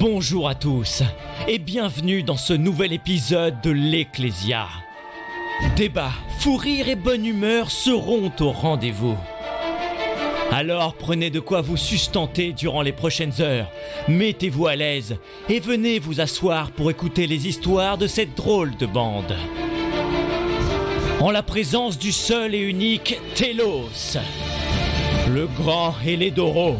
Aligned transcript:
Bonjour 0.00 0.48
à 0.48 0.54
tous 0.54 1.02
et 1.48 1.58
bienvenue 1.58 2.22
dans 2.22 2.36
ce 2.36 2.52
nouvel 2.52 2.92
épisode 2.92 3.60
de 3.62 3.70
l'Ecclésia. 3.70 4.68
Débat, 5.76 6.12
fou 6.38 6.56
rire 6.56 6.88
et 6.88 6.94
bonne 6.94 7.26
humeur 7.26 7.72
seront 7.72 8.30
au 8.38 8.52
rendez-vous. 8.52 9.16
Alors 10.52 10.94
prenez 10.94 11.30
de 11.30 11.40
quoi 11.40 11.62
vous 11.62 11.76
sustenter 11.76 12.52
durant 12.52 12.82
les 12.82 12.92
prochaines 12.92 13.40
heures, 13.40 13.72
mettez-vous 14.06 14.68
à 14.68 14.76
l'aise 14.76 15.16
et 15.48 15.58
venez 15.58 15.98
vous 15.98 16.20
asseoir 16.20 16.70
pour 16.70 16.92
écouter 16.92 17.26
les 17.26 17.48
histoires 17.48 17.98
de 17.98 18.06
cette 18.06 18.36
drôle 18.36 18.76
de 18.76 18.86
bande. 18.86 19.34
En 21.18 21.32
la 21.32 21.42
présence 21.42 21.98
du 21.98 22.12
seul 22.12 22.54
et 22.54 22.60
unique 22.60 23.18
Telos, 23.34 24.16
le 25.28 25.48
grand 25.48 25.92
Hélédoro, 26.06 26.76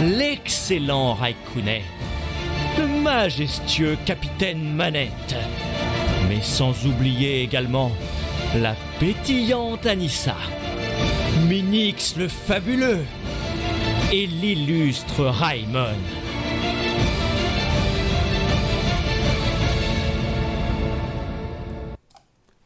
l'excellent 0.00 1.14
Raikkonen, 1.14 1.82
le 1.82 1.93
majestueux 3.04 3.98
capitaine 4.06 4.74
Manette, 4.74 5.36
mais 6.26 6.40
sans 6.40 6.86
oublier 6.86 7.42
également 7.42 7.92
la 8.56 8.74
pétillante 8.98 9.84
Anissa, 9.84 10.36
Minix 11.46 12.16
le 12.16 12.28
fabuleux 12.28 13.04
et 14.10 14.26
l'illustre 14.26 15.26
Raimon. 15.26 15.92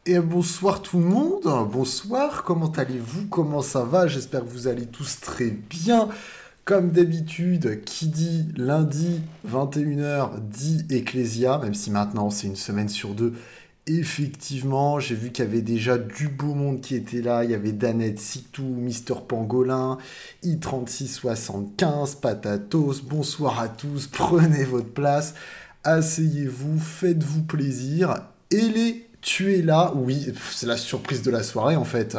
Et 0.05 0.19
bonsoir 0.19 0.81
tout 0.81 0.99
le 0.99 1.05
monde, 1.05 1.67
bonsoir, 1.69 2.43
comment 2.43 2.71
allez-vous, 2.77 3.27
comment 3.27 3.61
ça 3.61 3.83
va? 3.83 4.07
J'espère 4.07 4.45
que 4.45 4.49
vous 4.49 4.67
allez 4.67 4.85
tous 4.85 5.19
très 5.19 5.49
bien. 5.49 6.07
Comme 6.69 6.91
d'habitude, 6.91 7.83
qui 7.83 8.09
dit 8.09 8.45
lundi 8.55 9.21
21h 9.51 10.39
dit 10.39 10.85
Ecclesia, 10.91 11.57
même 11.57 11.73
si 11.73 11.89
maintenant 11.89 12.29
c'est 12.29 12.45
une 12.45 12.55
semaine 12.55 12.89
sur 12.89 13.15
deux. 13.15 13.33
Effectivement, 13.87 14.99
j'ai 14.99 15.15
vu 15.15 15.31
qu'il 15.31 15.45
y 15.45 15.47
avait 15.47 15.63
déjà 15.63 15.97
du 15.97 16.27
beau 16.27 16.53
monde 16.53 16.79
qui 16.79 16.93
était 16.93 17.23
là. 17.23 17.43
Il 17.43 17.49
y 17.49 17.55
avait 17.55 17.71
Danette, 17.71 18.19
Sitou, 18.19 18.61
Mister 18.61 19.15
Pangolin, 19.27 19.97
I3675, 20.43 22.19
Patatos. 22.19 23.01
Bonsoir 23.01 23.59
à 23.59 23.67
tous, 23.67 24.05
prenez 24.05 24.63
votre 24.63 24.93
place, 24.93 25.33
asseyez-vous, 25.83 26.77
faites-vous 26.77 27.45
plaisir. 27.45 28.13
Et 28.51 28.61
les 28.61 29.08
tu 29.21 29.55
es 29.55 29.61
là, 29.61 29.91
oui, 29.95 30.33
c'est 30.51 30.67
la 30.67 30.77
surprise 30.77 31.21
de 31.21 31.31
la 31.31 31.43
soirée 31.43 31.75
en 31.75 31.83
fait. 31.83 32.15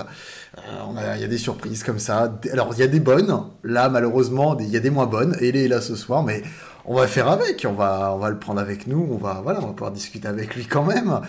Euh, 0.59 1.15
Il 1.17 1.21
y 1.21 1.25
a 1.25 1.29
des 1.29 1.39
surprises 1.39 1.83
comme 1.83 1.99
ça. 1.99 2.39
Alors 2.53 2.73
il 2.75 2.81
y 2.81 2.83
a 2.83 2.89
des 2.89 3.01
bonnes, 3.01 3.45
là 3.65 3.89
malheureusement 3.89 4.57
il 4.59 4.69
y 4.69 4.77
a 4.77 4.81
des 4.81 4.91
moins 4.91 5.07
bonnes. 5.07 5.37
Et 5.41 5.49
est 5.49 5.69
là 5.69 5.81
ce 5.81 5.97
soir, 5.97 6.23
mais 6.23 6.43
on 6.85 6.95
va 6.95 7.07
faire 7.07 7.29
avec, 7.29 7.67
on 7.69 7.73
va, 7.73 8.13
on 8.15 8.19
va 8.19 8.31
le 8.31 8.39
prendre 8.39 8.61
avec 8.61 8.87
nous, 8.87 9.07
on 9.11 9.17
va, 9.17 9.41
voilà, 9.43 9.61
on 9.63 9.67
va 9.69 9.73
pouvoir 9.73 9.93
discuter 9.93 10.29
avec 10.29 10.55
lui 10.57 10.67
quand 10.67 10.85
même. 10.85 11.21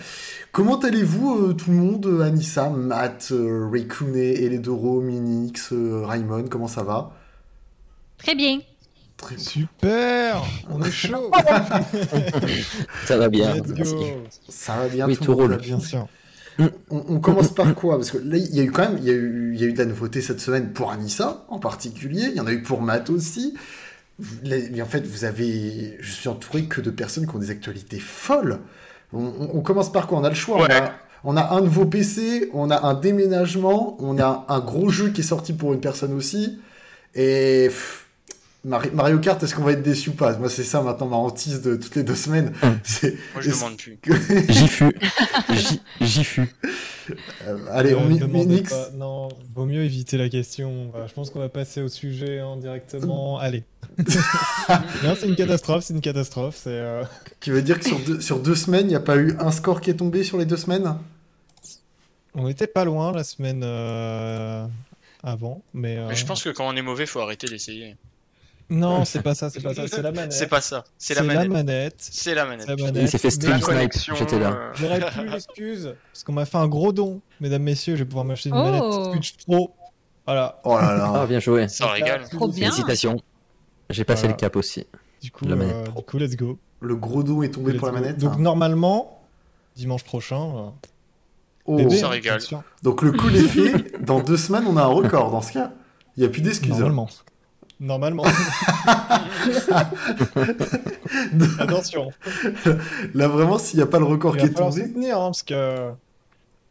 Comment 0.50 0.78
allez-vous 0.78 1.50
euh, 1.50 1.52
tout 1.54 1.70
le 1.70 1.76
monde 1.76 2.20
Anissa, 2.22 2.68
Matt, 2.68 3.28
euh, 3.32 3.68
Raikkonen, 3.70 4.16
Eledoro, 4.16 5.00
Minix, 5.00 5.72
euh, 5.72 6.04
Raymond, 6.04 6.44
comment 6.50 6.68
ça 6.68 6.82
va? 6.82 7.12
Très 8.18 8.34
bien. 8.34 8.60
Très 9.22 9.38
Super 9.38 10.42
On 10.70 10.82
est 10.82 10.90
chaud 10.90 11.30
Ça 13.06 13.16
va 13.16 13.28
bien. 13.28 13.54
Merci. 13.76 13.94
Ça 14.48 14.76
va 14.76 14.88
bien 14.88 15.06
Oui, 15.06 15.16
tout 15.16 15.24
tout 15.24 15.34
roule. 15.34 15.56
bien. 15.58 15.80
Sûr. 15.80 16.06
On, 16.58 16.70
on 17.08 17.18
commence 17.20 17.54
par 17.54 17.74
quoi? 17.74 17.96
Parce 17.96 18.10
que 18.10 18.18
là, 18.18 18.36
il 18.36 18.54
y 18.54 18.60
a 18.60 18.62
eu 18.62 18.70
quand 18.70 18.82
même, 18.82 18.98
il 18.98 19.04
y 19.04 19.10
a 19.10 19.14
eu, 19.14 19.52
il 19.54 19.60
y 19.60 19.64
a 19.64 19.66
eu 19.68 19.72
de 19.72 19.78
la 19.78 19.86
nouveauté 19.86 20.20
cette 20.20 20.40
semaine 20.40 20.72
pour 20.72 20.90
Anissa 20.90 21.44
en 21.48 21.58
particulier. 21.58 22.26
Il 22.30 22.34
y 22.36 22.40
en 22.40 22.46
a 22.46 22.52
eu 22.52 22.62
pour 22.62 22.82
Matt 22.82 23.08
aussi. 23.10 23.54
Vous- 24.18 24.36
les- 24.42 24.68
mais 24.70 24.82
en 24.82 24.86
fait, 24.86 25.06
vous 25.06 25.24
avez, 25.24 25.96
je 26.00 26.12
suis 26.12 26.28
entouré 26.28 26.64
que 26.64 26.80
de 26.80 26.90
personnes 26.90 27.26
qui 27.26 27.34
ont 27.34 27.38
des 27.38 27.50
actualités 27.50 27.98
folles. 27.98 28.58
On, 29.12 29.24
on- 29.24 29.50
on 29.54 29.60
commence 29.62 29.90
par 29.90 30.06
quoi? 30.06 30.18
On 30.18 30.24
a 30.24 30.28
le 30.28 30.34
choix. 30.34 30.58
On, 30.60 30.64
a, 30.70 30.92
on 31.24 31.36
a 31.36 31.54
un 31.54 31.60
nouveau 31.62 31.86
PC, 31.86 32.50
on 32.52 32.70
a 32.70 32.86
un 32.86 32.94
déménagement, 32.94 33.96
on 34.00 34.18
a 34.18 34.44
un 34.48 34.60
gros 34.60 34.90
jeu 34.90 35.08
qui 35.10 35.22
est 35.22 35.24
sorti 35.24 35.52
pour 35.54 35.72
une 35.72 35.80
personne 35.80 36.12
aussi. 36.12 36.60
Et 37.14 37.66
pff, 37.68 38.01
Mario 38.64 39.18
Kart, 39.18 39.42
est-ce 39.42 39.56
qu'on 39.56 39.64
va 39.64 39.72
être 39.72 39.82
déçu 39.82 40.10
ou 40.10 40.12
pas? 40.12 40.36
Moi, 40.38 40.48
c'est 40.48 40.62
ça 40.62 40.82
maintenant 40.82 41.08
ma 41.08 41.16
hantise 41.16 41.62
de 41.62 41.74
toutes 41.74 41.96
les 41.96 42.04
deux 42.04 42.14
semaines. 42.14 42.52
C'est 42.84 43.16
Moi, 43.34 43.42
je 43.42 43.50
Est-ce 43.50 43.58
demande 43.58 43.76
plus. 43.76 43.98
J'y 44.48 44.68
fus. 44.68 44.96
J'y- 45.50 45.80
J'y 46.00 46.22
fus. 46.24 46.54
euh, 47.48 47.58
allez, 47.72 47.94
on 47.96 48.04
Euh, 48.08 48.26
Minix. 48.28 48.70
pas. 48.70 48.90
Non, 48.94 49.28
vaut 49.56 49.64
mieux 49.66 49.82
éviter 49.82 50.16
la 50.16 50.28
question. 50.28 50.92
Je 51.08 51.12
pense 51.12 51.30
qu'on 51.30 51.40
va 51.40 51.48
passer 51.48 51.82
au 51.82 51.88
sujet 51.88 52.38
hein, 52.38 52.56
directement. 52.56 53.36
Allez. 53.38 53.64
non, 55.02 55.14
c'est 55.18 55.26
une 55.26 55.34
catastrophe, 55.36 55.82
c'est 55.84 55.94
une 55.94 56.00
catastrophe. 56.00 56.56
C'est. 56.62 56.70
euh, 56.70 57.02
Tu 57.40 57.50
veux 57.50 57.62
dire 57.62 57.80
que 57.80 57.84
sur 57.86 57.98
deux, 57.98 58.20
sur 58.20 58.38
deux 58.38 58.54
semaines, 58.54 58.86
il 58.86 58.90
n'y 58.90 58.94
a 58.94 59.00
pas 59.00 59.16
eu 59.16 59.34
un 59.40 59.50
score 59.50 59.80
qui 59.80 59.90
est 59.90 59.94
tombé 59.96 60.22
sur 60.22 60.38
les 60.38 60.46
deux 60.46 60.56
semaines? 60.56 60.96
On 62.34 62.46
était 62.48 62.68
pas 62.68 62.84
loin 62.84 63.10
la 63.12 63.24
semaine 63.24 63.62
euh, 63.64 64.64
avant, 65.24 65.62
mais. 65.74 65.96
euh, 65.98 66.06
Mais 66.08 66.14
je 66.16 66.24
pense 66.24 66.44
que 66.44 66.50
quand 66.50 66.68
on 66.68 66.76
est 66.76 66.82
mauvais, 66.82 67.06
faut 67.06 67.18
arrêter 67.20 67.48
d'essayer. 67.48 67.96
Non, 68.70 69.04
c'est 69.04 69.22
pas 69.22 69.34
ça, 69.34 69.50
c'est 69.50 69.60
pas 69.60 69.74
ça, 69.74 69.86
c'est 69.86 70.02
la 70.02 70.12
manette. 70.12 70.32
C'est 70.32 70.46
pas 70.46 70.60
ça. 70.60 70.84
C'est 70.98 71.14
la 71.14 71.22
manette. 71.22 71.48
manette. 71.50 71.94
C'est 71.98 72.34
la 72.34 72.44
manette. 72.46 72.66
La 72.68 72.74
Il 72.78 72.84
manette. 72.84 73.08
s'est 73.08 73.18
fait 73.18 73.28
La 73.42 73.60
snipe. 73.60 73.92
J'étais 74.16 74.38
là. 74.38 74.50
euh, 74.52 74.70
J'aurais 74.74 75.00
plus 75.10 75.28
l'excuse 75.28 75.94
parce 76.12 76.24
qu'on 76.24 76.32
m'a 76.32 76.44
fait 76.46 76.56
un 76.58 76.68
gros 76.68 76.92
don, 76.92 77.20
mesdames, 77.40 77.62
messieurs. 77.62 77.96
Je 77.96 78.02
vais 78.04 78.08
pouvoir 78.08 78.24
m'acheter 78.24 78.48
une 78.48 78.56
Oh. 78.56 78.62
manette 78.64 79.12
Switch 79.12 79.36
Pro. 79.44 79.74
Voilà. 80.26 80.60
Oh 80.64 80.76
là 80.78 81.10
Ah, 81.10 81.12
là. 81.18 81.26
bien 81.26 81.40
joué. 81.40 81.68
Ça 81.68 81.88
régale. 81.88 82.22
Trop 82.30 82.48
bien. 82.48 82.70
Félicitations. 82.70 83.20
J'ai 83.90 84.04
passé 84.04 84.22
Voilà. 84.22 84.34
le 84.36 84.40
cap 84.40 84.56
aussi. 84.56 84.86
Du 85.20 85.30
coup, 85.30 85.46
La 85.46 85.56
manette 85.56 85.74
euh, 85.76 85.84
Pro. 85.84 86.00
du 86.00 86.06
coup, 86.06 86.18
let's 86.18 86.36
go. 86.36 86.58
Le 86.80 86.96
gros 86.96 87.22
dos 87.22 87.42
est 87.42 87.50
tombé 87.50 87.72
Let's 87.72 87.78
pour 87.78 87.88
la 87.88 87.94
go. 87.94 88.00
manette. 88.00 88.18
Donc 88.18 88.32
hein. 88.34 88.38
normalement, 88.40 89.20
dimanche 89.76 90.04
prochain, 90.04 90.40
euh, 90.56 90.68
Oh. 91.64 91.76
bébé, 91.76 91.96
Ça 91.96 92.06
hein, 92.06 92.10
régale. 92.10 92.40
Donc 92.82 93.02
le 93.02 93.12
coup 93.12 93.28
est 93.28 93.38
fait. 93.42 94.02
Dans 94.02 94.20
deux 94.20 94.36
semaines, 94.36 94.64
on 94.66 94.76
a 94.76 94.82
un 94.82 94.86
record. 94.86 95.30
Dans 95.30 95.42
ce 95.42 95.52
cas, 95.52 95.70
il 96.16 96.20
n'y 96.20 96.26
a 96.26 96.28
plus 96.28 96.40
d'excuses. 96.42 96.70
Normalement. 96.70 97.08
Normalement. 97.82 98.24
Attention. 101.58 102.10
Là, 103.14 103.28
vraiment, 103.28 103.58
s'il 103.58 103.78
n'y 103.78 103.82
a 103.82 103.86
pas 103.86 103.98
le 103.98 104.04
record 104.04 104.36
Il 104.36 104.40
qui 104.40 104.46
va 104.46 104.50
est 104.50 104.54
falloir 104.54 104.70
tombé, 104.72 104.86
soutenir, 104.86 105.18
hein, 105.18 105.26
parce 105.26 105.42
que 105.42 105.90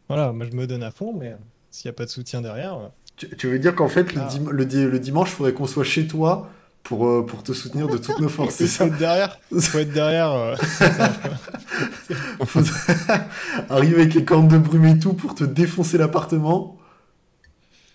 voilà, 0.07 0.31
moi 0.31 0.45
je 0.49 0.55
me 0.55 0.67
donne 0.67 0.83
à 0.83 0.91
fond, 0.91 1.13
mais 1.17 1.35
s'il 1.69 1.89
n'y 1.89 1.94
a 1.94 1.97
pas 1.97 2.05
de 2.05 2.09
soutien 2.09 2.41
derrière, 2.41 2.75
euh, 2.75 2.88
tu, 3.17 3.29
tu 3.35 3.47
veux 3.47 3.59
dire 3.59 3.75
qu'en 3.75 3.88
fait, 3.88 4.13
le, 4.13 4.22
Ah. 4.22 4.27
dim- 4.29 4.49
le, 4.51 4.66
di- 4.66 4.85
le 4.85 4.99
dimanche, 4.99 5.29
il 5.31 5.35
faudrait 5.35 5.53
qu'on 5.53 5.67
soit 5.67 5.83
chez 5.83 6.07
toi 6.07 6.49
pour, 6.83 7.07
euh, 7.07 7.25
pour 7.25 7.43
te 7.43 7.53
soutenir 7.53 7.88
de 7.88 7.97
toutes 7.97 8.19
nos 8.19 8.29
forces. 8.29 8.59
Il 8.61 8.67
faut 8.67 8.85
être 8.85 8.97
derrière. 8.97 9.39
Faut 9.59 9.79
être 9.79 9.93
derrière. 9.93 10.31
euh, 10.31 10.55
c'est 10.61 10.91
ça. 10.93 11.11
Faut- 12.45 12.61
Arriver 13.69 14.01
avec 14.01 14.13
les 14.13 14.25
cornes 14.25 14.47
de 14.47 14.57
brume 14.57 14.85
et 14.85 14.99
tout 14.99 15.13
pour 15.13 15.35
te 15.35 15.43
défoncer 15.43 15.97
l'appartement. 15.97 16.78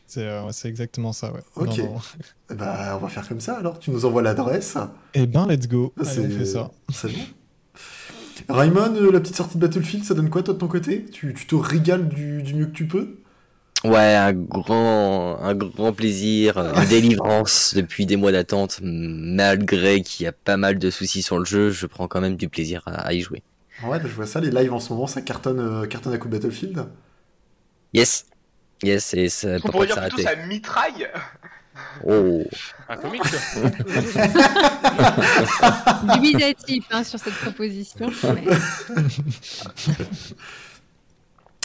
C'est 0.07 0.23
euh, 0.23 0.53
c'est 0.53 0.69
exactement 0.69 1.13
ça, 1.13 1.33
ouais. 1.33 1.41
Ok. 1.57 1.79
Non, 1.79 1.85
non. 1.85 2.01
Eh 2.51 2.55
Bah, 2.55 2.97
on 2.97 3.03
va 3.03 3.09
faire 3.09 3.27
comme 3.29 3.41
ça 3.41 3.59
alors. 3.59 3.79
Tu 3.79 3.91
nous 3.91 4.05
envoies 4.05 4.23
l'adresse. 4.23 4.77
Eh 5.15 5.27
ben, 5.27 5.47
let's 5.49 5.67
go. 5.67 5.93
Allez, 5.99 6.27
on 6.27 6.39
fait 6.39 6.45
ça. 6.47 6.71
C'est 6.93 7.09
bon. 7.09 7.19
Raymond, 8.49 8.95
euh, 8.95 9.11
la 9.11 9.21
petite 9.21 9.37
sortie 9.37 9.57
de 9.59 9.67
Battlefield, 9.67 10.05
ça 10.05 10.15
donne 10.15 10.31
quoi 10.31 10.43
toi 10.43 10.55
de 10.55 10.59
ton 10.59 10.69
côté? 10.69 11.05
Tu, 11.07 11.35
tu 11.35 11.47
te 11.47 11.55
régales 11.57 12.09
du, 12.09 12.43
du 12.43 12.55
mieux 12.55 12.67
que 12.67 12.73
tu 12.73 12.87
peux? 12.87 13.17
Ouais, 13.85 14.15
un 14.15 14.33
grand, 14.33 15.39
un 15.41 15.55
grand 15.55 15.93
plaisir, 15.93 16.59
une 16.59 16.89
délivrance 16.89 17.75
depuis 17.75 18.07
des 18.07 18.17
mois 18.17 18.33
d'attente. 18.33 18.79
Malgré 18.83 20.03
qu'il 20.03 20.25
y 20.25 20.27
a 20.27 20.33
pas 20.33 20.57
mal 20.57 20.79
de 20.79 20.91
soucis 20.91 21.23
sur 21.23 21.39
le 21.39 21.45
jeu, 21.45 21.71
je 21.71 21.87
prends 21.87 22.09
quand 22.09 22.21
même 22.21 22.37
du 22.37 22.49
plaisir 22.49 22.83
à, 22.87 23.07
à 23.07 23.13
y 23.13 23.21
jouer. 23.21 23.43
Ouais, 23.85 23.99
là, 23.99 24.05
je 24.07 24.15
vois 24.15 24.27
ça, 24.27 24.41
les 24.41 24.51
lives 24.51 24.73
en 24.73 24.81
ce 24.81 24.93
moment, 24.93 25.07
ça 25.07 25.21
cartonne, 25.23 25.61
euh, 25.61 25.87
cartonne 25.87 26.13
à 26.13 26.19
coup 26.19 26.29
de 26.29 26.33
Battlefield? 26.33 26.87
Yes. 27.93 28.27
Yes, 28.83 29.15
et 29.15 29.29
ça 29.29 29.57
On 29.57 29.61
peut 29.61 29.71
pourrait 29.71 29.87
pas 29.89 29.95
dire 29.95 30.03
plutôt 30.09 30.23
s'arrêter. 30.23 30.43
ça 30.43 30.47
mitraille. 30.49 31.09
Oh. 32.07 32.43
Un 32.89 32.97
comique. 32.97 33.23
Dubitatif 36.15 36.85
hein, 36.91 37.05
sur 37.05 37.19
cette 37.19 37.35
proposition. 37.35 38.11
mais- 38.35 38.45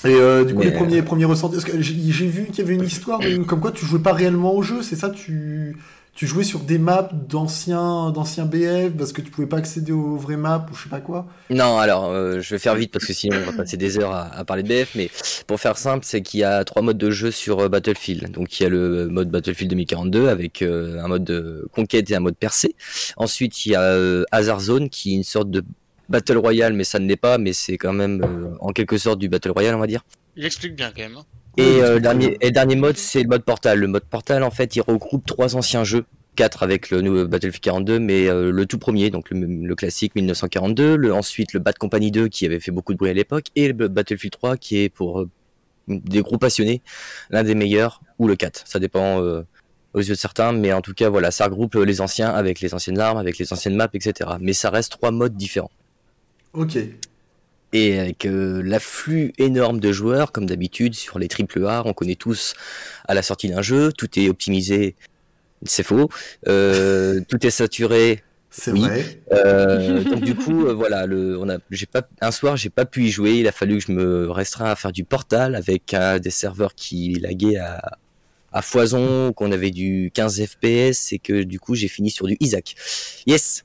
Et 0.03 0.15
euh, 0.15 0.44
du 0.45 0.53
coup, 0.56 0.59
Mais, 0.62 0.65
les 0.65 0.71
premiers, 0.71 1.01
premiers 1.03 1.25
ressentis. 1.25 1.56
Parce 1.57 1.65
que 1.65 1.80
j'ai 1.81 2.27
vu 2.27 2.45
qu'il 2.47 2.57
y 2.59 2.62
avait 2.62 2.74
une 2.75 2.83
histoire 2.83 3.19
comme 3.47 3.59
quoi 3.59 3.71
tu 3.71 3.86
jouais 3.86 4.00
pas 4.00 4.13
réellement 4.13 4.53
au 4.56 4.62
jeu, 4.63 4.81
c'est 4.81 4.95
ça 4.95 5.09
tu, 5.12 5.77
tu 6.13 6.28
jouais 6.28 6.44
sur 6.44 6.60
des 6.60 6.78
maps 6.78 7.10
d'anciens 7.13 8.12
d'anciens 8.12 8.46
BF 8.46 8.92
parce 8.98 9.13
que 9.13 9.22
tu 9.22 9.31
pouvais 9.31 9.48
pas 9.48 9.58
accéder 9.58 9.92
aux 9.92 10.18
vraies 10.18 10.38
maps 10.38 10.66
ou 10.69 10.75
je 10.75 10.84
sais 10.84 10.90
pas 10.90 11.00
quoi? 11.00 11.28
Non, 11.50 11.78
alors 11.80 12.06
euh, 12.06 12.42
je 12.42 12.50
vais 12.54 12.60
faire 12.60 12.75
vite 12.75 12.92
parce 12.92 13.06
que 13.06 13.13
sinon 13.13 13.38
on 13.42 13.52
va 13.52 13.58
passer 13.58 13.78
des 13.78 13.98
heures 13.98 14.12
à, 14.12 14.28
à 14.28 14.44
parler 14.44 14.63
de 14.63 14.68
BF, 14.68 14.96
mais 14.96 15.10
pour 15.48 15.60
faire 15.60 15.78
simple, 15.78 16.06
c'est 16.06 16.22
qu'il 16.22 16.42
y 16.42 16.44
a 16.44 16.63
trois 16.63 16.81
modes 16.81 16.98
de 16.98 17.12
jeu 17.12 17.31
sur 17.31 17.60
euh, 17.60 17.69
Battlefield. 17.69 18.31
Donc 18.31 18.60
il 18.60 18.63
y 18.63 18.66
a 18.66 18.69
le 18.69 19.08
mode 19.08 19.30
Battlefield 19.30 19.69
2042 19.69 20.28
avec 20.28 20.62
euh, 20.62 21.02
un 21.02 21.08
mode 21.08 21.24
de 21.24 21.68
conquête 21.74 22.12
et 22.12 22.16
un 22.16 22.19
mode 22.19 22.36
percée. 22.38 22.75
Ensuite 23.18 23.66
il 23.66 23.72
y 23.72 23.75
a 23.75 23.81
euh, 23.81 24.24
Hazard 24.31 24.60
Zone 24.60 24.90
qui 24.90 25.13
est 25.13 25.16
une 25.16 25.24
sorte 25.24 25.50
de 25.50 25.63
Battle 26.12 26.38
Royale, 26.38 26.74
mais 26.74 26.84
ça 26.84 27.00
ne 27.00 27.08
l'est 27.08 27.16
pas, 27.16 27.38
mais 27.38 27.54
c'est 27.54 27.78
quand 27.78 27.94
même 27.94 28.22
euh, 28.22 28.56
en 28.60 28.74
quelque 28.74 28.98
sorte 28.98 29.18
du 29.18 29.30
Battle 29.30 29.52
Royale, 29.52 29.75
on 29.75 29.80
va 29.80 29.88
dire. 29.88 30.04
Il 30.36 30.46
explique 30.46 30.75
bien 30.75 30.92
quand 30.96 31.02
même. 31.02 31.18
Et 31.57 31.81
euh, 31.81 32.00
dernier, 32.00 32.27
très 32.27 32.30
bien. 32.30 32.38
et 32.42 32.45
le 32.45 32.51
dernier 32.51 32.75
mode, 32.75 32.98
c'est 32.98 33.24
le 33.24 33.30
mode 33.30 33.44
Portal. 33.44 33.80
Le 33.80 33.88
mode 33.88 34.06
Portal, 34.06 34.44
en 34.44 34.51
fait, 34.51 34.75
il 34.75 34.81
regroupe 34.81 35.25
trois 35.25 35.56
anciens 35.56 35.83
jeux 35.83 36.06
4 36.36 36.63
avec 36.63 36.89
le 36.89 37.01
nouveau 37.01 37.27
Battlefield 37.27 37.62
42, 37.62 38.00
mais 38.00 38.27
euh, 38.27 38.51
le 38.51 38.65
tout 38.65 38.77
premier, 38.77 39.09
donc 39.09 39.30
le, 39.30 39.45
le 39.45 39.75
classique 39.75 40.15
1942, 40.15 40.95
le, 40.95 41.13
ensuite 41.13 41.53
le 41.53 41.59
Bad 41.59 41.77
Company 41.77 42.12
2 42.12 42.27
qui 42.30 42.45
avait 42.45 42.59
fait 42.59 42.71
beaucoup 42.71 42.94
de 42.94 42.98
bruit 42.98 43.09
à 43.09 43.13
l'époque, 43.13 43.48
et 43.56 43.68
le 43.71 43.88
Battlefield 43.88 44.31
3 44.31 44.57
qui 44.57 44.80
est 44.80 44.89
pour 44.89 45.21
euh, 45.21 45.30
des 45.88 46.21
gros 46.21 46.38
passionnés 46.38 46.81
l'un 47.30 47.44
des 47.44 47.56
meilleurs, 47.56 48.01
ou 48.18 48.27
le 48.27 48.36
4, 48.36 48.63
ça 48.65 48.80
dépend 48.80 49.21
euh, 49.21 49.44
aux 49.94 50.00
yeux 50.00 50.13
de 50.13 50.19
certains, 50.19 50.53
mais 50.53 50.71
en 50.71 50.81
tout 50.81 50.94
cas 50.94 51.09
voilà, 51.09 51.31
ça 51.31 51.45
regroupe 51.45 51.75
les 51.75 52.00
anciens 52.01 52.30
avec 52.30 52.62
les 52.62 52.74
anciennes 52.74 53.00
armes, 53.00 53.18
avec 53.18 53.38
les 53.38 53.51
anciennes 53.51 53.75
maps, 53.75 53.89
etc. 53.94 54.31
Mais 54.39 54.53
ça 54.53 54.69
reste 54.69 54.94
trois 54.94 55.12
modes 55.12 55.36
différents. 55.36 55.71
Ok. 56.53 56.77
Et 57.73 58.00
avec 58.00 58.25
euh, 58.25 58.62
l'afflux 58.63 59.31
énorme 59.38 59.79
de 59.79 59.91
joueurs, 59.91 60.31
comme 60.31 60.45
d'habitude 60.45 60.94
sur 60.94 61.19
les 61.19 61.27
AAA, 61.27 61.83
on 61.85 61.94
connaît 61.94 62.15
tous 62.15 62.53
à 63.07 63.13
la 63.13 63.21
sortie 63.21 63.50
d'un 63.50 63.62
jeu, 63.62 63.91
tout 63.94 64.07
est 64.19 64.27
optimisé, 64.27 64.95
c'est 65.63 65.83
faux, 65.83 66.09
euh, 66.47 67.21
tout 67.29 67.45
est 67.45 67.51
saturé. 67.51 68.23
C'est 68.50 68.71
Oui. 68.71 68.81
vrai. 68.81 69.21
Euh, 69.31 70.03
donc 70.03 70.21
du 70.23 70.35
coup, 70.35 70.65
euh, 70.68 70.73
voilà, 70.73 71.06
le, 71.06 71.39
on 71.39 71.47
a, 71.47 71.59
j'ai 71.69 71.85
pas, 71.85 72.01
un 72.19 72.31
soir, 72.31 72.57
j'ai 72.57 72.69
pas 72.69 72.83
pu 72.83 73.06
y 73.06 73.09
jouer. 73.09 73.35
Il 73.35 73.47
a 73.47 73.53
fallu 73.53 73.77
que 73.77 73.85
je 73.88 73.91
me 73.94 74.29
restreins 74.29 74.65
à 74.69 74.75
faire 74.75 74.91
du 74.91 75.06
portal 75.06 75.56
avec 75.56 75.95
des 76.21 76.29
serveurs 76.31 76.75
qui 76.75 77.13
laguaient 77.13 77.56
à, 77.56 77.97
à 78.51 78.62
foison, 78.62 79.31
qu'on 79.31 79.53
avait 79.53 79.71
du 79.71 80.12
15 80.13 80.44
FPS 80.45 81.13
et 81.13 81.19
que 81.19 81.44
du 81.44 81.62
coup, 81.62 81.75
j'ai 81.75 81.88
fini 81.88 82.09
sur 82.09 82.27
du 82.27 82.35
Isaac. 82.41 82.75
Yes, 83.25 83.63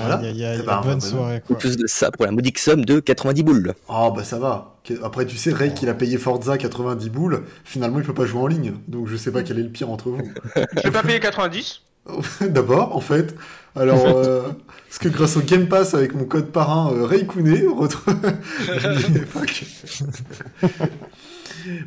Voilà. 0.00 0.16
Aïe, 0.18 0.46
Eh 0.60 0.62
ben, 0.62 0.80
bonne 0.82 0.98
bah, 0.98 1.00
soirée, 1.00 1.36
en 1.36 1.40
quoi. 1.46 1.58
plus 1.58 1.76
de 1.76 1.86
ça, 1.86 2.10
pour 2.10 2.24
la 2.26 2.30
modique 2.32 2.58
somme 2.58 2.84
de 2.84 3.00
90 3.00 3.42
boules. 3.42 3.74
Ah 3.88 4.10
bah 4.14 4.22
ça 4.24 4.38
va. 4.38 4.76
Après 5.02 5.24
tu 5.26 5.36
sais, 5.36 5.52
Ray 5.52 5.72
qu'il 5.74 5.88
a 5.88 5.94
payé 5.94 6.18
Forza 6.18 6.58
90 6.58 7.08
boules, 7.10 7.44
finalement 7.64 7.98
il 7.98 8.04
peut 8.04 8.12
pas 8.14 8.26
jouer 8.26 8.40
en 8.42 8.46
ligne. 8.46 8.74
Donc 8.88 9.08
je 9.08 9.16
sais 9.16 9.30
pas 9.32 9.42
quel 9.42 9.58
est 9.58 9.62
le 9.62 9.70
pire 9.70 9.90
entre 9.90 10.10
vous. 10.10 10.20
Je 10.76 10.82
vais 10.82 10.90
pas 10.90 11.02
payer 11.02 11.20
90. 11.20 11.80
D'abord, 12.40 12.96
en 12.96 13.00
fait. 13.00 13.34
Alors, 13.76 14.04
euh, 14.08 14.42
parce 14.88 14.98
que 14.98 15.08
grâce 15.08 15.36
au 15.36 15.40
Game 15.40 15.68
Pass 15.68 15.94
avec 15.94 16.14
mon 16.14 16.24
code 16.24 16.50
parrain 16.50 16.92
euh, 16.92 17.04
Ray 17.06 17.24
Kouné, 17.26 17.64
retrouve. 17.66 18.14
Fuck. 19.30 19.64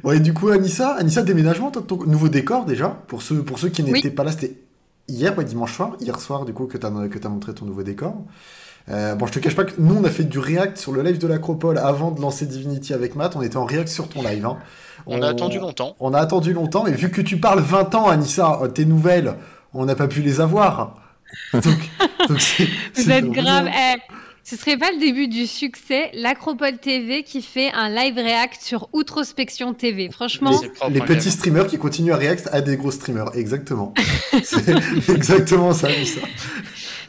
bon, 0.04 0.12
et 0.14 0.20
du 0.20 0.34
coup, 0.34 0.50
Anissa, 0.50 0.94
Anissa, 0.96 1.22
déménagement, 1.22 1.70
toi, 1.70 1.84
ton 1.88 1.98
nouveau 2.06 2.30
décor 2.30 2.66
déjà. 2.66 2.90
Pour 3.08 3.22
ceux, 3.22 3.44
pour 3.44 3.60
ceux 3.60 3.70
qui 3.70 3.84
Oui. 3.84 3.92
n'étaient 3.92 4.10
pas 4.10 4.24
là, 4.24 4.32
c'était 4.32 4.56
hier, 5.08 5.38
ouais, 5.38 5.44
dimanche 5.46 5.74
soir, 5.76 5.92
hier 6.00 6.20
soir, 6.20 6.46
du 6.46 6.54
coup, 6.54 6.66
que 6.66 6.78
t'as 6.78 6.90
que 7.08 7.18
t'as 7.18 7.30
montré 7.30 7.54
ton 7.54 7.66
nouveau 7.66 7.84
décor. 7.84 8.16
Euh, 8.90 9.16
bon, 9.16 9.26
je 9.26 9.32
te 9.34 9.40
cache 9.40 9.56
pas 9.56 9.64
que 9.66 9.74
nous, 9.80 9.96
on 9.96 10.04
a 10.04 10.10
fait 10.12 10.24
du 10.26 10.38
react 10.38 10.78
sur 10.78 10.92
le 10.92 11.02
live 11.02 11.18
de 11.18 11.26
l'Acropole 11.28 11.78
avant 11.80 12.12
de 12.12 12.22
lancer 12.22 12.46
Divinity 12.46 12.94
avec 12.94 13.16
Matt. 13.16 13.36
On 13.36 13.42
était 13.42 13.58
en 13.58 13.66
react 13.66 13.88
sur 13.88 14.08
ton 14.10 14.22
live. 14.22 14.46
hein. 14.46 14.58
On 15.08 15.22
a 15.24 15.28
attendu 15.30 15.60
longtemps. 15.60 15.96
On 16.00 16.14
a 16.14 16.20
attendu 16.20 16.54
longtemps, 16.54 16.84
mais 16.84 16.92
vu 16.92 17.10
que 17.10 17.22
tu 17.22 17.38
parles 17.38 17.60
20 17.62 17.96
ans, 17.96 18.08
Anissa, 18.08 18.60
euh, 18.62 18.68
tes 18.68 18.86
nouvelles, 18.86 19.36
on 19.74 19.86
n'a 19.86 19.96
pas 19.96 20.08
pu 20.08 20.22
les 20.22 20.40
avoir. 20.40 20.96
Donc, 21.54 21.64
donc 22.30 22.40
c'est- 22.40 22.68
Vous 22.96 23.10
êtes 23.12 23.26
grave. 23.32 23.68
Eh, 23.68 23.98
ce 24.46 24.56
serait 24.56 24.78
pas 24.78 24.92
le 24.92 25.00
début 25.00 25.28
du 25.28 25.48
succès, 25.48 26.12
l'Acropole 26.14 26.78
TV 26.78 27.24
qui 27.24 27.42
fait 27.42 27.72
un 27.74 27.90
live 27.90 28.16
react 28.16 28.62
sur 28.62 28.90
Outrospection 28.94 29.74
TV. 29.74 30.12
Franchement, 30.12 30.62
Les 30.88 31.02
hein, 31.02 31.06
petits 31.06 31.32
streamers 31.32 31.66
qui 31.66 31.80
continuent 31.80 32.14
à 32.14 32.18
react 32.18 32.48
à 32.52 32.62
des 32.62 32.78
gros 32.78 32.92
streamers, 32.92 33.36
exactement. 33.36 33.96
c'est 34.44 35.10
exactement 35.10 35.74
ça, 35.74 35.88
Anissa. 35.88 36.22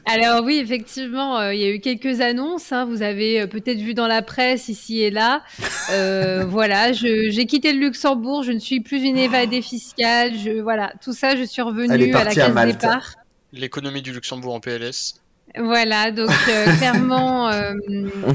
alors 0.07 0.45
oui, 0.45 0.57
effectivement, 0.57 1.39
euh, 1.39 1.53
il 1.53 1.61
y 1.61 1.65
a 1.65 1.69
eu 1.69 1.79
quelques 1.81 2.23
annonces. 2.23 2.73
hein, 2.73 2.87
vous 2.87 3.03
avez 3.03 3.43
euh, 3.43 3.47
peut-être 3.47 3.81
vu 3.81 3.93
dans 3.93 4.07
la 4.07 4.23
presse 4.23 4.71
ici 4.71 5.03
et 5.03 5.11
là. 5.11 5.43
Euh, 5.91 6.45
voilà, 6.49 6.95
j'ai 6.95 7.45
quitté 7.45 7.75
le 7.75 7.81
Luxembourg. 7.81 8.45
Je 8.45 8.53
ne 8.53 8.59
suis 8.59 8.81
plus 8.81 9.03
une 9.03 9.19
évadée 9.19 9.61
fiscale. 9.61 10.33
Je 10.43 10.63
voilà, 10.63 10.95
tout 11.05 11.13
ça, 11.13 11.37
je 11.37 11.43
suis 11.43 11.61
revenue 11.61 12.15
à 12.15 12.25
la 12.25 12.31
à 12.31 12.35
case 12.35 12.55
Malte. 12.55 12.81
départ. 12.81 13.15
L'économie 13.53 14.01
du 14.01 14.13
Luxembourg 14.13 14.55
en 14.55 14.61
PLS. 14.61 15.21
Voilà, 15.59 16.11
donc 16.11 16.31
euh, 16.49 16.65
clairement, 16.79 17.49
euh, 17.49 17.73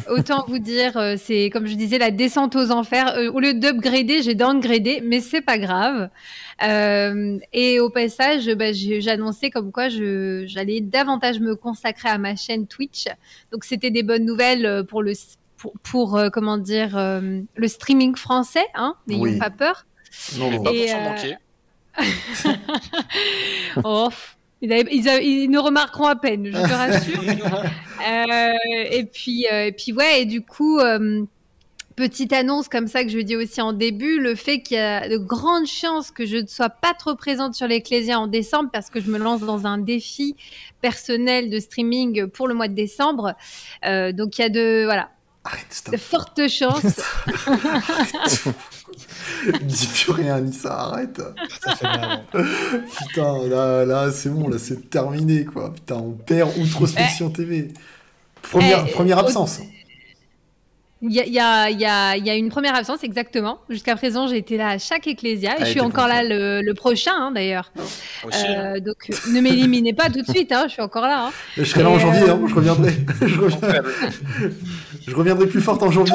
autant 0.09 0.45
vous 0.47 0.59
dire, 0.59 0.97
euh, 0.97 1.15
c'est 1.17 1.49
comme 1.51 1.67
je 1.67 1.75
disais, 1.75 1.97
la 1.97 2.11
descente 2.11 2.55
aux 2.55 2.71
enfers. 2.71 3.15
Euh, 3.17 3.31
au 3.31 3.39
lieu 3.39 3.53
d'upgrader, 3.53 4.21
j'ai 4.21 4.35
downgradé, 4.35 5.01
mais 5.05 5.19
c'est 5.19 5.41
pas 5.41 5.57
grave. 5.57 6.09
Euh, 6.63 7.37
et 7.53 7.79
au 7.79 7.89
passage, 7.89 8.47
bah, 8.55 8.65
annoncé 9.07 9.49
comme 9.49 9.71
quoi 9.71 9.89
j'allais 9.89 10.81
davantage 10.81 11.39
me 11.39 11.55
consacrer 11.55 12.09
à 12.09 12.17
ma 12.17 12.35
chaîne 12.35 12.67
Twitch. 12.67 13.05
Donc 13.51 13.63
c'était 13.65 13.91
des 13.91 14.03
bonnes 14.03 14.25
nouvelles 14.25 14.83
pour 14.87 15.01
le 15.03 15.13
pour, 15.57 15.73
pour, 15.83 16.17
euh, 16.17 16.29
comment 16.29 16.57
dire 16.57 16.97
euh, 16.97 17.41
le 17.55 17.67
streaming 17.67 18.15
français, 18.15 18.65
hein, 18.73 18.95
n'ayons 19.07 19.21
Oui. 19.21 19.37
pas 19.37 19.51
peur. 19.51 19.85
Non, 20.37 20.49
pas 20.63 20.71
pour 20.71 20.87
s'en 20.87 21.01
manquer. 21.01 21.35
Oh, 23.83 24.09
ils, 24.61 24.71
avaient- 24.73 24.87
ils 24.91 25.09
avaient- 25.09 25.25
ils 25.25 25.47
nous 25.49 25.61
remarqueront 25.61 26.05
à 26.07 26.15
peine, 26.15 26.45
je 26.47 26.51
te 26.51 26.73
rassure. 26.73 27.21
Euh, 28.01 28.53
et 28.89 29.03
puis, 29.05 29.45
euh, 29.51 29.65
et 29.67 29.71
puis 29.71 29.93
ouais, 29.93 30.23
et 30.23 30.25
du 30.25 30.41
coup, 30.41 30.79
euh, 30.79 31.23
petite 31.95 32.33
annonce 32.33 32.67
comme 32.67 32.87
ça 32.87 33.03
que 33.03 33.11
je 33.11 33.19
dis 33.19 33.35
aussi 33.35 33.61
en 33.61 33.73
début, 33.73 34.19
le 34.19 34.33
fait 34.33 34.59
qu'il 34.63 34.77
y 34.77 34.79
a 34.79 35.07
de 35.07 35.17
grandes 35.17 35.67
chances 35.67 36.09
que 36.09 36.25
je 36.25 36.37
ne 36.37 36.47
sois 36.47 36.69
pas 36.71 36.95
trop 36.95 37.13
présente 37.13 37.53
sur 37.53 37.67
l'Ecclésia 37.67 38.19
en 38.19 38.25
décembre 38.25 38.71
parce 38.73 38.89
que 38.89 38.99
je 38.99 39.11
me 39.11 39.19
lance 39.19 39.41
dans 39.41 39.67
un 39.67 39.77
défi 39.77 40.35
personnel 40.81 41.51
de 41.51 41.59
streaming 41.59 42.25
pour 42.25 42.47
le 42.47 42.55
mois 42.55 42.67
de 42.69 42.73
décembre. 42.73 43.35
Euh, 43.85 44.11
donc 44.13 44.39
il 44.39 44.41
y 44.41 44.45
a 44.45 44.49
de 44.49 44.81
voilà 44.85 45.11
Arrête, 45.43 45.83
de 45.91 45.97
fortes 45.97 46.47
chances. 46.47 47.01
Dis 49.61 49.87
plus 49.87 50.11
rien, 50.11 50.35
Anissa, 50.35 50.73
arrête. 50.73 51.21
Ça 51.65 51.75
fait 51.75 51.85
mal. 51.85 52.23
hein. 52.33 52.43
Putain, 53.07 53.47
là, 53.47 53.85
là 53.85 54.11
c'est 54.11 54.29
bon, 54.29 54.47
là, 54.47 54.57
c'est 54.57 54.89
terminé, 54.89 55.45
quoi. 55.45 55.73
Putain, 55.73 55.95
on 55.95 56.11
perd 56.11 56.51
Outrospection 56.57 57.29
TV. 57.29 57.69
Première, 58.41 58.85
Eh, 58.87 58.91
première 58.91 59.19
absence. 59.19 59.59
Il 61.03 61.11
y 61.13 61.19
a, 61.19 61.25
il 61.25 61.33
y, 61.33 61.39
a, 61.39 61.69
il 61.71 61.79
y, 61.81 61.85
a, 61.85 62.15
il 62.15 62.23
y 62.27 62.29
a 62.29 62.35
une 62.35 62.49
première 62.49 62.75
absence, 62.75 63.03
exactement. 63.03 63.57
Jusqu'à 63.69 63.95
présent, 63.95 64.27
j'ai 64.27 64.37
été 64.37 64.55
là 64.55 64.67
à 64.69 64.77
chaque 64.77 65.07
Ecclésia. 65.07 65.53
Et 65.57 65.61
Ah, 65.61 65.65
je 65.65 65.71
suis 65.71 65.79
encore 65.79 66.07
là 66.07 66.21
le, 66.21 66.61
le 66.61 66.73
prochain, 66.75 67.13
hein, 67.15 67.31
d'ailleurs. 67.31 67.71
Hein. 67.75 68.29
Euh, 68.75 68.79
donc, 68.79 69.09
ne 69.33 69.41
m'éliminez 69.41 69.93
pas 69.93 70.11
tout 70.11 70.21
de 70.21 70.29
suite, 70.31 70.51
hein, 70.51 70.65
je 70.67 70.73
suis 70.73 70.81
encore 70.83 71.01
là. 71.07 71.25
hein. 71.25 71.31
Je 71.57 71.63
serai 71.63 71.81
là 71.81 71.89
en 71.89 71.97
janvier, 71.97 72.29
euh, 72.29 72.33
hein, 72.35 72.41
je 72.47 72.53
reviendrai. 72.53 72.93
je, 73.25 73.39
reviens- 73.39 73.81
je 75.07 75.15
reviendrai 75.15 75.47
plus 75.47 75.61
forte 75.61 75.81
en 75.81 75.89
janvier. 75.89 76.13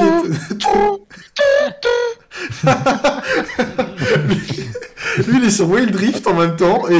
Lui, 5.27 5.37
il 5.37 5.43
est 5.45 5.51
sur 5.51 5.69
Wild 5.69 5.91
Drift 5.91 6.27
en 6.27 6.35
même 6.35 6.55
temps 6.55 6.87
et 6.89 6.99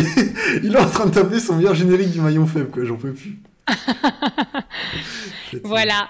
il 0.63 0.73
est 0.75 0.79
en 0.79 0.89
train 0.89 1.05
de 1.05 1.11
taper 1.11 1.39
son 1.39 1.55
meilleur 1.55 1.75
générique 1.75 2.11
du 2.11 2.21
maillon 2.21 2.47
faible, 2.47 2.69
quoi. 2.69 2.83
J'en 2.83 2.95
peux 2.95 3.13
plus. 3.13 3.39
Voilà. 5.63 6.09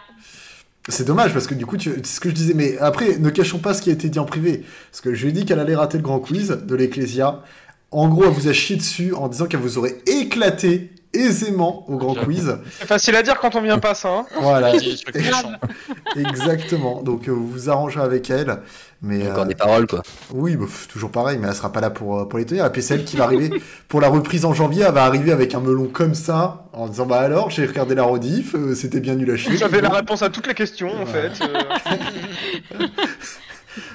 C'est 0.89 1.05
dommage 1.05 1.33
parce 1.33 1.47
que 1.47 1.53
du 1.53 1.65
coup, 1.65 1.77
tu... 1.77 1.91
c'est 2.03 2.15
ce 2.15 2.19
que 2.19 2.29
je 2.29 2.33
disais. 2.33 2.53
Mais 2.53 2.77
après, 2.79 3.17
ne 3.17 3.29
cachons 3.29 3.59
pas 3.59 3.73
ce 3.73 3.81
qui 3.81 3.89
a 3.89 3.93
été 3.93 4.09
dit 4.09 4.19
en 4.19 4.25
privé. 4.25 4.63
Parce 4.91 5.01
que 5.01 5.13
je 5.13 5.23
lui 5.23 5.29
ai 5.29 5.31
dit 5.31 5.45
qu'elle 5.45 5.59
allait 5.59 5.75
rater 5.75 5.97
le 5.97 6.03
grand 6.03 6.19
quiz 6.19 6.49
de 6.49 6.75
l'Ecclésia. 6.75 7.43
En 7.91 8.07
gros, 8.09 8.25
elle 8.25 8.31
vous 8.31 8.47
a 8.47 8.53
chié 8.53 8.75
dessus 8.75 9.13
en 9.13 9.27
disant 9.27 9.45
qu'elle 9.45 9.59
vous 9.59 9.77
aurait 9.77 9.97
éclaté 10.07 10.91
aisément 11.13 11.89
au 11.89 11.97
grand 11.97 12.15
quiz. 12.15 12.57
C'est 12.79 12.87
facile 12.87 13.15
à 13.15 13.23
dire 13.23 13.39
quand 13.39 13.55
on 13.55 13.61
vient 13.61 13.79
pas 13.79 13.93
ça. 13.93 14.09
Hein. 14.09 14.25
Voilà, 14.41 14.73
exactement. 16.15 17.01
Donc, 17.01 17.27
euh, 17.27 17.31
vous 17.31 17.47
vous 17.47 17.69
arrangerez 17.69 18.03
avec 18.03 18.29
elle. 18.29 18.59
Mais 19.03 19.29
Encore 19.29 19.43
euh, 19.43 19.47
des 19.47 19.55
paroles, 19.55 19.85
quoi. 19.85 20.01
oui, 20.33 20.55
bah, 20.55 20.65
pff, 20.65 20.87
toujours 20.87 21.11
pareil, 21.11 21.37
mais 21.39 21.47
elle 21.47 21.53
sera 21.55 21.71
pas 21.71 21.81
là 21.81 21.91
pour, 21.91 22.19
euh, 22.19 22.25
pour 22.25 22.39
les 22.39 22.45
tenir. 22.45 22.65
Et 22.65 22.71
puis 22.71 22.81
c'est 22.81 22.95
elle 22.95 23.05
qui 23.05 23.15
va 23.15 23.25
arriver 23.25 23.51
pour 23.87 24.01
la 24.01 24.09
reprise 24.09 24.43
en 24.43 24.53
janvier. 24.55 24.83
Elle 24.87 24.93
va 24.93 25.03
arriver 25.03 25.31
avec 25.31 25.53
un 25.53 25.59
melon 25.59 25.85
comme 25.87 26.15
ça, 26.15 26.65
en 26.73 26.87
disant 26.87 27.05
Bah 27.05 27.19
alors, 27.19 27.49
j'ai 27.51 27.65
regardé 27.65 27.93
la 27.93 28.03
rediff, 28.03 28.55
euh, 28.55 28.73
c'était 28.73 28.99
bien 28.99 29.13
nul 29.15 29.29
à 29.29 29.37
chier. 29.37 29.55
J'avais 29.55 29.81
la 29.81 29.89
réponse 29.89 30.23
à 30.23 30.29
toutes 30.29 30.47
les 30.47 30.55
questions 30.55 30.89
en 30.99 31.05
fait. 31.05 31.31
euh. 31.41 32.85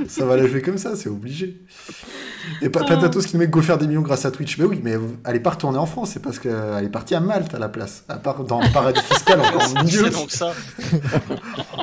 Ça 0.06 0.24
va 0.24 0.36
la 0.36 0.46
jouer 0.46 0.62
comme 0.62 0.78
ça, 0.78 0.94
c'est 0.94 1.08
obligé. 1.08 1.60
Et 2.60 2.68
pa 2.68 2.84
Patatos 2.84 3.26
qui 3.26 3.34
nous 3.34 3.40
met 3.40 3.48
go 3.48 3.60
faire 3.60 3.78
des 3.78 3.88
millions 3.88 4.00
grâce 4.02 4.24
à 4.24 4.30
Twitch. 4.30 4.56
Mais 4.58 4.64
oui, 4.64 4.80
mais 4.82 4.94
elle 5.26 5.34
est 5.34 5.40
pas 5.40 5.50
retournée 5.50 5.78
en 5.78 5.86
France, 5.86 6.10
c'est 6.14 6.22
parce 6.22 6.38
qu'elle 6.38 6.84
est 6.84 6.88
partie 6.88 7.16
à 7.16 7.20
Malte 7.20 7.52
à 7.54 7.58
la 7.58 7.68
place. 7.68 8.04
À 8.08 8.16
part 8.16 8.44
dans 8.44 8.60
le 8.60 8.72
paradis 8.72 9.00
fiscal 9.00 9.40
encore 9.44 9.84
mieux, 9.84 10.08
donc 10.10 10.30
ça. 10.30 10.52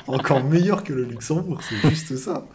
encore 0.08 0.44
meilleur 0.46 0.86
que 0.86 0.94
le 0.94 1.04
Luxembourg, 1.04 1.60
c'est 1.68 1.90
juste 1.90 2.16
ça. 2.16 2.46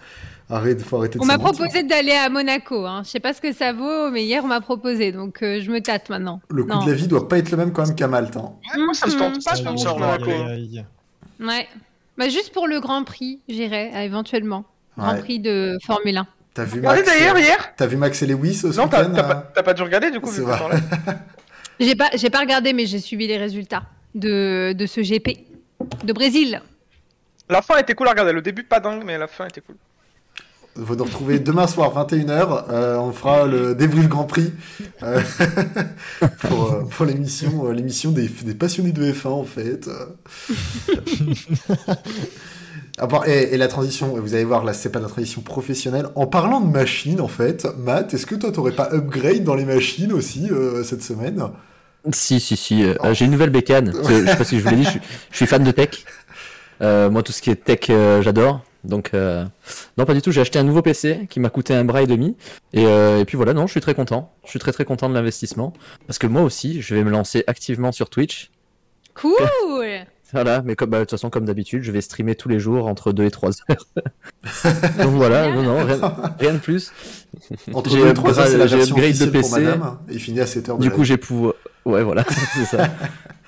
Arrête, 0.50 0.82
faut 0.82 0.98
arrêter 0.98 1.18
de 1.18 1.22
On 1.22 1.26
m'a 1.26 1.38
proposé 1.38 1.82
d'aller 1.84 2.12
à 2.12 2.28
Monaco. 2.28 2.84
Hein. 2.84 3.02
Je 3.04 3.10
sais 3.10 3.20
pas 3.20 3.32
ce 3.32 3.40
que 3.40 3.52
ça 3.52 3.72
vaut, 3.72 4.10
mais 4.10 4.24
hier, 4.24 4.44
on 4.44 4.48
m'a 4.48 4.60
proposé. 4.60 5.10
Donc, 5.10 5.42
euh, 5.42 5.60
je 5.62 5.70
me 5.70 5.80
tâte 5.80 6.10
maintenant. 6.10 6.40
Le 6.50 6.64
coût 6.64 6.84
de 6.84 6.90
la 6.90 6.94
vie 6.94 7.08
doit 7.08 7.28
pas 7.28 7.38
être 7.38 7.50
le 7.50 7.56
même 7.56 7.72
quand 7.72 7.86
même 7.86 7.94
qu'à 7.96 8.08
Malte. 8.08 8.36
hein. 8.36 8.52
Ouais, 8.76 8.82
moi 8.84 8.92
ça 8.94 9.06
me 9.06 9.12
tente 9.18 9.42
pas, 9.44 9.54
sponsor, 9.54 9.98
Monaco. 9.98 10.30
Ouais. 11.40 11.68
Bah, 12.18 12.28
juste 12.28 12.52
pour 12.52 12.68
le 12.68 12.78
Grand 12.80 13.04
Prix, 13.04 13.40
j'irai 13.48 13.90
euh, 13.94 14.00
éventuellement. 14.02 14.64
Grand 14.96 15.14
Ouais. 15.14 15.20
Prix 15.20 15.40
de 15.40 15.78
Formule 15.84 16.18
1. 16.18 16.26
T'as 16.54 16.64
vu 16.64 16.80
Max 16.80 17.04
d'ailleurs 17.04 17.34
euh, 17.34 17.40
hier 17.40 17.72
T'as 17.76 17.86
vu 17.86 17.96
Max 17.96 18.22
et 18.22 18.26
Lewis 18.26 18.54
ce 18.54 18.68
Non, 18.76 18.86
t'as 18.86 19.02
euh 19.02 19.08
pas, 19.08 19.62
pas 19.64 19.74
dû 19.74 19.82
regarder 19.82 20.12
du 20.12 20.20
coup. 20.20 20.30
J'ai 21.80 21.96
pas, 21.96 22.10
j'ai 22.14 22.30
pas 22.30 22.38
regardé, 22.38 22.72
mais 22.72 22.86
j'ai 22.86 23.00
suivi 23.00 23.26
les 23.26 23.36
résultats 23.36 23.82
de, 24.14 24.72
de 24.72 24.86
ce 24.86 25.00
GP 25.00 25.30
de 26.04 26.12
Brésil. 26.12 26.62
La 27.48 27.62
fin 27.62 27.76
était 27.78 27.94
cool 27.94 28.06
à 28.06 28.10
regarder. 28.12 28.32
Le 28.32 28.42
début 28.42 28.62
pas 28.62 28.78
dingue, 28.78 29.02
mais 29.04 29.18
la 29.18 29.26
fin 29.26 29.46
était 29.46 29.60
cool. 29.60 29.74
Vous 30.76 30.96
nous 30.96 31.04
retrouvez 31.04 31.38
demain 31.38 31.68
soir 31.68 31.92
21h. 31.94 32.64
euh, 32.70 32.96
on 32.98 33.12
fera 33.12 33.46
le 33.46 33.76
débrief 33.76 34.08
Grand 34.08 34.24
Prix 34.24 34.52
euh, 35.04 35.20
pour, 36.40 36.72
euh, 36.72 36.82
pour 36.90 37.04
l'émission, 37.06 37.70
l'émission 37.70 38.10
des, 38.10 38.28
passionnés 38.58 38.90
de 38.90 39.12
F1 39.12 39.28
en 39.28 39.44
fait. 39.44 39.88
Ah 42.98 43.08
et, 43.26 43.56
la 43.56 43.68
transition, 43.68 44.08
vous 44.20 44.34
allez 44.34 44.44
voir 44.44 44.64
là, 44.64 44.72
c'est 44.72 44.90
pas 44.90 45.00
la 45.00 45.08
transition 45.08 45.42
professionnelle. 45.42 46.06
En 46.16 46.26
parlant 46.26 46.60
de 46.60 46.70
machines, 46.70 47.20
en 47.20 47.28
fait, 47.28 47.66
Matt, 47.78 48.14
est-ce 48.14 48.26
que 48.26 48.34
toi 48.34 48.52
t'aurais 48.52 48.72
pas 48.72 48.88
upgrade 48.92 49.42
dans 49.44 49.54
les 49.56 49.64
machines 49.64 50.12
aussi 50.12 50.48
cette 50.84 51.02
semaine? 51.02 51.42
Si, 52.12 52.38
si, 52.38 52.56
si. 52.56 52.84
euh, 52.84 52.94
J'ai 53.12 53.24
une 53.24 53.30
nouvelle 53.32 53.50
bécane. 53.50 53.92
Je, 54.08 54.26
sais 54.26 54.36
pas 54.36 54.44
si 54.44 54.58
je 54.58 54.64
vous 54.64 54.70
l'ai 54.70 54.76
dit, 54.76 54.84
je, 54.84 55.36
suis- 55.36 55.46
fan 55.46 55.64
de 55.64 55.70
tech. 55.70 56.04
Moi, 56.80 57.22
tout 57.22 57.32
ce 57.32 57.40
qui 57.42 57.50
est 57.50 57.56
tech, 57.64 57.90
j'adore. 58.22 58.60
Donc, 58.84 59.10
euh, 59.14 59.44
non, 59.96 60.04
pas 60.04 60.14
du 60.14 60.22
tout. 60.22 60.30
J'ai 60.30 60.40
acheté 60.40 60.58
un 60.58 60.64
nouveau 60.64 60.82
PC 60.82 61.26
qui 61.30 61.40
m'a 61.40 61.50
coûté 61.50 61.74
un 61.74 61.84
bras 61.84 62.02
et 62.02 62.06
demi. 62.06 62.36
Et, 62.72 62.86
euh, 62.86 63.20
et 63.20 63.24
puis 63.24 63.36
voilà, 63.36 63.54
non, 63.54 63.66
je 63.66 63.72
suis 63.72 63.80
très 63.80 63.94
content. 63.94 64.32
Je 64.44 64.50
suis 64.50 64.58
très 64.58 64.72
très 64.72 64.84
content 64.84 65.08
de 65.08 65.14
l'investissement. 65.14 65.72
Parce 66.06 66.18
que 66.18 66.26
moi 66.26 66.42
aussi, 66.42 66.82
je 66.82 66.94
vais 66.94 67.04
me 67.04 67.10
lancer 67.10 67.44
activement 67.46 67.92
sur 67.92 68.10
Twitch. 68.10 68.50
Cool 69.14 69.34
Voilà, 70.32 70.62
mais 70.62 70.74
comme, 70.74 70.90
bah, 70.90 70.98
de 70.98 71.02
toute 71.04 71.12
façon, 71.12 71.30
comme 71.30 71.44
d'habitude, 71.44 71.84
je 71.84 71.92
vais 71.92 72.00
streamer 72.00 72.34
tous 72.34 72.48
les 72.48 72.58
jours 72.58 72.88
entre 72.88 73.12
2 73.12 73.24
et 73.24 73.30
3 73.30 73.50
heures. 73.70 73.86
Donc 74.98 75.12
voilà, 75.12 75.48
non, 75.52 75.62
non, 75.62 75.84
rien, 75.84 76.12
rien 76.40 76.52
de 76.54 76.58
plus. 76.58 76.92
Entre 77.72 77.90
J'ai 77.90 78.00
2 78.00 78.08
et 78.08 78.14
3 78.14 78.40
heures, 78.40 78.46
c'est 78.48 78.58
la 78.58 78.66
j'ai 78.66 78.76
version 78.78 78.96
upgrade 78.96 79.16
de 79.16 79.24
officielle 79.24 79.30
pour 79.30 79.50
PC. 79.52 79.60
madame. 79.60 79.98
Et 80.08 80.14
il 80.14 80.18
finit 80.18 80.40
à 80.40 80.44
7h 80.44 80.78
de 80.78 80.82
Du 80.82 80.90
coup, 80.90 81.04
j'ai 81.04 81.18
pouvoir. 81.18 81.54
Ouais, 81.84 82.02
voilà, 82.02 82.24
c'est 82.54 82.64
ça. 82.64 82.90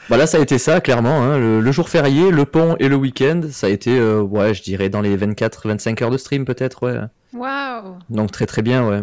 Voilà, 0.09 0.27
ça 0.27 0.39
a 0.39 0.41
été 0.41 0.59
ça, 0.59 0.81
clairement. 0.81 1.23
hein. 1.23 1.39
Le, 1.39 1.61
le 1.61 1.73
jour 1.73 1.89
férié, 1.89 2.31
le 2.31 2.45
pont 2.45 2.77
et 2.79 2.89
le 2.89 2.97
week-end, 2.97 3.41
ça 3.51 3.67
a 3.67 3.71
été, 3.71 3.99
euh, 3.99 4.21
ouais, 4.21 4.55
je 4.55 4.63
dirais 4.63 4.89
dans 4.89 5.01
les 5.01 5.17
24-25 5.17 6.03
heures 6.05 6.11
de 6.11 6.19
stream, 6.19 6.45
peut-être, 6.45 6.85
ouais. 6.87 7.01
Waouh 7.35 7.99
Donc 8.09 8.31
très 8.31 8.47
très 8.47 8.63
bien, 8.63 8.87
ouais. 8.89 9.03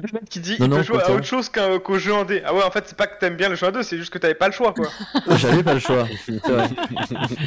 Le 0.00 0.02
mec 0.12 0.26
qui 0.30 0.38
dit 0.38 0.54
Non, 0.60 0.66
il 0.66 0.70
non, 0.70 0.76
peut 0.76 0.82
jouer 0.84 1.02
à 1.02 1.10
autre 1.10 1.24
chose 1.24 1.48
qu'un- 1.48 1.80
qu'au 1.80 1.98
jeu 1.98 2.14
en 2.14 2.24
D. 2.24 2.40
Ah 2.46 2.54
ouais, 2.54 2.62
en 2.62 2.70
fait, 2.70 2.84
c'est 2.86 2.96
pas 2.96 3.08
que 3.08 3.18
t'aimes 3.18 3.34
bien 3.34 3.48
le 3.48 3.56
jeu 3.56 3.66
en 3.66 3.72
2, 3.72 3.82
c'est 3.82 3.96
juste 3.98 4.12
que 4.12 4.18
t'avais 4.18 4.34
pas 4.34 4.46
le 4.46 4.52
choix, 4.52 4.72
quoi. 4.72 4.86
J'avais 5.36 5.64
pas 5.64 5.74
le 5.74 5.80
choix. 5.80 6.06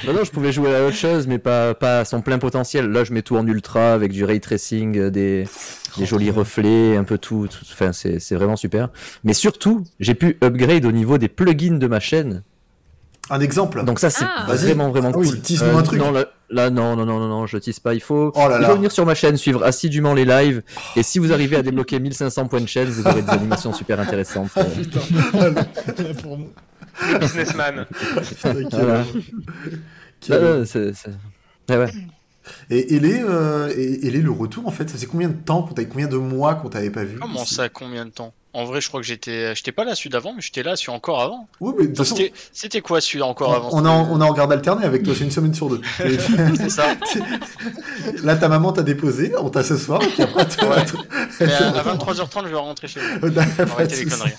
non, 0.06 0.14
non, 0.14 0.24
je 0.26 0.32
pouvais 0.32 0.52
jouer 0.52 0.76
à 0.76 0.84
autre 0.86 0.96
chose, 0.98 1.28
mais 1.28 1.38
pas, 1.40 1.74
pas 1.74 2.00
à 2.02 2.06
son 2.06 2.22
plein 2.22 2.40
potentiel. 2.40 2.90
Là, 2.92 3.06
je 3.06 3.14
mets 3.14 3.22
tout 3.22 3.38
en 3.38 3.48
ultra 3.48 3.94
avec 3.94 4.12
du 4.12 4.26
ray 4.26 4.42
tracing, 4.42 4.98
euh, 4.98 5.10
des, 5.10 5.46
des 5.98 6.06
jolis 6.06 6.30
reflets, 6.32 6.98
un 6.98 7.06
peu 7.06 7.18
tout. 7.18 7.48
tout- 7.48 7.66
Enfin, 7.72 7.94
c'est 7.94 8.20
c'est 8.20 8.36
vraiment 8.36 8.58
super. 8.58 8.90
Mais 9.24 9.34
surtout, 9.34 9.86
j'ai 10.02 10.14
pu 10.16 10.38
upgrade 10.44 10.84
au 10.86 10.92
niveau 10.92 11.18
des 11.18 11.30
plugins 11.30 11.78
de 11.78 11.88
ma 11.88 12.02
chaîne. 12.02 12.44
Un 13.30 13.40
exemple 13.40 13.84
Donc 13.86 14.00
ça, 14.00 14.10
c'est 14.10 14.26
Ah. 14.26 14.46
Vraiment 14.48 14.90
vraiment 14.90 15.12
Ah 15.14 15.18
oui, 15.18 15.30
cool. 15.30 15.40
tease-nous 15.42 15.78
un 15.78 15.84
truc. 15.84 16.00
Non, 16.00 16.12
là, 16.12 16.26
là, 16.50 16.70
non, 16.70 16.96
non, 16.98 17.06
non, 17.06 17.20
non, 17.20 17.28
non, 17.30 17.48
je 17.48 17.58
tease 17.58 17.80
pas. 17.80 17.94
Il 17.94 18.02
faut, 18.02 18.32
Oh 18.36 18.48
là 18.50 18.58
il 18.60 18.66
faut 18.66 18.76
venir 18.76 18.92
sur 18.92 19.06
ma 19.06 19.16
chaîne, 19.16 19.38
suivre 19.38 19.64
assidûment 19.64 20.14
les 20.14 20.26
lives. 20.26 20.64
Et 20.98 21.04
si 21.04 21.20
vous 21.20 21.32
arrivez 21.32 21.56
à 21.56 21.62
débloquer 21.62 22.00
1500 22.00 22.48
points 22.48 22.60
de 22.62 22.66
chaîne, 22.66 22.90
vous 22.90 23.08
aurez 23.08 23.22
des 23.22 23.30
animations 23.30 23.72
super 23.74 24.00
intéressantes. 24.00 24.50
Ah, 24.56 24.62
Euh, 24.62 25.54
putain. 25.54 26.14
Pour 26.22 26.38
moi. 26.38 26.48
Le 27.14 27.20
businessman. 27.20 27.86
Voilà. 28.72 29.04
Quel 30.20 30.68
c'est- 30.68 30.92
Ouais, 31.70 31.78
ouais. 31.78 31.92
Et, 32.70 32.96
et 32.96 33.00
les, 33.00 33.22
euh, 33.24 33.72
et, 33.76 34.08
et 34.08 34.12
les, 34.12 34.22
le 34.22 34.32
retour, 34.32 34.68
en 34.68 34.72
fait, 34.72 34.90
ça 34.90 34.96
faisait 34.96 35.06
combien 35.06 35.30
de 35.30 35.34
temps 35.36 35.62
qu'on 35.64 35.74
t'avait, 35.74 35.88
combien 35.88 36.08
de 36.08 36.18
mois 36.18 36.56
qu'on 36.56 36.70
t'avait 36.70 36.90
pas 36.90 37.04
vu? 37.04 37.18
Comment 37.20 37.46
ça, 37.46 37.70
combien 37.70 38.06
de 38.06 38.10
temps? 38.12 38.34
En 38.54 38.66
vrai, 38.66 38.82
je 38.82 38.90
crois 38.90 39.00
que 39.00 39.06
j'étais 39.08 39.56
j'étais 39.56 39.72
pas 39.72 39.86
là 39.86 39.96
celui 39.96 40.10
d'avant, 40.10 40.34
mais 40.36 40.42
j'étais 40.42 40.62
là 40.62 40.76
celui 40.76 40.92
encore 40.92 41.22
avant. 41.22 41.48
Oui, 41.62 41.74
mais 41.78 41.84
de 41.84 41.88
toute 41.88 41.98
façon, 42.00 42.18
C'était 42.52 42.82
quoi 42.82 43.00
celui 43.00 43.22
encore 43.22 43.54
avant? 43.54 43.70
on, 43.72 43.86
en, 43.86 44.10
on 44.12 44.20
est 44.20 44.24
en 44.26 44.34
garde 44.34 44.52
alternée 44.52 44.84
avec 44.86 45.04
toi, 45.04 45.14
c'est 45.18 45.24
une 45.24 45.32
semaine 45.32 45.54
sur 45.54 45.70
deux. 45.70 45.80
C'est 45.98 46.70
ça. 46.70 46.88
Là, 48.24 48.36
ta 48.36 48.50
maman 48.50 48.74
t'a 48.74 48.84
déposé, 48.84 49.34
on 49.40 49.50
t'a 49.50 49.64
ce 49.64 49.78
soir, 49.78 50.02
et 50.04 50.08
puis 50.08 50.24
après, 50.24 50.42
Ouais. 50.68 50.84
Mais 51.40 51.54
à, 51.54 51.70
à 51.70 51.96
23h30, 51.96 52.44
je 52.44 52.48
vais 52.50 52.56
rentrer 52.56 52.88
chez 52.88 53.00
de 53.22 53.40
Arrêtez 53.72 54.04
les 54.04 54.06
conneries. 54.06 54.34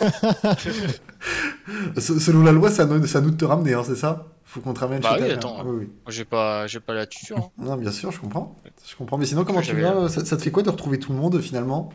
Se- 1.99 2.19
Selon 2.19 2.43
la 2.43 2.53
loi, 2.53 2.71
c'est 2.71 2.83
à 2.83 2.87
nous, 2.87 2.99
de 2.99 3.31
te 3.37 3.45
ramener, 3.45 3.75
hein, 3.75 3.83
c'est 3.87 3.97
ça? 3.97 4.27
Faut 4.45 4.61
qu'on 4.61 4.75
te 4.75 4.81
ramène 4.81 5.01
Bah 5.01 5.15
chez 5.17 5.23
oui, 5.23 5.29
ta 5.29 5.35
attends. 5.35 5.57
mère. 5.57 5.67
Oui, 5.67 5.77
oui. 5.81 5.89
J'ai 6.09 6.27
pas 6.27 6.67
j'ai 6.67 6.81
pas 6.81 6.93
la 6.93 7.07
tuture. 7.07 7.39
hein. 7.39 7.49
Non, 7.59 7.77
bien 7.77 7.91
sûr, 7.91 8.13
je 8.13 8.21
comprends. 8.21 8.57
Je 8.87 8.95
comprends. 8.97 9.17
Mais 9.17 9.25
sinon, 9.25 9.45
comment 9.45 9.63
tu 9.63 9.75
vas? 9.75 10.09
Ça, 10.11 10.25
ça 10.27 10.37
te 10.37 10.43
fait 10.43 10.51
quoi 10.51 10.63
de 10.63 10.69
retrouver 10.69 10.99
tout 10.99 11.13
le 11.13 11.19
monde 11.19 11.41
finalement? 11.41 11.91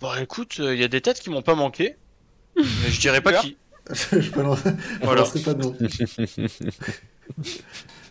Bah 0.00 0.14
écoute, 0.22 0.56
il 0.58 0.76
y 0.80 0.84
a 0.84 0.88
des 0.88 1.00
têtes 1.00 1.20
qui 1.20 1.30
m'ont 1.30 1.42
pas 1.42 1.54
manqué. 1.54 1.96
Mais 2.56 2.62
je 2.90 3.00
dirais 3.00 3.20
pas 3.20 3.32
qui. 3.34 3.56
Je 4.12 4.30
balance- 4.30 4.60
je 4.64 4.70
Voilà. 5.02 5.22
balancerai 5.22 5.40
pas 5.40 5.54
de 5.54 5.62
nom. 5.62 5.76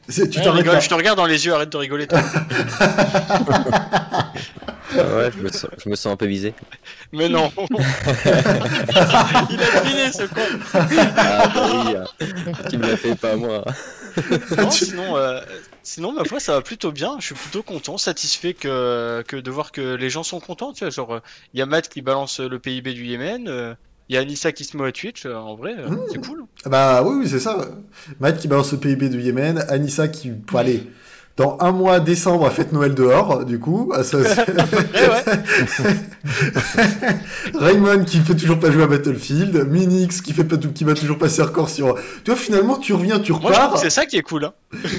C'est- 0.10 0.28
tu 0.30 0.40
Ouais, 0.40 0.44
t'arrêtes 0.44 0.62
rigole, 0.62 0.74
là. 0.74 0.80
je 0.80 0.90
te 0.90 0.94
regarde 0.96 1.18
dans 1.18 1.28
les 1.28 1.46
yeux, 1.46 1.54
arrête 1.54 1.70
de 1.70 1.78
rigoler. 1.78 2.08
toi. 2.08 2.20
ouais, 4.96 5.32
je 5.38 5.42
me, 5.44 5.50
sens, 5.50 5.68
je 5.84 5.90
me 5.90 5.96
sens 5.96 6.12
un 6.14 6.16
peu 6.18 6.26
visé. 6.26 6.54
Mais 7.14 7.30
non. 7.30 7.52
Il 7.70 7.78
a 9.62 9.82
deviné 9.82 10.12
ce 10.12 10.24
con. 10.24 10.42
Ah, 10.74 11.48
bah 11.54 11.70
oui, 11.86 11.96
euh, 11.96 12.06
tu 12.70 12.78
me 12.78 12.88
l'as 12.88 12.98
fait 12.98 13.16
pas 13.16 13.36
moi. 13.36 13.64
Non, 14.58 14.72
sinon, 14.72 15.16
euh, 15.18 15.40
sinon, 15.94 16.12
ma 16.14 16.24
foi, 16.24 16.40
ça 16.40 16.54
va 16.54 16.62
plutôt 16.62 16.92
bien. 16.92 17.18
Je 17.20 17.26
suis 17.28 17.36
plutôt 17.36 17.64
content, 17.64 17.98
satisfait 17.98 18.54
que, 18.54 19.24
que 19.28 19.36
de 19.38 19.52
voir 19.52 19.72
que 19.72 19.96
les 19.96 20.10
gens 20.10 20.24
sont 20.24 20.40
contents. 20.40 20.74
Tu 20.74 20.84
vois, 20.84 20.90
genre, 20.92 21.20
il 21.54 21.60
y 21.60 21.62
a 21.62 21.66
Matt 21.66 21.90
qui 21.90 22.02
balance 22.02 22.40
le 22.40 22.60
PIB 22.60 22.94
du 22.94 23.06
Yémen. 23.06 23.76
Il 24.10 24.16
y 24.16 24.18
a 24.18 24.22
Anissa 24.22 24.52
qui 24.52 24.64
se 24.64 24.76
met 24.76 24.88
à 24.88 24.92
Twitch. 24.92 25.26
euh, 25.28 25.36
en 25.36 25.56
vrai, 25.56 25.76
euh, 25.78 25.88
Mmh. 25.90 26.00
c'est 26.12 26.26
cool. 26.26 26.44
Bah 26.66 27.04
oui, 27.04 27.18
oui, 27.22 27.30
c'est 27.30 27.40
ça. 27.40 27.58
Matt 28.20 28.40
qui 28.40 28.48
balance 28.48 28.72
le 28.72 28.80
PIB 28.80 29.10
du 29.10 29.22
Yémen, 29.22 29.64
Anissa 29.70 30.08
qui, 30.08 30.32
aller 30.56 30.84
dans 31.40 31.58
un 31.62 31.72
mois, 31.72 32.02
décembre, 32.02 32.50
fête 32.52 32.74
Noël 32.74 32.94
dehors, 32.94 33.46
du 33.46 33.60
coup. 33.60 33.90
Ah, 33.96 34.04
ça, 34.04 34.18
Eh. 34.94 35.08
Raymond 37.58 38.04
qui 38.06 38.20
peut 38.20 38.36
toujours 38.36 38.60
pas 38.60 38.72
jouer 38.72 38.84
à 38.84 38.88
Battlefield, 38.88 39.66
Minix 39.70 40.22
qui 40.22 40.34
fait 40.34 40.44
pas 40.44 40.58
tout, 40.58 40.72
qui 40.74 40.84
va 40.84 40.94
toujours 40.94 41.18
passer 41.18 41.42
record 41.42 41.70
sur. 41.70 41.96
Tu 42.26 42.32
vois, 42.32 42.36
finalement, 42.40 42.78
tu 42.78 42.94
reviens, 42.94 43.20
tu 43.20 43.32
repars. 43.32 43.78
c'est 43.78 43.90
ça 43.90 44.06
qui 44.06 44.18
est 44.18 44.22
cool. 44.22 44.44
hein. 44.46 44.54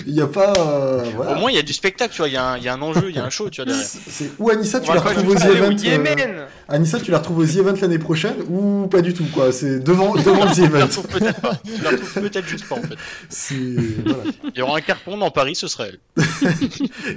Il 0.07 0.15
y 0.15 0.21
a 0.23 0.27
pas, 0.27 0.55
euh, 0.57 1.05
voilà. 1.15 1.33
Au 1.37 1.41
moins, 1.41 1.51
il 1.51 1.57
y 1.57 1.59
a 1.59 1.63
du 1.63 1.73
spectacle, 1.75 2.13
tu 2.13 2.19
vois. 2.19 2.29
Il 2.29 2.35
y, 2.35 2.37
a 2.39 2.45
un- 2.53 2.57
il 2.57 2.65
y 2.65 2.69
a 2.69 2.75
un 2.75 2.83
enjeu, 2.83 3.07
il 3.11 3.15
y 3.15 3.19
a 3.19 3.25
un 3.25 3.31
show, 3.31 3.51
tu 3.51 3.63
vois, 3.63 3.67
derrière. 3.71 3.87
Ou 4.39 4.51
Anissa, 4.51 4.81
tu 4.81 4.93
la 4.93 5.01
retrouves 5.01 5.29
aux 5.29 5.33
juste 5.33 5.45
The 5.45 5.51
Allez 5.51 5.61
au 5.61 5.65
Event. 5.71 6.17
euh, 6.19 6.47
Anissa, 6.69 6.99
tu 7.01 7.11
la 7.11 7.19
retrouves 7.19 7.39
aux 7.39 7.47
The 7.47 7.57
Event 7.57 7.75
l'année 7.83 7.99
prochaine 7.99 8.35
ou 8.49 8.87
pas 8.89 9.03
du 9.03 9.13
tout, 9.15 9.27
quoi? 9.33 9.53
C'est 9.53 9.79
devant, 9.81 10.15
devant 10.17 10.45
le 10.47 10.51
The 10.51 10.55
Tu 10.55 10.61
la 10.63 10.67
Event. 10.67 10.81
retrouves 10.87 11.07
peut-être 11.07 12.15
peut-être 12.15 12.47
juste 12.49 12.67
pas, 12.69 12.77
en 12.77 12.83
fait. 12.83 12.97
Voilà. 14.07 14.23
Il 14.55 14.59
y 14.59 14.63
aura 14.63 14.79
un 14.79 14.81
carton 14.81 15.17
dans 15.19 15.31
Paris, 15.31 15.55
ce 15.55 15.69
serait 15.69 15.93
elle. 15.93 16.25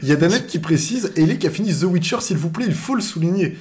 Il 0.01 0.07
y 0.07 0.11
a 0.11 0.15
Danette 0.15 0.47
qui 0.47 0.59
précise, 0.59 1.11
Ellie 1.15 1.37
qui 1.39 1.47
a 1.47 1.49
fini 1.51 1.73
The 1.73 1.83
Witcher, 1.83 2.17
s'il 2.21 2.37
vous 2.37 2.49
plaît, 2.49 2.65
il 2.67 2.73
faut 2.75 2.95
le 2.95 3.01
souligner. 3.01 3.57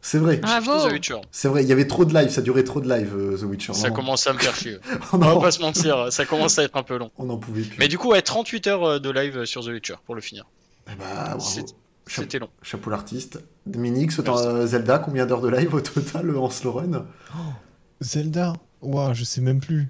C'est 0.00 0.18
vrai, 0.18 0.36
Bravo 0.36 0.86
The 0.88 0.92
Witcher. 0.92 1.16
c'est 1.30 1.48
vrai, 1.48 1.62
il 1.62 1.68
y 1.68 1.72
avait 1.72 1.86
trop 1.86 2.04
de 2.04 2.12
live, 2.12 2.28
ça 2.28 2.42
durait 2.42 2.64
trop 2.64 2.80
de 2.82 2.88
live, 2.88 3.12
euh, 3.16 3.38
The 3.38 3.44
Witcher. 3.44 3.72
Ça 3.72 3.88
Non, 3.88 3.94
commence 3.94 4.26
à 4.26 4.34
me 4.34 4.38
faire 4.38 4.54
chier. 4.54 4.76
on, 5.12 5.16
On 5.16 5.18
va 5.18 5.40
pas 5.40 5.50
se 5.50 5.60
mentir, 5.62 6.08
ça 6.12 6.26
commence 6.26 6.58
à 6.58 6.64
être 6.64 6.76
un 6.76 6.82
peu 6.82 6.98
long. 6.98 7.10
on 7.16 7.30
en 7.30 7.38
pouvait 7.38 7.62
plus. 7.62 7.78
Mais 7.78 7.88
du 7.88 7.96
coup, 7.96 8.10
ouais, 8.10 8.20
38 8.20 8.66
heures 8.66 8.84
euh, 8.84 8.98
de 8.98 9.08
live 9.10 9.44
sur 9.46 9.64
The 9.64 9.68
Witcher 9.68 9.94
pour 10.04 10.14
le 10.14 10.20
finir. 10.20 10.44
Eh 10.92 10.96
bah, 10.96 11.38
C'était 12.06 12.38
long. 12.38 12.50
chapeau 12.60 12.90
l'artiste. 12.90 13.38
Minix, 13.64 14.18
autant, 14.18 14.34
Merci. 14.34 14.46
euh, 14.48 14.66
Zelda, 14.66 14.98
combien 14.98 15.24
d'heures 15.24 15.40
de 15.40 15.48
live 15.48 15.72
au 15.72 15.80
total 15.80 16.28
euh, 16.28 16.38
en 16.38 16.50
slow 16.50 16.72
run? 16.72 17.06
Zelda? 18.02 18.52
Ouah, 18.82 19.14
je 19.14 19.24
sais 19.24 19.40
même 19.40 19.60
plus. 19.60 19.88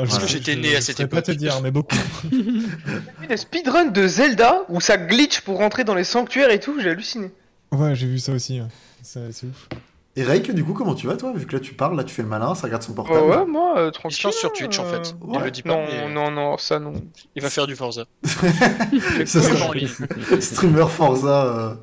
Ah, 0.00 0.04
je 0.04 0.10
Parce 0.10 0.22
que 0.24 0.28
j'étais 0.30 0.52
je- 0.54 0.58
né 0.60 0.76
à 0.76 0.80
je 0.80 0.84
cette 0.84 0.96
saurais 0.98 1.08
pas 1.08 1.22
te 1.22 1.32
époque. 1.32 1.40
dire, 1.40 1.60
mais 1.62 1.70
beaucoup. 1.72 1.96
J'ai 2.30 2.38
vu 2.42 3.26
des 3.28 3.36
speedruns 3.36 3.86
de 3.86 4.06
Zelda 4.06 4.62
où 4.68 4.80
ça 4.80 4.96
glitch 4.96 5.40
pour 5.40 5.58
rentrer 5.58 5.82
dans 5.84 5.94
les 5.94 6.04
sanctuaires 6.04 6.50
et 6.50 6.60
tout, 6.60 6.78
j'ai 6.80 6.90
halluciné. 6.90 7.32
Ouais, 7.72 7.94
j'ai 7.96 8.06
vu 8.06 8.18
ça 8.20 8.32
aussi. 8.32 8.60
Ça, 9.02 9.20
C'est 9.32 9.46
ouf. 9.46 9.68
Et 10.16 10.24
Rake, 10.24 10.50
du 10.52 10.64
coup, 10.64 10.72
comment 10.72 10.94
tu 10.96 11.06
vas, 11.06 11.16
toi? 11.16 11.32
Vu 11.32 11.46
que 11.46 11.52
là, 11.52 11.60
tu 11.60 11.74
parles, 11.74 11.96
là, 11.96 12.02
tu 12.02 12.12
fais 12.12 12.22
le 12.22 12.28
malin, 12.28 12.54
ça 12.56 12.66
regarde 12.66 12.82
son 12.82 12.92
Bah 12.92 13.04
portable. 13.06 13.26
ouais, 13.30 13.46
moi, 13.46 13.74
euh, 13.78 13.86
Il 13.88 13.92
tranquille. 13.92 14.18
se 14.18 14.26
lance 14.26 14.34
sur 14.36 14.52
Twitch 14.52 14.76
en 14.80 14.84
euh, 14.86 14.90
fait. 15.02 15.14
ouais. 15.20 15.36
Il 15.38 15.44
le 15.44 15.50
dit 15.52 15.62
pas. 15.62 15.70
Non, 15.70 15.84
mais 15.88 16.12
non, 16.12 16.30
non, 16.32 16.58
ça 16.58 16.80
non. 16.80 16.92
Il 17.36 17.42
va 17.42 17.50
faire 17.50 17.68
du 17.68 17.76
Forza. 17.76 18.04
Ça 18.24 19.40
Il 19.74 19.88
serait-. 19.88 20.40
Streamer 20.40 20.88
Forza. 20.88 21.44
euh, 21.44 21.74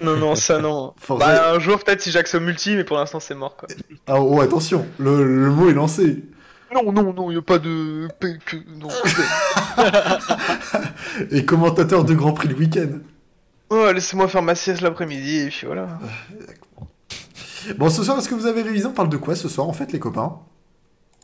Non, 0.00 0.16
non, 0.16 0.34
ça 0.36 0.58
non. 0.60 0.94
Forza. 0.96 1.26
Bah 1.26 1.52
un 1.54 1.58
jour 1.58 1.78
peut-être 1.82 2.00
si 2.00 2.10
j'accède 2.12 2.40
au 2.40 2.44
multi, 2.44 2.76
mais 2.76 2.84
pour 2.84 2.96
l'instant 2.98 3.18
c'est 3.20 3.34
mort 3.34 3.56
quoi. 3.56 3.68
Ah, 4.06 4.20
oh, 4.20 4.40
attention, 4.40 4.86
le, 4.98 5.24
le 5.24 5.50
mot 5.50 5.68
est 5.68 5.74
lancé. 5.74 6.22
Non, 6.74 6.92
non, 6.92 7.12
non, 7.12 7.30
y 7.30 7.36
a 7.36 7.42
pas 7.42 7.58
de... 7.58 8.08
Non. 8.78 8.88
Et 11.30 11.44
commentateur 11.44 12.04
de 12.04 12.14
Grand 12.14 12.32
Prix 12.32 12.48
le 12.48 12.54
week-end. 12.54 12.98
oh, 13.70 13.90
laissez-moi 13.92 14.28
faire 14.28 14.42
ma 14.42 14.54
sieste 14.54 14.80
l'après-midi 14.80 15.38
et 15.38 15.48
puis 15.48 15.66
voilà. 15.66 15.98
Bon, 17.78 17.90
ce 17.90 18.02
soir, 18.02 18.18
est-ce 18.18 18.28
que 18.28 18.34
vous 18.34 18.46
avez 18.46 18.62
révisé 18.62 18.86
On 18.86 18.92
parle 18.92 19.08
de 19.08 19.16
quoi 19.16 19.36
ce 19.36 19.48
soir, 19.48 19.68
en 19.68 19.72
fait, 19.72 19.92
les 19.92 19.98
copains? 19.98 20.38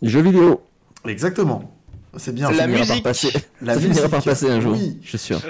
Jeux 0.03 0.23
vidéo. 0.23 0.63
Exactement. 1.07 1.78
C'est 2.17 2.35
bien. 2.35 2.51
La 2.51 2.57
ça. 2.57 2.63
finira 2.65 2.79
par 2.81 2.89
musique. 2.89 3.03
passer. 3.05 3.33
La 3.61 3.75
ça 3.75 3.81
finira 3.81 3.95
musique. 4.01 4.11
par 4.11 4.23
passer 4.25 4.49
un 4.51 4.61
jour. 4.61 4.73
Oui. 4.73 4.99
Je 5.03 5.09
suis 5.11 5.19
sûr. 5.19 5.41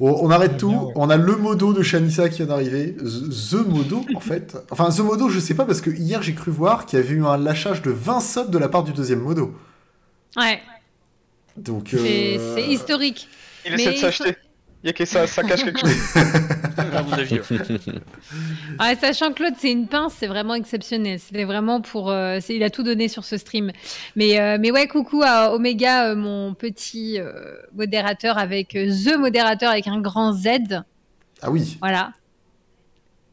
Oh, 0.00 0.18
on 0.22 0.30
arrête 0.30 0.56
tout. 0.56 0.68
bien, 0.70 0.78
ouais. 0.82 0.92
On 0.96 1.08
a 1.08 1.16
le 1.16 1.36
modo 1.36 1.72
de 1.72 1.82
Shanissa 1.82 2.28
qui 2.28 2.38
vient 2.38 2.46
d'arriver. 2.46 2.96
The 2.96 3.50
The 3.50 3.66
Modo, 3.68 4.04
en 4.14 4.20
fait. 4.20 4.56
Enfin, 4.70 4.90
The 4.90 4.98
Modo, 5.00 5.28
je 5.28 5.38
sais 5.38 5.54
pas, 5.54 5.64
parce 5.64 5.80
que 5.80 5.90
hier, 5.90 6.20
j'ai 6.22 6.34
cru 6.34 6.50
voir 6.50 6.84
qu'il 6.86 6.98
y 6.98 7.02
avait 7.02 7.14
eu 7.14 7.24
un 7.24 7.36
lâchage 7.38 7.80
de 7.82 7.90
20 7.92 8.20
subs 8.20 8.50
de 8.50 8.58
la 8.58 8.68
part 8.68 8.82
du 8.82 8.92
deuxième 8.92 9.20
modo. 9.20 9.54
Ouais, 10.36 10.60
Donc, 11.56 11.88
c'est 11.92 12.38
euh, 12.38 12.54
c'est 12.56 12.66
historique. 12.66 13.28
Il 13.64 13.72
Mais 13.76 13.82
essaie 13.82 13.90
de 13.92 13.96
il 13.96 14.00
s'acheter. 14.00 14.36
Y 14.82 14.88
a 14.88 14.92
que 14.92 15.04
ça, 15.04 15.26
ça 15.28 15.42
cache 15.44 15.64
quelque 15.64 15.78
chose. 15.80 15.90
Ah, 18.78 18.94
sachant 18.96 19.30
que 19.30 19.34
Claude, 19.34 19.54
c'est 19.58 19.70
une 19.70 19.86
pince, 19.86 20.14
c'est 20.18 20.26
vraiment 20.26 20.54
exceptionnel. 20.54 21.18
C'était 21.18 21.44
vraiment 21.44 21.80
pour. 21.80 22.10
euh, 22.10 22.38
c'est- 22.40 22.56
il 22.56 22.62
a 22.62 22.70
tout 22.70 22.82
donné 22.82 23.08
sur 23.08 23.24
ce 23.24 23.36
stream. 23.36 23.70
Mais, 24.16 24.40
euh, 24.40 24.58
mais 24.60 24.70
ouais, 24.70 24.86
coucou 24.88 25.22
à 25.24 25.54
Omega, 25.54 26.10
euh, 26.10 26.16
mon 26.16 26.54
petit 26.54 27.18
euh, 27.20 27.32
modérateur 27.74 28.38
avec 28.38 28.68
The 28.70 29.16
modérateur 29.18 29.70
avec 29.70 29.86
un 29.86 30.00
grand 30.00 30.32
Z. 30.32 30.82
Ah 31.42 31.50
oui. 31.50 31.76
Voilà. 31.80 32.12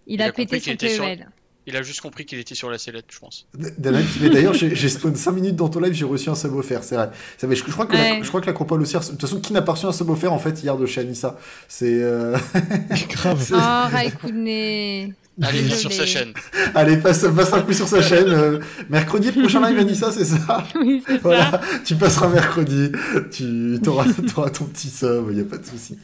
Il, 0.08 0.16
Il 0.16 0.22
a, 0.22 0.32
pété 0.32 0.60
son 0.60 0.78
sur- 0.88 1.04
PEL. 1.06 1.30
Il 1.68 1.78
a 1.78 1.84
juste 1.84 2.02
compris 2.02 2.26
qu'il 2.26 2.40
était 2.40 2.56
sur 2.56 2.70
la 2.72 2.78
sellette, 2.80 3.06
je 3.10 3.20
pense. 3.20 3.46
D'ailleurs, 3.78 4.54
j'ai 4.54 4.90
spawn 4.90 5.16
5 5.16 5.32
minutes 5.32 5.56
dans 5.56 5.70
ton 5.70 5.80
live, 5.80 5.94
j'ai 5.94 6.06
reçu 6.06 6.30
un 6.30 6.36
sub 6.36 6.56
offert, 6.56 6.84
c'est 6.84 6.96
vrai. 6.96 7.12
Je, 7.40 7.48
je 7.54 7.64
crois 7.72 7.86
que 7.86 7.94
la, 7.94 8.00
Ouais. 8.02 8.20
je 8.24 8.28
crois 8.28 8.42
que 8.42 8.48
la 8.48 8.54
compole 8.54 8.82
aussi. 8.82 8.96
De 8.96 9.00
toute 9.00 9.22
façon, 9.22 9.40
qui 9.40 9.54
n'a 9.54 9.62
pas 9.62 9.74
reçu 9.74 9.86
un 9.86 9.92
sub 9.92 10.10
offert 10.10 10.34
en 10.34 10.40
fait 10.40 10.62
hier 10.64 10.76
de 10.76 10.86
chez 10.88 11.02
Anissa? 11.02 11.38
C'est. 11.68 12.02
euh, 12.02 12.36
Grave. 13.10 13.42
c'est- 13.42 13.54
Oh, 13.56 13.88
Raikkoune. 13.92 15.14
Allez, 15.44 15.70
sur 15.70 15.92
sa 15.94 16.06
chaîne. 16.06 16.34
Allez, 16.76 16.98
passe, 16.98 17.26
passe 17.36 17.54
un 17.54 17.62
coup 17.62 17.74
sur 17.74 17.88
sa 17.88 18.02
chaîne. 18.02 18.28
euh, 18.28 18.60
mercredi, 18.90 19.32
le 19.32 19.42
prochain 19.42 19.68
live, 19.68 19.80
Anissa, 19.80 20.12
c'est 20.12 20.26
ça? 20.26 20.64
Oui, 20.76 21.04
c'est 21.08 21.22
ça. 21.22 21.62
Tu 21.86 21.96
passeras 21.96 22.28
mercredi, 22.30 22.92
tu 23.32 23.80
auras, 23.88 24.06
ton 24.54 24.66
petit 24.66 24.90
sub, 24.90 25.28
il 25.30 25.36
n'y 25.36 25.42
a 25.42 25.46
pas 25.46 25.58
de 25.58 25.66
souci. 25.66 25.98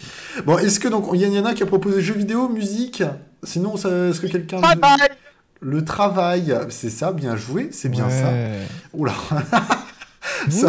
Bon, 0.46 0.58
est-ce 0.60 0.80
que 0.80 0.88
donc, 0.88 1.10
il 1.14 1.22
y, 1.22 1.40
en- 1.40 1.46
a 1.46 1.54
qui 1.54 1.64
a 1.64 1.66
proposé 1.66 2.02
jeux 2.02 2.14
vidéo, 2.16 2.48
musique? 2.48 3.04
Sinon, 3.44 3.76
est-ce 3.76 4.20
que 4.22 4.28
quelqu'un. 4.28 4.60
Bye 4.62 4.76
bye 4.76 4.98
Le 5.62 5.84
travail, 5.84 6.56
c'est 6.70 6.90
ça, 6.90 7.12
bien 7.12 7.36
joué, 7.36 7.70
c'est 7.72 7.90
bien 7.90 8.10
ça. 8.10 8.30
Ouais. 8.30 8.60
Oula 8.94 9.14
ça, 10.50 10.68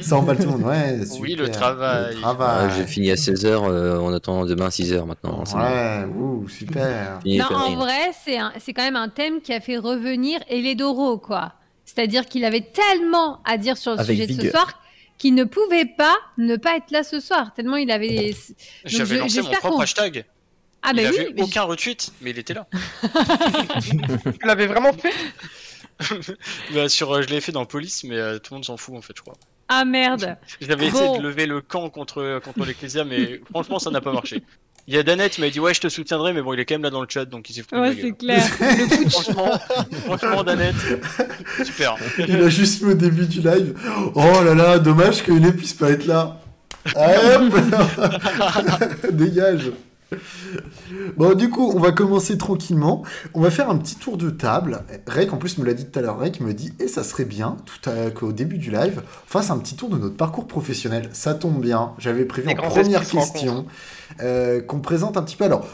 ça 0.00 0.16
emballe 0.16 0.36
tout 0.36 0.44
le 0.44 0.48
monde, 0.50 0.62
ouais. 0.62 0.98
Oui, 1.20 1.34
le 1.34 1.50
travail. 1.50 2.14
Le 2.14 2.20
travail. 2.20 2.70
J'ai 2.76 2.84
fini 2.86 3.10
à 3.10 3.14
16h, 3.14 3.56
on 4.00 4.12
attend 4.12 4.44
demain 4.44 4.68
6h 4.68 5.04
maintenant. 5.06 5.42
bon. 5.44 5.58
Ouais, 5.58 6.04
ouh, 6.16 6.48
super. 6.48 7.18
Non, 7.24 7.44
en 7.52 7.66
rien. 7.68 7.76
vrai, 7.76 8.10
c'est 8.24 8.38
un- 8.38 8.52
c'est 8.60 8.72
quand 8.72 8.82
même 8.84 8.96
un 8.96 9.08
thème 9.08 9.40
qui 9.40 9.52
a 9.52 9.60
fait 9.60 9.76
revenir 9.78 10.40
Eledoro, 10.50 11.18
quoi. 11.18 11.54
C'est-à-dire 11.84 12.26
qu'il 12.26 12.44
avait 12.44 12.60
tellement 12.72 13.40
à 13.44 13.56
dire 13.56 13.76
sur 13.76 13.92
le 13.94 14.00
Avec 14.00 14.16
sujet 14.20 14.26
de 14.34 14.42
ce 14.42 14.50
soir 14.50 14.80
qu'il 15.16 15.34
ne 15.34 15.44
pouvait 15.44 15.86
pas 15.86 16.14
ne 16.36 16.56
pas 16.56 16.76
être 16.76 16.90
là 16.90 17.02
ce 17.02 17.18
soir. 17.18 17.52
Tellement 17.54 17.76
il 17.76 17.90
avait. 17.90 18.36
J'avais 18.84 19.18
lancé 19.18 19.38
mon 19.40 19.44
j'espère 19.46 19.58
propre 19.60 19.76
qu'on- 19.76 19.82
hashtag. 19.82 20.24
Ah, 20.82 20.90
il 20.94 21.00
avait 21.00 21.18
oui. 21.26 21.32
mais 21.36 21.42
aucun 21.42 21.62
retweet, 21.62 22.12
mais 22.20 22.30
il 22.30 22.38
était 22.38 22.54
là. 22.54 22.66
Tu 23.82 24.46
l'avais 24.46 24.66
vraiment 24.66 24.92
fait? 24.92 25.12
Bah, 26.74 26.88
sur, 26.88 27.12
euh, 27.12 27.22
je 27.22 27.28
l'ai 27.28 27.40
fait 27.40 27.50
dans 27.50 27.64
Police, 27.66 28.04
mais 28.04 28.16
euh, 28.16 28.38
tout 28.38 28.54
le 28.54 28.58
monde 28.58 28.64
s'en 28.64 28.76
fout 28.76 28.94
en 28.96 29.02
fait, 29.02 29.14
je 29.16 29.22
crois. 29.22 29.34
Ah 29.68 29.84
merde. 29.84 30.36
J'avais 30.60 30.86
essayé 30.86 31.18
de 31.18 31.22
lever 31.22 31.46
le 31.46 31.60
camp 31.60 31.90
contre, 31.90 32.40
contre 32.44 32.64
l'Ecclesia, 32.64 33.04
mais 33.04 33.40
franchement, 33.50 33.78
ça 33.80 33.90
n'a 33.90 34.00
pas 34.00 34.12
marché. 34.12 34.42
Il 34.86 34.94
y 34.94 34.98
a 34.98 35.02
Danette 35.02 35.32
qui 35.32 35.40
m'a 35.42 35.50
dit 35.50 35.58
Ouais, 35.60 35.74
je 35.74 35.80
te 35.80 35.88
soutiendrai, 35.88 36.32
mais 36.32 36.40
bon, 36.40 36.54
il 36.54 36.60
est 36.60 36.64
quand 36.64 36.76
même 36.76 36.84
là 36.84 36.90
dans 36.90 37.02
le 37.02 37.08
chat, 37.10 37.24
donc 37.26 37.50
il 37.50 37.52
s'est 37.52 37.62
foutu 37.62 37.74
de 37.74 37.80
Ouais, 37.80 37.88
ma 37.88 37.94
c'est 37.94 38.02
gueule. 38.02 38.16
clair. 38.16 38.42
Franchement, 39.10 39.50
franchement, 40.06 40.44
Danette, 40.44 40.76
super. 41.64 41.96
Il 42.26 42.36
a 42.42 42.48
juste 42.48 42.80
mis 42.82 42.92
au 42.92 42.94
début 42.94 43.26
du 43.26 43.40
live. 43.40 43.74
Oh 44.14 44.40
là 44.44 44.54
là, 44.54 44.78
dommage 44.78 45.22
que 45.24 45.32
ne 45.32 45.50
puisse 45.50 45.74
pas 45.74 45.90
être 45.90 46.06
là. 46.06 46.40
Hop 46.96 47.54
Dégage. 49.12 49.72
Bon, 51.16 51.34
du 51.34 51.50
coup, 51.50 51.70
on 51.74 51.78
va 51.78 51.92
commencer 51.92 52.38
tranquillement. 52.38 53.02
On 53.34 53.40
va 53.40 53.50
faire 53.50 53.68
un 53.70 53.76
petit 53.76 53.96
tour 53.96 54.16
de 54.16 54.30
table. 54.30 54.82
Rek, 55.06 55.32
en 55.32 55.36
plus, 55.36 55.58
me 55.58 55.66
l'a 55.66 55.74
dit 55.74 55.86
tout 55.86 55.98
à 55.98 56.02
l'heure. 56.02 56.18
Rek 56.18 56.40
me 56.40 56.54
dit, 56.54 56.72
et 56.80 56.88
ça 56.88 57.04
serait 57.04 57.24
bien, 57.24 57.56
tout 57.66 57.90
à, 57.90 58.10
qu'au 58.10 58.32
début 58.32 58.58
du 58.58 58.70
live, 58.70 59.02
on 59.04 59.30
fasse 59.30 59.50
un 59.50 59.58
petit 59.58 59.76
tour 59.76 59.90
de 59.90 59.98
notre 59.98 60.16
parcours 60.16 60.46
professionnel. 60.46 61.10
Ça 61.12 61.34
tombe 61.34 61.60
bien. 61.60 61.92
J'avais 61.98 62.24
prévu 62.24 62.48
Les 62.48 62.54
en 62.54 62.68
première 62.68 63.06
question 63.06 63.66
euh, 64.20 64.62
qu'on 64.62 64.80
présente 64.80 65.16
un 65.16 65.22
petit 65.22 65.36
peu. 65.36 65.44
Alors, 65.44 65.66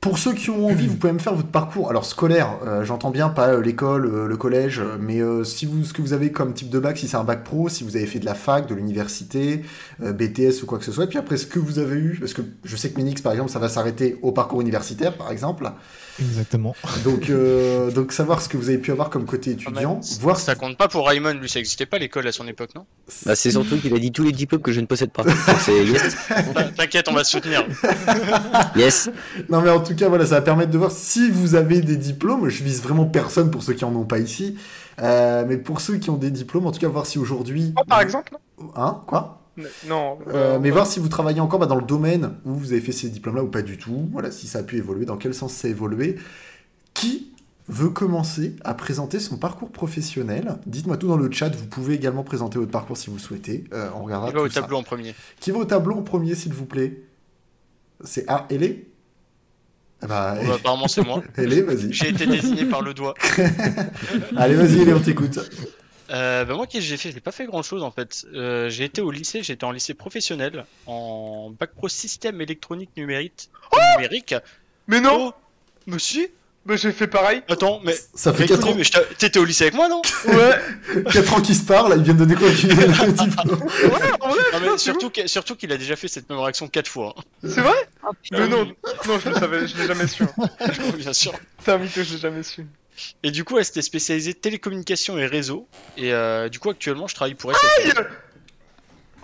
pour 0.00 0.16
ceux 0.16 0.32
qui 0.32 0.48
ont 0.50 0.66
envie, 0.66 0.86
vous 0.86 0.94
pouvez 0.94 1.12
me 1.12 1.18
faire 1.18 1.34
votre 1.34 1.48
parcours. 1.48 1.90
Alors 1.90 2.04
scolaire, 2.04 2.58
euh, 2.64 2.84
j'entends 2.84 3.10
bien 3.10 3.30
pas 3.30 3.48
euh, 3.48 3.60
l'école, 3.60 4.06
euh, 4.06 4.28
le 4.28 4.36
collège, 4.36 4.80
mais 5.00 5.20
si 5.44 5.66
vous 5.66 5.84
ce 5.84 5.92
que 5.92 6.02
vous 6.02 6.12
avez 6.12 6.30
comme 6.30 6.54
type 6.54 6.70
de 6.70 6.78
bac, 6.78 6.96
si 6.98 7.08
c'est 7.08 7.16
un 7.16 7.24
bac 7.24 7.42
pro, 7.42 7.68
si 7.68 7.82
vous 7.82 7.96
avez 7.96 8.06
fait 8.06 8.20
de 8.20 8.24
la 8.24 8.34
fac, 8.34 8.68
de 8.68 8.76
l'université, 8.76 9.62
BTS 10.00 10.62
ou 10.62 10.66
quoi 10.66 10.78
que 10.78 10.84
ce 10.84 10.92
soit. 10.92 11.04
Et 11.04 11.08
puis 11.08 11.18
après, 11.18 11.36
ce 11.36 11.46
que 11.46 11.58
vous 11.58 11.78
avez 11.78 11.96
eu, 11.96 12.16
parce 12.20 12.32
que 12.32 12.42
je 12.64 12.76
sais 12.76 12.90
que 12.90 12.96
Minix 12.96 13.20
par 13.20 13.32
exemple, 13.32 13.50
ça 13.50 13.58
va 13.58 13.68
s'arrêter 13.68 14.18
au 14.22 14.32
parcours 14.32 14.60
universitaire 14.60 15.16
par 15.16 15.30
exemple. 15.30 15.70
Exactement. 16.20 16.74
Donc 17.04 17.30
donc 17.30 17.94
donc 17.94 18.12
savoir 18.12 18.40
ce 18.40 18.48
que 18.48 18.56
vous 18.56 18.68
avez 18.68 18.78
pu 18.78 18.92
avoir 18.92 19.10
comme 19.10 19.24
côté 19.24 19.50
étudiant, 19.52 20.00
voir 20.20 20.38
Ça 20.38 20.54
compte 20.54 20.76
pas 20.76 20.88
pour 20.88 21.06
Raymond, 21.08 21.34
lui, 21.34 21.48
ça 21.48 21.58
existait 21.58 21.86
pas 21.86 21.98
l'école 21.98 22.26
à 22.26 22.32
son 22.32 22.46
époque, 22.46 22.70
non? 22.74 22.86
Bah, 23.26 23.34
c'est 23.34 23.50
surtout 23.50 23.76
qu'il 23.78 23.94
a 23.94 23.98
dit 23.98 24.12
tous 24.12 24.22
les 24.22 24.32
diplômes 24.32 24.62
que 24.62 24.72
je 24.72 24.80
ne 24.80 24.86
possède 24.86 25.10
pas. 25.10 25.24
Yes, 25.68 26.16
T'inquiète, 26.76 27.08
on 27.08 27.12
va 27.12 27.24
se 27.24 27.32
soutenir. 27.32 27.66
yes. 28.76 29.10
Non 29.48 29.60
mais 29.60 29.70
en 29.70 29.80
tout 29.80 29.94
cas 29.94 30.08
voilà, 30.08 30.26
ça 30.26 30.36
va 30.36 30.42
permettre 30.42 30.70
de 30.70 30.78
voir 30.78 30.90
si 30.92 31.30
vous 31.30 31.54
avez 31.54 31.80
des 31.80 31.96
diplômes. 31.96 32.48
Je 32.48 32.62
vise 32.62 32.82
vraiment 32.82 33.06
personne 33.06 33.50
pour 33.50 33.62
ceux 33.62 33.72
qui 33.74 33.84
en 33.84 33.94
ont 33.94 34.04
pas 34.04 34.18
ici, 34.18 34.56
Euh, 35.00 35.44
mais 35.46 35.58
pour 35.58 35.80
ceux 35.80 35.96
qui 35.98 36.10
ont 36.10 36.16
des 36.16 36.30
diplômes, 36.32 36.66
en 36.66 36.72
tout 36.72 36.80
cas 36.80 36.88
voir 36.88 37.06
si 37.06 37.18
aujourd'hui. 37.18 37.72
Moi, 37.76 37.84
par 37.88 38.00
exemple 38.00 38.36
Hein? 38.74 39.02
Quoi? 39.06 39.37
Non. 39.86 40.18
Euh, 40.28 40.32
euh, 40.34 40.58
mais 40.60 40.70
voir 40.70 40.86
si 40.86 41.00
vous 41.00 41.08
travaillez 41.08 41.40
encore 41.40 41.58
bah, 41.58 41.66
dans 41.66 41.76
le 41.76 41.84
domaine 41.84 42.34
où 42.44 42.54
vous 42.54 42.72
avez 42.72 42.80
fait 42.80 42.92
ces 42.92 43.08
diplômes-là 43.08 43.42
ou 43.42 43.48
pas 43.48 43.62
du 43.62 43.78
tout. 43.78 44.08
Voilà, 44.12 44.30
si 44.30 44.46
ça 44.46 44.60
a 44.60 44.62
pu 44.62 44.76
évoluer, 44.76 45.04
dans 45.04 45.16
quel 45.16 45.34
sens 45.34 45.52
ça 45.52 45.68
a 45.68 45.70
évolué. 45.70 46.16
Qui 46.94 47.32
veut 47.68 47.90
commencer 47.90 48.56
à 48.64 48.74
présenter 48.74 49.20
son 49.20 49.36
parcours 49.36 49.70
professionnel? 49.70 50.56
Dites-moi 50.66 50.96
tout 50.96 51.08
dans 51.08 51.16
le 51.16 51.30
chat. 51.30 51.54
Vous 51.54 51.66
pouvez 51.66 51.94
également 51.94 52.24
présenter 52.24 52.58
votre 52.58 52.70
parcours 52.70 52.96
si 52.96 53.10
vous 53.10 53.18
souhaitez. 53.18 53.64
Euh, 53.72 53.90
on 53.94 54.04
regardera 54.04 54.30
Il 54.30 54.34
va 54.34 54.42
au 54.42 54.48
ça. 54.48 54.62
tableau 54.62 54.78
en 54.78 54.82
premier? 54.82 55.14
Qui 55.40 55.50
va 55.50 55.58
au 55.58 55.64
tableau 55.64 55.96
en 55.96 56.02
premier, 56.02 56.34
s'il 56.34 56.54
vous 56.54 56.66
plaît? 56.66 57.02
C'est 58.04 58.24
ah, 58.28 58.46
Elé? 58.50 58.88
Ah 60.00 60.06
bah, 60.06 60.34
bah, 60.46 60.54
apparemment, 60.54 60.86
c'est 60.86 61.04
moi. 61.04 61.22
Elé, 61.36 61.62
vas-y. 61.62 61.92
J'ai 61.92 62.10
été 62.10 62.26
désigné 62.26 62.64
par 62.64 62.82
le 62.82 62.94
doigt. 62.94 63.14
Allez, 64.36 64.54
vas-y, 64.54 64.82
Elé, 64.82 64.94
on 64.94 65.00
t'écoute. 65.00 65.38
Euh, 66.10 66.44
bah 66.44 66.54
moi, 66.54 66.66
qu'est-ce 66.66 66.84
que 66.84 66.88
j'ai 66.88 66.96
fait? 66.96 67.12
J'ai 67.12 67.20
pas 67.20 67.32
fait 67.32 67.44
grand 67.46 67.62
chose 67.62 67.82
en 67.82 67.90
fait. 67.90 68.24
Euh, 68.34 68.70
j'ai 68.70 68.84
été 68.84 69.00
au 69.00 69.10
lycée, 69.10 69.42
j'étais 69.42 69.64
en 69.64 69.72
lycée 69.72 69.94
professionnel, 69.94 70.64
en 70.86 71.50
bac 71.58 71.70
pro 71.74 71.88
système 71.88 72.40
électronique 72.40 72.90
numérique. 72.96 73.50
numérique. 73.96 74.34
Mais 74.86 75.00
non 75.00 75.16
Oh, 75.28 75.32
monsieur 75.86 76.28
Mais 76.64 76.76
j'ai 76.78 76.92
fait 76.92 77.06
pareil 77.06 77.42
Attends, 77.48 77.80
mais. 77.84 77.94
Ça 78.14 78.32
fait 78.32 78.44
mais 78.44 78.48
4 78.48 78.58
écoutez, 78.58 78.72
ans, 78.72 78.76
mais 78.76 78.84
je 78.84 78.92
t'a- 78.92 79.04
T'étais 79.18 79.38
au 79.38 79.44
lycée 79.44 79.64
avec 79.64 79.74
moi, 79.74 79.88
non? 79.88 80.00
Ouais 80.26 81.04
quatre 81.12 81.34
ans 81.34 81.40
qu'ils 81.42 81.56
se 81.56 81.64
parlent, 81.64 81.94
ils 81.96 82.02
viennent 82.02 82.16
de 82.16 82.24
découvrir 82.24 82.56
de 82.56 83.12
diplôme. 83.12 83.62
Ouais, 83.92 84.78
surtout 84.78 85.10
que- 85.10 85.26
surtout 85.26 85.56
qu'il 85.56 85.72
a 85.72 85.76
déjà 85.76 85.94
fait 85.96 86.08
cette 86.08 86.28
même 86.30 86.38
réaction 86.38 86.68
quatre 86.68 86.88
fois. 86.88 87.14
C'est 87.42 87.60
vrai 87.60 87.74
Oh, 88.02 88.12
putain. 88.22 88.38
Mais 88.40 88.48
non, 88.48 88.64
non, 89.06 89.18
je 89.18 89.28
le 89.28 89.34
savais, 89.34 89.66
je 89.68 89.76
l'ai 89.76 89.86
jamais 89.86 90.06
su. 90.06 90.22
hein. 90.22 90.48
Bien 90.96 91.12
sûr. 91.12 91.32
T'es 91.64 91.72
un 91.72 91.78
mytho, 91.78 92.02
je 92.02 92.14
l'ai 92.14 92.18
jamais 92.20 92.42
su. 92.42 92.64
Et 93.22 93.30
du 93.30 93.44
coup, 93.44 93.58
elle 93.58 93.64
s'était 93.64 93.82
spécialisée 93.82 94.34
télécommunications 94.34 95.18
et 95.18 95.26
réseaux. 95.26 95.68
Et 95.96 96.12
euh, 96.12 96.48
du 96.48 96.58
coup, 96.58 96.70
actuellement, 96.70 97.06
je 97.06 97.14
travaille 97.14 97.34
pour 97.34 97.52
SFR. 97.54 98.02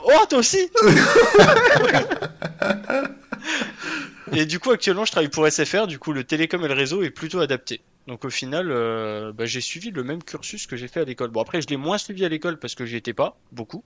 Oh, 0.07 0.11
toi 0.29 0.39
aussi 0.39 0.69
Et 4.33 4.47
du 4.47 4.59
coup, 4.59 4.71
actuellement, 4.71 5.05
je 5.05 5.13
travaille 5.13 5.29
pour 5.29 5.47
SFR. 5.49 5.87
Du 5.87 5.99
coup, 5.99 6.13
le 6.13 6.25
télécom 6.25 6.65
et 6.65 6.69
le 6.69 6.75
réseau 6.75 7.03
est 7.03 7.11
plutôt 7.11 7.41
adapté. 7.41 7.81
Donc, 8.09 8.25
au 8.25 8.31
final, 8.31 8.71
euh, 8.71 9.33
bah, 9.33 9.45
j'ai 9.47 9.61
suivi 9.61 9.91
le 9.91 10.03
même 10.03 10.23
cursus 10.23 10.67
que 10.67 10.77
j'ai 10.77 10.89
fait 10.89 11.01
à 11.01 11.05
l'école. 11.05 11.31
Bon, 11.31 11.41
après, 11.41 11.61
je 11.63 11.67
l'ai 11.69 11.77
moins 11.77 11.99
suivi 11.99 12.25
à 12.25 12.29
l'école 12.29 12.59
parce 12.59 12.75
que 12.75 12.85
j'y 12.87 12.97
étais 12.97 13.13
pas 13.13 13.37
beaucoup. 13.53 13.85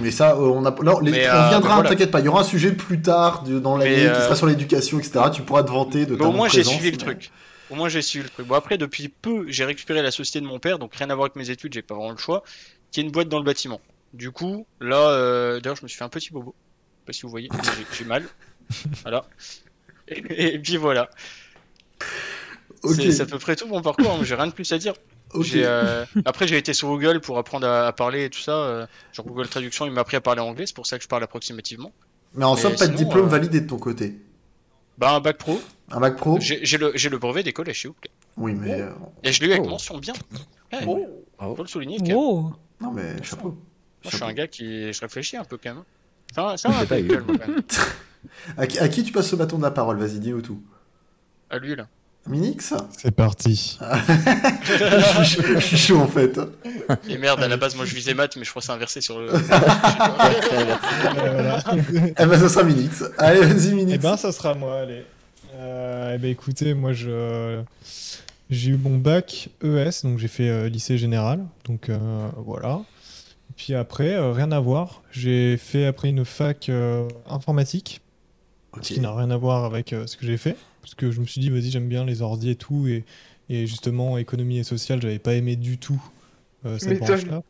Mais 0.00 0.10
ça, 0.10 0.32
euh, 0.32 0.36
on, 0.38 0.64
a, 0.64 0.70
là, 0.82 0.94
les- 1.02 1.10
Mais, 1.10 1.28
on 1.28 1.34
euh, 1.34 1.48
viendra, 1.50 1.74
voilà. 1.74 1.90
t'inquiète 1.90 2.10
pas. 2.10 2.20
Il 2.20 2.24
y 2.26 2.28
aura 2.28 2.40
un 2.40 2.44
sujet 2.44 2.72
plus 2.72 3.00
tard 3.02 3.42
de- 3.42 3.58
dans 3.58 3.76
l'année 3.76 3.94
qui 3.96 4.06
euh, 4.06 4.24
sera 4.24 4.34
sur 4.34 4.46
l'éducation, 4.46 4.98
etc. 4.98 5.20
Tu 5.32 5.42
pourras 5.42 5.62
te 5.62 5.70
vanter 5.70 6.06
de 6.06 6.12
Mais 6.12 6.18
ta 6.18 6.24
au 6.26 6.32
moins, 6.32 6.48
j'ai 6.48 6.64
suivi 6.64 6.90
le 6.90 6.96
truc. 6.96 7.30
Au 7.70 7.74
moins, 7.74 7.88
j'ai 7.88 8.02
suivi 8.02 8.24
le 8.24 8.30
truc. 8.30 8.46
Bon, 8.46 8.54
après, 8.54 8.78
depuis 8.78 9.08
peu, 9.08 9.44
j'ai 9.48 9.64
récupéré 9.64 10.00
la 10.02 10.10
société 10.10 10.40
de 10.40 10.46
mon 10.46 10.58
père, 10.58 10.78
donc 10.78 10.94
rien 10.94 11.10
à 11.10 11.14
voir 11.14 11.26
avec 11.26 11.36
mes 11.36 11.50
études, 11.50 11.72
j'ai 11.74 11.82
pas 11.82 11.94
vraiment 11.94 12.10
le 12.12 12.16
choix, 12.16 12.42
qui 12.90 13.00
est 13.00 13.02
une 13.02 13.10
boîte 13.10 13.28
dans 13.28 13.38
le 13.38 13.44
bâtiment. 13.44 13.80
Du 14.14 14.30
coup, 14.30 14.66
là, 14.80 15.10
euh, 15.10 15.60
d'ailleurs, 15.60 15.76
je 15.76 15.82
me 15.82 15.88
suis 15.88 15.98
fait 15.98 16.04
un 16.04 16.08
petit 16.08 16.30
bobo. 16.32 16.54
Je 16.56 17.00
sais 17.00 17.06
pas 17.06 17.12
si 17.12 17.22
vous 17.22 17.28
voyez, 17.28 17.48
mais 17.52 17.58
j'ai- 17.98 18.04
mal. 18.04 18.24
Voilà. 19.02 19.24
Et, 20.08 20.54
et 20.54 20.58
puis 20.58 20.76
voilà. 20.78 21.10
C'est 22.94 23.20
à 23.22 23.26
peu 23.26 23.38
près 23.38 23.56
tout 23.56 23.66
mon 23.66 23.82
parcours, 23.82 24.10
hein. 24.12 24.20
j'ai 24.22 24.34
rien 24.34 24.46
de 24.46 24.52
plus 24.52 24.70
à 24.72 24.78
dire. 24.78 24.94
euh, 25.64 26.06
Après, 26.24 26.46
j'ai 26.48 26.56
été 26.56 26.72
sur 26.72 26.88
Google 26.88 27.20
pour 27.20 27.36
apprendre 27.38 27.66
à, 27.66 27.86
à 27.86 27.92
parler 27.92 28.24
et 28.24 28.30
tout 28.30 28.38
ça. 28.40 28.52
euh, 28.52 28.86
Genre 29.12 29.26
Google 29.26 29.48
Traduction, 29.48 29.84
il 29.84 29.92
m'a 29.92 30.00
appris 30.02 30.16
à 30.16 30.20
parler 30.22 30.40
anglais, 30.40 30.64
c'est 30.66 30.74
pour 30.74 30.86
ça 30.86 30.96
que 30.96 31.02
je 31.04 31.08
parle 31.08 31.22
approximativement. 31.22 31.92
Mais 32.34 32.44
en 32.44 32.56
somme, 32.56 32.76
pas 32.76 32.86
de 32.86 32.94
diplôme 32.96 33.26
validé 33.28 33.60
de 33.60 33.66
ton 33.66 33.78
côté. 33.78 34.14
Bah, 34.98 35.14
un 35.14 35.20
bac 35.20 35.38
pro. 35.38 35.60
Un 35.90 36.00
bac 36.00 36.16
pro 36.16 36.38
J'ai 36.40 36.76
le, 36.76 36.92
j'ai 36.94 37.08
le 37.08 37.18
brevet 37.18 37.42
d'école 37.42 37.72
chez 37.72 37.88
Ouplay. 37.88 38.10
Oui, 38.36 38.54
mais. 38.54 38.80
euh, 38.82 38.90
Et 39.22 39.32
je 39.32 39.40
l'ai 39.40 39.48
eu 39.48 39.52
avec 39.52 39.64
Oh. 39.64 39.70
mention 39.70 39.96
bien. 39.98 40.12
Ouais, 40.72 40.84
Bravo. 41.38 41.54
faut 41.56 41.62
le 41.62 41.68
souligner. 41.68 41.98
Oh 42.14 42.52
Non, 42.80 42.90
mais 42.92 43.22
chapeau. 43.22 43.48
Moi, 43.48 43.56
je 44.04 44.08
suis 44.10 44.18
Chapeau. 44.18 44.30
un 44.30 44.34
gars 44.34 44.46
qui. 44.48 44.92
Je 44.92 45.00
réfléchis 45.00 45.36
un 45.36 45.44
peu 45.44 45.56
quand 45.56 45.74
même. 45.74 45.84
C'est 46.34 46.40
un, 46.40 46.56
c'est 46.56 46.68
un 46.68 46.80
J'ai 46.80 46.86
pas 46.86 47.00
eu. 47.00 47.04
intellectuel, 47.04 47.22
moi, 47.26 47.36
quand 47.38 47.52
même. 47.52 47.62
À 48.56 48.66
qui, 48.66 48.78
à 48.80 48.88
qui 48.88 49.04
tu 49.04 49.12
passes 49.12 49.28
ce 49.30 49.36
bâton 49.36 49.58
de 49.58 49.62
la 49.62 49.70
parole? 49.70 49.96
Vas-y, 49.96 50.18
dis-nous 50.18 50.42
tout. 50.42 50.60
À 51.50 51.58
lui, 51.58 51.76
là. 51.76 51.86
Minix 52.28 52.74
C'est 52.96 53.10
parti. 53.10 53.78
je, 53.80 55.24
suis- 55.24 55.42
je 55.54 55.58
suis 55.60 55.76
chaud 55.78 55.98
en 55.98 56.06
fait. 56.08 56.38
Et 57.08 57.18
merde, 57.18 57.42
à 57.42 57.48
la 57.48 57.56
base, 57.56 57.74
moi 57.74 57.84
je 57.84 57.94
visais 57.94 58.14
maths, 58.14 58.36
mais 58.36 58.44
je 58.44 58.50
crois 58.50 58.60
que 58.60 58.66
c'est 58.66 58.72
inversé 58.72 59.00
sur 59.00 59.18
le. 59.18 59.28
Eh 62.18 62.26
ben, 62.26 62.38
ça 62.38 62.48
sera 62.48 62.62
Minix. 62.64 63.04
Allez, 63.18 63.40
vas-y, 63.40 63.74
Minix. 63.74 63.94
Eh 63.94 63.98
ben, 63.98 64.16
ça 64.16 64.32
sera 64.32 64.54
moi, 64.54 64.80
allez. 64.80 65.04
Euh, 65.54 66.12
eh 66.14 66.18
ben 66.18 66.30
écoutez, 66.30 66.74
moi 66.74 66.92
je 66.92 67.60
j'ai 68.50 68.70
eu 68.70 68.76
mon 68.76 68.96
bac 68.96 69.48
ES, 69.62 70.02
donc 70.04 70.18
j'ai 70.18 70.28
fait 70.28 70.48
euh, 70.48 70.68
lycée 70.68 70.96
général, 70.98 71.44
donc 71.64 71.88
euh, 71.88 71.98
voilà. 72.36 72.80
Et 73.50 73.54
puis 73.56 73.74
après, 73.74 74.14
euh, 74.14 74.32
rien 74.32 74.52
à 74.52 74.60
voir. 74.60 75.02
J'ai 75.10 75.56
fait 75.56 75.86
après 75.86 76.08
une 76.10 76.24
fac 76.24 76.68
euh, 76.68 77.08
informatique, 77.28 78.00
ce 78.82 78.92
qui 78.94 79.00
n'a 79.00 79.12
rien 79.14 79.30
à 79.30 79.36
voir 79.36 79.64
avec 79.64 79.92
euh, 79.92 80.06
ce 80.06 80.16
que 80.16 80.26
j'ai 80.26 80.36
fait, 80.36 80.56
parce 80.88 80.94
que 80.94 81.10
je 81.10 81.20
me 81.20 81.26
suis 81.26 81.42
dit 81.42 81.50
vas-y 81.50 81.70
j'aime 81.70 81.86
bien 81.86 82.06
les 82.06 82.22
ordi 82.22 82.48
et 82.48 82.56
tout, 82.56 82.86
et, 82.88 83.04
et 83.50 83.66
justement 83.66 84.16
économie 84.16 84.58
et 84.58 84.64
sociale, 84.64 85.02
j'avais 85.02 85.18
pas 85.18 85.34
aimé 85.34 85.54
du 85.54 85.76
tout 85.76 86.02
euh, 86.64 86.78
cette 86.78 87.00
branche-là. 87.00 87.42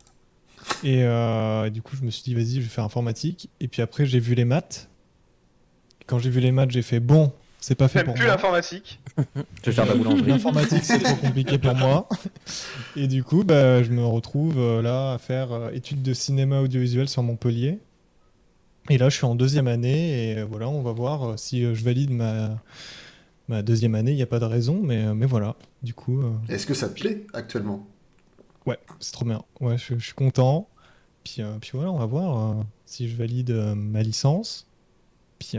Et, 0.83 1.05
euh, 1.05 1.67
et 1.67 1.71
du 1.71 1.81
coup 1.81 1.95
je 1.95 2.05
me 2.05 2.11
suis 2.11 2.25
dit 2.25 2.35
vas-y 2.35 2.57
je 2.57 2.61
vais 2.63 2.67
faire 2.67 2.83
informatique, 2.83 3.49
et 3.61 3.69
puis 3.69 3.81
après 3.81 4.07
j'ai 4.07 4.19
vu 4.19 4.35
les 4.35 4.45
maths. 4.45 4.89
Quand 6.07 6.19
j'ai 6.19 6.31
vu 6.31 6.41
les 6.41 6.51
maths, 6.51 6.73
j'ai 6.73 6.83
fait 6.83 6.99
bon, 6.99 7.31
c'est 7.61 7.77
pas 7.77 7.87
fait 7.87 8.03
pour 8.03 8.15
plus 8.15 8.25
moi. 8.25 8.33
l'informatique. 8.33 8.99
Je 9.17 9.67
vais 9.67 9.73
faire 9.73 9.87
la 9.87 9.95
boulangerie. 9.95 10.31
L'informatique, 10.31 10.83
c'est 10.83 10.99
trop 10.99 11.15
compliqué 11.15 11.59
pour 11.59 11.77
moi. 11.77 12.09
Et 12.97 13.07
du 13.07 13.23
coup, 13.23 13.45
bah, 13.45 13.85
je 13.85 13.91
me 13.91 14.05
retrouve 14.05 14.59
euh, 14.59 14.83
là 14.83 15.13
à 15.13 15.19
faire 15.19 15.53
euh, 15.53 15.71
études 15.71 16.03
de 16.03 16.13
cinéma 16.13 16.61
audiovisuel 16.61 17.09
sur 17.09 17.23
Montpellier. 17.23 17.79
Et 18.89 18.99
là, 18.99 19.11
je 19.11 19.17
suis 19.17 19.27
en 19.27 19.35
deuxième 19.35 19.69
année 19.69 20.31
et 20.31 20.43
voilà, 20.43 20.69
on 20.69 20.83
va 20.83 20.93
voir 20.93 21.39
si 21.39 21.63
je 21.63 21.85
valide 21.85 22.11
ma, 22.11 22.59
ma 23.49 23.63
deuxième 23.63 23.95
année. 23.95 24.13
Il 24.13 24.17
n'y 24.17 24.23
a 24.23 24.27
pas 24.27 24.39
de 24.39 24.45
raison, 24.45 24.81
mais, 24.83 25.05
euh, 25.07 25.15
mais 25.15 25.27
voilà. 25.27 25.57
Du 25.83 25.95
coup, 25.95 26.21
euh, 26.23 26.33
Est-ce 26.49 26.67
que 26.67 26.75
ça 26.75 26.89
te 26.89 27.01
plaît 27.01 27.27
actuellement? 27.33 27.87
Ouais, 28.67 28.79
c'est 29.01 29.13
trop 29.13 29.25
bien. 29.25 29.43
Ouais, 29.61 29.79
je, 29.79 29.95
je 29.99 30.05
suis 30.05 30.15
content. 30.15 30.69
Puis, 31.25 31.43
euh, 31.43 31.57
puis 31.61 31.71
voilà, 31.75 31.91
on 31.91 31.99
va 31.99 32.07
voir 32.07 32.65
si 32.87 33.09
je 33.09 33.17
valide 33.17 33.51
ma 33.77 34.03
licence. 34.03 34.67
Puis, 35.39 35.59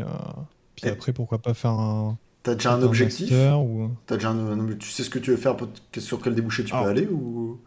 puis 0.76 0.88
Et- 0.88 0.92
après, 0.92 1.14
pourquoi 1.14 1.40
pas 1.40 1.54
faire 1.54 1.72
un, 1.72 2.18
T'as 2.44 2.56
déjà 2.56 2.74
un 2.74 2.82
objectif 2.84 3.32
ou... 3.32 3.92
T'as 4.06 4.16
déjà 4.16 4.30
un, 4.30 4.60
un- 4.60 4.76
Tu 4.78 4.90
sais 4.90 5.04
ce 5.04 5.10
que 5.10 5.20
tu 5.20 5.32
veux 5.32 5.38
faire 5.38 5.56
Sur 5.98 6.22
quel 6.22 6.36
débouché 6.36 6.64
tu 6.64 6.72
peux 6.72 6.78
Ah. 6.78 6.88
aller 6.88 7.08
ou... 7.08 7.60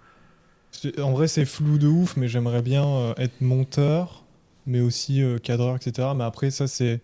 En 0.98 1.12
vrai, 1.12 1.28
c'est 1.28 1.44
flou 1.44 1.78
de 1.78 1.87
ouf, 1.87 2.16
mais 2.16 2.28
j'aimerais 2.28 2.62
bien 2.62 3.14
être 3.18 3.40
monteur, 3.42 4.24
mais 4.66 4.80
aussi 4.80 5.22
cadreur, 5.42 5.76
etc. 5.76 6.14
Mais 6.16 6.24
après, 6.24 6.50
ça, 6.50 6.66
c'est. 6.66 7.02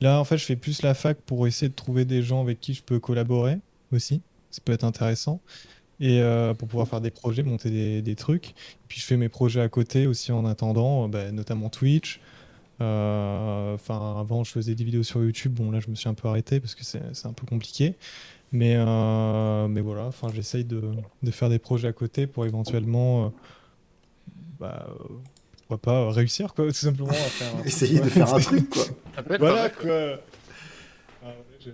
Là, 0.00 0.20
en 0.20 0.24
fait, 0.24 0.38
je 0.38 0.44
fais 0.44 0.56
plus 0.56 0.82
la 0.82 0.94
fac 0.94 1.18
pour 1.18 1.46
essayer 1.46 1.68
de 1.68 1.74
trouver 1.74 2.04
des 2.04 2.22
gens 2.22 2.40
avec 2.40 2.60
qui 2.60 2.74
je 2.74 2.82
peux 2.82 3.00
collaborer 3.00 3.58
aussi. 3.92 4.22
Ça 4.50 4.60
peut 4.64 4.72
être 4.72 4.84
intéressant. 4.84 5.40
Et 6.00 6.20
euh, 6.20 6.54
pour 6.54 6.68
pouvoir 6.68 6.86
faire 6.86 7.00
des 7.00 7.10
projets, 7.10 7.42
monter 7.42 8.02
des, 8.02 8.14
trucs. 8.14 8.54
Puis 8.86 9.00
je 9.00 9.04
fais 9.04 9.16
mes 9.16 9.28
projets 9.28 9.60
à 9.60 9.68
côté 9.68 10.06
aussi 10.06 10.30
en 10.30 10.46
attendant, 10.46 11.04
euh, 11.04 11.08
bah, 11.08 11.32
notamment 11.32 11.68
Twitch. 11.70 12.20
Euh, 12.80 13.76
avant, 13.88 14.44
je 14.44 14.52
faisais 14.52 14.76
des 14.76 14.84
vidéos 14.84 15.02
sur 15.02 15.22
YouTube. 15.22 15.54
Bon, 15.54 15.72
là, 15.72 15.80
je 15.80 15.90
me 15.90 15.96
suis 15.96 16.08
un 16.08 16.14
peu 16.14 16.28
arrêté 16.28 16.60
parce 16.60 16.76
que 16.76 16.84
c'est 16.84 17.26
un 17.26 17.32
peu 17.32 17.46
compliqué. 17.46 17.96
Mais, 18.52 18.76
voilà, 18.76 20.10
j'essaye 20.32 20.64
de, 20.64 20.92
faire 21.32 21.48
des 21.48 21.58
projets 21.58 21.88
à 21.88 21.92
côté 21.92 22.28
pour 22.28 22.46
éventuellement, 22.46 23.32
bah, 24.60 24.88
pourquoi 25.68 25.78
pas 25.80 26.10
réussir, 26.12 26.54
quoi, 26.54 26.66
tout 26.66 26.72
simplement. 26.72 27.10
À 27.10 27.14
faire, 27.14 27.48
un- 27.60 27.62
Essayer 27.64 28.00
de 28.00 28.08
faire 28.08 28.34
un 28.34 28.40
truc, 28.40 28.70
quoi. 28.70 28.84
Voilà, 29.38 29.68
quoi. 29.70 30.20
Ah, 31.24 31.28
je- 31.64 31.70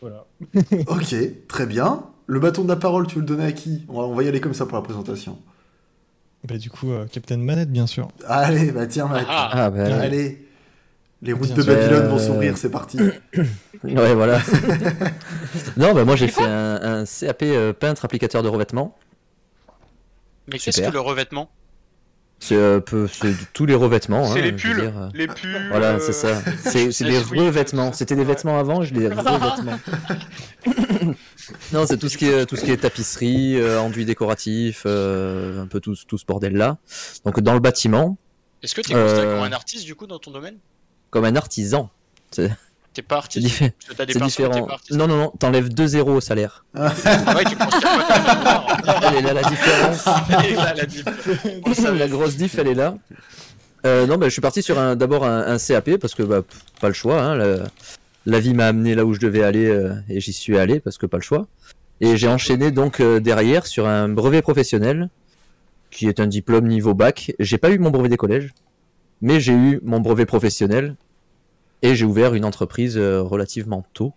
Voilà. 0.00 0.26
Ok, 0.88 1.14
très 1.48 1.66
bien. 1.66 2.04
Le 2.26 2.40
bâton 2.40 2.62
de 2.62 2.68
la 2.68 2.76
parole, 2.76 3.06
tu 3.06 3.16
veux 3.16 3.20
le 3.22 3.26
donner 3.26 3.44
à 3.46 3.52
qui? 3.52 3.84
On 3.88 3.94
va, 4.00 4.06
on 4.06 4.14
va 4.14 4.22
y 4.22 4.28
aller 4.28 4.40
comme 4.40 4.54
ça 4.54 4.66
pour 4.66 4.76
la 4.76 4.82
présentation. 4.82 5.38
Bah, 6.44 6.58
du 6.58 6.70
coup, 6.70 6.90
euh, 6.92 7.06
Captain 7.06 7.36
Manette, 7.38 7.70
bien 7.70 7.86
sûr. 7.86 8.08
Allez, 8.26 8.70
bah 8.72 8.86
tiens, 8.86 9.06
Matt. 9.06 9.26
Ah, 9.28 9.50
Ah, 9.52 9.70
bah. 9.70 9.84
Allez. 10.00 10.46
Les 11.22 11.32
routes 11.32 11.52
Bien 11.52 11.56
de. 11.56 11.62
Babylone 11.62 12.08
vont 12.08 12.16
Euh, 12.16 12.26
s'ouvrir, 12.26 12.58
c'est 12.58 12.70
parti. 12.70 12.98
Ouais, 13.84 14.14
voilà. 14.14 14.40
non, 15.76 15.92
bah, 15.92 16.04
moi 16.04 16.14
j'ai 16.14 16.28
fait 16.28 16.44
un, 16.44 17.00
un 17.00 17.04
CAP 17.04 17.42
euh, 17.42 17.72
peintre 17.72 18.04
applicateur 18.04 18.42
de 18.44 18.48
revêtement. 18.48 18.96
Mais 20.46 20.58
qu'est-ce 20.58 20.80
que 20.82 20.92
le 20.92 21.00
revêtement? 21.00 21.50
C'est 22.44 22.56
euh, 22.56 22.80
tous 23.52 23.66
les 23.66 23.74
revêtements. 23.76 24.24
C'est 24.24 24.40
hein, 24.40 24.42
les 24.42 24.52
pulls. 24.52 24.74
dire, 24.80 24.98
euh, 24.98 25.08
Les 25.14 25.28
pulls. 25.28 25.68
Voilà, 25.70 25.92
euh, 25.92 25.98
c'est 26.00 26.12
ça. 26.12 26.42
C'est 26.58 26.90
c'est 26.90 27.04
des 27.04 27.18
revêtements. 27.20 27.92
C'était 27.92 28.16
des 28.16 28.24
vêtements 28.24 28.58
avant, 28.58 28.82
je 28.82 28.92
les 28.94 29.06
revêtements. 29.14 29.78
non, 31.72 31.86
c'est 31.86 31.98
tout 31.98 32.08
ce 32.08 32.18
qui 32.18 32.26
est 32.26 32.44
tout 32.46 32.56
ce 32.56 32.64
qui 32.64 32.72
est 32.72 32.78
tapisserie, 32.78 33.60
euh, 33.60 33.80
enduit 33.80 34.04
décoratif, 34.04 34.82
euh, 34.86 35.62
un 35.62 35.68
peu 35.68 35.78
tout, 35.78 35.94
tout 36.08 36.18
ce 36.18 36.26
bordel 36.26 36.56
là. 36.56 36.78
Donc 37.24 37.38
dans 37.38 37.54
le 37.54 37.60
bâtiment, 37.60 38.18
Est-ce 38.60 38.74
que 38.74 38.80
considéré 38.80 39.00
Euh, 39.04 39.36
comme 39.36 39.44
un 39.44 39.52
artiste 39.54 39.84
du 39.84 39.94
coup 39.94 40.08
dans 40.08 40.18
ton 40.18 40.32
domaine? 40.32 40.58
comme 41.10 41.24
un 41.24 41.36
artisan. 41.36 41.90
C'est 42.94 43.00
T'es 43.00 43.02
pas 43.02 43.22
c'est 43.28 43.38
artiste 43.40 43.72
t'as 43.96 44.04
des 44.06 44.14
différent. 44.18 44.66
pas. 44.66 44.80
Non, 44.90 45.06
non, 45.06 45.16
non, 45.16 45.32
t'enlèves 45.38 45.68
2 45.70 45.86
zéros 45.86 46.12
au 46.16 46.20
salaire. 46.20 46.64
Ah 46.74 46.92
ouais, 47.36 47.44
tu 47.44 47.56
penses. 47.56 47.74
Elle 49.08 49.14
est 49.16 49.22
là 49.22 49.32
la 49.32 49.42
différence. 49.42 50.04
Là, 50.56 50.74
la 50.74 50.84
différence. 50.86 52.10
Grosse 52.10 52.36
diff, 52.36 52.58
elle 52.58 52.68
est 52.68 52.74
là. 52.74 52.96
Euh, 53.86 54.06
non, 54.06 54.16
bah, 54.18 54.26
je 54.26 54.32
suis 54.32 54.42
parti 54.42 54.62
sur 54.62 54.78
un, 54.78 54.94
d'abord 54.94 55.24
un, 55.24 55.40
un 55.54 55.58
CAP 55.58 55.96
parce 55.96 56.14
que 56.14 56.22
bah, 56.22 56.42
pas 56.80 56.88
le 56.88 56.94
choix. 56.94 57.20
hein, 57.22 57.34
la, 57.36 57.56
la 58.26 58.40
vie 58.40 58.54
m'a 58.54 58.66
amené 58.66 58.94
là 58.94 59.04
où 59.04 59.14
je 59.14 59.20
devais 59.20 59.42
aller 59.42 59.66
euh, 59.66 59.94
et 60.08 60.20
j'y 60.20 60.32
suis 60.32 60.58
allé 60.58 60.78
parce 60.78 60.98
que 60.98 61.06
pas 61.06 61.16
le 61.16 61.22
choix. 61.22 61.46
Et 62.00 62.16
j'ai 62.16 62.28
enchaîné 62.28 62.70
donc 62.72 63.00
euh, 63.00 63.20
derrière 63.20 63.66
sur 63.66 63.86
un 63.86 64.08
brevet 64.08 64.42
professionnel 64.42 65.08
qui 65.90 66.08
est 66.08 66.20
un 66.20 66.26
diplôme 66.26 66.66
niveau 66.68 66.94
bac. 66.94 67.32
J'ai 67.38 67.58
pas 67.58 67.70
eu 67.70 67.78
mon 67.78 67.90
brevet 67.90 68.08
des 68.08 68.16
collèges, 68.16 68.50
mais 69.20 69.40
j'ai 69.40 69.52
eu 69.52 69.80
mon 69.82 70.00
brevet 70.00 70.26
professionnel 70.26 70.94
et 71.82 71.94
j'ai 71.94 72.04
ouvert 72.04 72.34
une 72.34 72.44
entreprise 72.44 72.96
euh, 72.96 73.20
relativement 73.22 73.84
tôt. 73.92 74.12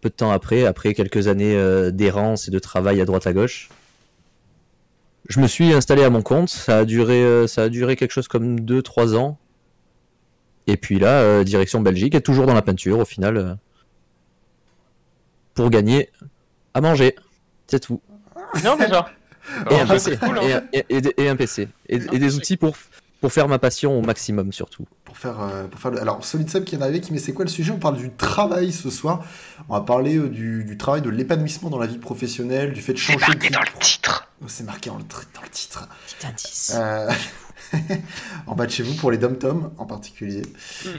Peu 0.00 0.08
de 0.08 0.14
temps 0.14 0.30
après, 0.30 0.64
après 0.64 0.94
quelques 0.94 1.28
années 1.28 1.54
euh, 1.56 1.90
d'errance 1.90 2.48
et 2.48 2.50
de 2.50 2.58
travail 2.58 3.00
à 3.00 3.04
droite 3.04 3.26
à 3.26 3.32
gauche, 3.32 3.68
je 5.28 5.40
me 5.40 5.46
suis 5.46 5.72
installé 5.72 6.02
à 6.02 6.10
mon 6.10 6.22
compte. 6.22 6.48
Ça 6.48 6.78
a 6.78 6.84
duré, 6.84 7.22
euh, 7.22 7.46
ça 7.46 7.64
a 7.64 7.68
duré 7.68 7.96
quelque 7.96 8.12
chose 8.12 8.26
comme 8.28 8.58
2-3 8.60 9.14
ans. 9.16 9.38
Et 10.66 10.76
puis 10.76 10.98
là, 10.98 11.42
direction 11.44 11.80
Belgique, 11.80 12.14
et 12.14 12.20
toujours 12.20 12.46
dans 12.46 12.54
la 12.54 12.62
peinture 12.62 12.98
au 13.00 13.04
final, 13.04 13.58
pour 15.54 15.70
gagner 15.70 16.10
à 16.74 16.80
manger. 16.80 17.16
C'est 17.66 17.80
tout. 17.80 18.00
Non, 18.64 18.76
déjà. 18.76 19.10
Et 19.70 19.80
un 19.80 19.86
PC. 19.86 20.16
cool, 20.16 20.38
hein. 20.38 20.42
Et, 20.42 20.52
un- 20.52 20.62
et- 20.72 20.84
et 20.88 21.00
des- 21.00 21.14
et 21.16 21.28
un 21.28 21.36
PC. 21.36 21.68
Et, 21.88 21.96
et 21.96 22.18
des 22.18 22.36
outils 22.36 22.56
pour, 22.56 22.76
pour 23.20 23.32
faire 23.32 23.48
ma 23.48 23.58
passion 23.58 23.98
au 23.98 24.02
maximum 24.02 24.52
surtout. 24.52 24.84
Pour 25.04 25.16
faire, 25.16 25.40
euh, 25.40 25.66
pour 25.66 25.78
faire 25.80 25.90
le- 25.90 26.00
Alors, 26.00 26.24
Solid 26.24 26.48
Seb 26.48 26.64
qui 26.64 26.74
est 26.76 26.82
arrivé, 26.82 27.00
qui 27.00 27.12
met 27.12 27.18
c'est 27.18 27.32
quoi 27.32 27.44
le 27.44 27.50
sujet? 27.50 27.72
On 27.72 27.78
parle 27.78 27.96
du 27.96 28.10
travail 28.10 28.72
ce 28.72 28.90
soir. 28.90 29.22
On 29.68 29.74
va 29.74 29.80
parler 29.82 30.16
euh, 30.16 30.28
du, 30.28 30.64
du 30.64 30.78
travail, 30.78 31.02
de 31.02 31.10
l'épanouissement 31.10 31.68
dans 31.70 31.78
la 31.78 31.86
vie 31.86 31.98
professionnelle, 31.98 32.72
du 32.72 32.80
fait 32.80 32.94
de 32.94 32.98
C'est 32.98 33.12
changer 33.12 33.26
de 33.26 33.30
marqué 33.32 33.48
vie. 33.48 33.52
dans 33.54 33.60
le 33.60 33.78
titre. 33.80 34.28
Oh, 34.42 34.46
c'est 34.48 34.64
marqué 34.64 34.88
dans 34.90 34.96
le, 34.96 35.02
tr- 35.04 35.26
dans 35.34 35.42
le 35.42 35.48
titre. 35.50 35.86
Petit 36.18 36.26
indice. 36.26 36.76
En 38.46 38.54
bas 38.56 38.66
de 38.66 38.70
chez 38.70 38.82
vous 38.82 38.94
pour 38.94 39.10
les 39.10 39.18
dom-toms 39.18 39.70
en 39.78 39.86
particulier. 39.86 40.42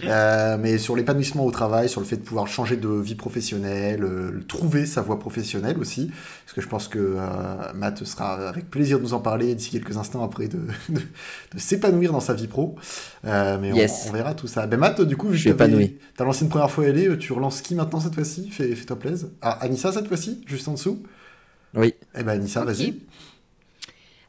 Euh, 0.06 0.58
mais 0.60 0.78
sur 0.78 0.96
l'épanouissement 0.96 1.46
au 1.46 1.52
travail, 1.52 1.90
sur 1.90 2.00
le 2.00 2.08
fait 2.08 2.16
de 2.18 2.22
pouvoir 2.22 2.48
changer 2.48 2.78
de 2.78 2.88
vie 2.88 3.16
professionnelle, 3.16 4.04
euh, 4.04 4.44
trouver 4.48 4.86
sa 4.86 5.02
voie 5.02 5.20
professionnelle 5.20 5.78
aussi. 5.80 6.12
Parce 6.46 6.54
que 6.56 6.62
je 6.62 6.68
pense 6.68 6.88
que 6.88 7.00
euh, 7.00 7.74
Matt 7.76 8.04
sera 8.06 8.48
avec 8.48 8.70
plaisir 8.70 9.00
de 9.00 9.04
nous 9.04 9.14
en 9.14 9.20
parler 9.20 9.54
d'ici 9.56 9.72
quelques 9.72 9.98
instants 9.98 10.24
après 10.24 10.48
de, 10.48 10.60
de, 10.90 11.00
de 11.54 11.60
s'épanouir 11.60 12.12
dans 12.14 12.20
sa 12.22 12.34
vie 12.34 12.48
pro. 12.48 12.76
Euh, 13.26 13.58
mais 13.62 13.74
on- 13.74 13.76
Yes. 13.76 14.08
on, 14.10 14.14
verra 14.14 14.34
tout 14.34 14.48
ça. 14.48 14.66
Ben 14.68 14.78
Matt, 14.80 15.02
du 15.02 15.18
coup, 15.18 15.28
vu 15.30 15.38
Je 15.38 15.50
que 15.50 15.58
t'as 16.16 16.24
lancé 16.26 16.44
une 16.44 16.50
première 16.50 16.72
fois 16.72 16.86
LA, 16.88 17.16
tu 17.18 17.34
relances 17.34 17.62
qui 17.62 17.76
maintenant 17.76 18.00
cette 18.00 18.16
fois-ci? 18.16 18.50
Fais- 18.50 18.76
Fais-toi 18.76 18.98
plaisir. 19.00 19.28
Ah, 19.42 19.58
Anissa 19.62 19.92
cette 19.92 20.08
fois-ci, 20.08 20.42
juste 20.48 20.68
en 20.68 20.74
dessous? 20.74 21.04
Oui. 21.74 21.94
Eh 22.18 22.24
ben 22.24 22.34
Anissa, 22.34 22.64
vas-y. 22.66 23.00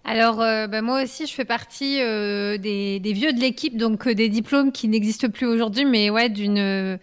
Alors, 0.04 0.42
euh, 0.42 0.66
bah, 0.66 0.82
moi 0.82 1.04
aussi, 1.04 1.28
je 1.28 1.32
fais 1.32 1.44
partie 1.44 2.00
euh, 2.00 2.58
des, 2.58 2.98
des 2.98 3.12
vieux 3.12 3.32
de 3.32 3.38
l'équipe, 3.38 3.76
donc 3.76 4.08
euh, 4.08 4.14
des 4.14 4.28
diplômes 4.28 4.72
qui 4.72 4.88
n'existent 4.88 5.28
plus 5.30 5.46
aujourd'hui, 5.46 5.84
mais 5.84 6.10
ouais, 6.10 6.28
d'une. 6.28 6.58
euh, 6.58 6.96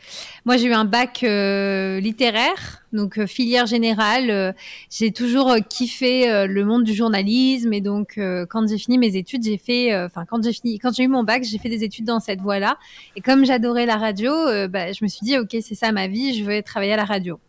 Moi, 0.43 0.57
j'ai 0.57 0.65
eu 0.65 0.73
un 0.73 0.83
bac 0.83 1.23
euh, 1.23 2.01
littéraire, 2.01 2.83
donc 2.91 3.17
euh, 3.17 3.25
filière 3.25 3.67
générale. 3.67 4.53
J'ai 4.89 5.13
toujours 5.13 5.55
kiffé 5.69 6.45
le 6.45 6.65
monde 6.65 6.83
du 6.83 6.93
journalisme, 6.93 7.71
et 7.71 7.79
donc 7.79 8.19
quand 8.49 8.67
j'ai 8.67 8.77
fini 8.77 8.97
mes 8.97 9.15
études, 9.15 9.43
j'ai 9.43 9.57
fait, 9.57 9.95
enfin 10.03 10.25
quand 10.29 10.43
j'ai 10.43 10.51
fini, 10.51 10.77
quand 10.77 10.93
j'ai 10.93 11.03
eu 11.03 11.07
mon 11.07 11.23
bac, 11.23 11.43
j'ai 11.45 11.57
fait 11.57 11.69
des 11.69 11.85
études 11.85 12.05
dans 12.05 12.19
cette 12.19 12.41
voie-là. 12.41 12.77
Et 13.15 13.21
comme 13.21 13.45
j'adorais 13.45 13.85
la 13.85 13.95
radio, 13.95 14.33
bah, 14.67 14.91
je 14.91 15.03
me 15.03 15.07
suis 15.07 15.23
dit, 15.23 15.37
ok, 15.37 15.55
c'est 15.61 15.75
ça 15.75 15.93
ma 15.93 16.07
vie, 16.07 16.37
je 16.37 16.43
vais 16.43 16.61
travailler 16.63 16.93
à 16.93 16.97
la 16.97 17.05
radio. 17.05 17.39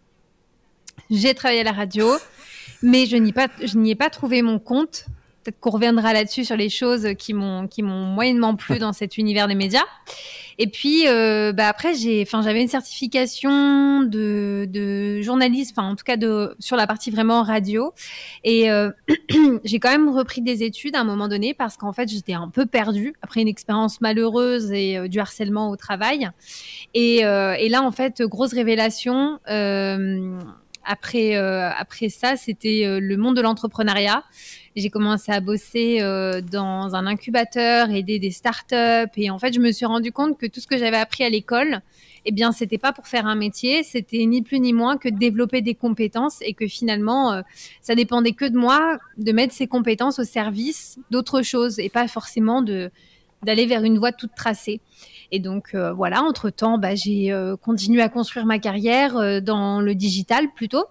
J'ai 1.10 1.34
travaillé 1.34 1.62
à 1.62 1.64
la 1.64 1.72
radio, 1.72 2.06
mais 2.82 3.06
je 3.06 3.16
n'y 3.16 3.90
ai 3.90 3.94
pas 3.96 4.10
trouvé 4.10 4.42
mon 4.42 4.60
compte 4.60 5.06
peut-être 5.42 5.60
qu'on 5.60 5.70
reviendra 5.70 6.12
là-dessus 6.12 6.44
sur 6.44 6.56
les 6.56 6.68
choses 6.68 7.08
qui 7.18 7.34
m'ont 7.34 7.66
qui 7.66 7.82
m'ont 7.82 8.06
moyennement 8.06 8.56
plu 8.56 8.78
dans 8.80 8.92
cet 8.92 9.18
univers 9.18 9.48
des 9.48 9.54
médias. 9.54 9.84
Et 10.62 10.66
puis, 10.66 11.08
euh, 11.08 11.54
bah 11.54 11.68
après, 11.68 11.94
j'ai, 11.94 12.20
enfin, 12.20 12.42
j'avais 12.42 12.60
une 12.60 12.68
certification 12.68 14.02
de, 14.02 14.68
de 14.68 15.22
journaliste, 15.22 15.74
enfin, 15.74 15.88
en 15.88 15.96
tout 15.96 16.04
cas, 16.04 16.18
de 16.18 16.54
sur 16.58 16.76
la 16.76 16.86
partie 16.86 17.10
vraiment 17.10 17.42
radio. 17.42 17.94
Et 18.44 18.70
euh, 18.70 18.90
j'ai 19.64 19.78
quand 19.78 19.90
même 19.90 20.10
repris 20.10 20.42
des 20.42 20.62
études 20.62 20.96
à 20.96 21.00
un 21.00 21.04
moment 21.04 21.28
donné 21.28 21.54
parce 21.54 21.78
qu'en 21.78 21.94
fait, 21.94 22.10
j'étais 22.10 22.34
un 22.34 22.50
peu 22.50 22.66
perdue 22.66 23.14
après 23.22 23.40
une 23.40 23.48
expérience 23.48 24.02
malheureuse 24.02 24.70
et 24.70 24.98
euh, 24.98 25.08
du 25.08 25.18
harcèlement 25.18 25.70
au 25.70 25.76
travail. 25.76 26.28
Et, 26.92 27.24
euh, 27.24 27.54
et, 27.54 27.70
là, 27.70 27.82
en 27.82 27.90
fait, 27.90 28.20
grosse 28.20 28.52
révélation. 28.52 29.38
Euh, 29.48 30.38
après, 30.84 31.36
après 31.36 32.08
ça, 32.08 32.36
c'était 32.36 32.98
le 33.00 33.16
monde 33.16 33.36
de 33.36 33.42
l'entrepreneuriat. 33.42 34.24
J'ai 34.76 34.88
commencé 34.88 35.32
à 35.32 35.40
bosser 35.40 35.98
euh, 36.00 36.40
dans 36.40 36.94
un 36.94 37.06
incubateur, 37.06 37.90
aider 37.90 38.20
des 38.20 38.30
startups. 38.30 39.10
Et 39.16 39.28
en 39.28 39.38
fait, 39.38 39.52
je 39.52 39.58
me 39.58 39.72
suis 39.72 39.84
rendu 39.86 40.12
compte 40.12 40.38
que 40.38 40.46
tout 40.46 40.60
ce 40.60 40.68
que 40.68 40.78
j'avais 40.78 40.96
appris 40.96 41.24
à 41.24 41.28
l'école, 41.28 41.80
eh 42.24 42.30
bien, 42.30 42.52
c'était 42.52 42.78
pas 42.78 42.92
pour 42.92 43.08
faire 43.08 43.26
un 43.26 43.34
métier, 43.34 43.82
c'était 43.82 44.24
ni 44.26 44.42
plus 44.42 44.60
ni 44.60 44.72
moins 44.72 44.96
que 44.96 45.08
développer 45.08 45.60
des 45.60 45.74
compétences 45.74 46.38
et 46.42 46.54
que 46.54 46.68
finalement, 46.68 47.32
euh, 47.32 47.42
ça 47.82 47.96
dépendait 47.96 48.32
que 48.32 48.44
de 48.44 48.56
moi 48.56 48.98
de 49.18 49.32
mettre 49.32 49.54
ces 49.54 49.66
compétences 49.66 50.20
au 50.20 50.24
service 50.24 51.00
d'autre 51.10 51.42
chose 51.42 51.80
et 51.80 51.88
pas 51.88 52.06
forcément 52.06 52.62
de 52.62 52.90
d'aller 53.42 53.64
vers 53.64 53.84
une 53.84 53.98
voie 53.98 54.12
toute 54.12 54.34
tracée. 54.36 54.82
Et 55.32 55.38
donc 55.38 55.70
euh, 55.74 55.94
voilà, 55.94 56.22
entre 56.22 56.50
temps, 56.50 56.76
bah, 56.76 56.94
j'ai 56.94 57.34
continué 57.62 58.02
à 58.02 58.10
construire 58.10 58.44
ma 58.44 58.58
carrière 58.58 59.42
dans 59.42 59.80
le 59.80 59.94
digital 59.94 60.52
plutôt 60.54 60.84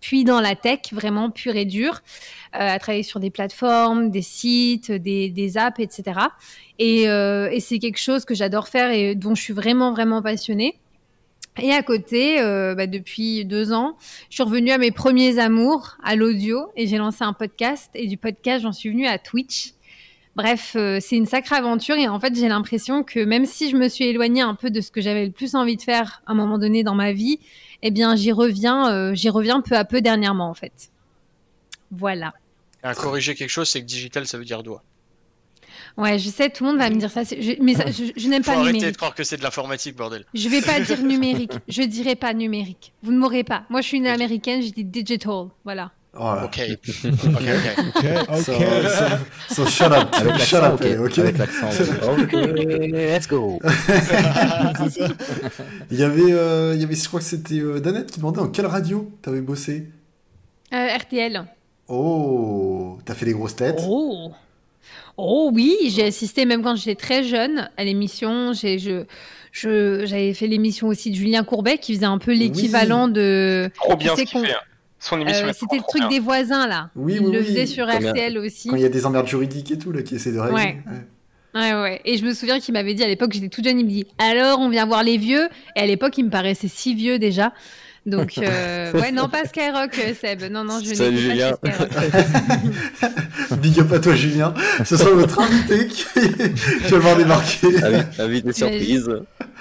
puis 0.00 0.24
dans 0.24 0.40
la 0.40 0.54
tech, 0.54 0.80
vraiment 0.92 1.30
pure 1.30 1.56
et 1.56 1.64
dure, 1.64 2.02
euh, 2.54 2.58
à 2.58 2.78
travailler 2.78 3.02
sur 3.02 3.20
des 3.20 3.30
plateformes, 3.30 4.10
des 4.10 4.22
sites, 4.22 4.90
des, 4.92 5.58
apps, 5.58 5.80
etc. 5.80 6.20
Et, 6.78 7.08
euh, 7.08 7.50
et 7.50 7.60
c'est 7.60 7.78
quelque 7.78 7.98
chose 7.98 8.24
que 8.24 8.34
j'adore 8.34 8.68
faire 8.68 8.90
et 8.90 9.14
dont 9.14 9.34
je 9.34 9.42
suis 9.42 9.52
vraiment, 9.54 9.92
vraiment 9.92 10.22
passionnée. 10.22 10.78
Et 11.60 11.72
à 11.72 11.82
côté, 11.82 12.40
euh, 12.40 12.74
bah, 12.74 12.86
depuis 12.86 13.44
deux 13.44 13.72
ans, 13.72 13.96
je 14.30 14.36
suis 14.36 14.42
revenue 14.42 14.70
à 14.70 14.78
mes 14.78 14.90
premiers 14.90 15.38
amours, 15.38 15.98
à 16.02 16.16
l'audio, 16.16 16.70
et 16.76 16.86
j'ai 16.86 16.96
lancé 16.96 17.24
un 17.24 17.34
podcast. 17.34 17.90
Et 17.94 18.06
du 18.06 18.16
podcast, 18.16 18.62
j'en 18.62 18.72
suis 18.72 18.88
venue 18.88 19.06
à 19.06 19.18
Twitch. 19.18 19.74
Bref, 20.34 20.70
c'est 20.72 21.16
une 21.16 21.26
sacrée 21.26 21.56
aventure 21.56 21.96
et 21.96 22.08
en 22.08 22.18
fait, 22.18 22.34
j'ai 22.34 22.48
l'impression 22.48 23.02
que 23.02 23.20
même 23.20 23.44
si 23.44 23.68
je 23.68 23.76
me 23.76 23.86
suis 23.88 24.04
éloignée 24.06 24.40
un 24.40 24.54
peu 24.54 24.70
de 24.70 24.80
ce 24.80 24.90
que 24.90 25.02
j'avais 25.02 25.26
le 25.26 25.30
plus 25.30 25.54
envie 25.54 25.76
de 25.76 25.82
faire 25.82 26.22
à 26.26 26.32
un 26.32 26.34
moment 26.34 26.56
donné 26.56 26.82
dans 26.82 26.94
ma 26.94 27.12
vie, 27.12 27.38
eh 27.82 27.90
bien, 27.90 28.16
j'y 28.16 28.32
reviens, 28.32 28.92
euh, 28.92 29.14
j'y 29.14 29.28
reviens 29.28 29.60
peu 29.60 29.76
à 29.76 29.84
peu 29.84 30.00
dernièrement, 30.00 30.48
en 30.48 30.54
fait. 30.54 30.90
Voilà. 31.90 32.32
À 32.82 32.94
corriger 32.94 33.34
quelque 33.34 33.50
chose, 33.50 33.68
c'est 33.68 33.80
que 33.80 33.86
digital, 33.86 34.26
ça 34.26 34.38
veut 34.38 34.44
dire 34.44 34.62
doigt. 34.62 34.82
Ouais, 35.96 36.18
je 36.18 36.28
sais, 36.28 36.48
tout 36.48 36.64
le 36.64 36.70
monde 36.70 36.78
va 36.78 36.88
me 36.88 36.96
dire 36.96 37.10
ça, 37.10 37.22
je, 37.22 37.62
mais 37.62 37.74
ça, 37.74 37.90
je, 37.90 38.04
je 38.16 38.28
n'aime 38.28 38.42
pas 38.42 38.52
arrêter 38.52 38.72
numérique. 38.72 38.92
de 38.92 38.96
croire 38.96 39.14
que 39.14 39.24
c'est 39.24 39.36
de 39.36 39.42
l'informatique, 39.42 39.94
bordel. 39.94 40.24
Je 40.32 40.48
vais 40.48 40.62
pas 40.62 40.80
dire 40.80 41.02
numérique, 41.02 41.52
je 41.68 41.82
dirai 41.82 42.16
pas 42.16 42.32
numérique. 42.32 42.92
Vous 43.02 43.12
ne 43.12 43.18
m'aurez 43.18 43.44
pas. 43.44 43.64
Moi, 43.68 43.82
je 43.82 43.88
suis 43.88 43.98
une 43.98 44.06
américaine, 44.06 44.62
je 44.62 44.70
dis 44.70 44.84
digital. 44.84 45.48
Voilà. 45.64 45.92
Oh 46.14 46.24
là. 46.34 46.44
Ok. 46.44 46.60
ok, 47.04 47.04
ok. 47.04 47.84
Ok, 47.96 48.04
ok. 48.28 48.36
So, 48.36 48.52
so, 48.52 49.54
so 49.54 49.66
shut 49.66 49.92
up, 49.92 50.08
Avec 50.12 50.38
shut 50.40 50.62
up, 50.62 50.74
ok. 50.74 50.84
eh, 50.84 50.98
ok? 50.98 51.18
Avec 51.20 51.38
l'accent. 51.38 51.68
ok, 52.02 52.32
let's 52.92 53.26
go. 53.26 53.58
Il 55.90 55.98
y 55.98 56.02
avait, 56.02 56.32
euh, 56.32 56.72
il 56.74 56.80
y 56.80 56.84
avait, 56.84 56.94
je 56.94 57.06
crois 57.08 57.20
que 57.20 57.26
c'était 57.26 57.60
euh, 57.60 57.80
Danette 57.80 58.10
qui 58.10 58.18
demandait 58.18 58.40
en 58.40 58.48
quelle 58.48 58.66
radio 58.66 59.10
t'avais 59.22 59.40
bossé? 59.40 59.88
Euh, 60.74 60.96
RTL. 60.98 61.44
Oh, 61.88 62.98
t'as 63.04 63.14
fait 63.14 63.26
les 63.26 63.32
grosses 63.32 63.56
têtes. 63.56 63.80
Oh. 63.86 64.32
Oh 65.16 65.50
oui, 65.52 65.76
j'ai 65.94 66.04
assisté 66.04 66.44
même 66.46 66.62
quand 66.62 66.74
j'étais 66.76 66.94
très 66.94 67.22
jeune 67.24 67.70
à 67.76 67.84
l'émission. 67.84 68.52
J'ai, 68.54 68.78
je, 68.78 69.04
je, 69.50 70.04
j'avais 70.06 70.32
fait 70.32 70.46
l'émission 70.46 70.88
aussi 70.88 71.10
de 71.10 71.16
Julien 71.16 71.44
Courbet 71.44 71.78
qui 71.78 71.94
faisait 71.94 72.06
un 72.06 72.18
peu 72.18 72.32
l'équivalent 72.32 73.08
de. 73.08 73.70
Trop 73.74 73.96
bien 73.96 74.16
ce 74.16 74.22
qu'il 74.22 74.40
fait. 74.46 74.54
Son 75.02 75.20
émission 75.20 75.46
Euh, 75.48 75.52
c'était 75.52 75.76
le 75.76 75.82
truc 75.82 76.00
bien. 76.02 76.08
des 76.08 76.20
voisins 76.20 76.66
là. 76.68 76.90
Oui, 76.94 77.14
Il 77.16 77.26
oui, 77.26 77.32
le 77.32 77.40
oui. 77.40 77.44
faisait 77.46 77.66
sur 77.66 77.86
bien. 77.86 78.10
RTL 78.12 78.38
aussi. 78.38 78.68
Quand 78.68 78.76
il 78.76 78.82
y 78.82 78.86
a 78.86 78.88
des 78.88 79.04
emmerdes 79.04 79.26
juridiques 79.26 79.70
et 79.72 79.78
tout 79.78 79.90
là 79.92 80.02
qui 80.02 80.14
essaient 80.14 80.32
de 80.32 80.38
régler. 80.38 80.54
Ouais. 80.54 80.78
Ouais. 80.86 81.02
Ouais, 81.54 81.82
ouais. 81.82 82.00
Et 82.06 82.16
je 82.16 82.24
me 82.24 82.32
souviens 82.32 82.60
qu'il 82.60 82.72
m'avait 82.72 82.94
dit 82.94 83.02
à 83.02 83.08
l'époque, 83.08 83.32
j'étais 83.32 83.48
toute 83.48 83.64
jeune, 83.64 83.78
il 83.78 83.84
me 83.84 83.90
dit 83.90 84.06
alors 84.18 84.58
on 84.60 84.68
vient 84.70 84.86
voir 84.86 85.02
les 85.02 85.18
vieux. 85.18 85.48
Et 85.76 85.80
à 85.80 85.86
l'époque, 85.86 86.16
il 86.18 86.24
me 86.26 86.30
paraissait 86.30 86.68
si 86.68 86.94
vieux 86.94 87.18
déjà. 87.18 87.52
Donc, 88.06 88.38
euh, 88.38 88.92
ouais, 89.00 89.12
non, 89.12 89.28
pas 89.28 89.44
Skyrock, 89.44 89.96
euh, 89.98 90.14
Seb. 90.20 90.50
Non, 90.50 90.64
non, 90.64 90.80
je 90.84 90.92
Salut, 90.94 91.18
Julien. 91.18 91.52
pas 91.60 91.70
Skyrock. 91.72 93.60
Big 93.60 93.78
up 93.80 93.92
à 93.92 93.98
toi, 94.00 94.14
Julien. 94.14 94.54
Ce 94.84 94.96
sera 94.96 95.10
votre 95.10 95.38
invité 95.40 95.86
qui, 95.88 96.04
qui 96.04 96.90
va 96.90 96.98
voir 96.98 97.16
débarquer. 97.16 97.66
Invite, 97.84 98.18
invite 98.20 98.44
des 98.46 98.52
surprises. 98.52 99.10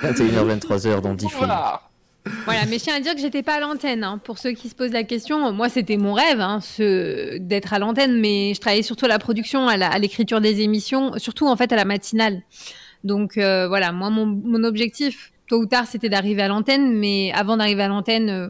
21h, 0.04 0.60
23h 0.60 1.01
dans 1.01 1.13
10 1.13 1.27
films. 1.27 1.38
Voilà. 1.39 1.82
Voilà, 2.46 2.66
mais 2.68 2.78
je 2.78 2.84
tiens 2.84 2.96
à 2.96 3.00
dire 3.00 3.16
que 3.16 3.20
j'étais 3.22 3.42
pas 3.42 3.56
à 3.56 3.60
l'antenne. 3.60 4.04
hein. 4.04 4.20
Pour 4.24 4.38
ceux 4.38 4.52
qui 4.52 4.70
se 4.70 4.76
posent 4.76 4.92
la 4.92 5.04
question, 5.04 5.52
moi 5.54 5.70
c'était 5.70 5.98
mon 5.98 6.14
rêve, 6.14 6.40
hein, 6.40 6.60
ce... 6.62 7.38
d'être 7.40 7.74
à 7.74 7.80
l'antenne, 7.80 8.20
mais 8.20 8.54
je 8.54 8.60
travaillais 8.62 8.84
surtout 8.84 9.06
à 9.06 9.08
la 9.08 9.18
production, 9.20 9.68
à 9.68 9.98
l'écriture 10.00 10.40
des 10.40 10.62
émissions, 10.62 11.14
surtout 11.18 11.48
en 11.48 11.56
fait 11.56 11.72
à 11.74 11.76
la 11.76 11.86
matinale. 11.86 12.42
Donc 13.04 13.38
euh, 13.38 13.68
voilà, 13.68 13.92
moi 13.92 14.12
mon, 14.12 14.28
mon 14.28 14.64
objectif, 14.64 15.32
tôt 15.48 15.62
ou 15.62 15.66
tard, 15.66 15.88
c'était 15.88 16.10
d'arriver 16.10 16.44
à 16.44 16.48
l'antenne, 16.48 16.94
mais 16.96 17.32
avant 17.34 17.58
d'arriver 17.58 17.82
à 17.84 17.88
l'antenne, 17.88 18.30
euh, 18.30 18.50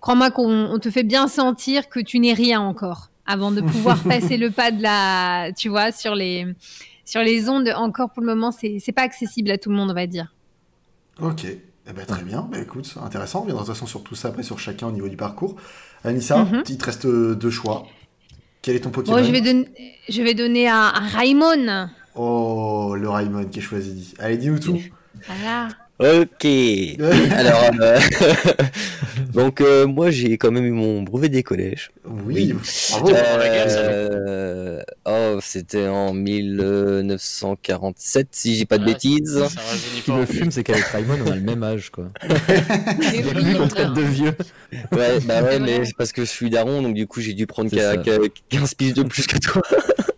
crois-moi 0.00 0.30
qu'on 0.30 0.66
on 0.70 0.78
te 0.78 0.90
fait 0.90 1.02
bien 1.02 1.28
sentir 1.28 1.90
que 1.90 2.00
tu 2.00 2.18
n'es 2.20 2.32
rien 2.32 2.60
encore, 2.62 3.10
avant 3.26 3.50
de 3.52 3.60
pouvoir 3.60 4.02
passer 4.08 4.38
le 4.38 4.50
pas 4.50 4.70
de 4.70 4.82
la, 4.82 5.50
tu 5.54 5.68
vois, 5.68 5.92
sur 5.92 6.14
les 6.14 6.46
sur 7.04 7.20
les 7.22 7.50
ondes. 7.50 7.68
Encore 7.76 8.10
pour 8.12 8.22
le 8.22 8.34
moment, 8.34 8.50
c'est 8.50 8.78
c'est 8.78 8.92
pas 8.92 9.02
accessible 9.02 9.50
à 9.50 9.58
tout 9.58 9.68
le 9.68 9.76
monde, 9.76 9.90
on 9.90 9.94
va 9.94 10.06
dire. 10.06 10.34
Ok. 11.20 11.44
Eh 11.88 11.92
ben, 11.92 12.04
très 12.04 12.22
bien. 12.22 12.46
Bah, 12.50 12.58
écoute, 12.58 12.94
intéressant. 13.02 13.38
On 13.38 13.42
reviendra 13.42 13.62
de 13.62 13.66
toute 13.68 13.74
façon 13.76 13.86
sur 13.86 14.02
tout 14.02 14.14
ça 14.14 14.28
après 14.28 14.42
sur 14.42 14.58
chacun 14.58 14.88
au 14.88 14.92
niveau 14.92 15.08
du 15.08 15.16
parcours. 15.16 15.56
Anissa, 16.04 16.44
Mhm. 16.44 16.62
il 16.68 16.78
te 16.78 16.84
reste 16.84 17.06
euh, 17.06 17.34
deux 17.34 17.50
choix. 17.50 17.86
Quel 18.62 18.76
est 18.76 18.80
ton 18.80 18.90
Pokémon? 18.90 19.16
Bon, 19.16 19.24
je 19.24 19.32
vais, 19.32 19.40
donner, 19.40 19.68
je 20.08 20.22
vais 20.22 20.34
donner 20.34 20.68
à, 20.68 20.88
à 20.88 21.00
Raimon. 21.00 21.88
Oh, 22.14 22.94
le 22.98 23.08
Raimon 23.08 23.44
qui 23.46 23.60
est 23.60 23.62
choisi. 23.62 24.14
Allez, 24.18 24.36
dis-nous 24.36 24.58
tout. 24.58 24.78
Voilà. 25.26 25.68
Ok. 26.00 26.44
Alors, 27.32 27.70
euh, 27.80 27.98
donc 29.32 29.60
euh, 29.60 29.84
moi 29.86 30.10
j'ai 30.12 30.38
quand 30.38 30.52
même 30.52 30.64
eu 30.64 30.70
mon 30.70 31.02
brevet 31.02 31.28
des 31.28 31.42
collèges. 31.42 31.90
Oui, 32.24 32.54
bravo. 32.90 33.10
Euh, 33.12 34.78
ça, 34.78 34.84
oh, 35.06 35.38
c'était 35.42 35.88
en 35.88 36.12
1947 36.14 38.28
si 38.30 38.54
j'ai 38.56 38.64
pas 38.64 38.78
de 38.78 38.84
Ouais, 38.86 38.92
bêtises. 38.92 39.34
Ça 39.34 39.40
rajeunit 39.60 39.98
Ce 39.98 40.02
qui 40.04 40.12
me 40.12 40.24
fume, 40.24 40.52
c'est 40.52 40.62
qu'avec 40.62 40.84
Raymond, 40.84 41.18
on 41.26 41.32
a 41.32 41.34
le 41.34 41.40
même 41.40 41.64
âge, 41.64 41.90
quoi. 41.90 42.04
Il 43.12 43.48
y 43.48 43.54
a 43.54 43.58
qu'on 43.58 43.66
traite 43.68 43.92
de 43.92 44.02
vieux. 44.02 44.34
Ouais, 44.92 45.18
bah 45.24 45.42
ouais, 45.42 45.58
mais 45.58 45.80
parce 45.96 46.12
que 46.12 46.20
je 46.24 46.30
suis 46.30 46.48
daron, 46.50 46.80
donc 46.82 46.94
du 46.94 47.06
coup 47.08 47.20
j'ai 47.20 47.34
dû 47.34 47.46
prendre 47.46 47.70
C'est 47.70 47.76
qu'à- 47.76 47.90
ça. 47.92 47.96
qu'à 47.98 48.18
15 48.50 48.74
piges 48.74 48.94
de 48.94 49.02
plus 49.02 49.26
que 49.26 49.38
toi. 49.38 49.62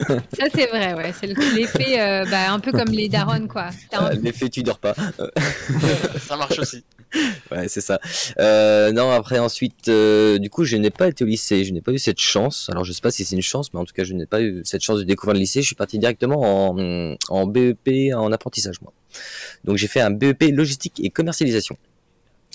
Ça, 0.07 0.45
c'est 0.55 0.67
vrai, 0.67 0.95
ouais. 0.95 1.13
C'est 1.19 1.27
le- 1.27 1.55
l'effet, 1.57 2.01
euh, 2.01 2.25
bah, 2.31 2.51
un 2.53 2.61
peu 2.61 2.73
comme 2.73 2.89
les 2.91 3.09
darons, 3.09 3.47
quoi. 3.49 3.71
Un- 3.93 4.11
L'effet 4.15 4.49
tu 4.49 4.63
dors 4.63 4.79
pas. 4.79 4.95
Ça 6.27 6.37
marche 6.37 6.59
aussi. 6.59 6.85
Ouais, 7.51 7.67
c'est 7.67 7.81
ça. 7.81 7.99
Euh, 8.39 8.93
non, 8.93 9.11
après, 9.11 9.39
ensuite, 9.41 9.89
euh, 9.89 10.39
du 10.39 10.49
coup, 10.49 10.65
je 10.65 10.77
n'ai 10.77 10.91
pas 10.91 11.09
été 11.09 11.25
au 11.25 11.27
lycée, 11.27 11.65
je 11.65 11.73
n'ai 11.73 11.81
pas 11.81 11.91
eu 11.93 11.99
cette 11.99 12.21
chance. 12.21 12.69
Alors, 12.71 12.85
je 12.85 12.93
sais 12.93 13.01
pas 13.01 13.11
si 13.11 13.25
c'est 13.25 13.35
une 13.35 13.43
chance, 13.43 13.73
mais 13.75 13.81
en 13.81 13.85
tout 13.85 13.93
cas, 13.95 14.05
je 14.05 14.13
n'ai 14.15 14.27
pas 14.27 14.41
eu 14.41 14.63
cette 14.65 14.83
chance 14.83 14.99
de 15.01 15.05
découvrir 15.05 15.35
le 15.35 15.41
lycée. 15.41 15.61
Je 15.61 15.67
suis 15.67 15.75
parti 15.75 15.99
directement 15.99 16.71
en, 16.71 17.17
en 17.29 17.47
BEP, 17.47 18.15
en 18.15 18.31
apprentissage, 18.33 18.81
moi. 18.81 18.93
Donc, 19.65 19.77
j'ai 19.77 19.89
fait 19.89 20.01
un 20.01 20.11
BEP 20.13 20.53
logistique 20.53 21.01
et 21.03 21.11
commercialisation. 21.11 21.77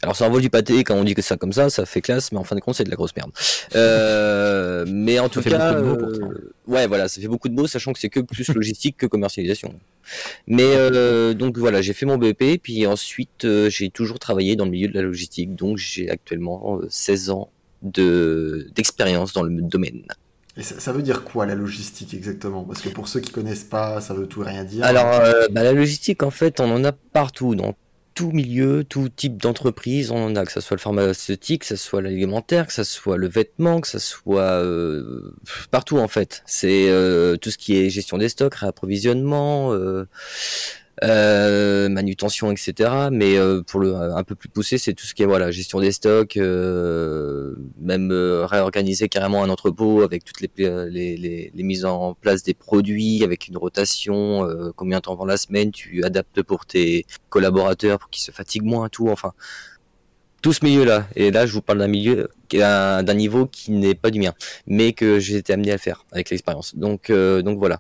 Alors, 0.03 0.15
ça 0.15 0.27
envoie 0.27 0.41
du 0.41 0.49
pâté 0.49 0.83
quand 0.83 0.95
on 0.95 1.03
dit 1.03 1.15
que 1.15 1.21
ça 1.21 1.37
comme 1.37 1.53
ça, 1.53 1.69
ça 1.69 1.85
fait 1.85 2.01
classe, 2.01 2.31
mais 2.31 2.37
en 2.37 2.43
fin 2.43 2.55
de 2.55 2.61
compte, 2.61 2.75
c'est 2.75 2.83
de 2.83 2.89
la 2.89 2.95
grosse 2.95 3.15
merde. 3.15 3.31
Euh, 3.75 4.85
mais 4.89 5.19
en 5.19 5.29
tout 5.29 5.41
fait 5.41 5.49
cas, 5.49 5.73
beaucoup 5.73 5.73
de 5.73 5.81
mots, 5.81 5.95
pourtant. 5.97 6.31
euh, 6.31 6.53
ouais, 6.67 6.87
voilà, 6.87 7.07
ça 7.07 7.21
fait 7.21 7.27
beaucoup 7.27 7.49
de 7.49 7.53
mots, 7.55 7.67
sachant 7.67 7.93
que 7.93 7.99
c'est 7.99 8.09
que 8.09 8.19
plus 8.19 8.47
logistique 8.53 8.97
que 8.97 9.05
commercialisation. 9.07 9.73
Mais 10.47 10.75
euh, 10.75 11.33
donc 11.33 11.57
voilà, 11.57 11.81
j'ai 11.81 11.93
fait 11.93 12.05
mon 12.05 12.17
BEP, 12.17 12.61
puis 12.61 12.85
ensuite 12.85 13.45
euh, 13.45 13.69
j'ai 13.69 13.89
toujours 13.89 14.19
travaillé 14.19 14.55
dans 14.55 14.65
le 14.65 14.71
milieu 14.71 14.87
de 14.87 14.93
la 14.93 15.01
logistique, 15.01 15.55
donc 15.55 15.77
j'ai 15.77 16.09
actuellement 16.09 16.79
euh, 16.81 16.87
16 16.89 17.29
ans 17.31 17.49
de 17.81 18.67
d'expérience 18.75 19.33
dans 19.33 19.43
le 19.43 19.61
domaine. 19.61 20.03
Et 20.57 20.63
ça, 20.63 20.79
ça 20.79 20.93
veut 20.93 21.01
dire 21.01 21.23
quoi 21.23 21.45
la 21.45 21.55
logistique 21.55 22.13
exactement? 22.13 22.63
Parce 22.63 22.81
que 22.81 22.89
pour 22.89 23.07
ceux 23.07 23.19
qui 23.19 23.31
connaissent 23.31 23.65
pas, 23.65 23.99
ça 24.01 24.13
veut 24.13 24.27
tout 24.27 24.43
et 24.43 24.47
rien 24.47 24.63
dire. 24.63 24.85
Alors 24.85 25.11
euh, 25.13 25.47
bah, 25.51 25.63
la 25.63 25.73
logistique, 25.73 26.23
en 26.23 26.31
fait, 26.31 26.59
on 26.59 26.71
en 26.71 26.83
a 26.85 26.91
partout, 26.91 27.55
dans 27.55 27.75
tout 28.15 28.31
milieu, 28.31 28.85
tout 28.85 29.09
type 29.09 29.37
d'entreprise, 29.37 30.09
on 30.09 30.25
en 30.25 30.35
a, 30.37 30.45
que 30.45 30.51
ce 30.51 30.61
soit 30.61 30.75
le 30.75 30.81
pharmaceutique, 30.81 31.61
que 31.61 31.67
ce 31.67 31.75
soit 31.75 32.01
l'alimentaire, 32.01 32.65
que 32.65 32.73
ce 32.73 32.85
soit 32.85 33.17
le 33.17 33.27
vêtement, 33.27 33.81
que 33.81 33.89
ce 33.89 33.99
soit 33.99 34.41
euh, 34.41 35.35
partout 35.69 35.99
en 35.99 36.07
fait. 36.07 36.41
C'est 36.45 36.89
euh, 36.89 37.35
tout 37.35 37.51
ce 37.51 37.57
qui 37.57 37.75
est 37.75 37.89
gestion 37.89 38.17
des 38.17 38.29
stocks, 38.29 38.55
réapprovisionnement, 38.55 39.73
euh, 39.73 40.07
manutention, 41.01 42.51
etc. 42.51 43.09
Mais 43.11 43.37
euh, 43.37 43.61
pour 43.61 43.79
le 43.79 43.95
un 43.95 44.23
peu 44.23 44.35
plus 44.35 44.49
poussé, 44.49 44.77
c'est 44.77 44.93
tout 44.93 45.05
ce 45.05 45.13
qui 45.13 45.23
est 45.23 45.25
voilà 45.25 45.51
gestion 45.51 45.79
des 45.79 45.91
stocks, 45.91 46.37
euh, 46.37 47.55
même 47.79 48.11
euh, 48.11 48.45
réorganiser 48.45 49.09
carrément 49.09 49.43
un 49.43 49.49
entrepôt 49.49 50.01
avec 50.01 50.23
toutes 50.23 50.41
les, 50.41 50.49
les, 50.57 51.17
les, 51.17 51.51
les 51.53 51.63
mises 51.63 51.85
en 51.85 52.13
place 52.13 52.43
des 52.43 52.53
produits, 52.53 53.23
avec 53.23 53.47
une 53.47 53.57
rotation, 53.57 54.47
euh, 54.47 54.71
combien 54.75 54.97
de 54.97 55.03
temps 55.03 55.15
vend 55.15 55.25
la 55.25 55.37
semaine, 55.37 55.71
tu 55.71 56.03
adaptes 56.03 56.41
pour 56.43 56.65
tes 56.65 57.05
collaborateurs 57.29 57.99
pour 57.99 58.09
qu'ils 58.09 58.23
se 58.23 58.31
fatiguent 58.31 58.65
moins, 58.65 58.89
tout. 58.89 59.09
Enfin, 59.09 59.33
tout 60.45 60.53
ce 60.53 60.63
milieu-là. 60.63 61.07
Et 61.15 61.31
là, 61.31 61.47
je 61.47 61.53
vous 61.53 61.63
parle 61.63 61.79
d'un 61.79 61.87
milieu, 61.87 62.29
d'un 62.51 63.13
niveau 63.15 63.47
qui 63.47 63.71
n'est 63.71 63.95
pas 63.95 64.11
du 64.11 64.19
mien, 64.19 64.35
mais 64.67 64.93
que 64.93 65.17
j'ai 65.17 65.37
été 65.37 65.53
amené 65.53 65.71
à 65.71 65.79
faire 65.79 66.05
avec 66.11 66.29
l'expérience. 66.29 66.75
Donc, 66.75 67.09
euh, 67.09 67.41
donc 67.41 67.57
voilà. 67.57 67.79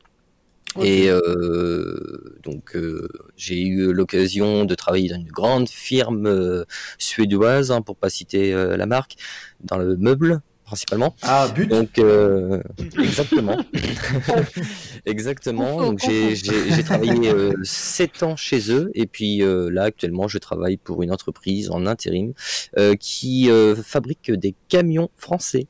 Et 0.81 1.09
euh, 1.09 2.35
donc 2.43 2.75
euh, 2.75 3.07
j'ai 3.37 3.61
eu 3.61 3.93
l'occasion 3.93 4.65
de 4.65 4.75
travailler 4.75 5.09
dans 5.09 5.15
une 5.17 5.27
grande 5.31 5.69
firme 5.69 6.25
euh, 6.27 6.65
suédoise, 6.97 7.71
hein, 7.71 7.81
pour 7.81 7.95
pas 7.95 8.09
citer 8.09 8.53
euh, 8.53 8.75
la 8.77 8.85
marque, 8.85 9.15
dans 9.63 9.77
le 9.77 9.95
meuble 9.97 10.41
principalement. 10.65 11.15
Ah, 11.21 11.47
but 11.47 11.69
Donc 11.69 11.99
euh, 11.99 12.59
exactement, 12.97 13.55
exactement. 15.05 15.77
Donc 15.79 15.99
j'ai 15.99 16.31
confo. 16.31 16.35
j'ai- 16.43 16.71
j'ai 16.71 16.83
travaillé 16.83 17.29
euh, 17.29 17.53
sept 17.63 18.23
ans 18.23 18.35
chez 18.35 18.71
eux 18.71 18.89
et 18.95 19.05
puis 19.05 19.43
euh, 19.43 19.69
là 19.69 19.83
actuellement 19.83 20.27
je 20.27 20.37
travaille 20.39 20.77
pour 20.77 21.03
une 21.03 21.11
entreprise 21.11 21.69
en 21.69 21.85
intérim 21.85 22.33
euh, 22.79 22.95
qui 22.95 23.49
euh, 23.51 23.75
fabrique 23.75 24.31
des 24.31 24.55
camions 24.67 25.09
français. 25.15 25.67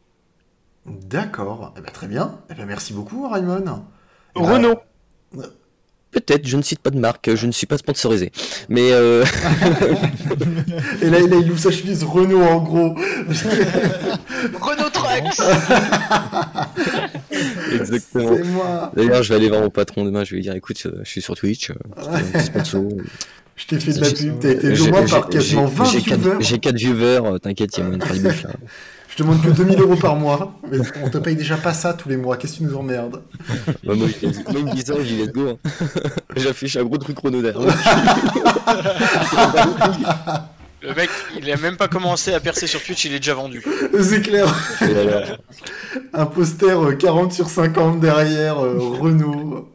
D'accord. 0.85 1.73
Eh 1.77 1.81
ben, 1.81 1.91
très 1.91 2.07
bien. 2.07 2.39
Eh 2.49 2.53
ben, 2.53 2.65
merci 2.65 2.93
beaucoup, 2.93 3.27
Raymond. 3.27 3.85
Eh 4.35 4.39
ben, 4.39 4.45
Renault. 4.53 4.79
Peut-être, 6.11 6.47
je 6.47 6.55
ne 6.55 6.61
cite 6.61 6.79
pas 6.79 6.91
de 6.91 6.97
marque, 6.97 7.35
je 7.35 7.45
ne 7.45 7.51
suis 7.51 7.67
pas 7.67 7.77
sponsorisé, 7.77 8.31
mais 8.69 8.93
euh, 8.93 9.25
Et 11.01 11.09
là, 11.09 11.19
là, 11.19 11.35
il 11.41 11.51
ouvre 11.51 11.59
sa 11.59 11.71
chemise 11.71 12.03
Renault, 12.05 12.41
en 12.41 12.61
gros. 12.63 12.95
Renault 14.61 14.89
Trucks. 14.93 15.41
exactement. 17.73 18.35
C'est 18.37 18.43
moi. 18.43 18.91
D'ailleurs, 18.95 19.23
je 19.23 19.29
vais 19.29 19.35
aller 19.35 19.49
voir 19.49 19.61
mon 19.61 19.69
patron 19.69 20.05
demain. 20.05 20.23
Je 20.23 20.31
vais 20.31 20.35
lui 20.37 20.43
dire, 20.43 20.55
écoute, 20.55 20.81
euh, 20.85 20.99
je 21.03 21.09
suis 21.09 21.21
sur 21.21 21.35
Twitch, 21.35 21.71
euh, 21.71 21.73
je 21.97 22.01
te 22.01 22.05
donne 22.05 22.15
un 22.15 22.21
petit 22.21 22.45
sponsor. 22.45 22.83
Je 23.57 23.65
t'ai 23.67 23.79
fait 23.79 23.93
de 23.93 24.01
la 24.01 24.09
pub. 24.11 24.39
T'as 24.39 24.49
été 24.51 24.75
j'ai- 24.75 24.91
par 24.91 25.29
quasiment 25.29 25.67
j'ai- 25.67 25.73
20 25.75 25.85
j'ai 25.85 26.01
quatre- 26.01 26.19
viewers. 26.19 26.37
J'ai 26.41 26.59
4 26.59 26.75
viewers, 26.75 27.19
euh, 27.25 27.37
t'inquiète, 27.39 27.77
il 27.77 27.79
y 27.79 27.83
a 27.83 27.85
moyen 27.87 27.97
de 27.99 28.03
faire 28.31 28.47
là. 28.49 28.53
Je 29.17 29.23
te 29.23 29.27
demande 29.27 29.41
que 29.41 29.49
2000 29.49 29.79
euros 29.79 29.95
par 29.95 30.17
mois. 30.17 30.53
Mais 30.69 30.77
on 31.01 31.09
te 31.09 31.17
paye 31.19 31.37
déjà 31.37 31.55
pas 31.55 31.73
ça 31.73 31.93
tous 31.93 32.09
les 32.09 32.17
mois. 32.17 32.35
Qu'est-ce 32.35 32.53
que 32.53 32.57
tu 32.57 32.63
nous 32.65 32.75
emmerdes 32.75 33.21
Bah, 33.85 33.93
moi, 33.95 34.07
je- 34.21 34.53
même 34.53 34.69
10 34.73 34.91
ans, 34.91 34.95
j'y 35.01 35.15
let's 35.17 35.31
go. 35.31 35.51
hein. 35.51 35.69
J'affiche 36.35 36.75
un 36.75 36.83
gros 36.83 36.97
truc 36.97 37.17
Renault 37.19 37.41
derrière. 37.41 37.61
Le 40.81 40.93
mec, 40.93 41.09
il 41.39 41.51
a 41.51 41.57
même 41.57 41.77
pas 41.77 41.87
commencé 41.87 42.33
à 42.33 42.39
percer 42.39 42.67
sur 42.67 42.81
Twitch, 42.83 43.05
il 43.05 43.13
est 43.13 43.19
déjà 43.19 43.33
vendu. 43.33 43.63
C'est 44.01 44.21
clair. 44.21 44.53
Un 46.13 46.25
poster 46.27 46.79
euh, 46.79 46.93
40 46.93 47.33
sur 47.33 47.49
50 47.49 47.99
derrière, 47.99 48.63
euh, 48.63 48.77
Renault. 48.99 49.67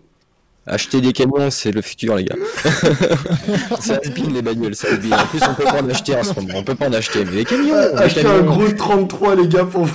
Acheter 0.73 1.01
des 1.01 1.13
camions, 1.13 1.51
c'est 1.51 1.73
le 1.73 1.83
futur, 1.83 2.15
les 2.15 2.25
gars. 2.25 2.37
ça 3.81 3.95
has-been, 3.97 4.33
les 4.33 4.41
bagnoles, 4.43 4.75
ça. 4.77 4.87
En 4.93 5.27
plus, 5.27 5.41
on 5.49 5.55
peut 5.55 5.65
pas 5.65 5.83
en 5.83 5.89
acheter 5.91 6.15
en 6.15 6.23
ce 6.23 6.35
moment. 6.39 6.55
On 6.59 6.63
peut 6.63 6.75
pas 6.77 6.89
en 6.89 6.93
acheter. 6.93 7.25
Mais 7.25 7.39
les 7.39 7.45
camions, 7.45 7.75
Acheter 7.97 8.25
un 8.27 8.43
gros 8.43 8.69
33, 8.71 9.35
les 9.35 9.49
gars, 9.49 9.65
pour, 9.65 9.87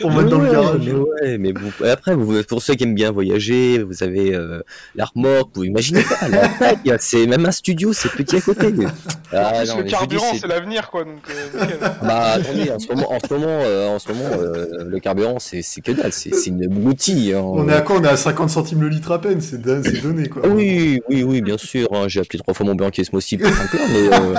pour 0.00 0.10
mettre 0.10 0.28
dans 0.28 0.38
le 0.38 0.50
garage. 0.52 0.80
Mais 0.84 0.92
ouais, 0.92 1.38
mais 1.38 1.52
vous, 1.52 1.84
après, 1.86 2.14
vous, 2.14 2.42
pour 2.44 2.60
ceux 2.62 2.74
qui 2.74 2.84
aiment 2.84 2.94
bien 2.94 3.10
voyager, 3.12 3.82
vous 3.82 4.02
avez 4.02 4.34
euh, 4.34 4.60
la 4.94 5.06
remorque, 5.06 5.50
vous 5.54 5.64
imaginez 5.64 6.02
pas, 6.02 6.28
la 6.28 6.48
taille, 6.48 6.96
c'est 6.98 7.26
même 7.26 7.46
un 7.46 7.52
studio, 7.52 7.92
c'est 7.92 8.10
petit 8.12 8.36
à 8.36 8.40
côté. 8.40 8.72
Ah, 9.32 9.52
non, 9.52 9.60
le 9.60 9.66
mais 9.66 9.74
vous 9.76 9.82
dis, 9.84 9.90
carburant, 9.92 10.24
c'est- 10.40 10.46
l'avenir, 10.48 10.90
quoi. 10.90 11.04
Donc, 11.04 11.20
euh, 11.30 11.60
nickel. 11.62 11.78
Bah 12.02 12.32
attendez, 12.32 12.68
en 12.72 12.80
ce 12.80 12.88
moment, 12.88 13.12
en 13.12 13.18
ce 13.20 13.32
moment, 13.32 13.46
euh, 13.48 13.88
en 13.88 13.98
ce 14.00 14.08
moment 14.08 14.24
euh, 14.36 14.66
le 14.84 14.98
carburant, 14.98 15.38
c'est 15.38 15.62
c'est 15.62 15.80
que 15.82 15.92
dalle, 15.92 16.12
c'est 16.12 16.32
une 16.48 16.66
broutille. 16.66 17.32
hein. 17.34 17.40
On 17.44 17.68
est 17.68 17.72
à 17.72 17.80
quoi? 17.82 17.98
On 18.00 18.02
est 18.02 18.08
à 18.08 18.16
50 18.16 18.50
centimes 18.50 18.80
le 18.82 18.88
litre 18.88 19.12
à 19.12 19.20
peine, 19.20 19.40
c'est 19.40 19.60
c'est 19.84 20.00
donné 20.12 20.28
quoi. 20.28 20.46
Oui, 20.48 21.00
oui, 21.08 21.22
oui, 21.22 21.40
bien 21.42 21.58
sûr. 21.58 21.88
hein, 21.92 22.08
J'ai 22.08 22.20
appelé 22.20 22.38
trois 22.38 22.54
fois 22.54 22.66
mon 22.66 22.74
banquier 22.74 23.04
ce 23.04 23.12
mois-ci 23.12 23.38
pour 23.38 23.50
faire 23.50 23.80
mais 23.88 24.12
euh, 24.12 24.34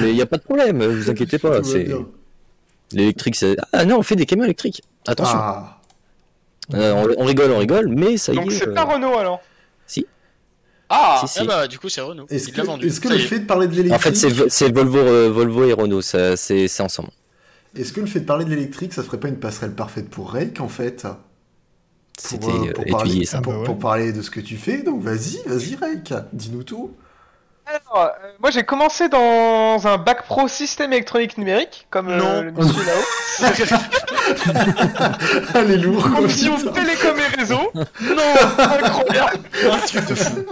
mais 0.00 0.10
il 0.10 0.16
y 0.16 0.22
a 0.22 0.26
pas 0.26 0.36
de 0.36 0.42
problème, 0.42 0.82
vous 0.84 1.10
inquiétez 1.10 1.38
pas. 1.38 1.62
C'est 1.62 1.86
l'électrique. 2.92 3.36
c'est- 3.36 3.56
Ah 3.72 3.84
non, 3.84 3.98
on 3.98 4.02
fait 4.02 4.16
des 4.16 4.26
camions 4.26 4.44
électriques. 4.44 4.82
Attention, 5.06 5.38
Ah, 5.38 5.80
Euh, 6.74 6.92
on, 7.18 7.22
on 7.22 7.24
rigole, 7.26 7.50
on 7.52 7.58
rigole, 7.58 7.88
mais 7.88 8.16
ça 8.16 8.32
y 8.32 8.36
Donc, 8.36 8.50
est. 8.50 8.56
c'est 8.58 8.68
euh, 8.68 8.74
pas 8.74 8.84
Renault, 8.84 9.16
alors? 9.16 9.40
Si. 9.86 10.04
Ah 10.88 11.18
Si, 11.24 11.28
si. 11.32 11.38
Ah 11.42 11.44
bah, 11.44 11.66
du 11.68 11.78
coup, 11.78 11.88
c'est 11.88 12.00
Renault. 12.00 12.26
est-ce 12.28 12.48
que, 12.48 12.60
vendu. 12.62 12.86
est-ce 12.86 13.00
que 13.00 13.08
le 13.08 13.16
y 13.16 13.18
est. 13.18 13.22
fait 13.22 13.38
de 13.40 13.44
parler 13.46 13.66
de 13.68 13.72
l'électrique, 13.74 13.94
En 13.94 13.98
fait, 14.00 14.14
c'est 14.16 14.28
Vo- 14.30 14.46
c'est 14.48 14.72
Volvo, 14.74 14.98
euh, 14.98 15.28
Volvo 15.30 15.64
et 15.64 15.72
Renault, 15.72 16.00
ça- 16.02 16.36
c'est 16.36 16.66
c'est 16.68 16.82
ensemble. 16.82 17.10
est-ce 17.76 17.92
que 17.92 18.00
le 18.00 18.06
fait 18.06 18.20
de 18.20 18.24
parler 18.24 18.44
de 18.44 18.50
l'électrique, 18.50 18.92
ça 18.94 19.02
ferait 19.04 19.20
pas 19.20 19.28
une 19.28 19.38
passerelle 19.38 19.72
parfaite 19.74 20.08
pour 20.08 20.32
Rake 20.32 20.60
en 20.60 20.68
fait? 20.68 21.06
C'était 22.18 22.46
pour, 22.46 22.54
euh, 22.64 22.72
euh, 22.78 22.90
parler, 22.90 23.24
ça. 23.26 23.38
Ah 23.38 23.42
pour, 23.42 23.52
bah 23.52 23.58
ouais. 23.60 23.64
pour 23.64 23.78
parler 23.78 24.12
de 24.12 24.22
ce 24.22 24.30
que 24.30 24.40
tu 24.40 24.56
fais, 24.56 24.78
donc 24.78 25.02
vas-y, 25.02 25.38
vas-y 25.46 25.76
Rake, 25.76 26.12
dis-nous 26.32 26.62
tout. 26.64 26.94
Alors, 27.66 28.04
euh, 28.04 28.08
moi 28.38 28.50
j'ai 28.52 28.62
commencé 28.62 29.08
dans 29.08 29.86
un 29.88 29.98
bac 29.98 30.24
pro 30.26 30.46
système 30.46 30.92
électronique 30.92 31.36
numérique, 31.36 31.86
comme 31.90 32.08
euh, 32.08 32.16
Non. 32.16 32.42
le 32.42 32.52
monsieur 32.52 32.84
là-haut. 32.84 33.04
Ah 35.54 35.62
les 35.62 35.76
lourds 35.76 36.08
quoi, 36.10 36.20
Option 36.22 36.56
télécom 36.72 37.16
et 37.18 37.36
réseau. 37.36 37.70
Non, 37.74 38.34
incroyable. 38.82 39.38
Un 39.70 39.78
truc 39.78 40.06
de 40.06 40.14
fou. 40.14 40.46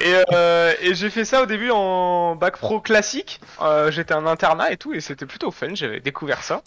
Et, 0.00 0.14
euh, 0.32 0.72
et 0.80 0.94
j'ai 0.94 1.10
fait 1.10 1.24
ça 1.24 1.42
au 1.42 1.46
début 1.46 1.70
en 1.70 2.36
bac 2.36 2.58
pro 2.58 2.80
classique. 2.80 3.40
Euh, 3.62 3.90
J'étais 3.90 4.14
en 4.14 4.26
internat 4.26 4.70
et 4.72 4.76
tout, 4.76 4.92
et 4.94 5.00
c'était 5.00 5.26
plutôt 5.26 5.50
fun. 5.50 5.68
J'avais 5.74 6.00
découvert 6.00 6.42
ça. 6.42 6.62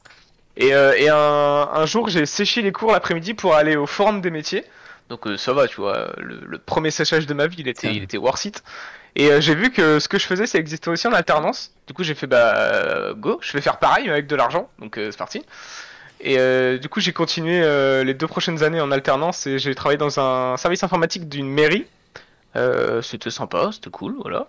Et, 0.58 0.74
euh, 0.74 0.94
et 0.98 1.10
un, 1.10 1.16
un 1.16 1.86
jour, 1.86 2.10
j'ai 2.10 2.26
séché 2.26 2.62
les 2.62 2.72
cours 2.72 2.92
l'après-midi 2.92 3.34
pour 3.34 3.56
aller 3.56 3.76
au 3.76 3.86
forum 3.86 4.22
des 4.22 4.32
métiers. 4.32 4.66
Donc 5.10 5.28
euh, 5.28 5.38
ça 5.38 5.54
va, 5.54 5.68
tu 5.68 5.78
vois. 5.78 6.12
Le, 6.18 6.40
le 6.46 6.58
premier 6.58 6.92
séchage 6.92 7.26
de 7.26 7.34
ma 7.34 7.48
vie, 7.48 7.58
il 7.60 7.68
était, 7.68 7.94
il 7.94 8.04
était 8.04 8.18
worth 8.18 8.46
it. 8.46 8.64
Et 9.16 9.30
euh, 9.30 9.42
j'ai 9.42 9.56
vu 9.56 9.72
que 9.72 10.00
ce 10.00 10.08
que 10.08 10.18
je 10.18 10.26
faisais, 10.26 10.46
ça 10.46 10.58
existait 10.58 10.90
aussi 10.90 11.08
en 11.08 11.14
alternance. 11.14 11.72
Du 11.88 11.94
coup, 11.94 12.04
j'ai 12.04 12.16
fait 12.16 12.28
bah 12.28 12.56
euh, 12.56 13.14
go, 13.14 13.40
je 13.42 13.52
vais 13.54 13.62
faire 13.62 13.78
pareil 13.78 14.10
avec 14.10 14.28
de 14.28 14.36
l'argent. 14.36 14.70
Donc 14.80 14.94
c'est 14.96 15.18
parti. 15.18 15.44
Et 16.22 16.38
euh, 16.38 16.78
du 16.78 16.88
coup, 16.88 17.00
j'ai 17.00 17.14
continué 17.14 17.62
les 18.04 18.14
deux 18.14 18.28
prochaines 18.28 18.64
années 18.64 18.80
en 18.80 18.92
alternance 18.92 19.48
et 19.48 19.60
j'ai 19.60 19.76
travaillé 19.76 19.98
dans 19.98 20.20
un 20.20 20.56
service 20.58 20.84
informatique 20.84 21.28
d'une 21.28 21.50
mairie. 21.50 21.88
C'était 23.02 23.32
sympa, 23.32 23.72
c'était 23.74 23.90
cool, 23.90 24.16
voilà. 24.22 24.48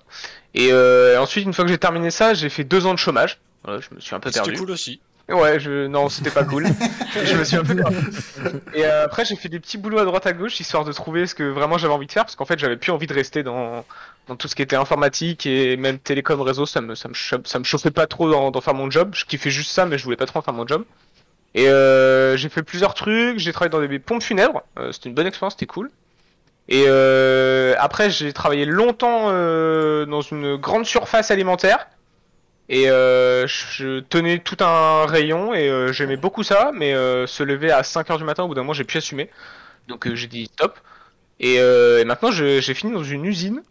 Et 0.54 0.68
euh, 0.72 1.20
ensuite, 1.20 1.44
une 1.44 1.54
fois 1.54 1.64
que 1.64 1.70
j'ai 1.70 1.78
terminé 1.78 2.10
ça, 2.10 2.34
j'ai 2.34 2.48
fait 2.48 2.64
deux 2.64 2.86
ans 2.86 2.94
de 2.94 2.98
chômage. 2.98 3.38
Voilà, 3.64 3.80
je 3.80 3.94
me 3.94 4.00
suis 4.00 4.14
un 4.14 4.20
peu 4.20 4.30
perdu. 4.30 4.50
C'était 4.50 4.60
cool 4.60 4.70
aussi. 4.72 5.00
Ouais, 5.32 5.58
je... 5.58 5.86
non, 5.86 6.08
c'était 6.08 6.30
pas 6.30 6.44
cool. 6.44 6.66
je 7.24 7.36
me 7.36 7.44
suis 7.44 7.56
un 7.56 7.64
peu. 7.64 7.76
Et 8.74 8.84
euh, 8.84 9.04
après, 9.04 9.24
j'ai 9.24 9.36
fait 9.36 9.48
des 9.48 9.60
petits 9.60 9.78
boulots 9.78 9.98
à 9.98 10.04
droite 10.04 10.26
à 10.26 10.32
gauche, 10.32 10.60
histoire 10.60 10.84
de 10.84 10.92
trouver 10.92 11.26
ce 11.26 11.34
que 11.34 11.42
vraiment 11.44 11.78
j'avais 11.78 11.92
envie 11.94 12.06
de 12.06 12.12
faire, 12.12 12.24
parce 12.24 12.36
qu'en 12.36 12.44
fait, 12.44 12.58
j'avais 12.58 12.76
plus 12.76 12.92
envie 12.92 13.06
de 13.06 13.14
rester 13.14 13.42
dans, 13.42 13.84
dans 14.28 14.36
tout 14.36 14.46
ce 14.48 14.54
qui 14.54 14.62
était 14.62 14.76
informatique 14.76 15.46
et 15.46 15.76
même 15.76 15.98
télécom 15.98 16.40
réseau, 16.42 16.66
ça 16.66 16.80
me, 16.80 16.94
ça 16.94 17.08
me, 17.08 17.14
cho- 17.14 17.38
ça 17.44 17.58
me 17.58 17.64
chauffait 17.64 17.90
pas 17.90 18.06
trop 18.06 18.30
d'en 18.50 18.60
faire 18.60 18.74
mon 18.74 18.90
job. 18.90 19.10
Je 19.14 19.24
kiffais 19.24 19.50
juste 19.50 19.70
ça, 19.70 19.86
mais 19.86 19.98
je 19.98 20.04
voulais 20.04 20.16
pas 20.16 20.26
trop 20.26 20.38
en 20.38 20.42
faire 20.42 20.54
mon 20.54 20.66
job. 20.66 20.84
Et 21.54 21.68
euh, 21.68 22.36
j'ai 22.36 22.48
fait 22.48 22.62
plusieurs 22.62 22.94
trucs, 22.94 23.38
j'ai 23.38 23.52
travaillé 23.52 23.70
dans 23.70 23.80
des 23.86 23.98
pompes 23.98 24.22
funèbres, 24.22 24.62
euh, 24.78 24.90
c'était 24.92 25.08
une 25.10 25.14
bonne 25.14 25.26
expérience, 25.26 25.52
c'était 25.54 25.66
cool. 25.66 25.90
Et 26.68 26.84
euh, 26.86 27.74
après, 27.78 28.08
j'ai 28.10 28.32
travaillé 28.32 28.64
longtemps 28.64 29.26
dans 29.30 30.20
une 30.22 30.56
grande 30.56 30.86
surface 30.86 31.30
alimentaire. 31.30 31.88
Et 32.68 32.88
euh, 32.88 33.46
je 33.46 34.00
tenais 34.00 34.38
tout 34.38 34.56
un 34.60 35.04
rayon 35.06 35.52
et 35.52 35.68
euh, 35.68 35.92
j'aimais 35.92 36.16
beaucoup 36.16 36.42
ça, 36.42 36.70
mais 36.74 36.94
euh, 36.94 37.26
se 37.26 37.42
lever 37.42 37.70
à 37.70 37.82
5h 37.82 38.18
du 38.18 38.24
matin, 38.24 38.44
au 38.44 38.48
bout 38.48 38.54
d'un 38.54 38.62
moment, 38.62 38.72
j'ai 38.72 38.84
pu 38.84 38.98
assumer. 38.98 39.28
Donc 39.88 40.06
euh, 40.06 40.14
j'ai 40.14 40.28
dit 40.28 40.46
stop. 40.46 40.78
Et, 41.40 41.58
euh, 41.58 42.00
et 42.00 42.04
maintenant, 42.04 42.30
j'ai 42.30 42.74
fini 42.74 42.92
dans 42.92 43.04
une 43.04 43.24
usine 43.24 43.62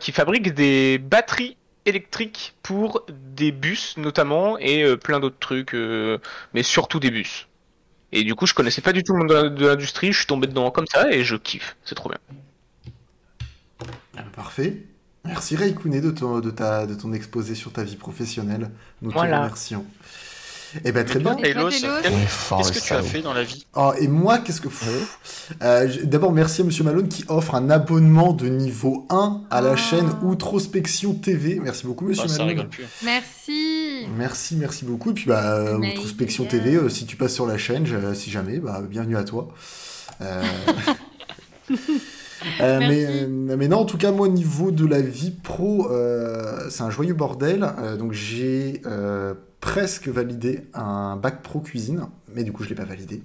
qui 0.00 0.12
fabrique 0.12 0.54
des 0.54 0.98
batteries 0.98 1.56
électriques 1.84 2.54
pour 2.62 3.04
des 3.08 3.50
bus 3.50 3.96
notamment 3.96 4.56
et 4.58 4.96
plein 4.96 5.18
d'autres 5.18 5.38
trucs, 5.40 5.74
mais 6.54 6.62
surtout 6.62 7.00
des 7.00 7.10
bus. 7.10 7.48
Et 8.12 8.22
du 8.22 8.36
coup, 8.36 8.46
je 8.46 8.54
connaissais 8.54 8.80
pas 8.80 8.92
du 8.92 9.02
tout 9.02 9.14
le 9.14 9.18
monde 9.18 9.54
de 9.54 9.66
l'industrie, 9.66 10.12
je 10.12 10.18
suis 10.18 10.26
tombé 10.26 10.46
dedans 10.46 10.70
comme 10.70 10.86
ça 10.86 11.10
et 11.10 11.24
je 11.24 11.34
kiffe, 11.34 11.76
c'est 11.84 11.96
trop 11.96 12.08
bien. 12.08 12.18
Ah, 14.16 14.22
Parfait. 14.34 14.84
Merci 15.28 15.56
Raikouné 15.56 16.00
de 16.00 16.10
ton, 16.10 16.40
de, 16.40 16.50
ta, 16.50 16.86
de 16.86 16.94
ton 16.94 17.12
exposé 17.12 17.54
sur 17.54 17.72
ta 17.72 17.82
vie 17.84 17.96
professionnelle. 17.96 18.70
Nous 19.02 19.10
Voilà. 19.10 19.36
te 19.38 19.42
remercions. 19.42 19.84
Eh 20.84 20.92
ben 20.92 21.02
très 21.06 21.18
bien. 21.18 21.34
Qu'est-ce 21.36 22.72
que 22.72 22.78
tu 22.86 22.92
as 22.92 23.02
fait 23.02 23.22
dans 23.22 23.32
la 23.32 23.42
vie? 23.42 23.64
Ah, 23.74 23.92
et 23.98 24.06
moi, 24.06 24.36
qu'est-ce 24.38 24.60
que... 24.60 24.68
Pff, 24.68 25.52
euh, 25.62 25.88
D'abord, 26.04 26.30
merci 26.30 26.60
à 26.60 26.64
Monsieur 26.64 26.84
Malone 26.84 27.08
qui 27.08 27.24
offre 27.28 27.54
un 27.54 27.70
abonnement 27.70 28.34
de 28.34 28.48
niveau 28.48 29.06
1 29.08 29.44
à 29.50 29.62
la 29.62 29.70
Ah. 29.72 29.76
chaîne 29.76 30.10
Outrospection 30.22 31.14
TV. 31.14 31.58
Merci 31.62 31.86
beaucoup, 31.86 32.04
Monsieur 32.04 32.26
Ah, 32.38 32.44
Malone. 32.44 32.68
Merci. 33.02 34.06
Merci, 34.18 34.56
merci 34.56 34.84
beaucoup. 34.84 35.10
Et 35.12 35.14
puis, 35.14 35.24
bah, 35.26 35.54
euh, 35.54 35.78
Outrospection. 35.78 36.44
TV, 36.44 36.74
euh, 36.74 36.90
si 36.90 37.06
tu 37.06 37.16
passes 37.16 37.34
sur 37.34 37.46
la 37.46 37.56
chaîne, 37.56 37.86
je- 37.86 38.12
si 38.12 38.30
jamais, 38.30 38.58
bah, 38.58 38.82
bienvenue 38.86 39.16
à 39.16 39.24
toi. 39.24 39.48
Euh, 40.20 40.42
Euh, 42.60 42.78
mais, 42.80 43.56
mais 43.56 43.68
non, 43.68 43.78
en 43.78 43.84
tout 43.84 43.98
cas, 43.98 44.12
moi, 44.12 44.26
au 44.28 44.30
niveau 44.30 44.70
de 44.70 44.86
la 44.86 45.00
vie 45.00 45.30
pro, 45.30 45.90
euh, 45.90 46.68
c'est 46.70 46.82
un 46.82 46.90
joyeux 46.90 47.14
bordel. 47.14 47.66
Euh, 47.78 47.96
donc, 47.96 48.12
j'ai 48.12 48.82
euh, 48.86 49.34
presque 49.60 50.08
validé 50.08 50.68
un 50.74 51.16
bac 51.16 51.42
pro 51.42 51.60
cuisine, 51.60 52.06
mais 52.34 52.44
du 52.44 52.52
coup, 52.52 52.62
je 52.62 52.68
l'ai 52.68 52.74
pas 52.74 52.84
validé. 52.84 53.22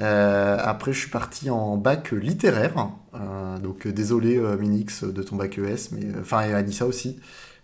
Euh, 0.00 0.58
après, 0.60 0.92
je 0.92 1.00
suis 1.00 1.10
parti 1.10 1.50
en 1.50 1.76
bac 1.76 2.12
littéraire. 2.12 2.90
Euh, 3.14 3.58
donc, 3.58 3.86
euh, 3.86 3.92
désolé, 3.92 4.36
euh, 4.36 4.56
Minix, 4.56 5.04
de 5.04 5.22
ton 5.22 5.36
bac 5.36 5.58
ES, 5.58 5.90
mais 5.92 6.06
euh, 6.06 6.20
enfin, 6.20 6.42
et 6.42 6.54
Anissa 6.54 6.86
aussi. 6.86 7.18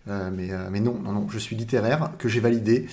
Euh, 0.09 0.29
mais, 0.33 0.51
euh, 0.51 0.69
mais 0.71 0.79
non, 0.79 0.99
non, 1.03 1.11
non, 1.11 1.27
je 1.29 1.37
suis 1.37 1.55
littéraire, 1.55 2.11
que 2.17 2.27
j'ai 2.27 2.39
validé. 2.39 2.87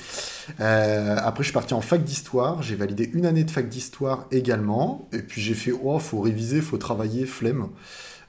Euh, 0.60 1.16
après, 1.18 1.42
je 1.42 1.48
suis 1.48 1.54
parti 1.54 1.74
en 1.74 1.80
fac 1.80 2.02
d'histoire. 2.02 2.62
J'ai 2.62 2.76
validé 2.76 3.10
une 3.12 3.26
année 3.26 3.44
de 3.44 3.50
fac 3.50 3.68
d'histoire 3.68 4.26
également. 4.30 5.08
Et 5.12 5.18
puis, 5.18 5.40
j'ai 5.40 5.54
fait, 5.54 5.72
oh, 5.72 5.98
faut 5.98 6.20
réviser, 6.20 6.60
faut 6.60 6.78
travailler, 6.78 7.26
flemme. 7.26 7.68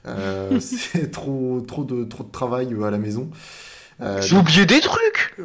C'est 0.60 1.10
trop, 1.10 1.60
trop, 1.60 1.84
de, 1.84 2.04
trop 2.04 2.24
de 2.24 2.30
travail 2.30 2.74
à 2.82 2.90
la 2.90 2.96
maison. 2.96 3.30
J'ai 4.20 4.36
oublié 4.36 4.64
des 4.64 4.80
trucs 4.80 5.36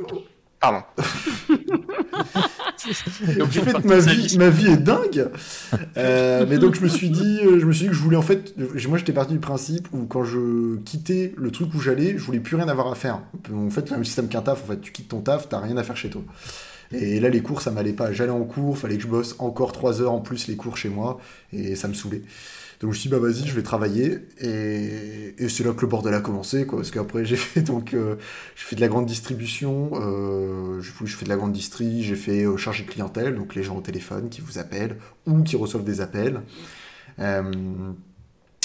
Pardon. 0.64 0.82
En 3.42 3.48
fait, 3.48 3.86
ma 3.86 3.98
vie, 3.98 4.38
ma 4.38 4.50
vie 4.50 4.68
est 4.68 4.78
dingue. 4.78 5.30
Euh, 5.96 6.46
mais 6.50 6.58
donc, 6.58 6.76
je 6.76 6.82
me 6.82 6.90
suis 6.90 7.10
dit, 7.10 7.40
euh, 7.42 7.58
je 7.60 7.66
me 7.66 7.72
suis 7.72 7.84
dit 7.84 7.90
que 7.90 7.96
je 7.96 8.02
voulais 8.02 8.18
en 8.18 8.22
fait, 8.22 8.54
moi, 8.90 8.98
j'étais 8.98 9.14
parti 9.14 9.32
du 9.32 9.40
principe 9.40 9.88
où 9.94 10.06
quand 10.06 10.26
je 10.26 10.76
quittais 10.80 11.34
le 11.38 11.50
truc 11.50 11.74
où 11.74 11.80
j'allais, 11.80 12.18
je 12.18 12.24
voulais 12.24 12.42
plus 12.42 12.58
rien 12.58 12.68
avoir 12.68 12.92
à 12.92 12.96
faire. 12.96 13.22
En 13.54 13.70
fait, 13.70 13.90
le 13.90 13.96
même 13.96 14.06
système 14.06 14.28
qu'un 14.28 14.42
taf. 14.42 14.64
En 14.64 14.68
fait, 14.68 14.82
tu 14.82 14.92
quittes 14.92 15.08
ton 15.08 15.22
taf, 15.22 15.48
t'as 15.48 15.60
rien 15.60 15.78
à 15.78 15.84
faire 15.84 15.96
chez 15.96 16.10
toi. 16.10 16.24
Et 16.92 17.22
là, 17.22 17.30
les 17.30 17.42
cours, 17.42 17.62
ça 17.62 17.72
m'allait 17.72 17.94
pas. 17.94 18.12
J'allais 18.12 18.32
en 18.32 18.44
cours, 18.44 18.78
fallait 18.78 18.98
que 18.98 19.04
je 19.04 19.08
bosse 19.08 19.36
encore 19.40 19.72
3 19.72 20.02
heures 20.02 20.12
en 20.12 20.20
plus 20.20 20.48
les 20.48 20.58
cours 20.58 20.76
chez 20.76 20.90
moi, 20.90 21.20
et 21.54 21.76
ça 21.76 21.88
me 21.88 21.94
saoulait. 21.94 22.24
Donc 22.84 22.92
je 22.92 23.00
dit, 23.00 23.08
bah 23.08 23.18
vas-y, 23.18 23.48
je 23.48 23.54
vais 23.54 23.64
travailler. 23.64 24.20
Et, 24.42 25.48
c'est 25.48 25.64
là 25.64 25.72
que 25.72 25.80
le 25.80 25.88
bordel 25.88 26.14
a 26.14 26.20
commencé, 26.20 26.66
quoi. 26.66 26.80
Parce 26.80 26.92
qu'après, 26.92 27.24
j'ai 27.30 27.38
fait 27.38 27.62
donc, 27.62 27.94
euh, 27.94 28.18
j'ai 28.58 28.66
fait 28.66 28.76
de 28.76 28.82
la 28.82 28.90
grande 28.90 29.06
distribution, 29.06 29.92
euh, 29.94 30.82
je, 30.82 30.92
fais 30.92 31.24
de 31.24 31.30
la 31.30 31.38
grande 31.38 31.54
distri, 31.54 32.04
j'ai 32.04 32.18
fait 32.18 32.44
euh, 32.44 32.58
chargé 32.58 32.84
de 32.84 32.90
clientèle, 32.90 33.36
donc 33.36 33.56
les 33.56 33.64
gens 33.64 33.78
au 33.78 33.82
téléphone 33.82 34.28
qui 34.28 34.42
vous 34.42 34.60
appellent 34.60 34.98
ou 35.26 35.44
qui 35.44 35.56
reçoivent 35.56 35.86
des 35.86 36.02
appels. 36.02 36.42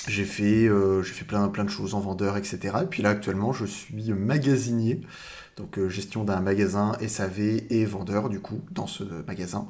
J'ai 0.09 0.25
fait, 0.25 0.67
euh, 0.67 1.03
j'ai 1.03 1.13
fait 1.13 1.25
plein, 1.25 1.49
plein 1.49 1.65
de 1.65 1.71
choses 1.71 1.95
en 1.95 2.01
vendeur, 2.01 2.37
etc. 2.37 2.59
Et 2.83 2.87
puis 2.87 3.03
là, 3.03 3.11
actuellement, 3.11 3.53
je 3.53 3.67
suis 3.67 4.13
magasinier, 4.13 5.01
donc 5.59 5.79
euh, 5.79 5.89
gestion 5.89 6.25
d'un 6.25 6.41
magasin 6.41 6.93
SAV 7.07 7.41
et 7.71 7.85
vendeur, 7.85 8.29
du 8.29 8.41
coup, 8.41 8.61
dans 8.71 8.87
ce 8.87 9.05
magasin. 9.27 9.67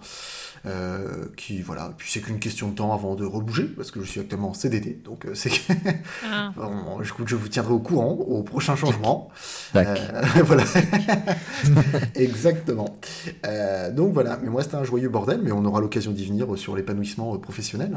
Euh, 0.66 1.26
qui, 1.36 1.62
voilà, 1.62 1.94
puis 1.96 2.10
c'est 2.10 2.20
qu'une 2.20 2.40
question 2.40 2.68
de 2.68 2.74
temps 2.74 2.92
avant 2.92 3.14
de 3.14 3.24
rebouger, 3.24 3.62
parce 3.64 3.92
que 3.92 4.00
je 4.02 4.10
suis 4.10 4.20
actuellement 4.20 4.50
en 4.50 4.54
CDD, 4.54 5.00
donc 5.04 5.24
euh, 5.24 5.34
c'est 5.34 5.50
que... 5.50 5.72
Ah. 6.26 6.52
Bon, 6.56 7.00
je, 7.02 7.12
je 7.26 7.36
vous 7.36 7.46
tiendrai 7.48 7.72
au 7.72 7.78
courant 7.78 8.10
au 8.10 8.42
prochain 8.42 8.74
changement. 8.74 9.30
Euh, 9.76 9.94
voilà. 10.44 10.64
Exactement. 12.16 12.98
Euh, 13.46 13.92
donc 13.92 14.12
voilà, 14.12 14.38
mais 14.42 14.50
moi 14.50 14.62
c'était 14.62 14.76
un 14.76 14.84
joyeux 14.84 15.08
bordel, 15.08 15.40
mais 15.44 15.52
on 15.52 15.64
aura 15.64 15.80
l'occasion 15.80 16.10
d'y 16.12 16.26
venir 16.26 16.58
sur 16.58 16.74
l'épanouissement 16.76 17.36
professionnel. 17.38 17.96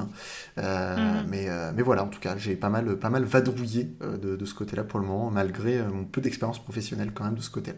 Euh, 0.58 0.96
Mhm. 0.96 1.26
mais, 1.30 1.46
euh, 1.50 1.72
mais 1.76 1.82
voilà, 1.82 2.04
en 2.04 2.08
tout 2.08 2.20
cas, 2.20 2.36
j'ai 2.38 2.56
pas 2.56 2.70
mal, 2.70 2.96
pas 2.98 3.10
mal 3.10 3.24
vadrouillé 3.24 3.90
de, 4.22 4.36
de 4.36 4.46
ce 4.46 4.54
côté-là 4.54 4.84
pour 4.84 5.00
le 5.00 5.06
moment, 5.08 5.32
malgré 5.32 5.82
mon 5.84 6.04
peu 6.06 6.22
d'expérience 6.22 6.60
professionnelle 6.60 7.12
quand 7.14 7.24
même 7.24 7.36
de 7.36 7.42
ce 7.42 7.50
côté-là. 7.50 7.78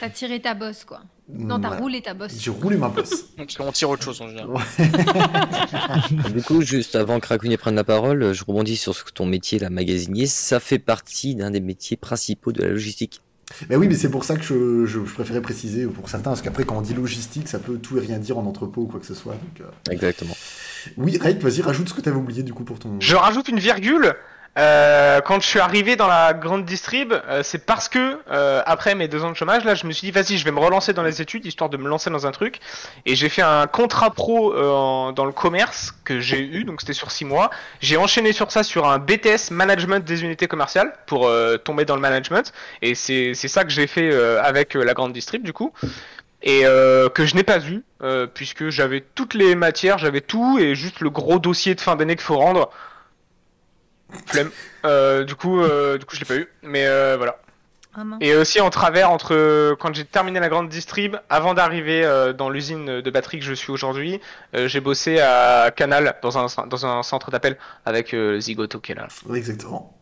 T'as 0.00 0.10
tiré 0.10 0.40
ta 0.40 0.54
bosse, 0.54 0.84
quoi. 0.84 1.00
Non, 1.28 1.58
t'as 1.60 1.76
roulé 1.78 2.00
ta 2.02 2.14
bosse. 2.14 2.34
J'ai 2.38 2.50
roulé 2.52 2.76
ma 2.76 2.88
bosse. 2.88 3.24
Parce 3.36 3.56
qu'on 3.56 3.72
tire 3.72 3.90
autre 3.90 4.02
chose 4.04 4.20
en 4.20 4.28
général. 4.28 4.48
Du 6.34 6.42
coup, 6.42 6.62
juste 6.62 6.94
avant 6.96 7.20
que 7.20 7.26
Raccoonier 7.28 7.56
prenne 7.56 7.74
la 7.74 7.84
parole, 7.84 8.32
je 8.32 8.44
rebondis 8.44 8.76
sur 8.76 8.94
ce 8.94 9.04
que 9.04 9.10
ton 9.10 9.26
métier, 9.26 9.58
la 9.58 9.70
magasinier, 9.70 10.26
ça 10.26 10.60
fait 10.60 10.78
partie 10.78 11.34
d'un 11.34 11.50
des 11.50 11.60
métiers 11.60 11.96
principaux 11.96 12.52
de 12.52 12.62
la 12.62 12.68
logistique. 12.68 13.20
Mais 13.70 13.76
oui, 13.76 13.86
mais 13.86 13.94
c'est 13.94 14.10
pour 14.10 14.24
ça 14.24 14.36
que 14.36 14.42
je, 14.42 14.86
je- 14.86 15.04
je 15.04 15.12
préférais 15.14 15.40
préciser 15.40 15.86
pour 15.86 16.08
certains, 16.08 16.30
parce 16.30 16.42
qu'après, 16.42 16.64
quand 16.64 16.76
on 16.78 16.80
dit 16.82 16.94
logistique, 16.94 17.46
ça 17.48 17.58
peut 17.60 17.78
tout 17.78 17.96
et 17.96 18.00
rien 18.00 18.18
dire 18.18 18.38
en 18.38 18.44
entrepôt 18.46 18.82
ou 18.82 18.86
quoi 18.86 18.98
que 18.98 19.06
ce 19.06 19.14
soit. 19.14 19.34
Donc, 19.34 19.60
euh, 19.60 19.92
Exactement. 19.92 20.36
Oui, 20.96 21.16
Raid, 21.20 21.40
vas-y, 21.40 21.62
rajoute 21.62 21.88
ce 21.88 21.94
que 21.94 22.00
t'avais 22.00 22.16
oublié 22.16 22.42
du 22.42 22.52
coup 22.52 22.64
pour 22.64 22.78
ton. 22.80 22.96
Je 23.00 23.14
rajoute 23.16 23.48
une 23.48 23.58
virgule. 23.60 24.14
Euh, 24.58 25.20
quand 25.20 25.40
je 25.42 25.46
suis 25.46 25.58
arrivé 25.60 25.96
dans 25.96 26.06
la 26.06 26.32
grande 26.32 26.64
distrib, 26.64 27.12
euh, 27.12 27.42
c'est 27.42 27.58
parce 27.66 27.90
que 27.90 28.18
euh, 28.30 28.62
après 28.64 28.94
mes 28.94 29.06
deux 29.06 29.22
ans 29.22 29.30
de 29.30 29.36
chômage, 29.36 29.64
là, 29.64 29.74
je 29.74 29.86
me 29.86 29.92
suis 29.92 30.06
dit 30.06 30.10
vas-y, 30.12 30.38
je 30.38 30.44
vais 30.46 30.50
me 30.50 30.60
relancer 30.60 30.94
dans 30.94 31.02
les 31.02 31.20
études 31.20 31.44
histoire 31.44 31.68
de 31.68 31.76
me 31.76 31.88
lancer 31.88 32.08
dans 32.08 32.26
un 32.26 32.30
truc. 32.32 32.60
Et 33.04 33.16
j'ai 33.16 33.28
fait 33.28 33.42
un 33.42 33.66
contrat 33.66 34.10
pro 34.10 34.54
euh, 34.54 34.70
en- 34.70 35.12
dans 35.12 35.26
le 35.26 35.32
commerce 35.32 35.92
que 36.04 36.20
j'ai 36.20 36.40
eu, 36.40 36.64
donc 36.64 36.80
c'était 36.80 36.94
sur 36.94 37.10
six 37.10 37.26
mois. 37.26 37.50
J'ai 37.80 37.98
enchaîné 37.98 38.32
sur 38.32 38.50
ça 38.50 38.62
sur 38.62 38.88
un 38.88 38.98
BTS 38.98 39.50
management 39.50 40.02
des 40.04 40.24
unités 40.24 40.46
commerciales 40.48 40.92
pour 41.06 41.26
euh, 41.26 41.58
tomber 41.58 41.84
dans 41.84 41.94
le 41.96 42.00
management. 42.00 42.52
Et 42.80 42.94
c'est 42.94 43.34
ça 43.34 43.62
que 43.64 43.70
j'ai 43.70 43.86
fait 43.86 44.10
avec 44.42 44.72
la 44.74 44.94
grande 44.94 45.12
distrib 45.12 45.42
du 45.42 45.52
coup. 45.52 45.72
Et 46.42 46.62
euh, 46.64 47.08
que 47.08 47.26
je 47.26 47.34
n'ai 47.34 47.42
pas 47.42 47.58
eu, 47.60 47.82
euh, 48.02 48.26
puisque 48.26 48.68
j'avais 48.68 49.02
toutes 49.14 49.34
les 49.34 49.54
matières, 49.54 49.98
j'avais 49.98 50.20
tout, 50.20 50.58
et 50.58 50.74
juste 50.74 51.00
le 51.00 51.10
gros 51.10 51.38
dossier 51.38 51.74
de 51.74 51.80
fin 51.80 51.96
d'année 51.96 52.14
qu'il 52.14 52.24
faut 52.24 52.36
rendre. 52.38 52.70
Flemme. 54.26 54.50
Euh, 54.84 55.24
du 55.24 55.34
coup, 55.34 55.60
euh, 55.60 55.98
du 55.98 56.04
coup, 56.04 56.14
je 56.14 56.20
l'ai 56.20 56.26
pas 56.26 56.36
eu. 56.36 56.48
Mais 56.62 56.86
euh, 56.86 57.16
voilà. 57.16 57.38
Ah, 57.98 58.04
mince. 58.04 58.18
Et 58.20 58.36
aussi 58.36 58.60
en 58.60 58.68
travers 58.68 59.10
entre 59.10 59.74
quand 59.80 59.94
j'ai 59.94 60.04
terminé 60.04 60.38
la 60.38 60.50
grande 60.50 60.68
distrib, 60.68 61.16
avant 61.30 61.54
d'arriver 61.54 62.04
euh, 62.04 62.34
dans 62.34 62.50
l'usine 62.50 63.00
de 63.00 63.10
batterie 63.10 63.38
que 63.38 63.44
je 63.44 63.54
suis 63.54 63.72
aujourd'hui, 63.72 64.20
euh, 64.54 64.68
j'ai 64.68 64.80
bossé 64.80 65.18
à 65.18 65.70
Canal 65.74 66.16
dans 66.20 66.36
un 66.36 66.66
dans 66.66 66.86
un 66.86 67.02
centre 67.02 67.30
d'appel 67.30 67.56
avec 67.86 68.12
euh, 68.12 68.38
Zigoto 68.38 68.80
qui 68.80 68.92
est 68.92 68.96
là. 68.96 69.08
Oui, 69.26 69.38
exactement. 69.38 69.96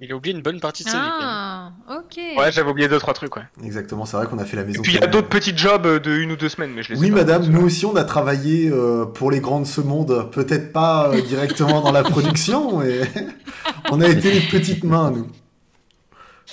Il 0.00 0.12
a 0.12 0.14
oublié 0.16 0.34
une 0.36 0.42
bonne 0.42 0.60
partie 0.60 0.84
de 0.84 0.90
sa 0.90 0.98
vie. 0.98 1.08
quand 1.08 1.18
même. 1.20 1.26
Ah, 1.28 1.72
ok. 1.88 2.18
Ouais, 2.36 2.52
j'avais 2.52 2.70
oublié 2.70 2.86
deux 2.86 2.98
trois 2.98 3.14
trucs. 3.14 3.34
Ouais. 3.36 3.44
Exactement, 3.64 4.04
c'est 4.04 4.16
vrai 4.18 4.26
qu'on 4.26 4.38
a 4.38 4.44
fait 4.44 4.56
la 4.56 4.62
Et 4.62 4.66
maison. 4.66 4.82
puis 4.82 4.92
il 4.94 5.00
y 5.00 5.02
a 5.02 5.06
d'autres 5.06 5.28
petits 5.30 5.56
jobs 5.56 5.86
euh, 5.86 5.98
de 5.98 6.10
une 6.12 6.32
ou 6.32 6.36
deux 6.36 6.50
semaines, 6.50 6.72
mais 6.74 6.82
je 6.82 6.92
les 6.92 6.98
ai 6.98 7.00
Oui, 7.00 7.08
pas. 7.10 7.16
madame, 7.16 7.46
nous 7.46 7.62
aussi, 7.62 7.86
on 7.86 7.96
a 7.96 8.04
travaillé 8.04 8.68
euh, 8.70 9.06
pour 9.06 9.30
les 9.30 9.40
grands 9.40 9.60
de 9.60 9.66
ce 9.66 9.80
monde. 9.80 10.30
Peut-être 10.32 10.70
pas 10.72 11.08
euh, 11.08 11.22
directement 11.26 11.80
dans 11.80 11.92
la 11.92 12.02
production, 12.02 12.80
mais 12.80 13.00
on 13.90 14.00
a 14.02 14.08
été 14.08 14.32
les 14.32 14.40
petites 14.40 14.84
mains, 14.84 15.10
nous. 15.12 15.28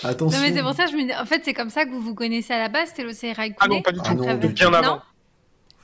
Attention. 0.06 0.39
Non, 0.39 0.46
mais 0.48 0.54
c'est 0.54 0.64
pour 0.64 0.74
ça 0.74 0.86
que 0.86 0.91
je 0.91 0.96
me 0.96 1.04
dis. 1.06 1.14
En 1.14 1.26
fait, 1.26 1.41
c'est 1.44 1.54
comme 1.54 1.70
ça 1.70 1.86
que 1.86 1.91
vous 1.91 2.02
vous 2.02 2.16
connaissez 2.16 2.54
à 2.54 2.60
la 2.60 2.70
base, 2.70 2.89
c'était 2.89 3.04
l'océan 3.04 3.34
Ah 3.60 3.68
non, 3.68 3.82
pas 3.82 3.91
du 3.91 4.00
Ah 4.04 4.08
tout. 4.10 4.16
non, 4.16 4.24
Très 4.24 4.38
du 4.38 4.48
Bien 4.48 4.70
Non 4.72 4.78
avant. 4.78 5.02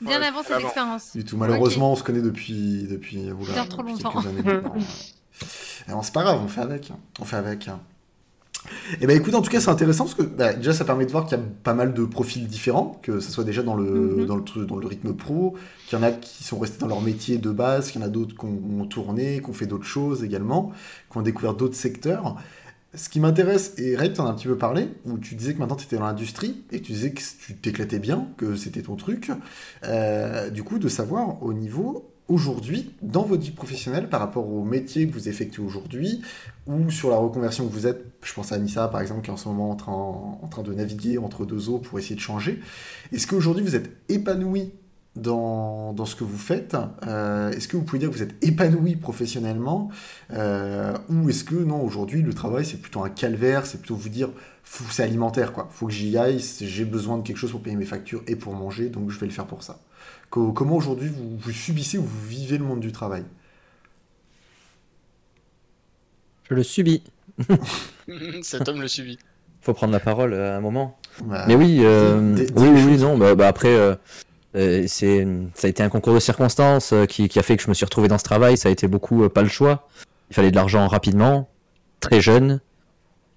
Bien 0.01 0.20
Ouais, 0.22 0.28
avant 0.28 0.41
cette 0.43 0.51
avant. 0.53 0.66
expérience. 0.66 1.12
Du 1.16 1.26
tout. 1.26 1.36
Malheureusement, 1.38 1.91
on 1.91 1.95
se 1.97 2.03
connaît 2.03 2.22
depuis 2.22 2.88
depuis, 2.89 3.32
oula, 3.34 3.66
trop 3.66 3.84
depuis 3.84 4.01
longtemps. 4.01 4.22
quelques 4.22 4.26
années 4.47 4.62
Et 5.87 5.91
bon, 5.91 6.01
c'est 6.01 6.13
pas 6.13 6.23
grave, 6.23 6.39
on 6.43 6.47
fait 6.47 6.61
avec. 6.61 6.91
hein. 6.91 6.97
On 7.19 7.25
fait 7.25 7.37
avec. 7.37 7.67
hein. 7.67 7.79
Et 8.99 9.07
ben 9.07 9.15
écoute, 9.15 9.33
en 9.35 9.41
tout 9.41 9.49
cas, 9.49 9.61
c'est 9.61 9.69
intéressant 9.69 10.03
parce 10.03 10.15
que 10.15 10.21
bah, 10.23 10.53
déjà, 10.53 10.73
ça 10.73 10.83
permet 10.83 11.05
de 11.05 11.11
voir 11.11 11.25
qu'il 11.25 11.37
y 11.37 11.41
a 11.41 11.43
pas 11.63 11.73
mal 11.73 11.93
de 11.93 12.03
profils 12.03 12.45
différents, 12.45 12.99
que 13.01 13.21
ce 13.21 13.31
soit 13.31 13.45
déjà 13.45 13.63
dans 13.63 13.75
le, 13.75 14.17
Mhm. 14.19 14.25
dans 14.25 14.35
le, 14.35 14.65
dans 14.65 14.75
le 14.75 14.85
rythme 14.85 15.13
pro, 15.13 15.55
qu'il 15.87 15.97
y 15.97 16.01
en 16.01 16.03
a 16.03 16.11
qui 16.11 16.43
sont 16.43 16.59
restés 16.59 16.79
dans 16.79 16.87
leur 16.87 17.01
métier 17.01 17.37
de 17.37 17.51
base, 17.51 17.89
qu'il 17.89 18.01
y 18.01 18.03
en 18.03 18.07
a 18.07 18.09
d'autres 18.09 18.35
qui 18.37 18.45
ont, 18.45 18.81
ont 18.81 18.85
tourné, 18.85 19.39
qui 19.41 19.49
ont 19.49 19.53
fait 19.53 19.65
d'autres 19.65 19.85
choses 19.85 20.23
également, 20.25 20.73
qui 21.11 21.17
ont 21.17 21.21
découvert 21.21 21.53
d'autres 21.53 21.75
secteurs. 21.75 22.35
Ce 22.93 23.07
qui 23.07 23.19
m'intéresse, 23.21 23.75
et 23.77 23.95
Ray, 23.95 24.11
tu 24.11 24.19
en 24.19 24.25
as 24.25 24.29
un 24.29 24.33
petit 24.33 24.47
peu 24.47 24.57
parlé, 24.57 24.89
où 25.05 25.17
tu 25.19 25.35
disais 25.35 25.53
que 25.53 25.59
maintenant 25.59 25.75
tu 25.77 25.85
étais 25.85 25.95
dans 25.95 26.05
l'industrie, 26.05 26.63
et 26.71 26.81
tu 26.81 26.91
disais 26.91 27.11
que 27.11 27.21
tu 27.39 27.53
t'éclatais 27.55 27.99
bien, 27.99 28.27
que 28.35 28.55
c'était 28.55 28.81
ton 28.81 28.95
truc. 28.95 29.31
Euh, 29.85 30.49
du 30.49 30.63
coup, 30.63 30.79
de 30.79 30.89
savoir 30.89 31.41
au 31.43 31.53
niveau, 31.53 32.09
aujourd'hui, 32.30 32.91
dans 33.01 33.23
votre 33.23 33.41
vie 33.41 33.51
professionnelle, 33.51 34.07
par 34.07 34.19
rapport 34.19 34.47
au 34.47 34.63
métier 34.63 35.07
que 35.07 35.13
vous 35.13 35.27
effectuez 35.27 35.63
aujourd'hui, 35.63 36.21
ou 36.67 36.89
sur 36.91 37.09
la 37.09 37.17
reconversion 37.17 37.67
que 37.67 37.73
vous 37.73 37.88
êtes, 37.88 38.05
je 38.23 38.34
pense 38.34 38.51
à 38.51 38.55
Anissa 38.55 38.88
par 38.88 39.01
exemple, 39.01 39.21
qui 39.21 39.30
est 39.30 39.34
en 39.34 39.38
ce 39.38 39.49
moment 39.49 39.71
en 39.71 39.75
train, 39.75 39.91
en 39.91 40.47
train 40.49 40.61
de 40.61 40.73
naviguer 40.73 41.17
entre 41.17 41.45
deux 41.45 41.69
eaux 41.69 41.80
pour 41.80 41.99
essayer 41.99 42.15
de 42.15 42.21
changer. 42.21 42.61
Est-ce 43.11 43.27
qu'aujourd'hui 43.27 43.63
vous 43.63 43.75
êtes 43.75 43.89
épanoui 44.07 44.71
dans, 45.15 46.05
ce 46.05 46.15
que 46.15 46.23
vous 46.23 46.38
faites? 46.38 46.77
Euh, 47.07 47.51
Est-ce 47.51 47.67
que 47.67 47.75
vous 47.75 47.84
pouvez 47.84 47.99
dire 47.99 48.09
que 48.09 48.15
vous 48.15 48.23
êtes 48.23 48.36
épanoui 48.43 48.95
professionnellement? 48.95 49.89
Euh, 50.32 50.95
Ou 51.09 51.30
est-ce 51.30 51.43
que 51.43 51.55
non, 51.55 51.82
aujourd'hui 51.84 52.21
le 52.21 52.34
travail 52.34 52.63
c'est 52.63 52.77
plutôt 52.77 53.03
un 53.03 53.09
calvaire, 53.09 53.65
c'est 53.65 53.80
plutôt 53.80 53.95
vous 53.95 54.09
dire 54.09 54.30
c'est 54.91 55.03
alimentaire 55.03 55.51
quoi, 55.51 55.67
faut 55.71 55.88
que 55.88 55.93
j'y 55.93 56.15
aille, 56.15 56.39
j'ai 56.61 56.86
besoin 56.86 57.17
de 57.17 57.23
quelque 57.23 57.38
chose 57.38 57.51
pour 57.51 57.61
payer 57.61 57.75
mes 57.75 57.86
factures 57.86 58.21
et 58.27 58.36
pour 58.36 58.53
manger, 58.53 58.89
donc 58.89 59.09
je 59.09 59.19
vais 59.19 59.25
le 59.25 59.32
faire 59.32 59.47
pour 59.47 59.63
ça. 59.63 59.80
Co- 60.30 60.51
comment 60.51 60.75
aujourd'hui 60.75 61.09
vous, 61.09 61.38
vous 61.38 61.51
subissez 61.51 61.97
ou 61.97 62.03
vous 62.03 62.27
vivez 62.27 62.57
le 62.57 62.63
monde 62.63 62.80
du 62.80 62.91
travail? 62.91 63.23
Je 66.49 66.55
le 66.55 66.63
subis. 66.63 67.03
Cet 68.41 68.67
homme 68.67 68.82
le 68.82 68.88
subit. 68.88 69.19
Faut 69.61 69.73
prendre 69.73 69.93
la 69.93 69.99
parole 69.99 70.34
à 70.34 70.57
un 70.57 70.61
moment. 70.61 70.97
Bah, 71.23 71.45
Mais 71.47 71.55
oui, 71.55 71.80
euh, 71.82 72.36
oui, 72.55 72.67
oui, 72.69 72.97
non. 72.97 73.17
Bah, 73.17 73.36
bah 73.36 73.47
après, 73.47 73.75
euh, 73.75 73.95
euh, 74.55 74.86
c'est, 74.88 75.27
ça 75.53 75.67
a 75.67 75.69
été 75.69 75.84
un 75.84 75.89
concours 75.89 76.13
de 76.13 76.19
circonstances 76.19 76.93
euh, 76.93 77.05
qui, 77.05 77.27
qui 77.27 77.39
a 77.39 77.43
fait 77.43 77.57
que 77.57 77.63
je 77.63 77.67
me 77.69 77.73
suis 77.73 77.86
retrouvé 77.86 78.07
dans 78.07 78.17
ce 78.17 78.23
travail. 78.23 78.57
Ça 78.57 78.69
a 78.69 78.71
été 78.71 78.88
beaucoup 78.88 79.23
euh, 79.23 79.30
pas 79.30 79.41
le 79.43 79.49
choix. 79.49 79.88
Il 80.30 80.36
fallait 80.36 80.51
de 80.51 80.55
l'argent 80.55 80.88
rapidement, 80.88 81.49
très 81.99 82.21
jeune. 82.21 82.61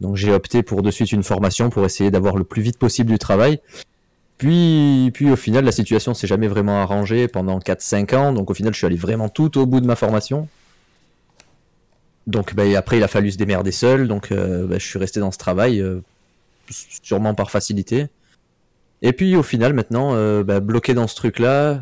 Donc 0.00 0.16
j'ai 0.16 0.32
opté 0.32 0.62
pour 0.62 0.82
de 0.82 0.90
suite 0.90 1.12
une 1.12 1.22
formation 1.22 1.70
pour 1.70 1.84
essayer 1.84 2.10
d'avoir 2.10 2.36
le 2.36 2.44
plus 2.44 2.62
vite 2.62 2.78
possible 2.78 3.10
du 3.10 3.18
travail. 3.18 3.60
Puis, 4.38 5.10
puis 5.14 5.30
au 5.30 5.36
final, 5.36 5.64
la 5.64 5.72
situation 5.72 6.14
s'est 6.14 6.26
jamais 6.26 6.48
vraiment 6.48 6.82
arrangée 6.82 7.28
pendant 7.28 7.58
4-5 7.58 8.16
ans. 8.16 8.32
Donc 8.32 8.50
au 8.50 8.54
final, 8.54 8.72
je 8.72 8.78
suis 8.78 8.86
allé 8.86 8.96
vraiment 8.96 9.28
tout 9.28 9.56
au 9.58 9.66
bout 9.66 9.80
de 9.80 9.86
ma 9.86 9.96
formation. 9.96 10.48
donc 12.26 12.52
et 12.58 12.76
après, 12.76 12.96
il 12.96 13.02
a 13.02 13.08
fallu 13.08 13.30
se 13.30 13.38
démerder 13.38 13.72
seul. 13.72 14.08
Donc 14.08 14.32
euh, 14.32 14.66
bah, 14.66 14.78
je 14.78 14.86
suis 14.86 14.98
resté 14.98 15.20
dans 15.20 15.30
ce 15.30 15.38
travail, 15.38 15.80
euh, 15.80 16.00
sûrement 16.70 17.34
par 17.34 17.50
facilité. 17.50 18.08
Et 19.02 19.12
puis 19.12 19.36
au 19.36 19.42
final, 19.42 19.74
maintenant, 19.74 20.14
euh, 20.14 20.42
bah, 20.44 20.60
bloqué 20.60 20.94
dans 20.94 21.06
ce 21.06 21.14
truc-là, 21.16 21.80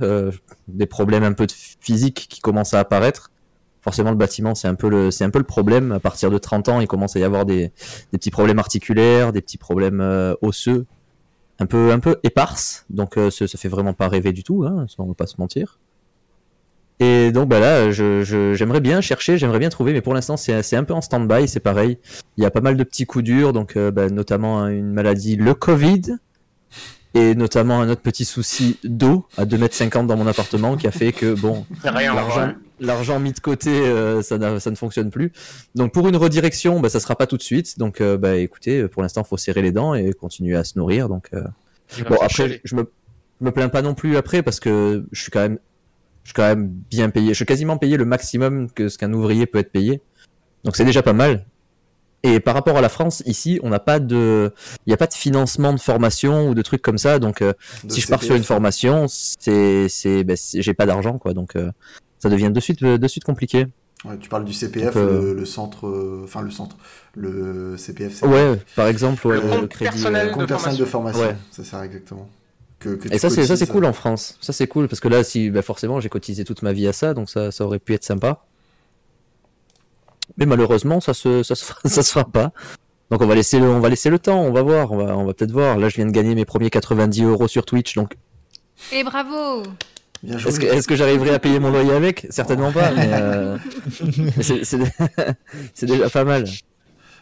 des 0.68 0.86
problèmes 0.86 1.24
un 1.24 1.32
peu 1.32 1.46
de 1.46 1.52
physique 1.52 2.26
qui 2.28 2.40
commencent 2.40 2.74
à 2.74 2.80
apparaître. 2.80 3.30
Forcément, 3.82 4.10
le 4.10 4.16
bâtiment, 4.16 4.54
c'est 4.54 4.68
un 4.68 4.74
peu 4.74 4.90
le, 4.90 5.08
un 5.22 5.30
peu 5.30 5.38
le 5.38 5.44
problème. 5.44 5.92
À 5.92 6.00
partir 6.00 6.30
de 6.30 6.36
30 6.36 6.68
ans, 6.68 6.80
il 6.80 6.86
commence 6.86 7.16
à 7.16 7.20
y 7.20 7.24
avoir 7.24 7.46
des, 7.46 7.72
petits 8.10 8.30
problèmes 8.30 8.58
articulaires, 8.58 9.32
des 9.32 9.40
petits 9.40 9.56
problèmes 9.56 10.02
osseux, 10.42 10.84
un 11.60 11.66
peu, 11.66 11.92
un 11.92 11.98
peu 12.00 12.16
éparses. 12.24 12.84
Donc, 12.90 13.16
euh, 13.16 13.30
ça, 13.30 13.46
ça 13.46 13.56
fait 13.58 13.68
vraiment 13.68 13.92
pas 13.92 14.08
rêver 14.08 14.32
du 14.32 14.42
tout, 14.42 14.64
hein, 14.64 14.86
ça, 14.88 14.96
on 14.98 15.06
va 15.06 15.14
pas 15.14 15.26
se 15.26 15.36
mentir. 15.38 15.78
Et 17.02 17.32
donc, 17.32 17.48
bah 17.48 17.60
là, 17.60 17.90
je, 17.90 18.22
je- 18.22 18.52
j'aimerais 18.54 18.80
bien 18.80 19.00
chercher, 19.00 19.38
j'aimerais 19.38 19.58
bien 19.58 19.70
trouver, 19.70 19.92
mais 19.94 20.02
pour 20.02 20.12
l'instant, 20.12 20.36
c'est, 20.36 20.76
un 20.76 20.84
peu 20.84 20.92
en 20.92 21.00
stand-by, 21.00 21.48
c'est 21.48 21.60
pareil. 21.60 21.96
Il 22.36 22.42
y 22.42 22.46
a 22.46 22.50
pas 22.50 22.60
mal 22.60 22.76
de 22.76 22.84
petits 22.84 23.06
coups 23.06 23.24
durs, 23.24 23.52
donc, 23.54 23.76
euh, 23.76 23.90
bah, 23.90 24.08
notamment 24.10 24.66
une 24.68 24.92
maladie, 24.92 25.36
le 25.36 25.54
Covid, 25.54 26.16
et 27.14 27.34
notamment 27.34 27.80
un 27.80 27.88
autre 27.88 28.02
petit 28.02 28.24
souci 28.26 28.78
d'eau 28.84 29.26
à 29.38 29.44
2m50 29.46 30.06
dans 30.06 30.16
mon 30.16 30.26
appartement 30.26 30.76
qui 30.76 30.86
a 30.86 30.90
fait 30.90 31.12
que, 31.12 31.32
bon, 31.34 31.64
Rien. 31.82 32.14
l'argent, 32.14 32.52
l'argent 32.80 33.20
mis 33.20 33.32
de 33.32 33.40
côté, 33.40 33.70
euh, 33.70 34.22
ça, 34.22 34.38
ne 34.38 34.74
fonctionne 34.74 35.10
plus. 35.10 35.32
Donc 35.74 35.92
pour 35.92 36.08
une 36.08 36.16
redirection, 36.16 36.80
bah, 36.80 36.88
ça 36.88 37.00
sera 37.00 37.16
pas 37.16 37.26
tout 37.26 37.36
de 37.36 37.42
suite. 37.42 37.78
Donc 37.78 38.00
euh, 38.00 38.16
bah, 38.16 38.36
écoutez, 38.36 38.88
pour 38.88 39.02
l'instant, 39.02 39.24
faut 39.24 39.36
serrer 39.36 39.62
les 39.62 39.72
dents 39.72 39.94
et 39.94 40.12
continuer 40.12 40.56
à 40.56 40.64
se 40.64 40.78
nourrir. 40.78 41.08
Donc 41.08 41.28
euh, 41.34 41.42
bon, 42.08 42.16
après, 42.20 42.60
je 42.64 42.74
me, 42.76 42.90
me 43.40 43.50
plains 43.50 43.68
pas 43.68 43.82
non 43.82 43.94
plus 43.94 44.16
après 44.16 44.42
parce 44.42 44.60
que 44.60 45.04
je 45.12 45.22
suis 45.22 45.30
quand 45.30 45.40
même, 45.40 45.58
je 46.24 46.28
suis 46.30 46.34
quand 46.34 46.48
même 46.48 46.68
bien 46.68 47.10
payé. 47.10 47.28
Je 47.28 47.34
suis 47.34 47.46
quasiment 47.46 47.76
payé 47.76 47.96
le 47.96 48.04
maximum 48.04 48.70
que 48.70 48.88
ce 48.88 48.98
qu'un 48.98 49.12
ouvrier 49.12 49.46
peut 49.46 49.58
être 49.58 49.72
payé. 49.72 50.00
Donc 50.64 50.76
c'est 50.76 50.84
déjà 50.84 51.02
pas 51.02 51.12
mal. 51.14 51.46
Et 52.22 52.38
par 52.38 52.52
rapport 52.52 52.76
à 52.76 52.82
la 52.82 52.90
France, 52.90 53.22
ici, 53.24 53.58
on 53.62 53.70
n'a 53.70 53.78
pas 53.80 53.98
de, 53.98 54.52
il 54.84 54.90
n'y 54.90 54.92
a 54.92 54.98
pas 54.98 55.06
de 55.06 55.14
financement 55.14 55.72
de 55.72 55.80
formation 55.80 56.50
ou 56.50 56.54
de 56.54 56.60
trucs 56.60 56.82
comme 56.82 56.98
ça. 56.98 57.18
Donc 57.18 57.40
euh, 57.40 57.54
si 57.88 58.02
je 58.02 58.08
pars 58.08 58.22
sur 58.22 58.34
une 58.34 58.44
formation, 58.44 59.06
c'est, 59.08 59.88
c'est, 59.88 60.22
ben, 60.22 60.36
c'est- 60.36 60.60
j'ai 60.60 60.74
pas 60.74 60.84
d'argent, 60.84 61.16
quoi. 61.18 61.32
Donc, 61.32 61.56
euh, 61.56 61.70
ça 62.20 62.28
devient 62.28 62.50
de 62.50 62.60
suite, 62.60 62.84
de 62.84 63.08
suite 63.08 63.24
compliqué. 63.24 63.66
Ouais, 64.04 64.16
tu 64.18 64.30
parles 64.30 64.46
du 64.46 64.54
CPF, 64.54 64.94
Donc, 64.94 64.96
euh, 64.96 65.20
le, 65.20 65.34
le 65.34 65.44
centre, 65.44 65.86
euh, 65.86 66.22
enfin 66.24 66.40
le 66.40 66.50
centre, 66.50 66.76
le 67.14 67.76
CPF, 67.76 68.22
Ouais, 68.22 68.58
par 68.74 68.86
exemple, 68.86 69.26
ouais, 69.26 69.34
Le 69.34 69.40
compte 69.42 69.60
le 69.60 69.66
crédit. 69.66 69.90
personnel 69.90 70.28
euh, 70.28 70.30
compte 70.30 70.42
de 70.42 70.46
personnel 70.46 70.78
de 70.78 70.84
formation. 70.86 71.20
Ouais. 71.20 71.36
Ça 71.50 71.84
exactement. 71.84 72.26
Que, 72.78 72.90
que 72.94 73.12
Et 73.12 73.18
ça, 73.18 73.28
c'est, 73.28 73.46
ça, 73.46 73.56
c'est 73.58 73.66
cool 73.66 73.84
en 73.84 73.92
France. 73.92 74.38
Ça, 74.40 74.54
c'est 74.54 74.66
cool 74.66 74.88
parce 74.88 75.00
que 75.00 75.08
là, 75.08 75.22
si, 75.22 75.50
ben, 75.50 75.60
forcément, 75.60 76.00
j'ai 76.00 76.08
cotisé 76.08 76.44
toute 76.46 76.62
ma 76.62 76.72
vie 76.72 76.86
à 76.86 76.94
ça, 76.94 77.12
donc 77.12 77.28
ça, 77.28 77.50
ça 77.50 77.64
aurait 77.66 77.78
pu 77.78 77.92
être 77.92 78.04
sympa. 78.04 78.42
Mais 80.38 80.46
malheureusement, 80.46 81.00
ça 81.00 81.12
se, 81.12 81.42
ça 81.42 81.54
se, 81.54 81.64
fera, 81.64 81.80
ça 81.84 82.02
se 82.02 82.10
fera 82.10 82.24
pas. 82.24 82.52
Donc 83.10 83.20
on 83.20 83.26
va 83.26 83.34
laisser 83.34 83.58
le, 83.58 83.66
on 83.68 83.80
va 83.80 83.88
laisser 83.90 84.08
le 84.08 84.18
temps, 84.18 84.40
on 84.40 84.52
va 84.52 84.62
voir, 84.62 84.92
on 84.92 84.96
va, 84.96 85.16
on 85.16 85.24
va 85.26 85.34
peut-être 85.34 85.50
voir. 85.50 85.76
Là, 85.76 85.88
je 85.90 85.96
viens 85.96 86.06
de 86.06 86.10
gagner 86.12 86.34
mes 86.34 86.44
premiers 86.46 86.70
90 86.70 87.24
euros 87.24 87.48
sur 87.48 87.66
Twitch, 87.66 87.96
donc 87.96 88.16
Et 88.92 89.02
bravo. 89.04 89.64
Est-ce 90.26 90.60
que, 90.60 90.86
que 90.86 90.96
j'arriverai 90.96 91.30
à 91.30 91.38
payer 91.38 91.58
mon 91.58 91.70
loyer 91.70 91.92
avec? 91.92 92.26
Certainement 92.30 92.72
pas, 92.72 92.92
mais, 92.92 93.08
euh, 93.12 93.56
mais 94.18 94.32
c'est, 95.74 95.86
déjà 95.86 96.10
pas 96.10 96.24
mal. 96.24 96.44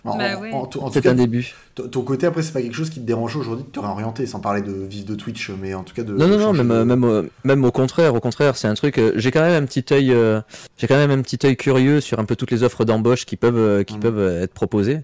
Bah 0.05 0.39
ouais. 0.41 0.51
tout 0.71 0.81
C'est 0.93 1.07
un 1.07 1.15
début. 1.15 1.53
ton 1.75 2.03
côté 2.03 2.27
après, 2.27 2.43
c'est 2.43 2.53
pas 2.53 2.63
quelque 2.63 2.75
chose 2.75 2.89
qui 2.89 3.01
te 3.01 3.05
dérange 3.05 3.37
aujourd'hui 3.37 3.65
de 3.67 3.71
te 3.71 3.79
réorienter, 3.81 4.27
sans 4.27 4.41
parler 4.41 4.63
de 4.63 4.73
vivre 4.73 5.07
de 5.07 5.15
Twitch, 5.15 5.51
mais 5.61 5.75
en 5.75 5.83
tout 5.83 5.95
cas 5.95 6.03
de. 6.03 6.13
Non, 6.15 6.27
de 6.29 6.37
non, 6.37 6.39
non, 6.39 6.53
même, 6.53 6.69
de- 6.69 6.85
même, 6.85 7.05
euh, 7.05 7.23
même 7.45 7.65
au 7.65 7.71
contraire, 7.73 8.15
au 8.15 8.21
contraire, 8.21 8.57
c'est 8.57 8.69
un 8.69 8.75
truc. 8.75 8.99
euh, 8.99 9.13
j'ai 9.17 9.31
quand 9.31 9.41
même 9.43 9.63
un 9.63 9.67
petit 9.67 9.85
œil, 9.93 10.13
euh, 10.13 10.41
j'ai 10.77 10.87
quand 10.87 10.97
même 10.97 11.11
un 11.11 11.21
petit 11.21 11.39
œil 11.45 11.57
curieux 11.57 12.01
sur 12.01 12.19
un 12.21 12.25
peu 12.25 12.37
toutes 12.37 12.51
les 12.53 12.63
offres 12.63 12.85
d'embauche 12.85 13.27
qui 13.27 13.37
peuvent, 13.37 13.85
qui 13.85 13.95
Mhm. 13.95 14.01
peuvent 14.01 14.43
être 14.43 14.55
proposées. 14.55 15.01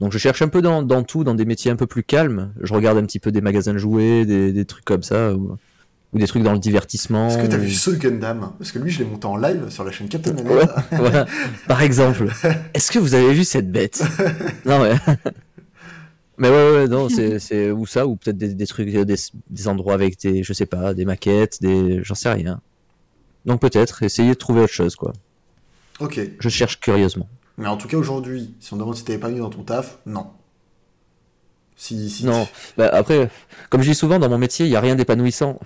Donc 0.00 0.12
je 0.12 0.18
cherche 0.18 0.42
un 0.42 0.48
peu 0.48 0.60
dans, 0.60 0.82
dans 0.82 1.04
tout, 1.04 1.22
dans 1.24 1.34
des 1.34 1.44
métiers 1.44 1.70
un 1.70 1.76
peu 1.76 1.86
plus 1.86 2.02
calmes. 2.02 2.52
Je 2.60 2.74
regarde 2.74 2.98
un 2.98 3.04
petit 3.04 3.20
peu 3.20 3.30
des 3.32 3.40
magasins 3.40 3.72
de 3.72 3.78
jouets, 3.78 4.24
des, 4.26 4.52
des 4.52 4.64
trucs 4.64 4.84
comme 4.84 5.04
ça, 5.04 5.32
ou, 5.32 5.56
ou 6.14 6.18
des 6.18 6.26
trucs 6.26 6.42
dans 6.42 6.52
le 6.52 6.58
divertissement. 6.58 7.28
Est-ce 7.28 7.38
que 7.38 7.46
t'as 7.46 7.56
vu 7.56 7.72
ce 7.72 7.90
Gundam? 7.90 8.52
Parce 8.58 8.72
que 8.72 8.78
lui, 8.78 8.90
je 8.90 9.00
l'ai 9.00 9.04
monté 9.04 9.26
en 9.26 9.36
live 9.36 9.68
sur 9.68 9.84
la 9.84 9.90
chaîne 9.90 10.08
Captain 10.08 10.36
Ouais, 10.36 10.64
voilà. 10.92 11.26
Par 11.66 11.82
exemple, 11.82 12.28
est-ce 12.74 12.92
que 12.92 12.98
vous 12.98 13.14
avez 13.14 13.32
vu 13.34 13.44
cette 13.44 13.70
bête? 13.70 14.02
Non 14.64 14.82
mais. 14.82 14.94
Mais 16.38 16.48
ouais, 16.48 16.72
ouais, 16.72 16.88
non, 16.88 17.08
c'est, 17.08 17.70
ou 17.70 17.86
ça, 17.86 18.06
ou 18.06 18.16
peut-être 18.16 18.36
des, 18.36 18.54
des 18.54 18.66
trucs, 18.66 18.88
des, 18.88 19.14
des 19.50 19.68
endroits 19.68 19.94
avec 19.94 20.18
des, 20.20 20.42
je 20.42 20.52
sais 20.52 20.66
pas, 20.66 20.94
des 20.94 21.04
maquettes, 21.04 21.60
des, 21.60 22.00
j'en 22.02 22.14
sais 22.14 22.30
rien. 22.30 22.60
Donc 23.44 23.60
peut-être 23.60 24.02
essayer 24.02 24.30
de 24.30 24.34
trouver 24.34 24.62
autre 24.62 24.72
chose, 24.72 24.96
quoi. 24.96 25.12
Ok. 26.00 26.20
Je 26.40 26.48
cherche 26.48 26.80
curieusement. 26.80 27.28
Mais 27.56 27.68
en 27.68 27.76
tout 27.76 27.86
cas, 27.86 27.96
aujourd'hui, 27.96 28.54
si 28.58 28.72
on 28.72 28.76
demande 28.76 28.96
si 28.96 29.04
t'es 29.04 29.14
épanoui 29.14 29.40
dans 29.40 29.50
ton 29.50 29.62
taf, 29.62 29.98
non. 30.06 30.26
Si, 31.76 32.08
si 32.10 32.24
Non, 32.24 32.46
bah, 32.76 32.88
après, 32.92 33.30
comme 33.70 33.82
je 33.82 33.90
dis 33.90 33.94
souvent, 33.94 34.18
dans 34.18 34.28
mon 34.28 34.38
métier, 34.38 34.66
il 34.66 34.72
y 34.72 34.76
a 34.76 34.80
rien 34.80 34.94
d'épanouissant. 34.96 35.58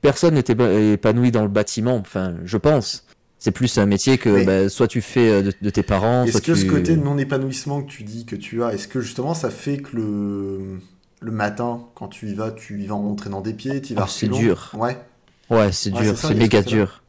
Personne 0.00 0.34
n'est 0.34 0.40
épa- 0.42 0.92
épanoui 0.92 1.30
dans 1.30 1.42
le 1.42 1.48
bâtiment. 1.48 1.96
Enfin, 1.96 2.34
je 2.44 2.56
pense. 2.56 3.04
C'est 3.40 3.52
plus 3.52 3.78
un 3.78 3.86
métier 3.86 4.18
que 4.18 4.28
Mais- 4.30 4.44
bah, 4.44 4.68
soit 4.68 4.88
tu 4.88 5.00
fais 5.00 5.30
euh, 5.30 5.42
de, 5.42 5.52
de 5.62 5.70
tes 5.70 5.82
parents, 5.84 6.24
Est-ce 6.24 6.38
que 6.42 6.52
tu... 6.52 6.56
ce 6.56 6.66
côté 6.66 6.96
de 6.96 7.02
non-épanouissement 7.02 7.82
que 7.82 7.88
tu 7.90 8.02
dis 8.02 8.24
que 8.26 8.34
tu 8.34 8.64
as, 8.64 8.74
est-ce 8.74 8.88
que 8.88 9.00
justement 9.00 9.32
ça 9.34 9.50
fait 9.50 9.78
que 9.78 9.94
le, 9.96 10.80
le 11.20 11.30
matin, 11.30 11.84
quand 11.94 12.08
tu 12.08 12.28
y 12.28 12.34
vas, 12.34 12.50
tu 12.50 12.82
y 12.82 12.86
vas 12.86 12.96
en 12.96 13.04
entraînant 13.08 13.40
des 13.40 13.54
pieds, 13.54 13.80
tu 13.80 13.92
y 13.92 13.96
vas 13.96 14.04
Oh, 14.06 14.10
c'est 14.10 14.26
dur. 14.28 14.72
Ouais. 14.76 14.98
Ouais, 15.50 15.70
c'est 15.72 15.92
Ouais, 15.94 16.02
dur, 16.02 16.18
c'est 16.18 16.34
méga 16.34 16.62
dur. 16.62 17.02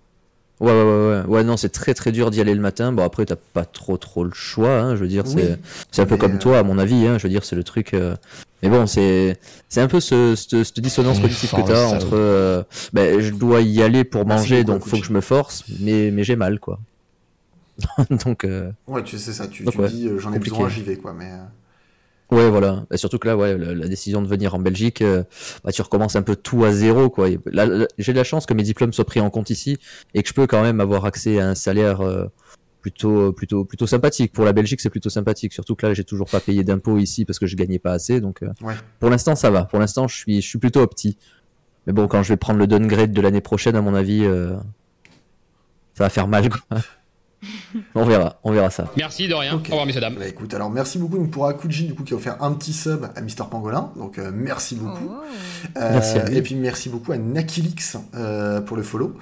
Ouais, 0.59 0.71
ouais, 0.71 0.83
ouais, 0.83 1.21
ouais. 1.21 1.25
Ouais, 1.27 1.43
non, 1.45 1.55
c'est 1.55 1.69
très 1.69 1.93
très 1.93 2.11
dur 2.11 2.31
d'y 2.31 2.41
aller 2.41 2.53
le 2.53 2.59
matin. 2.61 2.91
Bon, 2.91 3.03
après, 3.03 3.25
t'as 3.25 3.37
pas 3.37 3.63
trop 3.65 3.97
trop 3.97 4.23
le 4.25 4.31
choix, 4.33 4.79
hein, 4.79 4.95
je 4.95 5.01
veux 5.01 5.07
dire, 5.07 5.25
Oui, 5.25 5.57
c'est 5.91 6.01
un 6.01 6.05
peu 6.05 6.17
comme 6.17 6.37
euh, 6.37 6.37
toi, 6.37 6.59
à 6.59 6.63
mon 6.63 6.77
avis, 6.77 7.07
hein, 7.07 7.17
je 7.17 7.23
veux 7.23 7.29
dire, 7.29 7.45
c'est 7.45 7.55
le 7.55 7.63
truc. 7.63 7.93
euh, 7.93 8.15
Mais 8.61 8.69
bon, 8.69 8.85
c'est 8.85 9.37
un 9.77 9.87
peu 9.87 10.01
ce, 10.01 10.35
ce- 10.35 10.63
cette 10.65 10.79
dissonance 10.81 11.19
On 11.19 11.21
cognitive 11.21 11.53
que 11.53 11.61
t'as 11.61 11.85
entre. 11.85 12.13
euh, 12.15 12.63
ben, 12.93 13.19
je 13.21 13.31
dois 13.31 13.61
y 13.61 13.81
aller 13.81 14.03
pour 14.03 14.25
manger, 14.25 14.65
donc 14.65 14.85
faut 14.85 14.97
que 14.97 15.05
je 15.05 15.13
me 15.13 15.21
force, 15.21 15.63
mais, 15.79 16.11
mais 16.11 16.23
j'ai 16.25 16.35
mal, 16.35 16.59
quoi. 16.59 16.79
donc, 18.25 18.43
euh, 18.45 18.71
Ouais, 18.87 19.03
tu 19.03 19.17
sais 19.17 19.31
ça, 19.33 19.47
tu, 19.47 19.65
Donc, 19.65 19.75
tu 19.75 19.79
ouais, 19.79 19.89
dis 19.89 20.09
j'en 20.17 20.33
ai 20.33 20.39
besoin, 20.39 20.67
j'y 20.67 20.81
vais 20.83 20.97
quoi. 20.97 21.13
Mais 21.13 21.31
Ouais, 22.31 22.47
voilà. 22.49 22.85
Et 22.91 22.97
surtout 22.97 23.17
que 23.17 23.27
là, 23.27 23.35
ouais, 23.35 23.57
la, 23.57 23.73
la 23.73 23.87
décision 23.87 24.21
de 24.21 24.27
venir 24.27 24.53
en 24.53 24.59
Belgique, 24.59 25.01
euh, 25.01 25.23
bah, 25.63 25.71
tu 25.71 25.81
recommences 25.81 26.15
un 26.15 26.21
peu 26.21 26.35
tout 26.35 26.63
à 26.63 26.71
zéro, 26.71 27.09
quoi. 27.09 27.27
J'ai 27.97 28.13
de 28.13 28.17
la 28.17 28.23
chance 28.23 28.45
que 28.45 28.53
mes 28.53 28.61
diplômes 28.63 28.93
soient 28.93 29.05
pris 29.05 29.19
en 29.19 29.29
compte 29.31 29.49
ici 29.49 29.77
et 30.13 30.21
que 30.21 30.29
je 30.29 30.33
peux 30.35 30.45
quand 30.45 30.61
même 30.61 30.79
avoir 30.79 31.05
accès 31.05 31.39
à 31.39 31.47
un 31.49 31.55
salaire 31.55 32.01
euh, 32.01 32.25
plutôt, 32.81 33.33
plutôt, 33.33 33.65
plutôt 33.65 33.87
sympathique. 33.87 34.31
Pour 34.31 34.45
la 34.45 34.53
Belgique, 34.53 34.79
c'est 34.79 34.91
plutôt 34.91 35.09
sympathique. 35.09 35.53
Surtout 35.53 35.75
que 35.75 35.87
là, 35.87 35.93
j'ai 35.95 36.03
toujours 36.03 36.29
pas 36.29 36.39
payé 36.39 36.63
d'impôts 36.63 36.97
ici 36.99 37.25
parce 37.25 37.39
que 37.39 37.47
je 37.47 37.55
gagnais 37.55 37.79
pas 37.79 37.93
assez. 37.93 38.21
Donc, 38.21 38.43
euh, 38.43 38.49
Ouais. 38.61 38.75
pour 38.99 39.09
l'instant, 39.09 39.35
ça 39.35 39.49
va. 39.49 39.65
Pour 39.65 39.79
l'instant, 39.79 40.07
je 40.07 40.15
suis, 40.15 40.41
je 40.41 40.47
suis 40.47 40.59
plutôt 40.59 40.81
opti. 40.81 41.17
Mais 41.87 41.93
bon, 41.93 42.07
quand 42.07 42.21
je 42.21 42.29
vais 42.29 42.37
prendre 42.37 42.59
le 42.59 42.67
downgrade 42.67 43.11
de 43.11 43.21
l'année 43.21 43.41
prochaine, 43.41 43.75
à 43.75 43.81
mon 43.81 43.95
avis, 43.95 44.23
euh, 44.23 44.53
ça 45.95 46.03
va 46.03 46.09
faire 46.09 46.27
mal, 46.27 46.49
quoi. 46.49 46.77
on 47.95 48.03
verra, 48.05 48.39
on 48.43 48.51
verra 48.51 48.69
ça. 48.69 48.91
Merci 48.97 49.27
de 49.27 49.33
rien. 49.33 49.55
Ok. 49.55 49.67
Au 49.67 49.71
revoir, 49.71 49.85
messieurs 49.85 50.01
dames. 50.01 50.15
bah, 50.19 50.27
écoute, 50.27 50.53
alors 50.53 50.69
merci 50.69 50.97
beaucoup 50.97 51.17
donc, 51.17 51.31
pour 51.31 51.45
Akuji 51.45 51.85
du 51.85 51.93
coup 51.95 52.03
qui 52.03 52.13
a 52.13 52.17
offert 52.17 52.41
un 52.43 52.51
petit 52.53 52.73
sub 52.73 53.07
à 53.15 53.21
Mister 53.21 53.43
Pangolin, 53.49 53.91
donc 53.95 54.17
euh, 54.17 54.31
merci 54.33 54.75
beaucoup. 54.75 55.09
Oh. 55.09 55.23
Euh, 55.77 55.89
Merci 55.93 56.17
à 56.19 56.25
lui. 56.25 56.37
et 56.37 56.41
puis 56.41 56.55
merci 56.55 56.89
beaucoup 56.89 57.11
à 57.11 57.17
Nakilix 57.17 57.97
euh, 58.15 58.61
pour 58.61 58.75
le 58.77 58.83
follow. 58.83 59.17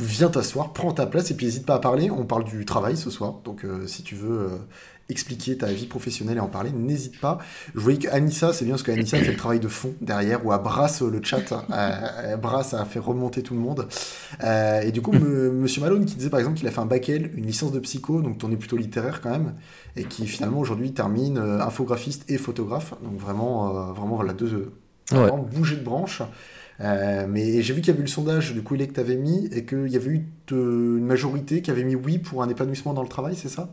Viens 0.00 0.28
t'asseoir, 0.28 0.72
prends 0.72 0.92
ta 0.92 1.06
place 1.06 1.30
et 1.32 1.34
puis 1.34 1.46
n'hésite 1.46 1.66
pas 1.66 1.74
à 1.74 1.78
parler. 1.80 2.10
On 2.10 2.24
parle 2.24 2.44
du 2.44 2.64
travail 2.64 2.96
ce 2.96 3.10
soir, 3.10 3.34
donc 3.44 3.64
euh, 3.64 3.86
si 3.86 4.02
tu 4.04 4.14
veux 4.14 4.40
euh, 4.42 4.48
expliquer 5.08 5.56
ta 5.56 5.66
vie 5.66 5.86
professionnelle 5.86 6.36
et 6.36 6.40
en 6.40 6.48
parler, 6.48 6.70
n'hésite 6.70 7.18
pas. 7.18 7.38
Je 7.74 7.80
voyais 7.80 7.98
qu'Anissa, 7.98 8.52
c'est 8.52 8.64
bien 8.64 8.74
parce 8.74 8.82
qu'Anissa 8.82 9.18
fait 9.20 9.30
le 9.32 9.36
travail 9.38 9.60
de 9.60 9.68
fond 9.68 9.94
derrière 10.00 10.40
elle 10.44 10.62
brasse 10.62 11.00
le 11.02 11.20
chat, 11.22 11.52
euh, 11.52 11.90
elle 12.24 12.40
brasse, 12.40 12.74
elle 12.78 12.84
fait 12.86 12.98
remonter 12.98 13.42
tout 13.42 13.54
le 13.54 13.60
monde. 13.60 13.88
Euh, 14.44 14.80
et 14.82 14.92
du 14.92 15.00
coup, 15.00 15.12
me- 15.12 15.50
Monsieur 15.50 15.80
Malone 15.80 16.04
qui 16.04 16.14
disait 16.16 16.30
par 16.30 16.40
exemple 16.40 16.58
qu'il 16.58 16.68
a 16.68 16.70
fait 16.70 16.80
un 16.80 16.86
bac 16.86 17.08
L, 17.08 17.30
une 17.36 17.46
licence 17.46 17.72
de 17.72 17.78
psycho, 17.78 18.20
donc 18.20 18.38
tourné 18.38 18.56
plutôt 18.56 18.76
littéraire 18.76 19.20
quand 19.22 19.30
même, 19.30 19.54
et 19.96 20.04
qui 20.04 20.26
finalement 20.26 20.58
aujourd'hui 20.60 20.92
termine 20.92 21.38
euh, 21.38 21.60
infographiste 21.62 22.24
et 22.30 22.38
photographe. 22.38 22.94
Donc 23.02 23.18
vraiment, 23.18 23.88
euh, 23.90 23.92
vraiment 23.92 24.16
voilà 24.16 24.32
deux, 24.34 24.72
Ouais. 25.10 25.18
vraiment 25.20 25.38
bouger 25.38 25.76
de 25.76 25.82
branche. 25.84 26.22
Euh, 26.80 27.26
mais 27.28 27.60
j'ai 27.62 27.74
vu 27.74 27.80
qu'il 27.80 27.88
y 27.88 27.90
avait 27.92 28.00
eu 28.00 28.02
le 28.06 28.08
sondage 28.08 28.52
du 28.54 28.62
coup 28.62 28.76
que 28.76 28.82
tu 28.84 29.00
avais 29.00 29.16
mis 29.16 29.46
et 29.46 29.64
qu'il 29.64 29.88
y 29.88 29.96
avait 29.96 30.10
eu 30.10 30.28
de- 30.48 30.96
une 30.98 31.06
majorité 31.06 31.60
qui 31.62 31.70
avait 31.70 31.82
mis 31.82 31.96
oui 31.96 32.18
pour 32.18 32.42
un 32.42 32.48
épanouissement 32.48 32.94
dans 32.94 33.02
le 33.02 33.08
travail, 33.08 33.34
c'est 33.36 33.48
ça? 33.48 33.70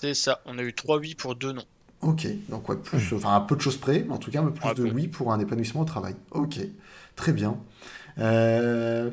C'est 0.00 0.14
ça, 0.14 0.40
on 0.46 0.58
a 0.58 0.62
eu 0.62 0.72
3 0.72 0.98
oui 0.98 1.14
pour 1.14 1.34
2 1.34 1.52
non. 1.52 1.64
Ok, 2.02 2.26
donc 2.48 2.68
ouais, 2.70 2.76
plus, 2.76 3.12
enfin 3.12 3.34
un 3.34 3.40
peu 3.40 3.54
de 3.56 3.60
choses 3.60 3.76
près, 3.76 4.04
mais 4.06 4.14
en 4.14 4.18
tout 4.18 4.30
cas 4.30 4.40
un 4.40 4.44
peu 4.46 4.52
plus 4.52 4.66
Un 4.68 4.72
de 4.72 4.84
peu. 4.84 4.90
oui 4.90 5.08
pour 5.08 5.32
un 5.32 5.38
épanouissement 5.40 5.82
au 5.82 5.84
travail. 5.84 6.14
Ok, 6.30 6.56
très 7.16 7.32
bien. 7.32 7.56
Euh, 8.18 9.10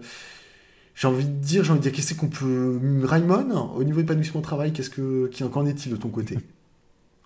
j'ai 0.95 1.07
envie 1.07 1.25
de 1.25 1.29
dire, 1.31 1.63
j'ai 1.65 1.71
envie 1.71 1.79
de 1.79 1.83
dire, 1.83 1.91
qu'est-ce 1.91 2.13
qu'on 2.13 2.29
peut, 2.29 2.79
Raymond, 3.03 3.71
au 3.75 3.83
niveau 3.83 3.99
épanouissement 3.99 4.39
au 4.39 4.43
travail, 4.43 4.71
qu'est-ce 4.71 4.89
que, 4.89 5.29
qu'en 5.51 5.65
est-il 5.65 5.91
de 5.91 5.97
ton 5.97 6.07
côté? 6.09 6.38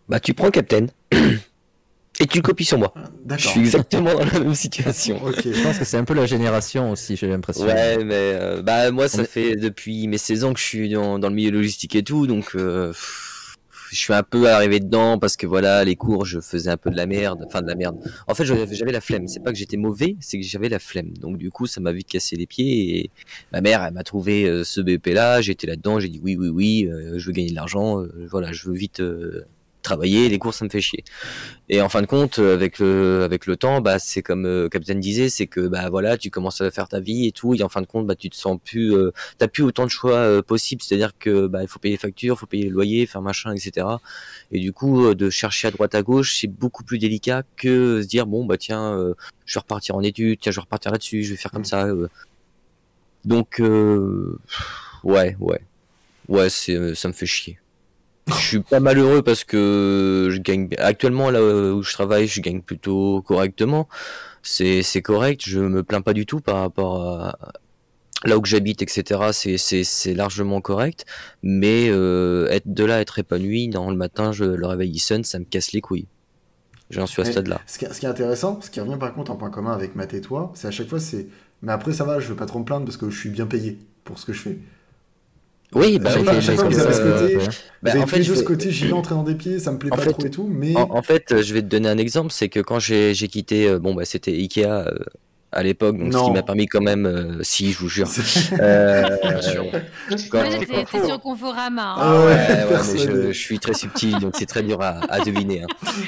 Bah, 0.09 0.19
tu 0.19 0.33
prends 0.33 0.49
Captain 0.49 0.87
et 2.19 2.27
tu 2.27 2.37
le 2.37 2.41
copies 2.41 2.65
sur 2.65 2.79
moi. 2.79 2.91
Je 2.95 3.01
D'accord. 3.25 3.51
suis 3.51 3.59
exactement 3.61 4.13
dans 4.15 4.25
la 4.25 4.39
même 4.39 4.55
situation. 4.55 5.21
Ok. 5.25 5.41
Je 5.45 5.63
pense 5.63 5.77
que 5.77 5.85
c'est 5.85 5.97
un 5.97 6.03
peu 6.05 6.15
la 6.15 6.25
génération 6.25 6.91
aussi, 6.91 7.15
j'ai 7.15 7.27
l'impression. 7.27 7.65
Ouais, 7.65 8.03
mais 8.03 8.33
euh, 8.35 8.61
bah 8.63 8.89
moi 8.91 9.07
ça 9.07 9.21
est- 9.21 9.25
fait 9.25 9.55
depuis 9.55 10.07
mes 10.07 10.17
16 10.17 10.43
ans 10.43 10.53
que 10.53 10.59
je 10.59 10.65
suis 10.65 10.89
dans, 10.89 11.19
dans 11.19 11.29
le 11.29 11.35
milieu 11.35 11.51
logistique 11.51 11.95
et 11.95 12.03
tout, 12.03 12.27
donc 12.27 12.55
euh, 12.55 12.91
je 13.91 13.97
suis 13.97 14.13
un 14.13 14.23
peu 14.23 14.49
arrivé 14.49 14.79
dedans 14.79 15.19
parce 15.19 15.35
que 15.35 15.45
voilà, 15.45 15.83
les 15.83 15.95
cours, 15.95 16.25
je 16.25 16.39
faisais 16.39 16.69
un 16.69 16.77
peu 16.77 16.89
de 16.89 16.95
la 16.95 17.05
merde, 17.05 17.43
enfin 17.45 17.61
de 17.61 17.67
la 17.67 17.75
merde. 17.75 17.97
En 18.27 18.33
fait, 18.33 18.45
j'avais 18.45 18.91
la 18.91 19.01
flemme. 19.01 19.27
C'est 19.27 19.41
pas 19.41 19.51
que 19.51 19.57
j'étais 19.57 19.77
mauvais, 19.77 20.15
c'est 20.21 20.39
que 20.39 20.45
j'avais 20.45 20.69
la 20.69 20.79
flemme. 20.79 21.11
Donc 21.17 21.37
du 21.37 21.51
coup, 21.51 21.67
ça 21.67 21.81
m'a 21.81 21.91
vite 21.91 22.07
cassé 22.07 22.35
les 22.37 22.47
pieds. 22.47 22.99
Et 22.99 23.09
ma 23.51 23.61
mère, 23.61 23.83
elle 23.83 23.93
m'a 23.93 24.03
trouvé 24.03 24.45
euh, 24.45 24.63
ce 24.63 24.79
BP 24.81 25.07
là. 25.07 25.41
J'étais 25.41 25.67
là-dedans. 25.67 25.99
J'ai 25.99 26.09
dit 26.09 26.21
oui, 26.23 26.35
oui, 26.39 26.49
oui. 26.49 26.89
euh, 26.89 27.19
je 27.19 27.25
veux 27.27 27.33
gagner 27.33 27.49
de 27.49 27.55
l'argent. 27.55 27.99
euh, 28.01 28.27
voilà, 28.29 28.51
je 28.53 28.67
veux 28.67 28.75
vite 28.75 29.01
travailler. 29.81 30.29
Les 30.29 30.37
cours, 30.39 30.53
ça 30.53 30.65
me 30.65 30.69
fait 30.69 30.81
chier. 30.81 31.03
Et 31.69 31.81
en 31.81 31.89
fin 31.89 32.01
de 32.01 32.05
compte, 32.07 32.39
euh, 32.39 32.53
avec 32.53 32.79
le 32.79 33.23
avec 33.23 33.45
le 33.45 33.55
temps, 33.55 33.81
bah 33.81 33.97
c'est 33.99 34.21
comme 34.21 34.45
euh, 34.45 34.67
Captain 34.69 34.95
disait, 34.95 35.29
c'est 35.29 35.47
que 35.47 35.61
bah 35.67 35.89
voilà, 35.89 36.17
tu 36.17 36.29
commences 36.29 36.61
à 36.61 36.69
faire 36.71 36.87
ta 36.87 36.99
vie 36.99 37.27
et 37.27 37.31
tout. 37.31 37.53
Et 37.55 37.63
en 37.63 37.69
fin 37.69 37.81
de 37.81 37.85
compte, 37.87 38.05
bah 38.05 38.15
tu 38.15 38.29
te 38.29 38.35
sens 38.35 38.57
plus, 38.63 38.93
euh, 38.93 39.11
t'as 39.37 39.47
plus 39.47 39.63
autant 39.63 39.85
de 39.85 39.89
choix 39.89 40.15
euh, 40.15 40.41
possibles. 40.41 40.81
C'est-à-dire 40.81 41.11
que 41.17 41.47
bah 41.47 41.61
il 41.61 41.67
faut 41.67 41.79
payer 41.79 41.93
les 41.93 41.97
factures, 41.99 42.37
faut 42.37 42.45
payer 42.45 42.65
le 42.65 42.71
loyer, 42.71 43.05
faire 43.05 43.21
machin, 43.21 43.53
etc. 43.53 43.87
Et 44.51 44.59
du 44.59 44.73
coup, 44.73 45.05
euh, 45.05 45.15
de 45.15 45.29
chercher 45.29 45.67
à 45.69 45.71
droite 45.71 45.95
à 45.95 46.01
gauche, 46.01 46.37
c'est 46.39 46.47
beaucoup 46.47 46.83
plus 46.83 46.97
délicat 46.97 47.43
que 47.55 48.01
se 48.01 48.07
dire 48.07 48.27
bon 48.27 48.45
bah 48.45 48.57
tiens, 48.57 48.93
euh, 48.93 49.13
je 49.45 49.55
vais 49.55 49.61
repartir 49.61 49.95
en 49.95 50.03
études, 50.03 50.39
tiens 50.41 50.51
je 50.51 50.57
vais 50.57 50.61
repartir 50.63 50.91
là-dessus, 50.91 51.23
je 51.23 51.31
vais 51.31 51.37
faire 51.37 51.51
comme 51.51 51.65
ça. 51.65 51.85
euh. 51.85 52.07
Donc 53.23 53.59
ouais, 55.03 55.35
ouais, 55.39 55.61
ouais, 56.27 56.49
c'est 56.49 56.95
ça 56.95 57.07
me 57.07 57.13
fait 57.13 57.25
chier. 57.25 57.59
Je 58.27 58.33
suis 58.33 58.59
pas 58.59 58.79
malheureux 58.79 59.21
parce 59.21 59.43
que 59.43 60.29
je 60.31 60.37
gagne 60.37 60.69
actuellement 60.77 61.29
là 61.29 61.41
où 61.41 61.81
je 61.81 61.93
travaille, 61.93 62.27
je 62.27 62.41
gagne 62.41 62.61
plutôt 62.61 63.21
correctement. 63.21 63.87
C'est 64.43 64.83
c'est 64.83 65.01
correct, 65.01 65.41
je 65.45 65.59
me 65.59 65.83
plains 65.83 66.01
pas 66.01 66.13
du 66.13 66.25
tout 66.25 66.39
par 66.39 66.57
rapport 66.61 67.01
à 67.01 67.37
là 68.23 68.37
où 68.37 68.45
j'habite, 68.45 68.81
etc. 68.81 69.29
C'est 69.33 69.57
c'est 69.57 69.83
c'est 69.83 70.13
largement 70.13 70.61
correct, 70.61 71.05
mais 71.43 71.89
euh, 71.89 72.47
être 72.49 72.71
de 72.71 72.83
là, 72.83 73.01
être 73.01 73.19
épanoui, 73.19 73.69
dans 73.69 73.89
le 73.89 73.97
matin, 73.97 74.31
je 74.31 74.43
le 74.43 74.67
réveil 74.67 74.91
il 74.91 74.99
sonne, 74.99 75.23
ça 75.23 75.39
me 75.39 75.45
casse 75.45 75.71
les 75.71 75.81
couilles. 75.81 76.07
J'en 76.89 77.07
suis 77.07 77.21
à 77.21 77.25
ce 77.25 77.31
stade-là. 77.31 77.61
Ce 77.67 77.79
qui, 77.79 77.85
ce 77.85 77.99
qui 77.99 78.05
est 78.05 78.09
intéressant, 78.09 78.59
ce 78.61 78.69
qui 78.69 78.81
revient 78.81 78.97
par 78.99 79.13
contre 79.13 79.31
en 79.31 79.37
point 79.37 79.49
commun 79.49 79.71
avec 79.71 79.95
Matt 79.95 80.13
et 80.13 80.21
toi, 80.21 80.51
c'est 80.55 80.67
à 80.67 80.71
chaque 80.71 80.89
fois 80.89 80.99
c'est. 80.99 81.27
Mais 81.61 81.71
après 81.71 81.93
ça 81.93 82.03
va, 82.03 82.19
je 82.19 82.27
veux 82.27 82.35
pas 82.35 82.45
trop 82.45 82.59
me 82.59 82.65
plaindre 82.65 82.85
parce 82.85 82.97
que 82.97 83.09
je 83.09 83.17
suis 83.17 83.29
bien 83.29 83.45
payé 83.45 83.79
pour 84.03 84.19
ce 84.19 84.25
que 84.25 84.33
je 84.33 84.41
fais. 84.41 84.57
Oui, 85.73 85.99
bah 85.99 86.09
à 86.09 86.13
chaque 86.13 86.21
oui, 86.21 86.27
que, 86.27 86.73
vous 86.73 86.79
avez 86.79 86.93
ce 86.93 87.01
euh, 87.01 87.13
côté, 87.37 87.37
bah, 87.81 87.91
en 88.01 88.07
fait, 88.07 88.23
je 88.23 88.33
ce 88.33 88.43
côté, 88.43 88.71
j'y 88.71 88.87
vais 88.87 88.93
en 88.93 89.01
traînant 89.01 89.23
des 89.23 89.35
pieds, 89.35 89.57
ça 89.57 89.71
me 89.71 89.77
plaît 89.77 89.89
En 89.91 89.95
pas 89.95 90.01
fait, 90.01 90.11
trop 90.11 90.25
et 90.25 90.29
tout, 90.29 90.47
mais. 90.51 90.75
En, 90.75 90.87
en 90.97 91.01
fait, 91.01 91.31
euh, 91.31 91.41
je 91.41 91.53
vais 91.53 91.61
te 91.61 91.67
donner 91.67 91.87
un 91.87 91.97
exemple, 91.97 92.31
c'est 92.31 92.49
que 92.49 92.59
quand 92.59 92.79
j'ai 92.79 93.13
j'ai 93.13 93.27
quitté, 93.29 93.67
euh, 93.69 93.79
bon 93.79 93.93
bah 93.93 94.03
c'était 94.03 94.31
Ikea 94.33 94.65
euh, 94.65 94.91
à 95.53 95.63
l'époque, 95.63 95.97
donc 95.97 96.11
ce 96.11 96.17
Non. 96.17 96.25
qui 96.25 96.31
m'a 96.31 96.43
permis 96.43 96.65
quand 96.65 96.81
même, 96.81 97.05
euh, 97.05 97.39
si 97.43 97.71
je 97.71 97.77
vous 97.79 97.87
jure. 97.89 98.09
Euh, 98.59 99.03
quand- 100.29 100.39
Moi, 100.39 100.49
j'étais 100.59 101.05
sur 101.05 101.19
Conforama. 101.21 101.93
hein. 101.93 101.95
Ah 101.99 102.19
ouais, 102.19 102.25
Ouais, 102.25 102.75
ouais, 102.75 102.81
mais 102.93 102.97
je, 102.97 103.31
je 103.31 103.39
suis 103.39 103.59
très 103.59 103.73
subtil, 103.73 104.19
donc 104.19 104.33
c'est 104.37 104.45
très 104.45 104.63
dur 104.63 104.81
à, 104.81 104.99
à 105.09 105.19
deviner. 105.21 105.63
hein. 105.63 105.67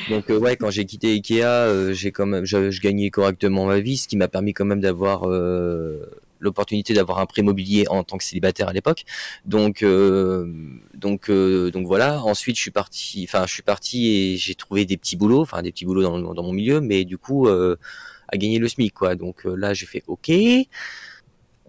Donc 0.09 0.29
euh, 0.29 0.37
ouais, 0.39 0.55
quand 0.57 0.69
j'ai 0.71 0.85
quitté 0.85 1.11
Ikea, 1.13 1.41
euh, 1.43 1.93
j'ai 1.93 2.11
quand 2.11 2.25
même, 2.25 2.45
je, 2.45 2.69
je 2.71 2.81
gagnais 2.81 3.09
correctement 3.09 3.65
ma 3.65 3.79
vie, 3.79 3.97
ce 3.97 4.07
qui 4.07 4.17
m'a 4.17 4.27
permis 4.27 4.53
quand 4.53 4.65
même 4.65 4.81
d'avoir 4.81 5.23
euh, 5.29 6.05
l'opportunité 6.43 6.93
d'avoir 6.93 7.19
un 7.19 7.25
prêt 7.25 7.41
immobilier 7.41 7.85
en 7.89 8.03
tant 8.03 8.17
que 8.17 8.23
célibataire 8.23 8.67
à 8.67 8.73
l'époque. 8.73 9.05
Donc 9.45 9.81
euh, 9.81 10.53
donc 10.93 11.29
euh, 11.29 11.71
donc 11.71 11.87
voilà. 11.87 12.21
Ensuite, 12.23 12.55
je 12.57 12.61
suis 12.61 12.71
parti, 12.71 13.25
enfin 13.27 13.45
je 13.47 13.53
suis 13.53 13.63
parti 13.63 14.07
et 14.07 14.37
j'ai 14.37 14.55
trouvé 14.55 14.85
des 14.85 14.97
petits 14.97 15.15
boulots, 15.15 15.41
enfin 15.41 15.61
des 15.61 15.71
petits 15.71 15.85
boulots 15.85 16.03
dans, 16.03 16.33
dans 16.33 16.43
mon 16.43 16.53
milieu, 16.53 16.81
mais 16.81 17.05
du 17.05 17.17
coup 17.17 17.47
euh, 17.47 17.77
à 18.27 18.37
gagner 18.37 18.59
le 18.59 18.67
SMIC 18.67 18.93
quoi. 18.93 19.15
Donc 19.15 19.43
là, 19.45 19.73
j'ai 19.73 19.85
fait 19.85 20.03
OK. 20.07 20.31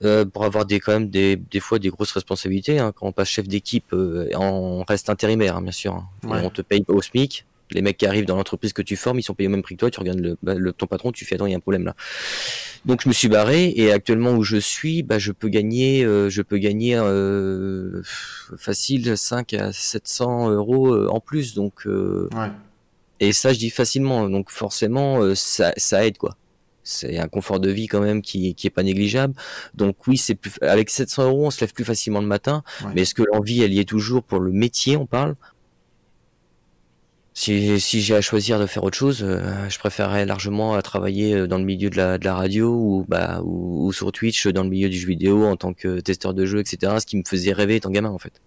Euh, 0.02 0.24
pour 0.24 0.44
avoir 0.44 0.66
des 0.66 0.80
quand 0.80 0.92
même 0.92 1.08
des, 1.08 1.36
des 1.36 1.60
fois 1.60 1.78
des 1.78 1.88
grosses 1.88 2.10
responsabilités 2.10 2.80
hein. 2.80 2.90
quand 2.90 3.06
on 3.06 3.12
passe 3.12 3.28
chef 3.28 3.46
d'équipe 3.46 3.92
euh, 3.92 4.28
on 4.34 4.82
reste 4.82 5.08
intérimaire 5.08 5.56
hein, 5.56 5.62
bien 5.62 5.70
sûr 5.70 5.94
hein. 5.94 6.08
Ouais. 6.24 6.40
on 6.42 6.50
te 6.50 6.62
paye 6.62 6.84
au 6.88 7.00
SMIC 7.00 7.46
les 7.74 7.82
mecs 7.82 7.96
qui 7.98 8.06
arrivent 8.06 8.24
dans 8.26 8.36
l'entreprise 8.36 8.72
que 8.72 8.82
tu 8.82 8.96
formes 8.96 9.18
ils 9.18 9.22
sont 9.22 9.34
payés 9.34 9.48
au 9.48 9.50
même 9.50 9.62
prix 9.62 9.74
que 9.74 9.80
toi 9.80 9.90
tu 9.90 10.00
regardes 10.00 10.20
le, 10.20 10.36
bah, 10.42 10.54
le- 10.54 10.72
ton 10.72 10.86
patron 10.86 11.12
tu 11.12 11.24
fais 11.24 11.34
attends 11.34 11.46
il 11.46 11.50
y 11.50 11.54
a 11.54 11.56
un 11.56 11.60
problème 11.60 11.84
là 11.84 11.94
donc 12.86 13.02
je 13.02 13.08
me 13.08 13.14
suis 13.14 13.28
barré 13.28 13.72
et 13.76 13.92
actuellement 13.92 14.32
où 14.32 14.42
je 14.42 14.56
suis 14.56 15.02
bah 15.02 15.18
je 15.18 15.32
peux 15.32 15.48
gagner 15.48 16.04
euh, 16.04 16.30
je 16.30 16.42
peux 16.42 16.58
gagner 16.58 16.96
euh, 16.96 18.02
facile 18.56 19.16
5 19.16 19.54
à 19.54 19.72
700 19.72 20.50
euros 20.50 20.94
euh, 20.94 21.08
en 21.10 21.20
plus 21.20 21.54
donc 21.54 21.86
euh, 21.86 22.28
Ouais. 22.34 22.50
et 23.20 23.32
ça, 23.32 23.52
je 23.52 23.58
dis 23.58 23.70
facilement. 23.70 24.28
Donc 24.28 24.50
forcément, 24.50 25.20
euh, 25.22 25.34
ça, 25.34 25.72
ça 25.76 26.04
aide 26.06 26.18
quoi. 26.18 26.36
C'est 26.82 27.18
un 27.18 27.28
confort 27.28 27.60
de 27.60 27.70
vie 27.70 27.86
quand 27.86 28.00
même 28.00 28.20
qui, 28.20 28.54
qui 28.54 28.66
est 28.66 28.70
pas 28.70 28.82
négligeable. 28.82 29.34
Donc 29.74 30.06
oui, 30.06 30.18
c'est 30.18 30.34
plus 30.34 30.52
avec 30.60 30.90
700 30.90 31.24
euros, 31.28 31.46
on 31.46 31.50
se 31.50 31.60
lève 31.62 31.72
plus 31.72 31.84
facilement 31.84 32.20
le 32.20 32.26
matin. 32.26 32.62
Ouais. 32.82 32.90
Mais 32.94 33.02
est-ce 33.02 33.14
que 33.14 33.22
l'envie, 33.32 33.62
elle 33.62 33.72
y 33.72 33.78
est 33.80 33.88
toujours 33.88 34.22
pour 34.22 34.40
le 34.40 34.52
métier, 34.52 34.96
on 34.98 35.06
parle? 35.06 35.34
Si, 37.36 37.80
si 37.80 38.00
j'ai 38.00 38.14
à 38.14 38.20
choisir 38.20 38.60
de 38.60 38.66
faire 38.66 38.84
autre 38.84 38.96
chose, 38.96 39.24
euh, 39.24 39.68
je 39.68 39.78
préférerais 39.80 40.24
largement 40.24 40.80
travailler 40.82 41.34
euh, 41.34 41.46
dans 41.48 41.58
le 41.58 41.64
milieu 41.64 41.90
de 41.90 41.96
la, 41.96 42.16
de 42.16 42.24
la 42.24 42.36
radio 42.36 42.72
ou, 42.72 43.04
bah, 43.08 43.40
ou, 43.42 43.86
ou 43.88 43.92
sur 43.92 44.12
Twitch 44.12 44.46
dans 44.46 44.62
le 44.62 44.68
milieu 44.70 44.88
du 44.88 44.96
jeu 44.96 45.08
vidéo 45.08 45.44
en 45.44 45.56
tant 45.56 45.72
que 45.72 45.98
testeur 45.98 46.32
de 46.32 46.46
jeux, 46.46 46.60
etc. 46.60 46.92
Ce 47.00 47.06
qui 47.06 47.16
me 47.16 47.24
faisait 47.26 47.52
rêver 47.52 47.76
étant 47.76 47.90
gamin 47.90 48.10
en 48.10 48.18
fait. 48.18 48.40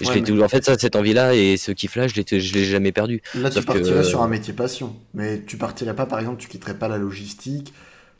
Je 0.00 0.08
Ouais, 0.08 0.14
mais- 0.16 0.22
toujours 0.22 0.44
en 0.44 0.48
fait 0.48 0.64
ça, 0.64 0.78
cette 0.78 0.94
envie-là 0.96 1.34
et 1.34 1.56
ce 1.56 1.72
kiff-là, 1.72 2.06
je 2.06 2.14
l'ai, 2.16 2.64
jamais 2.64 2.92
perdu. 2.92 3.20
Là, 3.34 3.50
tu 3.50 3.60
que- 3.60 3.64
partirais 3.64 4.04
sur 4.04 4.22
un 4.22 4.28
métier 4.28 4.52
passion. 4.52 4.94
Mais 5.12 5.42
tu 5.44 5.56
partirais 5.56 5.94
pas, 5.94 6.06
par 6.06 6.20
exemple, 6.20 6.40
tu 6.40 6.48
quitterais 6.48 6.78
pas 6.78 6.88
la 6.88 6.98
logistique 6.98 7.72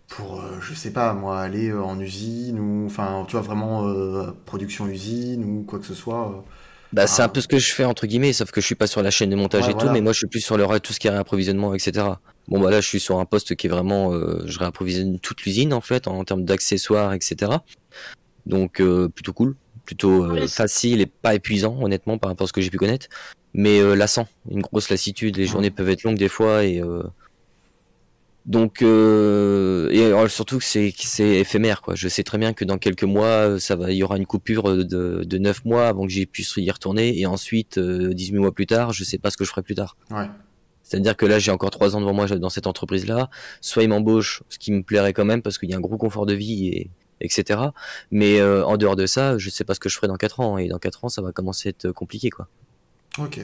pour, 0.08 0.40
euh, 0.40 0.58
je 0.60 0.74
sais 0.74 0.92
pas, 0.92 1.14
moi, 1.14 1.40
aller 1.40 1.70
euh, 1.70 1.82
en 1.82 1.98
usine 2.00 2.58
ou, 2.58 2.86
enfin, 2.86 3.24
tu 3.28 3.32
vois, 3.32 3.42
vraiment 3.42 3.88
euh, 3.88 4.30
production 4.44 4.86
usine 4.88 5.44
ou 5.44 5.62
quoi 5.62 5.78
que 5.78 5.86
ce 5.86 5.94
soit. 5.94 6.44
Bah, 6.94 7.08
c'est 7.08 7.22
Ah. 7.22 7.24
un 7.24 7.28
peu 7.28 7.40
ce 7.40 7.48
que 7.48 7.58
je 7.58 7.72
fais 7.72 7.84
entre 7.84 8.06
guillemets, 8.06 8.32
sauf 8.32 8.52
que 8.52 8.60
je 8.60 8.66
suis 8.66 8.76
pas 8.76 8.86
sur 8.86 9.02
la 9.02 9.10
chaîne 9.10 9.28
de 9.28 9.34
montage 9.34 9.64
Ouais, 9.64 9.70
et 9.70 9.72
voilà. 9.72 9.88
tout, 9.88 9.92
mais 9.92 10.00
moi 10.00 10.12
je 10.12 10.18
suis 10.18 10.26
plus 10.28 10.40
sur 10.40 10.56
le 10.56 10.64
tout 10.78 10.92
ce 10.92 11.00
qui 11.00 11.08
est 11.08 11.10
réapprovisionnement, 11.10 11.74
etc. 11.74 12.06
Bon 12.46 12.60
bah 12.60 12.70
là 12.70 12.80
je 12.80 12.86
suis 12.86 13.00
sur 13.00 13.18
un 13.18 13.24
poste 13.24 13.56
qui 13.56 13.66
est 13.66 13.70
vraiment, 13.70 14.12
euh, 14.12 14.44
je 14.46 14.58
réapprovisionne 14.60 15.18
toute 15.18 15.42
l'usine 15.42 15.72
en 15.72 15.80
fait 15.80 16.06
en, 16.06 16.22
termes 16.24 16.44
d'accessoires, 16.44 17.12
etc. 17.12 17.50
Donc 18.46 18.80
euh, 18.80 19.08
plutôt 19.08 19.32
cool, 19.32 19.56
plutôt 19.84 20.24
euh, 20.24 20.46
facile 20.46 21.00
et 21.00 21.06
pas 21.06 21.34
épuisant 21.34 21.76
honnêtement 21.82 22.16
par 22.16 22.30
rapport 22.30 22.44
à 22.44 22.48
ce 22.48 22.52
que 22.52 22.60
j'ai 22.60 22.70
pu 22.70 22.78
connaître, 22.78 23.08
mais 23.54 23.80
euh, 23.80 23.94
lassant, 23.94 24.28
une 24.48 24.60
grosse 24.60 24.88
lassitude, 24.88 25.36
les 25.36 25.46
journées 25.46 25.70
peuvent 25.70 25.90
être 25.90 26.04
longues 26.04 26.18
des 26.18 26.28
fois 26.28 26.64
et 26.64 26.80
euh, 26.80 27.02
donc 28.46 28.82
euh, 28.82 29.88
et 29.90 30.02
euh, 30.02 30.28
surtout 30.28 30.58
que 30.58 30.64
c'est 30.64 30.92
c'est 30.96 31.36
éphémère 31.40 31.80
quoi. 31.80 31.94
Je 31.94 32.08
sais 32.08 32.22
très 32.22 32.36
bien 32.36 32.52
que 32.52 32.64
dans 32.64 32.76
quelques 32.76 33.04
mois 33.04 33.26
euh, 33.26 33.58
ça 33.58 33.74
va, 33.74 33.90
il 33.90 33.96
y 33.96 34.02
aura 34.02 34.18
une 34.18 34.26
coupure 34.26 34.76
de 34.76 34.84
de 35.24 35.38
neuf 35.38 35.64
mois 35.64 35.88
avant 35.88 36.02
que 36.06 36.12
j'y 36.12 36.26
puisse 36.26 36.52
y 36.56 36.70
retourner 36.70 37.18
et 37.18 37.24
ensuite 37.24 37.78
euh, 37.78 38.12
18 38.12 38.38
mois 38.38 38.52
plus 38.52 38.66
tard, 38.66 38.92
je 38.92 39.02
sais 39.02 39.16
pas 39.18 39.30
ce 39.30 39.38
que 39.38 39.44
je 39.44 39.50
ferai 39.50 39.62
plus 39.62 39.74
tard. 39.74 39.96
Ouais. 40.10 40.28
C'est-à-dire 40.82 41.16
que 41.16 41.24
là 41.24 41.38
j'ai 41.38 41.50
encore 41.50 41.70
trois 41.70 41.96
ans 41.96 42.00
devant 42.00 42.12
moi 42.12 42.26
dans 42.26 42.50
cette 42.50 42.66
entreprise 42.66 43.06
là. 43.06 43.30
Soit 43.62 43.82
ils 43.84 43.88
m'embauchent, 43.88 44.42
ce 44.50 44.58
qui 44.58 44.72
me 44.72 44.82
plairait 44.82 45.14
quand 45.14 45.24
même 45.24 45.40
parce 45.40 45.56
qu'il 45.56 45.70
y 45.70 45.74
a 45.74 45.78
un 45.78 45.80
gros 45.80 45.96
confort 45.96 46.26
de 46.26 46.34
vie 46.34 46.68
et 46.68 46.90
etc. 47.22 47.60
Mais 48.10 48.40
euh, 48.40 48.62
en 48.66 48.76
dehors 48.76 48.96
de 48.96 49.06
ça, 49.06 49.38
je 49.38 49.48
sais 49.48 49.64
pas 49.64 49.72
ce 49.72 49.80
que 49.80 49.88
je 49.88 49.96
ferai 49.96 50.08
dans 50.08 50.16
quatre 50.16 50.40
ans 50.40 50.58
et 50.58 50.68
dans 50.68 50.78
quatre 50.78 51.06
ans 51.06 51.08
ça 51.08 51.22
va 51.22 51.32
commencer 51.32 51.68
à 51.68 51.70
être 51.70 51.92
compliqué 51.92 52.28
quoi. 52.28 52.48
Ok. 53.18 53.40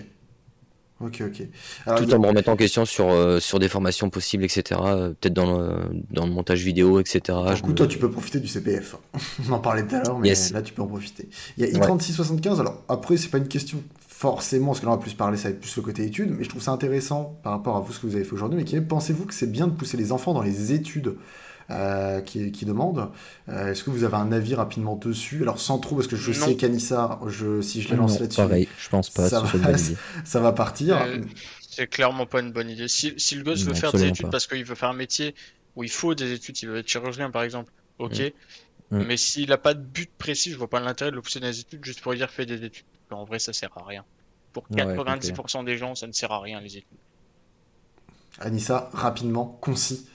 Ok, 1.01 1.23
ok. 1.27 1.47
Alors, 1.87 1.99
Tout 2.05 2.11
a- 2.13 2.17
en 2.17 2.21
me 2.21 2.27
remettant 2.27 2.53
en 2.53 2.57
question 2.57 2.85
sur 2.85 3.09
euh, 3.11 3.41
sur 3.41 3.59
des 3.59 3.69
formations 3.69 4.11
possibles 4.11 4.45
etc. 4.45 4.79
euh, 4.85 5.09
Peut-être 5.21 5.33
dans 5.33 5.59
le 5.59 5.75
dans 6.11 6.27
le 6.27 6.33
montage 6.33 6.63
vidéo 6.63 7.01
etc. 7.01 7.21
Du 7.57 7.63
coup, 7.63 7.69
me- 7.71 7.75
toi, 7.75 7.87
tu 7.87 7.99
peux 7.99 8.11
profiter 8.11 8.39
du 8.41 8.49
CPF. 8.49 8.97
On 9.49 9.53
en 9.53 9.59
parlait 9.61 9.87
tout 9.87 9.95
à 9.97 10.03
l'heure, 10.03 10.19
mais 10.19 10.29
Yes. 10.29 10.53
là, 10.53 10.61
tu 10.63 10.73
peux 10.75 10.83
en 10.83 10.87
profiter. 10.87 11.29
Il 11.57 11.65
y 11.65 11.67
a 11.75 11.79
i3675. 11.79 12.61
Alors, 12.61 12.83
après, 12.89 13.17
c'est 13.17 13.29
pas 13.29 13.39
une 13.39 13.49
question 13.49 13.83
forcément, 14.09 14.67
parce 14.69 14.81
que 14.81 14.85
là, 14.87 14.93
on 14.93 14.97
va 14.97 15.01
plus 15.01 15.15
parler, 15.15 15.39
ça 15.39 15.45
va 15.45 15.51
être 15.55 15.61
plus 15.61 15.75
le 15.77 15.83
côté 15.83 16.05
études, 16.05 16.31
mais 16.37 16.45
je 16.45 16.51
trouve 16.51 16.61
ça 16.61 16.73
intéressant 16.73 17.39
par 17.43 17.53
rapport 17.53 17.77
à 17.79 17.81
vous, 17.81 17.91
ce 17.93 17.99
que 18.01 18.07
vous 18.07 18.17
avez 18.17 18.25
fait 18.25 18.35
aujourd'hui. 18.35 18.59
Mais 18.59 18.65
qui 18.65 18.77
est, 18.77 18.83
pensez-vous 18.83 19.25
que 19.25 19.33
c'est 19.33 19.51
bien 19.51 19.67
de 19.67 19.73
pousser 19.73 19.97
les 19.97 20.13
enfants 20.13 20.35
dans 20.35 20.43
les 20.43 20.73
études? 20.75 21.15
Euh, 21.71 22.21
qui, 22.21 22.53
qui 22.53 22.65
demandent 22.65 23.11
Euh, 23.49 23.71
Est-ce 23.73 23.85
que 23.85 23.91
vous 23.91 24.05
avez 24.05 24.17
un 24.17 24.33
avis 24.33 24.55
rapidement 24.55 24.97
dessus? 24.97 25.43
Alors, 25.43 25.61
sans 25.61 25.79
trop, 25.79 25.97
parce 25.97 26.09
que 26.09 26.17
je 26.17 26.31
Non. 26.39 26.47
sais 26.47 26.57
qu'Anissa, 26.57 27.19
je, 27.29 27.61
si 27.61 27.83
je 27.83 27.89
la 27.91 27.97
lance 27.97 28.19
là-dessus, 28.21 28.37
pareil, 28.41 28.69
je 28.79 28.89
pense 28.89 29.11
pas. 29.11 29.29
Ça 29.29 29.41
va, 29.41 29.51
bonne 29.53 29.79
idée. 29.79 29.97
ça 30.25 30.41
va 30.41 30.53
partir. 30.53 30.97
Euh, 31.01 31.19
C'est 31.69 31.87
clairement 31.87 32.27
pas 32.27 32.41
une 32.41 32.53
bonne 32.53 32.69
idée. 32.71 32.89
Si, 32.89 33.15
si 33.17 33.35
le 33.37 33.43
gosse 33.45 33.61
Non, 33.65 33.69
veut 33.73 33.75
faire 33.75 33.93
des 33.93 34.05
études 34.05 34.27
pas. 34.27 34.31
parce 34.33 34.47
qu'il 34.47 34.65
veut 34.65 34.75
faire 34.75 34.91
un 34.91 34.95
métier 34.95 35.35
où 35.77 35.85
il 35.85 35.91
faut 35.91 36.15
des 36.15 36.33
études, 36.33 36.61
il 36.63 36.69
veut 36.69 36.79
être 36.79 36.89
chirurgien 36.89 37.31
par 37.31 37.43
exemple, 37.45 37.73
ok. 37.99 38.33
Mm. 38.91 39.05
Mais 39.05 39.17
s'il 39.17 39.53
a 39.53 39.59
pas 39.59 39.75
de 39.75 39.81
but 39.81 40.11
précis, 40.19 40.51
je 40.51 40.57
vois 40.59 40.69
pas 40.69 40.81
l'intérêt 40.81 41.13
de 41.13 41.17
le 41.17 41.23
pousser 41.23 41.39
dans 41.39 41.47
les 41.47 41.61
études 41.61 41.85
juste 41.85 42.01
pour 42.01 42.13
dire 42.15 42.29
fais 42.31 42.45
des 42.47 42.65
études. 42.65 42.85
En 43.13 43.25
vrai, 43.25 43.39
ça 43.39 43.53
sert 43.53 43.71
à 43.79 43.85
rien. 43.85 44.05
Pour 44.53 44.65
Ouais, 44.71 44.83
90% 44.85 45.65
des 45.65 45.77
gens, 45.79 45.95
ça 45.95 46.09
ne 46.09 46.13
sert 46.13 46.33
à 46.33 46.41
rien 46.41 46.61
les 46.61 46.77
études. 46.79 46.99
Anissa, 48.41 48.89
rapidement, 48.93 49.59
concis. 49.61 50.07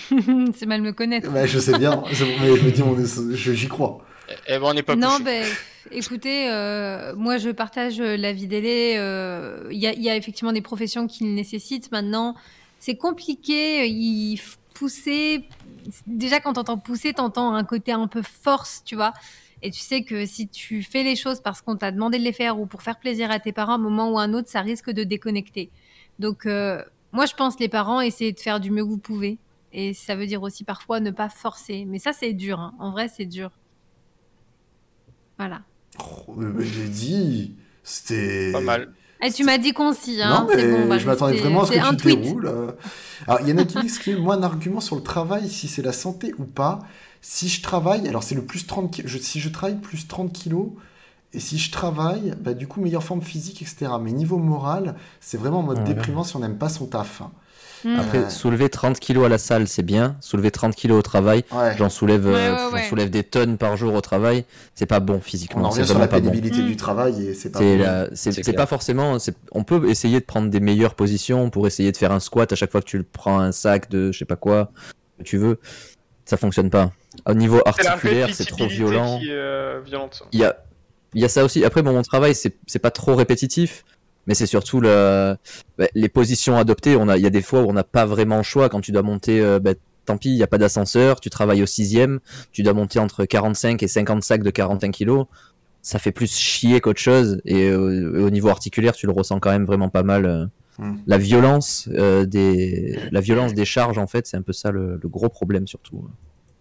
c'est 0.54 0.66
mal 0.66 0.82
me 0.82 0.92
connaître. 0.92 1.32
Ouais, 1.32 1.46
je 1.46 1.58
sais 1.58 1.78
bien, 1.78 2.02
mais 2.08 2.14
je 2.14 2.24
me 2.64 2.70
dis, 2.70 2.82
on 2.82 2.98
est- 2.98 3.34
je- 3.36 3.52
j'y 3.52 3.68
crois. 3.68 3.98
Eh 4.28 4.32
eh 4.48 4.58
ben, 4.58 4.62
on 4.64 4.74
n'est 4.74 4.82
pas 4.82 4.96
Non, 4.96 5.18
ben, 5.24 5.44
écoutez, 5.92 6.50
euh, 6.50 7.14
moi 7.16 7.38
je 7.38 7.50
partage 7.50 8.00
euh, 8.00 8.16
l'avis 8.16 8.46
d'Élé. 8.48 8.94
euh, 8.96 9.68
Il 9.70 9.78
y, 9.78 9.82
y 10.02 10.10
a 10.10 10.16
effectivement 10.16 10.52
des 10.52 10.60
professions 10.62 11.06
qui 11.06 11.24
le 11.24 11.30
nécessitent. 11.30 11.92
Maintenant, 11.92 12.34
c'est 12.80 12.96
compliqué. 12.96 13.86
Il 13.88 14.36
f- 14.36 14.56
pousser. 14.74 15.48
Déjà, 16.06 16.40
quand 16.40 16.54
t'entends 16.54 16.78
pousser, 16.78 17.12
t'entends 17.12 17.54
un 17.54 17.64
côté 17.64 17.92
un 17.92 18.08
peu 18.08 18.22
force, 18.22 18.82
tu 18.84 18.96
vois. 18.96 19.12
Et 19.62 19.70
tu 19.70 19.80
sais 19.80 20.02
que 20.02 20.26
si 20.26 20.48
tu 20.48 20.82
fais 20.82 21.02
les 21.02 21.16
choses 21.16 21.40
parce 21.40 21.62
qu'on 21.62 21.76
t'a 21.76 21.90
demandé 21.92 22.18
de 22.18 22.24
les 22.24 22.32
faire 22.32 22.58
ou 22.60 22.66
pour 22.66 22.82
faire 22.82 22.98
plaisir 22.98 23.30
à 23.30 23.38
tes 23.38 23.52
parents, 23.52 23.72
à 23.72 23.76
un 23.76 23.78
moment 23.78 24.10
ou 24.10 24.18
à 24.18 24.22
un 24.22 24.34
autre, 24.34 24.48
ça 24.48 24.60
risque 24.60 24.90
de 24.90 25.02
déconnecter. 25.04 25.70
Donc, 26.18 26.46
euh, 26.46 26.82
moi, 27.12 27.26
je 27.26 27.34
pense 27.34 27.58
les 27.58 27.68
parents, 27.68 28.00
essayez 28.00 28.32
de 28.32 28.40
faire 28.40 28.60
du 28.60 28.70
mieux 28.70 28.84
que 28.84 28.90
vous 28.90 28.98
pouvez. 28.98 29.38
Et 29.78 29.92
ça 29.92 30.16
veut 30.16 30.26
dire 30.26 30.40
aussi 30.42 30.64
parfois 30.64 31.00
ne 31.00 31.10
pas 31.10 31.28
forcer. 31.28 31.84
Mais 31.86 31.98
ça, 31.98 32.12
c'est 32.14 32.32
dur. 32.32 32.58
hein. 32.58 32.72
En 32.78 32.90
vrai, 32.92 33.08
c'est 33.14 33.26
dur. 33.26 33.50
Voilà. 35.38 35.60
Oh, 36.00 36.32
mais 36.36 36.64
J'ai 36.64 36.88
dit, 36.88 37.54
c'était. 37.84 38.52
Pas 38.52 38.60
mal. 38.60 38.92
Et 39.22 39.30
tu 39.30 39.44
m'as 39.44 39.56
dit 39.58 39.72
concis, 39.72 40.20
hein. 40.22 40.46
non, 40.46 40.54
mais 40.54 40.70
bon, 40.70 40.88
bah, 40.88 40.98
je 40.98 41.06
m'attendais 41.06 41.38
vraiment 41.38 41.62
à 41.62 41.66
ce 41.66 41.72
que 41.72 41.90
tu 41.90 41.96
tweet. 41.96 42.20
déroules. 42.20 42.46
euh. 42.46 42.72
Alors, 43.26 43.40
il 43.42 43.48
y 43.48 43.52
en 43.52 43.58
a 43.58 43.64
qui 43.64 43.78
disent 43.80 43.98
que 43.98 44.10
moi, 44.16 44.34
un 44.34 44.42
argument 44.42 44.80
sur 44.80 44.94
le 44.96 45.02
travail, 45.02 45.48
si 45.48 45.68
c'est 45.68 45.82
la 45.82 45.92
santé 45.92 46.34
ou 46.38 46.44
pas. 46.44 46.80
Si 47.22 47.48
je 47.48 47.62
travaille, 47.62 48.06
alors 48.08 48.22
c'est 48.22 48.34
le 48.34 48.44
plus 48.44 48.66
30 48.66 48.90
ki- 48.92 49.02
je, 49.06 49.18
Si 49.18 49.40
je 49.40 49.48
travaille, 49.48 49.76
plus 49.80 50.06
30 50.06 50.32
kilos. 50.32 50.68
Et 51.32 51.40
si 51.40 51.58
je 51.58 51.70
travaille, 51.70 52.34
bah, 52.40 52.52
du 52.54 52.66
coup, 52.66 52.80
meilleure 52.80 53.02
forme 53.02 53.22
physique, 53.22 53.60
etc. 53.62 53.88
Mais 54.00 54.12
niveau 54.12 54.38
moral, 54.38 54.96
c'est 55.20 55.36
vraiment 55.38 55.58
en 55.60 55.62
mode 55.64 55.78
Ouais. 55.78 55.84
déprimant 55.84 56.22
si 56.24 56.36
on 56.36 56.40
n'aime 56.40 56.56
pas 56.58 56.68
son 56.68 56.86
taf. 56.86 57.22
Hein. 57.84 57.88
Mm. 57.96 58.00
Après, 58.00 58.30
soulever 58.30 58.68
30 58.68 58.98
kilos 59.00 59.26
à 59.26 59.28
la 59.28 59.38
salle, 59.38 59.68
c'est 59.68 59.82
bien. 59.82 60.16
Soulever 60.20 60.50
30 60.50 60.74
kilos 60.74 60.98
au 60.98 61.02
travail, 61.02 61.44
Ouais. 61.52 61.74
j'en 61.76 61.88
soulève, 61.88 62.26
euh, 62.26 62.32
Ouais, 62.32 62.50
ouais, 62.50 62.56
j'en 62.70 62.72
ouais. 62.76 62.82
soulève 62.88 63.10
des 63.10 63.22
tonnes 63.22 63.58
par 63.58 63.76
jour 63.76 63.94
au 63.94 64.00
travail. 64.00 64.44
C'est 64.74 64.86
pas 64.86 65.00
bon 65.00 65.14
On 65.14 65.20
physiquement. 65.20 65.68
en 65.68 65.70
C'est 65.70 65.80
revient 65.82 65.90
sur 65.90 65.98
la 65.98 66.06
vraiment 66.06 66.10
pas 66.22 66.24
bon. 66.24 66.30
pénibilité 66.30 66.62
Mm. 66.62 66.66
du 66.68 66.76
travail 66.76 67.26
et 67.28 67.34
c'est 67.34 67.50
pas 67.50 67.58
C'est 67.58 67.76
bon. 67.76 67.82
la- 67.82 68.06
c'est- 68.08 68.16
C'est 68.16 68.32
c'est 68.32 68.42
clair. 68.42 68.56
pas 68.56 68.66
forcément. 68.66 69.16
On 69.52 69.64
peut 69.64 69.88
essayer 69.88 70.20
de 70.20 70.24
prendre 70.24 70.48
des 70.50 70.60
meilleures 70.60 70.94
positions 70.94 71.50
pour 71.50 71.66
essayer 71.66 71.92
de 71.92 71.96
faire 71.96 72.12
un 72.12 72.20
squat 72.20 72.52
à 72.52 72.56
chaque 72.56 72.70
fois 72.72 72.80
que 72.80 72.86
tu 72.86 73.02
prends 73.02 73.38
un 73.38 73.52
sac 73.52 73.90
de 73.90 74.12
je 74.12 74.18
sais 74.18 74.24
pas 74.24 74.36
quoi 74.36 74.70
que 75.18 75.24
tu 75.24 75.36
veux. 75.36 75.58
Ça 76.24 76.36
fonctionne 76.36 76.70
pas. 76.70 76.90
Au 77.26 77.34
niveau 77.34 77.60
articulaire, 77.64 78.28
c'est 78.34 78.44
trop 78.46 78.66
violent. 78.66 79.18
qui 79.20 79.28
euh, 79.30 79.80
violente. 79.84 80.22
Il 80.32 80.40
y 80.40 80.44
a, 80.44 80.56
il 81.14 81.20
y 81.22 81.24
a 81.24 81.28
ça 81.28 81.44
aussi. 81.44 81.64
Après, 81.64 81.82
bon, 81.82 81.92
mon 81.92 82.02
travail, 82.02 82.34
c'est 82.34 82.56
c'est 82.66 82.78
pas 82.80 82.90
trop 82.90 83.14
répétitif, 83.14 83.84
mais 84.26 84.34
c'est 84.34 84.46
surtout 84.46 84.80
le, 84.80 85.36
bah, 85.78 85.86
les 85.94 86.08
positions 86.08 86.56
adoptées. 86.56 86.96
On 86.96 87.08
a, 87.08 87.16
il 87.16 87.22
y 87.22 87.26
a 87.26 87.30
des 87.30 87.42
fois 87.42 87.62
où 87.62 87.68
on 87.68 87.72
n'a 87.72 87.84
pas 87.84 88.06
vraiment 88.06 88.38
le 88.38 88.42
choix 88.42 88.68
quand 88.68 88.80
tu 88.80 88.92
dois 88.92 89.02
monter. 89.02 89.40
euh, 89.40 89.58
bah, 89.58 89.72
tant 90.04 90.16
pis, 90.18 90.30
il 90.30 90.36
n'y 90.36 90.42
a 90.42 90.46
pas 90.46 90.58
d'ascenseur. 90.58 91.20
Tu 91.20 91.30
travailles 91.30 91.62
au 91.62 91.66
sixième. 91.66 92.20
Tu 92.52 92.62
dois 92.62 92.72
monter 92.74 92.98
entre 92.98 93.24
45 93.24 93.82
et 93.82 93.88
50 93.88 94.22
sacs 94.22 94.42
de 94.42 94.50
41 94.50 94.90
kilos. 94.90 95.26
Ça 95.82 95.98
fait 95.98 96.12
plus 96.12 96.34
chier 96.36 96.80
qu'autre 96.80 97.00
chose. 97.00 97.40
Et 97.44 97.68
euh, 97.70 98.24
au 98.26 98.30
niveau 98.30 98.48
articulaire, 98.48 98.94
tu 98.94 99.06
le 99.06 99.12
ressens 99.12 99.38
quand 99.40 99.50
même 99.50 99.64
vraiment 99.66 99.88
pas 99.88 100.02
mal. 100.02 100.26
euh. 100.26 100.46
Hmm. 100.78 100.96
La 101.06 101.16
violence 101.18 101.88
euh, 101.94 102.26
des, 102.26 102.98
la 103.10 103.20
violence 103.20 103.54
des 103.54 103.64
charges, 103.64 103.96
en 103.98 104.06
fait, 104.06 104.26
c'est 104.26 104.36
un 104.36 104.42
peu 104.42 104.52
ça 104.52 104.70
le, 104.70 104.98
le 105.02 105.08
gros 105.08 105.28
problème 105.30 105.66
surtout. 105.66 106.04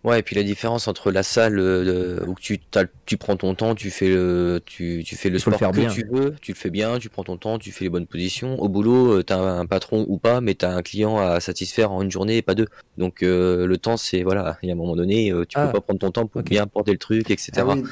Ouais, 0.05 0.19
et 0.19 0.21
puis 0.21 0.35
la 0.35 0.43
différence 0.43 0.87
entre 0.87 1.11
la 1.11 1.23
salle 1.23 1.57
euh, 1.57 2.19
où 2.27 2.35
tu, 2.39 2.59
tu 3.07 3.17
prends 3.17 3.35
ton 3.37 3.55
temps, 3.55 3.73
tu 3.73 3.89
fais 3.89 4.07
le, 4.07 4.61
tu, 4.63 5.03
tu 5.03 5.15
fais 5.15 5.31
le 5.31 5.39
sport 5.39 5.57
faire 5.57 5.71
que 5.71 5.77
bien. 5.77 5.89
tu 5.89 6.05
veux, 6.11 6.35
tu 6.41 6.51
le 6.51 6.57
fais 6.57 6.69
bien, 6.69 6.99
tu 6.99 7.09
prends 7.09 7.23
ton 7.23 7.37
temps, 7.37 7.57
tu 7.57 7.71
fais 7.71 7.85
les 7.85 7.89
bonnes 7.89 8.05
positions. 8.05 8.61
Au 8.61 8.69
boulot, 8.69 9.17
tu 9.17 9.25
t'as 9.25 9.39
un 9.39 9.65
patron 9.65 10.05
ou 10.07 10.19
pas, 10.19 10.41
mais 10.41 10.53
t'as 10.53 10.75
un 10.75 10.83
client 10.83 11.17
à 11.17 11.39
satisfaire 11.39 11.91
en 11.91 12.03
une 12.03 12.11
journée 12.11 12.37
et 12.37 12.41
pas 12.43 12.53
deux. 12.53 12.67
Donc 12.99 13.23
euh, 13.23 13.65
le 13.65 13.77
temps, 13.77 13.97
c'est 13.97 14.21
voilà, 14.21 14.59
il 14.61 14.67
y 14.67 14.71
a 14.71 14.75
un 14.75 14.77
moment 14.77 14.95
donné, 14.95 15.31
euh, 15.31 15.43
tu 15.43 15.57
Ah. 15.57 15.65
peux 15.67 15.73
pas 15.73 15.81
prendre 15.81 15.99
ton 15.99 16.11
temps 16.11 16.27
pour 16.27 16.43
bien 16.43 16.67
porter 16.67 16.91
le 16.91 16.99
truc, 16.99 17.31
etc. 17.31 17.51
Ah 17.57 17.65
oui. 17.65 17.83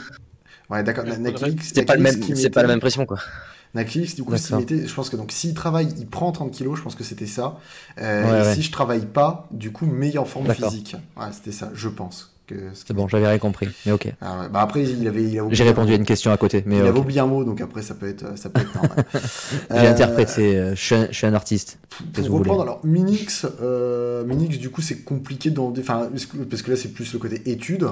Ouais, 0.69 0.83
d'accord. 0.83 1.05
C'est 1.61 1.83
pas 1.85 1.95
le 1.95 2.03
Nakilix 2.03 2.17
même, 2.29 2.35
qui 2.35 2.41
c'est 2.41 2.49
pas 2.51 2.61
la 2.61 2.67
même 2.67 2.79
pression 2.79 3.07
quoi. 3.07 3.17
Nakilix, 3.73 4.15
du 4.15 4.23
coup, 4.23 4.35
s'il 4.37 4.55
mettait, 4.55 4.87
je 4.87 4.93
pense 4.93 5.09
que 5.09 5.15
donc 5.15 5.31
s'il 5.31 5.53
travaille, 5.53 5.93
il 5.97 6.05
prend 6.07 6.31
30 6.31 6.51
kilos, 6.51 6.77
je 6.77 6.83
pense 6.83 6.95
que 6.95 7.03
c'était 7.03 7.25
ça. 7.25 7.57
Euh, 7.99 8.23
Ouais, 8.23 8.39
et 8.39 8.41
ouais. 8.47 8.53
si 8.55 8.61
je 8.61 8.71
travaille 8.71 9.05
pas, 9.05 9.47
du 9.51 9.71
coup, 9.71 9.85
meilleure 9.87 10.27
forme 10.27 10.53
physique. 10.53 10.95
Ouais, 11.17 11.25
c'était 11.31 11.51
ça, 11.51 11.71
je 11.73 11.89
pense. 11.89 12.29
Ce 12.49 12.55
C'est 12.85 12.93
bon, 12.93 13.07
j'avais 13.07 13.27
rien 13.27 13.39
compris. 13.39 13.67
Mais 13.87 13.93
ok. 13.93 14.13
Ah. 14.21 14.47
Bah 14.51 14.61
après, 14.61 14.83
il 14.83 15.07
avait, 15.07 15.23
il 15.23 15.39
a 15.39 15.43
oublié 15.43 15.55
J'ai 15.57 15.63
un- 15.63 15.67
répondu 15.67 15.93
à 15.93 15.95
une 15.95 16.05
question 16.05 16.31
à 16.31 16.37
côté. 16.37 16.61
Mais 16.67 16.75
il 16.75 16.81
ok. 16.83 16.87
avait 16.89 16.99
oublié 16.99 17.19
un 17.21 17.25
mot, 17.25 17.43
donc 17.43 17.61
après, 17.61 17.81
ça 17.81 17.95
peut 17.95 18.07
être, 18.07 18.37
ça 18.37 18.49
peut 18.51 18.61
être 18.61 18.75
normal. 18.75 19.05
J'ai 19.71 19.77
Euh, 19.77 19.91
interprété. 19.91 20.55
euh, 20.57 20.75
je, 20.75 20.81
suis 20.83 20.93
un, 20.93 21.07
je 21.07 21.13
suis 21.13 21.25
un 21.25 21.33
artiste. 21.33 21.79
Pour 22.13 22.23
vous 22.27 22.37
reprendre, 22.37 22.59
voulez 22.59 22.61
alors 22.69 22.81
Minix, 22.85 23.47
euh, 23.61 24.23
Minix, 24.25 24.59
du 24.59 24.69
coup, 24.69 24.81
c'est 24.83 24.99
compliqué 25.03 25.49
dans, 25.49 25.73
enfin, 25.79 26.09
parce 26.11 26.61
que- 26.61 26.69
là, 26.71 26.75
c'est 26.77 26.89
plus 26.93 27.11
le 27.13 27.17
côté 27.17 27.41
études. 27.49 27.87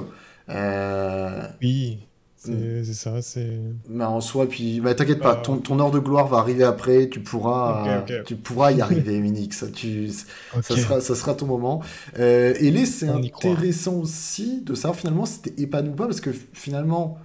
Euh, 0.48 1.42
Oui, 1.60 1.98
c'est 2.44 2.50
Mm. 2.52 2.84
c'est 2.84 2.94
ça, 2.94 3.22
c'est. 3.22 3.58
mais 3.88 4.04
en 4.04 4.20
soi, 4.20 4.48
puis, 4.48 4.80
bah, 4.80 4.94
t'inquiète 4.94 5.20
pas, 5.20 5.34
Bah, 5.36 5.42
ton, 5.44 5.58
ton 5.58 5.78
heure 5.80 5.90
de 5.90 5.98
gloire 5.98 6.26
va 6.28 6.38
arriver 6.38 6.64
après. 6.64 7.08
Tu 7.08 7.20
pourras, 7.20 8.02
tu 8.26 8.36
pourras 8.36 8.72
y 8.72 8.80
arriver, 8.80 9.18
Minix. 9.20 9.64
Tu, 9.74 10.10
ça 10.10 10.76
sera, 10.76 11.00
ça 11.00 11.14
sera 11.14 11.34
ton 11.34 11.46
moment. 11.46 11.82
Euh, 12.18 12.54
et 12.58 12.70
les, 12.70 12.86
c'est 12.86 13.08
intéressant 13.08 13.94
aussi 13.94 14.60
de 14.62 14.74
savoir 14.74 14.98
finalement 14.98 15.24
si 15.26 15.40
t'es 15.42 15.62
épanoui 15.62 15.90
ou 15.92 15.96
pas, 15.96 16.06
parce 16.06 16.20
que 16.20 16.30
finalement, 16.52 17.18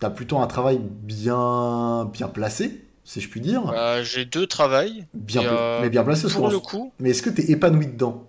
t'as 0.00 0.10
plutôt 0.10 0.38
un 0.38 0.46
travail 0.46 0.80
bien, 0.82 2.04
bien 2.12 2.28
placé, 2.28 2.84
si 3.04 3.20
je 3.20 3.28
puis 3.28 3.40
dire. 3.40 3.62
Bah, 3.64 4.02
j'ai 4.02 4.24
deux 4.24 4.46
travails. 4.46 5.06
Bien, 5.14 5.42
euh, 5.44 5.78
mais 5.82 5.90
bien 5.90 6.04
placé. 6.04 6.28
Pour 6.28 6.42
qu'en- 6.42 6.50
le 6.50 6.58
coup, 6.58 6.92
Mais 7.00 7.10
est-ce 7.10 7.22
que 7.22 7.30
t'es 7.30 7.50
épanoui 7.50 7.86
dedans? 7.86 8.24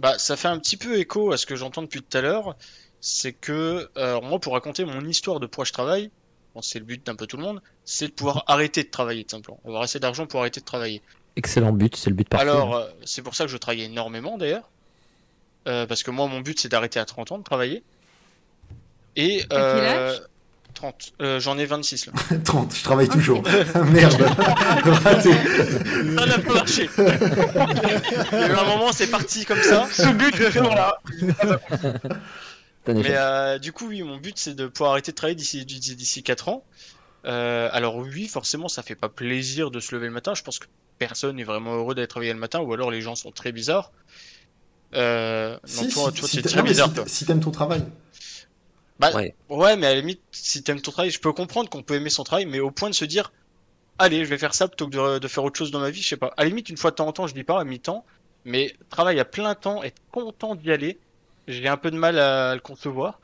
Bah, 0.00 0.14
ça 0.18 0.36
fait 0.36 0.48
un 0.48 0.58
petit 0.58 0.76
peu 0.76 0.98
écho 0.98 1.30
à 1.32 1.36
ce 1.36 1.46
que 1.46 1.54
j'entends 1.56 1.82
depuis 1.82 2.02
tout 2.02 2.18
à 2.18 2.20
l'heure. 2.20 2.56
C'est 3.06 3.34
que, 3.34 3.90
euh, 3.98 4.18
moi, 4.22 4.38
pour 4.38 4.54
raconter 4.54 4.86
mon 4.86 5.04
histoire 5.04 5.38
de 5.38 5.44
pourquoi 5.44 5.66
je 5.66 5.74
travaille, 5.74 6.10
bon, 6.54 6.62
c'est 6.62 6.78
le 6.78 6.86
but 6.86 7.04
d'un 7.04 7.14
peu 7.14 7.26
tout 7.26 7.36
le 7.36 7.42
monde, 7.42 7.60
c'est 7.84 8.08
de 8.08 8.12
pouvoir 8.12 8.44
arrêter 8.46 8.82
de 8.82 8.88
travailler, 8.88 9.24
tout 9.24 9.36
simplement. 9.36 9.60
Avoir 9.66 9.82
assez 9.82 10.00
d'argent 10.00 10.26
pour 10.26 10.40
arrêter 10.40 10.60
de 10.60 10.64
travailler. 10.64 11.02
Excellent 11.36 11.72
but, 11.72 11.94
c'est 11.96 12.08
le 12.08 12.16
but 12.16 12.26
parfait. 12.26 12.48
Alors, 12.48 12.74
euh, 12.74 12.88
c'est 13.04 13.20
pour 13.20 13.34
ça 13.34 13.44
que 13.44 13.50
je 13.50 13.58
travaille 13.58 13.82
énormément, 13.82 14.38
d'ailleurs. 14.38 14.70
Euh, 15.68 15.86
parce 15.86 16.02
que 16.02 16.10
moi, 16.10 16.28
mon 16.28 16.40
but, 16.40 16.58
c'est 16.58 16.70
d'arrêter 16.70 16.98
à 16.98 17.04
30 17.04 17.32
ans 17.32 17.38
de 17.38 17.44
travailler. 17.44 17.84
Et, 19.16 19.44
T'as 19.50 19.74
quel 19.74 19.84
euh, 19.84 20.08
âge? 20.08 20.22
30. 20.72 21.12
Euh, 21.20 21.40
J'en 21.40 21.58
ai 21.58 21.66
26, 21.66 22.06
là. 22.06 22.12
30, 22.44 22.74
je 22.74 22.84
travaille 22.84 23.08
toujours. 23.08 23.42
Merde. 23.92 24.22
Raté. 25.04 25.30
Ça 25.30 26.24
n'a 26.24 26.38
pas 26.38 26.54
marché. 26.54 26.88
Il 26.98 28.38
y 28.38 28.42
a 28.42 28.48
eu 28.48 28.52
un 28.52 28.64
moment, 28.64 28.92
c'est 28.92 29.10
parti 29.10 29.44
comme 29.44 29.60
ça. 29.60 29.86
Ce 29.92 30.08
but 30.08 30.38
là. 30.38 30.98
Mais 32.86 33.16
euh, 33.16 33.58
du 33.58 33.72
coup, 33.72 33.88
oui, 33.88 34.02
mon 34.02 34.16
but 34.18 34.36
c'est 34.38 34.54
de 34.54 34.66
pouvoir 34.66 34.92
arrêter 34.92 35.12
de 35.12 35.16
travailler 35.16 35.34
d'ici 35.36 35.64
d'ici 35.64 35.96
d'ici 35.96 36.22
4 36.22 36.48
ans. 36.48 36.64
Euh, 37.24 37.68
alors 37.72 37.96
oui, 37.96 38.28
forcément, 38.28 38.68
ça 38.68 38.82
fait 38.82 38.94
pas 38.94 39.08
plaisir 39.08 39.70
de 39.70 39.80
se 39.80 39.94
lever 39.94 40.06
le 40.08 40.12
matin. 40.12 40.34
Je 40.34 40.42
pense 40.42 40.58
que 40.58 40.66
personne 40.98 41.36
n'est 41.36 41.44
vraiment 41.44 41.74
heureux 41.74 41.94
d'aller 41.94 42.08
travailler 42.08 42.32
le 42.34 42.38
matin, 42.38 42.60
ou 42.60 42.72
alors 42.74 42.90
les 42.90 43.00
gens 43.00 43.14
sont 43.14 43.30
très 43.32 43.52
bizarres. 43.52 43.90
Euh, 44.94 45.54
non, 45.54 45.58
Si, 45.66 45.88
toi, 45.88 46.10
si- 46.14 46.20
toi, 46.20 46.28
si 46.28 46.42
très 46.42 46.56
non, 46.58 46.62
bizarre, 46.64 46.88
si 46.88 46.94
toi. 46.94 47.04
t'a- 47.04 47.10
si 47.10 47.24
t'aimes 47.26 47.40
ton 47.40 47.50
travail. 47.50 47.82
Bah, 49.00 49.10
Ouais. 49.12 49.34
ouais. 49.48 49.76
mais 49.76 49.86
à 49.88 49.94
la 49.94 50.00
limite, 50.00 50.20
si 50.30 50.62
t'aimes 50.62 50.80
ton 50.80 50.92
travail, 50.92 51.10
je 51.10 51.18
peux 51.18 51.32
comprendre 51.32 51.68
qu'on 51.68 51.82
peut 51.82 51.94
aimer 51.94 52.10
son 52.10 52.22
travail, 52.22 52.46
mais 52.46 52.60
au 52.60 52.70
point 52.70 52.90
de 52.90 52.94
se 52.94 53.04
dire, 53.04 53.32
allez, 53.98 54.24
je 54.24 54.30
vais 54.30 54.38
faire 54.38 54.54
ça 54.54 54.68
plutôt 54.68 54.86
que 54.88 54.94
de, 55.14 55.18
de 55.18 55.28
faire 55.28 55.42
autre 55.42 55.58
chose 55.58 55.72
dans 55.72 55.80
ma 55.80 55.90
vie, 55.90 56.00
je 56.00 56.08
sais 56.08 56.16
pas. 56.16 56.32
À 56.36 56.42
la 56.44 56.48
limite, 56.48 56.68
une 56.68 56.76
fois 56.76 56.90
de 56.92 56.96
temps 56.96 57.08
en 57.08 57.12
temps, 57.12 57.26
je 57.26 57.34
dis 57.34 57.42
pas 57.42 57.58
à 57.60 57.64
mi-temps, 57.64 58.04
mais 58.44 58.76
travail 58.90 59.18
à 59.18 59.24
plein 59.24 59.54
temps, 59.56 59.82
être 59.82 60.00
content 60.12 60.54
d'y 60.54 60.70
aller, 60.70 60.98
j'ai 61.48 61.68
un 61.68 61.76
peu 61.76 61.90
de 61.90 61.96
mal 61.96 62.18
à 62.18 62.54
le 62.54 62.60
concevoir. 62.60 63.20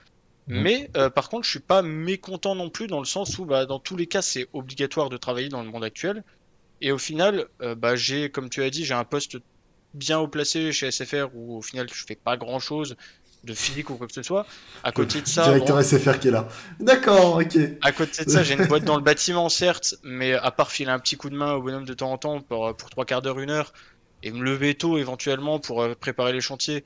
Mhm. 0.48 0.62
Mais 0.62 0.90
euh, 0.96 1.10
par 1.10 1.28
contre, 1.28 1.44
je 1.44 1.50
suis 1.50 1.60
pas 1.60 1.82
mécontent 1.82 2.54
non 2.54 2.70
plus 2.70 2.86
dans 2.86 2.98
le 2.98 3.04
sens 3.04 3.38
où, 3.38 3.44
bah, 3.44 3.66
dans 3.66 3.78
tous 3.78 3.96
les 3.96 4.06
cas, 4.06 4.22
c'est 4.22 4.48
obligatoire 4.52 5.08
de 5.08 5.16
travailler 5.16 5.48
dans 5.48 5.62
le 5.62 5.68
monde 5.68 5.84
actuel. 5.84 6.24
Et 6.80 6.92
au 6.92 6.98
final, 6.98 7.46
euh, 7.62 7.74
bah, 7.74 7.94
j'ai, 7.94 8.30
comme 8.30 8.48
tu 8.48 8.62
as 8.62 8.70
dit, 8.70 8.84
j'ai 8.84 8.94
un 8.94 9.04
poste 9.04 9.38
bien 9.94 10.18
haut 10.18 10.28
placé 10.28 10.72
chez 10.72 10.90
SFR 10.90 11.28
où 11.34 11.58
au 11.58 11.62
final, 11.62 11.88
je 11.92 12.04
fais 12.04 12.14
pas 12.14 12.36
grand 12.36 12.58
chose 12.58 12.96
de 13.44 13.54
physique 13.54 13.90
ou 13.90 13.94
quoi 13.94 14.06
que 14.06 14.12
ce 14.12 14.22
soit. 14.22 14.46
À 14.82 14.92
côté 14.92 15.22
de 15.22 15.26
ça, 15.26 15.44
Directeur 15.44 15.76
bon, 15.76 15.82
SFR 15.82 16.18
qui 16.18 16.28
est 16.28 16.30
là. 16.30 16.48
D'accord, 16.78 17.36
ok. 17.36 17.58
à 17.80 17.92
côté 17.92 18.24
de 18.24 18.30
ça, 18.30 18.42
j'ai 18.42 18.54
une 18.54 18.66
boîte 18.66 18.84
dans 18.84 18.96
le 18.96 19.02
bâtiment, 19.04 19.48
certes, 19.48 19.94
mais 20.02 20.34
à 20.34 20.50
part 20.50 20.70
filer 20.70 20.90
un 20.90 20.98
petit 20.98 21.16
coup 21.16 21.30
de 21.30 21.36
main 21.36 21.54
au 21.54 21.62
bonhomme 21.62 21.86
de 21.86 21.94
temps 21.94 22.12
en 22.12 22.18
temps 22.18 22.40
pour, 22.40 22.74
pour 22.76 22.90
trois 22.90 23.04
quarts 23.04 23.22
d'heure, 23.22 23.38
une 23.40 23.50
heure, 23.50 23.72
et 24.22 24.30
me 24.30 24.42
lever 24.42 24.74
tôt 24.74 24.98
éventuellement 24.98 25.58
pour 25.58 25.82
euh, 25.82 25.94
préparer 25.94 26.32
les 26.32 26.42
chantiers, 26.42 26.84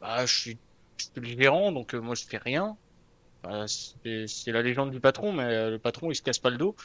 bah, 0.00 0.24
je 0.24 0.34
suis, 0.34 0.58
je 1.00 1.20
suis 1.20 1.34
le 1.34 1.42
gérant, 1.42 1.72
donc 1.72 1.94
euh, 1.94 2.00
moi 2.00 2.14
je 2.14 2.24
fais 2.24 2.38
rien. 2.38 2.76
C'est 3.66 4.52
la 4.52 4.62
légende 4.62 4.90
du 4.90 5.00
patron, 5.00 5.32
mais 5.32 5.44
euh, 5.44 5.70
le 5.70 5.78
patron 5.78 6.10
il 6.10 6.14
se 6.14 6.22
casse 6.22 6.38
pas 6.38 6.50
le 6.50 6.58
dos. 6.58 6.76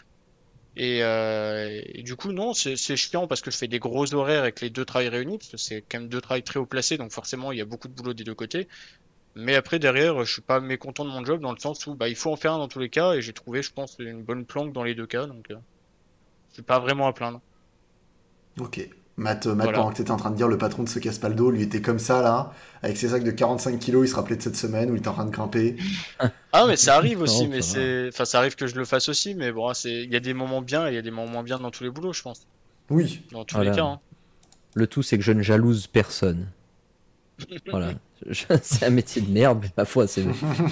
Et, 0.77 1.03
euh, 1.03 1.81
du 1.99 2.17
coup, 2.17 2.33
non, 2.33 2.53
c'est 2.53 2.75
c'est 2.75 2.97
chiant 2.97 3.27
parce 3.27 3.41
que 3.41 3.49
je 3.49 3.57
fais 3.57 3.67
des 3.67 3.79
gros 3.79 4.13
horaires 4.13 4.41
avec 4.41 4.59
les 4.61 4.69
deux 4.69 4.83
travails 4.83 5.09
réunis, 5.09 5.37
parce 5.37 5.51
que 5.51 5.57
c'est 5.57 5.81
quand 5.81 5.99
même 5.99 6.09
deux 6.09 6.21
travails 6.21 6.43
très 6.43 6.59
haut 6.59 6.65
placés, 6.65 6.97
donc 6.97 7.11
forcément 7.11 7.51
il 7.51 7.57
y 7.57 7.61
a 7.61 7.65
beaucoup 7.65 7.87
de 7.87 7.93
boulot 7.93 8.13
des 8.13 8.23
deux 8.23 8.35
côtés. 8.35 8.67
Mais 9.35 9.55
après, 9.55 9.79
derrière, 9.79 10.23
je 10.23 10.31
suis 10.31 10.41
pas 10.41 10.61
mécontent 10.61 11.03
de 11.03 11.09
mon 11.09 11.23
job 11.23 11.41
dans 11.41 11.51
le 11.51 11.59
sens 11.59 11.85
où 11.87 11.93
bah, 11.93 12.07
il 12.07 12.15
faut 12.15 12.31
en 12.31 12.37
faire 12.37 12.53
un 12.53 12.57
dans 12.57 12.69
tous 12.69 12.79
les 12.79 12.89
cas 12.89 13.13
et 13.13 13.21
j'ai 13.21 13.33
trouvé, 13.33 13.61
je 13.61 13.71
pense, 13.71 13.97
une 13.99 14.23
bonne 14.23 14.45
planque 14.45 14.71
dans 14.71 14.83
les 14.83 14.95
deux 14.95 15.05
cas. 15.05 15.27
Donc, 15.27 15.51
euh, 15.51 15.57
je 16.49 16.53
suis 16.55 16.63
pas 16.63 16.79
vraiment 16.79 17.07
à 17.07 17.13
plaindre. 17.13 17.41
Ok. 18.59 18.89
Matt, 19.17 19.45
euh, 19.47 19.55
Matt 19.55 19.65
Voilà. 19.67 19.77
pendant 19.79 19.91
que 19.91 19.97
t'étais 19.97 20.11
en 20.11 20.17
train 20.17 20.29
de 20.31 20.35
dire 20.35 20.47
le 20.49 20.57
patron 20.57 20.83
de 20.83 20.89
se 20.89 20.99
casse 20.99 21.19
pas 21.19 21.29
le 21.29 21.35
dos, 21.35 21.49
lui 21.49 21.61
était 21.63 21.81
comme 21.81 21.99
ça 21.99 22.21
là, 22.21 22.51
avec 22.83 22.97
ses 22.97 23.09
sacs 23.09 23.23
de 23.23 23.31
45 23.31 23.79
kilos, 23.79 24.05
il 24.05 24.09
se 24.09 24.15
rappelait 24.15 24.35
de 24.35 24.41
cette 24.41 24.57
semaine 24.57 24.91
où 24.91 24.95
il 24.95 24.99
était 24.99 25.07
en 25.07 25.13
train 25.13 25.25
de 25.25 25.31
grimper. 25.31 25.77
Ah, 26.51 26.65
mais 26.67 26.75
ça 26.75 26.95
arrive 26.95 27.21
aussi, 27.21 27.43
Non, 27.45 27.49
mais 27.51 27.61
c'est, 27.61 28.09
enfin, 28.09 28.25
ça 28.25 28.39
arrive 28.39 28.55
que 28.55 28.67
je 28.67 28.75
le 28.75 28.83
fasse 28.85 29.07
aussi, 29.07 29.33
mais 29.35 29.51
bon, 29.53 29.73
c'est, 29.73 30.03
il 30.03 30.11
y 30.11 30.15
a 30.17 30.19
des 30.19 30.33
moments 30.33 30.61
bien 30.61 30.87
et 30.87 30.91
il 30.91 30.95
y 30.95 30.97
a 30.97 31.01
des 31.01 31.11
moments 31.11 31.31
moins 31.31 31.43
bien 31.43 31.59
dans 31.59 31.71
tous 31.71 31.83
les 31.85 31.89
boulots, 31.89 32.11
je 32.13 32.21
pense. 32.21 32.45
Oui. 32.89 33.21
Dans 33.31 33.45
tous 33.45 33.55
Voilà. 33.55 33.71
les 33.71 33.75
cas. 33.77 33.85
hein. 33.85 33.99
Le 34.73 34.87
tout, 34.87 35.01
c'est 35.01 35.17
que 35.17 35.23
je 35.23 35.31
ne 35.31 35.41
jalouse 35.41 35.87
personne. 35.87 36.47
Voilà. 37.71 37.91
C'est 38.63 38.85
un 38.85 38.89
métier 38.89 39.21
de 39.21 39.29
merde, 39.31 39.59
mais 39.61 39.69
ma 39.77 39.83
foi, 39.85 40.07
c'est 40.07 40.23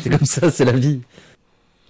c'est 0.02 0.10
comme 0.10 0.26
ça, 0.26 0.50
c'est 0.50 0.64
la 0.66 0.72
vie. 0.72 1.02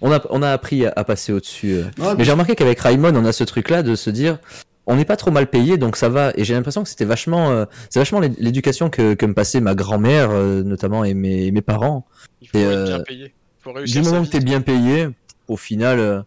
on 0.00 0.10
a, 0.12 0.20
on 0.30 0.42
a 0.42 0.50
appris 0.50 0.84
à, 0.84 0.92
à 0.96 1.04
passer 1.04 1.32
au-dessus. 1.32 1.74
euh. 1.74 1.84
Ouais, 1.98 2.14
Mais 2.18 2.24
j'ai 2.24 2.32
remarqué 2.32 2.54
qu'avec 2.56 2.80
Raimon, 2.80 3.14
on 3.14 3.24
a 3.24 3.32
ce 3.32 3.44
truc-là 3.44 3.82
de 3.84 3.94
se 3.94 4.10
dire, 4.10 4.38
on 4.86 4.96
n'est 4.96 5.04
pas 5.04 5.16
trop 5.16 5.30
mal 5.30 5.48
payé, 5.48 5.78
donc 5.78 5.96
ça 5.96 6.08
va. 6.08 6.32
Et 6.36 6.44
j'ai 6.44 6.54
l'impression 6.54 6.82
que 6.82 6.88
c'était 6.88 7.04
vachement, 7.04 7.50
euh, 7.50 7.64
c'est 7.90 7.98
vachement 8.00 8.20
l'é- 8.20 8.32
l'éducation 8.38 8.90
que, 8.90 9.14
que 9.14 9.26
me 9.26 9.34
passait 9.34 9.60
ma 9.60 9.74
grand-mère, 9.74 10.30
euh, 10.30 10.62
notamment, 10.62 11.04
et 11.04 11.14
mes, 11.14 11.50
mes 11.50 11.62
parents. 11.62 12.06
Il 12.42 12.48
faut 12.48 12.58
Et, 12.58 12.62
être 12.62 12.68
euh, 12.70 12.86
bien 12.96 13.00
payé. 13.00 13.34
Faut 13.60 13.70
Du 13.72 13.78
réussir 13.78 14.02
moment 14.02 14.24
que 14.24 14.30
t'es 14.30 14.40
bien 14.40 14.60
payé, 14.60 15.08
au 15.48 15.56
final, 15.56 15.98
euh, 15.98 16.20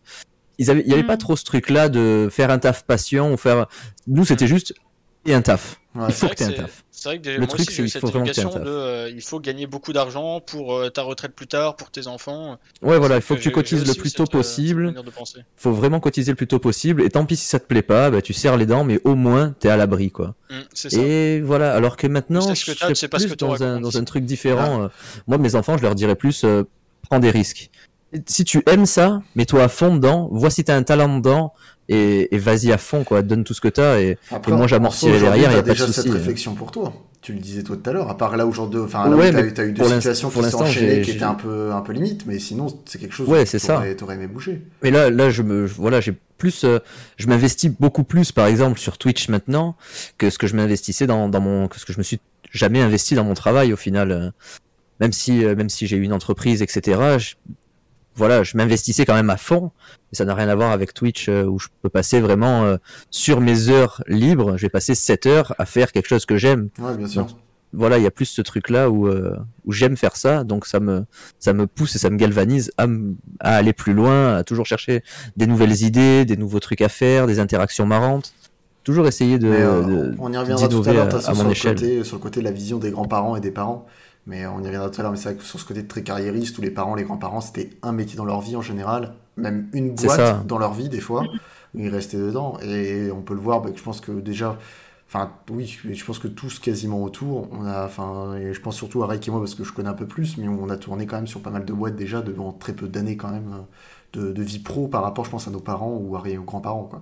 ils 0.57 0.71
avaient, 0.71 0.81
il 0.81 0.87
y 0.89 0.93
avait 0.93 1.03
Mm. 1.03 1.07
pas 1.07 1.17
trop 1.17 1.35
ce 1.35 1.43
truc-là 1.43 1.87
de 1.89 2.29
faire 2.31 2.49
un 2.49 2.57
taf 2.57 2.83
patient 2.83 3.31
ou 3.31 3.37
faire. 3.37 3.67
Nous, 4.07 4.25
c'était 4.25 4.47
juste 4.47 4.73
et 5.25 5.33
un 5.35 5.41
taf. 5.41 5.79
Ouais. 5.93 6.05
Il 6.09 6.13
faut 6.13 6.27
que 6.27 6.33
t'aies 6.33 6.45
un 6.45 6.51
taf. 6.51 6.83
C'est 7.07 7.11
vrai 7.11 7.17
que 7.19 7.23
déjà, 7.23 7.37
Le 7.37 7.45
moi 7.45 7.47
truc, 7.47 7.61
aussi, 7.61 7.69
c'est 7.69 7.75
j'ai 7.77 7.83
eu 7.83 7.85
qu'il 7.85 8.01
cette 8.01 8.15
éducation 8.15 8.59
de 8.59 8.69
euh, 8.69 9.09
il 9.09 9.21
faut 9.21 9.39
gagner 9.39 9.65
beaucoup 9.65 9.93
d'argent 9.93 10.41
pour 10.41 10.75
euh, 10.75 10.89
ta 10.89 11.03
retraite 11.03 11.33
plus 11.33 11.47
tard, 11.47 11.77
pour 11.77 11.89
tes 11.89 12.07
enfants. 12.07 12.57
Ouais, 12.81 12.99
voilà, 12.99 13.15
il 13.15 13.21
faut 13.21 13.35
que 13.35 13.39
tu 13.39 13.49
cotises 13.51 13.87
le 13.87 13.93
plus 13.93 14.11
tôt 14.11 14.23
euh, 14.23 14.25
cette 14.25 14.31
possible. 14.33 14.93
penser. 15.15 15.39
faut 15.55 15.71
vraiment 15.71 16.01
cotiser 16.01 16.33
le 16.33 16.35
plus 16.35 16.47
tôt 16.47 16.59
possible. 16.59 17.01
Et 17.03 17.09
tant 17.09 17.25
pis 17.25 17.37
si 17.37 17.45
ça 17.45 17.59
te 17.59 17.65
plaît 17.65 17.81
pas, 17.81 18.11
bah, 18.11 18.21
tu 18.21 18.33
serres 18.33 18.57
les 18.57 18.65
dents, 18.65 18.83
mais 18.83 18.99
au 19.05 19.15
moins 19.15 19.55
t'es 19.57 19.69
à 19.69 19.77
l'abri, 19.77 20.11
quoi. 20.11 20.35
Mm, 20.49 20.55
c'est 20.73 20.89
ça. 20.89 20.99
Et 20.99 21.39
voilà, 21.39 21.73
alors 21.73 21.95
que 21.95 22.07
maintenant, 22.07 22.53
je 22.53 22.65
que 22.73 23.07
pas 23.07 23.19
ce 23.19 23.27
plus 23.27 23.35
que 23.35 23.39
dans 23.39 23.63
un, 23.63 23.79
dans 23.79 23.97
un 23.97 24.03
truc 24.03 24.25
différent. 24.25 24.81
euh, 24.83 24.87
Moi, 25.27 25.37
mes 25.37 25.55
enfants, 25.55 25.77
je 25.77 25.83
leur 25.83 25.95
dirais 25.95 26.15
plus, 26.15 26.45
prends 27.03 27.19
des 27.19 27.31
risques. 27.31 27.69
Si 28.25 28.45
tu 28.45 28.63
aimes 28.67 28.85
ça, 28.85 29.21
mets-toi 29.35 29.63
à 29.63 29.67
fond 29.67 29.95
dedans, 29.95 30.29
vois 30.31 30.49
si 30.49 30.63
t'as 30.63 30.75
un 30.75 30.83
talent 30.83 31.17
dedans, 31.17 31.53
et, 31.89 32.33
et 32.33 32.37
vas-y 32.37 32.71
à 32.71 32.77
fond, 32.77 33.03
quoi. 33.03 33.21
Donne 33.21 33.43
tout 33.43 33.53
ce 33.53 33.61
que 33.61 33.67
t'as, 33.67 33.99
et, 33.99 34.17
Après, 34.31 34.51
et 34.51 34.55
moi 34.55 34.65
j'amortirai 34.67 35.19
derrière, 35.19 35.51
y 35.51 35.55
a 35.55 35.57
t'as 35.57 35.61
pas 35.61 35.61
de 35.63 35.69
déjà 35.69 35.87
souci. 35.87 36.01
cette 36.03 36.11
réflexion 36.11 36.53
pour 36.55 36.71
toi. 36.71 36.93
Tu 37.21 37.33
le 37.33 37.39
disais 37.39 37.63
toi 37.63 37.75
tout 37.75 37.89
à 37.89 37.93
l'heure, 37.93 38.09
à 38.09 38.15
part 38.17 38.37
là 38.37 38.45
aujourd'hui, 38.45 38.79
enfin 38.79 39.09
là 39.09 39.15
Ouais, 39.15 39.29
où 39.29 39.51
t'as 39.51 39.65
eu, 39.65 39.73
l'inst- 39.73 39.95
situations 39.95 40.29
qui 40.29 40.43
s'enchaînaient, 40.49 41.01
qui 41.01 41.11
étaient 41.11 41.23
un 41.23 41.33
peu, 41.33 41.71
un 41.73 41.81
peu 41.81 41.91
limite, 41.91 42.25
mais 42.25 42.39
sinon 42.39 42.67
c'est 42.85 42.99
quelque 42.99 43.13
chose 43.13 43.27
Ouais, 43.27 43.45
ça. 43.45 43.83
t'aurais- 43.97 44.15
aimé 44.15 44.27
bouger. 44.27 44.61
Mais 44.83 44.91
là, 44.91 45.09
là, 45.09 45.29
je 45.29 45.41
me, 45.41 45.65
voilà, 45.65 45.99
j'ai 45.99 46.15
plus, 46.37 46.63
euh, 46.63 46.79
je 47.17 47.27
m'investis 47.27 47.71
beaucoup 47.77 48.03
plus, 48.05 48.31
par 48.31 48.47
exemple, 48.47 48.79
sur 48.79 48.97
Twitch 48.97 49.27
maintenant, 49.27 49.75
que 50.17 50.29
ce 50.29 50.37
que 50.37 50.47
je 50.47 50.55
m'investissais 50.55 51.07
dans, 51.07 51.27
dans 51.27 51.41
mon, 51.41 51.67
que 51.67 51.79
ce 51.79 51.85
que 51.85 51.91
je 51.91 51.97
me 51.97 52.03
suis 52.03 52.19
jamais 52.51 52.79
investi 52.79 53.15
dans 53.15 53.25
mon 53.25 53.33
travail 53.33 53.73
au 53.73 53.77
final. 53.77 54.11
euh. 54.11 54.29
Même 55.01 55.11
si, 55.11 55.43
euh, 55.43 55.55
même 55.55 55.69
si 55.69 55.85
j'ai 55.87 55.97
eu 55.97 56.03
une 56.03 56.13
entreprise, 56.13 56.61
etc. 56.61 56.99
je- 57.19 57.35
voilà, 58.17 58.41
je 58.43 58.57
m'investissais 58.57 59.05
quand 59.05 59.13
même 59.13 59.29
à 59.29 59.37
fond. 59.37 59.71
Ça 60.11 60.25
n'a 60.25 60.33
rien 60.33 60.49
à 60.49 60.55
voir 60.55 60.71
avec 60.71 60.93
Twitch 60.93 61.29
euh, 61.29 61.43
où 61.43 61.59
je 61.59 61.67
peux 61.81 61.89
passer 61.89 62.19
vraiment 62.19 62.63
euh, 62.63 62.77
sur 63.11 63.39
mes 63.41 63.69
heures 63.69 64.03
libres. 64.07 64.57
Je 64.57 64.63
vais 64.63 64.69
passer 64.69 64.95
7 64.95 65.25
heures 65.27 65.55
à 65.59 65.65
faire 65.65 65.91
quelque 65.91 66.07
chose 66.07 66.25
que 66.25 66.35
j'aime. 66.35 66.69
Ouais, 66.79 66.97
bien 66.97 67.07
sûr. 67.07 67.27
Voilà, 67.73 67.97
il 67.99 68.03
y 68.03 68.07
a 68.07 68.11
plus 68.11 68.25
ce 68.25 68.41
truc-là 68.41 68.89
où, 68.89 69.07
euh, 69.07 69.35
où 69.65 69.71
j'aime 69.71 69.97
faire 69.97 70.15
ça, 70.15 70.43
donc 70.43 70.65
ça 70.65 70.79
me, 70.79 71.05
ça 71.37 71.53
me 71.53 71.67
pousse 71.67 71.95
et 71.95 71.99
ça 71.99 72.09
me 72.09 72.17
galvanise 72.17 72.71
à, 72.77 72.87
aller 73.41 73.73
plus 73.73 73.93
loin, 73.93 74.37
à 74.37 74.43
toujours 74.43 74.65
chercher 74.65 75.03
des 75.35 75.45
nouvelles 75.45 75.83
idées, 75.83 76.25
des 76.25 76.37
nouveaux 76.37 76.61
trucs 76.61 76.81
à 76.81 76.89
faire, 76.89 77.27
des 77.27 77.39
interactions 77.39 77.85
marrantes. 77.85 78.33
Toujours 78.83 79.05
essayer 79.05 79.37
de, 79.37 80.15
on 80.17 80.31
y 80.31 80.37
reviendra 80.37 80.69
tout 80.69 80.81
à 80.85 80.93
l'heure, 80.93 81.13
à, 81.13 81.19
sur 81.19 81.35
mon 81.35 81.43
le, 81.43 81.51
échelle. 81.51 81.75
côté, 81.75 82.03
sur 82.05 82.15
le 82.15 82.21
côté 82.21 82.39
de 82.39 82.45
la 82.45 82.51
vision 82.51 82.77
des 82.77 82.89
grands-parents 82.89 83.35
et 83.35 83.41
des 83.41 83.51
parents. 83.51 83.85
Mais 84.27 84.45
on 84.45 84.61
y 84.61 84.65
reviendra 84.65 84.89
tout 84.89 84.99
à 84.99 85.03
l'heure, 85.03 85.11
mais 85.11 85.17
c'est 85.17 85.29
vrai 85.29 85.37
que 85.37 85.43
sur 85.43 85.59
ce 85.59 85.65
côté 85.65 85.87
très 85.87 86.03
carriériste, 86.03 86.57
où 86.57 86.61
les 86.61 86.69
parents, 86.69 86.95
les 86.95 87.03
grands-parents, 87.03 87.41
c'était 87.41 87.69
un 87.81 87.93
métier 87.93 88.17
dans 88.17 88.25
leur 88.25 88.41
vie 88.41 88.55
en 88.57 88.61
général, 88.61 89.13
même 89.37 89.69
une 89.73 89.95
boîte 89.95 90.45
dans 90.45 90.57
leur 90.57 90.73
vie 90.73 90.89
des 90.89 90.99
fois, 90.99 91.23
où 91.73 91.79
ils 91.79 91.89
restaient 91.89 92.17
dedans. 92.17 92.57
Et 92.61 93.09
on 93.09 93.21
peut 93.21 93.33
le 93.33 93.39
voir, 93.39 93.61
bah, 93.61 93.69
je 93.73 93.81
pense 93.81 94.01
que 94.01 94.11
déjà, 94.11 94.57
enfin 95.07 95.31
oui, 95.49 95.77
je 95.89 96.03
pense 96.03 96.19
que 96.19 96.27
tous 96.27 96.59
quasiment 96.59 97.01
autour, 97.03 97.47
on 97.53 97.65
a, 97.65 97.85
enfin, 97.85 98.35
et 98.35 98.53
je 98.53 98.59
pense 98.59 98.75
surtout 98.75 99.01
à 99.01 99.07
Rake 99.07 99.25
et 99.27 99.31
moi 99.31 99.39
parce 99.39 99.55
que 99.55 99.63
je 99.63 99.71
connais 99.71 99.89
un 99.89 99.93
peu 99.93 100.07
plus, 100.07 100.37
mais 100.37 100.49
on 100.49 100.69
a 100.69 100.75
tourné 100.77 101.05
quand 101.05 101.15
même 101.15 101.27
sur 101.27 101.41
pas 101.41 101.49
mal 101.49 101.63
de 101.63 101.71
boîtes 101.71 101.95
déjà 101.95 102.21
devant 102.21 102.51
très 102.51 102.73
peu 102.73 102.89
d'années 102.89 103.15
quand 103.15 103.31
même 103.31 103.53
euh, 103.53 104.19
de, 104.19 104.33
de 104.33 104.43
vie 104.43 104.59
pro 104.59 104.87
par 104.89 105.03
rapport, 105.03 105.23
je 105.23 105.29
pense, 105.29 105.47
à 105.47 105.51
nos 105.51 105.61
parents 105.61 105.95
ou 105.95 106.17
à 106.17 106.21
aux 106.21 106.43
grands-parents, 106.43 106.83
quoi. 106.83 107.01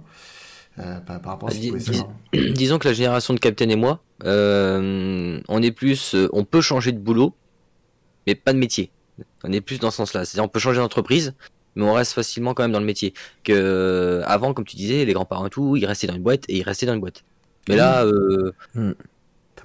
Euh, 0.78 1.00
par, 1.00 1.22
par 1.22 1.32
rapport 1.34 1.50
à 1.50 1.52
ce 1.54 1.58
Dis- 1.58 1.80
savoir. 1.80 2.10
Disons 2.34 2.78
que 2.80 2.88
la 2.88 2.94
génération 2.94 3.34
de 3.34 3.40
Captain 3.40 3.70
et 3.70 3.76
moi, 3.76 4.02
euh, 4.24 5.40
on 5.48 5.62
est 5.62 5.72
plus, 5.72 6.16
euh, 6.16 6.30
on 6.34 6.44
peut 6.46 6.62
changer 6.62 6.92
de 6.92 7.00
boulot, 7.00 7.36
mais 8.28 8.36
pas 8.36 8.54
de 8.54 8.58
métier. 8.58 8.92
On 9.44 9.52
est 9.52 9.62
plus 9.62 9.80
dans 9.80 9.92
ce 9.92 9.98
sens-là. 9.98 10.26
C'est-à-dire, 10.26 10.44
on 10.44 10.48
peut 10.50 10.60
changer 10.60 10.80
d'entreprise, 10.80 11.34
mais 11.76 11.84
on 11.84 11.94
reste 11.94 12.14
facilement 12.14 12.54
quand 12.54 12.64
même 12.64 12.72
dans 12.72 12.80
le 12.80 12.86
métier. 12.86 13.14
Que 13.44 13.54
euh, 13.54 14.24
avant, 14.26 14.54
comme 14.54 14.66
tu 14.66 14.76
disais, 14.76 15.06
les 15.06 15.14
grands-parents 15.14 15.48
et 15.48 15.50
tout, 15.50 15.76
ils 15.76 15.86
restaient 15.86 16.08
dans 16.08 16.16
une 16.16 16.24
boîte 16.24 16.44
et 16.48 16.58
ils 16.58 16.64
restaient 16.64 16.86
dans 16.86 16.94
une 16.94 17.00
boîte. 17.02 17.24
Mais 17.70 17.76
là, 17.76 18.04
euh, 18.06 18.52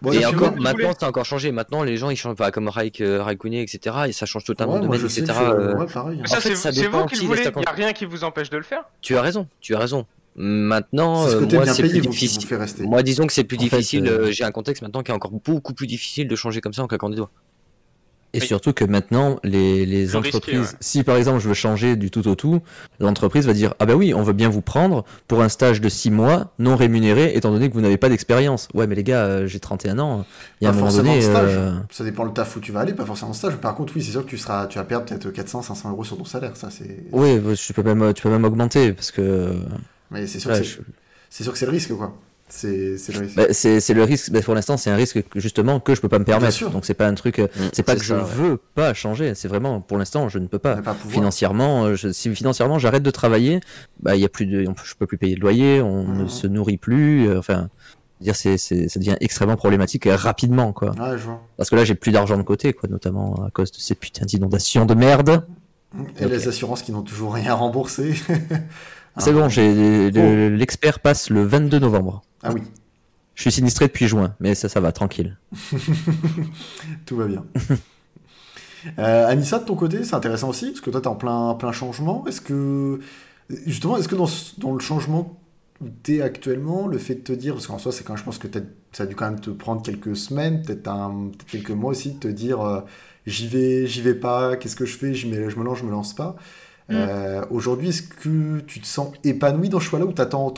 Bon, 0.03 0.13
et 0.13 0.25
encore, 0.25 0.57
maintenant, 0.57 0.93
ça 0.99 1.05
a 1.05 1.09
encore 1.11 1.27
changé. 1.27 1.53
Maintenant, 1.53 1.83
les 1.83 1.99
gens, 1.99 2.09
ils 2.09 2.17
changent 2.17 2.37
pas 2.37 2.51
comme 2.51 2.69
Raik, 2.69 3.03
euh, 3.03 3.23
Raikkonen, 3.23 3.61
etc. 3.61 3.97
Et 4.09 4.13
ça 4.13 4.25
change 4.25 4.45
totalement 4.45 4.75
Ouais, 4.75 4.81
de 4.81 4.87
domaine, 4.87 5.09
sais 5.11 5.21
etc. 5.21 5.39
que 5.39 5.45
je- 5.45 5.51
euh, 5.51 5.75
ouais, 5.75 5.87
pareil. 5.93 6.17
Mais 6.17 6.23
En 6.23 6.27
ça, 6.27 6.41
fait, 6.41 6.51
c'est 6.51 6.57
ça 6.57 6.73
c'est 6.73 6.81
dépend 6.81 7.01
vous 7.03 7.07
qui 7.07 7.27
voulez. 7.27 7.43
Il 7.45 7.59
n'y 7.59 7.67
a 7.67 7.73
rien 7.73 7.93
qui 7.93 8.07
vous 8.07 8.25
empêche 8.25 8.49
de 8.49 8.57
le 8.57 8.63
faire. 8.63 8.85
Tu 9.03 9.17
as 9.17 9.21
raison, 9.21 9.47
tu 9.61 9.75
as 9.75 9.79
raison. 9.79 10.07
Maintenant, 10.37 11.25
C'est 11.27 11.33
ce 11.33 11.37
euh, 11.37 11.41
moi, 11.53 11.67
c'est 11.67 11.83
plus 11.83 11.89
vous, 11.89 11.95
qui 11.95 12.01
vous 12.01 12.11
difficile. 12.11 12.87
Moi, 12.87 13.03
disons 13.03 13.27
que 13.27 13.33
c'est 13.33 13.45
plus 13.45 13.57
En 13.59 13.61
difficile. 13.61 14.07
euh, 14.07 14.27
euh, 14.27 14.31
J'ai 14.31 14.45
un 14.45 14.53
contexte 14.53 14.83
maintenant 14.83 15.03
qui 15.03 15.11
est 15.11 15.15
encore 15.15 15.33
beaucoup 15.33 15.75
plus 15.75 15.87
difficile 15.87 16.29
de 16.29 16.37
changer 16.37 16.61
comme 16.61 16.73
ça 16.73 16.83
en 16.83 16.87
claquant 16.87 17.11
des 17.11 17.17
doigts. 17.17 17.31
Et 18.33 18.39
Oui. 18.41 18.47
surtout 18.47 18.73
que 18.73 18.85
maintenant, 18.85 19.41
les, 19.43 19.85
les 19.85 20.07
Plus 20.07 20.17
risqué, 20.19 20.29
entreprises, 20.29 20.61
ouais. 20.61 20.77
si 20.79 21.03
par 21.03 21.17
exemple 21.17 21.41
je 21.41 21.49
veux 21.49 21.55
changer 21.55 21.97
du 21.97 22.13
tout 22.13 22.29
au 22.29 22.37
tout, 22.37 22.61
l'entreprise 23.01 23.45
va 23.45 23.53
dire 23.55 23.75
Ah 23.81 23.87
bah 23.87 23.97
oui, 23.97 24.15
on 24.15 24.23
veut 24.23 24.33
bien 24.33 24.49
vous 24.49 24.61
prendre 24.63 25.05
pour 25.27 25.43
un 25.43 25.49
stage 25.49 25.81
de 25.81 25.89
6 25.89 26.13
mois 26.13 26.53
non 26.61 26.77
rémunéré, 26.77 27.33
étant 27.35 27.51
donné 27.51 27.69
que 27.69 27.75
vous 27.75 27.81
n'avez 27.81 27.97
pas 27.97 28.09
d'expérience. 28.09 28.69
Ouais, 28.73 28.87
mais 28.87 28.95
les 28.95 29.03
gars, 29.03 29.25
euh, 29.25 29.47
j'ai 29.49 29.59
31 29.59 29.99
ans. 29.99 30.25
Il 30.61 30.65
y 30.65 30.69
a 30.69 30.71
Pas 30.71 30.77
un 30.77 30.79
moment 30.79 30.91
forcément 30.93 31.13
donné. 31.13 31.27
de 31.27 31.29
stage. 31.29 31.49
euh, 31.57 31.73
Ça 31.91 32.05
dépend 32.05 32.23
le 32.23 32.33
taf 32.33 32.55
où 32.55 32.61
tu 32.61 32.71
vas 32.71 32.81
aller, 32.81 32.93
pas 32.95 33.05
forcément 33.05 33.33
de 33.33 33.37
stage. 33.37 33.57
Par 33.57 33.75
contre, 33.75 33.95
oui, 33.97 34.03
c'est 34.05 34.13
sûr 34.13 34.25
que 34.25 34.31
tu 34.31 34.39
seras, 34.39 34.69
tu 34.69 34.79
vas 34.79 34.85
perdre 34.85 35.07
peut-être 35.07 35.29
400, 35.29 35.63
500 35.63 35.91
euros 35.91 36.05
sur 36.05 36.17
ton 36.17 36.25
salaire. 36.25 36.53
Ça, 36.57 36.69
c'est. 36.71 37.03
Oui, 37.11 37.37
tu 37.57 37.73
peux 37.73 37.83
même, 37.83 38.15
tu 38.15 38.23
peux 38.23 38.31
même 38.31 38.45
augmenter 38.45 38.93
parce 38.93 39.11
que 39.11 39.57
Mais 40.11 40.27
c'est 40.27 40.41
sûr, 40.41 40.51
ouais, 40.51 40.63
je- 40.65 40.81
sûr 41.43 41.53
que 41.53 41.59
c'est 41.59 41.67
le 41.67 41.73
risque, 41.73 41.93
quoi. 41.95 42.17
C'est 42.53 42.97
le 43.13 43.19
risque. 43.21 43.37
bah, 43.37 43.45
c'est 43.53 43.79
c'est 43.79 43.95
le 43.95 44.03
risque. 44.03 44.33
bah, 44.33 44.41
pour 44.43 44.57
l'instant, 44.57 44.77
c'est 44.77 44.91
un 44.91 44.97
risque 44.97 45.23
que, 45.23 45.39
justement 45.39 45.79
que 45.79 45.95
je 45.95 46.01
peux 46.01 46.09
pas 46.09 46.19
me 46.19 46.25
permettre. 46.25 46.69
Donc 46.71 46.85
c'est 46.85 46.95
pas 46.95 47.07
un 47.07 47.15
truc. 47.15 47.39
euh, 47.39 47.47
c'est 47.73 47.85
pas 47.85 47.95
que 47.95 48.01
ça, 48.01 48.07
je 48.07 48.15
ouais. 48.15 48.23
veux 48.25 48.57
pas 48.57 48.93
changer. 48.93 49.37
C'est 49.37 49.47
vraiment 49.47 49.81
pour 49.81 49.99
l'instant, 49.99 50.29
je 50.29 50.41
ne 50.41 50.49
peux 50.49 50.59
pas. 50.59 50.81
Financièrement, 51.09 51.85
euh, 51.85 51.95
je- 51.95 52.11
si 52.11 52.35
financièrement 52.35 52.81
j'arrête 52.81 53.05
de 53.05 53.11
travailler, 53.13 53.61
bah 54.01 54.17
il 54.17 54.21
y 54.23 54.25
a 54.25 54.29
plus 54.29 54.47
de, 54.47 54.65
je 54.83 54.95
peux 54.99 55.07
plus 55.07 55.17
payer 55.17 55.37
de 55.37 55.41
loyer, 55.41 55.81
on 55.81 56.09
ne 56.09 56.23
Mhm. 56.23 56.29
se 56.29 56.47
nourrit 56.49 56.77
plus. 56.77 57.29
euh, 57.29 57.39
enfin, 57.39 57.69
dire 58.21 58.35
c'est, 58.35 58.59
ça 58.59 58.75
devient 58.99 59.17
extrêmement 59.21 59.57
problématique 59.57 60.09
rapidement 60.11 60.73
quoi. 60.73 60.91
Ouais, 60.91 61.17
je 61.19 61.23
vois. 61.25 61.41
Parce 61.57 61.71
que 61.71 61.77
là 61.77 61.85
j'ai 61.85 61.95
plus 61.95 62.11
d'argent 62.11 62.37
de 62.37 62.43
côté 62.43 62.73
quoi, 62.73 62.89
notamment 62.89 63.45
à 63.47 63.51
cause 63.53 63.71
de 63.71 63.79
ces 63.79 63.95
putains 63.95 64.27
d'inondations 64.27 64.87
de 64.87 64.95
merde. 64.95 65.47
Et 66.19 66.27
les 66.27 66.49
assurances 66.49 66.83
qui 66.83 66.91
n'ont 66.91 67.03
toujours 67.03 67.35
rien 67.35 67.55
remboursé. 67.55 68.15
C'est 69.21 69.31
Ah. 69.31 69.33
bon, 69.35 69.49
j'ai 69.49 70.11
le- 70.11 70.49
l'expert 70.57 71.01
passe 71.01 71.31
le 71.31 71.45
22 71.45 71.79
novembre. 71.79 72.23
Ah 72.43 72.53
oui, 72.53 72.63
Je 73.35 73.43
suis 73.43 73.53
sinistré 73.53 73.87
depuis 73.87 74.07
juin, 74.09 74.35
mais 74.41 74.55
ça 74.55 74.69
ça 74.69 74.81
va 74.81 74.93
tranquille. 74.93 75.39
tout 77.07 77.17
va 77.17 77.27
bien. 77.27 77.45
Euh, 78.99 79.27
Anissa, 79.27 79.59
de 79.59 79.67
ton 79.67 79.75
côté, 79.77 80.05
c'est 80.05 80.15
intéressant 80.15 80.49
aussi, 80.49 80.69
parce 80.71 80.81
que 80.81 80.89
toi, 80.89 81.03
t'es 81.03 81.07
en 81.07 81.15
plein, 81.15 81.53
plein 81.53 81.71
changement. 81.71 82.25
Est-ce 82.27 82.41
que, 82.41 82.99
justement, 83.67 83.99
est-ce 83.99 84.09
que 84.09 84.15
dans, 84.17 84.73
le 84.73 84.79
changement 84.81 85.39
où 85.83 85.89
t'es 86.03 86.23
actuellement, 86.23 86.87
le 86.87 86.97
fait 86.97 87.17
de 87.17 87.21
te 87.21 87.33
dire, 87.33 87.53
parce 87.53 87.67
qu'en 87.67 87.77
soi, 87.77 87.93
c'est 87.93 88.05
quand 88.05 88.17
je 88.17 88.25
pense 88.25 88.39
que 88.39 88.47
t'as- 88.47 88.61
ça 88.93 89.03
a 89.03 89.07
dû 89.07 89.15
quand 89.15 89.27
même 89.27 89.39
te 89.41 89.51
prendre 89.51 89.83
quelques 89.83 90.17
semaines, 90.17 90.63
peut-être 90.63 90.91
quelques 91.47 91.73
mois 91.73 91.91
aussi, 91.91 92.13
de 92.15 92.19
te 92.21 92.29
dire, 92.29 92.63
euh, 92.63 92.81
j'y 93.27 93.49
vais, 93.49 93.87
j'y 93.87 94.01
vais 94.01 94.15
pas, 94.15 94.57
qu'est-ce 94.57 94.77
que 94.77 94.87
je 94.87 94.97
fais, 94.97 95.13
je, 95.13 95.27
mets- 95.29 95.51
je 95.51 95.59
me 95.59 95.63
lance, 95.65 95.77
je 95.81 95.85
me 95.85 95.91
lance 95.91 96.15
pas. 96.15 96.37
Euh, 96.91 97.45
Aujourd'hui, 97.51 97.89
est-ce 97.91 98.03
que 98.03 98.61
tu 98.61 98.81
te 98.81 98.87
sens 98.87 99.13
épanoui 99.25 99.69
dans 99.69 99.81
ce 99.81 99.85
choix-là 99.87 100.07
ou 100.07 100.13
t'attends, 100.13 100.53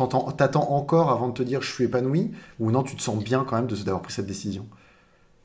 encore 0.72 1.10
avant 1.10 1.28
de 1.28 1.34
te 1.34 1.42
dire 1.42 1.62
je 1.62 1.70
suis 1.72 1.84
épanoui? 1.84 2.32
Ou 2.58 2.70
non, 2.70 2.82
tu 2.82 2.96
te 2.96 3.02
sens 3.02 3.22
bien 3.22 3.44
quand 3.44 3.56
même 3.56 3.66
d'avoir 3.66 4.02
pris 4.02 4.12
cette 4.12 4.26
décision? 4.26 4.66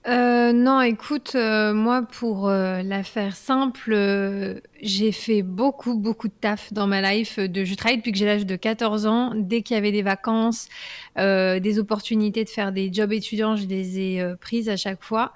Euh, 0.07 0.53
non, 0.53 0.79
écoute, 0.79 1.33
euh, 1.35 1.73
moi, 1.73 2.01
pour 2.01 2.47
euh, 2.47 2.81
la 2.81 3.03
faire 3.03 3.35
simple, 3.35 3.91
euh, 3.91 4.61
j'ai 4.81 5.11
fait 5.11 5.41
beaucoup, 5.41 5.95
beaucoup 5.97 6.29
de 6.29 6.33
taf 6.39 6.71
dans 6.71 6.87
ma 6.87 7.01
life. 7.01 7.39
De, 7.39 7.65
je 7.65 7.75
travaille 7.75 7.97
depuis 7.97 8.13
que 8.13 8.17
j'ai 8.17 8.25
l'âge 8.25 8.45
de 8.45 8.55
14 8.55 9.05
ans. 9.05 9.33
Dès 9.35 9.63
qu'il 9.63 9.73
y 9.75 9.77
avait 9.77 9.91
des 9.91 10.03
vacances, 10.03 10.69
euh, 11.17 11.59
des 11.59 11.77
opportunités 11.77 12.45
de 12.45 12.49
faire 12.49 12.71
des 12.71 12.89
jobs 12.93 13.11
étudiants, 13.11 13.57
je 13.57 13.65
les 13.65 13.99
ai 13.99 14.21
euh, 14.21 14.37
prises 14.37 14.69
à 14.69 14.77
chaque 14.77 15.03
fois. 15.03 15.33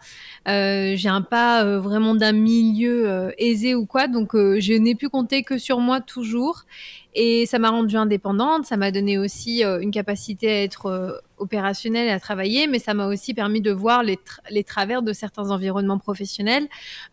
Euh, 0.48 0.94
j'ai 0.96 1.10
un 1.10 1.22
pas 1.22 1.66
euh, 1.66 1.78
vraiment 1.82 2.16
d'un 2.16 2.32
milieu 2.32 3.10
euh, 3.10 3.32
aisé 3.38 3.76
ou 3.76 3.86
quoi, 3.86 4.08
donc 4.08 4.36
euh, 4.36 4.58
je 4.62 4.72
n'ai 4.72 4.96
pu 4.96 5.10
compter 5.10 5.44
que 5.44 5.58
sur 5.58 5.80
moi 5.80 6.00
toujours. 6.00 6.64
Et 7.14 7.46
ça 7.46 7.60
m'a 7.60 7.70
rendue 7.70 7.98
indépendante, 7.98 8.66
ça 8.66 8.78
m'a 8.78 8.92
donné 8.92 9.18
aussi 9.18 9.64
euh, 9.64 9.82
une 9.82 9.92
capacité 9.92 10.50
à 10.50 10.64
être 10.64 10.86
euh, 10.86 11.12
opérationnelle 11.38 12.08
et 12.08 12.12
à 12.12 12.20
travailler, 12.20 12.68
mais 12.68 12.80
ça 12.80 12.94
m'a 12.94 13.08
aussi 13.08 13.34
permis 13.34 13.62
de 13.62 13.72
voir 13.72 14.04
les, 14.04 14.16
tra- 14.16 14.40
les 14.50 14.64
travers 14.64 15.02
de 15.02 15.12
certains 15.12 15.52
environnements 15.52 16.00
professionnels, 16.00 16.68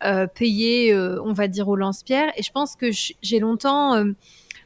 euh, 0.05 0.27
payés, 0.27 0.95
on 0.95 1.33
va 1.33 1.49
dire, 1.49 1.69
au 1.69 1.77
lance-pierre. 1.77 2.31
Et 2.37 2.43
je 2.43 2.53
pense 2.53 2.77
que 2.77 2.87
j'ai 3.23 3.39
longtemps 3.41 4.05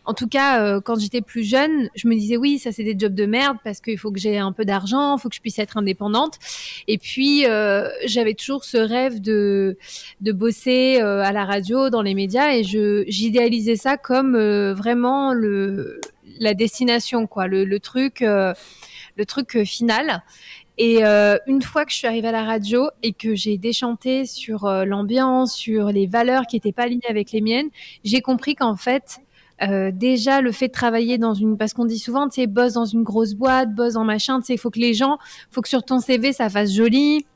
en 0.04 0.14
tout 0.14 0.28
cas, 0.28 0.62
euh, 0.62 0.80
quand 0.80 0.98
j'étais 0.98 1.20
plus 1.20 1.44
jeune, 1.44 1.88
je 1.94 2.08
me 2.08 2.14
disais 2.14 2.36
oui, 2.36 2.58
ça 2.58 2.72
c'est 2.72 2.82
des 2.82 2.96
jobs 2.98 3.14
de 3.14 3.26
merde 3.26 3.58
parce 3.62 3.80
qu'il 3.80 3.98
faut 3.98 4.10
que 4.10 4.18
j'ai 4.18 4.38
un 4.38 4.52
peu 4.52 4.64
d'argent, 4.64 5.16
il 5.16 5.20
faut 5.20 5.28
que 5.28 5.34
je 5.34 5.40
puisse 5.40 5.58
être 5.58 5.76
indépendante. 5.76 6.38
Et 6.88 6.98
puis 6.98 7.46
euh, 7.46 7.88
j'avais 8.06 8.34
toujours 8.34 8.64
ce 8.64 8.78
rêve 8.78 9.20
de 9.20 9.78
de 10.20 10.32
bosser 10.32 10.98
euh, 11.00 11.22
à 11.22 11.32
la 11.32 11.44
radio, 11.44 11.88
dans 11.90 12.02
les 12.02 12.14
médias, 12.14 12.52
et 12.52 12.64
je 12.64 13.04
j'idéalisais 13.06 13.76
ça 13.76 13.96
comme 13.96 14.36
vraiment 14.72 15.32
le 15.32 16.00
la 16.40 16.54
destination, 16.54 17.26
quoi, 17.26 17.46
le, 17.46 17.78
truc, 17.78 18.20
le 18.20 19.26
truc 19.26 19.62
final. 19.64 20.22
Et 20.78 21.02
une 21.04 21.62
fois 21.62 21.84
que 21.84 21.92
je 21.92 21.98
suis 21.98 22.06
arrivée 22.06 22.28
à 22.28 22.32
la 22.32 22.44
radio 22.44 22.88
et 23.02 23.12
que 23.12 23.34
j'ai 23.34 23.58
déchanté 23.58 24.24
sur 24.24 24.66
l'ambiance, 24.86 25.54
sur 25.54 25.92
les 25.92 26.06
valeurs 26.06 26.46
qui 26.46 26.56
n'étaient 26.56 26.72
pas 26.72 26.84
alignées 26.84 27.08
avec 27.08 27.32
les 27.32 27.42
miennes, 27.42 27.68
j'ai 28.02 28.22
compris 28.22 28.54
qu'en 28.56 28.76
fait, 28.76 29.20
euh, 29.62 29.90
déjà 29.92 30.40
le 30.40 30.52
fait 30.52 30.68
de 30.68 30.72
travailler 30.72 31.18
dans 31.18 31.34
une, 31.34 31.56
parce 31.56 31.72
qu'on 31.74 31.84
dit 31.84 31.98
souvent, 31.98 32.28
tu 32.28 32.40
sais, 32.40 32.46
bosse 32.46 32.74
dans 32.74 32.84
une 32.84 33.02
grosse 33.02 33.34
boîte, 33.34 33.74
bosse 33.74 33.94
dans 33.94 34.04
machin, 34.04 34.40
tu 34.40 34.46
sais, 34.46 34.54
il 34.54 34.58
faut 34.58 34.70
que 34.70 34.80
les 34.80 34.94
gens, 34.94 35.18
faut 35.50 35.62
que 35.62 35.68
sur 35.68 35.82
ton 35.82 36.00
CV 36.00 36.32
ça 36.32 36.48
fasse 36.48 36.72
joli, 36.72 37.26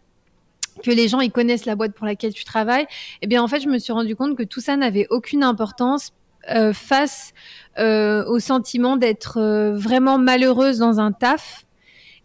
que 0.82 0.90
les 0.90 1.08
gens 1.08 1.20
ils 1.20 1.32
connaissent 1.32 1.66
la 1.66 1.76
boîte 1.76 1.94
pour 1.94 2.06
laquelle 2.06 2.34
tu 2.34 2.44
travailles. 2.44 2.86
Et 3.22 3.26
bien 3.26 3.42
en 3.42 3.48
fait, 3.48 3.60
je 3.60 3.68
me 3.68 3.78
suis 3.78 3.92
rendu 3.92 4.16
compte 4.16 4.36
que 4.36 4.42
tout 4.42 4.60
ça 4.60 4.76
n'avait 4.76 5.06
aucune 5.10 5.42
importance 5.42 6.12
euh, 6.50 6.72
face 6.72 7.32
euh, 7.78 8.24
au 8.26 8.38
sentiment 8.38 8.96
d'être 8.96 9.40
euh, 9.40 9.74
vraiment 9.74 10.16
malheureuse 10.16 10.78
dans 10.78 11.00
un 11.00 11.10
taf 11.10 11.65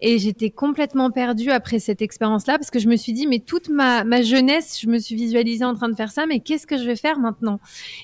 et 0.01 0.17
j'étais 0.17 0.49
complètement 0.49 1.11
perdue 1.11 1.51
après 1.51 1.77
cette 1.77 2.01
expérience-là 2.01 2.57
parce 2.57 2.71
que 2.71 2.79
je 2.79 2.87
me 2.87 2.95
suis 2.95 3.13
dit, 3.13 3.27
mais 3.27 3.37
toute 3.37 3.69
ma, 3.69 4.03
ma 4.03 4.23
jeunesse, 4.23 4.79
je 4.81 4.87
me 4.87 4.97
suis 4.97 5.13
visualisée 5.15 5.63
en 5.63 5.75
train 5.75 5.89
de 5.89 5.95
faire 5.95 6.11
ça, 6.11 6.25
mais 6.25 6.39
qu'est-ce 6.39 6.65
que 6.65 6.77
je 6.77 6.83
vais 6.83 6.95
faire 6.95 7.19
maintenant? 7.19 7.59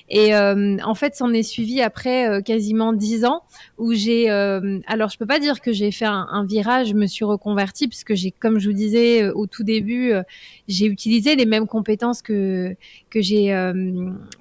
Et 0.08 0.34
euh, 0.34 0.76
en 0.84 0.94
fait, 0.94 1.16
s'en 1.16 1.32
est 1.32 1.42
suivi 1.42 1.82
après 1.82 2.28
euh, 2.28 2.40
quasiment 2.40 2.92
dix 2.92 3.24
ans 3.24 3.42
où 3.78 3.94
j'ai, 3.94 4.30
euh, 4.30 4.78
alors 4.86 5.10
je 5.10 5.18
peux 5.18 5.26
pas 5.26 5.40
dire 5.40 5.60
que 5.60 5.72
j'ai 5.72 5.90
fait 5.90 6.04
un, 6.04 6.44
virage, 6.48 6.88
je 6.88 6.94
me 6.94 7.06
suis 7.06 7.24
reconvertie 7.24 7.88
puisque 7.88 8.14
j'ai, 8.14 8.30
comme 8.30 8.60
je 8.60 8.68
vous 8.68 8.76
disais 8.76 9.28
au 9.30 9.46
tout 9.46 9.64
début, 9.64 10.12
j'ai 10.68 10.86
utilisé 10.86 11.34
les 11.34 11.46
mêmes 11.46 11.66
compétences 11.66 12.22
que 12.22 12.74
que 13.10 13.20
j'ai 13.20 13.48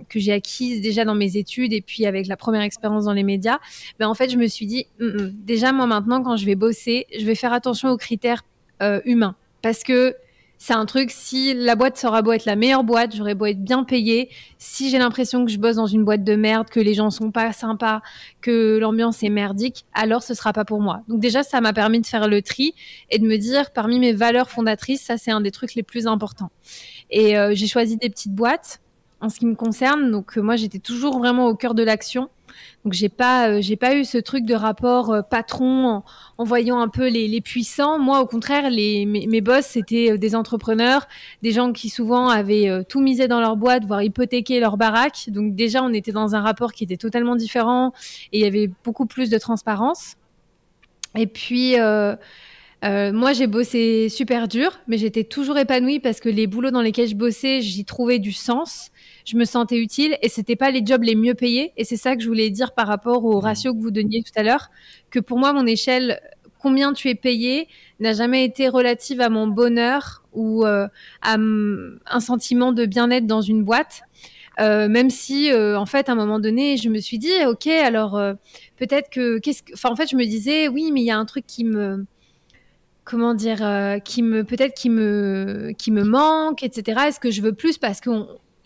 que 0.10 0.20
j'ai 0.20 0.32
acquises 0.32 0.82
déjà 0.82 1.06
dans 1.06 1.16
mes 1.16 1.38
études 1.38 1.74
et 1.74 1.82
puis 1.82 2.06
avec 2.06 2.28
la 2.28 2.38
première 2.38 2.62
expérience 2.62 3.06
dans 3.06 3.14
les 3.14 3.24
médias. 3.24 3.58
Mais 4.00 4.06
en 4.06 4.14
fait, 4.14 4.30
je 4.30 4.38
me 4.38 4.48
suis 4.48 4.68
dit, 4.68 4.86
mm 5.00 5.08
-mm, 5.08 5.32
déjà 5.46 5.74
moi 5.74 5.88
maintenant, 5.88 6.22
quand 6.24 6.38
je 6.38 6.46
vais 6.46 6.56
bosser, 6.56 7.08
je 7.18 7.26
vais 7.26 7.36
faire 7.36 7.47
attention 7.54 7.90
aux 7.90 7.98
critères 7.98 8.44
euh, 8.82 9.02
humains 9.06 9.36
parce 9.62 9.84
que 9.84 10.16
c'est 10.60 10.74
un 10.74 10.86
truc, 10.86 11.12
si 11.12 11.54
la 11.54 11.76
boîte 11.76 11.98
sera 11.98 12.22
beau 12.22 12.32
être 12.32 12.46
la 12.46 12.56
meilleure 12.56 12.84
boîte, 12.84 13.16
j'aurais 13.16 13.36
beau 13.36 13.46
être 13.46 13.64
bien 13.64 13.84
payée, 13.84 14.30
si 14.58 14.90
j'ai 14.90 14.98
l'impression 14.98 15.46
que 15.46 15.52
je 15.52 15.60
bosse 15.60 15.76
dans 15.76 15.86
une 15.86 16.04
boîte 16.04 16.24
de 16.24 16.36
merde, 16.36 16.70
que 16.70 16.80
les 16.80 16.96
gens 16.96 17.12
sont 17.12 17.32
pas 17.32 17.54
sympas, 17.54 18.02
que 18.42 18.80
l'ambiance 18.80 19.22
est 19.22 19.30
merdique, 19.30 19.86
alors 19.94 20.24
ce 20.24 20.34
sera 20.34 20.54
pas 20.54 20.66
pour 20.66 20.82
moi. 20.82 21.04
Donc 21.08 21.20
déjà, 21.20 21.44
ça 21.44 21.62
m'a 21.62 21.74
permis 21.74 22.02
de 22.02 22.08
faire 22.08 22.28
le 22.28 22.42
tri 22.42 22.74
et 23.12 23.20
de 23.20 23.28
me 23.28 23.38
dire, 23.38 23.72
parmi 23.72 24.00
mes 24.00 24.14
valeurs 24.14 24.50
fondatrices, 24.50 25.04
ça 25.04 25.18
c'est 25.18 25.32
un 25.32 25.42
des 25.42 25.52
trucs 25.52 25.76
les 25.76 25.84
plus 25.84 26.08
importants. 26.08 26.50
Et 27.12 27.38
euh, 27.38 27.52
j'ai 27.54 27.68
choisi 27.68 27.98
des 27.98 28.10
petites 28.10 28.34
boîtes 28.34 28.82
en 29.22 29.30
ce 29.30 29.40
qui 29.40 29.46
me 29.46 29.56
concerne. 29.56 30.12
Donc 30.12 30.38
euh, 30.38 30.42
moi, 30.42 30.56
j'étais 30.56 30.80
toujours 30.80 31.20
vraiment 31.20 31.48
au 31.48 31.56
cœur 31.56 31.76
de 31.76 31.84
l'action. 31.84 32.30
Donc 32.84 32.94
j'ai 32.94 33.10
pas 33.10 33.50
euh, 33.50 33.62
j'ai 33.62 33.76
pas 33.76 33.96
eu 33.96 34.06
ce 34.06 34.18
truc 34.18 34.46
de 34.46 34.54
rapport 34.54 35.12
euh, 35.12 35.22
patron 35.22 36.04
en, 36.38 36.44
voyant 36.44 36.80
un 36.80 36.88
peu 36.88 37.08
les, 37.08 37.42
puissants. 37.42 38.00
Moi 38.00 38.22
au 38.22 38.26
contraire 38.26 38.72
mes, 38.72 39.06
mes 39.06 39.42
boss 39.42 39.66
c'était 39.66 40.12
euh, 40.12 40.18
des 40.18 40.36
entrepreneurs, 40.36 41.08
des 41.42 41.52
gens 41.52 41.74
qui 41.74 41.90
souvent 41.90 42.30
avaient 42.30 42.86
tout 42.88 43.02
misé 43.02 43.28
dans 43.28 43.40
leur 43.40 43.58
boîte, 43.58 43.86
voire 43.86 44.04
hypothéqué 44.04 44.60
leur 44.60 44.78
baraque. 44.78 45.26
Donc 45.30 45.56
déjà 45.56 45.84
on 45.84 45.94
était 45.94 46.12
dans 46.12 46.36
un 46.36 46.42
rapport 46.42 46.74
qui 46.74 46.84
était 46.84 46.98
totalement 46.98 47.36
différent 47.36 47.94
et 48.32 48.40
il 48.40 48.44
y 48.44 48.48
avait 48.48 48.70
beaucoup 48.84 49.06
plus 49.06 49.30
de 49.30 49.38
transparence. 49.38 50.16
Et 51.16 51.28
puis 51.28 51.76
moi, 52.84 53.34
j'ai 53.34 53.48
bossé 53.48 54.08
super 54.10 54.48
dur, 54.48 54.80
mais 54.88 54.98
j'étais 54.98 55.24
toujours 55.24 55.58
épanouie 55.58 56.00
parce 56.00 56.20
que 56.20 56.30
les 56.30 56.48
boulots 56.48 56.72
dans 56.72 56.82
lesquels 56.82 57.08
je 57.08 57.16
bossais, 57.16 57.62
j'y 57.62 57.86
trouvais 57.86 58.20
du 58.20 58.32
sens. 58.32 58.92
Je 59.28 59.36
me 59.36 59.44
sentais 59.44 59.78
utile 59.78 60.18
et 60.22 60.30
c'était 60.30 60.56
pas 60.56 60.72
les 60.72 60.86
jobs 60.86 61.04
les 61.04 61.14
mieux 61.14 61.34
payés. 61.34 61.74
Et 61.76 61.84
c'est 61.84 61.98
ça 61.98 62.16
que 62.16 62.24
je 62.24 62.30
voulais 62.30 62.50
dire 62.50 62.72
par 62.72 62.88
rapport 62.88 63.26
au 63.26 63.42
ratio 63.42 63.74
que 63.74 63.80
vous 63.80 63.92
donniez 63.92 64.24
tout 64.24 64.32
à 64.38 64.42
l'heure, 64.42 64.70
que 65.10 65.20
pour 65.20 65.38
moi, 65.38 65.52
mon 65.52 65.66
échelle, 65.66 66.22
combien 66.60 66.94
tu 66.94 67.10
es 67.10 67.16
payé, 67.16 67.68
n'a 68.00 68.14
jamais 68.14 68.46
été 68.46 68.70
relative 68.70 69.20
à 69.20 69.28
mon 69.28 69.48
bonheur 69.48 70.24
ou 70.32 70.66
euh, 70.66 70.88
à 71.22 71.36
un 71.36 72.20
sentiment 72.22 72.72
de 72.72 72.86
bien-être 72.86 73.28
dans 73.28 73.42
une 73.42 73.66
boîte. 73.66 74.04
Euh, 74.62 74.88
même 74.88 75.10
si, 75.10 75.52
euh, 75.52 75.78
en 75.78 75.86
fait, 75.86 76.08
à 76.08 76.14
un 76.14 76.16
moment 76.16 76.40
donné, 76.40 76.78
je 76.78 76.88
me 76.88 77.00
suis 77.00 77.18
dit, 77.18 77.34
ok, 77.46 77.68
alors 77.68 78.18
peut-être 78.78 79.10
que, 79.10 79.40
qu'est-ce 79.40 79.62
que, 79.62 79.74
enfin, 79.74 79.90
en 79.90 79.98
fait, 79.98 80.08
je 80.10 80.16
me 80.16 80.24
disais, 80.24 80.70
oui, 80.70 80.92
mais 80.94 81.02
il 81.02 81.06
y 81.06 81.12
a 81.12 81.18
un 81.18 81.26
truc 81.26 81.46
qui 81.46 81.66
me, 81.66 82.06
comment 83.04 83.34
dire, 83.34 83.60
qui 84.06 84.24
me 84.24 84.46
peut-être 84.46 84.74
qui 84.74 84.90
me 84.90 85.74
qui 85.78 85.92
me 85.92 86.04
manque, 86.06 86.64
etc. 86.64 87.02
Est-ce 87.08 87.20
que 87.20 87.30
je 87.30 87.42
veux 87.42 87.54
plus? 87.54 87.78
Parce 87.78 88.00
que 88.00 88.10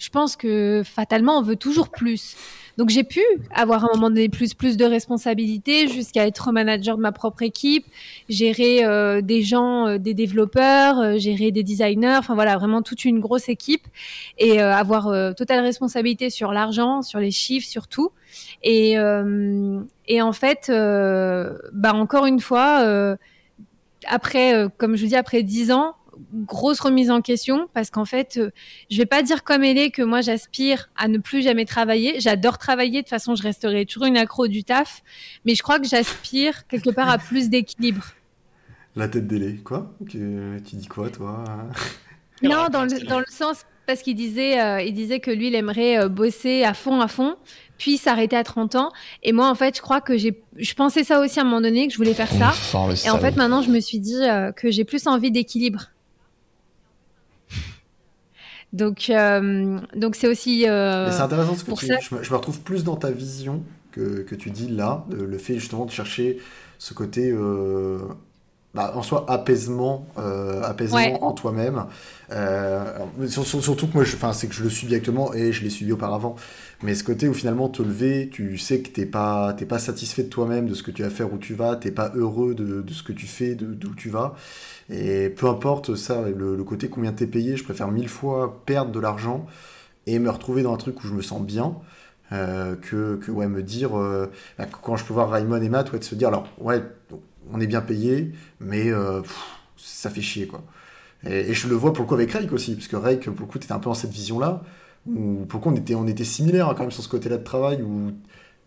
je 0.01 0.09
pense 0.09 0.35
que 0.35 0.81
fatalement 0.83 1.37
on 1.37 1.43
veut 1.43 1.55
toujours 1.55 1.89
plus. 1.89 2.35
Donc 2.77 2.89
j'ai 2.89 3.03
pu 3.03 3.21
avoir 3.53 3.85
à 3.85 3.89
un 3.91 3.95
moment 3.95 4.09
donné 4.09 4.29
plus 4.29 4.55
plus 4.55 4.75
de 4.75 4.83
responsabilités 4.83 5.87
jusqu'à 5.87 6.25
être 6.25 6.51
manager 6.51 6.97
de 6.97 7.03
ma 7.03 7.11
propre 7.11 7.43
équipe, 7.43 7.85
gérer 8.27 8.83
euh, 8.83 9.21
des 9.21 9.43
gens, 9.43 9.87
euh, 9.87 9.97
des 9.99 10.15
développeurs, 10.15 10.99
euh, 10.99 11.17
gérer 11.19 11.51
des 11.51 11.61
designers, 11.61 12.15
enfin 12.17 12.33
voilà 12.33 12.57
vraiment 12.57 12.81
toute 12.81 13.05
une 13.05 13.19
grosse 13.19 13.47
équipe 13.47 13.85
et 14.39 14.59
avoir 14.59 15.35
totale 15.35 15.59
responsabilité 15.59 16.31
sur 16.31 16.51
l'argent, 16.51 17.03
sur 17.03 17.19
les 17.19 17.31
chiffres, 17.31 17.67
sur 17.67 17.87
tout. 17.87 18.11
Et 18.63 18.93
et 20.07 20.21
en 20.21 20.33
fait, 20.33 20.71
bah 20.71 21.93
encore 21.93 22.25
une 22.25 22.39
fois 22.39 23.17
après, 24.07 24.65
comme 24.77 24.95
je 24.95 25.03
vous 25.03 25.09
dis, 25.09 25.15
après 25.15 25.43
dix 25.43 25.71
ans, 25.71 25.95
grosse 26.45 26.79
remise 26.79 27.09
en 27.11 27.21
question 27.21 27.67
parce 27.73 27.89
qu'en 27.89 28.05
fait, 28.05 28.37
euh, 28.37 28.51
je 28.89 28.97
vais 28.97 29.05
pas 29.05 29.23
dire 29.23 29.43
comme 29.43 29.63
elle 29.63 29.77
est 29.77 29.91
que 29.91 30.01
moi 30.01 30.21
j'aspire 30.21 30.89
à 30.95 31.07
ne 31.07 31.17
plus 31.17 31.41
jamais 31.41 31.65
travailler. 31.65 32.19
J'adore 32.19 32.57
travailler, 32.57 32.99
de 32.99 33.05
toute 33.05 33.09
façon, 33.09 33.35
je 33.35 33.43
resterai 33.43 33.85
toujours 33.85 34.05
une 34.05 34.17
accro 34.17 34.47
du 34.47 34.63
taf, 34.63 35.03
mais 35.45 35.55
je 35.55 35.63
crois 35.63 35.79
que 35.79 35.87
j'aspire 35.87 36.67
quelque 36.67 36.89
part 36.89 37.09
à 37.09 37.17
plus 37.17 37.49
d'équilibre. 37.49 38.05
La 38.95 39.07
tête 39.07 39.27
délai, 39.27 39.55
quoi? 39.63 39.93
Tu 40.09 40.19
dis 40.73 40.87
quoi, 40.87 41.09
toi? 41.09 41.43
Non, 42.43 42.69
dans 42.71 42.85
le, 42.85 43.05
dans 43.05 43.19
le 43.19 43.25
sens 43.29 43.65
parce 43.85 44.03
qu'il 44.03 44.15
disait, 44.15 44.61
euh, 44.61 44.81
il 44.81 44.93
disait 44.93 45.19
que 45.19 45.31
lui, 45.31 45.47
il 45.47 45.55
aimerait 45.55 45.99
euh, 45.99 46.09
bosser 46.09 46.63
à 46.63 46.73
fond, 46.73 47.01
à 47.01 47.07
fond, 47.07 47.35
puis 47.77 47.97
s'arrêter 47.97 48.35
à 48.35 48.43
30 48.43 48.75
ans. 48.75 48.89
Et 49.23 49.31
moi, 49.31 49.49
en 49.49 49.55
fait, 49.55 49.75
je 49.75 49.81
crois 49.81 50.01
que 50.01 50.17
j'ai, 50.17 50.41
je 50.55 50.73
pensais 50.73 51.03
ça 51.03 51.19
aussi 51.19 51.39
à 51.39 51.41
un 51.41 51.45
moment 51.45 51.61
donné, 51.61 51.87
que 51.87 51.93
je 51.93 51.97
voulais 51.97 52.13
faire 52.13 52.31
ça. 52.31 52.53
et 53.05 53.09
en 53.09 53.17
fait, 53.19 53.35
maintenant, 53.35 53.61
je 53.61 53.69
me 53.69 53.79
suis 53.79 53.99
dit 53.99 54.23
euh, 54.23 54.51
que 54.51 54.71
j'ai 54.71 54.85
plus 54.85 55.07
envie 55.07 55.31
d'équilibre. 55.31 55.87
Donc, 58.73 59.09
euh, 59.09 59.79
donc 59.95 60.15
c'est 60.15 60.27
aussi. 60.27 60.67
Euh, 60.67 61.11
c'est 61.11 61.21
intéressant 61.21 61.55
ce 61.55 61.63
que 61.63 61.71
tu 61.71 61.87
ça... 61.87 61.99
je, 61.99 62.15
me, 62.15 62.23
je 62.23 62.29
me 62.29 62.35
retrouve 62.35 62.61
plus 62.61 62.83
dans 62.83 62.95
ta 62.95 63.11
vision 63.11 63.63
que, 63.91 64.21
que 64.21 64.35
tu 64.35 64.49
dis 64.49 64.69
là, 64.69 65.05
de, 65.09 65.21
le 65.23 65.37
fait 65.37 65.55
justement 65.55 65.85
de 65.85 65.91
chercher 65.91 66.37
ce 66.77 66.93
côté. 66.93 67.31
Euh, 67.31 67.99
bah, 68.73 68.93
en 68.95 69.03
soi 69.03 69.25
apaisement 69.27 70.07
apaisement 70.63 70.95
ouais. 70.95 71.17
en 71.19 71.33
toi-même 71.33 71.87
surtout 73.27 73.87
que 73.87 73.93
moi 73.93 74.03
enfin 74.03 74.31
c'est 74.31 74.47
que 74.47 74.53
je 74.55 74.63
le 74.63 74.69
suis 74.69 74.87
directement 74.87 75.33
et 75.33 75.51
je 75.51 75.61
l'ai 75.61 75.69
suivi 75.69 75.91
auparavant 75.91 76.37
mais 76.81 76.95
ce 76.95 77.03
côté 77.03 77.27
où 77.27 77.33
finalement 77.33 77.67
te 77.67 77.81
lever 77.81 78.29
tu 78.31 78.57
sais 78.57 78.79
que 78.79 78.87
t'es 78.87 79.05
pas 79.05 79.51
t'es 79.51 79.65
pas 79.65 79.77
satisfait 79.77 80.23
de 80.23 80.29
toi-même 80.29 80.67
de 80.67 80.73
ce 80.73 80.83
que 80.83 80.91
tu 80.91 81.03
vas 81.03 81.09
faire 81.09 81.33
où 81.33 81.37
tu 81.37 81.53
vas 81.53 81.75
t'es 81.75 81.91
pas 81.91 82.13
heureux 82.15 82.55
de, 82.55 82.81
de 82.81 82.93
ce 82.93 83.03
que 83.03 83.11
tu 83.11 83.27
fais 83.27 83.55
d'où 83.55 83.93
tu 83.93 84.09
vas 84.09 84.35
et 84.91 85.29
peu 85.29 85.47
importe 85.47 85.95
ça 85.95 86.23
le, 86.29 86.63
côté 86.63 86.89
combien 86.89 87.13
t'es 87.13 87.27
payé 87.27 87.57
je 87.57 87.63
préfère 87.63 87.89
mille 87.89 88.09
fois 88.09 88.61
perdre 88.65 88.91
de 88.91 88.99
l'argent 88.99 89.47
et 90.05 90.19
me 90.19 90.29
retrouver 90.29 90.63
dans 90.63 90.73
un 90.73 90.77
truc 90.77 91.03
où 91.03 91.07
je 91.07 91.13
me 91.13 91.21
sens 91.21 91.41
bien 91.41 91.75
euh, 92.31 92.75
que, 92.75 93.15
que 93.15 93.31
ouais 93.31 93.47
me 93.47 93.63
dire 93.63 93.91
bah, 94.57 94.65
quand 94.81 94.97
je 94.97 95.05
peux 95.05 95.13
voir 95.13 95.29
Raymond 95.31 95.61
et 95.61 95.69
Matt 95.69 95.91
ouais 95.91 95.99
de 95.99 96.03
se 96.03 96.15
dire 96.15 96.27
alors 96.27 96.47
ouais 96.59 96.81
on 97.51 97.59
est 97.59 97.67
bien 97.67 97.81
payé, 97.81 98.31
mais 98.59 98.89
euh, 98.89 99.21
ça 99.77 100.09
fait 100.09 100.21
chier, 100.21 100.47
quoi. 100.47 100.63
Et, 101.25 101.53
je 101.53 101.67
le 101.67 101.75
vois 101.75 101.93
pour 101.93 102.03
le 102.03 102.07
coup 102.07 102.15
avec 102.15 102.31
Rake 102.31 102.51
aussi, 102.51 102.75
parce 102.75 102.87
que 102.87 102.95
Rake, 102.95 103.29
pour 103.29 103.45
le 103.45 103.51
coup, 103.51 103.59
t'étais 103.59 103.73
un 103.73 103.79
peu 103.79 103.85
dans 103.85 103.93
cette 103.93 104.11
vision-là, 104.11 104.63
où 105.07 105.45
pour 105.45 105.59
le 105.59 105.63
coup, 105.63 105.69
on 105.69 105.75
était, 105.75 105.95
on 105.95 106.07
était 106.07 106.23
similaires 106.23 106.69
hein, 106.69 106.73
quand 106.75 106.83
même 106.83 106.91
sur 106.91 107.03
ce 107.03 107.09
côté-là 107.09 107.37
de 107.37 107.43
travail, 107.43 107.81
où 107.81 108.11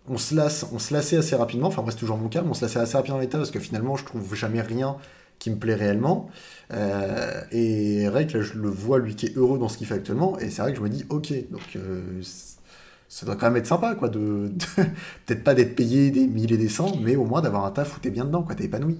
on 0.08 0.18
se, 0.18 0.34
lasse, 0.34 0.66
on 0.72 0.78
se 0.78 0.92
lassait 0.92 1.16
assez 1.16 1.34
rapidement, 1.34 1.68
enfin, 1.68 1.84
c'est 1.88 1.96
toujours 1.96 2.18
mon 2.18 2.28
cas, 2.28 2.42
on 2.46 2.54
se 2.54 2.62
lassait 2.62 2.78
assez 2.78 2.96
rapidement 2.96 3.16
dans 3.16 3.22
l'état, 3.22 3.38
parce 3.38 3.50
que 3.50 3.60
finalement, 3.60 3.96
je 3.96 4.04
trouve 4.04 4.34
jamais 4.34 4.60
rien 4.60 4.96
qui 5.44 5.50
me 5.50 5.56
plaît 5.56 5.74
réellement. 5.74 6.30
Euh, 6.72 7.42
et 7.52 8.08
Rake, 8.08 8.32
là, 8.32 8.40
je 8.40 8.54
le 8.54 8.70
vois, 8.70 8.98
lui, 8.98 9.14
qui 9.14 9.26
est 9.26 9.36
heureux 9.36 9.58
dans 9.58 9.68
ce 9.68 9.76
qu'il 9.76 9.86
fait 9.86 9.94
actuellement, 9.94 10.38
et 10.38 10.48
c'est 10.48 10.62
vrai 10.62 10.72
que 10.72 10.78
je 10.78 10.82
me 10.82 10.88
dis, 10.88 11.04
ok, 11.08 11.32
donc... 11.50 11.76
Euh, 11.76 12.00
ça 13.06 13.26
doit 13.26 13.36
quand 13.36 13.46
même 13.46 13.58
être 13.58 13.66
sympa, 13.66 13.94
quoi, 13.94 14.08
de, 14.08 14.48
de 14.48 14.64
peut-être 15.26 15.44
pas 15.44 15.54
d'être 15.54 15.76
payé 15.76 16.10
des 16.10 16.26
mille 16.26 16.52
et 16.52 16.56
des 16.56 16.68
cents, 16.68 16.96
mais 17.00 17.14
au 17.14 17.24
moins 17.24 17.42
d'avoir 17.42 17.64
un 17.64 17.70
taf 17.70 17.96
où 17.96 18.00
t'es 18.00 18.10
bien 18.10 18.24
dedans, 18.24 18.42
quoi, 18.42 18.56
t'es 18.56 18.64
épanoui. 18.64 18.98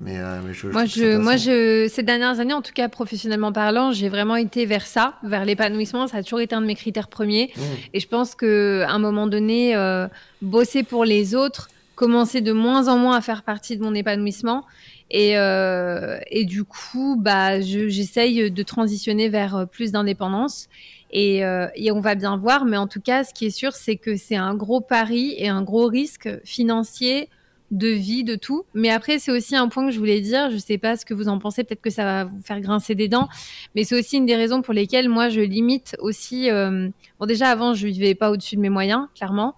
Mais, 0.00 0.18
euh, 0.18 0.40
mais 0.44 0.52
je, 0.54 0.66
Moi, 0.66 0.86
je, 0.86 1.16
moi, 1.18 1.36
je, 1.36 1.86
ces 1.88 2.02
dernières 2.02 2.40
années, 2.40 2.52
en 2.52 2.62
tout 2.62 2.72
cas 2.72 2.88
professionnellement 2.88 3.52
parlant, 3.52 3.92
j'ai 3.92 4.08
vraiment 4.08 4.34
été 4.34 4.66
vers 4.66 4.86
ça, 4.86 5.14
vers 5.22 5.44
l'épanouissement. 5.44 6.08
Ça 6.08 6.16
a 6.16 6.22
toujours 6.24 6.40
été 6.40 6.56
un 6.56 6.62
de 6.62 6.66
mes 6.66 6.74
critères 6.74 7.06
premiers. 7.06 7.52
Mmh. 7.54 7.60
Et 7.92 8.00
je 8.00 8.08
pense 8.08 8.34
que 8.34 8.82
à 8.88 8.90
un 8.90 8.98
moment 8.98 9.28
donné, 9.28 9.76
euh, 9.76 10.08
bosser 10.42 10.82
pour 10.82 11.04
les 11.04 11.36
autres, 11.36 11.68
commencer 11.94 12.40
de 12.40 12.52
moins 12.52 12.88
en 12.88 12.98
moins 12.98 13.16
à 13.16 13.20
faire 13.20 13.42
partie 13.42 13.76
de 13.76 13.82
mon 13.82 13.94
épanouissement. 13.94 14.64
Et, 15.10 15.36
euh, 15.38 16.18
et 16.30 16.44
du 16.44 16.64
coup, 16.64 17.16
bah, 17.18 17.60
je- 17.60 17.88
j'essaye 17.88 18.50
de 18.50 18.62
transitionner 18.62 19.28
vers 19.28 19.56
euh, 19.56 19.66
plus 19.66 19.92
d'indépendance. 19.92 20.68
Et, 21.10 21.44
euh, 21.44 21.68
et 21.76 21.92
on 21.92 22.00
va 22.00 22.14
bien 22.16 22.36
voir. 22.36 22.64
Mais 22.64 22.76
en 22.76 22.88
tout 22.88 23.00
cas, 23.00 23.22
ce 23.22 23.32
qui 23.32 23.46
est 23.46 23.50
sûr, 23.50 23.72
c'est 23.72 23.96
que 23.96 24.16
c'est 24.16 24.34
un 24.36 24.54
gros 24.54 24.80
pari 24.80 25.34
et 25.38 25.48
un 25.48 25.62
gros 25.62 25.86
risque 25.86 26.28
financier, 26.44 27.28
de 27.70 27.88
vie, 27.88 28.22
de 28.24 28.36
tout. 28.36 28.64
Mais 28.74 28.90
après, 28.90 29.18
c'est 29.18 29.32
aussi 29.32 29.56
un 29.56 29.68
point 29.68 29.86
que 29.86 29.90
je 29.92 29.98
voulais 29.98 30.20
dire. 30.20 30.50
Je 30.50 30.58
sais 30.58 30.78
pas 30.78 30.96
ce 30.96 31.04
que 31.04 31.14
vous 31.14 31.28
en 31.28 31.38
pensez. 31.38 31.64
Peut-être 31.64 31.80
que 31.80 31.90
ça 31.90 32.04
va 32.04 32.24
vous 32.24 32.40
faire 32.42 32.60
grincer 32.60 32.94
des 32.94 33.08
dents. 33.08 33.28
Mais 33.74 33.84
c'est 33.84 33.98
aussi 33.98 34.16
une 34.16 34.26
des 34.26 34.36
raisons 34.36 34.62
pour 34.62 34.74
lesquelles 34.74 35.08
moi, 35.08 35.28
je 35.28 35.40
limite 35.40 35.96
aussi. 35.98 36.48
Bon, 36.50 37.26
déjà, 37.26 37.48
avant, 37.48 37.74
je 37.74 37.86
vivais 37.88 38.14
pas 38.14 38.30
au-dessus 38.30 38.56
de 38.56 38.60
mes 38.60 38.68
moyens, 38.68 39.06
clairement. 39.16 39.54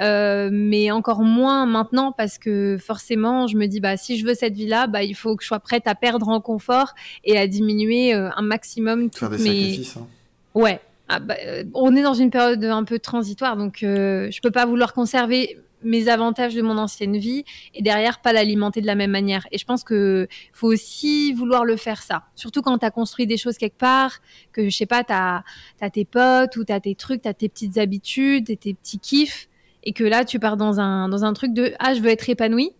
Euh, 0.00 0.48
mais 0.52 0.90
encore 0.90 1.22
moins 1.22 1.66
maintenant 1.66 2.12
parce 2.12 2.38
que 2.38 2.76
forcément, 2.78 3.46
je 3.46 3.56
me 3.56 3.66
dis, 3.66 3.80
bah, 3.80 3.96
si 3.96 4.16
je 4.18 4.24
veux 4.24 4.34
cette 4.34 4.54
vie-là, 4.54 4.86
bah, 4.86 5.02
il 5.02 5.14
faut 5.14 5.34
que 5.36 5.42
je 5.42 5.48
sois 5.48 5.60
prête 5.60 5.86
à 5.86 5.94
perdre 5.94 6.28
en 6.28 6.40
confort 6.40 6.94
et 7.24 7.36
à 7.36 7.46
diminuer 7.46 8.14
euh, 8.14 8.30
un 8.36 8.42
maximum 8.42 9.10
Faire 9.12 9.30
des 9.30 9.38
mes. 9.38 9.44
sacrifices. 9.44 9.96
hein. 9.96 10.06
Ouais. 10.54 10.80
Ah, 11.08 11.20
bah, 11.20 11.36
euh, 11.44 11.64
on 11.74 11.96
est 11.96 12.02
dans 12.02 12.14
une 12.14 12.30
période 12.30 12.62
un 12.64 12.84
peu 12.84 12.98
transitoire, 12.98 13.56
donc 13.56 13.82
euh, 13.82 14.30
je 14.30 14.40
peux 14.40 14.50
pas 14.50 14.66
vouloir 14.66 14.92
conserver 14.92 15.58
mes 15.82 16.08
avantages 16.08 16.54
de 16.54 16.60
mon 16.62 16.76
ancienne 16.76 17.16
vie 17.16 17.44
et 17.72 17.82
derrière 17.82 18.20
pas 18.20 18.32
l'alimenter 18.32 18.80
de 18.80 18.86
la 18.86 18.94
même 18.94 19.12
manière. 19.12 19.46
Et 19.52 19.58
je 19.58 19.64
pense 19.64 19.84
que 19.84 20.26
faut 20.52 20.66
aussi 20.66 21.32
vouloir 21.32 21.64
le 21.64 21.76
faire 21.76 22.02
ça. 22.02 22.24
Surtout 22.34 22.62
quand 22.62 22.78
tu 22.78 22.84
as 22.84 22.90
construit 22.90 23.26
des 23.26 23.36
choses 23.36 23.56
quelque 23.58 23.78
part, 23.78 24.18
que 24.52 24.68
je 24.68 24.76
sais 24.76 24.86
pas, 24.86 25.04
tu 25.04 25.12
as, 25.12 25.44
tes 25.90 26.04
potes 26.04 26.56
ou 26.56 26.64
tu 26.64 26.72
as 26.72 26.80
tes 26.80 26.94
trucs, 26.94 27.22
tu 27.22 27.28
as 27.28 27.34
tes 27.34 27.48
petites 27.48 27.78
habitudes 27.78 28.50
et 28.50 28.56
tes 28.56 28.74
petits 28.74 28.98
kiffs 28.98 29.48
et 29.88 29.92
que 29.92 30.04
là 30.04 30.24
tu 30.24 30.38
pars 30.38 30.56
dans 30.56 30.78
un, 30.80 31.08
dans 31.08 31.24
un 31.24 31.32
truc 31.32 31.52
de 31.54 31.72
ah 31.78 31.94
je 31.94 32.00
veux 32.00 32.10
être 32.10 32.28
épanoui. 32.28 32.70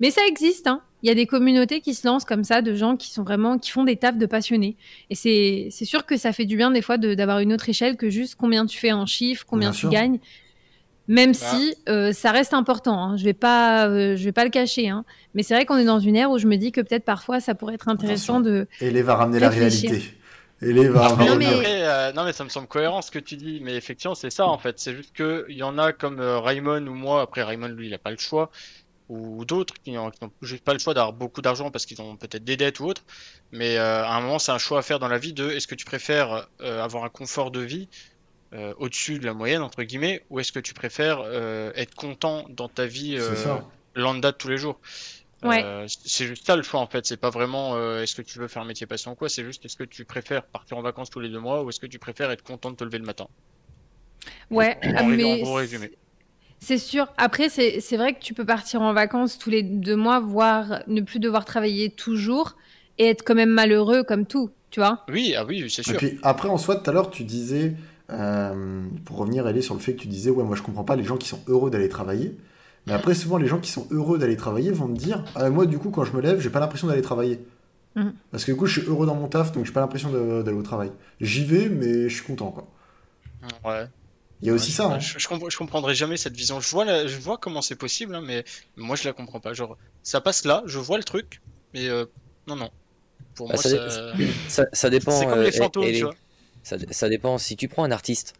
Mais 0.00 0.10
ça 0.10 0.22
existe, 0.28 0.66
hein. 0.66 0.80
Il 1.02 1.08
y 1.08 1.10
a 1.10 1.14
des 1.14 1.26
communautés 1.26 1.80
qui 1.82 1.92
se 1.94 2.06
lancent 2.06 2.24
comme 2.24 2.44
ça, 2.44 2.62
de 2.62 2.74
gens 2.74 2.96
qui 2.96 3.10
sont 3.12 3.22
vraiment, 3.22 3.58
qui 3.58 3.70
font 3.70 3.84
des 3.84 3.96
tafs 3.96 4.16
de 4.16 4.24
passionnés. 4.26 4.76
Et 5.10 5.14
c'est, 5.14 5.68
c'est 5.70 5.84
sûr 5.84 6.06
que 6.06 6.16
ça 6.16 6.32
fait 6.32 6.46
du 6.46 6.56
bien 6.56 6.70
des 6.70 6.80
fois 6.80 6.96
de- 6.96 7.12
d'avoir 7.14 7.40
une 7.40 7.52
autre 7.52 7.68
échelle 7.68 7.96
que 7.96 8.08
juste 8.08 8.36
combien 8.36 8.64
tu 8.64 8.78
fais 8.78 8.90
en 8.92 9.04
chiffres, 9.04 9.44
combien 9.46 9.68
Bien 9.68 9.74
tu 9.74 9.80
sûr. 9.80 9.90
gagnes. 9.90 10.18
Même 11.06 11.32
Bah. 11.32 11.38
si 11.38 11.74
euh, 11.90 12.12
ça 12.12 12.30
reste 12.32 12.54
important, 12.54 12.98
hein. 12.98 13.16
je 13.18 13.24
vais 13.24 13.34
pas, 13.34 13.86
euh, 13.88 14.16
je 14.16 14.24
vais 14.24 14.32
pas 14.32 14.44
le 14.44 14.50
cacher. 14.50 14.88
Hein. 14.88 15.04
Mais 15.34 15.42
c'est 15.42 15.54
vrai 15.54 15.66
qu'on 15.66 15.76
est 15.76 15.84
dans 15.84 16.00
une 16.00 16.16
ère 16.16 16.30
où 16.30 16.38
je 16.38 16.46
me 16.46 16.56
dis 16.56 16.72
que 16.72 16.80
peut-être 16.80 17.04
parfois 17.04 17.38
ça 17.40 17.54
pourrait 17.54 17.74
être 17.74 17.88
intéressant 17.88 18.40
de. 18.40 18.66
Et 18.80 18.90
les 18.90 19.02
va 19.02 19.14
ramener 19.16 19.38
la 19.40 19.50
réalité. 19.50 20.02
Et 20.64 20.72
les 20.72 20.88
va 20.88 21.06
Après, 21.06 21.26
Non, 21.26 21.36
mais- 21.36 21.46
après, 21.46 21.82
euh, 21.88 22.12
non 22.12 22.24
mais 22.24 22.32
ça 22.32 22.44
me 22.44 22.48
semble 22.48 22.66
cohérent 22.68 23.02
ce 23.02 23.10
que 23.10 23.18
tu 23.18 23.36
dis, 23.36 23.60
mais 23.62 23.74
effectivement 23.74 24.14
c'est 24.14 24.30
ça 24.30 24.46
en 24.46 24.58
fait. 24.58 24.78
C'est 24.78 24.94
juste 24.96 25.12
que 25.14 25.46
il 25.48 25.56
y 25.56 25.62
en 25.62 25.78
a 25.78 25.92
comme 25.92 26.20
euh, 26.20 26.40
Raymond 26.40 26.86
ou 26.86 26.94
moi. 26.94 27.22
Après 27.22 27.42
Raymond 27.42 27.68
lui 27.68 27.86
il 27.88 27.94
a 27.94 27.98
pas 27.98 28.10
le 28.10 28.16
choix, 28.18 28.50
ou 29.08 29.44
d'autres 29.44 29.74
qui 29.84 29.92
n'ont 29.92 30.10
juste 30.42 30.64
pas 30.64 30.72
le 30.72 30.78
choix 30.78 30.94
d'avoir 30.94 31.12
beaucoup 31.12 31.42
d'argent 31.42 31.70
parce 31.70 31.84
qu'ils 31.86 32.00
ont 32.00 32.16
peut-être 32.16 32.44
des 32.44 32.56
dettes 32.56 32.80
ou 32.80 32.86
autre. 32.86 33.02
Mais 33.52 33.76
euh, 33.76 34.04
à 34.04 34.14
un 34.16 34.20
moment 34.20 34.38
c'est 34.38 34.52
un 34.52 34.58
choix 34.58 34.78
à 34.78 34.82
faire 34.82 34.98
dans 34.98 35.08
la 35.08 35.18
vie 35.18 35.32
de 35.32 35.50
est-ce 35.50 35.66
que 35.66 35.74
tu 35.74 35.84
préfères 35.84 36.46
euh, 36.62 36.82
avoir 36.82 37.04
un 37.04 37.08
confort 37.10 37.50
de 37.50 37.60
vie 37.60 37.88
euh, 38.54 38.72
au-dessus 38.78 39.18
de 39.18 39.26
la 39.26 39.34
moyenne 39.34 39.62
entre 39.62 39.82
guillemets, 39.82 40.24
ou 40.30 40.38
est-ce 40.40 40.52
que 40.52 40.60
tu 40.60 40.74
préfères 40.74 41.20
euh, 41.24 41.72
être 41.74 41.94
content 41.94 42.46
dans 42.50 42.68
ta 42.68 42.86
vie 42.86 43.16
euh, 43.18 43.34
lambda 43.94 44.30
de 44.32 44.36
tous 44.36 44.48
les 44.48 44.56
jours? 44.58 44.78
Ouais. 45.44 45.62
Euh, 45.62 45.86
c'est 45.88 46.26
juste 46.26 46.46
ça 46.46 46.56
le 46.56 46.62
choix 46.62 46.80
en 46.80 46.86
fait, 46.86 47.04
c'est 47.06 47.18
pas 47.18 47.30
vraiment 47.30 47.74
euh, 47.76 48.02
est-ce 48.02 48.14
que 48.14 48.22
tu 48.22 48.38
veux 48.38 48.48
faire 48.48 48.62
un 48.62 48.66
métier 48.66 48.86
passion 48.86 49.12
ou 49.12 49.14
quoi, 49.14 49.28
c'est 49.28 49.44
juste 49.44 49.64
est-ce 49.64 49.76
que 49.76 49.84
tu 49.84 50.04
préfères 50.04 50.44
partir 50.44 50.78
en 50.78 50.82
vacances 50.82 51.10
tous 51.10 51.20
les 51.20 51.28
deux 51.28 51.38
mois 51.38 51.62
ou 51.62 51.68
est-ce 51.68 51.80
que 51.80 51.86
tu 51.86 51.98
préfères 51.98 52.30
être 52.30 52.42
content 52.42 52.70
de 52.70 52.76
te 52.76 52.84
lever 52.84 52.98
le 52.98 53.04
matin. 53.04 53.26
Ouais, 54.50 54.78
mais 55.06 55.40
gros 55.42 55.54
résumé. 55.54 55.92
C'est 56.60 56.78
sûr. 56.78 57.12
Après, 57.18 57.50
c'est 57.50 57.80
c'est 57.80 57.98
vrai 57.98 58.14
que 58.14 58.20
tu 58.20 58.32
peux 58.32 58.46
partir 58.46 58.80
en 58.80 58.94
vacances 58.94 59.38
tous 59.38 59.50
les 59.50 59.62
deux 59.62 59.96
mois, 59.96 60.18
voire 60.18 60.82
ne 60.86 61.02
plus 61.02 61.18
devoir 61.18 61.44
travailler 61.44 61.90
toujours 61.90 62.56
et 62.96 63.06
être 63.06 63.22
quand 63.22 63.34
même 63.34 63.50
malheureux 63.50 64.02
comme 64.02 64.24
tout, 64.24 64.50
tu 64.70 64.80
vois. 64.80 65.04
Oui, 65.10 65.34
ah 65.36 65.44
oui, 65.44 65.68
c'est 65.68 65.82
Et 65.82 65.90
sûr. 65.90 65.98
puis 65.98 66.18
après, 66.22 66.48
en 66.48 66.56
soi, 66.56 66.76
tout 66.76 66.88
à 66.88 66.92
l'heure, 66.94 67.10
tu 67.10 67.24
disais, 67.24 67.74
euh, 68.10 68.82
pour 69.04 69.18
revenir, 69.18 69.46
aller 69.46 69.60
sur 69.60 69.74
le 69.74 69.80
fait 69.80 69.94
que 69.94 70.00
tu 70.00 70.08
disais, 70.08 70.30
ouais, 70.30 70.44
moi 70.44 70.56
je 70.56 70.62
comprends 70.62 70.84
pas 70.84 70.96
les 70.96 71.04
gens 71.04 71.16
qui 71.16 71.28
sont 71.28 71.40
heureux 71.48 71.70
d'aller 71.70 71.88
travailler. 71.90 72.34
Mais 72.86 72.92
après, 72.92 73.14
souvent, 73.14 73.38
les 73.38 73.46
gens 73.46 73.60
qui 73.60 73.70
sont 73.70 73.86
heureux 73.90 74.18
d'aller 74.18 74.36
travailler 74.36 74.70
vont 74.70 74.88
me 74.88 74.96
dire, 74.96 75.24
ah, 75.34 75.48
moi, 75.50 75.66
du 75.66 75.78
coup, 75.78 75.90
quand 75.90 76.04
je 76.04 76.12
me 76.12 76.20
lève, 76.20 76.40
j'ai 76.40 76.50
pas 76.50 76.60
l'impression 76.60 76.86
d'aller 76.86 77.02
travailler. 77.02 77.40
Mhm. 77.94 78.14
Parce 78.30 78.44
que 78.44 78.52
du 78.52 78.58
coup, 78.58 78.66
je 78.66 78.80
suis 78.80 78.88
heureux 78.88 79.06
dans 79.06 79.14
mon 79.16 79.28
taf, 79.28 79.52
donc 79.52 79.66
j'ai 79.66 79.72
pas 79.72 79.80
l'impression 79.80 80.10
d'aller 80.12 80.56
au 80.58 80.62
travail. 80.62 80.92
J'y 81.20 81.44
vais, 81.44 81.68
mais 81.68 82.08
je 82.08 82.14
suis 82.16 82.24
content, 82.24 82.50
quoi. 82.50 82.68
Ouais. 83.64 83.86
Il 84.40 84.48
y 84.48 84.50
a 84.50 84.54
aussi 84.54 84.70
Ouais, 84.70 84.76
ça, 84.76 84.86
hein. 84.94 84.98
Je, 84.98 85.18
je, 85.18 85.28
compre- 85.28 85.50
je 85.50 85.56
comprendrai 85.58 85.94
jamais 85.94 86.16
cette 86.16 86.36
vision. 86.36 86.60
Je 86.60 86.70
vois, 86.70 86.84
la- 86.84 87.06
je 87.06 87.18
vois 87.18 87.38
comment 87.38 87.62
c'est 87.62 87.76
possible, 87.76 88.14
hein, 88.14 88.22
mais 88.22 88.44
moi 88.76 88.96
je 88.96 89.04
la 89.04 89.12
comprends 89.12 89.40
pas. 89.40 89.54
Genre, 89.54 89.78
ça 90.02 90.20
passe 90.20 90.44
là, 90.44 90.62
je 90.66 90.78
vois 90.78 90.98
le 90.98 91.04
truc, 91.04 91.42
mais 91.74 91.88
euh, 91.88 92.06
non, 92.46 92.56
non. 92.56 92.70
Pour 93.34 93.48
Bah, 93.48 93.54
moi, 93.54 93.62
ça, 93.62 93.70
ça... 93.90 94.14
ça, 94.48 94.66
ça 94.72 94.90
dépend. 94.90 95.10
c'est 95.10 95.26
comme 95.26 95.40
euh, 95.40 95.44
les 95.44 95.52
fantômes, 95.52 95.92
tu 95.92 96.04
vois. 96.04 96.14
ça, 96.62 96.76
ça 96.90 97.08
dépend. 97.08 97.38
Si 97.38 97.56
tu 97.56 97.68
prends 97.68 97.84
un 97.84 97.90
artiste, 97.90 98.34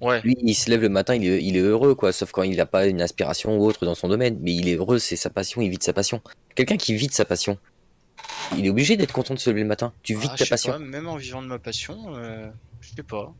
Ouais. 0.00 0.20
lui, 0.22 0.36
il 0.42 0.54
se 0.54 0.68
lève 0.70 0.82
le 0.82 0.88
matin, 0.90 1.14
il 1.14 1.24
est, 1.26 1.42
il 1.42 1.56
est 1.56 1.60
heureux, 1.60 1.94
quoi. 1.94 2.12
Sauf 2.12 2.30
quand 2.32 2.42
il 2.42 2.56
n'a 2.56 2.66
pas 2.66 2.86
une 2.86 3.00
aspiration 3.00 3.56
ou 3.56 3.64
autre 3.64 3.84
dans 3.86 3.94
son 3.94 4.08
domaine. 4.08 4.38
Mais 4.42 4.54
il 4.54 4.68
est 4.68 4.74
heureux, 4.76 4.98
c'est 4.98 5.16
sa 5.16 5.30
passion, 5.30 5.62
il 5.62 5.70
vit 5.70 5.78
de 5.78 5.82
sa 5.82 5.92
passion. 5.92 6.20
Quelqu'un 6.54 6.76
qui 6.76 6.94
vit 6.94 7.06
de 7.08 7.12
sa 7.12 7.24
passion, 7.24 7.58
il 8.56 8.66
est 8.66 8.70
obligé 8.70 8.96
d'être 8.96 9.12
content 9.12 9.34
de 9.34 9.38
se 9.38 9.48
lever 9.50 9.62
le 9.62 9.66
matin. 9.68 9.92
Tu 10.02 10.14
vis 10.14 10.28
Ah, 10.30 10.34
de 10.34 10.38
ta 10.38 10.46
passion. 10.46 10.72
pas, 10.72 10.78
même 10.78 11.08
en 11.08 11.16
vivant 11.16 11.42
de 11.42 11.46
ma 11.48 11.58
passion, 11.58 12.14
euh, 12.16 12.48
je 12.80 12.90
sais 12.94 13.02
pas. 13.02 13.32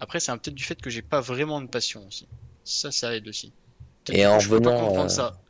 Après, 0.00 0.20
c'est 0.20 0.30
un- 0.32 0.38
peut-être 0.38 0.54
du 0.54 0.64
fait 0.64 0.80
que 0.80 0.90
j'ai 0.90 1.02
pas 1.02 1.20
vraiment 1.20 1.60
de 1.60 1.66
passion 1.66 2.06
aussi. 2.06 2.26
Ça, 2.64 2.90
ça 2.90 3.14
aide 3.16 3.26
aussi. 3.28 3.52
Et 4.12 4.26
en 4.26 4.38
je 4.40 4.48
revenant, 4.50 5.04
euh, 5.04 5.08
ça. 5.08 5.40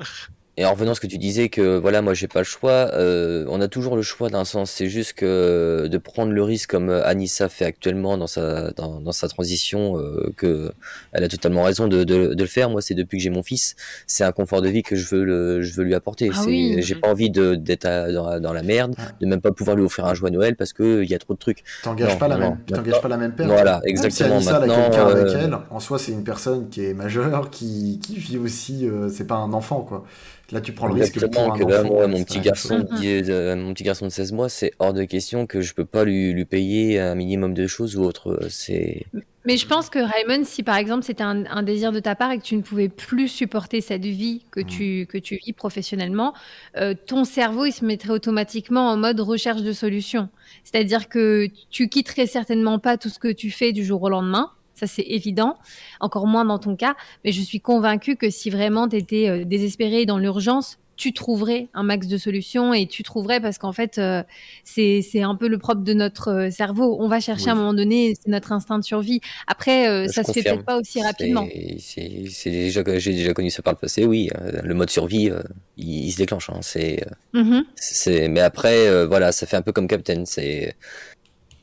Et 0.61 0.65
en 0.67 0.73
revenant 0.73 0.93
à 0.93 0.95
ce 0.95 1.01
que 1.01 1.07
tu 1.07 1.17
disais 1.17 1.49
que 1.49 1.79
voilà, 1.79 2.03
moi 2.03 2.13
j'ai 2.13 2.29
pas 2.29 2.41
le 2.41 2.45
choix, 2.45 2.91
euh, 2.93 3.47
on 3.49 3.63
a 3.63 3.69
toujours 3.69 3.97
le 3.97 4.03
choix 4.03 4.29
d'un 4.29 4.45
sens. 4.45 4.71
C'est 4.71 4.91
juste 4.91 5.15
que 5.15 5.89
de 5.91 5.97
prendre 5.97 6.33
le 6.33 6.43
risque 6.43 6.69
comme 6.69 6.91
euh, 6.91 7.03
Anissa 7.07 7.49
fait 7.49 7.65
actuellement 7.65 8.19
dans 8.19 8.27
sa 8.27 8.71
dans, 8.73 9.01
dans 9.01 9.13
sa 9.13 9.27
transition, 9.29 9.97
euh, 9.99 10.31
que 10.37 10.71
elle 11.13 11.25
a 11.25 11.29
totalement 11.29 11.63
raison 11.63 11.89
de, 11.89 12.05
de, 12.05 12.35
de 12.35 12.43
le 12.43 12.47
faire. 12.47 12.69
Moi, 12.69 12.83
c'est 12.83 12.93
depuis 12.93 13.17
que 13.17 13.23
j'ai 13.25 13.31
mon 13.31 13.43
fils, 13.43 13.75
c'est 14.07 14.23
un 14.23 14.33
confort 14.33 14.61
de 14.61 14.69
vie 14.69 14.83
que 14.83 14.97
je 14.97 15.07
veux 15.17 15.25
le, 15.25 15.63
je 15.63 15.73
veux 15.73 15.83
lui 15.83 15.95
apporter. 15.95 16.31
Ah 16.35 16.43
oui. 16.47 16.77
j'ai 16.81 16.95
pas 16.95 17.09
envie 17.09 17.31
de 17.31 17.55
d'être 17.55 17.87
dans, 18.13 18.29
la- 18.29 18.39
dans 18.39 18.53
la 18.53 18.63
merde, 18.63 18.95
de 19.19 19.27
même 19.27 19.41
pas 19.41 19.53
pouvoir 19.53 19.77
lui 19.77 19.85
offrir 19.85 20.05
un 20.05 20.13
joyeux 20.13 20.35
Noël 20.35 20.57
parce 20.57 20.75
que 20.75 21.03
il 21.03 21.09
y 21.11 21.15
a 21.15 21.19
trop 21.19 21.33
de 21.33 21.39
trucs. 21.39 21.65
T'engages 21.83 22.19
pas, 22.19 22.29
la 22.29 22.35
non, 22.37 22.41
même, 22.51 22.59
non. 22.69 22.77
t'engages 22.77 23.01
pas 23.01 23.09
la 23.09 23.17
même 23.17 23.33
personne. 23.33 23.55
Voilà, 23.55 23.77
Même 23.77 23.83
si 23.85 23.89
exactement. 23.91 24.35
Anissa, 24.37 24.51
elle 24.63 24.71
a 24.71 24.77
Maintenant, 24.77 25.07
avec 25.07 25.25
euh, 25.25 25.41
elle, 25.45 25.59
en 25.71 25.81
soi, 25.81 25.99
c'est 25.99 26.13
une 26.13 26.23
personne 26.25 26.69
qui 26.69 26.85
est 26.85 26.93
majeure, 26.93 27.49
qui, 27.49 27.99
qui 28.05 28.19
vit 28.19 28.37
aussi, 28.37 28.87
euh, 28.87 29.09
c'est 29.09 29.27
pas 29.27 29.37
un 29.37 29.55
enfant, 29.55 29.81
quoi. 29.81 30.05
Là, 30.53 30.61
tu 30.61 30.73
prends 30.73 30.89
le 30.89 30.95
risque 30.95 31.25
prendre 31.31 31.55
un 31.55 31.59
que 31.59 31.65
enfant. 31.65 31.95
moi, 31.95 32.07
mon 32.09 32.25
petit 32.25 32.41
garçon, 32.41 32.85
euh, 33.03 33.57
mon 33.57 33.73
petit 33.73 33.85
garçon 33.85 34.07
de 34.07 34.11
16 34.11 34.33
mois, 34.33 34.49
c'est 34.49 34.73
hors 34.79 34.93
de 34.93 35.05
question 35.05 35.47
que 35.47 35.61
je 35.61 35.75
peux 35.75 35.85
pas 35.85 36.05
lui, 36.05 36.33
lui 36.33 36.45
payer 36.45 36.99
un 36.99 37.15
minimum 37.15 37.55
de 37.55 37.67
choses 37.67 37.97
ou 37.97 38.03
autre. 38.03 38.39
C'est 38.51 39.07
Mais 39.45 39.57
je 39.57 39.67
pense 39.67 39.91
que 39.91 39.99
Raymond, 39.99 40.45
si 40.45 40.63
par 40.63 40.77
exemple 40.77 41.05
c'était 41.05 41.23
un, 41.23 41.47
un 41.47 41.63
désir 41.63 41.93
de 41.93 42.01
ta 42.01 42.17
part 42.17 42.33
et 42.33 42.39
que 42.39 42.43
tu 42.43 42.57
ne 42.57 42.63
pouvais 42.63 42.89
plus 42.89 43.29
supporter 43.29 43.81
cette 43.81 44.05
vie 44.05 44.45
que, 44.51 44.61
tu, 44.61 45.07
que 45.07 45.19
tu 45.19 45.37
vis 45.37 45.53
professionnellement, 45.53 46.35
euh, 46.77 46.95
ton 47.07 47.25
cerveau 47.25 47.67
il 47.67 47.73
se 47.73 47.85
mettrait 47.85 48.11
automatiquement 48.11 48.91
en 48.91 48.97
mode 48.97 49.21
recherche 49.21 49.63
de 49.63 49.73
solutions. 49.73 50.29
C'est-à-dire 50.65 51.09
que 51.09 51.49
tu 51.71 51.89
quitterais 51.89 52.27
certainement 52.27 52.79
pas 52.81 52.97
tout 52.97 53.09
ce 53.09 53.21
que 53.21 53.33
tu 53.33 53.51
fais 53.51 53.73
du 53.73 53.85
jour 53.85 54.03
au 54.03 54.09
lendemain. 54.09 54.51
Ça, 54.81 54.87
c'est 54.87 55.03
évident. 55.07 55.59
Encore 56.01 56.27
moins 56.27 56.47
dans 56.47 56.59
ton 56.59 56.75
cas. 56.75 56.95
Mais 57.25 57.33
je 57.33 57.43
suis 57.43 57.61
convaincue 57.61 58.17
que 58.17 58.31
si 58.31 58.49
vraiment 58.49 58.89
tu 58.89 58.97
étais 58.97 59.45
désespéré 59.45 60.07
dans 60.07 60.17
l'urgence, 60.17 60.79
tu 60.97 61.15
trouverais 61.15 61.69
un 61.73 61.83
max 61.83 62.09
de 62.09 62.19
solutions 62.19 62.75
et 62.75 62.87
tu 62.87 63.03
trouverais 63.03 63.41
parce 63.41 63.57
qu'en 63.57 63.73
fait, 63.73 63.97
euh, 63.97 64.23
c'est 64.65 65.01
c'est 65.01 65.23
un 65.23 65.35
peu 65.35 65.49
le 65.49 65.57
propre 65.57 65.81
de 65.83 65.95
notre 65.95 66.29
euh, 66.29 66.51
cerveau. 66.51 66.99
On 67.01 67.09
va 67.09 67.21
chercher 67.21 67.45
Oui. 67.45 67.49
à 67.49 67.53
un 67.53 67.55
moment 67.57 67.73
donné, 67.73 68.15
c'est 68.23 68.31
notre 68.31 68.53
instinct 68.53 68.79
de 68.79 68.85
survie. 68.85 69.21
Après, 69.47 69.89
euh, 69.89 70.05
Je 70.09 70.13
ça 70.13 70.23
se 70.25 70.33
fait 70.33 70.41
confirme. 70.41 70.57
peut-être 70.57 70.67
pas 70.67 70.79
aussi 70.79 71.03
rapidement. 71.03 71.49
c'est- 71.79 72.25
c'est 72.31 72.51
déjà, 72.51 72.83
j'ai 72.99 73.13
déjà 73.15 73.33
connu 73.33 73.49
ça 73.51 73.63
par 73.63 73.73
le 73.73 73.79
passé, 73.79 74.05
oui. 74.05 74.29
euh, 74.43 74.61
Le 74.63 74.75
mode 74.75 74.91
survie, 74.91 75.31
euh, 75.31 75.41
il, 75.79 76.05
il 76.07 76.13
se 76.13 76.19
déclenche. 76.19 76.51
hein, 76.51 76.59
c'est, 76.61 77.03
Mhm. 77.33 77.65
c'est, 77.77 78.29
mais 78.29 78.41
après, 78.41 78.87
euh, 78.87 79.07
voilà, 79.07 79.33
ça 79.33 79.47
fait 79.47 79.57
un 79.57 79.63
peu 79.63 79.73
comme 79.73 79.89
Captain. 79.89 80.25
C'est, 80.27 80.75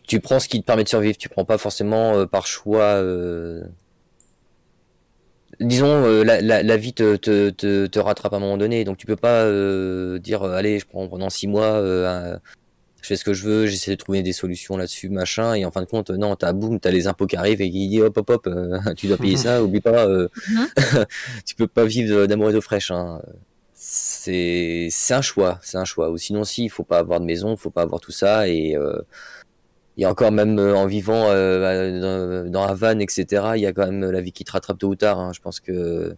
tu 0.08 0.20
prends 0.20 0.40
ce 0.40 0.48
qui 0.50 0.60
te 0.62 0.66
permet 0.66 0.84
de 0.84 0.90
survivre. 0.90 1.18
Tu 1.18 1.30
prends 1.30 1.46
pas 1.46 1.58
forcément 1.58 2.16
euh, 2.18 2.26
par 2.26 2.48
choix. 2.48 2.82
euh, 2.84 3.62
Disons, 5.60 5.88
euh, 6.06 6.24
la, 6.24 6.40
la, 6.42 6.62
la 6.62 6.78
vie 6.78 6.94
te, 6.94 7.16
te, 7.16 7.50
te, 7.50 7.88
te 7.88 8.00
rattrape 8.00 8.34
à 8.34 8.38
un 8.38 8.40
moment 8.40 8.58
donné, 8.58 8.84
donc 8.84 8.98
tu 8.98 9.08
peux 9.08 9.16
pas 9.16 9.44
euh, 9.44 10.20
dire, 10.20 10.44
allez, 10.44 10.78
je 10.78 10.86
prends 10.86 11.08
pendant 11.08 11.30
six 11.32 11.48
mois, 11.48 11.66
euh, 11.82 12.36
un- 12.36 12.40
je 13.02 13.08
fais 13.08 13.16
ce 13.16 13.24
que 13.24 13.34
je 13.34 13.44
veux, 13.46 13.66
j'essaie 13.66 13.92
de 13.92 13.96
trouver 13.96 14.22
des 14.22 14.34
solutions 14.34 14.78
là-dessus, 14.78 15.10
machin, 15.10 15.54
et 15.56 15.66
en 15.66 15.72
fin 15.72 15.82
de 15.82 15.88
compte, 15.88 16.12
non, 16.12 16.36
t'as 16.36 16.52
boum, 16.54 16.80
t'as 16.80 16.92
les 16.92 17.08
impôts 17.08 17.26
qui 17.26 17.38
arrivent 17.38 17.62
et 17.62 17.72
qui 17.72 17.88
disent, 17.88 18.02
hop, 18.02 18.18
hop, 18.18 18.30
hop, 18.30 18.48
euh, 18.48 18.78
tu 18.98 19.08
dois 19.08 19.18
payer 19.18 19.38
ça, 19.38 19.64
oublie 19.64 19.82
pas, 19.82 20.06
euh, 20.08 20.28
Mhm. 20.50 20.68
tu 21.46 21.56
peux 21.56 21.68
pas 21.68 21.86
vivre 21.86 22.28
d'amour 22.28 22.50
et 22.52 22.54
d'eau 22.54 22.62
fraîche, 22.62 22.92
hein. 22.92 23.20
c'est 23.74 24.90
un 25.12 25.22
choix, 25.22 25.60
c'est 25.64 25.78
un 25.78 25.86
choix. 25.86 26.10
Ou 26.12 26.18
sinon, 26.18 26.44
si, 26.44 26.66
il 26.66 26.70
faut 26.70 26.84
pas 26.84 27.00
avoir 27.00 27.20
de 27.20 27.26
maison, 27.26 27.52
il 27.52 27.58
faut 27.58 27.72
pas 27.72 27.82
avoir 27.84 28.02
tout 28.02 28.12
ça. 28.12 28.48
Et, 28.48 28.76
euh, 28.76 29.02
et 29.98 30.06
encore, 30.06 30.32
même 30.32 30.60
euh, 30.60 30.76
en 30.76 30.86
vivant 30.86 31.26
euh, 31.30 32.46
dans, 32.46 32.52
dans 32.52 32.64
un 32.64 32.74
van, 32.74 33.00
etc., 33.00 33.54
il 33.56 33.62
y 33.62 33.66
a 33.66 33.74
quand 33.74 33.86
même 33.92 34.10
la 34.12 34.22
vie 34.22 34.32
qui 34.32 34.44
te 34.44 34.52
rattrape 34.52 34.78
tôt 34.78 34.90
ou 34.90 34.96
tard. 34.96 35.20
hein. 35.20 35.32
Je 35.34 35.40
pense 35.42 35.60
que 35.60 36.14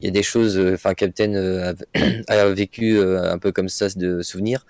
il 0.00 0.06
y 0.06 0.08
a 0.08 0.12
des 0.12 0.22
choses. 0.22 0.58
euh, 0.58 0.74
Enfin, 0.74 0.94
Captain 0.94 1.32
euh, 1.34 1.72
a, 2.28 2.32
a 2.32 2.46
vécu 2.48 2.98
euh, 2.98 3.32
un 3.32 3.38
peu 3.38 3.52
comme 3.52 3.68
ça 3.68 3.88
de 3.96 4.22
souvenirs. 4.22 4.66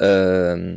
Euh, 0.00 0.76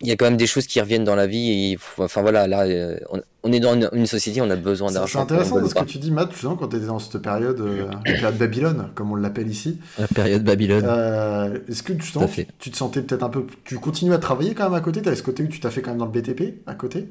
il 0.00 0.08
y 0.08 0.12
a 0.12 0.16
quand 0.16 0.24
même 0.26 0.36
des 0.36 0.46
choses 0.46 0.66
qui 0.66 0.80
reviennent 0.80 1.04
dans 1.04 1.14
la 1.14 1.26
vie. 1.26 1.72
Et, 1.72 1.78
enfin 1.98 2.22
voilà, 2.22 2.46
là, 2.46 2.62
euh, 2.62 2.98
on, 3.10 3.20
on 3.42 3.52
est 3.52 3.60
dans 3.60 3.74
une, 3.74 3.88
une 3.92 4.06
société, 4.06 4.40
on 4.40 4.48
a 4.50 4.56
besoin 4.56 4.88
C'est 4.88 4.94
c'est 4.94 4.98
d'argent. 5.00 5.20
intéressant 5.22 5.60
parce 5.60 5.74
que 5.74 5.84
tu 5.84 5.98
dis, 5.98 6.10
Matt, 6.10 6.32
justement, 6.32 6.56
quand 6.56 6.68
tu 6.68 6.76
étais 6.76 6.86
dans 6.86 6.98
cette 6.98 7.20
période, 7.22 7.60
euh, 7.60 7.86
la 8.06 8.12
période 8.12 8.38
Babylone, 8.38 8.88
comme 8.94 9.12
on 9.12 9.14
l'appelle 9.16 9.48
ici, 9.48 9.78
La 9.98 10.08
période 10.08 10.42
Babylone. 10.44 10.84
euh, 10.86 11.58
est-ce 11.68 11.82
que 11.82 11.92
tu, 11.92 12.12
tu 12.58 12.70
te 12.70 12.76
sentais 12.76 13.02
peut-être 13.02 13.22
un 13.22 13.28
peu. 13.30 13.44
Tu 13.64 13.78
continues 13.78 14.14
à 14.14 14.18
travailler 14.18 14.54
quand 14.54 14.64
même 14.64 14.74
à 14.74 14.80
côté? 14.80 15.02
T'avais 15.02 15.16
ce 15.16 15.22
côté 15.22 15.42
où 15.42 15.48
tu 15.48 15.60
t'as 15.60 15.70
fait 15.70 15.82
quand 15.82 15.90
même 15.90 15.98
dans 15.98 16.06
le 16.06 16.12
BTP 16.12 16.62
à 16.66 16.74
côté? 16.74 17.08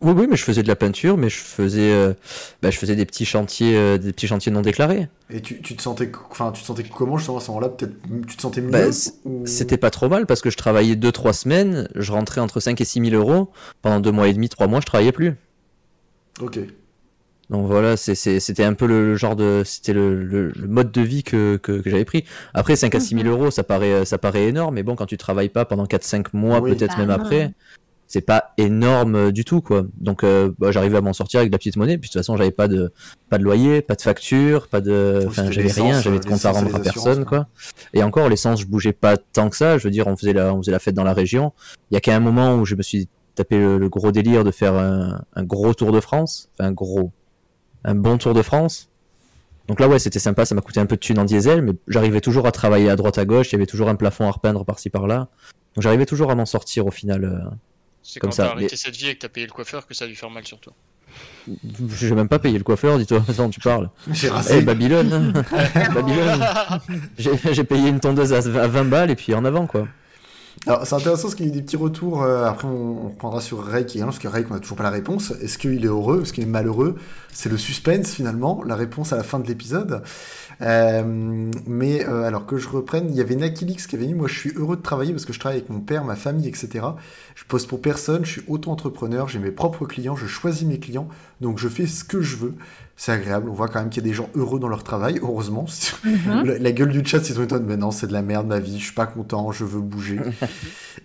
Oui, 0.00 0.12
oui, 0.16 0.26
mais 0.30 0.36
je 0.36 0.44
faisais 0.44 0.62
de 0.62 0.68
la 0.68 0.76
peinture, 0.76 1.16
mais 1.16 1.28
je 1.28 1.38
faisais, 1.38 1.90
euh, 1.92 2.14
bah, 2.62 2.70
je 2.70 2.78
faisais 2.78 2.94
des 2.94 3.04
petits 3.04 3.24
chantiers, 3.24 3.76
euh, 3.76 3.98
des 3.98 4.12
petits 4.12 4.28
chantiers 4.28 4.52
non 4.52 4.60
déclarés. 4.62 5.08
Et 5.28 5.40
tu, 5.40 5.60
tu 5.60 5.74
te 5.74 5.82
sentais. 5.82 6.10
Enfin, 6.30 6.52
tu 6.52 6.62
te 6.62 6.66
sentais 6.66 6.84
comment 6.84 7.18
justement 7.18 7.38
à 7.38 7.40
ce 7.40 7.48
moment-là 7.48 7.68
Peut-être 7.68 7.94
tu 8.28 8.36
te 8.36 8.40
sentais 8.42 8.60
mieux 8.60 8.70
Bah, 8.70 8.86
ou- 9.24 9.44
C'était 9.44 9.76
pas 9.76 9.90
trop 9.90 10.08
mal 10.08 10.26
parce 10.26 10.40
que 10.40 10.50
je 10.50 10.56
travaillais 10.56 10.94
2-3 10.94 11.32
semaines, 11.32 11.88
je 11.96 12.12
rentrais 12.12 12.40
entre 12.40 12.60
5 12.60 12.80
et 12.80 12.84
6 12.84 13.10
000 13.10 13.16
euros. 13.20 13.50
Pendant 13.82 13.98
2 13.98 14.12
mois 14.12 14.28
et 14.28 14.32
demi, 14.34 14.48
3 14.48 14.68
mois, 14.68 14.80
je 14.80 14.86
travaillais 14.86 15.10
plus. 15.12 15.34
Ok. 16.40 16.60
Donc 17.50 17.66
voilà, 17.66 17.96
c'était 17.96 18.62
un 18.64 18.74
peu 18.74 18.86
le, 18.86 19.04
le 19.06 19.16
genre 19.16 19.34
de. 19.34 19.62
C'était 19.64 19.94
le, 19.94 20.22
le- 20.22 20.52
le 20.54 20.68
mode 20.68 20.92
de 20.92 21.00
vie 21.00 21.24
que, 21.24 21.56
que, 21.56 21.72
que 21.80 21.90
j'avais 21.90 22.04
pris. 22.04 22.24
Après, 22.54 22.76
5 22.76 22.94
à 22.94 23.00
6 23.00 23.16
000 23.20 23.26
euros, 23.26 23.50
ça 23.50 23.64
paraît, 23.64 24.04
ça 24.04 24.18
paraît 24.18 24.44
énorme, 24.48 24.74
mais 24.76 24.82
bon, 24.84 24.94
quand 24.94 25.06
tu 25.06 25.16
travailles 25.16 25.48
pas 25.48 25.64
pendant 25.64 25.86
4-5 25.86 26.26
mois, 26.34 26.60
Oui. 26.60 26.70
peut-être 26.76 26.92
Bah 26.96 26.98
même 26.98 27.08
non. 27.08 27.14
après, 27.14 27.52
c'est 28.10 28.22
pas 28.22 28.52
énorme 28.56 29.14
euh, 29.14 29.30
du 29.30 29.44
tout, 29.44 29.60
quoi. 29.60 29.84
Donc 30.00 30.24
euh, 30.24 30.50
bah, 30.58 30.72
j'arrivais 30.72 30.96
à 30.96 31.00
m'en 31.02 31.12
sortir 31.12 31.38
avec 31.40 31.50
de 31.50 31.54
la 31.54 31.58
petite 31.58 31.76
monnaie, 31.76 31.98
puis 31.98 32.08
de 32.08 32.12
toute 32.12 32.20
façon, 32.20 32.36
j'avais 32.36 32.50
pas 32.50 32.66
de, 32.66 32.90
pas 33.28 33.36
de 33.38 33.44
loyer, 33.44 33.82
pas 33.82 33.94
de 33.94 34.00
facture, 34.02 34.66
pas 34.68 34.80
de. 34.80 35.24
Enfin, 35.28 35.50
j'avais 35.50 35.70
rien, 35.70 36.00
j'avais 36.00 36.18
de 36.18 36.24
compte 36.24 36.44
à 36.44 36.50
rendre 36.50 36.74
à 36.74 36.80
personne, 36.80 37.24
quoi. 37.26 37.38
quoi. 37.40 37.46
Et 37.92 38.02
encore, 38.02 38.28
l'essence, 38.28 38.62
je 38.62 38.66
bougeais 38.66 38.92
pas 38.94 39.16
tant 39.18 39.50
que 39.50 39.56
ça. 39.56 39.78
Je 39.78 39.84
veux 39.84 39.90
dire, 39.90 40.06
on 40.08 40.16
faisait 40.16 40.32
la, 40.32 40.54
on 40.54 40.58
faisait 40.58 40.72
la 40.72 40.78
fête 40.78 40.94
dans 40.94 41.04
la 41.04 41.12
région. 41.12 41.52
Il 41.90 41.94
y 41.94 41.96
a 41.96 42.00
qu'à 42.00 42.16
un 42.16 42.20
moment 42.20 42.56
où 42.56 42.64
je 42.64 42.74
me 42.74 42.82
suis 42.82 43.08
tapé 43.34 43.58
le, 43.58 43.78
le 43.78 43.88
gros 43.88 44.10
délire 44.10 44.42
de 44.42 44.50
faire 44.50 44.74
un, 44.74 45.22
un 45.34 45.44
gros 45.44 45.74
Tour 45.74 45.92
de 45.92 46.00
France. 46.00 46.48
Enfin, 46.58 46.70
un 46.70 46.72
gros. 46.72 47.12
Un 47.84 47.94
bon 47.94 48.18
Tour 48.18 48.34
de 48.34 48.42
France. 48.42 48.88
Donc 49.68 49.80
là, 49.80 49.86
ouais, 49.86 49.98
c'était 49.98 50.18
sympa. 50.18 50.46
Ça 50.46 50.54
m'a 50.54 50.62
coûté 50.62 50.80
un 50.80 50.86
peu 50.86 50.96
de 50.96 51.00
thunes 51.00 51.18
en 51.18 51.24
diesel, 51.26 51.60
mais 51.60 51.72
j'arrivais 51.88 52.22
toujours 52.22 52.46
à 52.46 52.52
travailler 52.52 52.88
à 52.88 52.96
droite 52.96 53.18
à 53.18 53.26
gauche. 53.26 53.50
Il 53.50 53.52
y 53.52 53.56
avait 53.56 53.66
toujours 53.66 53.90
un 53.90 53.96
plafond 53.96 54.26
à 54.26 54.30
repeindre 54.30 54.64
par-ci 54.64 54.88
par-là. 54.88 55.28
Donc 55.76 55.82
j'arrivais 55.82 56.06
toujours 56.06 56.30
à 56.30 56.34
m'en 56.34 56.46
sortir 56.46 56.86
au 56.86 56.90
final. 56.90 57.24
euh. 57.24 57.38
C'est 58.02 58.20
Comme 58.20 58.30
quand 58.30 58.36
ça, 58.36 58.44
t'as 58.44 58.50
arrêté 58.52 58.68
mais- 58.72 58.76
cette 58.76 58.96
vie 58.96 59.08
et 59.08 59.14
que 59.14 59.20
t'as 59.20 59.28
payé 59.28 59.46
le 59.46 59.52
coiffeur 59.52 59.86
que 59.86 59.94
ça 59.94 60.04
a 60.06 60.08
dû 60.08 60.16
faire 60.16 60.30
mal 60.30 60.46
sur 60.46 60.58
toi. 60.60 60.72
J'ai 61.98 62.14
même 62.14 62.28
pas 62.28 62.38
payé 62.38 62.58
le 62.58 62.64
coiffeur, 62.64 62.98
dis-toi. 62.98 63.22
Attends, 63.28 63.48
tu 63.50 63.60
parles. 63.60 63.88
J'ai 64.12 64.26
Eh, 64.28 64.30
rassé. 64.30 64.62
Babylone. 64.62 65.32
Babylone. 65.94 66.44
J'ai 67.18 67.64
payé 67.64 67.88
une 67.88 68.00
tondeuse 68.00 68.32
à 68.32 68.40
20 68.40 68.84
balles 68.84 69.10
et 69.10 69.16
puis 69.16 69.34
en 69.34 69.44
avant, 69.44 69.66
quoi. 69.66 69.88
Alors, 70.66 70.84
c'est 70.84 70.96
intéressant 70.96 71.22
parce 71.22 71.34
qu'il 71.36 71.46
y 71.46 71.48
a 71.48 71.52
eu 71.52 71.54
des 71.54 71.62
petits 71.62 71.76
retours. 71.76 72.22
euh, 72.24 72.44
après, 72.44 72.66
on, 72.66 73.06
on 73.06 73.08
reprendra 73.10 73.40
sur 73.40 73.62
Ray 73.64 73.86
qui 73.86 73.98
est 73.98 74.00
là, 74.00 74.06
parce 74.06 74.18
que 74.18 74.26
Ray, 74.26 74.44
on 74.50 74.54
n'a 74.54 74.60
toujours 74.60 74.76
pas 74.76 74.82
la 74.82 74.90
réponse. 74.90 75.32
Est-ce 75.40 75.56
qu'il 75.56 75.84
est 75.84 75.86
heureux? 75.88 76.22
Est-ce 76.22 76.32
qu'il 76.32 76.42
est 76.42 76.48
malheureux? 76.48 76.96
C'est 77.32 77.48
le 77.48 77.56
suspense 77.56 78.10
finalement, 78.12 78.62
la 78.66 78.74
réponse 78.74 79.12
à 79.12 79.16
la 79.16 79.22
fin 79.22 79.38
de 79.38 79.46
l'épisode. 79.46 80.02
Euh, 80.60 81.02
mais 81.66 82.04
euh, 82.04 82.24
alors 82.24 82.44
que 82.44 82.56
je 82.58 82.68
reprenne, 82.68 83.06
il 83.10 83.14
y 83.16 83.20
avait 83.20 83.36
Nakilix 83.36 83.86
qui 83.86 83.94
avait 83.94 84.06
dit 84.06 84.14
Moi, 84.14 84.26
je 84.26 84.36
suis 84.36 84.52
heureux 84.56 84.76
de 84.76 84.82
travailler 84.82 85.12
parce 85.12 85.24
que 85.24 85.32
je 85.32 85.38
travaille 85.38 85.58
avec 85.58 85.70
mon 85.70 85.78
père, 85.80 86.02
ma 86.04 86.16
famille, 86.16 86.48
etc. 86.48 86.84
Je 87.38 87.44
pose 87.44 87.66
pour 87.66 87.80
personne, 87.80 88.24
je 88.24 88.32
suis 88.32 88.42
auto-entrepreneur, 88.48 89.28
j'ai 89.28 89.38
mes 89.38 89.52
propres 89.52 89.86
clients, 89.86 90.16
je 90.16 90.26
choisis 90.26 90.66
mes 90.66 90.80
clients, 90.80 91.06
donc 91.40 91.58
je 91.60 91.68
fais 91.68 91.86
ce 91.86 92.02
que 92.02 92.20
je 92.20 92.34
veux. 92.34 92.54
C'est 93.00 93.12
agréable, 93.12 93.48
on 93.48 93.52
voit 93.52 93.68
quand 93.68 93.78
même 93.78 93.90
qu'il 93.90 94.02
y 94.02 94.06
a 94.06 94.08
des 94.08 94.14
gens 94.14 94.28
heureux 94.34 94.58
dans 94.58 94.66
leur 94.66 94.82
travail, 94.82 95.20
heureusement. 95.22 95.66
Mhm. 96.02 96.42
La, 96.44 96.58
la 96.58 96.72
gueule 96.72 96.90
du 96.90 97.04
chat, 97.04 97.18
ils 97.18 97.32
sont 97.36 97.44
étonnés. 97.44 97.64
Mais 97.64 97.76
non, 97.76 97.92
c'est 97.92 98.08
de 98.08 98.12
la 98.12 98.22
merde, 98.22 98.48
ma 98.48 98.58
vie. 98.58 98.76
Je 98.76 98.86
suis 98.86 98.92
pas 98.92 99.06
content. 99.06 99.52
Je 99.52 99.64
veux 99.64 99.80
bouger. 99.80 100.18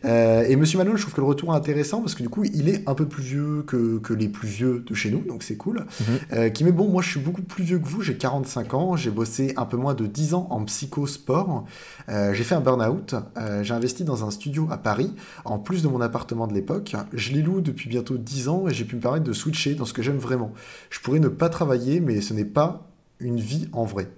Euh, 0.06 0.44
et 0.50 0.58
Monsieur 0.58 0.80
Malone, 0.80 0.98
je 0.98 1.04
trouve 1.04 1.14
que 1.14 1.22
le 1.22 1.28
retour 1.28 1.54
est 1.54 1.58
intéressant 1.58 2.02
parce 2.02 2.14
que 2.14 2.24
du 2.24 2.28
coup, 2.28 2.44
il 2.44 2.68
est 2.68 2.84
un 2.90 2.94
peu 2.94 3.06
plus 3.06 3.24
vieux 3.24 3.64
que, 3.66 4.00
que 4.00 4.12
les 4.12 4.28
plus 4.28 4.50
vieux 4.50 4.84
de 4.86 4.94
chez 4.94 5.10
nous, 5.10 5.20
donc 5.20 5.44
c'est 5.44 5.56
cool. 5.56 5.86
Mhm. 6.02 6.06
Euh, 6.34 6.50
qui 6.50 6.66
met 6.66 6.74
bon, 6.74 6.90
moi, 6.90 7.02
je 7.02 7.12
suis 7.12 7.22
beaucoup 7.22 7.44
plus 7.44 7.64
vieux 7.64 7.80
que 7.80 7.88
vous. 7.88 8.02
J'ai 8.02 8.18
45 8.18 8.74
ans. 8.74 8.98
J'ai 8.98 9.12
bossé 9.12 9.54
un 9.56 9.64
peu 9.64 9.78
moins 9.78 9.94
de 9.94 10.06
10 10.06 10.34
ans 10.34 10.48
en 10.50 10.66
psychosport. 10.66 11.64
Euh, 12.10 12.34
j'ai 12.34 12.44
fait 12.44 12.56
un 12.56 12.60
burn-out. 12.60 13.16
Euh, 13.38 13.64
j'ai 13.64 13.74
investi 13.74 14.04
dans 14.04 14.26
un 14.26 14.32
studio 14.32 14.68
à 14.72 14.78
Paris, 14.78 15.14
en 15.46 15.58
plus 15.58 15.84
de 15.84 15.88
mon 15.88 16.02
appartement 16.02 16.23
de 16.26 16.54
l'époque. 16.54 16.96
Je 17.14 17.32
l'ai 17.34 17.42
loue 17.42 17.62
depuis 17.62 17.90
bientôt 17.90 18.18
10 18.18 18.48
ans 18.50 18.68
et 18.68 18.74
j'ai 18.74 18.86
pu 18.86 18.96
me 18.96 19.02
permettre 19.02 19.26
de 19.26 19.34
switcher 19.34 19.76
dans 19.76 19.86
ce 19.86 19.94
que 19.94 20.02
j'aime 20.02 20.18
vraiment. 20.18 20.54
Je 20.90 21.00
pourrais 21.00 21.20
ne 21.20 21.28
pas 21.28 21.50
travailler, 21.50 22.00
mais 22.00 22.22
ce 22.22 22.34
n'est 22.34 22.46
pas 22.46 22.88
une 23.20 23.40
vie 23.40 23.68
en 23.74 23.86
vrai. 23.86 24.10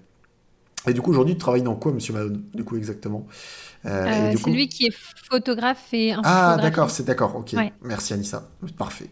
Et 0.88 0.94
du 0.94 1.02
coup, 1.02 1.10
aujourd'hui, 1.12 1.34
tu 1.34 1.40
travailles 1.40 1.64
dans 1.64 1.76
quoi, 1.76 1.92
monsieur 1.92 2.14
Malone 2.14 2.44
Du 2.54 2.64
coup, 2.64 2.78
exactement? 2.78 3.26
Euh, 3.86 4.06
Euh, 4.08 4.32
c'est 4.36 4.42
coup- 4.44 4.52
lui 4.52 4.68
qui 4.68 4.86
est 4.86 4.94
photographe 5.30 5.92
et 5.94 6.14
Ah, 6.24 6.58
d'accord, 6.62 6.90
c'est 6.92 7.04
d'accord, 7.06 7.36
ok. 7.36 7.54
Ouais. 7.54 7.74
Merci 7.82 8.14
Anissa, 8.14 8.48
parfait. 8.78 9.10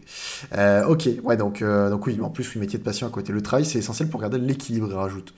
Euh, 0.56 0.86
ok, 0.86 1.08
ouais, 1.24 1.36
donc, 1.36 1.62
donc 1.62 2.06
oui, 2.06 2.18
en 2.20 2.30
plus, 2.30 2.54
oui, 2.54 2.60
métier 2.60 2.78
de 2.78 2.84
passion 2.84 3.06
à 3.06 3.10
côté. 3.10 3.32
Le 3.32 3.42
travail, 3.42 3.64
c'est 3.64 3.78
essentiel 3.80 4.08
pour 4.08 4.20
garder 4.20 4.38
l'équilibre, 4.38 4.86
il 4.90 4.94
rajoute. 4.96 5.34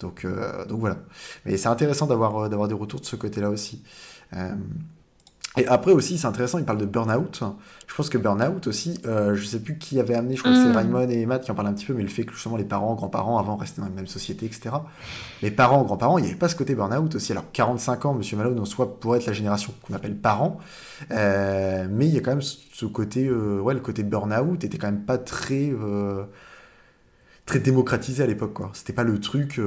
Donc, 0.00 0.26
donc 0.68 0.80
voilà. 0.80 0.96
Mais 1.44 1.56
c'est 1.56 1.68
intéressant 1.68 2.06
d'avoir 2.06 2.48
d'avoir 2.50 2.66
des 2.68 2.74
retours 2.74 3.00
de 3.00 3.06
ce 3.06 3.16
côté-là 3.16 3.50
aussi. 3.50 3.82
Euh, 5.56 5.60
et 5.60 5.66
après 5.66 5.92
aussi, 5.92 6.18
c'est 6.18 6.26
intéressant, 6.26 6.58
il 6.58 6.64
parle 6.64 6.78
de 6.78 6.86
burn-out. 6.86 7.42
Je 7.86 7.94
pense 7.94 8.08
que 8.08 8.18
burn-out 8.18 8.66
aussi, 8.66 9.00
euh, 9.06 9.34
je 9.34 9.44
sais 9.44 9.60
plus 9.60 9.78
qui 9.78 10.00
avait 10.00 10.14
amené, 10.14 10.36
je 10.36 10.40
crois 10.42 10.52
que 10.52 10.58
c'est 10.58 10.68
Mm. 10.68 10.76
Raymond 10.76 11.08
et 11.08 11.26
Matt 11.26 11.44
qui 11.44 11.50
en 11.50 11.54
parlent 11.54 11.68
un 11.68 11.72
petit 11.72 11.86
peu, 11.86 11.94
mais 11.94 12.02
le 12.02 12.08
fait 12.08 12.24
que 12.24 12.32
justement 12.32 12.56
les 12.56 12.64
parents, 12.64 12.94
grands-parents, 12.94 13.38
avant 13.38 13.56
restaient 13.56 13.80
dans 13.80 13.88
la 13.88 13.94
même 13.94 14.06
société, 14.06 14.46
etc. 14.46 14.76
Les 15.42 15.50
parents, 15.50 15.82
grands-parents, 15.82 16.18
il 16.18 16.22
n'y 16.22 16.28
avait 16.28 16.38
pas 16.38 16.48
ce 16.48 16.56
côté 16.56 16.74
burn-out 16.74 17.14
aussi. 17.14 17.32
Alors 17.32 17.44
45 17.52 18.06
ans, 18.06 18.14
Monsieur 18.14 18.36
Malone, 18.36 18.58
en 18.58 18.64
soi, 18.64 18.98
pourrait 18.98 19.18
être 19.18 19.26
la 19.26 19.32
génération 19.32 19.72
qu'on 19.82 19.94
appelle 19.94 20.16
parents, 20.16 20.58
euh, 21.10 21.86
mais 21.90 22.06
il 22.06 22.14
y 22.14 22.18
a 22.18 22.20
quand 22.20 22.32
même 22.32 22.42
ce 22.42 22.86
côté, 22.86 23.26
euh, 23.26 23.60
ouais, 23.60 23.74
le 23.74 23.80
côté 23.80 24.02
burn-out 24.02 24.64
était 24.64 24.78
quand 24.78 24.88
même 24.88 25.04
pas 25.04 25.18
très, 25.18 25.70
euh, 25.70 26.24
très 27.46 27.60
démocratisé 27.60 28.22
à 28.22 28.26
l'époque, 28.26 28.54
quoi. 28.54 28.70
C'était 28.74 28.92
pas 28.92 29.04
le 29.04 29.20
truc. 29.20 29.60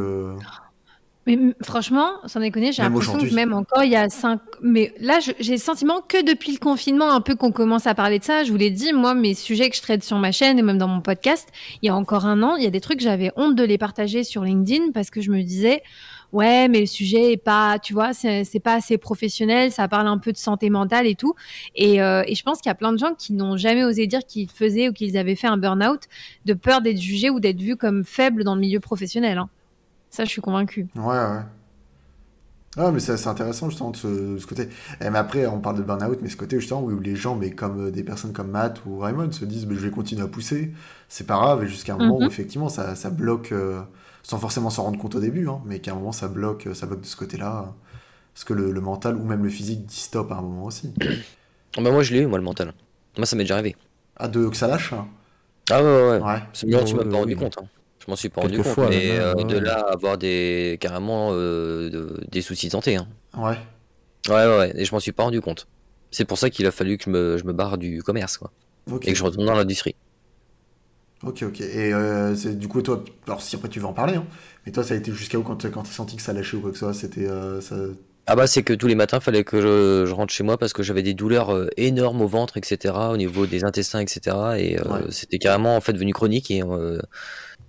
Mais 1.28 1.38
franchement, 1.62 2.08
sans 2.26 2.40
déconner, 2.40 2.72
j'ai 2.72 2.82
l'impression 2.84 3.18
que 3.18 3.36
même 3.36 3.52
encore 3.54 3.84
il 3.84 3.92
y 3.92 3.98
a 3.98 4.08
cinq. 4.08 4.40
Mais 4.62 4.94
là, 5.02 5.20
j'ai 5.40 5.52
le 5.52 5.58
sentiment 5.58 6.00
que 6.00 6.24
depuis 6.26 6.54
le 6.54 6.58
confinement, 6.58 7.12
un 7.12 7.20
peu 7.20 7.36
qu'on 7.36 7.52
commence 7.52 7.86
à 7.86 7.94
parler 7.94 8.18
de 8.18 8.24
ça. 8.24 8.46
Je 8.46 8.52
vous 8.52 8.58
l'ai 8.58 8.72
dit, 8.72 8.94
moi, 8.94 9.14
mes 9.14 9.34
sujets 9.34 9.70
que 9.70 9.76
je 9.76 9.82
traite 9.82 10.06
sur 10.06 10.18
ma 10.18 10.32
chaîne 10.32 10.58
et 10.58 10.62
même 10.62 10.78
dans 10.78 10.88
mon 10.88 11.02
podcast, 11.02 11.50
il 11.82 11.88
y 11.88 11.90
a 11.90 11.96
encore 11.96 12.26
un 12.26 12.42
an, 12.44 12.56
il 12.56 12.64
y 12.64 12.66
a 12.66 12.70
des 12.70 12.80
trucs, 12.80 13.02
j'avais 13.02 13.32
honte 13.36 13.56
de 13.56 13.64
les 13.64 13.78
partager 13.78 14.24
sur 14.24 14.44
LinkedIn 14.44 14.92
parce 14.94 15.10
que 15.10 15.20
je 15.20 15.30
me 15.30 15.42
disais, 15.44 15.84
ouais, 16.32 16.70
mais 16.70 16.80
le 16.80 16.86
sujet 16.86 17.34
est 17.34 17.38
pas, 17.44 17.78
tu 17.78 17.92
vois, 17.94 18.14
c'est 18.14 18.46
c'est 18.46 18.62
pas 18.62 18.76
assez 18.76 18.98
professionnel, 18.98 19.72
ça 19.74 19.90
parle 19.90 20.08
un 20.08 20.20
peu 20.20 20.32
de 20.32 20.38
santé 20.38 20.70
mentale 20.70 21.08
et 21.08 21.16
tout. 21.16 21.34
Et, 21.76 22.02
euh, 22.02 22.24
et 22.26 22.36
je 22.36 22.44
pense 22.44 22.60
qu'il 22.62 22.70
y 22.70 22.72
a 22.72 22.76
plein 22.76 22.94
de 22.94 22.98
gens 23.00 23.14
qui 23.18 23.34
n'ont 23.34 23.58
jamais 23.58 23.84
osé 23.84 24.08
dire 24.08 24.22
qu'ils 24.26 24.50
faisaient 24.50 24.88
ou 24.88 24.94
qu'ils 24.94 25.18
avaient 25.18 25.36
fait 25.36 25.48
un 25.48 25.58
burn-out 25.58 26.04
de 26.46 26.54
peur 26.54 26.80
d'être 26.82 27.02
jugés 27.02 27.30
ou 27.30 27.42
d'être 27.42 27.60
vus 27.60 27.76
comme 27.76 28.06
faibles 28.06 28.46
dans 28.46 28.56
le 28.56 28.62
milieu 28.62 28.80
professionnel. 28.80 29.38
hein. 29.38 29.50
Ça, 30.10 30.26
je 30.26 30.30
suis 30.32 30.42
convaincue. 30.42 30.88
Ouais, 30.96 31.04
ouais. 31.04 31.44
Ah, 32.80 32.92
mais 32.92 33.00
c'est 33.00 33.18
c'est 33.18 33.28
intéressant 33.28 33.70
justement 33.70 33.90
de 33.90 33.98
ce, 33.98 34.08
de 34.34 34.38
ce 34.38 34.46
côté. 34.46 34.70
Eh, 35.02 35.10
mais 35.10 35.18
après, 35.18 35.48
on 35.48 35.60
parle 35.60 35.78
de 35.78 35.82
burn-out, 35.82 36.20
mais 36.22 36.30
ce 36.30 36.38
côté 36.38 36.60
justement 36.60 36.84
où 36.84 37.00
les 37.00 37.16
gens, 37.16 37.36
mais 37.36 37.50
comme 37.52 37.88
euh, 37.88 37.92
des 37.92 38.04
personnes 38.04 38.34
comme 38.34 38.52
Matt 38.52 38.86
ou 38.86 39.00
Raymond, 39.00 39.32
se 39.32 39.46
disent 39.46 39.66
mais 39.66 39.74
je 39.76 39.80
vais 39.80 39.90
continuer 39.90 40.22
à 40.24 40.28
pousser, 40.28 40.74
c'est 41.10 41.26
pas 41.26 41.36
grave, 41.38 41.64
et 41.64 41.68
jusqu'à 41.68 41.96
un 41.96 41.98
moment 41.98 42.20
où 42.20 42.28
Mhm. 42.28 42.30
effectivement 42.30 42.70
ça, 42.70 42.94
ça 42.96 43.10
bloque, 43.10 43.52
euh, 43.52 43.82
sans 44.22 44.38
forcément 44.38 44.70
s'en 44.70 44.84
rendre 44.84 45.00
compte 45.00 45.16
au 45.16 45.20
début, 45.20 45.48
hein, 45.50 45.60
mais 45.66 45.80
qu'à 45.80 45.92
un 45.94 45.96
moment 45.96 46.12
ça 46.12 46.28
bloque, 46.28 46.68
ça 46.76 46.86
bloque 46.86 47.02
de 47.02 47.06
ce 47.08 47.16
côté-là. 47.16 47.62
euh, 47.68 47.72
Parce 48.34 48.46
que 48.46 48.54
le, 48.54 48.72
le 48.72 48.82
mental 48.82 49.18
ou 49.18 49.26
même 49.26 49.44
le 49.44 49.50
physique 49.50 49.86
dit 49.86 49.96
stop 50.00 50.32
à 50.32 50.36
un 50.38 50.42
moment 50.42 50.66
aussi. 50.66 50.94
Ah 51.78 51.82
bah 51.82 51.92
moi 51.92 52.04
je 52.04 52.14
l'ai 52.14 52.22
eu, 52.24 52.28
moi 52.28 52.38
le 52.40 52.44
mental. 52.44 52.74
Moi 53.18 53.26
ça 53.26 53.36
m'est 53.36 53.44
déjà 53.44 53.56
arrivé. 53.56 53.76
Ah, 54.16 54.28
de, 54.28 54.48
que 54.50 54.56
ça 54.58 54.68
lâche 54.68 54.94
hein. 54.94 55.08
Ah 55.70 55.82
ouais, 55.84 55.90
ouais, 55.90 56.10
ouais. 56.20 56.42
M'en 56.72 56.86
suis 56.86 56.98
Ouais, 56.98 56.98
même 56.98 57.08
pas 57.10 57.18
ouais, 57.18 57.20
rendu 57.20 57.36
compte. 57.36 57.58
hein. 57.60 57.70
Je 58.08 58.12
m'en 58.12 58.16
suis 58.16 58.30
pas 58.30 58.42
rendu 58.42 58.62
compte. 58.62 58.68
fois, 58.74 58.90
mais 58.90 59.20
euh, 59.20 59.34
de 59.36 59.58
là 59.58 59.80
à 59.80 59.94
avoir 59.94 60.18
des 60.18 60.78
carrément 60.80 61.30
euh, 61.34 61.90
de- 61.90 62.24
des 62.32 62.42
soucis 62.42 62.68
de 62.68 62.72
santé. 62.72 62.96
Hein. 62.96 63.08
Ouais. 63.38 63.58
Ouais, 64.30 64.34
ouais. 64.58 64.74
Et 64.76 64.86
je 64.86 64.94
m'en 64.94 65.00
suis 65.00 65.12
pas 65.12 65.24
rendu 65.24 65.42
compte. 65.42 65.68
C'est 66.12 66.26
pour 66.26 66.38
ça 66.38 66.50
qu'il 66.50 66.66
a 66.66 66.72
fallu 66.72 66.98
que 66.98 67.04
je 67.06 67.10
me, 67.10 67.38
je 67.38 67.44
me 67.44 67.54
barre 67.54 67.78
du 67.78 68.02
commerce, 68.04 68.38
quoi. 68.38 68.52
Ok. 68.90 69.08
Et 69.08 69.12
que 69.12 69.18
je 69.18 69.24
retourne 69.24 69.46
dans 69.46 69.56
l'industrie. 69.56 69.96
Ok, 71.24 71.44
ok. 71.44 71.62
Et 71.62 71.94
euh, 71.94 72.36
c'est 72.36 72.58
du 72.58 72.68
coup, 72.68 72.82
toi, 72.82 73.04
alors 73.26 73.42
si 73.42 73.56
après 73.56 73.70
tu 73.70 73.80
veux 73.80 73.88
en 73.88 73.94
parler, 73.94 74.16
hein, 74.16 74.26
mais 74.66 74.72
toi, 74.72 74.84
ça 74.84 74.94
a 74.94 74.98
été 74.98 75.12
jusqu'à 75.12 75.38
où 75.40 75.44
quand, 75.44 75.66
quand 75.72 75.84
t'as 75.84 75.90
senti 75.90 76.16
que 76.16 76.22
ça 76.22 76.32
lâchait 76.34 76.58
ou 76.58 76.62
quoi 76.62 76.72
que 76.72 76.78
ce 76.78 76.86
soit? 76.86 76.94
C'était. 76.94 77.28
euh, 77.28 77.60
ça... 77.62 77.76
Ah 78.30 78.36
bah 78.36 78.46
c'est 78.46 78.62
que 78.62 78.74
tous 78.74 78.88
les 78.88 78.96
matins, 78.96 79.20
fallait 79.22 79.44
que 79.46 79.62
je, 79.62 80.06
je 80.06 80.14
rentre 80.14 80.34
chez 80.34 80.44
moi 80.44 80.58
parce 80.58 80.74
que 80.74 80.84
j'avais 80.84 81.02
des 81.02 81.14
douleurs 81.14 81.54
euh, 81.56 81.70
énormes 81.78 82.22
au 82.22 82.28
ventre, 82.28 82.58
etc., 82.58 82.94
au 83.12 83.18
niveau 83.18 83.48
des 83.48 83.64
intestins, 83.64 84.00
etc. 84.02 84.36
Et 84.60 84.80
Ouais. 84.82 85.00
c'était 85.10 85.40
carrément 85.40 85.76
en 85.78 85.82
fait 85.82 85.94
devenu 85.94 86.14
chronique. 86.14 86.52
Et 86.52 86.62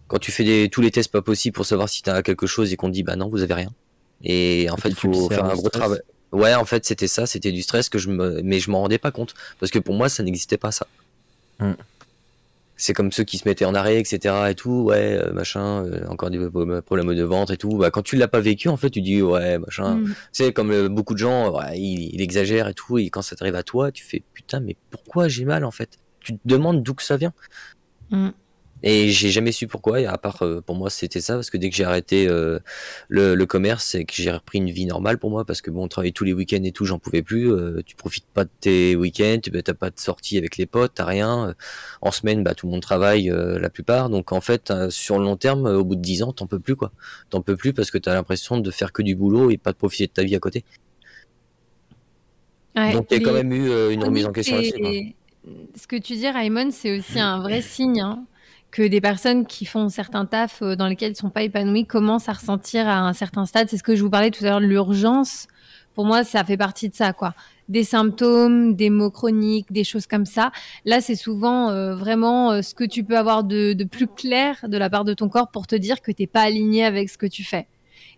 quand 0.09 0.19
tu 0.19 0.33
fais 0.33 0.45
des, 0.45 0.69
tous 0.69 0.81
les 0.81 0.91
tests 0.91 1.13
pas 1.13 1.23
possibles 1.23 1.55
pour 1.55 1.67
savoir 1.67 1.89
si 1.89 2.03
t'as 2.03 2.23
quelque 2.23 2.47
chose 2.47 2.73
et 2.73 2.77
qu'on 2.77 2.89
te 2.89 2.95
dit 2.95 3.03
bah 3.03 3.17
non, 3.17 3.29
vous 3.29 3.43
avez 3.43 3.55
rien. 3.55 3.71
Et 4.25 4.67
en 4.71 4.77
fait, 4.77 4.89
il 4.89 4.97
tu 4.97 5.13
faut 5.13 5.29
faire 5.31 5.45
un 5.45 5.55
gros 5.55 5.69
travail. 5.69 6.01
Ouais, 6.33 6.55
en 6.55 6.65
fait, 6.65 6.85
c'était 6.85 7.09
ça, 7.09 7.27
c'était 7.27 7.53
du 7.53 7.63
stress 7.63 7.89
que 7.89 7.99
je 7.99 8.09
me, 8.11 8.43
mais 8.43 8.61
je 8.61 8.71
m'en 8.71 8.81
rendais 8.81 8.99
pas 8.99 9.11
compte 9.11 9.35
parce 9.61 9.71
que 9.71 9.79
pour 9.79 9.95
moi, 9.95 10.09
ça 10.09 10.23
n'existait 10.23 10.59
pas 10.59 10.73
ça. 10.73 10.87
Hmm. 11.59 11.73
C'est 12.81 12.93
comme 12.93 13.11
ceux 13.11 13.25
qui 13.25 13.39
se 13.39 13.49
mettaient 13.49 13.65
en 13.65 13.75
arrêt, 13.75 13.99
etc. 13.99 14.35
et 14.51 14.55
tout, 14.55 14.85
ouais, 14.85 15.19
euh, 15.21 15.33
machin, 15.33 15.85
euh, 15.85 16.07
encore 16.09 16.31
des 16.31 16.39
pro- 16.39 16.81
problèmes 16.83 17.13
de 17.15 17.23
ventre 17.25 17.53
et 17.53 17.57
tout. 17.57 17.77
Bah, 17.77 17.91
quand 17.91 18.03
tu 18.03 18.15
l'as 18.15 18.29
pas 18.29 18.39
vécu, 18.41 18.69
en 18.69 18.77
fait, 18.77 18.91
tu 18.91 19.01
dis, 19.01 19.21
ouais, 19.21 19.59
machin. 19.59 19.97
Mm. 19.97 20.05
Tu 20.05 20.15
sais, 20.33 20.53
comme 20.53 20.71
euh, 20.71 20.89
beaucoup 20.89 21.15
de 21.15 21.19
gens, 21.19 21.51
ouais, 21.51 21.77
il, 21.77 22.15
il 22.15 22.21
exagère 22.21 22.69
et 22.69 22.75
tout, 22.75 22.99
et 22.99 23.11
quand 23.11 23.23
ça 23.23 23.35
t'arrive 23.35 23.57
à 23.57 23.65
toi, 23.65 23.91
tu 23.91 24.05
fais, 24.05 24.23
putain, 24.33 24.61
mais 24.61 24.77
pourquoi 24.91 25.27
j'ai 25.27 25.45
mal, 25.45 25.65
en 25.65 25.73
fait? 25.73 25.99
Tu 26.21 26.35
te 26.35 26.39
demandes 26.45 26.85
d'où 26.85 26.95
que 26.95 27.03
ça 27.03 27.17
vient. 27.17 27.33
Mm. 28.11 28.29
Et 28.83 29.09
j'ai 29.11 29.31
jamais 29.31 29.51
su 29.53 29.67
pourquoi, 29.67 30.01
et 30.01 30.07
à 30.07 30.19
part 30.19 30.43
euh, 30.43 30.61
pour 30.61 30.77
moi 30.77 30.89
c'était 30.91 31.21
ça, 31.21 31.35
parce 31.35 31.51
que 31.51 31.57
dès 31.57 31.69
que 31.71 31.75
j'ai 31.77 31.85
arrêté 31.85 32.29
euh, 32.29 32.61
le, 33.09 33.35
le 33.35 33.47
commerce 33.47 33.95
et 33.97 34.05
que 34.05 34.15
j'ai 34.15 34.31
repris 34.31 34.59
une 34.59 34.71
vie 34.71 34.87
normale 34.87 35.19
pour 35.19 35.31
moi, 35.31 35.45
parce 35.45 35.61
que 35.61 35.71
bon, 35.71 35.89
travailler 35.89 36.13
tous 36.13 36.25
les 36.25 36.33
week-ends 36.33 36.63
et 36.63 36.71
tout, 36.73 36.85
j'en 36.85 36.99
pouvais 36.99 37.23
plus, 37.23 37.51
euh, 37.53 37.83
tu 37.85 37.97
profites 37.97 38.27
pas 38.33 38.45
de 38.45 38.51
tes 38.61 38.95
week-ends, 38.95 39.39
tu- 39.43 39.51
bah, 39.51 39.63
t'as 39.63 39.75
pas 39.75 39.91
de 39.91 39.99
sortie 39.99 40.39
avec 40.39 40.57
les 40.57 40.67
potes, 40.67 40.93
t'as 40.95 41.05
rien, 41.05 41.55
en 42.03 42.11
semaine, 42.13 42.45
bah 42.45 42.55
tout 42.55 42.67
le 42.67 42.73
monde 42.73 42.83
travaille 42.83 43.31
la 43.35 43.71
plupart, 43.71 44.11
donc 44.11 44.33
en 44.33 44.41
fait, 44.41 44.73
sur 44.91 45.19
le 45.19 45.25
long 45.25 45.37
terme, 45.37 45.67
au 45.67 45.85
bout 45.85 45.97
de 45.97 46.01
10 46.03 46.23
ans, 46.23 46.33
t'en 46.33 46.47
peux 46.47 46.61
plus 46.61 46.77
quoi. 46.77 46.93
T'en 47.31 47.43
peux 47.43 47.57
plus 47.57 47.73
parce 47.73 47.91
que 47.91 47.99
t'as 47.99 48.15
l'impression 48.15 48.59
de 48.59 48.71
faire 48.71 48.93
que 48.93 49.03
du 49.03 49.15
boulot 49.17 49.51
et 49.51 49.59
pas 49.59 49.73
de 49.73 49.77
profiter 49.77 50.07
de 50.07 50.13
ta 50.13 50.23
vie 50.23 50.37
à 50.37 50.39
côté. 50.39 50.65
Ouais, 52.77 52.93
donc 52.93 53.07
il 53.11 53.15
y 53.15 53.17
a 53.17 53.21
quand 53.21 53.33
même 53.33 53.53
eu 53.53 53.93
une 53.93 54.05
remise 54.05 54.25
en 54.27 54.33
question. 54.33 54.57
Ce 55.75 55.87
que 55.87 55.97
tu 55.97 56.15
dis, 56.15 56.29
Raymond, 56.29 56.71
c'est 56.71 56.97
aussi 56.99 57.19
un 57.19 57.41
vrai 57.41 57.63
signe 57.63 58.01
hein, 58.01 58.25
que 58.71 58.83
des 58.83 59.01
personnes 59.01 59.47
qui 59.47 59.65
font 59.65 59.89
certains 59.89 60.27
tafs 60.27 60.63
euh, 60.63 60.77
dans 60.77 60.87
lesquels 60.87 61.11
ils 61.11 61.13
ne 61.13 61.17
sont 61.17 61.31
pas 61.31 61.43
épanouis 61.43 61.87
commencent 61.87 62.29
à 62.29 62.33
ressentir 62.33 62.87
à 62.87 63.01
un 63.01 63.13
certain 63.13 63.47
stade. 63.47 63.69
C'est 63.69 63.79
ce 63.79 63.83
que 63.83 63.97
je 63.97 64.03
vous 64.03 64.11
parlais 64.11 64.31
tout 64.31 64.45
à 64.45 64.49
l'heure, 64.49 64.61
l'urgence. 64.61 65.49
Pour 65.99 66.07
moi, 66.07 66.23
ça 66.23 66.45
fait 66.45 66.57
partie 66.57 66.89
de 66.89 66.95
ça, 66.95 67.13
quoi. 67.13 67.35
Des 67.69 67.83
symptômes, 67.83 68.77
des 68.77 68.89
maux 68.89 69.11
chroniques, 69.11 69.73
des 69.73 69.83
choses 69.83 70.07
comme 70.07 70.27
ça. 70.27 70.53
Là, 70.85 71.01
c'est 71.01 71.17
souvent 71.17 71.71
euh, 71.71 71.97
vraiment 71.97 72.53
euh, 72.53 72.63
ce 72.63 72.73
que 72.73 72.85
tu 72.85 73.03
peux 73.03 73.19
avoir 73.19 73.43
de, 73.43 73.75
plus 73.83 74.07
clair 74.07 74.65
de 74.69 74.79
la 74.79 74.89
part 74.89 75.05
de 75.05 75.13
ton 75.13 75.29
corps 75.29 75.51
pour 75.51 75.67
te 75.67 75.75
dire 75.75 76.01
que 76.01 76.13
tu 76.13 76.23
n'es 76.23 76.29
pas 76.29 76.43
aligné 76.43 76.85
avec 76.85 77.11
ce 77.11 77.19
que 77.19 77.27
tu 77.27 77.43
fais. 77.43 77.67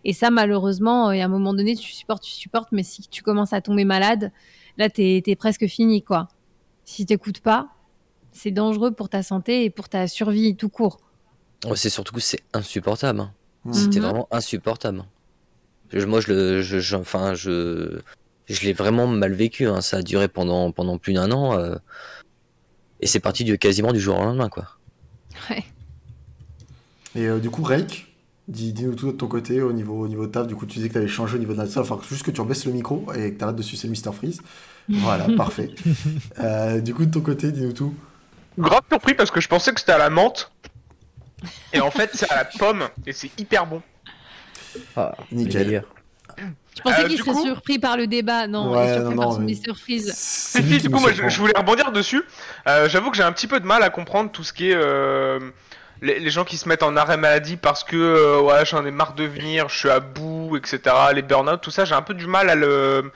Et 0.03 0.13
ça, 0.13 0.29
malheureusement, 0.29 1.09
euh, 1.09 1.13
à 1.13 1.25
un 1.25 1.27
moment 1.27 1.55
donné, 1.55 1.75
tu 1.75 1.91
supportes, 1.91 2.21
tu 2.21 2.33
supportes, 2.33 2.69
mais 2.71 2.83
si 2.83 3.01
tu 3.09 3.23
commences 3.23 3.51
à 3.51 3.61
tomber 3.61 3.83
malade, 3.83 4.31
là, 4.77 4.87
t'es 4.87 5.23
es 5.25 5.35
presque 5.35 5.65
fini, 5.65 6.03
quoi. 6.03 6.27
Si 6.85 7.07
t'écoutes 7.07 7.39
pas, 7.39 7.69
c'est 8.31 8.51
dangereux 8.51 8.91
pour 8.91 9.09
ta 9.09 9.23
santé 9.23 9.63
et 9.65 9.69
pour 9.69 9.89
ta 9.89 10.07
survie 10.07 10.55
tout 10.55 10.69
court. 10.69 10.99
Ouais, 11.65 11.75
c'est 11.75 11.89
surtout 11.89 12.13
que 12.13 12.21
c'est 12.21 12.41
insupportable. 12.53 13.19
hein. 13.19 13.31
Mhm. 13.65 13.73
C'était 13.73 13.99
Mhm. 13.99 14.05
vraiment 14.05 14.27
insupportable. 14.31 15.03
Je- 15.93 16.05
moi, 16.05 16.21
je 16.21 16.31
le, 16.33 16.61
je, 16.61 16.79
je- 16.79 16.95
enfin, 16.95 17.33
je, 17.35 17.99
je 18.47 18.61
l'ai 18.61 18.73
vraiment 18.73 19.07
mal 19.07 19.33
vécu. 19.33 19.67
hein. 19.67 19.81
Ça 19.81 19.97
a 19.97 20.01
duré 20.01 20.27
pendant, 20.27 20.71
pendant 20.71 20.97
plus 20.97 21.13
d'un 21.13 21.31
an. 21.31 21.57
euh, 21.57 21.75
et 23.01 23.07
c'est 23.07 23.19
parti 23.19 23.43
du, 23.43 23.57
quasiment 23.57 23.91
du 23.93 23.99
jour 23.99 24.17
au 24.17 24.23
lendemain, 24.23 24.49
quoi. 24.49 24.67
Ouais. 25.49 25.63
Et 27.15 27.27
euh, 27.27 27.39
du 27.39 27.49
coup, 27.49 27.63
Rake, 27.63 28.07
dis- 28.47 28.73
dis-nous 28.73 28.95
tout 28.95 29.07
de 29.11 29.17
ton 29.17 29.27
côté 29.27 29.61
au 29.61 29.73
niveau, 29.73 29.99
au 29.99 30.07
niveau 30.07 30.25
de 30.27 30.31
taf. 30.31 30.47
Du 30.47 30.55
coup, 30.55 30.65
tu 30.65 30.75
disais 30.77 30.87
que 30.87 30.93
tu 30.93 30.99
avais 30.99 31.07
changé 31.07 31.35
au 31.35 31.39
niveau 31.39 31.53
de 31.53 31.57
la 31.59 31.67
salle. 31.67 31.83
Enfin, 31.83 31.99
juste 32.07 32.23
que 32.23 32.31
tu 32.31 32.41
rebaisses 32.41 32.65
le 32.65 32.71
micro 32.73 33.05
et 33.13 33.33
que 33.33 33.37
tu 33.37 33.43
arrêtes 33.43 33.55
de 33.57 33.61
sucer 33.61 33.87
le 33.87 33.93
Mr. 33.93 34.13
Freeze. 34.13 34.41
Voilà, 34.89 35.27
parfait. 35.37 35.69
Euh, 36.39 36.81
du 36.81 36.93
coup, 36.93 37.05
de 37.05 37.11
ton 37.11 37.21
côté, 37.21 37.51
dis-nous 37.51 37.71
tout. 37.73 37.93
Grave 38.57 38.81
surpris 38.89 39.13
parce 39.13 39.31
que 39.31 39.39
je 39.41 39.47
pensais 39.47 39.73
que 39.73 39.79
c'était 39.79 39.93
à 39.93 39.97
la 39.97 40.09
menthe. 40.09 40.51
Et 41.73 41.79
en 41.81 41.89
fait, 41.91 42.11
c'est 42.13 42.29
à 42.31 42.35
la 42.35 42.45
pomme. 42.45 42.87
Et 43.05 43.13
c'est 43.13 43.31
hyper 43.39 43.65
bon. 43.65 43.81
Ah, 44.95 45.13
Nickel. 45.31 45.83
Je 46.75 46.81
pensais 46.81 47.03
Euh, 47.03 47.07
qu'il 47.07 47.17
serait 47.17 47.31
coup- 47.31 47.43
surpris 47.43 47.79
par 47.79 47.97
le 47.97 48.07
débat. 48.07 48.47
Non, 48.47 48.71
Ouais, 48.71 48.85
il 48.85 48.89
est 48.89 48.93
surpris 48.93 49.15
non, 49.15 49.21
par 49.21 49.29
non, 49.31 49.35
son 49.35 49.41
mais- 49.41 49.53
Mr. 49.53 49.75
Freeze. 49.75 50.13
Si, 50.15 50.61
du 50.79 50.89
coup, 50.89 50.99
moi, 50.99 51.11
je, 51.11 51.37
voulais 51.39 51.53
rebondir 51.55 51.91
dessus. 51.91 52.23
Euh, 52.67 52.87
J'avoue 52.87 53.11
que 53.11 53.17
j'ai 53.17 53.23
un 53.23 53.31
petit 53.33 53.47
peu 53.47 53.59
de 53.59 53.65
mal 53.65 53.83
à 53.83 53.89
comprendre 53.89 54.31
tout 54.31 54.43
ce 54.43 54.53
qui 54.53 54.69
est 54.71 54.75
euh, 54.75 55.39
les, 56.01 56.19
les 56.19 56.29
gens 56.29 56.45
qui 56.45 56.57
se 56.57 56.69
mettent 56.69 56.83
en 56.83 56.95
arrêt 56.95 57.17
maladie 57.17 57.57
parce 57.57 57.83
que 57.83 57.97
euh, 57.97 58.39
ouais, 58.41 58.65
j'en 58.65 58.85
ai 58.85 58.91
marre 58.91 59.13
de 59.13 59.25
venir, 59.25 59.67
je 59.69 59.77
suis 59.77 59.89
à 59.89 59.99
bout, 59.99 60.55
etc. 60.57 60.79
Les 61.13 61.21
burn-out, 61.21 61.59
tout 61.61 61.71
ça, 61.71 61.83
j'ai 61.85 61.95
un 61.95 62.01
peu 62.01 62.13
du 62.13 62.25
mal 62.27 62.49
à 62.49 62.55
le, 62.55 63.11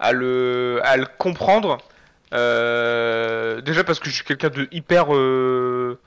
à 0.00 0.12
le, 0.12 0.80
à 0.84 0.96
le 0.96 1.06
comprendre. 1.18 1.78
Euh, 2.34 3.60
déjà 3.60 3.84
parce 3.84 4.00
que 4.00 4.10
je 4.10 4.14
suis 4.16 4.24
quelqu'un 4.24 4.50
de 4.50 4.68
hyper. 4.70 5.14
Euh... 5.14 5.98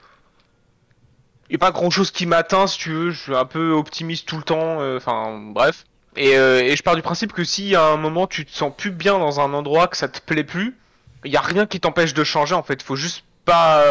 Il 1.50 1.56
a 1.56 1.58
pas 1.58 1.70
grand 1.70 1.90
chose 1.90 2.10
qui 2.10 2.24
m'atteint, 2.26 2.66
si 2.66 2.78
tu 2.78 2.90
veux. 2.90 3.10
Je 3.10 3.20
suis 3.20 3.36
un 3.36 3.44
peu 3.44 3.72
optimiste 3.72 4.26
tout 4.26 4.36
le 4.36 4.42
temps. 4.42 4.80
euh, 4.80 4.96
Enfin, 4.96 5.38
bref. 5.52 5.84
Et, 6.16 6.36
euh, 6.36 6.60
et 6.62 6.76
je 6.76 6.82
pars 6.82 6.94
du 6.96 7.02
principe 7.02 7.32
que 7.32 7.44
si 7.44 7.74
à 7.74 7.84
un 7.84 7.96
moment 7.96 8.26
tu 8.26 8.44
te 8.44 8.50
sens 8.52 8.72
plus 8.76 8.90
bien 8.90 9.18
dans 9.18 9.40
un 9.40 9.52
endroit, 9.54 9.88
que 9.88 9.96
ça 9.96 10.08
te 10.08 10.20
plaît 10.20 10.44
plus, 10.44 10.76
il 11.24 11.34
a 11.36 11.40
rien 11.40 11.66
qui 11.66 11.80
t'empêche 11.80 12.12
de 12.14 12.22
changer 12.24 12.54
en 12.54 12.62
fait. 12.62 12.82
Faut 12.82 12.96
juste 12.96 13.24
pas 13.44 13.82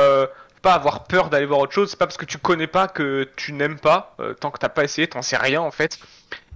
pas 0.61 0.73
avoir 0.75 1.05
peur 1.05 1.29
d'aller 1.31 1.47
voir 1.47 1.59
autre 1.59 1.73
chose. 1.73 1.89
C'est 1.89 1.97
pas 1.97 2.05
parce 2.05 2.17
que 2.17 2.25
tu 2.25 2.37
connais 2.37 2.67
pas 2.67 2.87
que 2.87 3.27
tu 3.35 3.53
n'aimes 3.53 3.79
pas. 3.79 4.15
Tant 4.39 4.51
que 4.51 4.59
t'as 4.59 4.69
pas 4.69 4.83
essayé, 4.83 5.07
t'en 5.07 5.23
sais 5.23 5.37
rien 5.37 5.61
en 5.61 5.71
fait. 5.71 5.97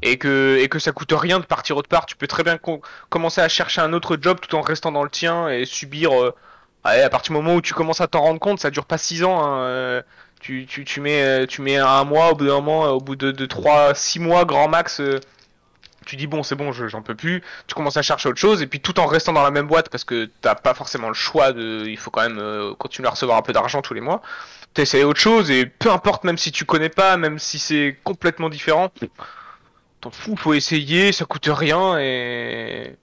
Et 0.01 0.17
que 0.17 0.57
et 0.61 0.67
que 0.69 0.77
ça 0.80 0.91
coûte 0.91 1.13
rien 1.13 1.39
de 1.39 1.45
partir 1.45 1.77
autre 1.77 1.89
part. 1.89 2.05
Tu 2.05 2.15
peux 2.15 2.27
très 2.27 2.43
bien 2.43 2.57
co- 2.57 2.81
commencer 3.09 3.41
à 3.41 3.49
chercher 3.49 3.81
un 3.81 3.93
autre 3.93 4.17
job 4.22 4.39
tout 4.41 4.55
en 4.55 4.61
restant 4.61 4.91
dans 4.91 5.03
le 5.03 5.09
tien 5.09 5.49
et 5.49 5.65
subir. 5.65 6.11
euh, 6.13 6.34
à 6.84 7.09
partir 7.09 7.34
du 7.34 7.38
moment 7.41 7.55
où 7.55 7.61
tu 7.61 7.73
commences 7.73 8.01
à 8.01 8.07
t'en 8.07 8.22
rendre 8.22 8.39
compte, 8.39 8.59
ça 8.59 8.69
dure 8.72 8.85
pas 8.85 8.97
six 8.99 9.23
ans. 9.23 9.43
hein, 9.43 9.59
euh, 9.63 10.01
tu, 10.41 10.65
tu, 10.67 10.85
tu 10.85 11.01
mets 11.01 11.23
euh, 11.23 11.45
tu 11.47 11.61
mets 11.63 11.77
un 11.77 12.03
mois 12.03 12.31
au 12.31 12.35
bout 12.35 12.45
d'un 12.45 12.53
moment, 12.55 12.84
au 12.89 12.99
bout 12.99 13.15
de, 13.15 13.31
de 13.31 13.45
3 13.47 13.95
six 13.95 14.19
mois 14.19 14.45
grand 14.45 14.67
max. 14.67 14.99
euh, 14.99 15.19
tu 16.05 16.15
dis 16.17 16.27
bon 16.27 16.43
c'est 16.43 16.55
bon 16.55 16.72
je- 16.72 16.88
j'en 16.88 17.01
peux 17.01 17.15
plus 17.15 17.41
tu 17.67 17.73
commences 17.76 17.97
à 17.97 18.01
chercher 18.03 18.30
autre 18.30 18.39
chose 18.39 18.61
et 18.61 18.67
puis 18.67 18.80
tout 18.80 18.99
en 18.99 19.07
restant 19.07 19.34
dans 19.34 19.41
la 19.43 19.49
même 19.51 19.67
boîte 19.67 19.89
parce 19.89 20.03
que 20.03 20.30
t'as 20.41 20.53
pas 20.55 20.73
forcément 20.76 21.07
le 21.07 21.13
choix 21.15 21.51
de 21.51 21.84
il 21.88 21.97
faut 21.97 22.11
quand 22.11 22.22
même 22.22 22.38
euh, 22.39 22.76
continuer 22.76 23.07
à 23.07 23.11
recevoir 23.11 23.38
un 23.38 23.41
peu 23.41 23.53
d'argent 23.53 23.81
tous 23.81 23.95
les 23.95 24.01
mois 24.01 24.22
t'essayes 24.76 25.03
autre 25.03 25.19
chose 25.19 25.49
et 25.49 25.65
peu 25.65 25.89
importe 25.91 26.23
même 26.23 26.38
si 26.38 26.51
tu 26.51 26.65
connais 26.65 26.89
pas 26.89 27.17
même 27.17 27.39
si 27.39 27.57
c'est 27.57 27.97
complètement 28.03 28.49
différent 28.49 28.91
t'en 30.06 30.11
fous 30.11 30.36
faut 30.38 30.53
essayer 30.53 31.11
ça 31.11 31.26
coûte 31.26 31.49
rien 31.52 31.99
et 31.99 32.95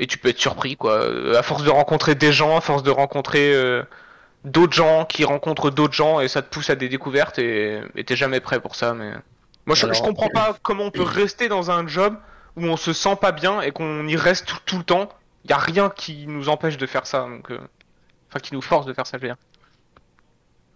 et 0.00 0.06
tu 0.06 0.18
peux 0.18 0.28
être 0.28 0.38
surpris 0.38 0.76
quoi 0.76 1.06
à 1.38 1.42
force 1.42 1.62
de 1.62 1.70
rencontrer 1.70 2.14
des 2.14 2.32
gens 2.32 2.56
à 2.56 2.60
force 2.60 2.82
de 2.82 2.90
rencontrer 2.90 3.54
euh, 3.54 3.82
d'autres 4.44 4.72
gens 4.74 5.04
qui 5.04 5.24
rencontrent 5.24 5.70
d'autres 5.70 5.94
gens 5.94 6.20
et 6.20 6.28
ça 6.28 6.42
te 6.42 6.48
pousse 6.48 6.70
à 6.70 6.74
des 6.74 6.88
découvertes 6.88 7.38
et 7.38 7.82
t'es 8.06 8.16
jamais 8.16 8.40
prêt 8.40 8.60
pour 8.60 8.74
ça 8.74 8.94
mais 8.94 9.12
moi 9.66 9.74
je, 9.76 9.84
Alors- 9.84 9.94
je 9.96 10.02
comprends 10.02 10.28
pas 10.28 10.56
comment 10.62 10.84
on 10.84 10.90
peut 10.90 11.02
rester 11.02 11.48
dans 11.48 11.70
un 11.70 11.86
job 11.86 12.16
où 12.56 12.64
on 12.64 12.76
se 12.76 12.92
sent 12.92 13.16
pas 13.20 13.32
bien 13.32 13.60
et 13.60 13.70
qu'on 13.70 14.06
y 14.08 14.16
reste 14.16 14.46
tout, 14.46 14.56
tout 14.64 14.78
le 14.78 14.84
temps. 14.84 15.08
Il 15.44 15.50
y 15.50 15.52
a 15.52 15.58
rien 15.58 15.90
qui 15.90 16.26
nous 16.26 16.48
empêche 16.48 16.78
de 16.78 16.86
faire 16.86 17.06
ça, 17.06 17.20
donc 17.20 17.50
euh, 17.50 17.58
enfin 18.30 18.40
qui 18.40 18.54
nous 18.54 18.62
force 18.62 18.86
de 18.86 18.92
faire 18.94 19.06
ça, 19.06 19.18
je 19.18 19.22
veux 19.22 19.28
dire. 19.28 19.36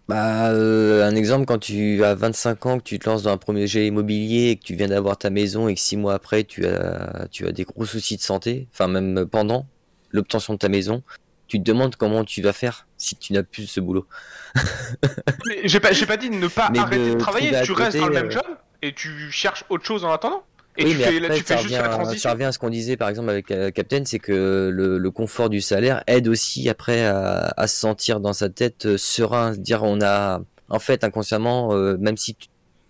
Bah, 0.07 0.49
euh, 0.49 1.07
un 1.07 1.15
exemple, 1.15 1.45
quand 1.45 1.59
tu 1.59 2.03
as 2.03 2.15
25 2.15 2.65
ans, 2.65 2.77
que 2.79 2.83
tu 2.83 2.99
te 2.99 3.09
lances 3.09 3.23
dans 3.23 3.31
un 3.31 3.37
premier 3.37 3.67
jet 3.67 3.87
immobilier 3.87 4.49
et 4.49 4.55
que 4.57 4.63
tu 4.63 4.75
viens 4.75 4.87
d'avoir 4.87 5.17
ta 5.17 5.29
maison 5.29 5.67
et 5.67 5.75
que 5.75 5.79
6 5.79 5.97
mois 5.97 6.13
après, 6.13 6.43
tu 6.43 6.65
as, 6.65 7.27
tu 7.31 7.47
as 7.47 7.51
des 7.51 7.63
gros 7.63 7.85
soucis 7.85 8.17
de 8.17 8.21
santé, 8.21 8.67
enfin 8.73 8.87
même 8.87 9.25
pendant 9.25 9.67
l'obtention 10.11 10.53
de 10.53 10.59
ta 10.59 10.69
maison, 10.69 11.03
tu 11.47 11.59
te 11.59 11.63
demandes 11.63 11.95
comment 11.95 12.23
tu 12.23 12.41
vas 12.41 12.53
faire 12.53 12.87
si 12.97 13.15
tu 13.15 13.33
n'as 13.33 13.43
plus 13.43 13.67
ce 13.67 13.79
boulot. 13.79 14.07
J'ai 15.63 15.79
pas, 15.79 15.91
j'ai 15.91 16.05
pas 16.05 16.17
dit 16.17 16.29
de 16.29 16.35
ne 16.35 16.47
pas 16.47 16.69
Mais 16.71 16.79
arrêter 16.79 17.09
de, 17.09 17.13
de 17.13 17.19
travailler, 17.19 17.51
tu 17.63 17.71
restes 17.71 17.97
dans 17.97 18.07
le 18.07 18.13
même 18.13 18.27
euh, 18.27 18.31
job 18.31 18.45
et 18.81 18.93
tu 18.93 19.31
cherches 19.31 19.65
autre 19.69 19.85
chose 19.85 20.05
en 20.05 20.11
attendant. 20.11 20.43
Et 20.77 20.85
oui, 20.85 20.91
tu 20.91 20.97
mais 20.97 21.03
fais, 21.03 21.17
après, 21.17 21.37
tu 21.37 21.43
fais 21.43 21.55
ça, 21.55 21.57
juste 21.57 21.75
revient, 21.75 21.81
la 21.81 21.89
ça 21.89 21.89
transition. 21.89 22.31
revient 22.31 22.43
à 22.45 22.51
ce 22.51 22.59
qu'on 22.59 22.69
disait 22.69 22.97
par 22.97 23.09
exemple 23.09 23.29
avec 23.29 23.51
euh, 23.51 23.71
Captain, 23.71 24.03
c'est 24.05 24.19
que 24.19 24.69
le, 24.73 24.97
le 24.97 25.11
confort 25.11 25.49
du 25.49 25.61
salaire 25.61 26.03
aide 26.07 26.27
aussi 26.27 26.69
après 26.69 27.05
à, 27.05 27.53
à 27.57 27.67
se 27.67 27.77
sentir 27.77 28.19
dans 28.21 28.33
sa 28.33 28.49
tête 28.49 28.85
euh, 28.85 28.97
serein, 28.97 29.53
se 29.53 29.59
dire 29.59 29.83
on 29.83 30.01
a 30.01 30.41
en 30.69 30.79
fait 30.79 31.03
inconsciemment, 31.03 31.73
euh, 31.75 31.97
même 31.99 32.15
si 32.15 32.35
tu, 32.35 32.47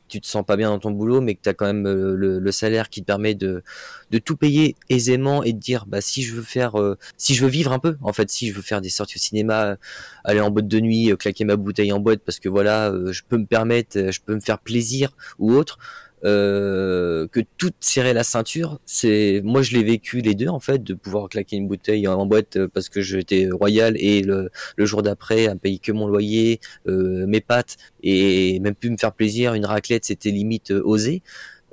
tu 0.08 0.22
te 0.22 0.28
sens 0.28 0.46
pas 0.46 0.58
bien 0.58 0.70
dans 0.70 0.78
ton 0.78 0.92
boulot, 0.92 1.22
mais 1.22 1.34
que 1.36 1.42
tu 1.42 1.50
as 1.50 1.54
quand 1.56 1.66
même 1.66 1.88
euh, 1.88 2.16
le, 2.16 2.38
le 2.40 2.52
salaire 2.52 2.90
qui 2.90 3.02
te 3.02 3.06
permet 3.08 3.34
de, 3.34 3.64
de 4.12 4.18
tout 4.20 4.36
payer 4.38 4.76
aisément 4.90 5.42
et 5.44 5.52
de 5.54 5.58
dire 5.60 5.86
bah 5.88 6.02
si 6.02 6.22
je 6.22 6.36
veux 6.36 6.44
faire, 6.44 6.74
si 7.18 7.34
je 7.34 7.44
veux 7.44 7.50
vivre 7.50 7.72
un 7.72 7.80
peu, 7.80 7.98
en 8.02 8.14
fait, 8.14 8.30
si 8.30 8.50
je 8.50 8.54
veux 8.54 8.62
faire 8.62 8.82
des 8.82 8.90
sorties 8.90 9.18
au 9.18 9.20
cinéma, 9.22 9.78
aller 10.24 10.42
en 10.42 10.52
boîte 10.52 10.68
de 10.68 10.80
nuit, 10.80 11.12
claquer 11.18 11.46
ma 11.46 11.56
bouteille 11.56 11.94
en 11.94 12.00
boîte 12.00 12.20
parce 12.26 12.40
que 12.40 12.50
voilà, 12.50 12.94
je 13.12 13.22
peux 13.28 13.38
me 13.38 13.46
permettre, 13.46 14.12
je 14.12 14.20
peux 14.24 14.36
me 14.36 14.40
faire 14.42 14.60
plaisir 14.60 15.12
ou 15.40 15.54
autre 15.54 15.80
euh, 16.24 17.28
que 17.28 17.40
tout 17.58 17.72
serrer 17.80 18.14
la 18.14 18.24
ceinture, 18.24 18.80
c'est 18.86 19.42
moi 19.44 19.62
je 19.62 19.74
l'ai 19.76 19.84
vécu 19.84 20.22
les 20.22 20.36
deux 20.36 20.48
en 20.48 20.60
fait, 20.60 20.84
de 20.84 20.94
pouvoir 20.94 21.30
claquer 21.30 21.56
une 21.58 21.68
bouteille 21.68 22.08
en 22.08 22.26
boîte 22.26 22.58
euh, 22.58 22.68
parce 22.68 22.90
que 22.90 23.02
j'étais 23.02 23.50
royal 23.52 23.96
et 23.98 24.22
le, 24.22 24.52
le 24.76 24.86
jour 24.86 25.02
d'après 25.02 25.48
à 25.48 25.56
payer 25.56 25.80
que 25.80 25.92
mon 25.92 26.08
loyer, 26.08 26.60
euh, 26.88 27.26
mes 27.28 27.42
pâtes 27.42 27.78
et 28.04 28.60
même 28.60 28.76
plus 28.76 28.90
me 28.92 28.98
faire 28.98 29.14
plaisir, 29.14 29.54
une 29.54 29.66
raclette 29.66 30.06
c'était 30.06 30.32
limite 30.32 30.72
euh, 30.72 30.82
osé. 30.84 31.24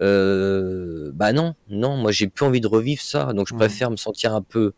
Euh, 0.00 1.10
bah 1.14 1.32
non, 1.32 1.54
non, 1.68 1.96
moi 1.96 2.12
j'ai 2.12 2.28
plus 2.28 2.44
envie 2.44 2.60
de 2.60 2.68
revivre 2.68 3.02
ça, 3.02 3.32
donc 3.32 3.48
je 3.48 3.54
préfère 3.54 3.90
me 3.90 3.96
sentir 3.96 4.34
un 4.34 4.42
peu 4.42 4.72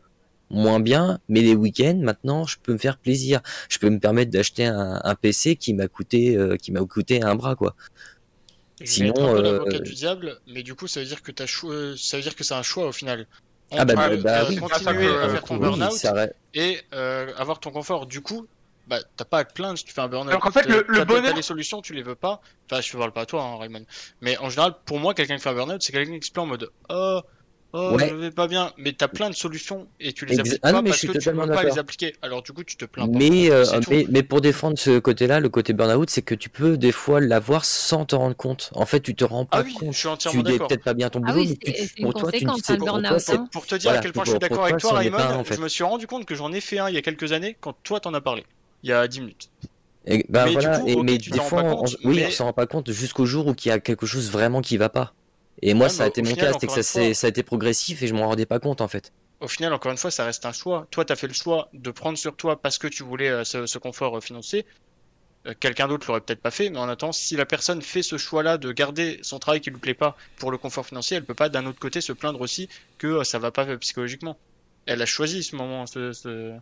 moins 0.50 0.80
bien, 0.80 1.20
mais 1.28 1.42
les 1.42 1.54
week-ends 1.54 1.98
maintenant 2.02 2.44
je 2.44 2.56
peux 2.62 2.72
me 2.72 2.78
faire 2.78 2.98
plaisir, 2.98 3.40
je 3.68 3.78
peux 3.78 3.90
me 3.90 3.98
permettre 4.00 4.30
d'acheter 4.32 4.64
un, 4.66 5.00
un 5.04 5.14
PC 5.14 5.56
qui 5.56 5.74
m'a 5.74 5.88
coûté, 5.88 6.36
euh, 6.36 6.56
qui 6.56 6.72
m'a 6.72 6.80
coûté 6.80 7.22
un 7.22 7.34
bras 7.36 7.54
quoi. 7.54 7.76
Sinon, 8.84 9.14
euh, 9.36 9.42
l'avocat 9.42 9.78
du 9.78 9.94
diable, 9.94 10.38
mais 10.46 10.62
du 10.62 10.74
coup, 10.74 10.86
ça 10.86 11.00
veut 11.00 11.06
dire 11.06 11.22
que 11.22 11.32
t'as 11.32 11.46
cho- 11.46 11.70
euh, 11.72 11.94
ça 11.98 12.16
veut 12.16 12.22
dire 12.22 12.34
que 12.34 12.44
c'est 12.44 12.54
un 12.54 12.62
choix 12.62 12.86
au 12.86 12.92
final. 12.92 13.26
Ah 13.72 13.84
bah, 13.84 13.94
bah 13.94 14.40
euh, 14.42 14.46
oui. 14.48 14.56
continuer 14.56 15.06
Euh, 15.06 15.24
à 15.26 15.28
faire 15.28 15.44
ton 15.44 15.54
oui, 15.54 15.60
burn-out 15.60 16.06
et 16.54 16.80
euh, 16.92 17.32
avoir 17.36 17.60
ton 17.60 17.70
confort. 17.70 18.06
Du 18.06 18.20
coup, 18.20 18.46
bah 18.88 18.98
t'as 19.16 19.24
pas 19.24 19.38
à 19.38 19.44
te 19.44 19.52
plaindre 19.54 19.78
si 19.78 19.84
tu 19.84 19.92
fais 19.92 20.00
un 20.00 20.08
burn-out. 20.08 20.32
Donc, 20.32 20.44
en 20.44 20.50
fait, 20.50 20.66
le- 20.66 20.84
le 20.88 21.04
bonheur- 21.04 21.34
t'as 21.34 21.42
solutions, 21.42 21.80
tu 21.80 21.94
les 21.94 22.02
veux 22.02 22.16
pas. 22.16 22.40
Enfin, 22.68 22.80
je 22.80 22.96
parle 22.96 23.12
pas 23.12 23.20
à 23.22 23.26
toi, 23.26 23.42
hein, 23.44 23.58
Raymond. 23.58 23.84
Mais 24.22 24.36
en 24.38 24.50
général, 24.50 24.74
pour 24.84 24.98
moi, 24.98 25.14
quelqu'un 25.14 25.36
qui 25.36 25.42
fait 25.42 25.50
un 25.50 25.54
burn-out, 25.54 25.82
c'est 25.82 25.92
quelqu'un 25.92 26.18
qui 26.18 26.26
se 26.26 26.32
plaint 26.32 26.44
en 26.44 26.48
mode 26.48 26.70
oh. 26.88 27.20
Oh, 27.72 27.94
Ouais. 27.94 28.08
je 28.08 28.14
vais 28.14 28.30
pas 28.32 28.48
bien, 28.48 28.72
mais 28.78 28.92
t'as 28.92 29.06
plein 29.06 29.30
de 29.30 29.34
solutions 29.34 29.86
et 30.00 30.12
tu 30.12 30.26
les 30.26 30.34
Exa- 30.36 30.40
appliques 30.40 30.58
Ah 30.62 30.72
non, 30.72 30.78
pas 30.78 30.82
mais 30.82 30.88
je 30.88 30.90
parce 30.90 30.98
suis 30.98 31.06
que 31.08 31.12
tu 31.12 31.18
totalement 31.20 31.42
veux 31.42 31.48
pas 31.50 31.54
d'accord. 31.56 31.74
les 31.74 31.78
appliquer. 31.78 32.16
Alors 32.20 32.42
du 32.42 32.52
coup, 32.52 32.64
tu 32.64 32.76
te 32.76 32.84
plains 32.84 33.06
pas. 33.06 33.12
Mais, 33.16 33.48
euh, 33.52 33.64
mais, 33.88 34.06
mais 34.10 34.22
pour 34.24 34.40
défendre 34.40 34.76
ce 34.76 34.98
côté-là, 34.98 35.38
le 35.38 35.48
côté 35.48 35.72
burn-out, 35.72 36.10
c'est 36.10 36.22
que 36.22 36.34
tu 36.34 36.48
peux 36.48 36.76
des 36.76 36.90
fois 36.90 37.20
l'avoir 37.20 37.64
sans 37.64 38.04
te 38.06 38.16
rendre 38.16 38.34
compte. 38.34 38.70
En 38.74 38.86
fait, 38.86 38.98
tu 39.00 39.14
te 39.14 39.22
rends 39.22 39.44
pas 39.44 39.58
Ah 39.58 39.62
oui, 39.64 39.72
compte. 39.74 39.92
je 39.92 39.98
suis 39.98 40.02
Tu 40.02 40.08
entièrement 40.08 40.42
d'accord. 40.42 40.66
peut-être 40.66 40.82
pas 40.82 40.94
bien 40.94 41.10
ton 41.10 41.20
Ah 41.24 41.30
boulot, 41.30 41.42
oui, 41.44 41.58
mais 41.64 41.72
c'est 41.76 41.94
tu- 41.94 42.02
pour 42.02 42.12
toi, 42.14 42.32
tu 42.32 42.44
ne 42.44 42.50
conséquence, 42.50 42.56
sais 42.56 43.24
c'est- 43.24 43.32
hein. 43.36 43.48
Pour 43.52 43.66
te 43.66 43.74
dire 43.76 43.82
Voilà, 43.90 43.98
à 44.00 44.02
quel 44.02 44.12
point 44.12 44.24
je 44.24 44.30
suis 44.30 44.38
d'accord 44.40 44.64
avec 44.64 44.78
toi, 44.78 44.92
Raymond, 44.98 45.16
pas 45.16 45.54
je 45.54 45.60
me 45.60 45.68
suis 45.68 45.84
rendu 45.84 46.06
compte 46.08 46.24
que 46.26 46.34
j'en 46.34 46.52
ai 46.52 46.60
fait 46.60 46.80
un 46.80 46.88
il 46.88 46.96
y 46.96 46.98
a 46.98 47.02
quelques 47.02 47.30
années 47.32 47.56
quand 47.60 47.76
toi 47.84 48.00
t'en 48.00 48.14
as 48.14 48.20
parlé. 48.20 48.44
Il 48.82 48.90
y 48.90 48.92
a 48.92 49.06
10 49.06 49.20
minutes. 49.20 49.48
Et, 50.06 50.24
bah 50.28 50.44
Mais 50.46 50.50
du 50.50 50.56
voilà, 50.56 50.78
coup, 50.80 50.88
et, 50.88 50.94
ok, 50.94 51.04
mais 51.04 51.18
tu 51.18 51.30
des 51.30 51.38
t'en 51.38 51.44
fois, 51.44 51.62
pas 51.62 51.74
oui, 52.04 52.24
on 52.26 52.30
s'en 52.30 52.46
rend 52.46 52.52
pas 52.52 52.66
compte 52.66 52.90
jusqu'au 52.90 53.26
jour 53.26 53.46
où 53.46 53.54
il 53.64 53.68
y 53.68 53.70
a 53.70 53.78
quelque 53.78 54.06
chose 54.06 54.30
vraiment 54.30 54.60
qui 54.62 54.76
va 54.78 54.88
pas. 54.88 55.12
Et 55.62 55.74
moi, 55.74 55.88
Ouais, 55.88 55.90
ça 55.90 56.04
a 56.04 56.06
mais 56.06 56.08
été 56.08 56.22
mon 56.22 56.34
final, 56.34 56.52
cas, 56.52 56.58
c'est 56.60 56.66
que 56.66 56.72
ça, 56.72 56.82
fois- 56.82 57.14
ça 57.14 57.26
a 57.26 57.30
été 57.30 57.42
progressif 57.42 58.02
et 58.02 58.06
je 58.06 58.14
m'en 58.14 58.28
rendais 58.28 58.46
pas 58.46 58.58
compte 58.60 58.80
en 58.80 58.88
fait. 58.88 59.12
Au 59.40 59.48
final, 59.48 59.72
encore 59.72 59.90
une 59.92 59.98
fois, 59.98 60.10
ça 60.10 60.24
reste 60.24 60.44
un 60.46 60.52
choix. 60.52 60.86
Toi, 60.90 61.04
t'as 61.04 61.16
fait 61.16 61.26
le 61.26 61.32
choix 61.34 61.68
de 61.72 61.90
prendre 61.90 62.18
sur 62.18 62.36
toi 62.36 62.60
parce 62.60 62.78
que 62.78 62.86
tu 62.88 63.02
voulais 63.02 63.28
euh, 63.30 63.44
ce, 63.44 63.66
ce 63.66 63.78
confort 63.78 64.16
euh, 64.18 64.20
financier. 64.20 64.66
Euh, 65.46 65.54
Quelqu'un 65.60 65.88
d'autre 65.88 66.06
l'aurait 66.08 66.20
peut-être 66.22 66.42
pas 66.42 66.50
fait, 66.50 66.70
mais 66.70 66.78
en 66.78 66.88
attendant, 66.88 67.12
si 67.12 67.36
la 67.36 67.46
personne 67.46 67.82
fait 67.82 68.02
ce 68.02 68.18
choix-là 68.18 68.58
de 68.58 68.72
garder 68.72 69.18
son 69.22 69.38
travail 69.38 69.60
qui 69.62 69.70
lui 69.70 69.78
plaît 69.80 69.94
pas 69.94 70.16
pour 70.38 70.50
le 70.50 70.58
confort 70.58 70.86
financier, 70.86 71.16
elle 71.18 71.24
peut 71.26 71.34
pas 71.34 71.48
d'un 71.50 71.66
autre 71.66 71.78
côté 71.80 72.00
se 72.02 72.12
plaindre 72.12 72.40
aussi 72.42 72.68
que 72.98 73.24
ça 73.24 73.38
va 73.38 73.50
pas 73.52 73.76
psychologiquement. 73.78 74.38
Elle 74.86 75.02
a 75.02 75.06
choisi 75.06 75.42
ce 75.42 75.56
moment, 75.56 75.86
ce, 75.86 76.12
ce- 76.12 76.58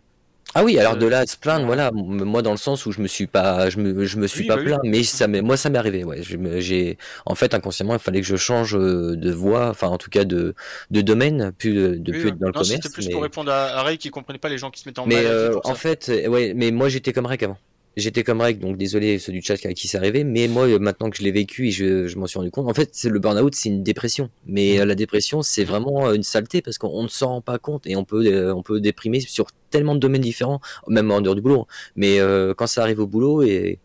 Ah 0.55 0.63
oui, 0.63 0.79
alors 0.79 0.95
Euh, 0.95 0.97
de 0.97 1.05
là 1.05 1.19
à 1.19 1.25
se 1.27 1.37
plaindre, 1.37 1.65
voilà. 1.67 1.91
moi 1.93 2.41
dans 2.41 2.49
le 2.51 2.57
sens 2.57 2.85
où 2.87 2.91
je 2.91 3.01
me 3.01 3.07
suis 3.07 3.27
pas, 3.27 3.69
je 3.69 3.77
me, 3.77 4.05
je 4.05 4.17
me 4.17 4.25
suis 4.25 4.43
Oui, 4.43 4.47
pas 4.47 4.55
bah 4.55 4.63
oui. 4.63 4.63
plaint, 4.63 4.79
mais 4.83 5.03
ça 5.03 5.27
moi 5.27 5.57
ça 5.57 5.69
m'est 5.69 5.77
arrivé, 5.77 6.03
ouais. 6.03 6.21
J'ai, 6.23 6.97
en 7.27 7.35
fait, 7.35 7.53
inconsciemment, 7.53 7.93
il 7.93 7.99
fallait 7.99 8.21
que 8.21 8.25
je 8.27 8.35
change 8.35 8.75
euh, 8.75 9.15
de 9.15 9.31
voie, 9.31 9.69
enfin 9.69 9.87
en 9.89 9.99
tout 9.99 10.09
cas 10.09 10.25
de, 10.25 10.55
de 10.89 11.01
domaine, 11.01 11.51
plus 11.51 11.73
de, 11.75 11.95
de 11.97 12.11
Oui, 12.11 12.17
plus 12.17 12.29
être 12.29 12.39
dans 12.39 12.47
le 12.47 12.53
commerce. 12.53 12.83
c'était 12.83 12.89
plus 12.89 13.07
mais... 13.07 13.11
pour 13.11 13.21
répondre 13.21 13.51
à, 13.51 13.83
Ray 13.83 13.97
qui 13.99 14.09
comprenait 14.09 14.39
pas 14.39 14.49
les 14.49 14.57
gens 14.57 14.71
qui 14.71 14.81
se 14.81 14.87
mettaient 14.89 14.99
en 14.99 15.07
Mais 15.07 15.25
euh, 15.25 15.59
en 15.63 15.75
ça. 15.75 15.75
fait, 15.75 16.09
euh, 16.09 16.27
ouais, 16.27 16.53
mais 16.55 16.71
moi 16.71 16.89
j'étais 16.89 17.13
comme 17.13 17.25
Rec 17.25 17.43
avant. 17.43 17.57
J'étais 17.97 18.23
comme 18.23 18.39
Rec, 18.39 18.59
donc 18.59 18.77
désolé 18.77 19.19
ceux 19.19 19.31
du 19.31 19.41
chat 19.41 19.55
à 19.65 19.73
qui 19.73 19.87
c'est 19.87 19.97
arrivé, 19.97 20.23
mais 20.23 20.47
moi 20.47 20.67
euh, 20.67 20.79
maintenant 20.79 21.09
que 21.09 21.17
je 21.17 21.23
l'ai 21.23 21.31
vécu 21.31 21.67
et 21.67 21.71
je, 21.71 22.07
je 22.07 22.17
m'en 22.17 22.27
suis 22.27 22.37
rendu 22.37 22.51
compte, 22.51 22.69
en 22.69 22.73
fait, 22.73 22.91
le 23.03 23.19
burn-out, 23.19 23.53
c'est 23.55 23.67
une 23.69 23.83
dépression. 23.83 24.29
Mais 24.45 24.79
euh, 24.79 24.85
la 24.85 24.95
dépression, 24.95 25.41
c'est 25.41 25.63
vraiment 25.65 26.07
euh, 26.07 26.13
une 26.13 26.23
saleté 26.23 26.61
parce 26.61 26.77
qu'on 26.77 27.03
ne 27.03 27.07
s'en 27.09 27.27
rend 27.27 27.41
pas 27.41 27.57
compte 27.57 27.87
et 27.87 27.95
on 27.95 28.05
peut, 28.05 28.53
on 28.53 28.61
peut 28.63 28.79
déprimer 28.79 29.19
sur 29.19 29.47
tellement 29.69 29.95
de 29.95 29.99
domaines 29.99 30.21
différents, 30.21 30.61
même 30.87 31.11
en 31.11 31.19
dehors 31.19 31.35
du 31.35 31.41
boulot. 31.41 31.67
Mais 31.95 32.19
euh, 32.19 32.53
quand 32.53 32.67
ça 32.67 32.83
arrive 32.83 32.99
au 32.99 33.07
boulot 33.07 33.41
et 33.41 33.79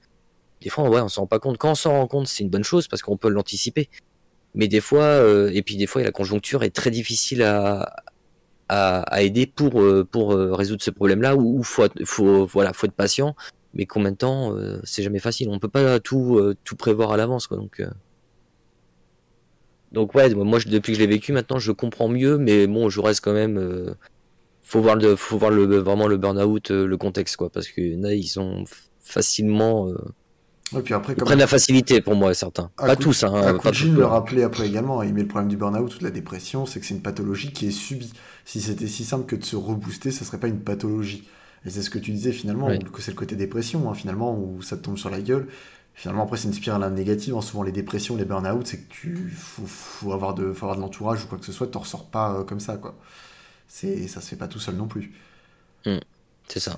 des 0.61 0.69
fois, 0.69 0.89
ouais, 0.89 1.01
on 1.01 1.09
s'en 1.09 1.23
rend 1.23 1.27
pas 1.27 1.41
compte. 1.41 1.59
Quand 1.59 1.73
on 1.73 1.75
s'en 1.75 1.93
rend 1.93 2.07
compte, 2.07 2.29
c'est 2.29 2.45
une 2.45 2.51
bonne 2.51 2.63
chose 2.63 2.87
parce 2.87 3.03
qu'on 3.03 3.17
peut 3.17 3.31
l'anticiper. 3.31 3.89
Mais 4.55 4.69
des 4.69 4.81
fois, 4.81 5.03
euh, 5.03 5.51
et 5.53 5.63
puis 5.63 5.77
des 5.77 5.87
fois, 5.87 6.03
la 6.03 6.13
conjoncture 6.13 6.63
est 6.63 6.71
très 6.71 6.91
difficile 6.91 7.43
à, 7.43 7.97
à, 8.69 9.01
à 9.01 9.23
aider 9.23 9.47
pour, 9.47 9.83
pour 10.11 10.35
résoudre 10.35 10.83
ce 10.83 10.91
problème-là 10.91 11.35
où 11.37 11.59
il 11.59 11.65
faut, 11.65 11.89
faut, 12.05 12.47
voilà, 12.47 12.73
faut 12.73 12.87
être 12.87 12.93
patient. 12.93 13.35
Mais 13.75 13.87
combien 13.87 14.13
de 14.13 14.17
temps, 14.17 14.57
euh, 14.57 14.81
c'est 14.85 15.03
jamais 15.03 15.19
facile. 15.19 15.49
On 15.51 15.59
peut 15.59 15.69
pas 15.69 16.01
tout, 16.01 16.39
euh, 16.39 16.55
tout 16.65 16.77
prévoir 16.77 17.13
à 17.13 17.17
l'avance. 17.17 17.47
quoi. 17.47 17.57
Donc, 17.59 17.81
euh. 17.81 17.91
donc 19.93 20.15
ouais, 20.15 20.33
moi 20.35 20.59
je- 20.59 20.69
depuis 20.69 20.93
que 20.93 20.99
je 20.99 21.03
l'ai 21.05 21.07
vécu, 21.11 21.33
maintenant 21.33 21.59
je 21.59 21.73
comprends 21.73 22.09
mieux, 22.09 22.39
mais 22.39 22.67
bon, 22.67 22.89
je 22.89 23.01
reste 23.01 23.21
quand 23.23 23.33
même. 23.33 23.95
faut 24.63 24.81
voir 24.81 24.97
le, 24.97 25.17
faut 25.17 25.39
voir 25.39 25.51
le, 25.51 25.65
vraiment 25.79 26.09
le 26.09 26.17
burn-out, 26.17 26.71
le 26.71 26.97
contexte 26.97 27.37
quoi, 27.37 27.51
parce 27.51 27.69
que 27.69 28.05
a, 28.05 28.15
ils 28.15 28.27
sont 28.27 28.65
facilement, 29.01 29.89
Et 30.77 30.81
puis 30.81 30.95
après, 30.95 31.13
ils 31.13 31.23
prennent 31.23 31.39
la 31.39 31.47
facilité 31.47 32.01
pour 32.01 32.17
moi 32.17 32.35
certains, 32.35 32.71
Ah, 32.79 32.87
pas 32.87 32.97
coup- 32.97 33.03
tous, 33.05 33.23
hein, 33.25 33.33
Ah, 33.35 33.53
pas 33.55 33.71
le 33.97 34.05
rappelait 34.07 34.43
après 34.43 34.67
également, 34.67 35.03
il 35.03 35.15
met 35.15 35.23
le 35.23 35.29
problème 35.29 35.49
du 35.49 35.57
burn-out 35.57 35.95
ou 35.95 35.99
de 35.99 36.05
la 36.05 36.11
dépression, 36.11 36.67
c'est 36.67 36.81
que 36.81 36.87
c'est 36.87 36.95
une 36.95 37.03
pathologie 37.03 37.53
qui 37.53 37.67
est 37.67 37.71
subie. 37.71 38.13
Si 38.45 38.61
c'était 38.61 38.89
si 38.89 39.05
simple 39.05 39.27
que 39.27 39.37
de 39.37 39.45
se 39.45 39.57
rebooster, 39.57 40.11
ça 40.11 40.25
serait 40.25 40.41
pas 40.41 40.49
une 40.49 40.61
pathologie. 40.61 41.25
Et 41.67 41.71
c'est 41.71 41.83
ce 41.83 41.91
que 41.91 41.99
tu 41.99 42.13
disais 42.13 42.33
finalement, 42.33 42.79
que 42.79 43.01
c'est 43.03 43.11
le 43.13 43.17
côté 43.17 43.37
dépression, 43.37 43.91
hein, 43.91 43.95
finalement, 43.95 44.39
où 44.39 44.63
ça 44.63 44.77
te 44.77 44.83
tombe 44.83 44.99
sur 44.99 45.11
la 45.11 45.21
gueule. 45.21 45.49
Finalement, 45.95 46.25
après, 46.25 46.37
c'est 46.37 46.49
une 46.49 46.55
spirale 46.55 46.93
négative. 46.93 47.37
hein. 47.37 47.41
Souvent, 47.41 47.63
les 47.63 47.73
dépressions, 47.73 48.17
les 48.17 48.25
burn-out, 48.25 48.67
c'est 48.67 48.79
que 48.79 48.93
tu 48.93 49.31
faut, 49.31 49.67
faut 49.67 50.13
avoir 50.13 50.35
de, 50.35 50.53
faut 50.53 50.67
avoir 50.67 50.77
de 50.77 50.83
l'entourage 50.83 51.25
ou 51.25 51.29
quoi 51.29 51.39
que 51.39 51.45
ce 51.47 51.53
soit, 51.53 51.69
t'en 51.69 51.81
ressors 51.81 52.07
pas 52.07 52.35
euh, 52.41 52.45
comme 52.45 52.61
ça, 52.61 52.77
quoi. 52.77 52.97
C'est, 53.69 54.09
ça 54.09 54.21
se 54.21 54.29
fait 54.31 54.37
pas 54.37 54.49
tout 54.49 54.61
seul 54.61 54.77
non 54.77 54.89
plus. 54.89 55.13
C'est 56.47 56.61
ça. 56.61 56.77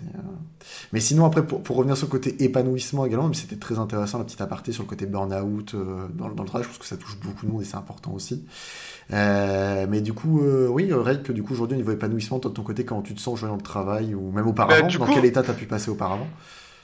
Mais 0.93 1.01
sinon, 1.01 1.26
après, 1.26 1.44
pour, 1.44 1.62
pour 1.62 1.76
revenir 1.76 1.97
sur 1.97 2.06
le 2.06 2.10
côté 2.12 2.43
épanouissement 2.44 3.05
également, 3.05 3.28
mais 3.28 3.34
c'était 3.34 3.56
très 3.56 3.78
intéressant 3.78 4.18
la 4.18 4.24
petite 4.24 4.40
aparté 4.40 4.70
sur 4.72 4.84
le 4.84 4.88
côté 4.88 5.06
burn-out 5.06 5.74
euh, 5.74 6.06
dans, 6.14 6.28
dans 6.28 6.43
le 6.44 6.48
travail, 6.48 6.62
je 6.64 6.68
pense 6.68 6.78
que 6.78 6.86
ça 6.86 6.97
touche 6.97 7.16
beaucoup 7.18 7.44
de 7.47 7.51
monde 7.51 7.62
et 7.62 7.64
c'est 7.64 7.76
important 7.76 8.12
aussi. 8.12 8.44
Euh, 9.12 9.86
mais 9.88 10.01
du 10.01 10.12
coup, 10.12 10.40
euh, 10.43 10.68
oui, 10.68 10.93
Ray, 10.93 11.22
que 11.22 11.32
du 11.32 11.43
coup, 11.43 11.52
aujourd'hui, 11.52 11.74
au 11.76 11.78
niveau 11.80 11.93
épanouissement, 11.93 12.38
toi 12.38 12.51
de 12.51 12.55
ton 12.56 12.62
côté, 12.62 12.84
comment 12.84 13.02
tu 13.02 13.14
te 13.14 13.20
sens 13.20 13.34
aujourd'hui 13.34 13.51
dans 13.52 13.56
le 13.56 13.62
travail 13.62 14.14
ou 14.14 14.30
même 14.30 14.47
auparavant, 14.47 14.86
Bah, 14.86 14.88
dans 14.98 15.05
coup- 15.06 15.12
quel 15.14 15.24
état 15.24 15.43
t'as 15.43 15.52
pu 15.55 15.66
passer 15.66 15.90
auparavant? 15.90 16.28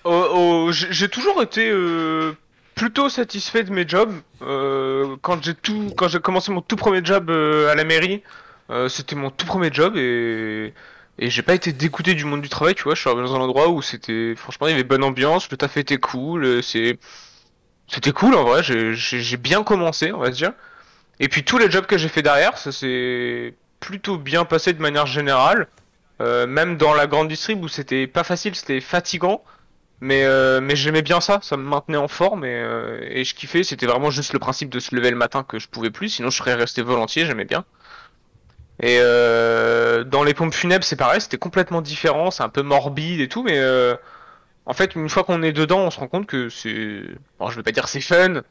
Oh, 0.05 0.25
oh, 0.35 0.69
j'ai 0.73 1.09
toujours 1.09 1.41
été 1.43 1.71
euh, 1.71 2.33
plutôt 2.75 3.09
satisfait 3.09 3.63
de 3.63 3.71
mes 3.71 3.87
jobs. 3.87 4.13
Euh, 4.43 5.17
quand 5.23 5.43
j'ai 5.43 5.55
tout, 5.55 5.93
quand 5.97 6.09
j'ai 6.09 6.19
commencé 6.21 6.51
mon 6.51 6.61
tout 6.63 6.77
premier 6.77 7.05
job 7.05 7.31
euh, 7.31 7.71
à 7.71 7.77
la 7.77 7.85
mairie, 7.85 8.23
euh, 8.71 8.89
c'était 8.89 9.15
mon 9.15 9.31
tout 9.31 9.47
premier 9.47 9.73
job 9.73 9.97
et 9.97 10.75
et 11.23 11.31
j'ai 11.31 11.43
pas 11.43 11.55
été 11.55 11.73
dégoûté 11.73 12.15
du 12.15 12.25
monde 12.25 12.43
du 12.43 12.49
travail. 12.49 12.75
Tu 12.75 12.83
vois, 12.83 12.97
je 12.97 13.01
suis 13.01 13.09
arrivé 13.09 13.25
dans 13.25 13.37
un 13.37 13.41
endroit 13.41 13.69
où 13.69 13.81
c'était, 13.81 14.35
franchement, 14.37 14.67
il 14.67 14.71
y 14.71 14.75
avait 14.75 14.83
bonne 14.83 15.05
ambiance, 15.05 15.49
le 15.53 15.57
taf 15.57 15.77
était 15.77 15.99
cool, 15.99 16.45
euh, 16.45 16.63
c'est, 16.63 16.99
c'était 17.87 18.11
cool 18.11 18.35
en 18.35 18.43
vrai. 18.43 18.63
J'ai 18.65 19.37
bien 19.37 19.63
commencé, 19.63 20.13
on 20.13 20.19
va 20.19 20.31
dire. 20.31 20.53
Et 21.21 21.29
puis 21.29 21.45
tous 21.45 21.59
les 21.59 21.71
jobs 21.71 21.87
que 21.87 21.97
j'ai 21.97 22.09
fait 22.09 22.23
derrière, 22.23 22.59
ça 22.59 22.73
s'est 22.73 23.55
plutôt 23.79 24.19
bien 24.19 24.45
passé 24.45 24.73
de 24.73 24.83
manière 24.83 25.07
générale. 25.07 25.69
Euh, 26.21 26.49
même 26.49 26.77
dans 26.77 26.93
la 26.93 27.07
grande 27.07 27.29
distrib 27.29 27.63
où 27.63 27.69
c'était 27.69 28.09
pas 28.09 28.25
facile, 28.25 28.57
c'était 28.57 28.81
fatigant. 28.81 29.45
Mais, 30.01 30.25
euh, 30.25 30.61
mais 30.61 30.75
j'aimais 30.75 31.03
bien 31.03 31.21
ça, 31.21 31.39
ça 31.43 31.57
me 31.57 31.63
maintenait 31.63 31.97
en 31.97 32.09
forme 32.09 32.45
et, 32.45 32.67
et 33.11 33.23
je 33.23 33.35
kiffais. 33.37 33.63
C'était 33.63 33.87
vraiment 33.87 34.11
juste 34.11 34.33
le 34.33 34.41
principe 34.41 34.71
de 34.71 34.81
se 34.81 34.93
lever 34.97 35.11
le 35.11 35.17
matin 35.17 35.45
que 35.45 35.61
je 35.61 35.69
pouvais 35.69 35.91
plus, 35.91 36.09
sinon 36.09 36.31
je 36.31 36.39
serais 36.39 36.55
resté 36.55 36.83
volontiers, 36.83 37.27
j'aimais 37.27 37.45
bien. 37.45 37.65
Et 38.83 38.99
euh, 39.01 40.05
dans 40.05 40.25
les 40.25 40.35
pompes 40.35 40.55
funèbres, 40.55 40.85
c'est 40.85 40.97
pareil, 40.97 41.21
c'était 41.21 41.39
complètement 41.39 41.81
différent, 41.83 42.31
c'est 42.31 42.43
un 42.43 42.49
peu 42.49 42.63
morbide 42.63 43.21
et 43.21 43.29
tout, 43.29 43.43
mais 43.45 43.59
euh, 43.59 43.95
en 44.67 44.75
fait, 44.75 44.95
une 44.97 45.09
fois 45.09 45.25
qu'on 45.25 45.43
est 45.43 45.53
dedans, 45.53 45.81
on 45.81 45.91
se 45.91 46.01
rend 46.01 46.09
compte 46.09 46.27
que 46.27 46.49
c'est. 46.49 47.03
Bon, 47.39 47.49
je 47.49 47.57
vais 47.57 47.63
pas 47.63 47.73
dire 47.73 47.89
c'est 47.89 48.01
fun, 48.01 48.43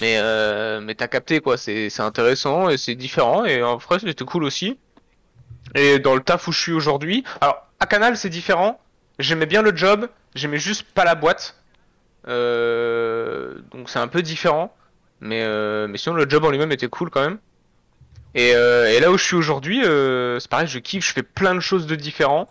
mais, 0.00 0.18
euh, 0.18 0.80
mais 0.80 0.94
t'as 0.94 1.08
capté 1.08 1.40
quoi, 1.40 1.56
c'est 1.56 2.00
intéressant 2.00 2.68
et 2.68 2.76
c'est 2.76 2.94
différent, 2.94 3.44
et 3.46 3.62
en 3.62 3.76
vrai, 3.78 3.98
c'était 3.98 4.24
cool 4.24 4.44
aussi. 4.44 4.78
Et 5.74 5.98
dans 5.98 6.14
le 6.14 6.20
taf 6.20 6.48
où 6.48 6.52
je 6.52 6.60
suis 6.60 6.72
aujourd'hui, 6.72 7.24
alors 7.40 7.66
à 7.80 7.86
Canal, 7.86 8.16
c'est 8.16 8.30
différent, 8.30 8.80
j'aimais 9.18 9.46
bien 9.46 9.62
le 9.62 9.74
job, 9.74 10.08
j'aimais 10.34 10.58
juste 10.58 10.84
pas 10.94 11.04
la 11.04 11.14
boîte. 11.14 11.56
Euh, 12.26 13.58
donc 13.70 13.88
c'est 13.88 13.98
un 13.98 14.08
peu 14.08 14.22
différent. 14.22 14.74
Mais, 15.20 15.42
euh, 15.42 15.88
mais 15.88 15.98
sinon, 15.98 16.14
le 16.14 16.28
job 16.28 16.44
en 16.44 16.50
lui-même 16.50 16.72
était 16.72 16.88
cool 16.88 17.10
quand 17.10 17.22
même. 17.22 17.38
Et, 18.34 18.54
euh, 18.54 18.90
et 18.90 19.00
là 19.00 19.10
où 19.10 19.18
je 19.18 19.24
suis 19.24 19.36
aujourd'hui, 19.36 19.84
euh, 19.84 20.38
c'est 20.38 20.50
pareil, 20.50 20.68
je 20.68 20.78
kiffe, 20.78 21.06
je 21.06 21.12
fais 21.12 21.22
plein 21.22 21.54
de 21.54 21.60
choses 21.60 21.86
de 21.86 21.96
différents. 21.96 22.48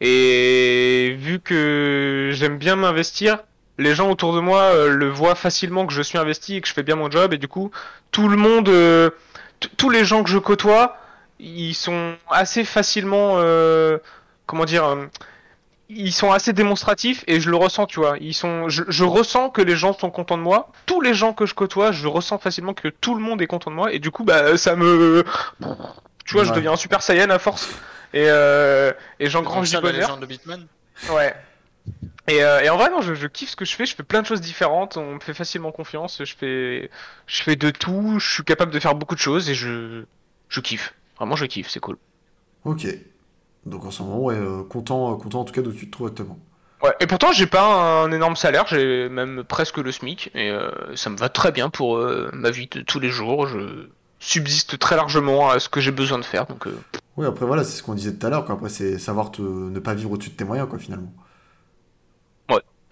Et 0.00 1.16
vu 1.18 1.40
que 1.40 2.30
j'aime 2.32 2.58
bien 2.58 2.76
m'investir, 2.76 3.38
les 3.80 3.94
gens 3.94 4.10
autour 4.10 4.34
de 4.34 4.40
moi 4.40 4.60
euh, 4.60 4.88
le 4.88 5.08
voient 5.08 5.34
facilement 5.34 5.86
que 5.86 5.92
je 5.92 6.02
suis 6.02 6.18
investi 6.18 6.56
et 6.56 6.60
que 6.60 6.68
je 6.68 6.72
fais 6.72 6.82
bien 6.82 6.96
mon 6.96 7.10
job. 7.10 7.32
Et 7.32 7.38
du 7.38 7.48
coup, 7.48 7.70
tout 8.12 8.28
le 8.28 8.36
monde, 8.36 8.68
euh, 8.68 9.10
tous 9.76 9.90
les 9.90 10.04
gens 10.04 10.22
que 10.22 10.30
je 10.30 10.38
côtoie, 10.38 10.98
ils 11.38 11.74
sont 11.74 12.14
assez 12.28 12.64
facilement, 12.64 13.36
euh, 13.36 13.98
comment 14.46 14.66
dire, 14.66 14.96
ils 15.90 16.12
sont 16.12 16.30
assez 16.30 16.52
démonstratifs 16.52 17.24
et 17.26 17.40
je 17.40 17.50
le 17.50 17.56
ressens, 17.56 17.86
tu 17.86 17.98
vois. 18.00 18.16
Ils 18.20 18.34
sont, 18.34 18.68
je, 18.68 18.84
je 18.88 19.04
ressens 19.04 19.50
que 19.50 19.60
les 19.60 19.76
gens 19.76 19.92
sont 19.92 20.10
contents 20.10 20.38
de 20.38 20.42
moi. 20.42 20.70
Tous 20.86 21.00
les 21.00 21.14
gens 21.14 21.32
que 21.32 21.46
je 21.46 21.54
côtoie, 21.54 21.90
je 21.92 22.06
ressens 22.06 22.38
facilement 22.38 22.74
que 22.74 22.88
tout 22.88 23.14
le 23.14 23.20
monde 23.20 23.42
est 23.42 23.46
content 23.46 23.70
de 23.70 23.76
moi 23.76 23.92
et 23.92 23.98
du 23.98 24.10
coup, 24.10 24.24
bah, 24.24 24.56
ça 24.56 24.76
me, 24.76 25.24
tu 26.24 26.34
vois, 26.34 26.44
je 26.44 26.52
deviens 26.52 26.72
un 26.72 26.76
super 26.76 27.02
saiyan 27.02 27.30
à 27.30 27.38
force 27.38 27.68
et 28.14 28.24
euh, 28.28 28.92
et 29.18 29.28
j'engrange 29.28 29.70
du 29.70 29.80
bonheur. 29.80 30.16
de 30.18 30.26
Bitman. 30.26 30.66
Ouais. 31.10 31.34
Et, 32.28 32.44
euh, 32.44 32.60
et 32.60 32.70
en 32.70 32.76
vrai, 32.76 32.90
non, 32.90 33.00
je, 33.00 33.14
je 33.14 33.26
kiffe 33.26 33.50
ce 33.50 33.56
que 33.56 33.64
je 33.64 33.74
fais. 33.74 33.86
Je 33.86 33.96
fais 33.96 34.02
plein 34.04 34.22
de 34.22 34.26
choses 34.26 34.40
différentes. 34.40 34.96
On 34.96 35.14
me 35.14 35.20
fait 35.20 35.34
facilement 35.34 35.72
confiance. 35.72 36.22
Je 36.24 36.34
fais, 36.36 36.90
je 37.26 37.42
fais 37.42 37.56
de 37.56 37.70
tout. 37.70 38.18
Je 38.20 38.30
suis 38.34 38.44
capable 38.44 38.70
de 38.70 38.78
faire 38.78 38.94
beaucoup 38.94 39.14
de 39.16 39.20
choses 39.20 39.50
et 39.50 39.54
je, 39.54 40.04
je 40.48 40.60
kiffe. 40.60 40.94
Vraiment, 41.16 41.34
je 41.34 41.46
kiffe. 41.46 41.68
C'est 41.68 41.80
cool. 41.80 41.96
Ok. 42.64 42.86
Donc 43.66 43.84
en 43.84 43.90
ce 43.90 44.02
moment, 44.02 44.18
ouais, 44.20 44.36
euh, 44.36 44.62
content, 44.64 45.12
euh, 45.12 45.16
content 45.16 45.40
en 45.40 45.44
tout 45.44 45.52
cas 45.52 45.62
d'où 45.62 45.72
tu 45.72 45.86
te 45.86 45.92
trouves 45.92 46.08
actuellement. 46.08 46.38
Ouais, 46.82 46.94
et 47.00 47.06
pourtant 47.06 47.30
j'ai 47.32 47.46
pas 47.46 48.02
un 48.04 48.10
énorme 48.10 48.36
salaire, 48.36 48.64
j'ai 48.66 49.08
même 49.10 49.44
presque 49.44 49.76
le 49.76 49.92
SMIC, 49.92 50.30
et 50.34 50.50
euh, 50.50 50.70
ça 50.96 51.10
me 51.10 51.16
va 51.16 51.28
très 51.28 51.52
bien 51.52 51.68
pour 51.68 51.96
euh, 51.98 52.30
ma 52.32 52.50
vie 52.50 52.68
de 52.68 52.80
tous 52.80 53.00
les 53.00 53.10
jours. 53.10 53.46
Je 53.46 53.88
subsiste 54.18 54.78
très 54.78 54.96
largement 54.96 55.50
à 55.50 55.60
ce 55.60 55.68
que 55.68 55.80
j'ai 55.80 55.92
besoin 55.92 56.18
de 56.18 56.24
faire, 56.24 56.46
donc 56.46 56.66
euh, 56.66 56.78
Oui, 57.16 57.26
après 57.26 57.44
voilà, 57.44 57.64
c'est 57.64 57.76
ce 57.78 57.82
qu'on 57.82 57.94
disait 57.94 58.14
tout 58.14 58.26
à 58.26 58.30
l'heure, 58.30 58.44
quoi. 58.46 58.54
Après, 58.54 58.68
c'est 58.70 58.98
savoir 58.98 59.30
te- 59.30 59.42
ne 59.42 59.78
pas 59.78 59.92
vivre 59.94 60.12
au-dessus 60.12 60.30
de 60.30 60.36
tes 60.36 60.44
moyens, 60.44 60.68
quoi, 60.68 60.78
finalement. 60.78 61.12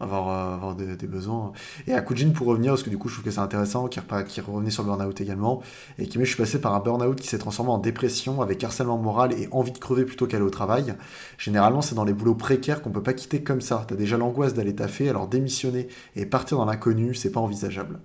Avoir, 0.00 0.28
euh, 0.28 0.54
avoir 0.54 0.74
des, 0.76 0.96
des 0.96 1.06
besoins. 1.08 1.52
Et 1.88 1.92
à 1.92 2.00
Kujin, 2.02 2.30
pour 2.30 2.46
revenir, 2.46 2.72
parce 2.72 2.84
que 2.84 2.90
du 2.90 2.98
coup, 2.98 3.08
je 3.08 3.14
trouve 3.14 3.24
que 3.24 3.32
c'est 3.32 3.40
intéressant, 3.40 3.88
qui, 3.88 3.98
qui 4.28 4.40
revenait 4.40 4.70
sur 4.70 4.84
le 4.84 4.88
burn-out 4.88 5.20
également, 5.20 5.60
et 5.98 6.06
qui 6.06 6.18
met, 6.18 6.24
je 6.24 6.30
suis 6.30 6.38
passé 6.40 6.60
par 6.60 6.72
un 6.74 6.78
burn-out 6.78 7.18
qui 7.20 7.26
s'est 7.26 7.38
transformé 7.38 7.72
en 7.72 7.78
dépression, 7.78 8.40
avec 8.40 8.62
harcèlement 8.62 8.96
moral 8.96 9.32
et 9.32 9.48
envie 9.50 9.72
de 9.72 9.78
crever 9.78 10.04
plutôt 10.04 10.28
qu'aller 10.28 10.44
au 10.44 10.50
travail. 10.50 10.94
Généralement, 11.36 11.82
c'est 11.82 11.96
dans 11.96 12.04
les 12.04 12.12
boulots 12.12 12.36
précaires 12.36 12.80
qu'on 12.80 12.90
peut 12.90 13.02
pas 13.02 13.12
quitter 13.12 13.42
comme 13.42 13.60
ça. 13.60 13.84
T'as 13.88 13.96
déjà 13.96 14.16
l'angoisse 14.16 14.54
d'aller 14.54 14.74
taffer, 14.74 15.08
alors 15.08 15.26
démissionner 15.26 15.88
et 16.14 16.26
partir 16.26 16.58
dans 16.58 16.64
l'inconnu, 16.64 17.14
c'est 17.14 17.32
pas 17.32 17.40
envisageable. 17.40 17.98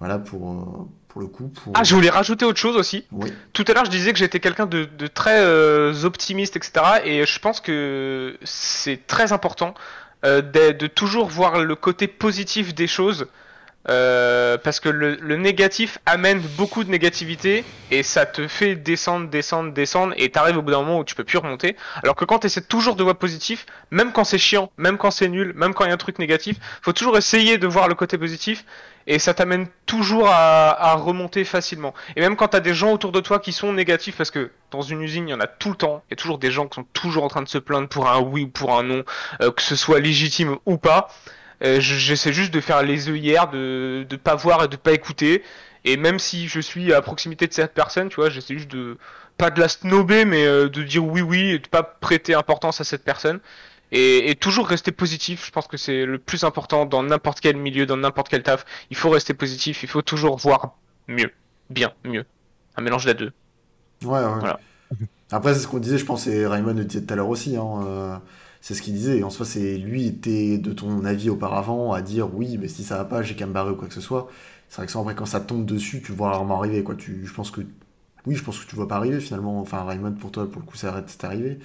Voilà 0.00 0.18
pour, 0.18 0.50
euh, 0.50 0.88
pour 1.08 1.20
le 1.20 1.26
coup. 1.26 1.48
Pour... 1.48 1.74
Ah, 1.76 1.84
je 1.84 1.94
voulais 1.94 2.10
rajouter 2.10 2.44
autre 2.44 2.58
chose 2.58 2.76
aussi. 2.76 3.04
Oui. 3.12 3.32
Tout 3.52 3.64
à 3.68 3.74
l'heure, 3.74 3.84
je 3.84 3.90
disais 3.90 4.12
que 4.12 4.18
j'étais 4.18 4.40
quelqu'un 4.40 4.66
de, 4.66 4.88
de 4.98 5.06
très 5.06 5.44
euh, 5.44 6.04
optimiste, 6.04 6.56
etc. 6.56 6.72
Et 7.04 7.26
je 7.26 7.38
pense 7.38 7.60
que 7.60 8.38
c'est 8.42 9.06
très 9.06 9.32
important 9.32 9.74
euh, 10.24 10.42
de, 10.42 10.86
toujours 10.86 11.28
voir 11.28 11.58
le 11.60 11.74
côté 11.76 12.06
positif 12.08 12.74
des 12.74 12.86
choses. 12.86 13.26
euh, 13.88 14.58
parce 14.58 14.78
que 14.78 14.90
le, 14.90 15.14
le 15.16 15.36
négatif 15.36 15.98
amène 16.04 16.40
beaucoup 16.58 16.84
de 16.84 16.90
négativité 16.90 17.64
et 17.90 18.02
ça 18.02 18.26
te 18.26 18.46
fait 18.46 18.74
descendre, 18.74 19.28
descendre, 19.30 19.72
descendre 19.72 20.12
et 20.18 20.30
t'arrives 20.30 20.58
au 20.58 20.62
bout 20.62 20.70
d'un 20.70 20.80
moment 20.80 20.98
où 20.98 21.04
tu 21.04 21.14
peux 21.14 21.24
plus 21.24 21.38
remonter. 21.38 21.76
Alors 22.02 22.14
que 22.14 22.26
quand 22.26 22.40
tu 22.40 22.46
essaies 22.46 22.60
toujours 22.60 22.94
de 22.94 23.02
voir 23.02 23.16
positif, 23.16 23.64
même 23.90 24.12
quand 24.12 24.24
c'est 24.24 24.36
chiant, 24.38 24.70
même 24.76 24.98
quand 24.98 25.10
c'est 25.10 25.28
nul, 25.28 25.54
même 25.56 25.72
quand 25.72 25.84
il 25.84 25.88
y 25.88 25.90
a 25.90 25.94
un 25.94 25.96
truc 25.96 26.18
négatif, 26.18 26.56
faut 26.82 26.92
toujours 26.92 27.16
essayer 27.16 27.56
de 27.56 27.66
voir 27.66 27.88
le 27.88 27.94
côté 27.94 28.18
positif 28.18 28.64
et 29.06 29.18
ça 29.18 29.34
t'amène 29.34 29.66
toujours 29.86 30.28
à, 30.28 30.94
remonter 30.94 31.44
facilement. 31.44 31.94
Et 32.16 32.20
même 32.20 32.36
quand 32.36 32.48
t'as 32.48 32.60
des 32.60 32.74
gens 32.74 32.92
autour 32.92 33.12
de 33.12 33.20
toi 33.20 33.38
qui 33.38 33.52
sont 33.52 33.72
négatifs, 33.72 34.16
parce 34.16 34.30
que 34.30 34.50
dans 34.70 34.82
une 34.82 35.02
usine, 35.02 35.28
il 35.28 35.30
y 35.32 35.34
en 35.34 35.40
a 35.40 35.46
tout 35.46 35.70
le 35.70 35.76
temps, 35.76 36.02
il 36.08 36.12
y 36.12 36.14
a 36.14 36.16
toujours 36.16 36.38
des 36.38 36.50
gens 36.50 36.66
qui 36.68 36.76
sont 36.76 36.86
toujours 36.92 37.24
en 37.24 37.28
train 37.28 37.42
de 37.42 37.48
se 37.48 37.58
plaindre 37.58 37.88
pour 37.88 38.08
un 38.08 38.20
oui 38.20 38.44
ou 38.44 38.48
pour 38.48 38.76
un 38.78 38.82
non, 38.82 39.04
euh, 39.42 39.50
que 39.50 39.62
ce 39.62 39.76
soit 39.76 40.00
légitime 40.00 40.56
ou 40.66 40.76
pas. 40.78 41.08
Euh, 41.64 41.80
je- 41.80 41.94
J'essaie 41.96 42.32
juste 42.32 42.52
de 42.54 42.60
faire 42.60 42.82
les 42.82 43.08
œillères, 43.08 43.48
de 43.50 44.06
de 44.08 44.16
pas 44.16 44.34
voir 44.34 44.64
et 44.64 44.68
de 44.68 44.76
pas 44.76 44.92
écouter. 44.92 45.42
Et 45.84 45.96
même 45.96 46.18
si 46.18 46.46
je 46.48 46.60
suis 46.60 46.92
à 46.92 47.00
proximité 47.02 47.46
de 47.46 47.52
cette 47.54 47.72
personne, 47.74 48.08
tu 48.10 48.16
vois, 48.16 48.28
j'essaie 48.30 48.54
juste 48.54 48.70
de 48.70 48.98
pas 49.38 49.50
de 49.50 49.60
la 49.60 49.68
snober, 49.68 50.24
mais 50.26 50.44
euh, 50.46 50.68
de 50.68 50.82
dire 50.82 51.04
oui 51.04 51.22
oui 51.22 51.50
et 51.52 51.58
de 51.58 51.66
pas 51.68 51.82
prêter 51.82 52.34
importance 52.34 52.80
à 52.80 52.84
cette 52.84 53.04
personne. 53.04 53.40
Et, 53.92 54.30
et 54.30 54.36
toujours 54.36 54.68
rester 54.68 54.92
positif, 54.92 55.46
je 55.46 55.50
pense 55.50 55.66
que 55.66 55.76
c'est 55.76 56.04
le 56.04 56.18
plus 56.18 56.44
important 56.44 56.86
dans 56.86 57.02
n'importe 57.02 57.40
quel 57.40 57.56
milieu, 57.56 57.86
dans 57.86 57.96
n'importe 57.96 58.28
quel 58.28 58.42
taf. 58.42 58.64
Il 58.90 58.96
faut 58.96 59.10
rester 59.10 59.34
positif, 59.34 59.82
il 59.82 59.88
faut 59.88 60.02
toujours 60.02 60.36
voir 60.36 60.76
mieux, 61.08 61.32
bien, 61.70 61.92
mieux. 62.04 62.24
Un 62.76 62.82
mélange 62.82 63.04
des 63.04 63.14
deux. 63.14 63.32
Ouais, 64.04 64.20
ouais. 64.24 64.38
Voilà. 64.40 64.60
Après, 65.32 65.54
c'est 65.54 65.60
ce 65.60 65.68
qu'on 65.68 65.78
disait, 65.78 65.98
je 65.98 66.04
pense, 66.04 66.26
et 66.26 66.46
Raymond 66.46 66.74
le 66.74 66.84
disait 66.84 67.04
tout 67.04 67.12
à 67.12 67.16
l'heure 67.16 67.28
aussi. 67.28 67.56
hein, 67.56 67.84
euh, 67.86 68.16
c'est 68.60 68.74
ce 68.74 68.82
qu'il 68.82 68.94
disait. 68.94 69.22
En 69.22 69.30
soi, 69.30 69.46
c'est 69.46 69.76
lui 69.76 70.06
était 70.06 70.58
de 70.58 70.72
ton 70.72 71.04
avis 71.04 71.30
auparavant 71.30 71.92
à 71.92 72.02
dire 72.02 72.34
oui, 72.34 72.58
mais 72.58 72.68
si 72.68 72.84
ça 72.84 72.96
va 72.96 73.04
pas, 73.04 73.22
j'ai 73.22 73.34
qu'à 73.36 73.46
me 73.46 73.52
barrer 73.52 73.70
ou 73.70 73.76
quoi 73.76 73.88
que 73.88 73.94
ce 73.94 74.00
soit. 74.00 74.28
C'est 74.68 74.76
vrai 74.76 74.86
que 74.86 74.92
ça, 74.92 75.00
après, 75.00 75.14
quand 75.14 75.26
ça 75.26 75.40
tombe 75.40 75.66
dessus, 75.66 76.02
tu 76.02 76.12
vois 76.12 76.30
rarement 76.30 76.58
arriver. 76.58 76.82
Quoi. 76.82 76.94
Tu, 76.94 77.26
je 77.26 77.32
pense 77.32 77.50
que 77.50 77.60
oui, 78.26 78.34
je 78.36 78.42
pense 78.44 78.58
que 78.58 78.68
tu 78.68 78.76
vois 78.76 78.88
pas 78.88 78.96
arriver 78.96 79.20
finalement. 79.20 79.60
Enfin, 79.60 79.84
Raymond, 79.84 80.12
pour 80.12 80.30
toi, 80.30 80.50
pour 80.50 80.60
le 80.60 80.66
coup, 80.66 80.76
ça 80.76 80.88
arrête, 80.90 81.06
c'est 81.08 81.24
arrivé. 81.24 81.58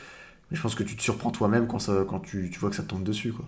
Je 0.51 0.61
pense 0.61 0.75
que 0.75 0.83
tu 0.83 0.95
te 0.95 1.01
surprends 1.01 1.31
toi-même 1.31 1.67
quand, 1.67 1.79
ça, 1.79 2.05
quand 2.07 2.19
tu, 2.19 2.49
tu 2.51 2.59
vois 2.59 2.69
que 2.69 2.75
ça 2.75 2.83
te 2.83 2.87
tombe 2.89 3.03
dessus. 3.03 3.33
Quoi. 3.33 3.45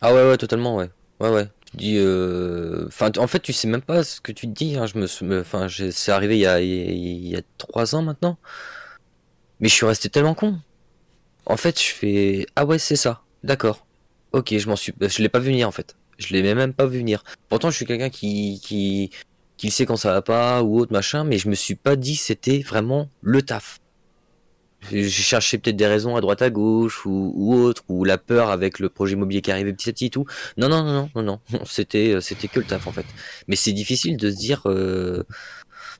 Ah 0.00 0.12
ouais, 0.12 0.28
ouais, 0.28 0.36
totalement, 0.36 0.76
ouais. 0.76 0.90
Ouais, 1.20 1.30
ouais. 1.30 1.48
Euh... 1.82 2.88
en 3.18 3.26
fait, 3.26 3.40
tu 3.40 3.52
sais 3.52 3.68
même 3.68 3.82
pas 3.82 4.02
ce 4.04 4.20
que 4.20 4.32
tu 4.32 4.46
te 4.48 4.52
dis. 4.52 4.76
hein. 4.76 4.86
Je 4.86 4.98
me, 4.98 5.06
me- 5.24 5.40
enfin, 5.40 5.66
c'est 5.68 6.12
arrivé 6.12 6.36
il 6.36 6.40
y 6.40 6.46
a, 6.46 6.60
il 6.60 7.42
trois 7.58 7.94
ans 7.94 8.02
maintenant. 8.02 8.38
Mais 9.60 9.68
je 9.68 9.74
suis 9.74 9.86
resté 9.86 10.08
tellement 10.08 10.34
con. 10.34 10.58
En 11.46 11.56
fait, 11.56 11.80
je 11.80 11.86
fais, 11.92 12.46
ah 12.56 12.64
ouais, 12.64 12.78
c'est 12.78 12.96
ça. 12.96 13.22
D'accord. 13.42 13.86
Ok, 14.32 14.56
je 14.56 14.68
m'en 14.68 14.76
suis, 14.76 14.92
je 15.00 15.22
l'ai 15.22 15.28
pas 15.28 15.38
vu 15.38 15.46
venir 15.50 15.66
en 15.68 15.72
fait. 15.72 15.96
Je 16.18 16.32
l'ai 16.34 16.42
même 16.54 16.74
pas 16.74 16.86
vu 16.86 16.98
venir. 16.98 17.24
Pourtant, 17.48 17.70
je 17.70 17.76
suis 17.76 17.86
quelqu'un 17.86 18.10
qui, 18.10 18.60
qui, 18.62 19.10
qui 19.56 19.70
sait 19.70 19.86
quand 19.86 19.96
ça 19.96 20.12
va 20.12 20.22
pas 20.22 20.62
ou 20.62 20.78
autre 20.78 20.92
machin, 20.92 21.24
mais 21.24 21.38
je 21.38 21.48
me 21.48 21.54
suis 21.54 21.74
pas 21.74 21.96
dit 21.96 22.16
c'était 22.16 22.60
vraiment 22.60 23.08
le 23.22 23.42
taf. 23.42 23.78
J'ai 24.90 25.08
cherché 25.08 25.58
peut-être 25.58 25.76
des 25.76 25.86
raisons 25.86 26.16
à 26.16 26.20
droite 26.20 26.40
à 26.40 26.50
gauche 26.50 27.04
ou, 27.04 27.32
ou 27.34 27.54
autre, 27.54 27.82
ou 27.88 28.04
la 28.04 28.16
peur 28.16 28.50
avec 28.50 28.78
le 28.78 28.88
projet 28.88 29.14
immobilier 29.14 29.42
qui 29.42 29.50
arrivait 29.50 29.72
petit 29.72 29.90
à 29.90 29.92
petit 29.92 30.06
et 30.06 30.10
tout. 30.10 30.24
Non, 30.56 30.68
non, 30.68 30.82
non, 30.84 31.10
non, 31.14 31.22
non, 31.22 31.40
non, 31.52 31.64
c'était, 31.66 32.14
euh, 32.14 32.20
c'était 32.20 32.48
que 32.48 32.60
le 32.60 32.66
taf 32.66 32.86
en 32.86 32.92
fait. 32.92 33.06
Mais 33.48 33.56
c'est 33.56 33.72
difficile 33.72 34.16
de 34.16 34.30
se 34.30 34.36
dire, 34.36 34.62
euh... 34.66 35.24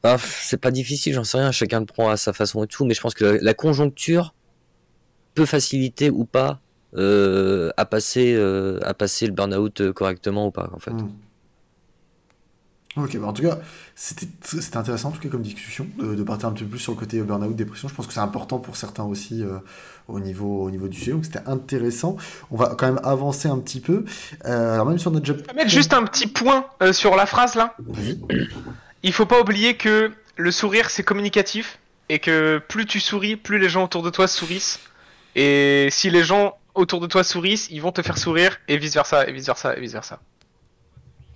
enfin, 0.05 0.25
c'est 0.41 0.61
pas 0.61 0.71
difficile, 0.71 1.15
j'en 1.15 1.25
sais 1.25 1.39
rien, 1.39 1.53
chacun 1.53 1.81
le 1.81 1.87
prend 1.87 2.09
à 2.09 2.17
sa 2.17 2.33
façon 2.33 2.65
et 2.65 2.67
tout, 2.67 2.85
mais 2.85 2.95
je 2.95 3.01
pense 3.01 3.15
que 3.15 3.25
la, 3.25 3.39
la 3.41 3.55
conjoncture 3.55 4.35
peut 5.35 5.47
faciliter 5.47 6.11
ou 6.11 6.25
pas 6.25 6.61
euh, 6.97 7.71
à 7.77 7.85
passer, 7.85 8.35
euh, 8.35 8.81
à 8.83 8.95
passer 8.95 9.27
le 9.27 9.33
burn-out 9.33 9.83
euh, 9.83 9.93
correctement 9.93 10.47
ou 10.47 10.51
pas 10.51 10.71
en 10.73 10.79
fait. 10.79 10.93
Hmm. 10.93 11.11
Ok, 13.05 13.17
bah 13.17 13.27
en 13.29 13.33
tout 13.33 13.43
cas, 13.43 13.59
c'était 13.95 14.77
intéressant 14.77 15.09
en 15.09 15.13
tout 15.13 15.21
cas 15.21 15.29
comme 15.29 15.43
discussion 15.43 15.87
de, 15.99 16.15
de 16.15 16.23
partir 16.23 16.49
un 16.49 16.53
petit 16.53 16.65
peu 16.65 16.71
plus 16.71 16.79
sur 16.79 16.93
le 16.93 16.99
côté 16.99 17.21
burn-out, 17.21 17.55
dépression. 17.55 17.89
Je 17.89 17.95
pense 17.95 18.07
que 18.07 18.13
c'est 18.13 18.21
important 18.21 18.59
pour 18.59 18.77
certains 18.77 19.05
aussi 19.05 19.43
euh, 19.43 19.59
au, 20.09 20.21
niveau, 20.21 20.65
au 20.65 20.71
niveau 20.71 20.89
du 20.89 20.99
sujet, 20.99 21.13
donc 21.13 21.25
c'était 21.25 21.47
intéressant. 21.47 22.17
On 22.51 22.57
va 22.57 22.75
quand 22.77 22.87
même 22.87 23.01
avancer 23.05 23.49
un 23.49 23.59
petit 23.59 23.81
peu. 23.81 24.05
Euh, 24.45 24.75
alors 24.75 24.87
même 24.87 24.99
sur 24.99 25.11
notre 25.11 25.27
job... 25.27 25.43
Je 25.49 25.55
mettre 25.55 25.71
juste 25.71 25.95
un 25.95 26.05
petit 26.05 26.27
point 26.27 26.67
euh, 26.83 26.93
sur 26.93 27.17
la 27.17 27.27
phrase 27.27 27.55
là. 27.55 27.75
Vas-y. 27.79 28.21
Il 29.03 29.13
faut 29.13 29.27
pas 29.27 29.41
oublier 29.41 29.77
que 29.77 30.11
le 30.37 30.51
sourire 30.51 30.91
c'est 30.91 31.05
communicatif 31.05 31.79
et 32.09 32.19
que 32.19 32.61
plus 32.69 32.87
tu 32.87 33.01
souris, 33.01 33.37
plus 33.37 33.59
les 33.59 33.69
gens 33.69 33.85
autour 33.85 34.03
de 34.03 34.11
toi 34.11 34.27
sourissent. 34.27 34.81
Et 35.37 35.89
si 35.91 36.11
les 36.11 36.25
gens 36.25 36.57
autour 36.75 37.01
de 37.01 37.07
toi 37.07 37.23
sourissent, 37.23 37.69
ils 37.71 37.83
vont 37.83 37.93
te 37.93 38.03
faire 38.03 38.19
sourire 38.19 38.59
et 38.67 38.77
vice 38.79 38.95
versa, 38.95 39.29
et 39.29 39.33
vice 39.33 39.47
versa, 39.47 39.77
et 39.77 39.81
vice 39.81 39.93
versa. 39.93 40.21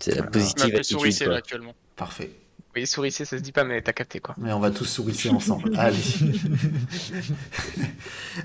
C'est 0.03 0.17
la 0.17 0.25
positive 0.25 0.75
attitude. 0.75 1.29
là 1.29 1.37
actuellement. 1.37 1.75
Parfait. 1.97 2.31
Oui, 2.75 2.87
sourissez, 2.87 3.27
ça 3.27 3.37
se 3.37 3.43
dit 3.43 3.53
pas, 3.53 3.65
mais 3.65 3.83
t'as 3.83 3.93
capté 3.93 4.19
quoi. 4.19 4.35
Mais 4.39 4.51
on 4.53 4.59
va 4.59 4.71
tous 4.71 4.87
sourisser 4.87 5.29
ensemble. 5.29 5.73
Allez. 5.79 5.99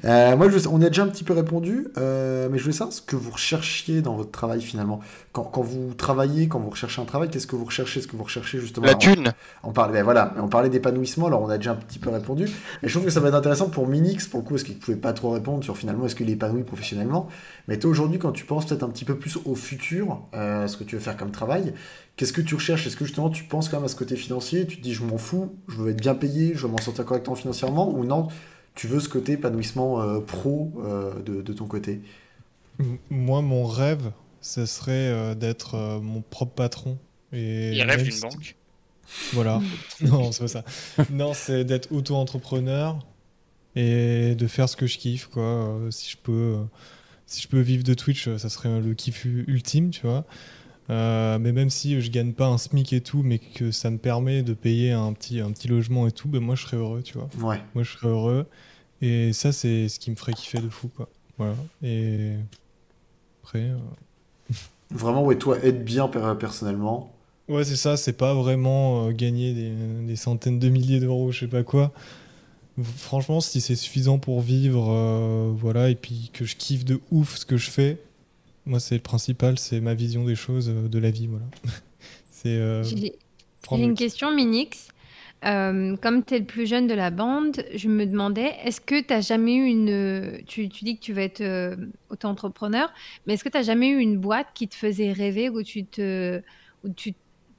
Euh, 0.03 0.35
moi, 0.35 0.49
je, 0.49 0.67
on 0.67 0.81
a 0.81 0.89
déjà 0.89 1.03
un 1.03 1.07
petit 1.07 1.23
peu 1.23 1.33
répondu, 1.33 1.87
euh, 1.97 2.49
mais 2.51 2.57
je 2.57 2.63
voulais 2.63 2.75
savoir 2.75 2.93
ce 2.93 3.01
que 3.01 3.15
vous 3.15 3.31
recherchiez 3.31 4.01
dans 4.01 4.15
votre 4.15 4.31
travail 4.31 4.61
finalement. 4.61 4.99
Quand, 5.31 5.43
quand 5.43 5.61
vous 5.61 5.93
travaillez, 5.93 6.49
quand 6.49 6.59
vous 6.59 6.69
recherchez 6.69 7.01
un 7.01 7.05
travail, 7.05 7.29
qu'est-ce 7.29 7.47
que 7.47 7.55
vous 7.55 7.63
recherchez? 7.63 7.99
Est-ce 7.99 8.07
que 8.07 8.17
vous 8.17 8.23
recherchez 8.23 8.59
justement 8.59 8.85
La 8.85 8.91
alors, 8.91 9.01
thune. 9.01 9.33
On 9.63 9.71
parlait, 9.71 9.99
ben 9.99 10.03
voilà, 10.03 10.33
on 10.37 10.49
parlait 10.49 10.69
d'épanouissement, 10.69 11.27
alors 11.27 11.41
on 11.41 11.49
a 11.49 11.57
déjà 11.57 11.71
un 11.71 11.75
petit 11.75 11.99
peu 11.99 12.09
répondu. 12.09 12.49
Mais 12.81 12.89
je 12.89 12.93
trouve 12.93 13.05
que 13.05 13.11
ça 13.11 13.21
va 13.21 13.29
être 13.29 13.35
intéressant 13.35 13.69
pour 13.69 13.87
Minix, 13.87 14.27
pour 14.27 14.41
le 14.41 14.45
coup, 14.45 14.53
parce 14.55 14.63
qu'il 14.63 14.75
ne 14.75 14.79
pouvait 14.79 14.97
pas 14.97 15.13
trop 15.13 15.31
répondre 15.31 15.63
sur 15.63 15.77
finalement 15.77 16.05
est-ce 16.05 16.15
qu'il 16.15 16.29
est 16.29 16.33
épanoui 16.33 16.63
professionnellement? 16.63 17.29
Mais 17.67 17.77
toi 17.79 17.89
aujourd'hui, 17.91 18.17
quand 18.19 18.31
tu 18.31 18.45
penses 18.45 18.65
peut-être 18.65 18.83
un 18.83 18.89
petit 18.89 19.05
peu 19.05 19.17
plus 19.17 19.37
au 19.45 19.55
futur, 19.55 20.21
euh, 20.33 20.67
ce 20.67 20.77
que 20.77 20.83
tu 20.85 20.95
veux 20.95 21.01
faire 21.01 21.17
comme 21.17 21.31
travail, 21.31 21.73
qu'est-ce 22.15 22.33
que 22.33 22.41
tu 22.41 22.55
recherches? 22.55 22.87
Est-ce 22.87 22.95
que 22.97 23.05
justement 23.05 23.29
tu 23.29 23.43
penses 23.43 23.69
quand 23.69 23.77
même 23.77 23.85
à 23.85 23.89
ce 23.89 23.95
côté 23.95 24.15
financier? 24.15 24.65
Tu 24.67 24.77
te 24.77 24.81
dis 24.81 24.93
je 24.93 25.03
m'en 25.03 25.17
fous, 25.17 25.53
je 25.67 25.75
veux 25.77 25.91
être 25.91 25.99
bien 26.01 26.15
payé, 26.15 26.53
je 26.55 26.61
veux 26.65 26.69
m'en 26.71 26.79
sortir 26.79 27.05
correctement 27.05 27.35
financièrement? 27.35 27.89
Ou 27.93 28.05
non, 28.05 28.29
tu 28.75 28.87
veux 28.87 28.99
ce 28.99 29.09
côté 29.09 29.33
épanouissement 29.33 30.01
euh, 30.01 30.19
pro 30.21 30.71
euh, 30.85 31.21
de, 31.23 31.41
de 31.41 31.53
ton 31.53 31.65
côté? 31.67 32.01
Moi, 33.09 33.41
mon 33.41 33.65
rêve, 33.65 34.11
ce 34.41 34.65
serait 34.65 34.91
euh, 35.09 35.35
d'être 35.35 35.75
euh, 35.75 35.99
mon 35.99 36.21
propre 36.21 36.53
patron. 36.53 36.97
Et 37.33 37.73
Il 37.73 37.81
rêve 37.83 38.03
d'une 38.03 38.11
si- 38.11 38.21
banque. 38.21 38.55
Voilà. 39.33 39.61
non, 40.01 40.31
c'est 40.31 40.41
pas 40.43 40.47
ça. 40.47 40.63
Non, 41.11 41.33
c'est 41.33 41.65
d'être 41.65 41.91
auto-entrepreneur 41.91 42.99
et 43.75 44.35
de 44.35 44.47
faire 44.47 44.69
ce 44.69 44.75
que 44.75 44.87
je 44.87 44.97
kiffe, 44.97 45.27
quoi. 45.27 45.43
Euh, 45.43 45.91
si 45.91 46.11
je 46.11 46.17
peux, 46.17 46.31
euh, 46.31 46.63
si 47.27 47.41
je 47.41 47.47
peux 47.47 47.59
vivre 47.59 47.83
de 47.83 47.93
Twitch, 47.93 48.27
euh, 48.27 48.37
ça 48.39 48.49
serait 48.49 48.79
le 48.81 48.93
kiff 48.95 49.25
ultime, 49.25 49.91
tu 49.91 50.01
vois. 50.07 50.25
Euh, 50.89 51.37
mais 51.37 51.51
même 51.51 51.69
si 51.69 51.99
je 52.01 52.09
gagne 52.09 52.31
pas 52.31 52.47
un 52.47 52.57
SMIC 52.57 52.93
et 52.93 53.01
tout, 53.01 53.21
mais 53.21 53.39
que 53.39 53.71
ça 53.71 53.89
me 53.91 53.97
permet 53.97 54.41
de 54.41 54.53
payer 54.53 54.93
un 54.93 55.11
petit, 55.13 55.41
un 55.41 55.51
petit 55.51 55.67
logement 55.67 56.07
et 56.07 56.11
tout, 56.11 56.29
ben 56.29 56.39
moi 56.41 56.55
je 56.55 56.63
serais 56.63 56.77
heureux, 56.77 57.03
tu 57.03 57.17
vois. 57.17 57.29
Ouais. 57.41 57.61
Moi 57.75 57.83
je 57.83 57.91
serais 57.91 58.07
heureux. 58.07 58.45
Et 59.01 59.31
ça, 59.33 59.51
c'est 59.51 59.89
ce 59.89 59.99
qui 59.99 60.09
me 60.09 60.15
ferait 60.15 60.33
kiffer 60.33 60.59
de 60.59 60.69
fou, 60.69 60.87
quoi. 60.87 61.07
Voilà. 61.37 61.53
Et 61.83 62.31
après. 63.43 63.59
euh, 63.69 63.77
Vraiment, 64.91 65.23
ouais, 65.25 65.37
toi, 65.37 65.57
être 65.63 65.83
bien 65.83 66.07
per- 66.07 66.35
personnellement. 66.39 67.11
Ouais, 67.49 67.63
c'est 67.65 67.75
ça, 67.75 67.97
c'est 67.97 68.13
pas 68.13 68.33
vraiment 68.33 69.07
euh, 69.07 69.11
gagner 69.11 69.53
des, 69.53 69.71
des 70.05 70.15
centaines 70.15 70.59
de 70.59 70.69
milliers 70.69 70.99
d'euros, 71.01 71.31
je 71.31 71.41
sais 71.41 71.47
pas 71.47 71.63
quoi. 71.63 71.91
Franchement, 72.83 73.41
si 73.41 73.59
c'est 73.59 73.75
suffisant 73.75 74.19
pour 74.19 74.41
vivre, 74.41 74.91
euh, 74.91 75.51
voilà, 75.55 75.89
et 75.89 75.95
puis 75.95 76.29
que 76.33 76.45
je 76.45 76.55
kiffe 76.55 76.85
de 76.85 76.99
ouf 77.11 77.37
ce 77.37 77.45
que 77.45 77.57
je 77.57 77.71
fais, 77.71 77.97
moi 78.65 78.79
c'est 78.79 78.95
le 78.95 79.01
principal, 79.01 79.57
c'est 79.57 79.79
ma 79.79 79.95
vision 79.95 80.25
des 80.25 80.35
choses, 80.35 80.69
euh, 80.69 80.87
de 80.87 80.99
la 80.99 81.09
vie, 81.09 81.27
voilà. 81.27 81.45
c'est 82.31 82.49
euh, 82.49 82.83
J'ai 82.83 83.13
une 83.71 83.95
question, 83.95 84.31
Minix. 84.31 84.89
Euh, 85.45 85.95
comme 85.97 86.23
tu 86.23 86.33
es 86.33 86.39
le 86.39 86.45
plus 86.45 86.65
jeune 86.65 86.87
de 86.87 86.95
la 86.95 87.11
bande, 87.11 87.63
je 87.75 87.87
me 87.89 88.05
demandais, 88.05 88.55
est-ce 88.63 88.81
que 88.81 88.99
tu 89.01 89.13
as 89.13 89.21
jamais 89.21 89.55
eu 89.55 89.65
une... 89.65 90.41
Tu, 90.47 90.67
tu, 90.67 90.83
dis 90.83 90.97
que 90.97 91.01
tu 91.01 91.13
vas 91.13 91.21
être 91.21 91.41
euh, 91.41 91.75
auto-entrepreneur, 92.09 92.91
mais 93.25 93.33
est-ce 93.33 93.43
que 93.43 93.49
tu 93.49 93.57
as 93.57 93.63
jamais 93.63 93.89
eu 93.89 93.99
une 93.99 94.17
boîte 94.17 94.47
qui 94.55 94.67
te 94.67 94.75
faisait 94.75 95.11
rêver, 95.11 95.49
où 95.49 95.61
tu 95.61 95.85
te, 95.85 96.41
où 96.83 96.89
tu 96.89 97.13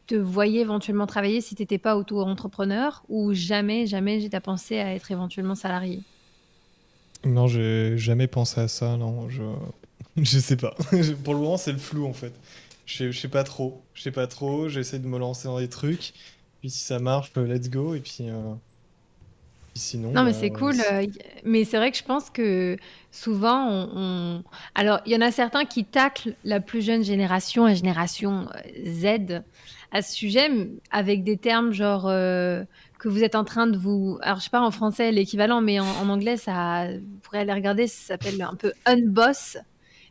te 0.09 0.15
voyais 0.17 0.61
éventuellement 0.63 1.07
travailler 1.07 1.41
si 1.41 1.55
tu 1.55 1.63
n'étais 1.63 1.79
pas 1.79 1.97
auto-entrepreneur, 1.97 3.05
ou 3.09 3.33
jamais, 3.35 3.87
jamais 3.87 4.21
j'ai 4.21 4.31
pensé 4.41 4.79
à 4.81 4.95
être 4.95 5.11
éventuellement 5.13 5.55
salarié? 5.55 6.05
Non, 7.25 7.47
j'ai 7.49 7.99
jamais 7.99 8.29
pensé 8.29 8.61
à 8.61 8.69
ça, 8.69 8.97
non. 8.97 9.29
Je, 9.29 9.43
je 10.17 10.39
sais 10.39 10.57
pas. 10.57 10.75
Pour 11.25 11.35
le 11.35 11.41
moment, 11.41 11.57
c'est 11.57 11.73
le 11.73 11.79
flou 11.79 12.07
en 12.07 12.13
fait. 12.13 12.41
Je 12.87 13.11
sais 13.13 13.29
pas 13.29 13.45
trop. 13.45 13.87
Je 13.95 14.03
sais 14.03 14.13
pas 14.13 14.27
trop. 14.27 14.69
J'essaie 14.69 14.99
de 14.99 15.07
me 15.07 15.19
lancer 15.19 15.49
dans 15.49 15.59
des 15.59 15.69
trucs. 15.69 16.15
Puis 16.61 16.71
si 16.71 16.81
ça 16.85 16.99
marche, 17.01 17.33
euh, 17.37 17.47
let's 17.47 17.69
go. 17.71 17.95
Et 17.95 18.01
puis, 18.01 18.31
euh... 18.31 18.55
puis 19.73 19.81
sinon. 19.83 20.13
Non, 20.15 20.25
mais 20.25 20.33
bah, 20.33 20.39
c'est 20.39 20.51
cool. 20.51 20.81
euh, 20.81 21.07
Mais 21.45 21.65
c'est 21.65 21.77
vrai 21.77 21.91
que 21.91 21.99
je 21.99 22.03
pense 22.03 22.31
que 22.31 22.77
souvent, 23.11 23.67
on. 23.69 23.91
on- 24.41 24.45
Alors, 24.75 25.01
il 25.07 25.13
y 25.13 25.17
en 25.17 25.21
a 25.21 25.31
certains 25.31 25.65
qui 25.67 25.85
taclent 25.85 26.35
la 26.45 26.61
plus 26.61 26.83
jeune 26.83 27.05
génération, 27.05 27.67
la 27.67 27.75
génération 27.75 28.49
Z, 28.87 29.43
à 29.93 30.03
ce 30.03 30.13
sujet, 30.15 30.49
avec 30.91 31.25
des 31.25 31.37
termes 31.37 31.73
genre. 31.73 32.07
euh, 32.09 32.65
que 32.99 33.09
vous 33.09 33.23
êtes 33.23 33.37
en 33.37 33.45
train 33.45 33.67
de 33.69 33.79
vous. 33.79 34.19
Alors, 34.23 34.39
je 34.39 34.45
sais 34.45 34.51
pas 34.51 34.61
en 34.61 34.71
français 34.71 35.13
l'équivalent, 35.13 35.61
mais 35.61 35.79
en, 35.81 36.09
anglais, 36.09 36.37
ça, 36.37 36.89
vous 36.89 37.19
pourrez 37.23 37.39
aller 37.39 37.53
regarder, 37.53 37.87
ça 37.87 38.09
s'appelle 38.09 38.43
un 38.43 38.57
peu 38.57 38.73
unboss. 38.87 39.57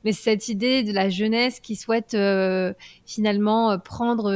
Mais 0.06 0.14
c'est 0.14 0.32
cette 0.32 0.48
idée 0.48 0.84
de 0.84 0.94
la 0.94 1.10
jeunesse 1.10 1.60
qui 1.60 1.76
souhaite 1.76 2.14
euh, 2.14 2.72
finalement 3.06 3.72
euh, 3.72 3.78
prendre, 3.78 4.32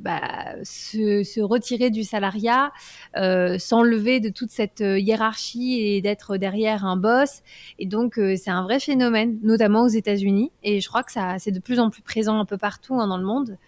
bah, 0.00 0.54
se, 0.64 1.40
retirer 1.40 1.90
du 1.90 2.02
salariat, 2.02 2.72
s'enlever 3.14 4.18
de 4.18 4.30
toute 4.30 4.50
cette 4.50 4.80
hiérarchie 4.80 5.78
et 5.80 6.00
d'être 6.00 6.36
derrière 6.36 6.84
un 6.84 6.96
boss. 6.96 7.42
Et 7.78 7.86
donc, 7.86 8.14
c'est 8.16 8.50
un 8.50 8.64
vrai 8.64 8.80
phénomène, 8.80 9.38
notamment 9.42 9.82
aux 9.82 9.88
États-Unis. 9.88 10.50
Et 10.64 10.80
je 10.80 10.88
crois 10.88 11.04
que 11.04 11.12
ça, 11.12 11.36
c'est 11.38 11.52
de 11.52 11.60
plus 11.60 11.78
en 11.78 11.90
plus 11.90 12.02
présent 12.02 12.40
un 12.40 12.44
peu 12.44 12.58
partout 12.58 12.94
hein, 12.94 13.06
dans 13.06 13.18
le 13.18 13.24
monde. 13.24 13.58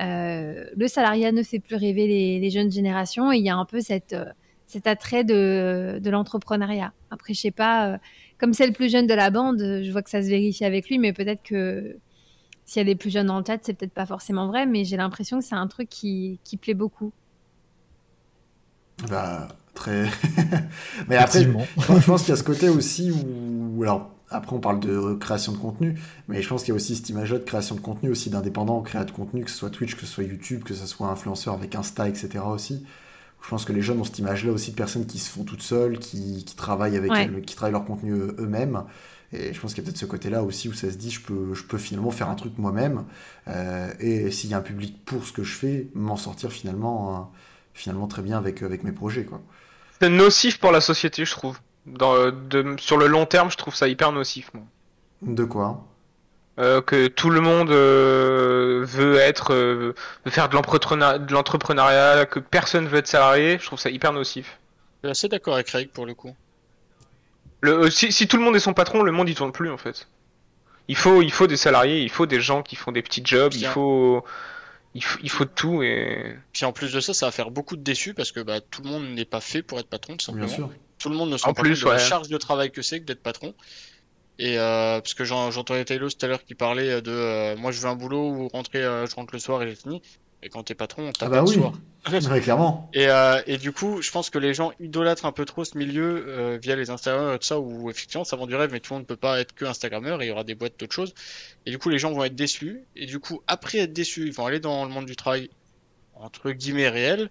Euh, 0.00 0.64
le 0.76 0.88
salariat 0.88 1.32
ne 1.32 1.42
fait 1.42 1.60
plus 1.60 1.76
rêver 1.76 2.06
les, 2.06 2.40
les 2.40 2.50
jeunes 2.50 2.70
générations 2.70 3.32
et 3.32 3.36
il 3.38 3.44
y 3.44 3.50
a 3.50 3.56
un 3.56 3.64
peu 3.64 3.80
cette, 3.80 4.12
euh, 4.12 4.24
cet 4.66 4.86
attrait 4.86 5.24
de, 5.24 6.00
de 6.02 6.10
l'entrepreneuriat. 6.10 6.92
Après, 7.10 7.32
je 7.32 7.40
sais 7.40 7.50
pas, 7.50 7.88
euh, 7.88 7.98
comme 8.38 8.52
c'est 8.52 8.66
le 8.66 8.72
plus 8.72 8.90
jeune 8.90 9.06
de 9.06 9.14
la 9.14 9.30
bande, 9.30 9.58
je 9.58 9.90
vois 9.92 10.02
que 10.02 10.10
ça 10.10 10.22
se 10.22 10.28
vérifie 10.28 10.64
avec 10.64 10.88
lui, 10.88 10.98
mais 10.98 11.12
peut-être 11.12 11.42
que 11.42 11.96
s'il 12.64 12.80
y 12.80 12.82
a 12.82 12.84
des 12.84 12.96
plus 12.96 13.10
jeunes 13.10 13.26
dans 13.26 13.38
le 13.38 13.44
chat, 13.46 13.58
c'est 13.62 13.74
peut-être 13.74 13.92
pas 13.92 14.06
forcément 14.06 14.46
vrai, 14.48 14.66
mais 14.66 14.84
j'ai 14.84 14.96
l'impression 14.96 15.38
que 15.38 15.44
c'est 15.44 15.54
un 15.54 15.66
truc 15.68 15.88
qui, 15.88 16.40
qui 16.44 16.56
plaît 16.56 16.74
beaucoup. 16.74 17.12
Bah, 19.08 19.48
très. 19.74 20.04
Mais 21.08 21.16
après, 21.16 21.42
Effectivement. 21.42 21.64
je 21.76 22.06
pense 22.06 22.22
qu'il 22.22 22.30
y 22.30 22.32
a 22.32 22.36
ce 22.36 22.44
côté 22.44 22.68
aussi 22.68 23.10
où. 23.10 23.82
Alors, 23.82 24.13
après, 24.30 24.56
on 24.56 24.60
parle 24.60 24.80
de 24.80 25.14
création 25.14 25.52
de 25.52 25.58
contenu, 25.58 25.98
mais 26.28 26.42
je 26.42 26.48
pense 26.48 26.62
qu'il 26.62 26.70
y 26.70 26.72
a 26.72 26.76
aussi 26.76 26.96
cette 26.96 27.08
image-là 27.08 27.38
de 27.38 27.44
création 27.44 27.74
de 27.74 27.80
contenu, 27.80 28.10
aussi 28.10 28.30
d'indépendants, 28.30 28.80
créateurs 28.82 29.12
de 29.12 29.16
contenu, 29.16 29.44
que 29.44 29.50
ce 29.50 29.56
soit 29.56 29.70
Twitch, 29.70 29.94
que 29.94 30.00
ce 30.02 30.06
soit 30.06 30.24
YouTube, 30.24 30.64
que 30.64 30.74
ce 30.74 30.86
soit 30.86 31.08
influenceur 31.08 31.54
avec 31.54 31.74
Insta, 31.74 32.08
etc. 32.08 32.38
aussi. 32.46 32.84
Je 33.42 33.48
pense 33.50 33.64
que 33.66 33.72
les 33.74 33.82
jeunes 33.82 34.00
ont 34.00 34.04
cette 34.04 34.18
image-là 34.18 34.52
aussi 34.52 34.70
de 34.70 34.76
personnes 34.76 35.06
qui 35.06 35.18
se 35.18 35.28
font 35.30 35.44
toutes 35.44 35.62
seules, 35.62 35.98
qui, 35.98 36.44
qui 36.44 36.56
travaillent 36.56 36.96
avec 36.96 37.10
Ouais. 37.12 37.24
elles, 37.24 37.42
qui 37.42 37.54
travaillent 37.54 37.72
leur 37.74 37.84
contenu 37.84 38.12
eux- 38.12 38.34
eux-mêmes. 38.38 38.84
Et 39.32 39.52
je 39.52 39.60
pense 39.60 39.74
qu'il 39.74 39.82
y 39.82 39.86
a 39.86 39.90
peut-être 39.90 39.98
ce 40.00 40.06
côté-là 40.06 40.42
aussi 40.42 40.68
où 40.68 40.72
ça 40.72 40.90
se 40.90 40.96
dit, 40.96 41.10
je 41.10 41.20
peux, 41.20 41.52
je 41.54 41.64
peux 41.64 41.76
finalement 41.76 42.10
faire 42.10 42.30
un 42.30 42.36
truc 42.36 42.56
moi-même. 42.56 43.04
euh, 43.48 43.90
et 44.00 44.30
s'il 44.30 44.48
y 44.50 44.54
a 44.54 44.58
un 44.58 44.62
public 44.62 45.04
pour 45.04 45.26
ce 45.26 45.32
que 45.32 45.42
je 45.42 45.52
fais, 45.54 45.88
m'en 45.94 46.16
sortir 46.16 46.50
finalement, 46.52 47.14
euh, 47.16 47.20
finalement 47.74 48.06
très 48.06 48.22
bien 48.22 48.38
avec, 48.38 48.62
avec 48.62 48.82
mes 48.84 48.92
projets, 48.92 49.24
quoi. 49.24 49.42
C'est 50.00 50.08
nocif 50.08 50.58
pour 50.58 50.72
la 50.72 50.80
société, 50.80 51.24
je 51.24 51.32
trouve. 51.32 51.58
Dans, 51.86 52.30
de, 52.30 52.76
sur 52.78 52.96
le 52.96 53.06
long 53.06 53.26
terme, 53.26 53.50
je 53.50 53.56
trouve 53.56 53.74
ça 53.74 53.88
hyper 53.88 54.12
nocif. 54.12 54.50
moi. 54.54 54.64
De 55.22 55.44
quoi? 55.44 55.84
Euh, 56.58 56.80
que 56.80 57.08
tout 57.08 57.30
le 57.30 57.40
monde 57.40 57.70
euh, 57.70 58.84
veut 58.86 59.16
être, 59.16 59.52
euh, 59.52 59.94
veut 60.24 60.30
faire 60.30 60.48
de 60.48 60.54
l'entrepreneur- 60.54 61.18
de 61.18 61.32
l'entrepreneuriat, 61.32 62.26
que 62.26 62.38
personne 62.38 62.86
veut 62.86 62.98
être 62.98 63.08
salarié, 63.08 63.58
je 63.60 63.66
trouve 63.66 63.78
ça 63.80 63.90
hyper 63.90 64.12
nocif. 64.12 64.58
Je 65.02 65.08
suis 65.08 65.10
assez 65.10 65.28
d'accord 65.28 65.54
avec 65.54 65.66
Craig 65.66 65.90
pour 65.90 66.06
le 66.06 66.14
coup. 66.14 66.34
Le, 67.60 67.84
euh, 67.86 67.90
si, 67.90 68.12
si 68.12 68.28
tout 68.28 68.36
le 68.36 68.44
monde 68.44 68.54
est 68.56 68.60
son 68.60 68.72
patron, 68.72 69.02
le 69.02 69.10
monde 69.12 69.28
il 69.28 69.34
tourne 69.34 69.52
plus 69.52 69.70
en 69.70 69.78
fait. 69.78 70.06
Il 70.86 70.96
faut, 70.96 71.22
il 71.22 71.32
faut 71.32 71.46
des 71.46 71.56
salariés, 71.56 72.02
il 72.02 72.10
faut 72.10 72.26
des 72.26 72.40
gens 72.40 72.62
qui 72.62 72.76
font 72.76 72.92
des 72.92 73.02
petits 73.02 73.22
jobs, 73.24 73.52
il 73.54 73.60
Bien. 73.60 73.70
faut, 73.70 74.22
il 74.94 75.02
faut, 75.02 75.18
il 75.22 75.30
faut 75.30 75.46
tout 75.46 75.82
et 75.82 76.36
Puis 76.52 76.64
en 76.66 76.72
plus 76.72 76.92
de 76.92 77.00
ça, 77.00 77.14
ça 77.14 77.26
va 77.26 77.32
faire 77.32 77.50
beaucoup 77.50 77.76
de 77.76 77.82
déçus 77.82 78.14
parce 78.14 78.30
que 78.32 78.40
bah, 78.40 78.60
tout 78.60 78.82
le 78.82 78.90
monde 78.90 79.06
n'est 79.08 79.24
pas 79.24 79.40
fait 79.40 79.62
pour 79.62 79.80
être 79.80 79.88
patron, 79.88 80.16
tout 80.16 80.32
Bien 80.32 80.46
simplement. 80.46 80.68
sûr. 80.68 80.70
Tout 80.98 81.08
le 81.10 81.16
monde 81.16 81.30
ne 81.30 81.36
se 81.36 81.44
En 81.44 81.48
rend 81.48 81.54
pas 81.54 81.62
plus, 81.62 81.80
compte 81.82 81.90
de 81.92 81.94
la 81.94 81.98
charge 81.98 82.28
de 82.28 82.36
travail 82.38 82.70
que 82.70 82.82
c'est 82.82 83.00
que 83.00 83.04
d'être 83.04 83.22
patron. 83.22 83.54
Et 84.38 84.58
euh, 84.58 85.00
parce 85.00 85.14
que 85.14 85.24
j'en- 85.24 85.50
j'entendais 85.50 85.84
Taylor 85.84 86.10
tout 86.12 86.24
à 86.24 86.28
l'heure 86.28 86.44
qui 86.44 86.54
parlait 86.54 87.00
de 87.02 87.10
euh, 87.12 87.56
moi 87.56 87.70
je 87.70 87.80
veux 87.80 87.86
un 87.88 87.94
boulot 87.94 88.30
où 88.30 88.48
rentrer, 88.48 88.82
euh, 88.82 89.06
je 89.06 89.14
rentre 89.14 89.32
le 89.34 89.38
soir 89.38 89.62
et 89.62 89.68
j'ai 89.68 89.76
fini. 89.76 90.02
Et 90.42 90.48
quand 90.50 90.62
t'es 90.64 90.74
patron, 90.74 91.04
on 91.04 91.08
Ah 91.08 91.12
tape 91.20 91.30
bah 91.30 91.40
le 91.40 91.48
oui, 91.48 91.54
soir. 91.54 91.72
Ouais, 92.30 92.40
clairement. 92.40 92.90
Et, 92.92 93.08
euh, 93.08 93.40
et 93.46 93.56
du 93.56 93.72
coup, 93.72 94.02
je 94.02 94.10
pense 94.10 94.28
que 94.28 94.38
les 94.38 94.52
gens 94.52 94.72
idolâtrent 94.78 95.24
un 95.24 95.32
peu 95.32 95.46
trop 95.46 95.64
ce 95.64 95.78
milieu 95.78 96.24
euh, 96.28 96.58
via 96.60 96.76
les 96.76 96.90
Instagrammeurs 96.90 97.32
et 97.34 97.38
tout 97.38 97.46
ça, 97.46 97.58
où 97.58 97.88
effectivement 97.90 98.24
ça 98.24 98.36
vend 98.36 98.46
du 98.46 98.54
rêve, 98.54 98.70
mais 98.70 98.80
tout 98.80 98.92
le 98.92 98.96
monde 98.98 99.04
ne 99.04 99.06
peut 99.06 99.16
pas 99.16 99.40
être 99.40 99.54
que 99.54 99.64
Instagrammeur, 99.64 100.20
et 100.20 100.26
il 100.26 100.28
y 100.28 100.32
aura 100.32 100.44
des 100.44 100.54
boîtes 100.54 100.78
d'autres 100.78 100.92
choses. 100.94 101.14
Et 101.64 101.70
du 101.70 101.78
coup, 101.78 101.88
les 101.88 101.98
gens 101.98 102.12
vont 102.12 102.24
être 102.24 102.34
déçus, 102.34 102.82
et 102.94 103.06
du 103.06 103.20
coup, 103.20 103.40
après 103.46 103.78
être 103.78 103.94
déçus, 103.94 104.26
ils 104.26 104.32
vont 104.34 104.44
aller 104.44 104.60
dans 104.60 104.84
le 104.84 104.90
monde 104.90 105.06
du 105.06 105.16
travail, 105.16 105.48
entre 106.14 106.50
guillemets, 106.50 106.90
réel, 106.90 107.30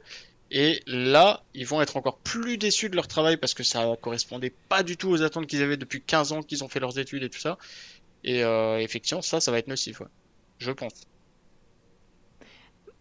et 0.55 0.83
là, 0.85 1.41
ils 1.55 1.65
vont 1.65 1.81
être 1.81 1.97
encore 1.97 2.19
plus 2.19 2.59
déçus 2.59 2.87
de 2.87 2.95
leur 2.95 3.07
travail 3.07 3.37
parce 3.37 3.55
que 3.55 3.63
ça 3.63 3.97
correspondait 3.99 4.53
pas 4.69 4.83
du 4.83 4.97
tout 4.97 5.09
aux 5.09 5.23
attentes 5.23 5.47
qu'ils 5.47 5.63
avaient 5.63 5.77
depuis 5.77 5.99
15 5.99 6.31
ans 6.31 6.43
qu'ils 6.43 6.63
ont 6.63 6.67
fait 6.67 6.79
leurs 6.79 6.99
études 6.99 7.23
et 7.23 7.29
tout 7.31 7.39
ça. 7.39 7.57
Et 8.23 8.43
euh, 8.43 8.77
effectivement, 8.77 9.23
ça, 9.23 9.39
ça 9.39 9.51
va 9.51 9.57
être 9.57 9.67
nocif. 9.67 10.03
Je 10.59 10.69
pense. 10.69 10.93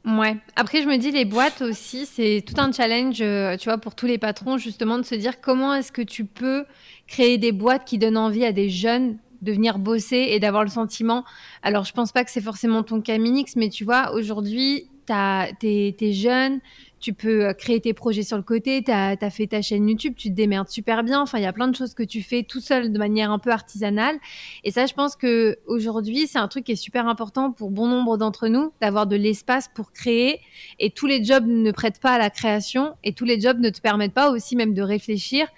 Ouais. 0.07 0.35
Après, 0.57 0.81
je 0.81 0.89
me 0.89 0.97
dis, 0.97 1.11
les 1.11 1.27
boîtes 1.27 1.61
aussi, 1.61 2.07
c'est 2.07 2.43
tout 2.45 2.59
un 2.59 2.73
challenge, 2.73 3.21
euh, 3.21 3.59
tu 3.59 3.69
vois, 3.69 3.77
pour 3.77 3.95
tous 3.95 4.07
les 4.07 4.17
patrons, 4.17 4.57
justement, 4.57 4.97
de 4.97 5.05
se 5.05 5.15
dire 5.15 5.43
comment 5.43 5.75
est-ce 5.75 5.93
que 5.93 6.01
tu 6.01 6.25
peux 6.25 6.65
créer 7.07 7.37
des 7.37 7.53
boîtes 7.53 7.85
qui 7.85 7.99
donnent 7.99 8.17
envie 8.17 8.47
à 8.47 8.53
des 8.53 8.71
jeunes 8.71 9.19
de 9.43 9.53
venir 9.53 9.79
bosser 9.79 10.29
et 10.31 10.41
d'avoir 10.41 10.65
le 10.65 10.71
sentiment. 10.71 11.23
Alors, 11.63 11.85
je 11.85 11.93
pense 11.93 12.13
pas 12.13 12.25
que 12.25 12.31
c'est 12.31 12.41
forcément 12.41 12.83
ton 12.83 13.03
cas, 13.03 13.19
Minix, 13.19 13.57
mais 13.57 13.69
tu 13.69 13.85
vois, 13.85 14.13
aujourd'hui, 14.13 14.89
t'es 15.07 15.95
es 16.01 16.13
jeune, 16.13 16.61
tu 17.03 17.13
peux 17.13 17.47
euh, 17.47 17.53
créer 17.53 17.81
tes 17.81 17.93
projets 17.93 18.23
sur 18.23 18.37
le 18.37 18.45
côté, 18.45 18.83
tu 18.83 18.93
as, 18.93 19.17
fait 19.31 19.49
ta 19.49 19.61
chaîne 19.61 19.89
YouTube, 19.89 20.15
tu 20.17 20.29
te 20.29 20.35
démerdes 20.35 20.69
super 20.69 21.03
bien. 21.03 21.21
Enfin, 21.21 21.39
il 21.39 21.43
y 21.43 21.47
a 21.47 21.53
plein 21.53 21.67
de 21.67 21.75
choses 21.75 21.95
que 21.95 22.05
tu 22.05 22.23
fais 22.23 22.45
tout 22.45 22.61
seul 22.61 22.93
de 22.93 22.99
manière 22.99 23.33
un 23.33 23.41
peu 23.41 23.51
artisanale. 23.51 24.17
Et 24.63 24.71
ça, 24.71 24.87
je 24.87 24.95
pense 24.95 25.17
que 25.17 25.59
aujourd'hui, 25.67 26.29
c'est 26.29 26.39
un 26.39 26.47
truc 26.47 26.65
qui 26.65 26.73
est 26.73 26.77
super 26.77 27.09
important 27.09 27.51
pour 27.51 27.73
bon 27.73 27.89
nombre 27.89 28.17
d'entre 28.17 28.47
nous, 28.47 28.73
d'avoir 28.81 29.09
de 29.09 29.17
l'espace 29.17 29.69
pour 29.75 29.93
créer. 29.93 30.41
Et 30.79 30.91
tous 30.91 31.09
les 31.09 31.25
jobs 31.25 31.45
ne 31.45 31.73
prêtent 31.73 32.01
pas 32.01 32.13
à 32.13 32.19
la 32.19 32.31
création 32.31 32.95
et 33.03 33.13
tous 33.13 33.25
les 33.25 33.41
jobs 33.41 33.59
ne 33.59 33.71
te 33.71 33.81
permettent 33.81 34.15
pas 34.15 34.31
aussi 34.31 34.55
même 34.55 34.73
de 34.73 34.83
réfléchir. 34.83 35.49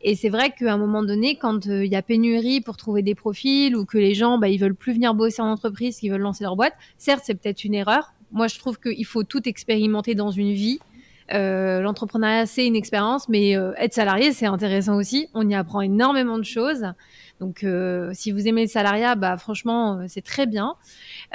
Et 0.00 0.14
c'est 0.14 0.30
vrai 0.30 0.54
qu'à 0.58 0.72
un 0.72 0.78
moment 0.78 1.02
donné, 1.02 1.36
quand 1.36 1.66
euh, 1.66 1.84
il 1.84 1.92
y 1.92 1.96
a 1.96 2.02
pénurie 2.02 2.62
pour 2.62 2.78
trouver 2.78 3.02
des 3.02 3.14
profils 3.14 3.76
ou 3.76 3.84
que 3.84 3.98
les 3.98 4.14
gens, 4.14 4.38
bah, 4.38 4.48
ils 4.48 4.58
veulent 4.58 4.74
plus 4.74 4.94
venir 4.94 5.14
bosser 5.14 5.42
en 5.42 5.50
entreprise, 5.50 5.98
qu'ils 5.98 6.10
veulent 6.10 6.22
lancer 6.22 6.44
leur 6.44 6.56
boîte, 6.56 6.74
certes, 6.96 7.24
c'est 7.26 7.34
peut-être 7.34 7.64
une 7.64 7.74
erreur. 7.74 8.14
Moi, 8.32 8.48
je 8.48 8.58
trouve 8.58 8.80
qu'il 8.80 9.04
faut 9.04 9.22
tout 9.22 9.46
expérimenter 9.48 10.14
dans 10.14 10.30
une 10.30 10.52
vie. 10.52 10.80
Euh, 11.32 11.80
L'entrepreneuriat, 11.80 12.46
c'est 12.46 12.66
une 12.66 12.76
expérience, 12.76 13.28
mais 13.28 13.56
euh, 13.56 13.72
être 13.78 13.94
salarié, 13.94 14.32
c'est 14.32 14.46
intéressant 14.46 14.96
aussi. 14.96 15.28
On 15.34 15.48
y 15.48 15.54
apprend 15.54 15.80
énormément 15.80 16.38
de 16.38 16.44
choses. 16.44 16.84
Donc, 17.40 17.64
euh, 17.64 18.10
si 18.12 18.30
vous 18.30 18.46
aimez 18.46 18.62
le 18.62 18.68
salariat, 18.68 19.14
bah, 19.16 19.36
franchement, 19.36 19.98
euh, 19.98 20.04
c'est 20.08 20.22
très 20.22 20.46
bien. 20.46 20.76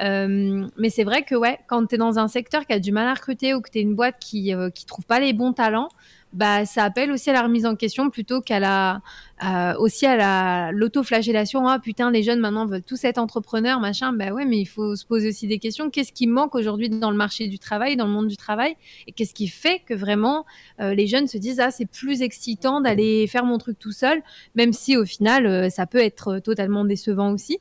Euh, 0.02 0.68
mais 0.78 0.90
c'est 0.90 1.04
vrai 1.04 1.24
que 1.24 1.36
ouais, 1.36 1.60
quand 1.68 1.86
tu 1.88 1.96
es 1.96 1.98
dans 1.98 2.20
un 2.20 2.28
secteur 2.28 2.66
qui 2.66 2.74
a 2.74 2.80
du 2.80 2.92
mal 2.92 3.08
à 3.08 3.14
recruter 3.14 3.54
ou 3.54 3.62
que 3.62 3.70
tu 3.70 3.80
es 3.80 3.82
une 3.82 3.96
boîte 3.96 4.16
qui 4.20 4.54
ne 4.54 4.70
trouve 4.88 5.06
pas 5.06 5.20
les 5.20 5.34
bons 5.34 5.54
talents, 5.54 5.90
bah, 6.32 6.66
ça 6.66 6.84
appelle 6.84 7.12
aussi 7.12 7.30
à 7.32 7.34
la 7.34 7.42
remise 7.42 7.66
en 7.66 7.76
question 7.76 8.12
plutôt 8.12 8.40
qu'à 8.42 8.60
la, 8.60 9.02
euh, 9.44 9.74
aussi 9.80 10.06
à 10.06 10.16
la 10.16 10.72
l'autoflagellation. 10.72 11.68
Ah 11.68 11.80
putain, 11.80 12.12
les 12.12 12.22
jeunes 12.22 12.40
maintenant 12.40 12.68
veulent 12.68 12.84
tous 12.84 13.04
être 13.04 13.18
entrepreneurs, 13.18 13.80
machin. 13.80 14.14
Bah 14.14 14.32
ouais, 14.32 14.46
mais 14.46 14.60
il 14.60 14.68
faut 14.68 14.96
se 14.96 15.06
poser 15.06 15.30
aussi 15.30 15.48
des 15.48 15.58
questions. 15.58 15.90
Qu'est-ce 15.90 16.14
qui 16.14 16.28
manque 16.28 16.54
aujourd'hui 16.54 16.90
dans 16.90 17.10
le 17.10 17.18
marché 17.18 17.48
du 17.48 17.58
travail, 17.58 17.98
dans 17.98 18.06
le 18.06 18.12
monde 18.12 18.28
du 18.28 18.38
travail, 18.38 18.76
et 19.08 19.12
qu'est-ce 19.12 19.34
qui 19.34 19.48
fait 19.48 19.82
que 19.88 19.96
vraiment 19.96 20.46
euh, 20.80 20.94
les 20.94 21.08
jeunes 21.08 21.28
se 21.28 21.40
disent 21.40 21.60
ah 21.60 21.72
c'est 21.72 21.88
plus 21.90 22.22
excitant 22.22 22.80
d'aller 22.80 23.26
faire 23.26 23.46
mon 23.46 23.58
truc 23.58 23.80
tout 23.80 23.92
seul, 23.92 24.22
même 24.54 24.72
si 24.72 24.98
au 24.98 25.06
final 25.06 25.48
euh, 25.48 25.70
ça 25.70 25.88
peut 25.88 25.98
être 25.98 26.40
totalement 26.40 26.86
décevant 26.86 27.32
aussi. 27.32 27.60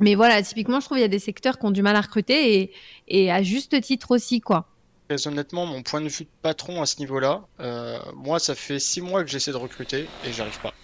Mais 0.00 0.14
voilà, 0.14 0.42
typiquement, 0.42 0.80
je 0.80 0.86
trouve 0.86 0.96
qu'il 0.96 1.02
y 1.02 1.04
a 1.04 1.08
des 1.08 1.18
secteurs 1.20 1.58
qui 1.58 1.66
ont 1.66 1.70
du 1.70 1.82
mal 1.82 1.94
à 1.94 2.00
recruter 2.00 2.60
et, 2.60 2.72
et 3.06 3.30
à 3.30 3.42
juste 3.42 3.80
titre 3.80 4.10
aussi, 4.10 4.40
quoi. 4.40 4.73
Honnêtement, 5.26 5.66
mon 5.66 5.82
point 5.82 6.00
de 6.00 6.08
vue 6.08 6.24
de 6.24 6.30
patron 6.42 6.82
à 6.82 6.86
ce 6.86 6.98
niveau-là, 6.98 7.46
euh, 7.60 7.98
moi, 8.14 8.38
ça 8.38 8.54
fait 8.54 8.78
six 8.78 9.00
mois 9.00 9.24
que 9.24 9.30
j'essaie 9.30 9.52
de 9.52 9.56
recruter 9.56 10.06
et 10.24 10.32
j'arrive 10.32 10.60
pas. 10.60 10.74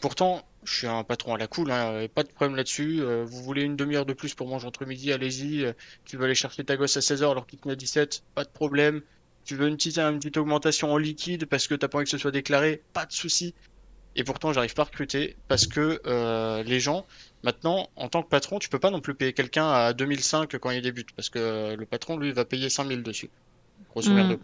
Pourtant, 0.00 0.42
je 0.64 0.74
suis 0.74 0.86
un 0.86 1.04
patron 1.04 1.34
à 1.34 1.38
la 1.38 1.46
cool, 1.46 1.70
hein, 1.70 2.06
pas 2.14 2.22
de 2.22 2.28
problème 2.28 2.56
là-dessus. 2.56 3.00
Euh, 3.00 3.24
vous 3.24 3.42
voulez 3.42 3.62
une 3.62 3.76
demi-heure 3.76 4.06
de 4.06 4.12
plus 4.12 4.34
pour 4.34 4.48
manger 4.48 4.66
entre 4.66 4.84
midi, 4.86 5.12
allez-y. 5.12 5.64
Euh, 5.64 5.72
tu 6.04 6.16
veux 6.16 6.24
aller 6.24 6.34
chercher 6.34 6.64
ta 6.64 6.76
gosse 6.76 6.96
à 6.96 7.00
16h 7.00 7.30
alors 7.30 7.46
qu'il 7.46 7.58
te 7.58 7.68
met 7.68 7.72
à 7.72 7.76
17, 7.76 8.22
pas 8.34 8.44
de 8.44 8.50
problème. 8.50 9.02
Tu 9.44 9.56
veux 9.56 9.68
une 9.68 9.76
petite, 9.76 10.36
augmentation 10.36 10.92
en 10.92 10.98
liquide 10.98 11.46
parce 11.46 11.68
que 11.68 11.74
t'as 11.74 11.88
pas 11.88 11.98
envie 11.98 12.04
que 12.04 12.10
ce 12.10 12.18
soit 12.18 12.32
déclaré, 12.32 12.82
pas 12.92 13.06
de 13.06 13.12
souci. 13.12 13.54
Et 14.16 14.24
pourtant, 14.24 14.52
j'arrive 14.52 14.74
pas 14.74 14.82
à 14.82 14.86
recruter 14.86 15.36
parce 15.46 15.66
que 15.66 16.00
les 16.64 16.80
gens, 16.80 17.06
maintenant, 17.44 17.88
en 17.96 18.08
tant 18.08 18.22
que 18.22 18.28
patron, 18.28 18.58
tu 18.58 18.68
peux 18.68 18.78
pas 18.78 18.90
non 18.90 19.00
plus 19.00 19.14
payer 19.14 19.34
quelqu'un 19.34 19.70
à 19.70 19.92
2005 19.92 20.56
quand 20.56 20.70
il 20.70 20.82
débute 20.82 21.12
parce 21.14 21.28
que 21.28 21.76
le 21.76 21.86
patron, 21.86 22.16
lui, 22.16 22.32
va 22.32 22.44
payer 22.44 22.70
5000 22.70 23.02
dessus. 23.02 23.30
Grosso 23.96 24.12
Mm. 24.12 24.38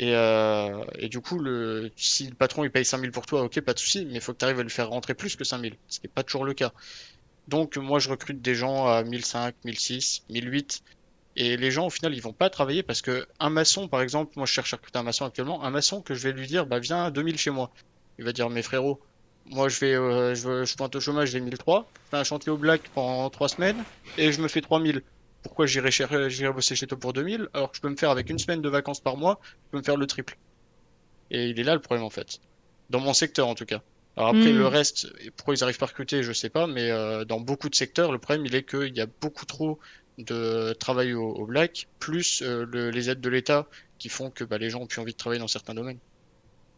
Et, 0.00 0.14
euh, 0.14 0.84
et 0.96 1.08
du 1.08 1.20
coup, 1.20 1.40
le, 1.40 1.90
si 1.96 2.28
le 2.28 2.34
patron 2.34 2.62
il 2.62 2.70
paye 2.70 2.84
5000 2.84 3.10
pour 3.10 3.26
toi, 3.26 3.42
ok, 3.42 3.60
pas 3.62 3.74
de 3.74 3.80
souci, 3.80 4.06
mais 4.06 4.14
il 4.14 4.20
faut 4.20 4.32
que 4.32 4.38
tu 4.38 4.44
arrives 4.44 4.60
à 4.60 4.62
le 4.62 4.68
faire 4.68 4.88
rentrer 4.88 5.14
plus 5.14 5.34
que 5.34 5.42
5000, 5.42 5.74
ce 5.88 5.98
qui 5.98 6.06
n'est 6.06 6.12
pas 6.12 6.22
toujours 6.22 6.44
le 6.44 6.54
cas. 6.54 6.72
Donc, 7.48 7.76
moi, 7.76 7.98
je 7.98 8.08
recrute 8.08 8.40
des 8.40 8.54
gens 8.54 8.86
à 8.86 9.02
1005, 9.02 9.56
1006, 9.64 10.22
1008, 10.30 10.82
et 11.34 11.56
les 11.56 11.70
gens, 11.72 11.86
au 11.86 11.90
final, 11.90 12.14
ils 12.14 12.22
vont 12.22 12.32
pas 12.32 12.48
travailler 12.48 12.84
parce 12.84 13.02
que 13.02 13.26
un 13.40 13.50
maçon, 13.50 13.88
par 13.88 14.00
exemple, 14.00 14.34
moi, 14.36 14.46
je 14.46 14.52
cherche 14.52 14.72
à 14.72 14.76
recruter 14.76 15.00
un 15.00 15.02
maçon 15.02 15.24
actuellement, 15.24 15.64
un 15.64 15.70
maçon 15.70 16.00
que 16.00 16.14
je 16.14 16.28
vais 16.28 16.32
lui 16.32 16.46
dire, 16.46 16.66
bah, 16.66 16.78
viens 16.78 17.06
à 17.06 17.10
2000 17.10 17.36
chez 17.36 17.50
moi. 17.50 17.72
Il 18.20 18.24
va 18.24 18.32
dire, 18.32 18.48
mes 18.50 18.62
frérots, 18.62 19.00
moi, 19.46 19.68
je 19.68 19.80
vais, 19.80 19.94
euh, 19.94 20.36
je, 20.36 20.64
je 20.64 20.76
pointe 20.76 20.94
au 20.94 21.00
chômage, 21.00 21.30
j'ai 21.30 21.40
1003, 21.40 21.90
je 21.92 22.10
fais 22.10 22.16
un 22.18 22.24
chantier 22.24 22.52
au 22.52 22.56
black 22.56 22.82
pendant 22.94 23.30
3 23.30 23.48
semaines, 23.48 23.82
et 24.16 24.30
je 24.30 24.40
me 24.40 24.46
fais 24.46 24.60
3000. 24.60 25.02
Pourquoi 25.42 25.66
j'irai 25.66 25.90
cher- 25.90 26.30
j'irai 26.30 26.52
bosser 26.52 26.76
chez 26.76 26.86
toi 26.86 26.98
pour 26.98 27.12
2000 27.12 27.48
alors 27.54 27.70
que 27.70 27.76
je 27.76 27.80
peux 27.82 27.88
me 27.90 27.96
faire 27.96 28.10
avec 28.10 28.30
une 28.30 28.38
semaine 28.38 28.62
de 28.62 28.68
vacances 28.68 29.00
par 29.00 29.16
mois, 29.16 29.38
je 29.42 29.70
peux 29.72 29.78
me 29.78 29.82
faire 29.82 29.96
le 29.96 30.06
triple. 30.06 30.38
Et 31.30 31.48
il 31.50 31.60
est 31.60 31.64
là 31.64 31.74
le 31.74 31.80
problème 31.80 32.04
en 32.04 32.10
fait. 32.10 32.38
Dans 32.90 33.00
mon 33.00 33.12
secteur 33.14 33.48
en 33.48 33.54
tout 33.54 33.66
cas. 33.66 33.82
Alors 34.16 34.30
après 34.30 34.52
Mm. 34.52 34.56
le 34.58 34.66
reste, 34.66 35.06
pourquoi 35.36 35.54
ils 35.54 35.62
arrivent 35.62 35.78
pas 35.78 35.86
à 35.86 35.88
recruter, 35.88 36.22
je 36.22 36.32
sais 36.32 36.50
pas, 36.50 36.66
mais 36.66 36.90
euh, 36.90 37.24
dans 37.24 37.40
beaucoup 37.40 37.68
de 37.68 37.74
secteurs, 37.74 38.12
le 38.12 38.18
problème 38.18 38.46
il 38.46 38.54
est 38.54 38.64
qu'il 38.68 38.96
y 38.96 39.00
a 39.00 39.06
beaucoup 39.20 39.46
trop 39.46 39.78
de 40.18 40.74
travail 40.80 41.14
au, 41.14 41.22
au 41.30 41.46
black, 41.46 41.86
plus 42.00 42.42
euh, 42.42 42.64
le- 42.66 42.90
les 42.90 43.10
aides 43.10 43.20
de 43.20 43.28
l'État 43.28 43.68
qui 43.98 44.08
font 44.08 44.30
que 44.30 44.44
bah, 44.44 44.58
les 44.58 44.70
gens 44.70 44.80
ont 44.80 44.86
plus 44.88 45.00
envie 45.00 45.12
de 45.12 45.16
travailler 45.16 45.40
dans 45.40 45.48
certains 45.48 45.74
domaines. 45.74 46.00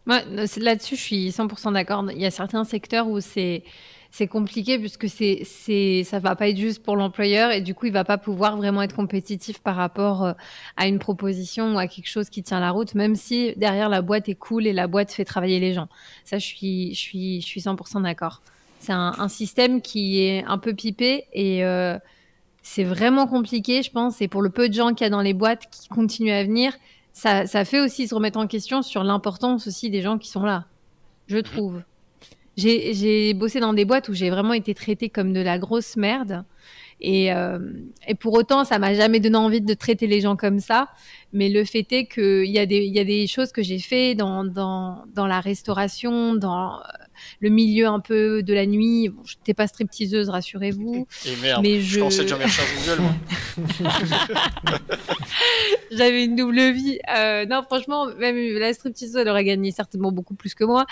Ouais, 0.07 0.25
là-dessus, 0.57 0.97
je 0.97 1.01
suis 1.03 1.31
100% 1.33 1.73
d'accord. 1.73 2.11
Il 2.11 2.19
y 2.21 2.27
a 2.27 2.31
certains 2.31 2.65
secteurs 2.65 3.07
où 3.07 3.21
c'est 3.21 3.63
c'est 4.11 4.27
compliqué 4.27 4.79
puisque 4.79 5.09
c'est 5.09 5.43
c'est 5.45 6.03
ça 6.05 6.19
va 6.19 6.35
pas 6.35 6.49
être 6.49 6.57
juste 6.57 6.83
pour 6.83 6.97
l'employeur 6.97 7.53
et 7.53 7.61
du 7.61 7.75
coup, 7.75 7.87
il 7.87 7.93
va 7.93 8.05
pas 8.05 8.19
pouvoir 8.19 8.57
vraiment 8.57 8.83
être 8.83 8.95
compétitif 8.95 9.61
par 9.61 9.77
rapport 9.77 10.25
euh, 10.25 10.33
à 10.77 10.89
une 10.89 10.99
proposition 10.99 11.75
ou 11.75 11.79
à 11.79 11.87
quelque 11.87 12.09
chose 12.09 12.29
qui 12.29 12.43
tient 12.43 12.61
la 12.61 12.71
route, 12.71 12.95
même 12.95 13.15
si 13.15 13.55
derrière 13.57 13.89
la 13.89 14.03
boîte 14.03 14.29
est 14.29 14.35
cool 14.35 14.67
et 14.67 14.73
la 14.73 14.89
boîte 14.89 15.13
fait 15.13 15.25
travailler 15.25 15.61
les 15.61 15.73
gens. 15.75 15.89
Ça, 16.25 16.39
je 16.39 16.47
suis 16.47 16.95
je 16.95 16.99
suis 16.99 17.41
je 17.41 17.47
suis 17.47 17.61
100% 17.61 18.03
d'accord. 18.03 18.43
C'est 18.81 18.93
un, 18.93 19.15
un 19.19 19.29
système 19.29 19.81
qui 19.83 20.23
est 20.23 20.45
un 20.45 20.59
peu 20.59 20.75
pipé 20.75 21.27
et 21.33 21.65
euh, 21.65 21.99
c'est 22.63 22.85
vraiment 22.85 23.27
compliqué, 23.27 23.83
je 23.83 23.91
pense. 23.91 24.21
Et 24.23 24.29
pour 24.29 24.43
le 24.43 24.51
peu 24.51 24.69
de 24.69 24.75
gens 24.75 24.95
qu'il 24.95 25.05
y 25.05 25.07
a 25.07 25.11
dans 25.11 25.21
les 25.21 25.35
boîtes 25.35 25.69
qui 25.71 25.89
continuent 25.89 26.33
à 26.33 26.43
venir, 26.43 26.73
ça, 27.13 27.47
ça 27.47 27.65
fait 27.65 27.81
aussi 27.81 28.09
se 28.09 28.15
remettre 28.15 28.39
en 28.39 28.47
question 28.47 28.83
sur 28.83 29.05
l'importance 29.05 29.67
aussi 29.67 29.91
des 29.91 30.03
gens 30.03 30.19
qui 30.19 30.29
sont 30.29 30.43
là, 30.43 30.67
je 31.27 31.39
trouve. 31.39 31.83
J'ai 32.61 33.35
bossé 33.35 33.61
dans 33.61 33.73
des 33.73 33.85
boîtes 33.85 34.09
où 34.09 34.15
j'ai 34.15 34.31
vraiment 34.31 34.53
été 34.53 34.75
traitée 34.75 35.09
comme 35.09 35.33
de 35.33 35.41
la 35.41 35.59
grosse 35.59 35.97
merde. 35.97 36.45
Et, 37.03 37.33
euh, 37.33 37.59
et 38.07 38.15
pour 38.15 38.35
autant, 38.35 38.65
ça 38.65 38.79
m'a 38.79 38.93
jamais 38.95 39.21
donné 39.21 39.37
envie 39.37 39.61
de 39.63 39.75
traiter 39.75 40.07
les 40.07 40.21
gens 40.21 40.37
comme 40.37 40.61
ça. 40.61 40.89
Mais 41.33 41.49
le 41.49 41.65
fait 41.65 41.87
est 41.93 42.07
qu'il 42.07 42.47
y, 42.51 42.59
a 42.59 42.67
des- 42.67 42.85
y 42.87 42.99
a 42.99 43.05
des 43.05 43.27
choses 43.27 43.53
que 43.53 43.63
j'ai 43.63 43.79
fait 43.79 44.15
dans, 44.15 44.45
dans, 44.45 45.05
dans 45.15 45.27
la 45.27 45.41
restauration, 45.41 46.35
dans 46.35 46.79
euh, 46.79 46.83
le 47.41 47.49
milieu 47.51 47.87
un 47.87 48.01
peu 48.01 48.43
de 48.43 48.53
la 48.53 48.67
nuit. 48.67 49.09
Bon, 49.09 49.23
je 49.25 49.37
n'étais 49.37 49.55
pas 49.55 49.67
stripteaseuse, 49.67 50.29
rassurez-vous. 50.29 51.07
Et 51.27 51.37
merde, 51.41 51.63
Mais 51.63 51.81
je 51.81 51.95
je- 51.95 52.01
pensais 52.01 52.23
déjà. 52.25 52.37
J'avais 55.91 56.25
une 56.25 56.37
double 56.37 56.73
vie. 56.73 56.99
Euh, 57.17 57.47
non, 57.47 57.63
franchement, 57.63 58.07
même 58.19 58.37
la 58.59 58.73
stripteaseuse, 58.73 59.17
elle 59.17 59.29
aurait 59.29 59.45
gagné 59.45 59.71
certainement 59.73 60.13
beaucoup 60.13 60.35
plus 60.35 60.55
que 60.55 60.65
moi. 60.65 60.87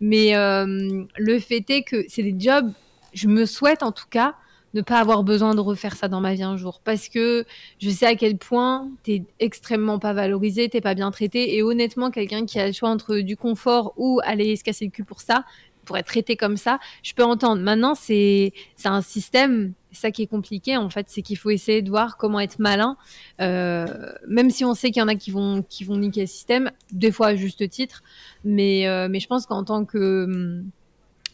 Mais 0.00 0.36
euh, 0.36 1.04
le 1.16 1.38
fait 1.38 1.64
est 1.70 1.82
que 1.82 2.04
c'est 2.08 2.22
des 2.22 2.34
jobs, 2.38 2.70
je 3.14 3.28
me 3.28 3.46
souhaite 3.46 3.82
en 3.82 3.92
tout 3.92 4.06
cas 4.10 4.34
ne 4.74 4.80
pas 4.80 4.98
avoir 4.98 5.22
besoin 5.24 5.54
de 5.54 5.60
refaire 5.60 5.96
ça 5.96 6.08
dans 6.08 6.20
ma 6.20 6.34
vie 6.34 6.42
un 6.42 6.56
jour. 6.56 6.80
Parce 6.84 7.08
que 7.08 7.44
je 7.80 7.90
sais 7.90 8.06
à 8.06 8.14
quel 8.14 8.36
point 8.36 8.88
t'es 9.02 9.24
extrêmement 9.38 9.98
pas 9.98 10.12
valorisé, 10.12 10.68
t'es 10.68 10.80
pas 10.80 10.94
bien 10.94 11.10
traité. 11.10 11.56
Et 11.56 11.62
honnêtement, 11.62 12.10
quelqu'un 12.10 12.46
qui 12.46 12.58
a 12.58 12.66
le 12.66 12.72
choix 12.72 12.88
entre 12.88 13.18
du 13.18 13.36
confort 13.36 13.92
ou 13.96 14.20
aller 14.24 14.56
se 14.56 14.64
casser 14.64 14.86
le 14.86 14.90
cul 14.90 15.04
pour 15.04 15.20
ça, 15.20 15.44
pour 15.84 15.96
être 15.96 16.06
traité 16.06 16.36
comme 16.36 16.56
ça, 16.56 16.78
je 17.02 17.12
peux 17.14 17.24
entendre. 17.24 17.62
Maintenant, 17.62 17.94
c'est 17.94 18.52
un 18.84 19.02
système, 19.02 19.72
ça 19.92 20.10
qui 20.10 20.22
est 20.22 20.26
compliqué 20.26 20.76
en 20.76 20.88
fait, 20.88 21.06
c'est 21.08 21.22
qu'il 21.22 21.36
faut 21.36 21.50
essayer 21.50 21.82
de 21.82 21.90
voir 21.90 22.16
comment 22.16 22.40
être 22.40 22.58
malin, 22.58 22.96
euh, 23.40 23.86
même 24.26 24.50
si 24.50 24.64
on 24.64 24.74
sait 24.74 24.90
qu'il 24.90 25.00
y 25.00 25.02
en 25.02 25.08
a 25.08 25.14
qui 25.14 25.30
vont 25.30 25.62
qui 25.68 25.84
vont 25.84 25.96
niquer 25.96 26.22
le 26.22 26.26
système, 26.26 26.70
des 26.92 27.12
fois 27.12 27.28
à 27.28 27.34
juste 27.34 27.68
titre, 27.68 28.02
mais 28.44 28.86
euh, 28.88 29.08
mais 29.10 29.20
je 29.20 29.26
pense 29.26 29.46
qu'en 29.46 29.64
tant 29.64 29.84
que 29.84 30.24
hum, 30.24 30.70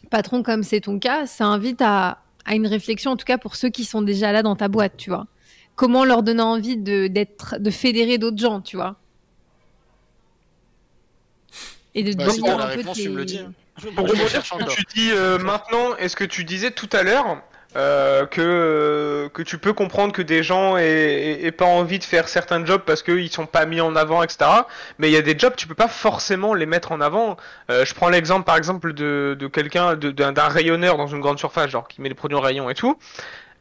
patron 0.09 0.43
comme 0.43 0.63
c'est 0.63 0.81
ton 0.81 0.99
cas, 0.99 1.25
ça 1.25 1.45
invite 1.45 1.81
à 1.81 2.19
à 2.49 2.55
une 2.55 2.67
réflexion 2.67 3.11
en 3.11 3.15
tout 3.15 3.25
cas 3.25 3.37
pour 3.37 3.55
ceux 3.55 3.69
qui 3.69 3.85
sont 3.85 4.01
déjà 4.01 4.31
là 4.33 4.41
dans 4.43 4.55
ta 4.57 4.67
boîte, 4.67 4.97
tu 4.97 5.09
vois. 5.11 5.27
Comment 5.75 6.03
leur 6.03 6.23
donner 6.23 6.41
envie 6.41 6.75
de 6.75 7.07
d'être 7.07 7.55
de 7.59 7.69
fédérer 7.69 8.17
d'autres 8.17 8.37
gens, 8.39 8.59
tu 8.59 8.75
vois. 8.75 8.97
Et 11.95 12.03
de 12.03 12.13
Bah, 12.13 12.29
si 12.29 12.41
t'as 12.41 12.57
la 12.57 12.65
un 12.65 12.67
peu 12.69 12.77
réponse, 12.79 12.97
tes- 12.97 13.03
tu 13.03 13.09
me 13.09 13.17
le 13.17 13.25
dis. 13.25 13.39
Pour 13.95 14.07
Je 14.07 14.11
rebondir 14.11 14.27
cherche 14.29 14.47
sur 14.47 14.59
ce 14.59 14.65
que 14.65 14.69
tu 14.75 14.83
dis 14.93 15.11
euh, 15.11 15.37
maintenant 15.37 15.95
et 15.97 16.09
ce 16.09 16.15
que 16.17 16.25
tu 16.25 16.43
disais 16.43 16.71
tout 16.71 16.89
à 16.91 17.03
l'heure, 17.03 17.41
euh, 17.75 18.25
que, 18.25 19.29
que 19.33 19.41
tu 19.43 19.57
peux 19.59 19.73
comprendre 19.73 20.11
que 20.11 20.21
des 20.23 20.41
gens 20.41 20.75
aient, 20.77 20.83
aient- 20.85 21.45
aient 21.45 21.51
pas 21.51 21.65
envie 21.65 21.99
de 21.99 22.03
faire 22.03 22.27
certains 22.27 22.65
jobs 22.65 22.81
parce 22.85 23.03
qu'ils 23.03 23.29
sont 23.31 23.45
pas 23.45 23.65
mis 23.65 23.79
en 23.81 23.95
avant, 23.95 24.23
etc. 24.23 24.49
Mais 24.97 25.09
il 25.09 25.13
y 25.13 25.17
a 25.17 25.21
des 25.21 25.37
jobs, 25.37 25.53
tu 25.55 25.67
peux 25.67 25.75
pas 25.75 25.87
forcément 25.87 26.53
les 26.55 26.65
mettre 26.65 26.91
en 26.91 26.99
avant. 27.01 27.37
Euh, 27.69 27.85
je 27.85 27.93
prends 27.93 28.09
l'exemple, 28.09 28.43
par 28.45 28.57
exemple, 28.57 28.93
de, 28.93 29.35
de 29.39 29.47
quelqu'un, 29.47 29.95
d'un 29.95 30.47
rayonneur 30.47 30.97
dans 30.97 31.07
une 31.07 31.19
grande 31.21 31.37
surface, 31.39 31.69
genre 31.69 31.87
qui 31.87 32.01
met 32.01 32.09
les 32.09 32.15
produits 32.15 32.37
en 32.37 32.41
rayon 32.41 32.69
et 32.69 32.73
tout. 32.75 32.97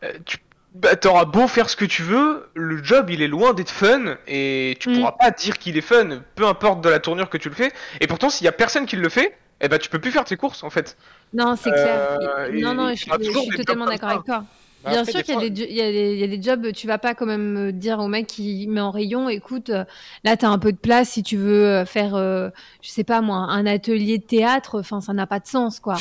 Euh, 0.05 0.13
tu 0.25 0.39
bah, 0.75 0.97
t'auras 0.97 1.25
beau 1.25 1.49
faire 1.49 1.69
ce 1.71 1.77
que 1.77 1.87
tu 1.87 2.03
veux, 2.03 2.47
le 2.55 2.85
job 2.85 3.09
il 3.11 3.23
est 3.23 3.27
loin 3.27 3.53
d'être 3.55 3.71
fun 3.71 4.17
et 4.27 4.77
tu 4.79 4.91
Mm. 4.91 4.95
pourras 4.99 5.13
pas 5.13 5.31
dire 5.31 5.59
qu'il 5.59 5.77
est 5.79 5.81
fun, 5.83 6.21
peu 6.35 6.47
importe 6.47 6.83
de 6.83 6.89
la 6.91 6.99
tournure 7.01 7.29
que 7.31 7.39
tu 7.39 7.49
le 7.49 7.55
fais. 7.55 7.73
Et 8.01 8.07
pourtant, 8.07 8.29
s'il 8.31 8.45
y 8.45 8.49
a 8.49 8.53
personne 8.53 8.85
qui 8.87 8.97
le 8.97 9.09
fait, 9.09 9.37
eh 9.61 9.69
ben 9.69 9.79
tu 9.79 9.89
peux 9.89 9.99
plus 9.99 10.11
faire 10.13 10.25
tes 10.25 10.37
courses 10.37 10.63
en 10.63 10.71
fait. 10.71 10.97
Non, 11.35 11.57
c'est 11.57 11.71
Euh, 11.71 12.17
clair. 12.19 12.55
et- 12.55 12.61
non, 12.61 12.75
non, 12.75 12.89
et 12.89 12.97
je, 12.97 13.03
suis 13.03 13.11
totalement 13.57 13.87
d'accord 13.87 14.09
avec 14.11 14.25
toi. 14.25 14.45
Bah, 14.85 14.91
Bien 14.91 15.01
après, 15.01 15.11
sûr 15.11 15.23
qu'il 15.25 15.35
y, 15.35 15.37
a 15.37 15.41
fois- 15.41 15.49
des 15.51 15.57
jo- 15.63 15.67
il 15.69 15.77
y, 15.77 15.83
a 15.83 15.91
des- 15.91 16.13
il 16.15 16.19
y 16.21 16.23
a 16.25 16.27
des 16.29 16.41
jobs, 16.41 16.73
tu 16.73 16.87
vas 16.87 16.99
pas 16.99 17.13
quand 17.15 17.27
même 17.27 17.57
euh, 17.57 17.73
dire 17.73 17.99
au 17.99 18.07
mec 18.07 18.29
qui 18.29 18.69
met 18.69 18.81
en 18.81 18.93
rayon, 18.93 19.29
écoute, 19.29 19.71
euh, 19.71 19.85
là 20.23 20.37
tu 20.37 20.45
as 20.45 20.51
un 20.51 20.59
peu 20.61 20.71
de 20.71 20.77
place 20.79 21.11
si 21.11 21.25
tu 21.25 21.37
veux 21.37 21.67
euh, 21.67 21.85
faire, 21.85 22.15
euh, 22.15 22.51
je 22.81 22.89
sais 22.91 23.03
pas 23.03 23.21
moi, 23.21 23.39
un 23.39 23.67
atelier 23.67 24.19
de 24.19 24.23
théâtre, 24.25 24.79
enfin 24.79 25.01
ça 25.01 25.13
n'a 25.13 25.27
pas 25.27 25.41
de 25.41 25.49
sens 25.49 25.81
quoi. 25.81 25.97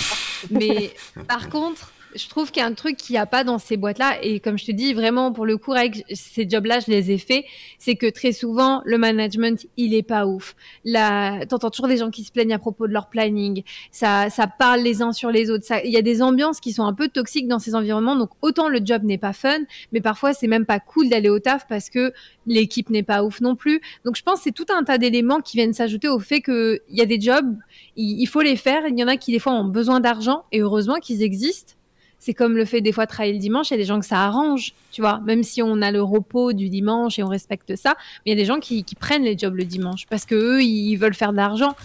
Mais 0.52 0.94
par 1.28 1.50
contre, 1.50 1.92
je 2.18 2.30
trouve 2.30 2.52
qu'il 2.52 2.62
y 2.62 2.66
a 2.66 2.68
un 2.68 2.74
truc 2.74 2.98
qu'il 2.98 3.14
n'y 3.14 3.20
a 3.20 3.26
pas 3.26 3.44
dans 3.44 3.60
ces 3.60 3.78
boîtes-là, 3.78 4.18
et 4.24 4.40
comme 4.40 4.58
je 4.58 4.66
te 4.66 4.72
dis, 4.72 4.94
vraiment 4.94 5.32
pour 5.32 5.46
le 5.46 5.58
coup, 5.58 5.74
avec 5.74 6.04
ces 6.14 6.50
jobs-là, 6.50 6.80
je 6.80 6.92
les 6.92 7.12
ai 7.12 7.18
faits, 7.18 7.46
c'est 7.78 7.96
que 7.96 8.10
très 8.10 8.32
souvent, 8.32 8.82
le 8.86 8.98
management, 8.98 9.68
il 9.78 9.94
est 9.94 10.04
pas 10.04 10.26
ouf. 10.26 10.56
Là, 10.86 11.46
t'entends 11.46 11.70
toujours 11.70 11.88
des 11.88 11.98
gens 11.98 12.10
qui 12.10 12.24
se 12.24 12.32
plaignent 12.32 12.54
à 12.54 12.60
propos 12.60 12.88
de 12.88 12.94
leur 12.94 13.10
planning, 13.10 13.64
ça, 13.92 14.30
ça 14.30 14.48
parle 14.48 14.82
les 14.82 15.02
uns 15.02 15.12
sur 15.12 15.32
les 15.32 15.50
autres. 15.50 15.66
Il 15.84 15.92
y 15.92 15.98
a 15.98 16.02
des 16.02 16.22
ambiances 16.22 16.60
qui 16.60 16.74
sont 16.74 16.84
un 16.84 16.94
peu 16.94 17.08
toxiques 17.08 17.48
dans 17.48 17.60
ces 17.60 17.76
environnements. 17.76 18.16
Donc 18.16 18.32
autant 18.42 18.70
le 18.70 18.80
job 18.84 19.04
n'est 19.04 19.18
pas 19.18 19.34
fun, 19.34 19.60
mais 19.92 20.02
parfois 20.02 20.34
c'est 20.34 20.48
même 20.48 20.66
pas 20.66 20.80
cool 20.80 21.10
d'aller 21.10 21.30
au 21.30 21.40
taf 21.40 21.68
parce 21.68 21.90
que 21.90 22.14
l'équipe 22.46 22.90
n'est 22.90 23.04
pas 23.04 23.24
ouf 23.24 23.42
non 23.42 23.56
plus. 23.56 23.82
Donc 24.06 24.16
je 24.16 24.24
pense 24.24 24.40
que 24.40 24.44
c'est 24.44 24.52
tout 24.52 24.66
un 24.70 24.84
tas 24.84 24.98
d'éléments 24.98 25.42
qui 25.42 25.58
viennent 25.58 25.74
s'ajouter 25.74 26.08
au 26.08 26.20
fait 26.20 26.42
que 26.42 26.82
il 26.90 26.98
y 26.98 27.02
a 27.02 27.06
des 27.06 27.20
jobs, 27.20 27.56
il 27.96 28.26
faut 28.28 28.42
les 28.42 28.56
faire. 28.56 28.88
Il 28.88 28.98
y 28.98 29.04
en 29.04 29.08
a 29.08 29.18
qui 29.18 29.32
des 29.32 29.40
fois 29.40 29.54
ont 29.54 29.66
besoin 29.66 30.00
d'argent 30.00 30.44
et 30.52 30.62
heureusement 30.62 30.96
qu'ils 30.96 31.24
existent. 31.24 31.77
C'est 32.20 32.34
comme 32.34 32.56
le 32.56 32.66
fait 32.66 32.82
des 32.82 32.92
fois 32.92 33.06
de 33.06 33.10
travailler 33.10 33.34
le 33.34 33.40
dimanche, 33.40 33.70
il 33.70 33.74
y 33.74 33.76
a 33.76 33.78
des 33.78 33.86
gens 33.86 34.00
que 34.00 34.06
ça 34.06 34.24
arrange, 34.26 34.74
tu 34.92 35.02
vois, 35.02 35.20
même 35.20 35.44
si 35.44 35.62
on 35.62 35.82
a 35.82 35.92
le 35.92 36.02
repos 36.02 36.52
du 36.52 36.70
dimanche 36.70 37.20
et 37.20 37.24
on 37.24 37.28
respecte 37.28 37.76
ça, 37.76 37.96
mais 38.26 38.32
il 38.32 38.38
y 38.38 38.38
a 38.38 38.42
des 38.42 38.46
gens 38.46 38.60
qui, 38.60 38.84
qui 38.84 38.96
prennent 38.96 39.24
les 39.24 39.38
jobs 39.38 39.56
le 39.56 39.66
dimanche 39.66 40.06
parce 40.10 40.26
que 40.26 40.36
eux, 40.36 40.64
ils 40.64 40.96
veulent 40.96 41.14
faire 41.14 41.32
de 41.32 41.38
l'argent. 41.38 41.76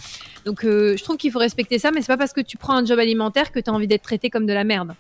Donc 0.45 0.65
euh, 0.65 0.97
je 0.97 1.05
trouve 1.05 1.17
qu'il 1.17 1.31
faut 1.31 1.39
respecter 1.39 1.79
ça, 1.79 1.91
mais 1.91 2.01
c'est 2.01 2.09
pas 2.09 2.17
parce 2.17 2.33
que 2.33 2.41
tu 2.41 2.57
prends 2.57 2.75
un 2.75 2.85
job 2.85 2.99
alimentaire 2.99 3.53
que 3.53 3.61
tu 3.61 3.71
as 3.71 3.73
envie 3.73 3.87
d'être 3.87 4.03
traité 4.03 4.31
comme 4.31 4.47
de 4.47 4.53
la 4.53 4.65
merde. 4.65 4.95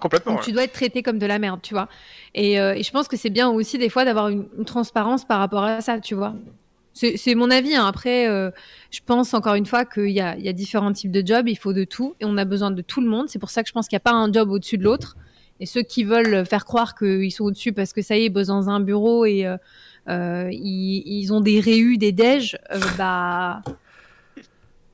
Complètement. 0.00 0.32
Donc 0.32 0.40
ouais. 0.40 0.46
tu 0.46 0.52
dois 0.52 0.64
être 0.64 0.72
traité 0.72 1.02
comme 1.02 1.18
de 1.18 1.26
la 1.26 1.38
merde, 1.38 1.60
tu 1.62 1.74
vois. 1.74 1.88
Et, 2.34 2.60
euh, 2.60 2.74
et 2.74 2.82
je 2.82 2.90
pense 2.90 3.08
que 3.08 3.16
c'est 3.16 3.30
bien 3.30 3.48
aussi 3.48 3.78
des 3.78 3.88
fois 3.88 4.04
d'avoir 4.04 4.28
une, 4.28 4.46
une 4.58 4.64
transparence 4.64 5.24
par 5.24 5.38
rapport 5.38 5.62
à 5.64 5.80
ça, 5.80 5.98
tu 6.00 6.14
vois. 6.14 6.34
C'est 6.94 7.34
mon 7.34 7.50
avis. 7.50 7.74
hein. 7.74 7.86
Après, 7.86 8.28
euh, 8.28 8.50
je 8.90 9.00
pense 9.04 9.34
encore 9.34 9.54
une 9.54 9.66
fois 9.66 9.84
qu'il 9.84 10.10
y 10.10 10.20
a, 10.20 10.36
il 10.36 10.44
y 10.44 10.48
a 10.48 10.52
différents 10.52 10.92
types 10.92 11.10
de 11.10 11.26
jobs, 11.26 11.48
il 11.48 11.56
faut 11.56 11.72
de 11.72 11.84
tout 11.84 12.14
et 12.20 12.24
on 12.24 12.36
a 12.36 12.44
besoin 12.44 12.70
de 12.70 12.82
tout 12.82 13.00
le 13.00 13.08
monde. 13.08 13.28
C'est 13.28 13.38
pour 13.38 13.50
ça 13.50 13.62
que 13.62 13.68
je 13.68 13.72
pense 13.72 13.88
qu'il 13.88 13.96
n'y 13.96 14.02
a 14.02 14.06
pas 14.10 14.12
un 14.12 14.32
job 14.32 14.50
au-dessus 14.50 14.78
de 14.78 14.84
l'autre. 14.84 15.16
Et 15.60 15.66
ceux 15.66 15.82
qui 15.82 16.04
veulent 16.04 16.44
faire 16.44 16.64
croire 16.64 16.94
qu'ils 16.94 17.30
sont 17.32 17.44
au-dessus 17.44 17.72
parce 17.72 17.92
que 17.92 18.02
ça 18.02 18.16
y 18.16 18.22
est, 18.22 18.24
ils 18.26 18.30
bossent 18.30 18.48
dans 18.48 18.68
un 18.68 18.80
bureau 18.80 19.24
et 19.24 19.46
euh, 19.46 19.56
euh, 20.08 20.48
ils, 20.50 21.02
ils 21.06 21.32
ont 21.32 21.40
des 21.40 21.60
réus, 21.60 21.98
des 21.98 22.12
déj, 22.12 22.58
bah. 22.98 23.62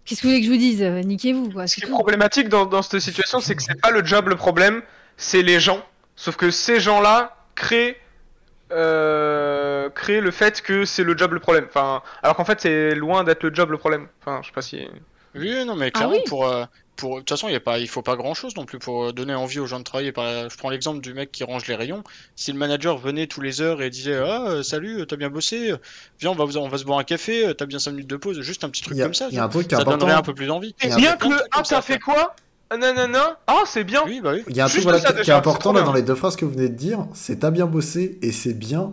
Qu'est-ce 0.04 0.22
que 0.22 0.26
vous 0.26 0.32
voulez 0.32 0.40
que 0.40 0.46
je 0.46 0.52
vous 0.52 0.58
dise? 0.58 0.82
Niquez-vous. 0.82 1.66
Ce 1.66 1.74
qui 1.74 1.84
est 1.84 1.88
problématique 1.88 2.48
dans, 2.48 2.64
dans 2.64 2.80
cette 2.80 3.00
situation, 3.00 3.40
c'est 3.40 3.54
que 3.54 3.62
c'est 3.62 3.80
pas 3.80 3.90
le 3.90 4.04
job 4.04 4.28
le 4.28 4.36
problème, 4.36 4.82
c'est 5.18 5.42
les 5.42 5.60
gens. 5.60 5.84
Sauf 6.16 6.36
que 6.36 6.50
ces 6.50 6.80
gens-là 6.80 7.36
créent 7.54 7.96
euh, 8.72 9.88
créer 9.90 10.20
le 10.20 10.30
fait 10.30 10.60
que 10.62 10.84
c'est 10.84 11.04
le 11.04 11.16
job 11.16 11.32
le 11.32 11.40
problème. 11.40 11.66
Enfin, 11.68 12.02
alors 12.22 12.36
qu'en 12.36 12.44
fait, 12.44 12.60
c'est 12.60 12.94
loin 12.94 13.24
d'être 13.24 13.42
le 13.42 13.54
job 13.54 13.70
le 13.70 13.78
problème. 13.78 14.08
Enfin, 14.20 14.40
je 14.42 14.48
sais 14.48 14.52
pas 14.54 14.62
si. 14.62 14.86
Oui, 15.34 15.64
non, 15.64 15.76
mais 15.76 15.90
clairement, 15.90 16.14
oui. 16.16 16.22
pour, 16.26 16.46
euh, 16.48 16.64
pour, 16.96 17.16
de 17.16 17.20
toute 17.20 17.28
façon, 17.28 17.48
il 17.48 17.52
y 17.52 17.56
a 17.56 17.60
pas, 17.60 17.78
il 17.78 17.86
faut 17.88 18.02
pas 18.02 18.16
grand 18.16 18.34
chose 18.34 18.56
non 18.56 18.64
plus 18.64 18.78
pour 18.78 19.04
euh, 19.04 19.12
donner 19.12 19.34
envie 19.34 19.60
aux 19.60 19.66
gens 19.66 19.78
de 19.78 19.84
travailler. 19.84 20.10
Par- 20.10 20.48
Je 20.50 20.56
prends 20.56 20.70
l'exemple 20.70 21.00
du 21.00 21.12
mec 21.14 21.30
qui 21.30 21.44
range 21.44 21.66
les 21.66 21.74
rayons. 21.76 22.02
Si 22.34 22.50
le 22.50 22.58
manager 22.58 22.96
venait 22.98 23.26
tous 23.26 23.40
les 23.42 23.60
heures 23.60 23.82
et 23.82 23.90
disait, 23.90 24.16
ah, 24.16 24.62
salut, 24.62 25.06
t'as 25.06 25.16
bien 25.16 25.28
bossé, 25.30 25.74
viens, 26.18 26.30
on 26.30 26.34
va, 26.34 26.44
vous- 26.44 26.56
on 26.56 26.68
va 26.68 26.78
se 26.78 26.84
boire 26.84 26.98
un 26.98 27.04
café, 27.04 27.52
t'as 27.56 27.66
bien 27.66 27.78
5 27.78 27.92
minutes 27.92 28.08
de 28.08 28.16
pause, 28.16 28.40
juste 28.40 28.64
un 28.64 28.70
petit 28.70 28.82
truc 28.82 28.98
a, 28.98 29.04
comme 29.04 29.14
ça. 29.14 29.28
il 29.30 29.36
y 29.36 29.38
a 29.38 29.44
un 29.44 29.48
truc 29.48 29.68
qui 29.68 29.74
est 29.74 29.76
ça 29.76 29.82
important. 29.82 29.98
donnerait 29.98 30.16
un 30.18 30.22
peu 30.22 30.34
plus 30.34 30.46
d'envie. 30.46 30.74
A 30.82 30.96
Bien 30.96 31.16
que 31.16 31.24
le 31.24 31.28
plein 31.28 31.28
de 31.28 31.34
trucs 31.36 31.48
ah, 31.52 31.56
comme 31.56 31.64
ça 31.66 31.82
fait 31.82 31.98
quoi? 31.98 32.34
Nanana. 32.76 33.38
Ah, 33.46 33.62
c'est 33.66 33.84
bien. 33.84 34.02
Oui, 34.06 34.20
bah 34.22 34.32
oui. 34.34 34.42
Il 34.48 34.56
y 34.56 34.60
a 34.60 34.66
un 34.66 34.68
truc 34.68 34.82
voilà, 34.82 35.00
qui- 35.00 35.22
qui 35.22 35.30
est 35.30 35.34
important 35.34 35.72
là, 35.72 35.82
dans 35.82 35.92
les 35.92 36.02
deux 36.02 36.14
phrases 36.14 36.36
que 36.36 36.44
vous 36.44 36.52
venez 36.52 36.68
de 36.68 36.74
dire, 36.74 37.06
c'est 37.14 37.40
t'as 37.40 37.50
bien 37.50 37.66
bossé 37.66 38.18
et 38.22 38.32
c'est 38.32 38.54
bien. 38.54 38.92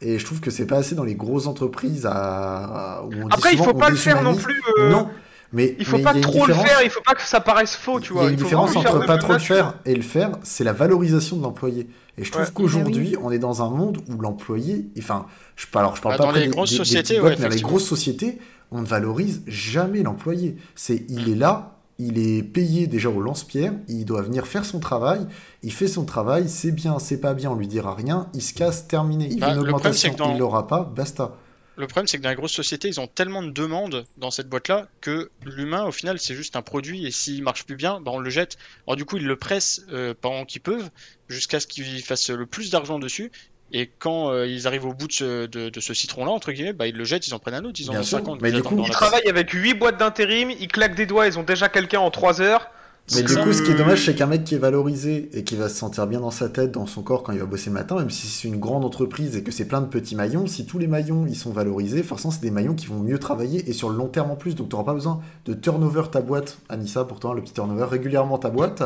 Et 0.00 0.18
je 0.18 0.24
trouve 0.24 0.40
que 0.40 0.50
c'est 0.50 0.66
pas 0.66 0.76
assez 0.78 0.94
dans 0.94 1.04
les 1.04 1.14
grosses 1.14 1.46
entreprises 1.46 2.06
à... 2.10 3.02
où 3.04 3.10
on 3.12 3.28
dit 3.28 3.34
Après, 3.34 3.50
il 3.52 3.58
souvent 3.58 3.70
faut 3.70 3.76
on 3.76 3.80
pas 3.80 3.90
le 3.90 3.96
faire 3.96 4.22
non 4.22 4.34
plus. 4.34 4.60
euh, 4.78 4.90
Non, 4.90 5.08
mais 5.52 5.76
Il 5.78 5.84
faut 5.84 5.98
mais 5.98 6.02
pas 6.02 6.10
il 6.14 6.20
y 6.20 6.24
a 6.24 6.26
une 6.26 6.32
trop 6.32 6.46
le 6.46 6.54
faire, 6.54 6.82
il 6.82 6.90
faut 6.90 7.02
pas 7.02 7.14
que 7.14 7.22
ça 7.22 7.40
paraisse 7.40 7.76
faux, 7.76 8.00
tu 8.00 8.12
Il 8.12 8.16
y 8.16 8.18
vois. 8.18 8.26
a 8.26 8.30
une 8.30 8.36
faut 8.38 8.44
différence 8.44 8.74
entre 8.74 9.04
pas 9.06 9.18
trop 9.18 9.34
le 9.34 9.38
faire 9.38 9.74
et 9.84 9.94
le 9.94 10.02
faire, 10.02 10.30
c'est 10.42 10.64
la 10.64 10.72
valorisation 10.72 11.36
de 11.36 11.42
l'employé. 11.42 11.88
Et 12.18 12.24
je 12.24 12.32
trouve 12.32 12.44
Ouais. 12.46 12.50
qu'aujourd'hui, 12.52 13.16
on 13.22 13.30
est 13.30 13.38
dans 13.38 13.62
un 13.62 13.70
monde 13.70 13.98
où 14.08 14.20
l'employé, 14.20 14.86
enfin, 14.98 15.26
je 15.54 15.66
parle, 15.68 15.84
alors 15.86 15.96
je 15.96 16.02
parle 16.02 16.14
Bah, 16.14 16.18
pas 16.18 16.24
dans 16.24 16.32
les 16.32 16.46
des, 16.46 16.48
grosses 16.48 16.70
des- 16.70 16.76
sociétés, 16.78 17.02
petites 17.02 17.16
ouais, 17.18 17.22
boîtes, 17.30 17.38
mais 17.38 17.48
dans 17.48 17.54
les 17.54 17.60
grosses 17.62 17.86
sociétés, 17.86 18.38
on 18.72 18.80
ne 18.80 18.86
valorise 18.86 19.42
jamais 19.46 20.02
l'employé. 20.02 20.56
C'est, 20.74 21.04
il 21.08 21.28
est 21.30 21.34
là, 21.36 21.71
il 22.08 22.18
est 22.18 22.42
payé 22.42 22.86
déjà 22.86 23.08
au 23.08 23.20
lance-pierre, 23.20 23.72
il 23.88 24.04
doit 24.04 24.22
venir 24.22 24.46
faire 24.46 24.64
son 24.64 24.80
travail, 24.80 25.26
il 25.62 25.72
fait 25.72 25.88
son 25.88 26.04
travail, 26.04 26.48
c'est 26.48 26.72
bien, 26.72 26.98
c'est 26.98 27.20
pas 27.20 27.34
bien, 27.34 27.50
on 27.50 27.54
lui 27.54 27.68
dira 27.68 27.94
rien, 27.94 28.28
il 28.34 28.42
se 28.42 28.54
casse, 28.54 28.88
terminé. 28.88 29.28
Il 29.30 29.38
Bah, 29.40 29.50
une 29.54 29.62
le 29.62 29.68
problème, 29.72 29.94
dans- 30.16 30.32
il 30.34 30.38
l'aura 30.38 30.66
pas, 30.66 30.84
basta. 30.84 31.36
Le 31.76 31.86
problème, 31.86 32.06
c'est 32.06 32.18
que 32.18 32.22
dans 32.22 32.28
les 32.28 32.36
grosses 32.36 32.52
sociétés, 32.52 32.88
ils 32.88 33.00
ont 33.00 33.06
tellement 33.06 33.42
de 33.42 33.50
demandes 33.50 34.04
dans 34.18 34.30
cette 34.30 34.48
boîte-là 34.48 34.88
que 35.00 35.30
l'humain, 35.46 35.86
au 35.86 35.90
final, 35.92 36.18
c'est 36.18 36.34
juste 36.34 36.54
un 36.54 36.60
produit 36.62 37.06
et 37.06 37.10
s'il 37.10 37.42
marche 37.42 37.64
plus 37.64 37.76
bien, 37.76 37.98
bah, 38.00 38.10
on 38.12 38.18
le 38.18 38.28
jette. 38.28 38.58
Alors 38.86 38.96
du 38.96 39.06
coup, 39.06 39.16
ils 39.16 39.26
le 39.26 39.36
pressent 39.36 39.80
euh, 39.90 40.12
pendant 40.20 40.44
qu'ils 40.44 40.60
peuvent 40.60 40.90
jusqu'à 41.28 41.60
ce 41.60 41.66
qu'ils 41.66 42.02
fassent 42.02 42.28
le 42.28 42.44
plus 42.44 42.70
d'argent 42.70 42.98
dessus. 42.98 43.32
Et 43.72 43.90
quand 43.98 44.30
euh, 44.30 44.46
ils 44.46 44.66
arrivent 44.66 44.84
au 44.84 44.92
bout 44.92 45.08
de 45.08 45.12
ce, 45.12 45.46
de, 45.46 45.70
de 45.70 45.80
ce 45.80 45.94
citron-là, 45.94 46.30
entre 46.30 46.52
guillemets, 46.52 46.72
bah, 46.74 46.86
ils 46.86 46.96
le 46.96 47.04
jettent, 47.04 47.26
ils 47.26 47.34
en 47.34 47.38
prennent 47.38 47.54
un 47.54 47.64
autre, 47.64 47.80
ils 47.80 47.90
en 47.90 47.94
ont 47.94 48.02
sûr, 48.02 48.18
50. 48.18 48.40
mais 48.42 48.50
ils 48.50 48.56
du 48.56 48.62
coup, 48.62 48.82
Ils 48.84 48.90
travaillent 48.90 49.28
avec 49.28 49.50
8 49.50 49.74
boîtes 49.74 49.98
d'intérim, 49.98 50.50
ils 50.50 50.68
claquent 50.68 50.94
des 50.94 51.06
doigts, 51.06 51.26
ils 51.26 51.38
ont 51.38 51.42
déjà 51.42 51.68
quelqu'un 51.68 52.00
en 52.00 52.10
3 52.10 52.40
heures. 52.42 52.68
Mais 53.14 53.22
du 53.24 53.36
coup, 53.36 53.52
ce 53.52 53.62
qui 53.62 53.70
est 53.72 53.74
dommage, 53.74 54.06
c'est 54.06 54.14
qu'un 54.14 54.26
mec 54.26 54.44
qui 54.44 54.54
est 54.54 54.58
valorisé 54.58 55.28
et 55.34 55.44
qui 55.44 55.56
va 55.56 55.68
se 55.68 55.74
sentir 55.74 56.06
bien 56.06 56.20
dans 56.20 56.30
sa 56.30 56.48
tête, 56.48 56.70
dans 56.70 56.86
son 56.86 57.02
corps 57.02 57.22
quand 57.22 57.32
il 57.32 57.40
va 57.40 57.44
bosser 57.44 57.68
le 57.68 57.74
matin, 57.74 57.96
même 57.96 58.10
si 58.10 58.26
c'est 58.26 58.48
une 58.48 58.58
grande 58.58 58.84
entreprise 58.84 59.36
et 59.36 59.42
que 59.42 59.50
c'est 59.50 59.66
plein 59.66 59.80
de 59.80 59.86
petits 59.86 60.14
maillons, 60.16 60.46
si 60.46 60.64
tous 60.66 60.78
les 60.78 60.86
maillons 60.86 61.26
ils 61.26 61.36
sont 61.36 61.50
valorisés, 61.50 62.02
forcément 62.02 62.30
c'est 62.30 62.40
des 62.40 62.50
maillons 62.50 62.74
qui 62.74 62.86
vont 62.86 63.00
mieux 63.00 63.18
travailler 63.18 63.68
et 63.68 63.72
sur 63.72 63.90
le 63.90 63.96
long 63.96 64.06
terme 64.08 64.30
en 64.30 64.36
plus. 64.36 64.54
Donc 64.54 64.68
tu 64.68 64.74
n'auras 64.76 64.86
pas 64.86 64.94
besoin 64.94 65.20
de 65.44 65.52
turnover 65.52 66.04
ta 66.10 66.20
boîte, 66.22 66.58
Anissa, 66.68 67.04
pourtant 67.04 67.32
le 67.34 67.42
petit 67.42 67.52
turnover 67.52 67.84
régulièrement 67.84 68.38
ta 68.38 68.48
boîte, 68.50 68.82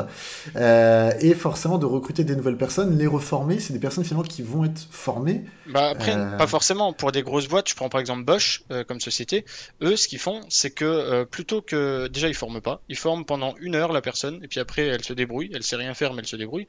euh, 0.56 1.12
et 1.20 1.34
forcément 1.34 1.78
de 1.78 1.86
recruter 1.86 2.24
des 2.24 2.34
nouvelles 2.36 2.56
personnes, 2.56 2.96
les 2.98 3.06
reformer. 3.06 3.60
C'est 3.60 3.74
des 3.74 3.78
personnes 3.78 4.04
finalement 4.04 4.26
qui 4.26 4.42
vont 4.42 4.64
être 4.64 4.86
formées. 4.90 5.44
Bah 5.72 5.90
après, 5.90 6.14
Euh. 6.16 6.36
pas 6.36 6.46
forcément. 6.46 6.92
Pour 6.92 7.12
des 7.12 7.22
grosses 7.22 7.48
boîtes, 7.48 7.68
je 7.68 7.74
prends 7.74 7.88
par 7.90 8.00
exemple 8.00 8.24
Bosch 8.24 8.62
euh, 8.70 8.82
comme 8.82 9.00
société. 9.00 9.44
Eux, 9.82 9.96
ce 9.96 10.08
qu'ils 10.08 10.18
font, 10.18 10.40
c'est 10.48 10.70
que 10.70 10.84
euh, 10.84 11.24
plutôt 11.24 11.60
que 11.62 12.08
déjà 12.08 12.28
ils 12.28 12.34
forment 12.34 12.60
pas, 12.60 12.80
ils 12.88 12.96
forment 12.96 13.24
pendant 13.24 13.54
une 13.60 13.74
heure 13.74 13.92
la 13.92 14.00
personne 14.06 14.40
et 14.42 14.48
puis 14.48 14.60
après 14.60 14.86
elle 14.86 15.04
se 15.04 15.12
débrouille. 15.12 15.50
Elle 15.52 15.64
sait 15.64 15.76
rien 15.76 15.92
faire, 15.92 16.14
mais 16.14 16.20
elle 16.20 16.28
se 16.28 16.36
débrouille. 16.36 16.66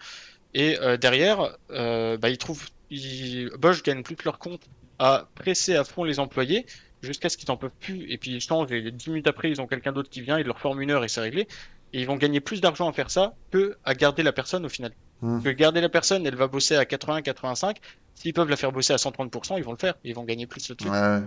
Et 0.54 0.78
euh, 0.82 0.98
derrière, 0.98 1.56
euh, 1.72 2.18
bah, 2.18 2.30
ils 2.30 2.38
trouvent, 2.38 2.68
ils... 2.90 3.50
Bosch 3.60 3.84
gagne 3.84 4.02
plus 4.02 4.16
que 4.16 4.26
leur 4.26 4.40
compte 4.40 4.64
à 5.00 5.30
presser 5.36 5.76
à 5.76 5.84
fond 5.84 6.04
les 6.04 6.20
employés 6.20 6.66
jusqu'à 7.04 7.30
ce 7.30 7.38
qu'ils 7.38 7.52
en 7.52 7.58
peuvent 7.58 7.80
plus. 7.80 8.12
Et 8.12 8.18
puis 8.18 8.32
ils 8.32 8.42
changent. 8.42 8.72
Et 8.72 8.92
10 8.92 9.10
minutes 9.10 9.28
après, 9.28 9.52
ils 9.52 9.62
ont 9.62 9.68
quelqu'un 9.68 9.92
d'autre 9.92 10.10
qui 10.10 10.22
vient, 10.22 10.40
ils 10.40 10.48
leur 10.48 10.60
forment 10.60 10.82
une 10.82 10.92
heure 10.92 11.04
et 11.04 11.08
c'est 11.08 11.22
réglé. 11.22 11.48
Et 11.94 12.02
ils 12.02 12.08
vont 12.08 12.18
gagner 12.18 12.42
plus 12.42 12.60
d'argent 12.60 12.90
à 12.90 12.94
faire 12.94 13.12
ça 13.12 13.36
que 13.52 13.78
à 13.86 13.94
garder 13.94 14.24
la 14.24 14.34
personne 14.34 14.66
au 14.66 14.70
final. 14.70 14.92
Hmm. 15.22 15.42
Que 15.42 15.50
garder 15.50 15.80
la 15.80 15.90
personne, 15.90 16.26
elle 16.26 16.36
va 16.36 16.48
bosser 16.48 16.76
à 16.76 16.84
80-85. 16.84 17.78
S'ils 18.16 18.34
peuvent 18.34 18.50
la 18.50 18.58
faire 18.58 18.72
bosser 18.72 18.94
à 18.94 18.98
130%, 18.98 19.58
ils 19.58 19.64
vont 19.64 19.72
le 19.72 19.78
faire. 19.78 19.94
Ils 20.04 20.16
vont 20.16 20.24
gagner 20.24 20.48
plus 20.48 20.68
le 20.70 20.76
truc. 20.76 20.92
Ouais. 20.92 21.20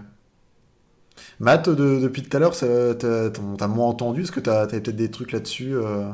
Matt, 1.39 1.69
de- 1.69 1.99
depuis 2.01 2.23
tout 2.23 2.37
à 2.37 2.41
l'heure, 2.41 2.55
t'as 2.57 3.67
moins 3.69 3.87
entendu 3.89 4.23
Est-ce 4.23 4.33
que 4.33 4.41
t'as 4.41 4.67
peut-être 4.67 4.91
des 4.97 5.11
trucs 5.11 5.33
là-dessus 5.33 5.75
euh, 5.75 6.09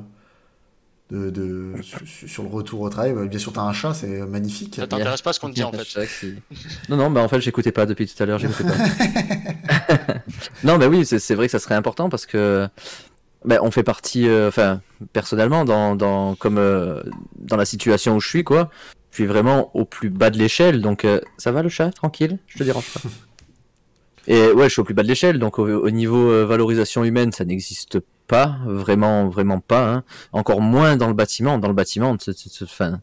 de, 1.10 1.30
de- 1.30 1.74
sur, 1.82 2.00
sur 2.28 2.42
le 2.42 2.48
retour 2.48 2.80
au 2.80 2.88
travail? 2.90 3.12
Bah, 3.12 3.24
Bien 3.26 3.38
sûr, 3.38 3.52
t'as 3.52 3.62
un 3.62 3.72
chat, 3.72 3.94
c'est 3.94 4.20
magnifique. 4.26 4.76
Ça 4.76 4.86
t'intéresse 4.86 5.22
pas 5.22 5.32
ce 5.32 5.40
qu'on 5.40 5.48
te 5.50 5.54
dit 5.54 5.62
en 5.64 5.72
fait. 5.72 6.08
Non, 6.88 6.96
non, 6.96 7.10
bah 7.10 7.20
en 7.22 7.28
fait, 7.28 7.40
j'écoutais 7.40 7.72
pas 7.72 7.86
depuis 7.86 8.06
tout 8.06 8.20
à 8.22 8.26
l'heure, 8.26 8.38
j'écoutais 8.38 8.64
pas. 8.64 10.14
non, 10.64 10.78
bah 10.78 10.88
oui, 10.88 11.04
c'est 11.04 11.34
vrai 11.34 11.46
que 11.46 11.52
ça 11.52 11.58
serait 11.58 11.74
important 11.74 12.08
parce 12.08 12.26
que 12.26 12.68
bah, 13.44 13.58
on 13.62 13.70
fait 13.70 13.82
partie, 13.82 14.28
euh, 14.28 14.48
enfin, 14.48 14.80
personnellement, 15.12 15.64
dans, 15.64 15.94
dans, 15.96 16.34
comme 16.36 16.58
euh, 16.58 17.02
dans 17.38 17.56
la 17.56 17.64
situation 17.64 18.16
où 18.16 18.20
je 18.20 18.28
suis, 18.28 18.44
quoi. 18.44 18.70
Je 19.10 19.16
suis 19.22 19.26
vraiment 19.26 19.70
au 19.74 19.84
plus 19.84 20.10
bas 20.10 20.30
de 20.30 20.38
l'échelle, 20.38 20.82
donc 20.82 21.04
euh, 21.04 21.20
ça 21.38 21.50
va 21.50 21.62
le 21.62 21.68
chat, 21.70 21.90
tranquille, 21.90 22.38
je 22.46 22.58
te 22.58 22.64
dérange 22.64 22.86
pas. 22.92 23.00
Et 24.28 24.50
ouais, 24.52 24.64
je 24.64 24.72
suis 24.72 24.80
au 24.80 24.84
plus 24.84 24.94
bas 24.94 25.02
de 25.02 25.08
l'échelle, 25.08 25.38
donc 25.38 25.58
au, 25.58 25.66
au 25.66 25.90
niveau 25.90 26.30
euh, 26.30 26.44
valorisation 26.44 27.04
humaine, 27.04 27.32
ça 27.32 27.44
n'existe 27.44 27.98
pas, 28.26 28.56
vraiment, 28.66 29.28
vraiment 29.28 29.60
pas. 29.60 29.88
hein. 29.88 30.04
Encore 30.32 30.60
moins 30.60 30.96
dans 30.96 31.08
le 31.08 31.14
bâtiment. 31.14 31.58
Dans 31.58 31.68
le 31.68 31.74
bâtiment, 31.74 32.16
tu- 32.16 32.32
enfin, 32.62 33.00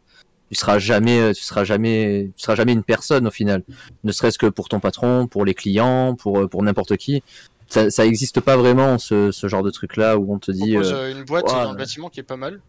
seras 0.51 0.77
jamais, 0.79 1.19
euh, 1.19 1.33
tu 1.33 1.41
seras 1.41 1.63
jamais, 1.63 2.29
tu 2.35 2.43
seras 2.43 2.55
jamais 2.55 2.73
une 2.73 2.83
personne 2.83 3.25
au 3.27 3.31
final. 3.31 3.63
Ne 4.03 4.11
serait-ce 4.11 4.37
que 4.37 4.45
pour 4.47 4.69
ton 4.69 4.79
patron, 4.79 5.25
pour 5.27 5.45
les 5.45 5.53
clients, 5.53 6.15
pour 6.15 6.39
euh, 6.41 6.47
pour 6.47 6.61
n'importe 6.61 6.97
qui. 6.97 7.23
Ça, 7.67 7.89
ça 7.89 8.05
existe 8.05 8.39
pas 8.41 8.55
vraiment 8.57 8.99
ce, 8.99 9.31
ce 9.31 9.47
genre 9.47 9.63
de 9.63 9.71
truc 9.71 9.95
là 9.97 10.17
où 10.19 10.31
on 10.33 10.37
te 10.37 10.51
dit. 10.51 10.73
propose 10.73 10.91
euh, 10.93 10.95
euh, 10.95 11.11
une 11.17 11.23
boîte 11.23 11.45
ouais. 11.47 11.63
dans 11.63 11.71
le 11.71 11.77
bâtiment 11.77 12.09
qui 12.09 12.19
est 12.19 12.23
pas 12.23 12.37
mal. 12.37 12.59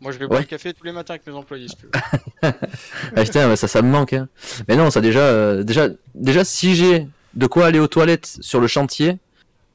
Moi, 0.00 0.12
je 0.12 0.18
vais 0.18 0.26
boire 0.26 0.38
Ouais. 0.40 0.44
le 0.44 0.48
café 0.50 0.74
tous 0.74 0.84
les 0.84 0.92
matins 0.92 1.14
avec 1.14 1.26
mes 1.26 1.32
employés. 1.32 1.68
si 1.68 1.76
tu 1.76 1.86
veux. 1.86 1.90
Ah 3.16 3.22
putain, 3.22 3.56
ça, 3.56 3.68
ça 3.68 3.80
me 3.82 3.88
manque. 3.90 4.12
hein. 4.12 4.28
Mais 4.68 4.76
non, 4.76 4.90
ça 4.90 5.00
déjà, 5.00 5.20
euh, 5.20 5.62
déjà, 5.64 5.88
déjà, 6.14 6.44
si 6.44 6.74
j'ai 6.74 7.08
de 7.38 7.46
quoi 7.46 7.64
aller 7.66 7.78
aux 7.78 7.86
toilettes 7.88 8.36
sur 8.40 8.60
le 8.60 8.66
chantier, 8.66 9.16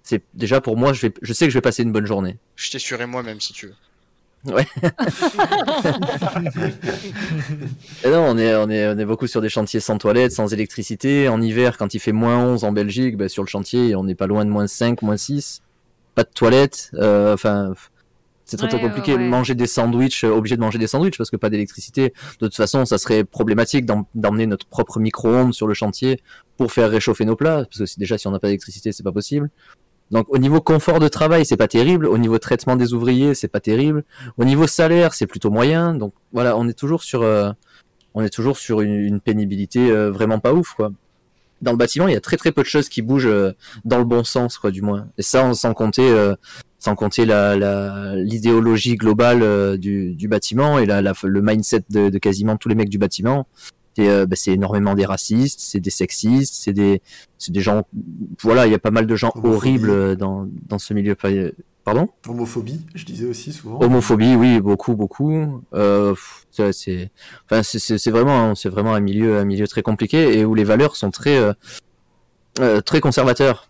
c'est 0.04 0.22
déjà 0.36 0.62
pour 0.62 0.78
moi, 0.78 0.94
je 0.94 1.02
vais, 1.08 1.14
je 1.22 1.34
sais 1.34 1.46
que 1.46 1.50
je 1.52 1.58
vais 1.58 1.62
passer 1.62 1.82
une 1.82 1.92
bonne 1.92 2.06
journée. 2.06 2.38
Je 2.58 2.70
t'essuierai 2.70 3.06
moi-même 3.08 3.40
si 3.42 3.54
tu 3.54 3.68
veux. 3.68 3.74
Et 8.04 8.10
non, 8.10 8.26
on 8.30 8.38
est, 8.38 8.54
on 8.56 8.70
est, 8.70 8.88
on 8.88 8.98
est 8.98 9.06
beaucoup 9.06 9.28
sur 9.28 9.40
des 9.42 9.48
chantiers 9.50 9.80
sans 9.80 9.98
toilettes, 9.98 10.34
sans 10.34 10.52
électricité. 10.54 11.30
En 11.30 11.42
hiver, 11.42 11.78
quand 11.78 11.94
il 11.94 12.00
fait 12.00 12.12
moins 12.12 12.38
11 12.38 12.64
en 12.66 12.72
Belgique, 12.74 13.16
bah, 13.18 13.30
sur 13.30 13.44
le 13.44 13.48
chantier, 13.48 13.96
on 13.96 14.04
n'est 14.04 14.16
pas 14.16 14.28
loin 14.28 14.44
de 14.46 14.50
moins 14.50 14.68
5, 14.68 15.02
moins 15.02 15.16
6. 15.18 15.62
Pas 16.16 16.24
de 16.24 16.30
toilettes. 16.34 16.92
euh, 16.96 17.34
Enfin, 17.34 17.74
c'est 18.58 18.68
très, 18.68 18.80
compliqué. 18.80 19.16
ouais. 19.16 19.28
Manger 19.28 19.56
des 19.56 19.68
sandwichs, 19.68 20.24
euh, 20.24 20.30
obligé 20.32 20.56
de 20.56 20.62
manger 20.62 20.78
des 20.80 20.88
sandwichs 20.88 21.18
parce 21.18 21.30
que 21.30 21.38
pas 21.38 21.50
d'électricité. 21.50 22.14
De 22.40 22.48
toute 22.48 22.56
façon, 22.56 22.86
ça 22.86 22.98
serait 22.98 23.24
problématique 23.24 23.86
d'em- 23.86 24.06
d'emmener 24.16 24.48
notre 24.48 24.66
propre 24.68 25.00
micro-ondes 25.00 25.54
sur 25.54 25.68
le 25.68 25.74
chantier 25.74 26.20
pour 26.58 26.72
faire 26.72 26.90
réchauffer 26.90 27.26
nos 27.26 27.36
plats. 27.36 27.66
Parce 27.72 27.94
que 27.94 28.00
déjà, 28.00 28.18
si 28.18 28.28
on 28.28 28.32
n'a 28.32 28.40
pas 28.40 28.48
d'électricité, 28.48 28.92
c'est 28.92 29.04
pas 29.04 29.12
possible. 29.12 29.50
Donc, 30.12 30.28
au 30.30 30.38
niveau 30.38 30.62
confort 30.62 31.00
de 31.00 31.08
travail, 31.08 31.46
c'est 31.46 31.58
pas 31.58 31.68
terrible. 31.68 32.06
Au 32.06 32.18
niveau 32.18 32.38
traitement 32.38 32.76
des 32.76 32.94
ouvriers, 32.94 33.34
c'est 33.34 33.48
pas 33.48 33.60
terrible. 33.60 34.04
Au 34.38 34.46
niveau 34.46 34.68
salaire, 34.68 35.14
c'est 35.14 35.26
plutôt 35.28 35.50
moyen. 35.50 35.96
Donc, 35.96 36.14
voilà, 36.34 36.56
on 36.58 36.68
est 36.68 36.78
toujours 36.78 37.04
sur, 37.04 37.24
euh, 37.24 37.52
on 38.14 38.22
est 38.22 38.30
toujours 38.30 38.58
sur 38.58 38.82
une, 38.82 38.94
une 38.94 39.20
pénibilité 39.20 39.90
euh, 39.90 40.12
vraiment 40.12 40.40
pas 40.40 40.54
ouf, 40.54 40.74
quoi. 40.76 40.92
Dans 41.64 41.72
le 41.72 41.78
bâtiment, 41.78 42.08
il 42.10 42.14
y 42.14 42.18
a 42.18 42.22
très 42.22 42.36
très 42.36 42.52
peu 42.52 42.62
de 42.62 42.68
choses 42.68 42.90
qui 42.90 43.02
bougent 43.02 43.26
euh, 43.26 43.54
dans 43.86 43.98
le 43.98 44.04
bon 44.04 44.24
sens, 44.26 44.58
quoi, 44.58 44.70
du 44.70 44.82
moins. 44.82 45.08
Et 45.18 45.24
ça, 45.24 45.52
sans 45.54 45.74
compter, 45.74 46.08
sans 46.84 46.96
compter 46.96 47.26
la, 47.26 47.56
la- 47.56 48.16
l'idéologie 48.18 48.96
globale 48.96 49.42
euh, 49.42 49.78
du, 49.78 50.16
du 50.16 50.28
bâtiment 50.28 50.80
et 50.80 50.86
la, 50.86 51.02
la- 51.02 51.14
le 51.24 51.42
mindset 51.42 51.84
de, 51.90 52.10
de 52.10 52.18
quasiment 52.18 52.58
tous 52.58 52.68
les 52.68 52.76
mecs 52.76 52.90
du 52.90 52.98
bâtiment. 52.98 53.48
C'est, 53.96 54.10
euh, 54.10 54.26
bah, 54.26 54.36
énormément 54.48 54.96
des 54.96 55.06
racistes, 55.06 55.60
c'est 55.62 55.80
des 55.80 55.92
sexistes, 55.92 56.56
c'est 56.56 56.74
des, 56.74 57.02
des 57.48 57.62
gens, 57.62 57.84
voilà, 58.42 58.66
il 58.66 58.72
y 58.72 58.76
a 58.76 58.80
pas 58.80 58.92
mal 58.92 59.06
de 59.08 59.16
gens 59.16 59.32
Homophobie. 59.36 59.56
horribles 59.56 59.90
euh, 59.92 60.16
dans, 60.16 60.48
dans 60.68 60.80
ce 60.80 60.94
milieu. 60.94 61.16
Pardon? 61.86 62.10
Homophobie, 62.28 62.82
je 62.96 63.06
disais 63.06 63.26
aussi 63.26 63.54
souvent. 63.54 63.80
Homophobie, 63.82 64.36
oui, 64.36 64.60
beaucoup, 64.60 64.96
beaucoup. 64.96 65.64
Euh, 65.74 66.16
c'est, 66.52 67.12
enfin, 67.50 67.62
vraiment, 68.12 68.56
c'est 68.56 68.70
vraiment 68.70 68.94
un 68.94 69.00
milieu, 69.00 69.38
un 69.38 69.46
milieu 69.46 69.68
très 69.68 69.84
compliqué 69.84 70.38
et 70.38 70.44
où 70.44 70.56
les 70.56 70.64
valeurs 70.64 70.96
sont 70.96 71.12
très, 71.12 71.38
euh, 71.38 71.54
euh, 72.60 72.82
très 72.82 73.00
conservateurs. 73.00 73.70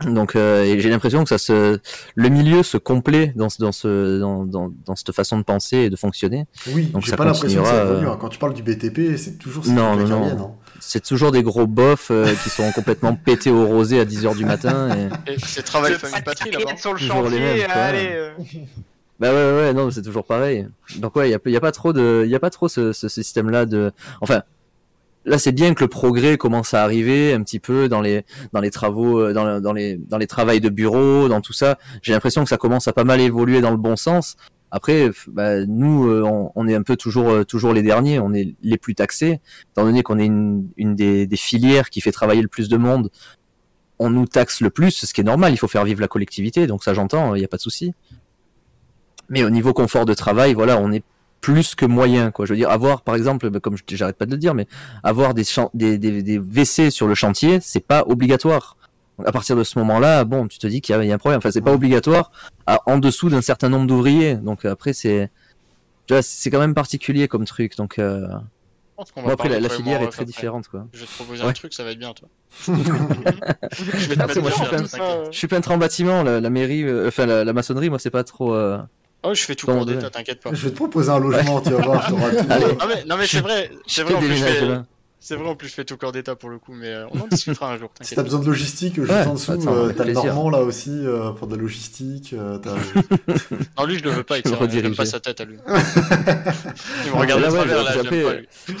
Donc, 0.00 0.34
euh, 0.36 0.74
j'ai 0.78 0.90
l'impression 0.90 1.22
que 1.22 1.28
ça 1.28 1.38
se, 1.38 1.78
le 2.16 2.28
milieu 2.28 2.62
se 2.62 2.76
complaît 2.76 3.32
dans, 3.36 3.48
ce- 3.48 3.58
dans 3.62 3.72
ce, 3.72 4.18
dans, 4.18 4.44
dans, 4.44 4.70
dans 4.84 4.96
cette 4.96 5.12
façon 5.12 5.38
de 5.38 5.44
penser 5.44 5.76
et 5.78 5.90
de 5.90 5.96
fonctionner. 5.96 6.46
Oui, 6.68 6.86
Donc 6.86 7.02
j'ai 7.04 7.10
ça 7.10 7.16
pas 7.16 7.24
l'impression 7.24 7.62
que 7.62 7.68
ça 7.68 7.72
continuera, 7.74 7.92
évolue. 7.92 8.06
euh, 8.08 8.10
hein. 8.12 8.18
Quand 8.20 8.28
tu 8.28 8.38
parles 8.38 8.54
du 8.54 8.62
BTP, 8.62 9.16
c'est 9.16 9.38
toujours 9.38 9.64
ces 9.64 9.70
Non, 9.70 9.96
non, 9.96 10.04
qui 10.04 10.10
non. 10.10 10.24
hein. 10.26 10.50
C'est 10.80 11.02
toujours 11.02 11.30
des 11.32 11.42
gros 11.42 11.66
bofs 11.66 12.08
euh, 12.10 12.26
qui 12.42 12.50
sont 12.50 12.70
complètement 12.72 13.14
pétés 13.14 13.50
au 13.50 13.66
rosé 13.66 14.00
à 14.00 14.04
10 14.04 14.26
heures 14.26 14.34
du 14.34 14.44
matin. 14.44 14.88
Et... 15.26 15.32
Et 15.32 15.36
c'est 15.38 15.62
travail 15.62 15.94
famille 15.94 16.22
patrie 16.22 16.50
pas 16.50 16.58
là-bas. 16.58 16.76
sur 16.76 16.92
le 16.92 16.98
chantier, 16.98 17.38
mêmes, 17.40 17.66
quoi. 17.66 17.74
allez. 17.74 18.08
euh. 18.12 18.30
Bah 19.20 19.28
ouais, 19.30 19.36
ouais, 19.36 19.56
ouais, 19.68 19.72
non, 19.72 19.92
c'est 19.92 20.02
toujours 20.02 20.24
pareil. 20.24 20.66
Donc 20.98 21.14
ouais, 21.14 21.28
il 21.28 21.32
y 21.32 21.34
a, 21.36 21.38
y 21.50 21.56
a 21.56 21.60
pas 21.60 21.70
trop 21.70 21.92
de, 21.92 22.22
il 22.26 22.30
y 22.30 22.34
a 22.34 22.40
pas 22.40 22.50
trop 22.50 22.66
ce, 22.66 22.92
ce 22.92 23.08
système-là 23.08 23.64
de, 23.64 23.92
enfin, 24.20 24.42
là 25.24 25.38
c'est 25.38 25.52
bien 25.52 25.74
que 25.74 25.82
le 25.82 25.88
progrès 25.88 26.36
commence 26.36 26.74
à 26.74 26.82
arriver 26.82 27.32
un 27.32 27.42
petit 27.42 27.60
peu 27.60 27.88
dans 27.88 28.00
les 28.00 28.24
dans 28.52 28.60
les 28.60 28.70
travaux 28.70 29.20
euh, 29.20 29.32
dans, 29.32 29.60
dans 29.60 29.72
les 29.72 29.96
dans 29.96 30.18
les 30.18 30.26
travails 30.26 30.60
de 30.60 30.68
bureau 30.68 31.28
dans 31.28 31.40
tout 31.40 31.52
ça. 31.52 31.78
J'ai 32.02 32.12
l'impression 32.12 32.42
que 32.42 32.48
ça 32.48 32.56
commence 32.56 32.88
à 32.88 32.92
pas 32.92 33.04
mal 33.04 33.20
évoluer 33.20 33.60
dans 33.60 33.70
le 33.70 33.76
bon 33.76 33.96
sens. 33.96 34.36
Après 34.70 35.10
bah, 35.28 35.64
nous 35.66 36.08
euh, 36.08 36.22
on, 36.22 36.50
on, 36.54 36.66
est 36.66 36.74
un 36.74 36.82
peu 36.82 36.96
toujours 36.96 37.30
euh, 37.30 37.44
toujours 37.44 37.72
les 37.72 37.82
derniers. 37.82 38.18
On 38.18 38.32
est 38.32 38.54
les 38.62 38.76
plus 38.78 38.94
taxés. 38.94 39.40
Étant 39.72 39.84
donné 39.84 40.02
qu'on 40.02 40.18
est 40.18 40.26
une, 40.26 40.68
une 40.76 40.94
des, 40.94 41.26
des, 41.26 41.36
filières 41.36 41.90
qui 41.90 42.00
fait 42.00 42.12
travailler 42.12 42.42
le 42.42 42.48
plus 42.48 42.68
de 42.68 42.76
monde 42.76 43.10
on 44.00 44.10
nous 44.10 44.26
taxe 44.26 44.60
le 44.60 44.70
plus 44.70 44.90
ce 44.90 45.14
qui 45.14 45.20
est 45.20 45.24
normal. 45.24 45.52
Il 45.52 45.56
faut 45.56 45.68
faire 45.68 45.84
vivre 45.84 46.00
la 46.00 46.08
collectivité. 46.08 46.66
Donc 46.66 46.84
ça 46.84 46.94
j'entends. 46.94 47.34
Il 47.34 47.38
n'y 47.38 47.44
a 47.44 47.48
pas 47.48 47.56
de 47.56 47.62
souci. 47.62 47.94
Mais 49.28 49.44
au 49.44 49.50
niveau 49.50 49.72
confort 49.72 50.04
de 50.04 50.14
travail 50.14 50.54
voilà 50.54 50.78
on 50.78 50.92
est 50.92 51.04
plus 51.44 51.74
que 51.74 51.84
moyen 51.84 52.30
quoi. 52.30 52.46
Je 52.46 52.54
veux 52.54 52.56
dire 52.56 52.70
avoir 52.70 53.02
par 53.02 53.14
exemple 53.14 53.50
bah, 53.50 53.60
comme 53.60 53.76
j'arrête 53.86 54.16
pas 54.16 54.24
de 54.24 54.30
le 54.30 54.38
dire 54.38 54.54
mais 54.54 54.66
avoir 55.02 55.34
des, 55.34 55.44
des, 55.74 55.98
des, 55.98 56.22
des 56.22 56.38
WC 56.38 56.90
sur 56.90 57.06
le 57.06 57.14
chantier 57.14 57.58
c'est 57.60 57.86
pas 57.86 58.02
obligatoire. 58.06 58.78
Donc 59.18 59.28
à 59.28 59.32
partir 59.32 59.54
de 59.54 59.62
ce 59.62 59.78
moment 59.78 59.98
là 59.98 60.24
bon 60.24 60.48
tu 60.48 60.58
te 60.58 60.66
dis 60.66 60.80
qu'il 60.80 60.96
y, 60.96 61.06
y, 61.06 61.12
a 61.12 61.14
un 61.14 61.18
problème. 61.18 61.38
Enfin 61.38 61.50
c'est 61.50 61.60
pas 61.60 61.74
obligatoire 61.74 62.30
à, 62.66 62.80
en 62.86 62.96
dessous 62.96 63.28
d'un 63.28 63.42
certain 63.42 63.68
nombre 63.68 63.86
d'ouvriers. 63.86 64.36
Donc 64.36 64.64
après 64.64 64.94
c'est 64.94 65.30
c'est 66.22 66.50
quand 66.50 66.60
même 66.60 66.74
particulier 66.74 67.28
comme 67.28 67.44
truc. 67.44 67.76
Donc 67.76 67.98
euh... 67.98 68.26
bon, 68.96 69.28
après 69.28 69.50
la, 69.50 69.60
la 69.60 69.68
filière 69.68 70.00
est 70.00 70.06
très 70.06 70.22
après. 70.22 70.24
différente 70.24 70.68
quoi. 70.68 70.86
Je 70.94 71.00
vais 71.00 71.06
te 71.06 71.12
proposer 71.12 71.42
ouais. 71.42 71.48
un 71.50 71.52
truc 71.52 71.74
ça 71.74 71.84
va 71.84 71.90
être 71.90 71.98
bien 71.98 72.14
toi. 72.14 72.28
Je 72.66 72.72
vais 74.08 74.16
te 74.16 74.22
après, 74.22 74.40
moi, 74.40 74.50
je, 74.50 74.56
suis 74.56 74.66
plein, 74.66 75.24
je 75.30 75.36
suis 75.36 75.48
peintre 75.48 75.72
en 75.72 75.76
bâtiment 75.76 76.22
la, 76.22 76.40
la 76.40 76.50
mairie 76.50 76.84
euh, 76.84 77.08
enfin 77.08 77.26
la, 77.26 77.44
la, 77.44 77.52
maçonnerie 77.52 77.90
moi 77.90 77.98
c'est 77.98 78.08
pas 78.08 78.24
trop 78.24 78.54
euh... 78.54 78.78
Oh, 79.24 79.34
je 79.34 79.42
fais 79.42 79.54
tout 79.54 79.66
pour 79.66 79.86
d'état, 79.86 80.10
t'inquiète 80.10 80.40
pas. 80.40 80.50
Je 80.52 80.64
vais 80.64 80.70
te 80.70 80.76
proposer 80.76 81.10
un 81.10 81.18
logement, 81.18 81.60
tu 81.60 81.70
vas 81.70 81.80
voir, 81.80 82.06
tout. 82.06 82.16
Allez. 82.50 82.66
Non 82.66 82.86
mais, 82.86 83.04
non 83.06 83.16
mais 83.16 83.26
c'est 83.26 83.40
vrai, 83.40 83.70
c'est 83.86 84.02
vrai 84.02 84.14
en 84.14 84.18
plus 84.18 84.36
je 84.36 84.44
fais... 84.44 84.80
C'est 85.26 85.36
vrai 85.36 85.48
en 85.48 85.56
plus 85.56 85.68
je 85.68 85.72
fais 85.72 85.86
tout 85.86 85.96
corps 85.96 86.12
d'état 86.12 86.36
pour 86.36 86.50
le 86.50 86.58
coup, 86.58 86.74
mais 86.74 86.88
euh, 86.88 87.06
on 87.10 87.18
en 87.18 87.26
discutera 87.26 87.72
un 87.72 87.78
jour. 87.78 87.90
Si 88.02 88.14
t'as 88.14 88.22
besoin 88.22 88.40
de 88.40 88.44
logistique, 88.44 88.96
juste 88.96 89.10
ouais, 89.10 89.26
en 89.26 89.32
dessous, 89.32 89.52
euh, 89.52 89.90
t'as 89.96 90.04
le 90.04 90.12
Normand 90.12 90.50
là 90.50 90.60
aussi 90.60 90.90
euh, 90.90 91.30
pour 91.30 91.46
de 91.46 91.56
la 91.56 91.62
logistique. 91.62 92.34
Euh, 92.34 92.58
non 93.78 93.86
lui 93.86 93.98
je 93.98 94.04
le 94.04 94.10
veux 94.10 94.22
pas, 94.22 94.36
il 94.36 94.44
j'aime 94.70 94.94
pas 94.94 95.06
sa 95.06 95.20
tête 95.20 95.40
à 95.40 95.46
lui. 95.46 95.56
il 97.06 97.10
me 97.10 97.16
regarde 97.16 97.42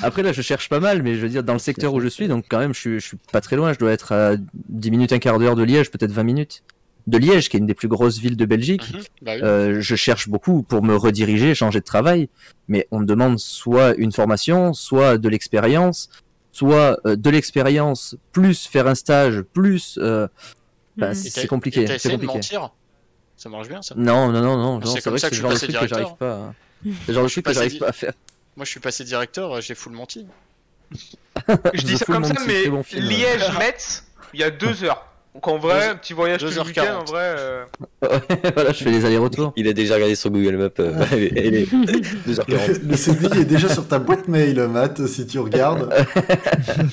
après 0.02 0.22
là 0.22 0.32
je 0.34 0.42
cherche 0.42 0.68
pas 0.68 0.80
mal, 0.80 1.02
mais 1.02 1.14
je 1.14 1.20
veux 1.20 1.30
dire 1.30 1.44
dans 1.44 1.54
le 1.54 1.58
secteur 1.58 1.94
où 1.94 2.00
je 2.00 2.08
suis, 2.08 2.28
donc 2.28 2.44
quand 2.50 2.58
même 2.58 2.74
je 2.74 2.80
suis, 2.80 3.00
je 3.00 3.06
suis 3.06 3.18
pas 3.32 3.40
très 3.40 3.56
loin, 3.56 3.72
je 3.72 3.78
dois 3.78 3.92
être 3.92 4.12
à 4.12 4.34
10 4.68 4.90
minutes, 4.90 5.14
un 5.14 5.18
quart 5.18 5.38
d'heure 5.38 5.56
de 5.56 5.62
Liège, 5.62 5.90
peut-être 5.90 6.12
20 6.12 6.24
minutes 6.24 6.62
de 7.06 7.18
Liège, 7.18 7.48
qui 7.48 7.56
est 7.56 7.60
une 7.60 7.66
des 7.66 7.74
plus 7.74 7.88
grosses 7.88 8.18
villes 8.18 8.36
de 8.36 8.46
Belgique. 8.46 8.92
Mmh, 8.92 8.98
bah 9.22 9.32
oui. 9.34 9.42
euh, 9.42 9.80
je 9.80 9.94
cherche 9.94 10.28
beaucoup 10.28 10.62
pour 10.62 10.82
me 10.82 10.96
rediriger, 10.96 11.54
changer 11.54 11.80
de 11.80 11.84
travail, 11.84 12.28
mais 12.68 12.86
on 12.90 13.00
me 13.00 13.06
demande 13.06 13.38
soit 13.38 13.94
une 13.96 14.12
formation, 14.12 14.72
soit 14.72 15.18
de 15.18 15.28
l'expérience, 15.28 16.08
soit 16.52 16.98
euh, 17.06 17.16
de 17.16 17.30
l'expérience 17.30 18.16
plus 18.32 18.66
faire 18.66 18.86
un 18.86 18.94
stage, 18.94 19.42
plus. 19.42 19.98
Euh, 20.00 20.28
bah, 20.96 21.10
mmh. 21.10 21.14
C'est 21.14 21.46
compliqué. 21.46 21.86
C'est 21.98 22.10
compliqué. 22.10 22.32
De 22.32 22.38
mentir? 22.38 22.70
Ça 23.36 23.48
marche 23.48 23.68
bien 23.68 23.82
ça? 23.82 23.94
Non, 23.96 24.30
non, 24.30 24.40
non, 24.40 24.56
non. 24.56 24.78
non 24.78 24.86
c'est 24.86 25.02
comme 25.02 25.18
ça 25.18 25.28
que, 25.28 25.34
que 25.34 25.42
je 25.42 25.56
suis 25.56 25.66
passé 25.66 25.86
que 25.86 25.88
j'arrive 25.88 26.16
pas. 26.18 26.34
À... 26.34 26.54
C'est 26.84 27.08
le 27.08 27.14
genre 27.14 27.24
de 27.24 27.28
truc 27.30 27.46
que 27.46 27.52
j'arrive 27.52 27.78
pas 27.78 27.88
à 27.88 27.92
faire. 27.92 28.12
Moi, 28.56 28.64
je 28.64 28.70
suis 28.70 28.80
passé 28.80 29.04
directeur, 29.04 29.60
j'ai 29.60 29.74
full 29.74 29.94
menti. 29.94 30.26
je 31.48 31.82
dis 31.82 31.98
ça 31.98 32.04
comme 32.04 32.24
ça, 32.24 32.34
mais 32.46 32.68
bon 32.68 32.84
Liège-Metz, 32.92 34.04
il 34.34 34.40
y 34.40 34.44
a 34.44 34.50
deux 34.50 34.84
heures. 34.84 35.13
Donc 35.34 35.48
en 35.48 35.58
vrai, 35.58 35.88
un 35.88 35.96
petit 35.96 36.12
voyage 36.12 36.40
tout 36.40 36.46
le 36.46 36.62
week-end, 36.62 37.00
en 37.00 37.04
vrai. 37.04 37.34
Euh... 37.36 37.64
voilà, 38.54 38.70
je 38.72 38.84
fais 38.84 38.90
les 38.90 39.04
allers-rets-retours. 39.04 39.52
Il 39.56 39.66
a 39.66 39.72
déjà 39.72 39.94
regardé 39.94 40.14
sur 40.14 40.30
Google 40.30 40.56
Maps. 40.56 40.70
Euh, 40.78 40.94
ah. 41.00 41.06
elle 41.12 41.54
est 41.54 41.72
2h40. 41.72 42.86
Le 42.86 42.96
CDI 42.96 43.40
est 43.40 43.44
déjà 43.44 43.68
sur 43.68 43.88
ta 43.88 43.98
boîte 43.98 44.28
mail, 44.28 44.60
Matt, 44.68 45.04
si 45.08 45.26
tu 45.26 45.40
regardes. 45.40 45.92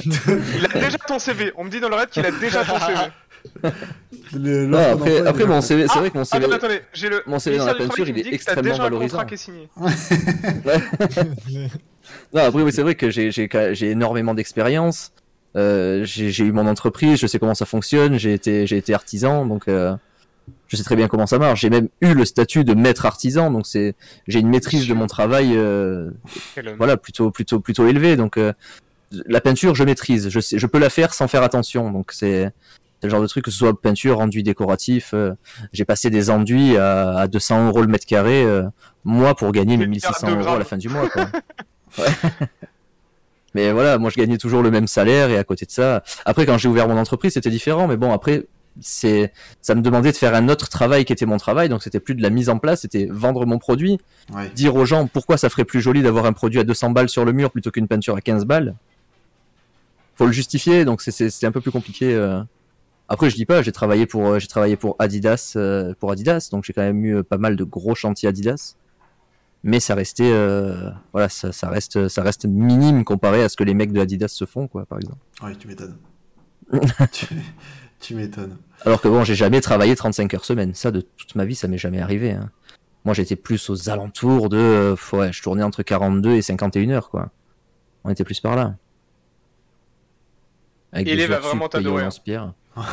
il 0.03 0.65
a 0.65 0.80
déjà 0.80 0.97
ton 0.97 1.19
CV. 1.19 1.53
On 1.55 1.65
me 1.65 1.69
dit 1.69 1.80
dans 1.80 1.89
le 1.89 1.95
raid 1.95 2.09
qu'il 2.09 2.26
a 2.26 2.31
déjà 2.31 2.65
ton 2.65 2.80
CV. 2.80 2.99
Le, 4.34 4.65
non, 4.65 4.93
après, 4.93 5.27
après 5.27 5.45
mon 5.45 5.61
CV, 5.61 5.88
c'est 5.88 5.93
ah, 5.95 5.99
vrai 5.99 6.09
que 6.09 6.18
mon 6.18 6.23
CV, 6.23 6.45
attendez, 6.45 6.55
attendez, 6.55 6.81
j'ai 6.93 7.09
le 7.09 7.22
mon 7.27 7.38
CV 7.38 7.57
dans 7.57 7.65
la 7.65 7.76
peinture, 7.76 8.07
il 8.07 8.18
est 8.19 8.34
extrêmement 8.34 8.77
valorisant. 8.77 9.26
Qui 9.26 9.34
est 9.34 9.38
signé. 9.38 9.69
non, 12.34 12.41
après 12.41 12.61
oui, 12.61 12.72
c'est 12.72 12.81
vrai 12.81 12.95
que 12.95 13.09
j'ai 13.09 13.89
énormément 13.89 14.34
d'expérience. 14.34 15.11
Euh, 15.56 16.06
j'ai 16.06 16.44
eu 16.44 16.52
mon 16.52 16.68
entreprise, 16.68 17.19
je 17.19 17.28
sais 17.28 17.40
comment 17.40 17.56
ça 17.56 17.65
fonctionne, 17.65 18.18
j'ai 18.18 18.34
été, 18.34 18.65
j'ai 18.65 18.78
été 18.78 18.94
artisan, 18.94 19.45
donc 19.45 19.68
euh, 19.68 19.95
je 20.68 20.78
sais 20.78 20.84
très 20.84 20.95
bien 20.95 21.07
comment 21.07 21.28
ça 21.28 21.40
marche. 21.40 21.61
J'ai 21.61 21.69
même 21.69 21.90
eu 21.99 22.14
le 22.14 22.26
statut 22.26 22.64
de 22.64 22.73
maître 22.73 23.06
artisan, 23.06 23.52
donc 23.52 23.68
c'est, 23.68 23.95
j'ai 24.28 24.40
une 24.40 24.49
maîtrise 24.49 24.88
de 24.88 24.94
mon 24.94 25.07
travail, 25.07 25.56
euh, 25.56 26.10
voilà, 26.78 26.98
plutôt, 26.98 27.32
plutôt, 27.32 27.60
plutôt 27.60 27.88
élevée. 27.88 28.15
Donc 28.15 28.38
euh, 28.38 28.53
la 29.26 29.41
peinture, 29.41 29.76
je 29.76 29.84
maîtrise, 29.84 30.30
je 30.30 30.40
sais, 30.40 30.57
je 30.57 30.68
peux 30.68 30.80
la 30.80 30.90
faire 30.90 31.14
sans 31.14 31.28
faire 31.28 31.44
attention. 31.44 31.91
Donc 31.91 32.14
c'est, 32.14 32.52
le 33.03 33.10
genre 33.10 33.22
de 33.22 33.28
truc 33.28 33.44
que 33.45 33.52
ce 33.52 33.57
soit 33.57 33.80
peinture, 33.80 34.19
enduit 34.19 34.44
décoratif. 34.44 35.11
Euh, 35.14 35.34
j'ai 35.73 35.84
passé 35.86 36.10
des 36.10 36.30
enduits 36.30 36.78
à, 36.78 37.18
à 37.18 37.28
200 37.28 37.68
euros 37.68 37.82
le 37.82 37.88
mètre 37.88 38.06
carré, 38.06 38.45
moi 39.03 39.36
pour 39.36 39.52
gagner 39.52 39.76
mes 39.76 39.88
1600 39.88 40.40
euros 40.40 40.53
à 40.56 40.60
la 40.60 40.65
fin 40.65 40.78
du 40.78 40.88
mois. 40.88 41.10
Quoi. 41.10 41.28
ouais. 41.98 42.06
Mais 43.53 43.72
voilà, 43.72 43.98
moi 43.98 44.10
je 44.10 44.15
gagnais 44.15 44.38
toujours 44.38 44.64
le 44.64 44.72
même 44.72 44.88
salaire 44.88 45.30
et 45.30 45.38
à 45.38 45.44
côté 45.44 45.65
de 45.65 45.72
ça, 45.72 46.03
après 46.26 46.45
quand 46.45 46.57
j'ai 46.57 46.69
ouvert 46.69 46.88
mon 46.88 46.98
entreprise, 46.98 47.34
c'était 47.34 47.49
différent. 47.49 47.88
Mais 47.88 47.98
bon, 47.98 48.11
après, 48.11 48.45
c'est, 48.80 49.34
ça 49.61 49.76
me 49.76 49.82
demandait 49.82 50.11
de 50.11 50.18
faire 50.18 50.34
un 50.34 50.48
autre 50.48 50.69
travail 50.69 51.06
qui 51.06 51.14
était 51.14 51.26
mon 51.26 51.38
travail, 51.38 51.69
donc 51.69 51.84
c'était 51.84 51.99
plus 51.99 52.15
de 52.15 52.22
la 52.22 52.30
mise 52.30 52.49
en 52.49 52.57
place, 52.57 52.82
c'était 52.82 53.07
vendre 53.11 53.45
mon 53.45 53.57
produit, 53.57 53.99
ouais. 54.34 54.49
dire 54.56 54.76
aux 54.76 54.86
gens 54.86 55.07
pourquoi 55.07 55.38
ça 55.38 55.49
ferait 55.49 55.65
plus 55.65 55.82
joli 55.82 56.02
d'avoir 56.02 56.26
un 56.26 56.34
produit 56.34 56.60
à 56.60 56.64
200 56.64 56.91
balles 56.91 57.10
sur 57.10 57.26
le 57.26 57.34
mur 57.34 57.52
plutôt 57.52 57.72
qu'une 57.72 57.88
peinture 57.88 58.15
à 58.15 58.22
15 58.22 58.45
balles. 58.45 58.76
Faut 60.15 60.26
le 60.26 60.32
justifier, 60.32 60.86
donc 60.86 61.02
c'est 61.02 61.45
un 61.45 61.52
peu 61.52 61.61
plus 61.61 61.72
compliqué. 61.72 62.14
Euh... 62.14 62.41
Après, 63.10 63.30
je 63.30 63.36
dis 63.36 63.45
pas, 63.45 63.61
j'ai 63.61 63.72
travaillé 63.73 64.06
pour, 64.06 64.40
j'ai 64.40 64.48
travaillé 64.48 64.78
pour 64.78 64.95
Adidas, 64.99 65.53
euh, 65.57 65.94
pour 65.99 66.11
Adidas, 66.11 66.48
donc 66.52 66.64
j'ai 66.64 66.72
quand 66.72 66.82
même 66.82 67.03
eu 67.03 67.23
pas 67.23 67.38
mal 67.38 67.57
de 67.57 67.64
gros 67.64 67.95
chantiers 67.95 68.30
Adidas 68.30 68.76
mais 69.63 69.79
ça 69.79 69.95
restait 69.95 70.31
euh, 70.31 70.89
voilà 71.11 71.29
ça, 71.29 71.51
ça, 71.51 71.69
reste 71.69 72.07
ça 72.07 72.23
reste 72.23 72.45
minime 72.45 73.03
comparé 73.03 73.43
à 73.43 73.49
ce 73.49 73.55
que 73.55 73.63
les 73.63 73.73
mecs 73.73 73.91
de 73.91 73.99
Adidas 73.99 74.29
se 74.29 74.45
font 74.45 74.67
quoi 74.67 74.85
par 74.85 74.99
exemple. 74.99 75.19
Oui 75.43 75.57
tu 75.57 75.67
m'étonnes. 75.67 75.97
Tu, 77.11 77.27
tu 77.99 78.15
m'étonnes. 78.15 78.57
Alors 78.85 79.01
que 79.01 79.07
bon 79.07 79.23
j'ai 79.23 79.35
jamais 79.35 79.61
travaillé 79.61 79.95
35 79.95 80.33
heures 80.33 80.45
semaine. 80.45 80.73
Ça 80.73 80.91
de 80.91 81.01
toute 81.01 81.35
ma 81.35 81.45
vie 81.45 81.55
ça 81.55 81.67
m'est 81.67 81.77
jamais 81.77 82.01
arrivé 82.01 82.31
hein. 82.31 82.49
moi 83.05 83.13
j'étais 83.13 83.35
plus 83.35 83.69
aux 83.69 83.89
alentours 83.89 84.49
de 84.49 84.57
euh, 84.57 84.95
ouais 85.13 85.31
je 85.33 85.41
tournais 85.41 85.63
entre 85.63 85.83
42 85.83 86.31
et 86.31 86.41
51 86.41 86.89
heures 86.89 87.09
quoi. 87.09 87.29
On 88.03 88.09
était 88.09 88.23
plus 88.23 88.39
par 88.39 88.55
là. 88.55 88.75
Avec 90.91 91.07
et 91.07 91.15
les 91.15 91.27
va 91.27 91.39
vraiment 91.39 91.69
t'adorer 91.69 92.03
hein. 92.03 92.55
ah, 92.77 92.83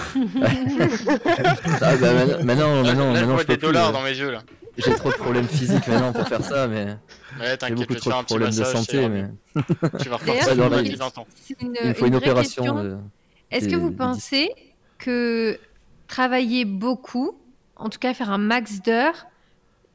bah, 2.01 2.13
maintenant, 2.43 2.83
maintenant, 2.83 3.13
là, 3.13 3.21
maintenant, 3.21 3.39
je 3.39 3.45
peux 3.45 3.57
des 3.57 3.61
dollars 3.61 3.91
plus, 3.91 3.99
dans 3.99 4.05
mes 4.05 4.17
yeux 4.17 4.33
là. 4.33 4.43
J'ai 4.79 4.95
trop 4.95 5.11
de 5.11 5.17
problèmes 5.17 5.49
physiques 5.49 5.87
maintenant 5.89 6.13
pour 6.13 6.27
faire 6.29 6.45
ça, 6.45 6.69
mais 6.69 6.97
ouais, 7.41 7.57
j'ai 7.67 7.75
beaucoup 7.75 7.95
trop 7.95 8.11
de 8.11 8.25
problèmes 8.25 8.51
de 8.51 8.65
santé. 8.65 9.09
Mais... 9.09 9.25
Tu 10.01 10.09
vas 10.09 10.17
repartir 10.17 10.57
dans 10.57 10.69
20 10.69 11.19
ans. 11.19 11.27
Une, 11.61 11.77
Il 11.83 11.89
me 11.89 11.95
faut 11.95 12.07
une, 12.07 12.13
une 12.13 12.17
opération. 12.17 12.83
De... 12.83 12.97
Est-ce 13.51 13.69
que 13.69 13.77
vous 13.77 13.93
pensez 13.93 14.51
que 14.99 15.59
travailler 16.07 16.65
beaucoup, 16.65 17.39
en 17.77 17.89
tout 17.89 17.99
cas 17.99 18.15
faire 18.15 18.31
un 18.31 18.39
max 18.39 18.81
d'heures, 18.83 19.27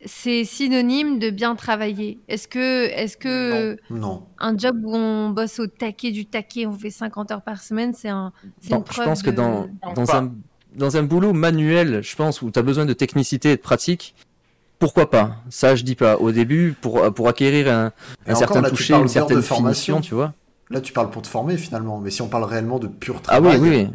c'est 0.05 0.43
synonyme 0.43 1.17
de 1.17 1.29
bien 1.29 1.55
travailler? 1.55 2.19
Est-ce 2.27 2.47
que, 2.47 2.85
est 2.87 3.17
que 3.17 3.77
non. 3.89 3.97
non. 3.97 4.23
un 4.39 4.57
job 4.57 4.77
où 4.83 4.95
on 4.95 5.29
bosse 5.29 5.59
au 5.59 5.67
taquet 5.67 6.11
du 6.11 6.25
taquet, 6.25 6.65
on 6.65 6.73
fait 6.73 6.89
50 6.89 7.31
heures 7.31 7.41
par 7.41 7.61
semaine, 7.61 7.93
c'est 7.93 8.09
un, 8.09 8.33
non, 8.69 8.77
une 8.77 8.83
preuve 8.83 9.05
Je 9.05 9.09
pense 9.09 9.23
de... 9.23 9.31
que 9.31 9.35
dans, 9.35 9.69
dans, 9.95 10.15
un, 10.15 10.33
dans 10.75 10.97
un 10.97 11.03
boulot 11.03 11.31
manuel, 11.31 12.01
je 12.03 12.15
pense, 12.15 12.41
où 12.41 12.51
tu 12.51 12.59
as 12.59 12.63
besoin 12.63 12.85
de 12.85 12.93
technicité 12.93 13.51
et 13.51 13.55
de 13.55 13.61
pratique, 13.61 14.15
pourquoi 14.83 15.09
pas 15.09 15.37
Ça, 15.49 15.77
je 15.77 15.83
dis 15.85 15.95
pas. 15.95 16.17
Au 16.17 16.33
début, 16.33 16.75
pour, 16.81 17.13
pour 17.13 17.29
acquérir 17.29 17.73
un, 17.73 17.93
un 18.27 18.35
certain 18.35 18.59
là, 18.59 18.69
toucher, 18.69 18.93
une 18.93 19.07
certaine 19.07 19.41
finition, 19.41 20.01
tu 20.01 20.13
vois. 20.13 20.33
Là, 20.69 20.81
tu 20.81 20.91
parles 20.91 21.09
pour 21.09 21.21
te 21.21 21.27
former 21.27 21.55
finalement, 21.55 21.99
mais 21.99 22.09
si 22.09 22.21
on 22.21 22.27
parle 22.27 22.43
réellement 22.43 22.79
de 22.79 22.87
pur 22.87 23.21
travail. 23.21 23.53
Ah 23.55 23.59
oui, 23.61 23.69
oui. 23.69 23.87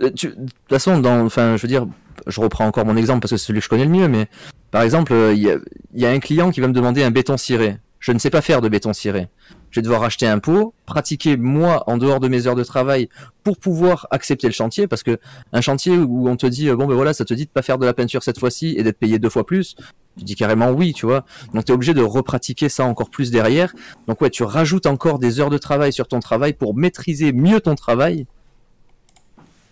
oui. 0.00 0.12
Tu, 0.14 0.28
de 0.28 0.34
toute 0.34 0.50
façon, 0.68 1.00
dans, 1.00 1.24
enfin, 1.24 1.56
je 1.56 1.62
veux 1.62 1.68
dire, 1.68 1.88
je 2.28 2.40
reprends 2.40 2.64
encore 2.64 2.86
mon 2.86 2.96
exemple 2.96 3.20
parce 3.22 3.32
que 3.32 3.38
c'est 3.38 3.46
celui 3.46 3.58
que 3.58 3.64
je 3.64 3.68
connais 3.68 3.86
le 3.86 3.90
mieux, 3.90 4.06
mais 4.06 4.28
par 4.70 4.82
exemple, 4.82 5.12
il 5.32 5.38
y, 5.38 5.50
a, 5.50 5.56
y 5.94 6.06
a 6.06 6.10
un 6.10 6.20
client 6.20 6.52
qui 6.52 6.60
va 6.60 6.68
me 6.68 6.72
demander 6.72 7.02
un 7.02 7.10
béton 7.10 7.36
ciré. 7.36 7.78
Je 7.98 8.12
ne 8.12 8.18
sais 8.18 8.30
pas 8.30 8.42
faire 8.42 8.60
de 8.60 8.68
béton 8.68 8.92
ciré. 8.92 9.28
Je 9.70 9.80
vais 9.80 9.82
devoir 9.82 10.02
acheter 10.04 10.26
un 10.26 10.38
pot, 10.38 10.74
pratiquer 10.84 11.36
moi 11.36 11.82
en 11.86 11.96
dehors 11.98 12.20
de 12.20 12.28
mes 12.28 12.46
heures 12.46 12.54
de 12.54 12.64
travail 12.64 13.08
pour 13.42 13.58
pouvoir 13.58 14.06
accepter 14.10 14.46
le 14.46 14.52
chantier, 14.52 14.86
parce 14.86 15.02
que 15.02 15.18
un 15.52 15.60
chantier 15.60 15.96
où 15.96 16.28
on 16.28 16.36
te 16.36 16.46
dit 16.46 16.70
bon 16.70 16.86
ben 16.86 16.94
voilà, 16.94 17.14
ça 17.14 17.24
te 17.24 17.34
dit 17.34 17.46
de 17.46 17.50
pas 17.50 17.62
faire 17.62 17.78
de 17.78 17.86
la 17.86 17.94
peinture 17.94 18.22
cette 18.22 18.38
fois-ci 18.38 18.74
et 18.78 18.82
d'être 18.82 18.98
payé 18.98 19.18
deux 19.18 19.28
fois 19.28 19.44
plus, 19.44 19.76
tu 20.16 20.24
dis 20.24 20.34
carrément 20.34 20.70
oui, 20.70 20.92
tu 20.94 21.06
vois. 21.06 21.24
Donc 21.52 21.64
tu 21.64 21.72
es 21.72 21.74
obligé 21.74 21.94
de 21.94 22.02
repratiquer 22.02 22.68
ça 22.68 22.84
encore 22.84 23.10
plus 23.10 23.30
derrière. 23.30 23.74
Donc 24.06 24.20
ouais, 24.20 24.30
tu 24.30 24.44
rajoutes 24.44 24.86
encore 24.86 25.18
des 25.18 25.40
heures 25.40 25.50
de 25.50 25.58
travail 25.58 25.92
sur 25.92 26.08
ton 26.08 26.20
travail 26.20 26.52
pour 26.52 26.74
maîtriser 26.74 27.32
mieux 27.32 27.60
ton 27.60 27.74
travail. 27.74 28.26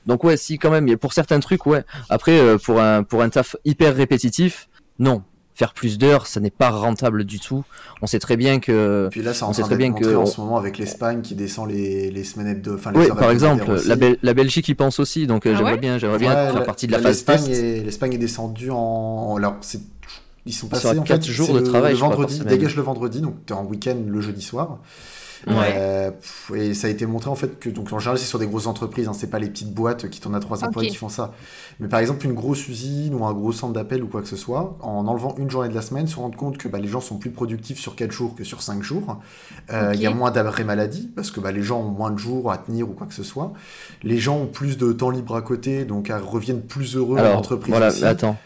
Donc 0.06 0.22
ouais, 0.24 0.36
si 0.36 0.58
quand 0.58 0.70
même, 0.70 0.96
pour 0.98 1.14
certains 1.14 1.40
trucs, 1.40 1.64
ouais. 1.66 1.82
Après, 2.10 2.38
euh, 2.38 2.58
pour 2.58 2.80
un 2.80 3.04
pour 3.04 3.22
un 3.22 3.30
taf 3.30 3.56
hyper 3.64 3.94
répétitif, 3.94 4.68
non. 4.98 5.22
Faire 5.54 5.72
plus 5.72 5.98
d'heures, 5.98 6.26
ça 6.26 6.40
n'est 6.40 6.50
pas 6.50 6.70
rentable 6.70 7.24
du 7.24 7.38
tout. 7.38 7.64
On 8.02 8.06
sait 8.06 8.18
très 8.18 8.36
bien 8.36 8.58
que. 8.60 9.08
Puis 9.10 9.22
là, 9.22 9.32
en 9.42 9.50
on 9.50 9.52
sait 9.52 9.62
très 9.62 9.76
bien 9.76 9.92
que 9.92 10.04
montré 10.04 10.14
en 10.16 10.26
ce 10.26 10.40
moment 10.40 10.56
avec 10.56 10.78
l'Espagne 10.78 11.22
qui 11.22 11.34
descend 11.34 11.70
les, 11.70 12.10
les 12.10 12.24
semaines 12.24 12.48
hebdo. 12.48 12.74
Enfin, 12.74 12.90
les 12.92 12.98
Oui, 12.98 13.08
par 13.16 13.30
exemple, 13.30 13.64
la, 13.86 13.96
Bel- 13.96 14.18
la 14.22 14.34
Belgique 14.34 14.68
y 14.68 14.74
pense 14.74 14.98
aussi, 14.98 15.26
donc 15.26 15.46
euh, 15.46 15.52
Ah 15.54 15.56
j'aimerais 15.58 15.72
ouais 15.74 15.78
bien, 15.78 15.98
j'aimerais 15.98 16.18
bien 16.18 16.30
Ouais, 16.30 16.46
faire 16.50 16.54
la- 16.54 16.60
partie 16.62 16.86
de 16.86 16.92
la 16.92 16.98
phase 16.98 17.12
l'Espagne 17.18 17.44
test. 17.46 17.62
est- 17.62 17.84
L'Espagne 17.84 18.12
est 18.14 18.18
descendue 18.18 18.70
en. 18.70 19.36
Alors, 19.36 19.56
c'est- 19.60 19.80
ils 20.46 20.52
sont 20.52 20.66
passés 20.66 20.88
en 20.98 21.02
quatre 21.02 21.24
fait, 21.24 21.32
jours 21.32 21.54
de 21.54 21.60
le- 21.60 21.64
travail, 21.64 21.92
Le 21.94 21.98
vendredi, 22.00 22.40
dégage 22.40 22.76
le 22.76 22.82
vendredi, 22.82 23.20
donc 23.20 23.46
t'es 23.46 23.54
en 23.54 23.64
week-end 23.64 23.96
le 24.06 24.20
jeudi 24.20 24.42
soir. 24.42 24.78
Ouais. 25.46 25.74
Euh, 25.76 26.10
pff, 26.10 26.52
et 26.54 26.72
ça 26.74 26.86
a 26.86 26.90
été 26.90 27.04
montré 27.06 27.28
en 27.28 27.34
fait 27.34 27.58
que 27.58 27.68
donc 27.68 27.92
en 27.92 27.98
général 27.98 28.18
c'est 28.18 28.24
sur 28.24 28.38
des 28.38 28.46
grosses 28.46 28.66
entreprises, 28.66 29.08
hein, 29.08 29.12
c'est 29.12 29.28
pas 29.30 29.38
les 29.38 29.48
petites 29.50 29.74
boîtes 29.74 30.08
qui 30.08 30.20
tournent 30.20 30.34
à 30.34 30.40
trois 30.40 30.64
emplois 30.64 30.82
Ok. 30.82 30.88
qui 30.88 30.96
font 30.96 31.08
ça. 31.10 31.32
Mais 31.80 31.88
par 31.88 32.00
exemple 32.00 32.24
une 32.24 32.32
grosse 32.32 32.66
usine 32.68 33.14
ou 33.14 33.26
un 33.26 33.32
gros 33.34 33.52
centre 33.52 33.72
d'appel 33.74 34.02
ou 34.02 34.06
quoi 34.08 34.22
que 34.22 34.28
ce 34.28 34.36
soit, 34.36 34.76
en 34.80 35.06
enlevant 35.06 35.34
une 35.38 35.50
journée 35.50 35.68
de 35.68 35.74
la 35.74 35.82
semaine, 35.82 36.06
se 36.06 36.16
rendre 36.16 36.36
compte 36.36 36.56
que 36.56 36.68
bah, 36.68 36.78
les 36.78 36.88
gens 36.88 37.00
sont 37.00 37.16
plus 37.18 37.30
productifs 37.30 37.78
sur 37.78 37.94
4 37.96 38.10
jours 38.10 38.34
que 38.34 38.44
sur 38.44 38.62
5 38.62 38.82
jours. 38.82 39.18
Euh, 39.72 39.92
Il 39.94 40.00
y 40.00 40.06
a 40.06 40.10
moins 40.10 40.30
d'arrêt 40.30 40.64
maladie 40.64 41.10
parce 41.14 41.30
que 41.30 41.40
bah, 41.40 41.52
les 41.52 41.62
gens 41.62 41.80
ont 41.80 41.90
moins 41.90 42.10
de 42.10 42.18
jours 42.18 42.50
à 42.50 42.56
tenir 42.58 42.88
ou 42.88 42.92
quoi 42.92 43.06
que 43.06 43.14
ce 43.14 43.22
soit. 43.22 43.52
Les 44.02 44.18
gens 44.18 44.36
ont 44.38 44.46
plus 44.46 44.78
de 44.78 44.92
temps 44.92 45.10
libre 45.10 45.36
à 45.36 45.42
côté, 45.42 45.84
donc 45.84 46.08
elles 46.10 46.22
reviennent 46.22 46.62
plus 46.62 46.96
heureux 46.96 47.16
en 47.18 47.20
Alors, 47.22 47.38
entreprise. 47.38 47.70
voilà, 47.70 47.88
aussi. 47.88 48.04
attends. 48.04 48.36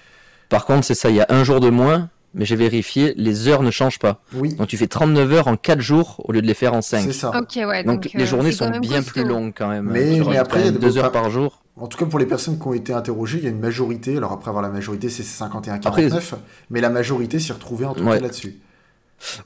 Par 0.48 0.64
contre, 0.64 0.84
c'est 0.84 0.94
ça, 0.94 1.10
il 1.10 1.16
y 1.16 1.20
a 1.20 1.26
un 1.28 1.44
jour 1.44 1.60
de 1.60 1.68
moins, 1.70 2.08
mais 2.38 2.44
j'ai 2.44 2.56
vérifié, 2.56 3.12
les 3.16 3.48
heures 3.48 3.62
ne 3.62 3.70
changent 3.70 3.98
pas. 3.98 4.22
Oui, 4.34 4.54
Donc 4.54 4.68
tu 4.68 4.76
fais 4.76 4.86
39 4.86 5.32
heures 5.32 5.48
en 5.48 5.56
4 5.56 5.80
jours 5.80 6.22
au 6.24 6.32
lieu 6.32 6.40
de 6.40 6.46
les 6.46 6.54
faire 6.54 6.72
en 6.72 6.80
5. 6.82 7.02
c'est 7.04 7.12
ça. 7.12 7.30
Ok, 7.38 7.56
ouais. 7.56 7.84
Donc, 7.84 8.04
Donc, 8.04 8.12
les 8.14 8.22
euh, 8.22 8.26
journées 8.26 8.52
sont 8.52 8.70
bien 8.78 8.98
costaud. 8.98 9.12
plus 9.12 9.24
longues 9.24 9.52
quand 9.56 9.68
même. 9.68 9.86
Mais- 9.92 10.20
après, 10.20 10.30
il 10.30 10.34
y 10.34 10.38
a 10.38 10.44
quand 10.44 10.56
des 10.58 10.64
même 10.64 10.74
deux 10.78 10.88
beaux 10.88 10.96
heures 10.98 11.10
pas- 11.12 11.20
par 11.22 11.30
jour. 11.30 11.62
En 11.76 11.86
tout 11.86 11.96
cas, 11.98 12.06
pour 12.06 12.18
les 12.18 12.26
personnes 12.26 12.58
qui 12.58 12.66
ont 12.66 12.74
été 12.74 12.92
interrogées, 12.92 13.38
il 13.38 13.44
y 13.44 13.46
a 13.46 13.50
une 13.50 13.60
majorité. 13.60 14.16
Alors 14.16 14.32
après 14.32 14.48
avoir 14.48 14.62
la 14.62 14.68
majorité, 14.68 15.08
c'est 15.10 15.22
51-49, 15.22 16.34
mais 16.70 16.80
la 16.80 16.90
majorité 16.90 17.38
s'y 17.38 17.52
retrouvait 17.52 17.84
en 17.86 17.94
tout 17.94 18.02
Ouais. 18.04 18.16
cas 18.16 18.22
là-dessus. 18.22 18.56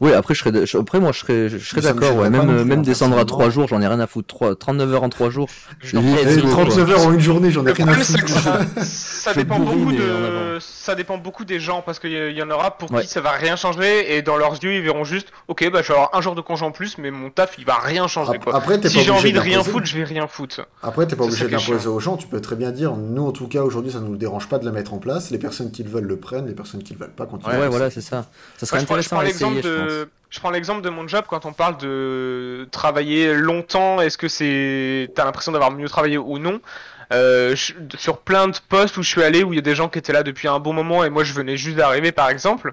Oui, 0.00 0.12
après, 0.12 0.34
je 0.34 0.40
serais, 0.40 0.52
de- 0.52 0.64
je- 0.66 0.76
après 0.78 1.00
moi, 1.00 1.12
je 1.12 1.18
serais, 1.20 1.48
je 1.48 1.80
d'accord. 1.80 2.16
Ouais. 2.16 2.30
Même, 2.30 2.62
même 2.64 2.78
hein, 2.80 2.82
descendre 2.82 3.16
à 3.18 3.24
3 3.24 3.44
personnellement. 3.46 3.50
jours, 3.50 3.68
j'en 3.68 3.80
ai 3.82 3.86
rien 3.88 4.00
à 4.00 4.06
foutre. 4.06 4.26
3, 4.28 4.54
39 4.56 4.92
heures 4.92 5.02
en 5.02 5.08
3 5.08 5.30
jours. 5.30 5.48
Je 5.80 5.96
n'en 5.96 6.02
Let's 6.02 6.36
Et 6.38 6.40
go, 6.42 6.48
quoi. 6.48 6.64
39 6.64 6.90
heures 6.90 7.06
en 7.06 7.12
une 7.12 7.20
journée, 7.20 7.50
j'en 7.50 7.62
ai 7.62 7.66
Le 7.66 7.72
rien 7.72 7.88
à 7.88 7.94
problème, 7.94 8.04
foutre. 8.04 8.74
que 8.74 8.84
ça, 8.84 9.32
dépend 9.34 9.58
beaucoup 9.58 9.92
de, 9.92 10.58
ça 10.60 10.94
dépend 10.94 11.16
beaucoup 11.18 11.44
des 11.44 11.58
gens 11.60 11.82
parce 11.84 11.98
qu'il 11.98 12.10
y, 12.12 12.32
y 12.38 12.42
en 12.42 12.50
aura 12.50 12.76
pour 12.76 12.90
Ouais. 12.92 13.02
qui 13.02 13.08
ça 13.08 13.20
va 13.20 13.30
rien 13.30 13.56
changer 13.56 14.16
et 14.16 14.22
dans 14.22 14.36
leurs 14.36 14.62
yeux 14.62 14.74
ils 14.74 14.82
verront 14.82 15.04
juste, 15.04 15.28
ok 15.48 15.70
bah 15.72 15.80
je 15.82 15.88
vais 15.88 15.94
avoir 15.94 16.10
un 16.14 16.20
jour 16.20 16.34
de 16.34 16.40
congé 16.40 16.64
en 16.64 16.72
plus 16.72 16.98
mais 16.98 17.10
mon 17.10 17.30
taf 17.30 17.54
il 17.58 17.64
va 17.64 17.76
rien 17.78 18.06
changer 18.08 18.38
quoi. 18.38 18.54
Après, 18.56 18.78
Si 18.88 19.00
j'ai 19.02 19.10
envie 19.10 19.32
de 19.32 19.38
rien 19.38 19.62
foutre, 19.62 19.86
je 19.86 19.96
vais 19.96 20.04
rien 20.04 20.26
foutre. 20.26 20.60
Après, 20.82 21.06
t'es 21.06 21.16
pas 21.16 21.24
obligé 21.24 21.48
chiant. 21.58 21.90
aux 21.90 22.00
gens. 22.00 22.16
Tu 22.16 22.26
peux 22.26 22.40
très 22.40 22.56
bien 22.56 22.70
dire, 22.72 22.94
nous, 22.96 23.26
en 23.26 23.32
tout 23.32 23.46
cas, 23.48 23.62
aujourd'hui, 23.62 23.92
ça 23.92 24.00
nous 24.00 24.16
dérange 24.16 24.48
pas 24.48 24.58
de 24.58 24.64
la 24.64 24.72
mettre 24.72 24.92
en 24.94 24.98
place. 24.98 25.30
Les 25.30 25.38
personnes 25.38 25.70
qui 25.70 25.82
le 25.82 25.90
veulent 25.90 26.04
le 26.04 26.16
prennent. 26.18 26.46
Les 26.46 26.54
personnes 26.54 26.82
qui 26.82 26.92
le 26.94 26.98
veulent 27.00 27.10
pas 27.14 27.26
continuent. 27.26 27.54
Ouais, 27.58 27.68
voilà, 27.68 27.90
c'est 27.90 28.00
ça. 28.00 28.26
Ça 28.58 28.66
serait 28.66 28.78
je 28.80 28.84
intéressant 28.84 29.18
à 29.20 29.24
essayer. 29.26 29.61
De, 29.62 30.08
je 30.30 30.40
prends 30.40 30.50
l'exemple 30.50 30.82
de 30.82 30.90
mon 30.90 31.06
job 31.08 31.24
quand 31.28 31.44
on 31.46 31.52
parle 31.52 31.76
de 31.78 32.66
travailler 32.70 33.34
longtemps. 33.34 34.00
Est-ce 34.00 34.18
que 34.18 34.28
c'est, 34.28 35.10
t'as 35.14 35.24
l'impression 35.24 35.52
d'avoir 35.52 35.70
mieux 35.70 35.88
travaillé 35.88 36.18
ou 36.18 36.38
non? 36.38 36.60
Euh, 37.12 37.54
je- 37.54 37.74
Sur 37.98 38.18
plein 38.18 38.48
de 38.48 38.56
postes 38.68 38.96
où 38.96 39.02
je 39.02 39.08
suis 39.08 39.22
allé, 39.22 39.42
où 39.42 39.52
il 39.52 39.56
y 39.56 39.58
a 39.58 39.62
des 39.62 39.74
gens 39.74 39.88
qui 39.88 39.98
étaient 39.98 40.14
là 40.14 40.22
depuis 40.22 40.48
un 40.48 40.58
bon 40.58 40.72
moment 40.72 41.04
et 41.04 41.10
moi 41.10 41.24
je 41.24 41.32
venais 41.34 41.56
juste 41.56 41.76
d'arriver, 41.76 42.10
par 42.12 42.30
exemple. 42.30 42.72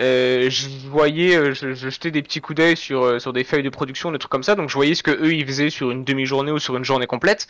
Euh, 0.00 0.50
je 0.50 0.68
voyais, 0.88 1.36
euh, 1.36 1.54
je, 1.54 1.74
je 1.74 1.88
jetais 1.88 2.10
des 2.10 2.22
petits 2.22 2.40
coups 2.40 2.56
d'œil 2.56 2.76
sur 2.76 3.02
euh, 3.04 3.18
sur 3.18 3.32
des 3.32 3.44
feuilles 3.44 3.62
de 3.62 3.70
production, 3.70 4.10
des 4.12 4.18
trucs 4.18 4.30
comme 4.32 4.42
ça. 4.42 4.54
Donc 4.56 4.68
je 4.68 4.74
voyais 4.74 4.94
ce 4.94 5.02
que 5.02 5.10
eux 5.12 5.32
ils 5.34 5.46
faisaient 5.46 5.70
sur 5.70 5.90
une 5.90 6.04
demi-journée 6.04 6.50
ou 6.52 6.58
sur 6.58 6.76
une 6.76 6.84
journée 6.84 7.06
complète. 7.06 7.46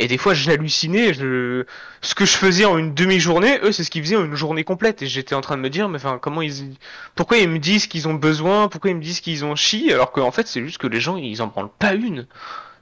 Et 0.00 0.06
des 0.06 0.16
fois 0.16 0.32
j'hallucinais. 0.32 1.12
Je... 1.12 1.64
Ce 2.02 2.14
que 2.14 2.24
je 2.24 2.36
faisais 2.36 2.64
en 2.64 2.78
une 2.78 2.94
demi-journée, 2.94 3.58
eux 3.64 3.72
c'est 3.72 3.82
ce 3.82 3.90
qu'ils 3.90 4.02
faisaient 4.04 4.16
en 4.16 4.24
une 4.26 4.36
journée 4.36 4.62
complète. 4.62 5.02
Et 5.02 5.06
j'étais 5.08 5.34
en 5.34 5.40
train 5.40 5.56
de 5.56 5.62
me 5.62 5.70
dire, 5.70 5.88
mais 5.88 5.96
enfin 5.96 6.18
comment 6.22 6.40
ils 6.42 6.76
pourquoi 7.16 7.38
ils 7.38 7.48
me 7.48 7.58
disent 7.58 7.88
qu'ils 7.88 8.06
ont 8.06 8.14
besoin, 8.14 8.68
pourquoi 8.68 8.90
ils 8.90 8.96
me 8.96 9.02
disent 9.02 9.20
qu'ils 9.20 9.44
ont 9.44 9.56
chi, 9.56 9.92
alors 9.92 10.12
qu'en 10.12 10.30
fait 10.30 10.46
c'est 10.46 10.62
juste 10.64 10.78
que 10.78 10.86
les 10.86 11.00
gens 11.00 11.16
ils 11.16 11.42
en 11.42 11.48
branlent 11.48 11.70
pas 11.80 11.94
une. 11.94 12.26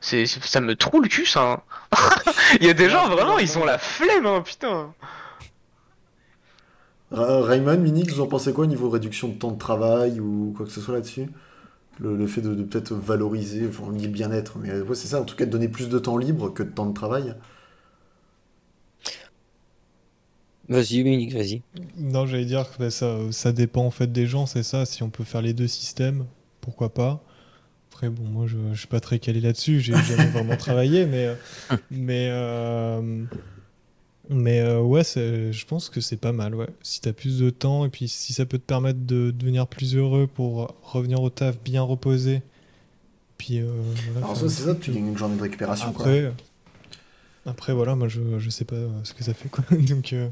C'est- 0.02 0.26
ça 0.26 0.60
me 0.60 0.76
trouve 0.76 1.02
le 1.02 1.08
cul 1.08 1.24
ça. 1.24 1.62
hein. 1.92 1.96
Il 2.60 2.66
y 2.66 2.70
a 2.70 2.74
des 2.74 2.90
gens 2.90 3.08
vraiment 3.08 3.38
ils 3.38 3.56
ont 3.58 3.64
la 3.64 3.78
flemme 3.78 4.26
hein, 4.26 4.42
putain. 4.44 4.92
Ra- 7.10 7.42
Raymond, 7.42 7.78
Minix, 7.78 8.12
vous 8.14 8.20
en 8.20 8.26
pensez 8.26 8.52
quoi 8.52 8.64
au 8.64 8.66
niveau 8.68 8.88
réduction 8.90 9.28
de 9.28 9.34
temps 9.34 9.52
de 9.52 9.58
travail 9.58 10.20
ou 10.20 10.52
quoi 10.56 10.66
que 10.66 10.72
ce 10.72 10.80
soit 10.80 10.94
là-dessus? 10.94 11.28
Le, 12.00 12.16
le 12.16 12.26
fait 12.28 12.42
de, 12.42 12.54
de 12.54 12.64
peut-être 12.64 12.94
valoriser, 12.94 13.66
enfin, 13.68 13.84
on 13.88 13.92
dit 13.92 14.06
le 14.06 14.12
bien-être, 14.12 14.58
mais 14.58 14.70
euh, 14.70 14.84
ouais, 14.84 14.94
c'est 14.96 15.08
ça, 15.08 15.20
en 15.22 15.24
tout 15.26 15.36
cas 15.36 15.46
de 15.46 15.50
donner 15.52 15.68
plus 15.68 15.88
de 15.90 15.98
temps 15.98 16.18
libre 16.18 16.50
que 16.50 16.62
de 16.64 16.70
temps 16.70 16.86
de 16.86 16.94
travail? 16.94 17.34
Vas-y, 20.68 21.02
Munich, 21.02 21.32
vas-y. 21.34 21.64
Non, 21.96 22.26
j'allais 22.26 22.44
dire 22.44 22.70
que 22.70 22.78
bah, 22.78 22.90
ça, 22.90 23.18
ça 23.32 23.52
dépend 23.52 23.84
en 23.84 23.90
fait 23.90 24.10
des 24.12 24.26
gens, 24.26 24.46
c'est 24.46 24.62
ça. 24.62 24.86
Si 24.86 25.02
on 25.02 25.10
peut 25.10 25.24
faire 25.24 25.42
les 25.42 25.52
deux 25.52 25.68
systèmes, 25.68 26.26
pourquoi 26.60 26.92
pas? 26.94 27.22
Après, 27.90 28.10
bon, 28.10 28.24
moi, 28.24 28.46
je, 28.46 28.56
je 28.72 28.78
suis 28.78 28.88
pas 28.88 29.00
très 29.00 29.18
calé 29.20 29.40
là-dessus. 29.40 29.80
J'ai 29.80 30.00
jamais 30.02 30.28
vraiment 30.28 30.56
travaillé, 30.56 31.06
mais 31.06 31.26
euh, 31.26 31.36
mais 31.90 32.28
euh, 32.30 33.24
mais 34.30 34.60
euh, 34.60 34.80
ouais, 34.80 35.02
je 35.04 35.64
pense 35.66 35.88
que 35.88 36.00
c'est 36.00 36.16
pas 36.16 36.32
mal. 36.32 36.54
Ouais, 36.54 36.68
si 36.82 37.00
t'as 37.00 37.12
plus 37.12 37.38
de 37.38 37.50
temps 37.50 37.84
et 37.84 37.88
puis 37.88 38.08
si 38.08 38.32
ça 38.32 38.46
peut 38.46 38.58
te 38.58 38.64
permettre 38.64 39.00
de 39.00 39.30
devenir 39.30 39.66
plus 39.66 39.94
heureux 39.96 40.26
pour 40.26 40.74
revenir 40.82 41.22
au 41.22 41.30
taf 41.30 41.58
bien 41.62 41.82
reposé. 41.82 42.42
Puis 43.38 43.60
euh, 43.60 43.70
voilà, 44.12 44.26
Alors 44.26 44.36
ça, 44.36 44.48
c'est 44.48 44.64
ça, 44.64 44.74
tu 44.74 44.92
gagnes 44.92 45.08
une 45.08 45.18
journée 45.18 45.36
de 45.36 45.42
récupération. 45.42 45.92
quoi. 45.92 46.06
après, 46.06 46.32
après 47.44 47.72
voilà, 47.72 47.94
moi 47.94 48.08
je, 48.08 48.20
je 48.38 48.50
sais 48.50 48.64
pas 48.64 48.76
ce 49.04 49.12
que 49.14 49.22
ça 49.22 49.34
fait 49.34 49.48
quoi. 49.48 49.64
Donc 49.70 50.12
euh, 50.12 50.28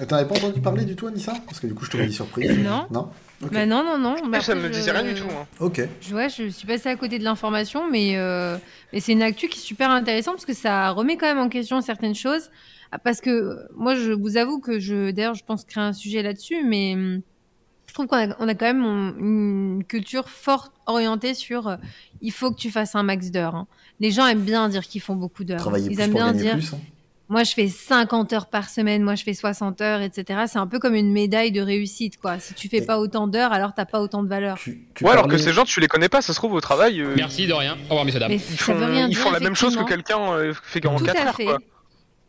Et 0.00 0.06
T'en 0.06 0.16
avais 0.16 0.28
pas 0.28 0.36
entendu 0.36 0.60
parler 0.60 0.84
du 0.84 0.94
tout, 0.96 1.06
Anissa? 1.06 1.34
Parce 1.46 1.60
que 1.60 1.66
du 1.66 1.74
coup, 1.74 1.84
je 1.84 1.90
te 1.90 1.96
dit 1.96 2.12
surprise. 2.12 2.56
Non. 2.58 2.86
Non? 2.90 3.08
Bah 3.40 3.66
non, 3.66 3.84
non, 3.84 3.98
non. 3.98 4.14
Bah 4.28 4.40
ça 4.40 4.52
après, 4.52 4.54
me 4.56 4.68
je- 4.72 4.78
disait 4.78 4.90
rien 4.90 5.04
du 5.04 5.14
tout. 5.14 5.26
Hein. 5.30 5.46
Ok. 5.60 5.80
Je, 6.00 6.14
ouais, 6.14 6.28
je 6.28 6.48
suis 6.48 6.66
passée 6.66 6.88
à 6.88 6.96
côté 6.96 7.18
de 7.18 7.24
l'information, 7.24 7.88
mais, 7.90 8.16
euh, 8.16 8.56
mais 8.92 9.00
c'est 9.00 9.12
une 9.12 9.22
actu 9.22 9.48
qui 9.48 9.58
est 9.58 9.62
super 9.62 9.90
intéressante 9.90 10.34
parce 10.34 10.46
que 10.46 10.54
ça 10.54 10.90
remet 10.90 11.16
quand 11.16 11.26
même 11.26 11.38
en 11.38 11.48
question 11.48 11.80
certaines 11.80 12.14
choses. 12.16 12.50
Ah, 12.90 12.98
Parce 12.98 13.20
que 13.20 13.30
euh, 13.30 13.56
moi, 13.76 13.94
je 13.94 14.12
vous 14.12 14.36
avoue 14.38 14.58
que 14.60 14.78
je, 14.80 15.10
d'ailleurs, 15.12 15.34
je 15.34 15.44
pense 15.44 15.64
créer 15.64 15.84
un 15.84 15.92
sujet 15.92 16.22
là-dessus, 16.22 16.64
mais 16.64 16.94
hum, 16.94 17.20
je 17.86 17.94
trouve 17.94 18.06
qu'on 18.06 18.16
a, 18.30 18.34
on 18.40 18.48
a 18.48 18.54
quand 18.54 18.66
même 18.66 18.84
on- 18.84 19.14
une 19.18 19.84
culture 19.84 20.28
forte 20.28 20.72
orientée 20.86 21.34
sur 21.34 21.68
euh, 21.68 21.76
il 22.22 22.32
faut 22.32 22.50
que 22.50 22.58
tu 22.58 22.70
fasses 22.70 22.94
un 22.94 23.02
max 23.02 23.30
d'heures. 23.30 23.54
hein. 23.54 23.66
Les 24.00 24.10
gens 24.10 24.26
aiment 24.26 24.40
bien 24.42 24.68
dire 24.68 24.82
qu'ils 24.86 25.00
font 25.00 25.16
beaucoup 25.16 25.44
d'heures. 25.44 25.58
Travailler 25.60 25.88
Ils 25.90 25.94
plus 25.94 26.02
aiment 26.04 26.10
pour 26.12 26.20
bien 26.22 26.32
dire 26.32 26.54
plus. 26.54 26.72
hein. 26.74 26.80
Moi 27.28 27.44
je 27.44 27.52
fais 27.52 27.68
50 27.68 28.32
heures 28.32 28.46
par 28.46 28.68
semaine, 28.68 29.02
moi 29.02 29.14
je 29.14 29.22
fais 29.22 29.34
60 29.34 29.80
heures, 29.80 30.00
etc. 30.00 30.40
C'est 30.46 30.58
un 30.58 30.66
peu 30.66 30.78
comme 30.78 30.94
une 30.94 31.12
médaille 31.12 31.52
de 31.52 31.60
réussite, 31.60 32.18
quoi. 32.18 32.38
Si 32.38 32.54
tu 32.54 32.68
fais 32.68 32.78
Et- 32.78 32.82
pas 32.86 32.98
autant 32.98 33.26
d'heures, 33.26 33.52
alors 33.52 33.74
t'as 33.74 33.84
pas 33.86 34.00
autant 34.00 34.22
de 34.22 34.28
valeur. 34.28 34.56
Tu, 34.58 34.86
tu 34.94 35.04
Ouais 35.04 35.10
alors 35.10 35.28
que 35.28 35.36
ces 35.38 35.52
gens 35.52 35.64
tu 35.64 35.80
les 35.80 35.88
connais 35.88 36.08
pas, 36.08 36.20
ça 36.22 36.32
se 36.32 36.38
trouve 36.38 36.52
au 36.54 36.60
travail. 36.60 37.00
euh, 37.00 37.14
Merci 37.16 37.46
de 37.46 37.52
rien. 37.52 37.74
Au 37.86 37.90
revoir, 37.90 38.04
messieurs 38.04 38.20
dames. 38.20 38.30
Mais 38.30 38.36
Ils 38.36 38.40
ça 38.56 38.64
font, 38.64 38.74
veut 38.74 38.84
rien 38.86 39.06
ils 39.08 39.14
dire. 39.14 39.18
font 39.22 39.30
la 39.30 39.40
même 39.40 39.54
chose 39.54 39.76
que 39.76 39.84
quelqu'un 39.84 40.32
euh, 40.32 40.52
fait 40.62 40.84
en 40.86 40.96
Tout 40.96 41.04
4 41.04 41.16
à 41.20 41.26
heures 41.28 41.34
fait. 41.36 41.44
quoi. 41.44 41.58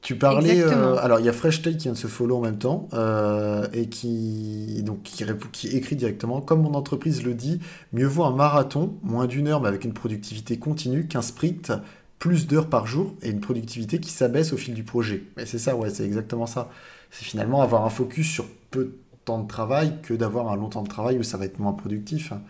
Tu 0.01 0.15
parlais. 0.15 0.61
Euh, 0.61 0.95
alors, 1.01 1.19
il 1.19 1.25
y 1.25 1.29
a 1.29 1.33
Fresh 1.33 1.61
Take 1.61 1.75
qui 1.75 1.83
vient 1.83 1.91
de 1.91 1.97
se 1.97 2.07
follow 2.07 2.37
en 2.37 2.41
même 2.41 2.57
temps 2.57 2.87
euh, 2.93 3.67
et 3.73 3.89
qui, 3.89 4.81
donc, 4.83 5.03
qui 5.03 5.67
écrit 5.75 5.97
directement 5.97 6.39
Comme 6.39 6.61
mon 6.61 6.73
entreprise 6.73 7.21
le 7.23 7.33
dit, 7.33 7.59
mieux 7.91 8.05
vaut 8.07 8.23
un 8.23 8.31
marathon, 8.33 8.97
moins 9.03 9.27
d'une 9.27 9.49
heure, 9.49 9.59
mais 9.59 9.67
avec 9.67 9.83
une 9.83 9.91
productivité 9.91 10.57
continue, 10.57 11.05
qu'un 11.07 11.21
sprint, 11.21 11.73
plus 12.19 12.47
d'heures 12.47 12.67
par 12.69 12.85
jour 12.85 13.15
et 13.21 13.29
une 13.29 13.39
productivité 13.39 13.99
qui 13.99 14.11
s'abaisse 14.11 14.51
au 14.53 14.57
fil 14.57 14.73
du 14.73 14.83
projet. 14.83 15.23
Mais 15.37 15.45
c'est 15.45 15.57
ça, 15.59 15.75
ouais, 15.75 15.89
c'est 15.89 16.05
exactement 16.05 16.45
ça. 16.45 16.69
C'est 17.11 17.25
finalement 17.25 17.61
avoir 17.61 17.85
un 17.85 17.89
focus 17.89 18.27
sur 18.29 18.45
peu 18.71 18.83
de 18.85 18.95
temps 19.25 19.39
de 19.41 19.47
travail 19.47 19.93
que 20.03 20.13
d'avoir 20.13 20.51
un 20.51 20.55
long 20.55 20.69
temps 20.69 20.83
de 20.83 20.89
travail 20.89 21.17
où 21.17 21.23
ça 21.23 21.37
va 21.37 21.45
être 21.45 21.59
moins 21.59 21.73
productif 21.73 22.31
hein, 22.33 22.41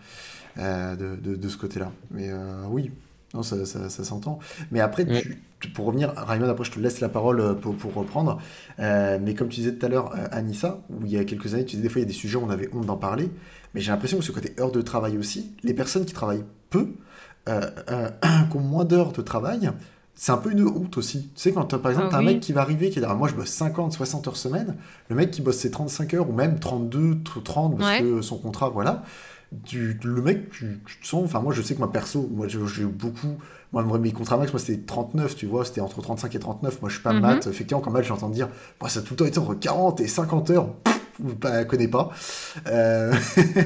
euh, 0.58 0.96
de, 0.96 1.16
de- 1.16 1.36
de 1.36 1.48
ce 1.48 1.56
côté-là. 1.56 1.92
Mais 2.10 2.30
euh, 2.30 2.64
oui, 2.68 2.90
non, 3.34 3.42
ça, 3.42 3.64
ça- 3.64 3.88
ça 3.88 4.04
s'entend. 4.04 4.38
Mais 4.72 4.80
après, 4.80 5.04
tu- 5.20 5.38
tu- 5.60 5.68
pour 5.70 5.86
revenir, 5.86 6.12
Raymond, 6.16 6.48
après 6.48 6.64
je 6.64 6.72
te 6.72 6.80
laisse 6.80 7.00
la 7.00 7.08
parole 7.08 7.40
euh, 7.40 7.54
pour, 7.54 7.76
pour 7.76 7.94
reprendre. 7.94 8.40
Euh, 8.80 9.18
mais 9.22 9.34
comme 9.34 9.48
tu 9.48 9.60
disais 9.60 9.74
tout 9.74 9.86
à 9.86 9.88
l'heure, 9.88 10.12
Anissa, 10.32 10.80
où 10.90 11.04
il 11.06 11.12
y 11.12 11.18
a 11.18 11.24
quelques 11.24 11.54
années, 11.54 11.64
tu 11.64 11.76
disais 11.76 11.82
des 11.82 11.88
fois 11.88 12.00
il 12.00 12.04
y 12.04 12.06
a 12.06 12.08
des 12.08 12.14
sujets 12.14 12.36
où 12.38 12.44
on 12.44 12.50
avait 12.50 12.68
honte 12.74 12.86
d'en 12.86 12.96
parler. 12.96 13.30
Mais 13.74 13.80
j'ai 13.80 13.92
l'impression 13.92 14.18
que 14.18 14.24
ce 14.24 14.32
côté 14.32 14.52
heures 14.60 14.72
de 14.72 14.82
travail 14.82 15.16
aussi, 15.16 15.52
les 15.62 15.74
personnes 15.74 16.04
qui 16.04 16.12
travaillent 16.14 16.44
peu, 16.70 16.88
qui 18.50 18.56
ont 18.56 18.60
moins 18.60 18.84
d'heures 18.84 19.12
de 19.12 19.22
travail, 19.22 19.70
c'est 20.14 20.32
un 20.32 20.36
peu 20.36 20.50
une 20.52 20.66
honte 20.66 20.98
aussi. 20.98 21.30
Tu 21.34 21.40
sais, 21.42 21.52
quand 21.52 21.64
t'as- 21.64 21.78
par 21.78 21.90
exemple, 21.90 22.08
Ah 22.10 22.12
t'as 22.12 22.18
un 22.18 22.26
oui. 22.26 22.34
mec 22.34 22.40
qui 22.40 22.52
va 22.52 22.60
arriver, 22.60 22.90
qui 22.90 23.00
dit 23.00 23.06
ah, 23.08 23.14
Moi 23.14 23.28
je 23.28 23.34
bosse 23.34 23.48
50, 23.50 23.92
60 23.92 24.28
heures 24.28 24.36
semaine, 24.36 24.76
le 25.08 25.16
mec 25.16 25.30
qui 25.30 25.40
bosse 25.42 25.56
ses 25.58 25.70
35 25.70 26.14
heures 26.14 26.28
ou 26.28 26.32
même 26.32 26.58
32, 26.58 27.18
30 27.44 27.78
parce 27.78 27.90
Ouais. 27.90 28.02
que 28.02 28.20
son 28.22 28.36
contrat, 28.38 28.68
voilà. 28.68 29.02
Tu, 29.64 29.98
le 30.04 30.22
mec, 30.22 30.50
tu, 30.50 30.80
tu 30.86 31.00
te 31.00 31.06
sens. 31.06 31.24
Enfin, 31.24 31.40
moi 31.40 31.52
je 31.52 31.60
sais 31.62 31.74
que 31.74 31.80
ma 31.80 31.88
perso, 31.88 32.28
moi 32.32 32.46
j'ai 32.46 32.84
beaucoup. 32.84 33.36
Moi, 33.72 33.82
moi, 33.82 33.98
mes 33.98 34.12
contrats 34.12 34.36
max, 34.36 34.52
moi 34.52 34.60
c'était 34.60 34.80
39, 34.82 35.34
tu 35.36 35.46
vois, 35.46 35.64
c'était 35.64 35.80
entre 35.80 36.00
35 36.02 36.34
et 36.34 36.38
39. 36.38 36.80
Moi 36.82 36.88
je 36.88 36.94
suis 36.94 37.02
pas 37.02 37.12
Mhm. 37.12 37.20
maths. 37.20 37.46
Effectivement, 37.48 37.80
quand 37.80 37.90
maths, 37.90 38.04
j'entends 38.04 38.28
dire 38.28 38.48
Moi 38.80 38.88
ça 38.90 39.00
a 39.00 39.02
tout 39.02 39.14
le 39.14 39.16
temps 39.16 39.24
été 39.24 39.38
entre 39.40 39.54
40 39.54 40.00
et 40.00 40.06
50 40.06 40.50
heures. 40.50 40.72
Pff, 40.84 40.99
bah, 41.40 41.64
connais 41.64 41.88
pas. 41.88 42.10
Euh, 42.66 43.12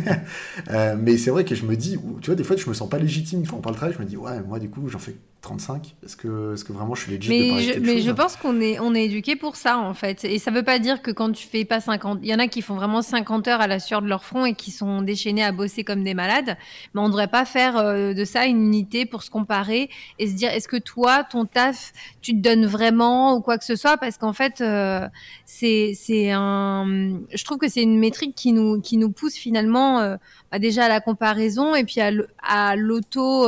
euh, 0.71 0.97
mais 0.99 1.17
c'est 1.19 1.31
vrai 1.31 1.45
que 1.45 1.55
je 1.55 1.65
me 1.65 1.77
dis, 1.77 1.99
tu 2.21 2.27
vois, 2.27 2.35
des 2.35 2.45
fois, 2.45 2.57
je 2.57 2.69
me 2.69 2.75
sens 2.75 2.89
pas 2.89 2.99
légitime 2.99 3.47
quand 3.47 3.57
on 3.57 3.61
parle 3.61 3.77
travail. 3.77 3.95
Je 3.97 4.03
me 4.03 4.09
dis, 4.09 4.17
ouais, 4.17 4.41
moi, 4.43 4.59
du 4.59 4.71
coup, 4.71 4.89
j'en 4.89 4.99
fais 4.99 5.17
35 5.45 5.95
Est-ce 6.03 6.17
que, 6.17 6.55
est 6.55 6.65
que 6.65 6.73
vraiment 6.73 6.95
je 6.95 7.03
suis 7.03 7.13
légitime 7.13 7.55
mais 7.55 7.67
de 7.67 7.73
je, 7.75 7.79
mais 7.81 8.01
je 8.01 8.11
pense 8.11 8.37
qu'on 8.37 8.61
est, 8.61 8.81
on 8.81 8.95
est 8.95 9.05
éduqué 9.05 9.37
pour 9.37 9.57
ça, 9.57 9.79
en 9.79 9.93
fait. 9.93 10.25
Et 10.25 10.39
ça 10.39 10.51
veut 10.51 10.63
pas 10.63 10.79
dire 10.79 11.03
que 11.03 11.11
quand 11.11 11.31
tu 11.33 11.47
fais 11.47 11.65
pas 11.65 11.81
50, 11.81 12.21
il 12.23 12.29
y 12.29 12.35
en 12.35 12.39
a 12.39 12.49
qui 12.49 12.63
font 12.63 12.75
vraiment 12.75 13.03
50 13.03 13.47
heures 13.49 13.61
à 13.61 13.67
la 13.67 13.79
sueur 13.79 14.01
de 14.01 14.09
leur 14.09 14.25
front 14.25 14.47
et 14.47 14.55
qui 14.55 14.71
sont 14.71 15.03
déchaînés 15.03 15.45
à 15.45 15.53
bosser 15.53 15.85
comme 15.85 16.03
des 16.03 16.15
malades. 16.15 16.57
Mais 16.95 17.01
on 17.01 17.09
devrait 17.09 17.29
pas 17.29 17.45
faire 17.45 17.77
euh, 17.77 18.15
de 18.15 18.25
ça 18.25 18.47
une 18.47 18.63
unité 18.63 19.05
pour 19.05 19.23
se 19.23 19.31
comparer 19.31 19.91
et 20.19 20.27
se 20.27 20.33
dire, 20.33 20.51
est-ce 20.51 20.67
que 20.67 20.79
toi, 20.79 21.25
ton 21.25 21.45
taf, 21.45 21.93
tu 22.23 22.33
te 22.33 22.41
donnes 22.41 22.65
vraiment 22.65 23.37
ou 23.37 23.43
quoi 23.43 23.59
que 23.59 23.65
ce 23.65 23.77
soit? 23.77 23.99
Parce 23.99 24.17
qu'en 24.17 24.33
fait, 24.33 24.63
euh, 24.63 25.07
c'est, 25.45 25.93
c'est 25.95 26.31
un, 26.33 27.21
je 27.33 27.45
trouve 27.45 27.59
que 27.59 27.69
c'est 27.69 27.83
une 27.83 27.99
métrique 27.99 28.35
qui 28.35 28.53
nous, 28.53 28.81
qui 28.81 28.97
nous 28.97 29.11
pousse 29.11 29.35
finalement, 29.35 30.01
euh, 30.01 30.17
bah, 30.51 30.59
déjà 30.59 30.87
à 30.87 30.89
la 30.89 31.03
comparaison 31.03 31.75
et 31.75 31.85
puis 31.85 32.01
à 32.01 32.77
l'auto, 32.77 33.47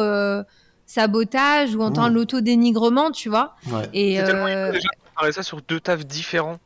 sabotage 0.87 1.75
ou 1.75 1.83
en 1.83 1.91
tant 1.91 2.09
l'auto-dénigrement, 2.09 3.11
tu 3.11 3.29
vois. 3.29 3.57
Et 3.93 4.21
euh... 4.21 4.73
déjà 4.73 5.33
ça 5.33 5.43
sur 5.43 5.61
deux 5.63 5.81
tafs 5.81 6.07
différents. 6.07 6.59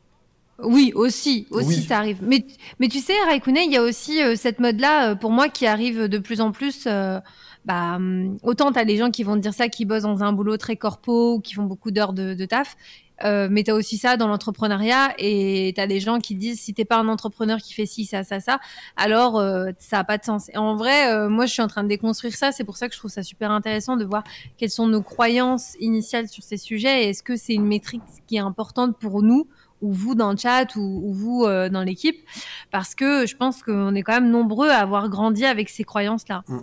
Oui, 0.63 0.91
aussi, 0.95 1.47
aussi 1.49 1.81
ça 1.81 1.97
arrive. 1.97 2.19
Mais, 2.21 2.45
mais 2.79 2.87
tu 2.87 2.99
sais, 2.99 3.13
Raikkonen, 3.25 3.63
il 3.65 3.73
y 3.73 3.77
a 3.77 3.81
aussi 3.81 4.21
euh, 4.21 4.35
cette 4.35 4.59
mode-là, 4.59 5.11
euh, 5.11 5.15
pour 5.15 5.31
moi, 5.31 5.49
qui 5.49 5.65
arrive 5.65 6.07
de 6.07 6.17
plus 6.19 6.41
en 6.41 6.51
plus. 6.51 6.83
Euh, 6.87 7.19
bah, 7.65 7.95
hum, 7.95 8.37
autant 8.43 8.71
t'as 8.71 8.83
les 8.83 8.97
gens 8.97 9.11
qui 9.11 9.23
vont 9.23 9.35
te 9.35 9.39
dire 9.39 9.53
ça, 9.53 9.69
qui 9.69 9.85
bossent 9.85 10.03
dans 10.03 10.23
un 10.23 10.33
boulot 10.33 10.57
très 10.57 10.75
corpo, 10.75 11.35
ou 11.35 11.39
qui 11.39 11.53
font 11.53 11.63
beaucoup 11.63 11.91
d'heures 11.91 12.13
de, 12.13 12.33
de, 12.33 12.45
taf. 12.45 12.75
Euh, 13.23 13.47
mais 13.49 13.63
tu 13.63 13.71
as 13.71 13.75
aussi 13.75 13.97
ça 13.97 14.17
dans 14.17 14.27
l'entrepreneuriat 14.27 15.13
et 15.17 15.73
tu 15.75 15.81
as 15.81 15.87
des 15.87 15.99
gens 15.99 16.19
qui 16.19 16.35
disent 16.35 16.59
si 16.59 16.73
t'es 16.73 16.85
pas 16.85 16.97
un 16.97 17.07
entrepreneur 17.07 17.59
qui 17.59 17.73
fait 17.73 17.85
ci, 17.85 18.05
ça, 18.05 18.23
ça, 18.23 18.39
ça, 18.39 18.59
alors 18.95 19.39
euh, 19.39 19.71
ça 19.79 19.99
a 19.99 20.03
pas 20.03 20.17
de 20.17 20.23
sens. 20.23 20.49
Et 20.49 20.57
en 20.57 20.75
vrai, 20.75 21.13
euh, 21.13 21.29
moi 21.29 21.45
je 21.45 21.53
suis 21.53 21.61
en 21.61 21.67
train 21.67 21.83
de 21.83 21.89
déconstruire 21.89 22.35
ça, 22.35 22.51
c'est 22.51 22.63
pour 22.63 22.77
ça 22.77 22.87
que 22.87 22.93
je 22.93 22.99
trouve 22.99 23.11
ça 23.11 23.23
super 23.23 23.51
intéressant 23.51 23.97
de 23.97 24.05
voir 24.05 24.23
quelles 24.57 24.69
sont 24.69 24.87
nos 24.87 25.01
croyances 25.01 25.75
initiales 25.79 26.27
sur 26.27 26.43
ces 26.43 26.57
sujets 26.57 27.05
et 27.05 27.09
est-ce 27.09 27.23
que 27.23 27.35
c'est 27.35 27.53
une 27.53 27.67
métrique 27.67 28.01
qui 28.27 28.37
est 28.37 28.39
importante 28.39 28.97
pour 28.97 29.21
nous 29.21 29.47
ou 29.81 29.91
vous 29.91 30.13
dans 30.13 30.31
le 30.31 30.37
chat 30.37 30.75
ou, 30.75 31.11
vous 31.13 31.45
dans 31.45 31.83
l'équipe? 31.83 32.17
Parce 32.69 32.95
que 32.95 33.25
je 33.25 33.35
pense 33.35 33.63
qu'on 33.63 33.95
est 33.95 34.03
quand 34.03 34.13
même 34.13 34.29
nombreux 34.29 34.69
à 34.69 34.77
avoir 34.77 35.09
grandi 35.09 35.45
avec 35.45 35.69
ces 35.69 35.83
croyances-là. 35.83 36.43
Mm. 36.47 36.59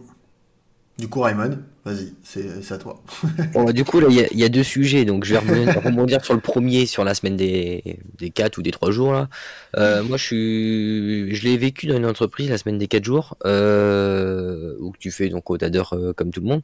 Du 0.99 1.09
coup, 1.09 1.21
Raymond, 1.21 1.59
vas-y, 1.89 2.13
c'est 2.23 2.73
à 2.73 2.79
toi. 2.79 3.03
bon, 3.53 3.65
bah, 3.65 3.73
du 3.73 3.85
coup, 3.85 4.01
là, 4.01 4.09
il 4.11 4.39
y, 4.39 4.45
a 4.45 4.49
deux 4.49 4.63
sujets. 4.63 5.05
Donc, 5.05 5.25
je 5.25 5.35
vais 5.35 5.39
rebondir 5.39 6.25
sur 6.25 6.35
le 6.35 6.41
premier, 6.41 6.87
sur 6.87 7.05
la 7.05 7.15
semaine 7.15 7.37
des, 7.37 7.99
des 8.19 8.31
4 8.31 8.59
ou 8.59 8.63
des 8.63 8.71
3 8.71 8.91
jours. 8.91 9.13
Là. 9.13 9.29
Euh, 9.77 10.03
moi, 10.03 10.17
je, 10.17 10.25
suis, 10.25 11.35
je 11.35 11.43
l'ai 11.45 11.57
vécu 11.57 11.87
dans 11.87 11.97
une 11.97 12.07
entreprise 12.07 12.51
la 12.51 12.59
semaine 12.59 12.79
des 12.79 12.89
4 12.89 13.05
jours, 13.05 13.37
euh, 13.45 14.75
où 14.81 14.93
tu 14.99 15.11
fais 15.11 15.29
donc 15.29 15.51
au 15.51 15.57
d'heures 15.57 15.95
euh, 15.95 16.13
comme 16.13 16.31
tout 16.31 16.41
le 16.41 16.47
monde. 16.47 16.63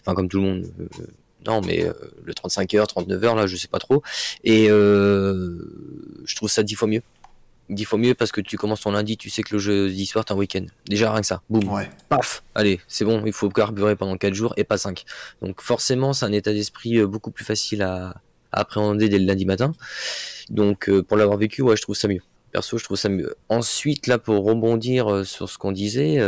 Enfin, 0.00 0.14
comme 0.14 0.28
tout 0.28 0.38
le 0.38 0.44
monde. 0.44 0.66
Non, 1.46 1.60
mais 1.60 1.86
le 2.24 2.34
35 2.34 2.74
heures, 2.74 2.86
39 2.86 3.24
heures, 3.24 3.34
là, 3.36 3.46
je 3.46 3.56
sais 3.56 3.68
pas 3.68 3.78
trop. 3.78 4.02
Et 4.44 4.68
je 4.68 6.34
trouve 6.34 6.50
ça 6.50 6.62
dix 6.62 6.74
fois 6.74 6.88
mieux 6.88 7.02
dix 7.68 7.84
fois 7.84 7.98
mieux 7.98 8.14
parce 8.14 8.32
que 8.32 8.40
tu 8.40 8.56
commences 8.56 8.82
ton 8.82 8.92
lundi, 8.92 9.16
tu 9.16 9.30
sais 9.30 9.42
que 9.42 9.54
le 9.54 9.58
jeudi 9.58 10.06
soir, 10.06 10.24
t'as 10.24 10.34
un 10.34 10.36
week-end. 10.36 10.66
Déjà, 10.86 11.10
rien 11.10 11.20
que 11.20 11.26
ça. 11.26 11.42
Boum. 11.48 11.64
Paf. 12.08 12.42
Allez, 12.54 12.80
c'est 12.88 13.04
bon, 13.04 13.22
il 13.24 13.32
faut 13.32 13.48
carburer 13.48 13.96
pendant 13.96 14.16
4 14.16 14.34
jours 14.34 14.54
et 14.56 14.64
pas 14.64 14.78
5. 14.78 15.04
Donc, 15.42 15.60
forcément, 15.60 16.12
c'est 16.12 16.26
un 16.26 16.32
état 16.32 16.52
d'esprit 16.52 16.98
euh, 16.98 17.06
beaucoup 17.06 17.30
plus 17.30 17.44
facile 17.44 17.82
à, 17.82 18.14
appréhender 18.52 19.08
dès 19.08 19.18
le 19.18 19.26
lundi 19.26 19.46
matin. 19.46 19.72
Donc, 20.50 20.88
euh, 20.88 21.02
pour 21.02 21.16
l'avoir 21.16 21.38
vécu, 21.38 21.62
ouais, 21.62 21.76
je 21.76 21.82
trouve 21.82 21.96
ça 21.96 22.06
mieux. 22.06 22.22
Perso, 22.52 22.78
je 22.78 22.84
trouve 22.84 22.96
ça 22.96 23.08
mieux. 23.08 23.34
Ensuite, 23.48 24.06
là, 24.06 24.18
pour 24.18 24.44
rebondir 24.44 25.12
euh, 25.12 25.24
sur 25.24 25.48
ce 25.48 25.58
qu'on 25.58 25.72
disait, 25.72 26.20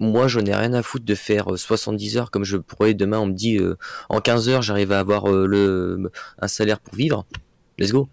moi, 0.00 0.28
je 0.28 0.38
n'ai 0.38 0.54
rien 0.54 0.74
à 0.74 0.82
foutre 0.84 1.04
de 1.04 1.14
faire 1.16 1.58
70 1.58 2.18
heures 2.18 2.30
comme 2.30 2.44
je 2.44 2.56
pourrais 2.56 2.94
demain. 2.94 3.18
On 3.18 3.26
me 3.26 3.32
dit, 3.32 3.58
en 4.08 4.20
15 4.20 4.48
heures, 4.48 4.62
j'arrive 4.62 4.92
à 4.92 5.00
avoir 5.00 5.26
le, 5.26 6.10
un 6.40 6.48
salaire 6.48 6.78
pour 6.78 6.94
vivre. 6.94 7.26
Let's 7.78 7.90
go. 7.90 8.08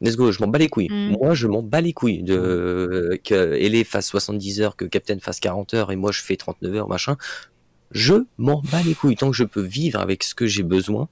Let's 0.00 0.16
go, 0.16 0.30
je 0.30 0.40
m'en 0.40 0.48
bats 0.48 0.58
les 0.58 0.68
couilles. 0.68 0.88
Mm. 0.90 1.16
Moi, 1.18 1.34
je 1.34 1.46
m'en 1.48 1.62
bats 1.62 1.80
les 1.80 1.92
couilles 1.92 2.22
de 2.22 3.18
que 3.24 3.54
Ellie 3.54 3.84
fasse 3.84 4.06
70 4.06 4.60
heures, 4.60 4.76
que 4.76 4.84
Captain 4.84 5.18
fasse 5.18 5.40
40 5.40 5.74
heures 5.74 5.92
et 5.92 5.96
moi 5.96 6.12
je 6.12 6.22
fais 6.22 6.36
39 6.36 6.74
heures, 6.74 6.88
machin. 6.88 7.16
Je 7.90 8.26
m'en 8.36 8.62
bats 8.70 8.82
les 8.84 8.94
couilles 8.94 9.16
tant 9.16 9.30
que 9.30 9.36
je 9.36 9.44
peux 9.44 9.62
vivre 9.62 9.98
avec 10.00 10.22
ce 10.22 10.34
que 10.34 10.46
j'ai 10.46 10.62
besoin. 10.62 11.08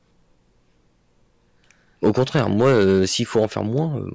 Au 2.02 2.12
contraire, 2.12 2.48
moi, 2.48 2.68
euh, 2.68 3.06
s'il 3.06 3.26
faut 3.26 3.40
en 3.40 3.48
faire 3.48 3.64
moins, 3.64 3.98
euh, 3.98 4.10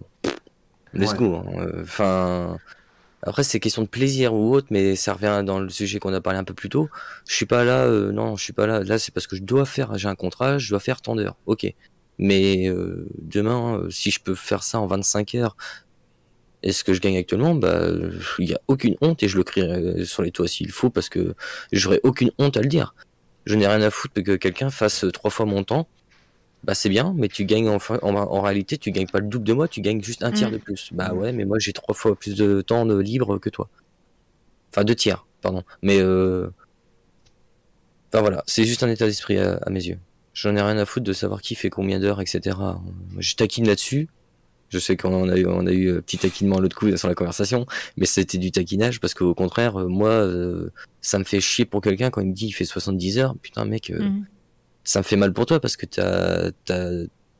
let's 0.93 1.15
go. 1.15 1.35
Hein. 1.35 1.67
Enfin, 1.81 2.57
après 3.23 3.43
c'est 3.43 3.59
question 3.59 3.81
de 3.81 3.87
plaisir 3.87 4.33
ou 4.33 4.53
autre, 4.53 4.67
mais 4.71 4.95
ça 4.95 5.13
revient 5.13 5.43
dans 5.45 5.59
le 5.59 5.69
sujet 5.69 5.99
qu'on 5.99 6.13
a 6.13 6.21
parlé 6.21 6.39
un 6.39 6.43
peu 6.43 6.53
plus 6.53 6.69
tôt. 6.69 6.89
Je 7.27 7.35
suis 7.35 7.45
pas 7.45 7.63
là, 7.63 7.85
euh, 7.85 8.11
non, 8.11 8.35
je 8.35 8.43
suis 8.43 8.53
pas 8.53 8.67
là. 8.67 8.83
Là, 8.83 8.99
c'est 8.99 9.13
parce 9.13 9.27
que 9.27 9.35
je 9.35 9.43
dois 9.43 9.65
faire, 9.65 9.97
j'ai 9.97 10.07
un 10.07 10.15
contrat, 10.15 10.57
je 10.57 10.69
dois 10.69 10.79
faire 10.79 11.01
tant 11.01 11.15
d'heures. 11.15 11.35
Ok. 11.45 11.65
Mais 12.19 12.67
euh, 12.67 13.07
demain, 13.17 13.79
euh, 13.79 13.89
si 13.89 14.11
je 14.11 14.21
peux 14.21 14.35
faire 14.35 14.63
ça 14.63 14.79
en 14.79 14.87
25 14.87 15.35
heures, 15.35 15.57
et 16.63 16.71
ce 16.71 16.83
que 16.83 16.93
je 16.93 17.01
gagne 17.01 17.17
actuellement, 17.17 17.55
bah, 17.55 17.87
il 18.37 18.45
n'y 18.45 18.53
a 18.53 18.61
aucune 18.67 18.95
honte 19.01 19.23
et 19.23 19.27
je 19.27 19.37
le 19.37 19.43
crierai 19.43 20.05
sur 20.05 20.21
les 20.21 20.31
toits 20.31 20.47
s'il 20.47 20.71
faut 20.71 20.91
parce 20.91 21.09
que 21.09 21.33
j'aurais 21.71 21.99
aucune 22.03 22.31
honte 22.37 22.55
à 22.57 22.61
le 22.61 22.67
dire. 22.67 22.93
Je 23.45 23.55
n'ai 23.55 23.65
rien 23.65 23.81
à 23.81 23.89
foutre 23.89 24.21
que 24.21 24.35
quelqu'un 24.35 24.69
fasse 24.69 25.05
trois 25.11 25.31
fois 25.31 25.47
mon 25.47 25.63
temps. 25.63 25.87
Bah 26.63 26.75
c'est 26.75 26.89
bien, 26.89 27.15
mais 27.17 27.27
tu 27.27 27.45
gagnes 27.45 27.69
en, 27.69 27.79
en, 28.03 28.41
réalité, 28.41 28.77
tu 28.77 28.91
gagnes 28.91 29.07
pas 29.07 29.19
le 29.19 29.25
double 29.25 29.45
de 29.45 29.53
moi, 29.53 29.67
tu 29.67 29.81
gagnes 29.81 30.03
juste 30.03 30.23
un 30.23 30.31
tiers 30.31 30.49
mm. 30.49 30.53
de 30.53 30.57
plus. 30.59 30.89
Bah 30.91 31.11
ouais, 31.13 31.31
mais 31.31 31.45
moi 31.45 31.57
j'ai 31.57 31.73
trois 31.73 31.95
fois 31.95 32.15
plus 32.15 32.35
de 32.35 32.61
temps 32.61 32.85
de 32.85 32.95
libre 32.99 33.39
que 33.39 33.49
toi. 33.49 33.67
Enfin 34.71 34.83
deux 34.83 34.93
tiers, 34.93 35.25
pardon. 35.41 35.63
Mais 35.81 35.99
euh... 35.99 36.51
enfin 38.13 38.21
voilà, 38.21 38.43
c'est 38.45 38.65
juste 38.65 38.83
un 38.83 38.89
état 38.89 39.07
d'esprit 39.07 39.39
à 39.39 39.67
mes 39.71 39.83
yeux. 39.83 39.97
J'en 40.33 40.55
ai 40.55 40.61
rien 40.61 40.77
à 40.77 40.85
foutre 40.85 41.05
de 41.05 41.13
savoir 41.13 41.41
qui 41.41 41.55
fait 41.55 41.69
combien 41.69 41.99
d'heures, 41.99 42.21
etc. 42.21 42.57
Je 43.17 43.35
taquine 43.35 43.67
là-dessus. 43.67 44.07
Je 44.69 44.79
sais 44.79 44.95
qu'on 44.95 45.27
a 45.27 45.37
eu, 45.37 45.45
on 45.45 45.67
a 45.67 45.71
eu 45.71 45.97
un 45.97 46.01
petit 46.01 46.17
taquinement 46.17 46.57
l'autre 46.57 46.77
coup 46.77 46.95
sur 46.95 47.09
la 47.09 47.15
conversation, 47.15 47.65
mais 47.97 48.05
c'était 48.05 48.37
du 48.37 48.51
taquinage 48.51 49.01
parce 49.01 49.13
qu'au 49.13 49.33
contraire, 49.33 49.81
euh, 49.81 49.87
moi, 49.87 50.09
euh, 50.09 50.69
ça 51.01 51.19
me 51.19 51.25
fait 51.25 51.41
chier 51.41 51.65
pour 51.65 51.81
quelqu'un 51.81 52.09
quand 52.09 52.21
il 52.21 52.29
me 52.29 52.33
dit 52.33 52.47
il 52.47 52.53
fait 52.53 52.63
70 52.63 53.19
heures. 53.19 53.35
Putain, 53.41 53.65
mec, 53.65 53.89
euh, 53.89 54.01
mmh. 54.01 54.25
ça 54.85 54.99
me 54.99 55.03
fait 55.03 55.17
mal 55.17 55.33
pour 55.33 55.45
toi 55.45 55.59
parce 55.59 55.75
que 55.75 55.85
t'as, 55.85 56.51
t'as, 56.63 56.89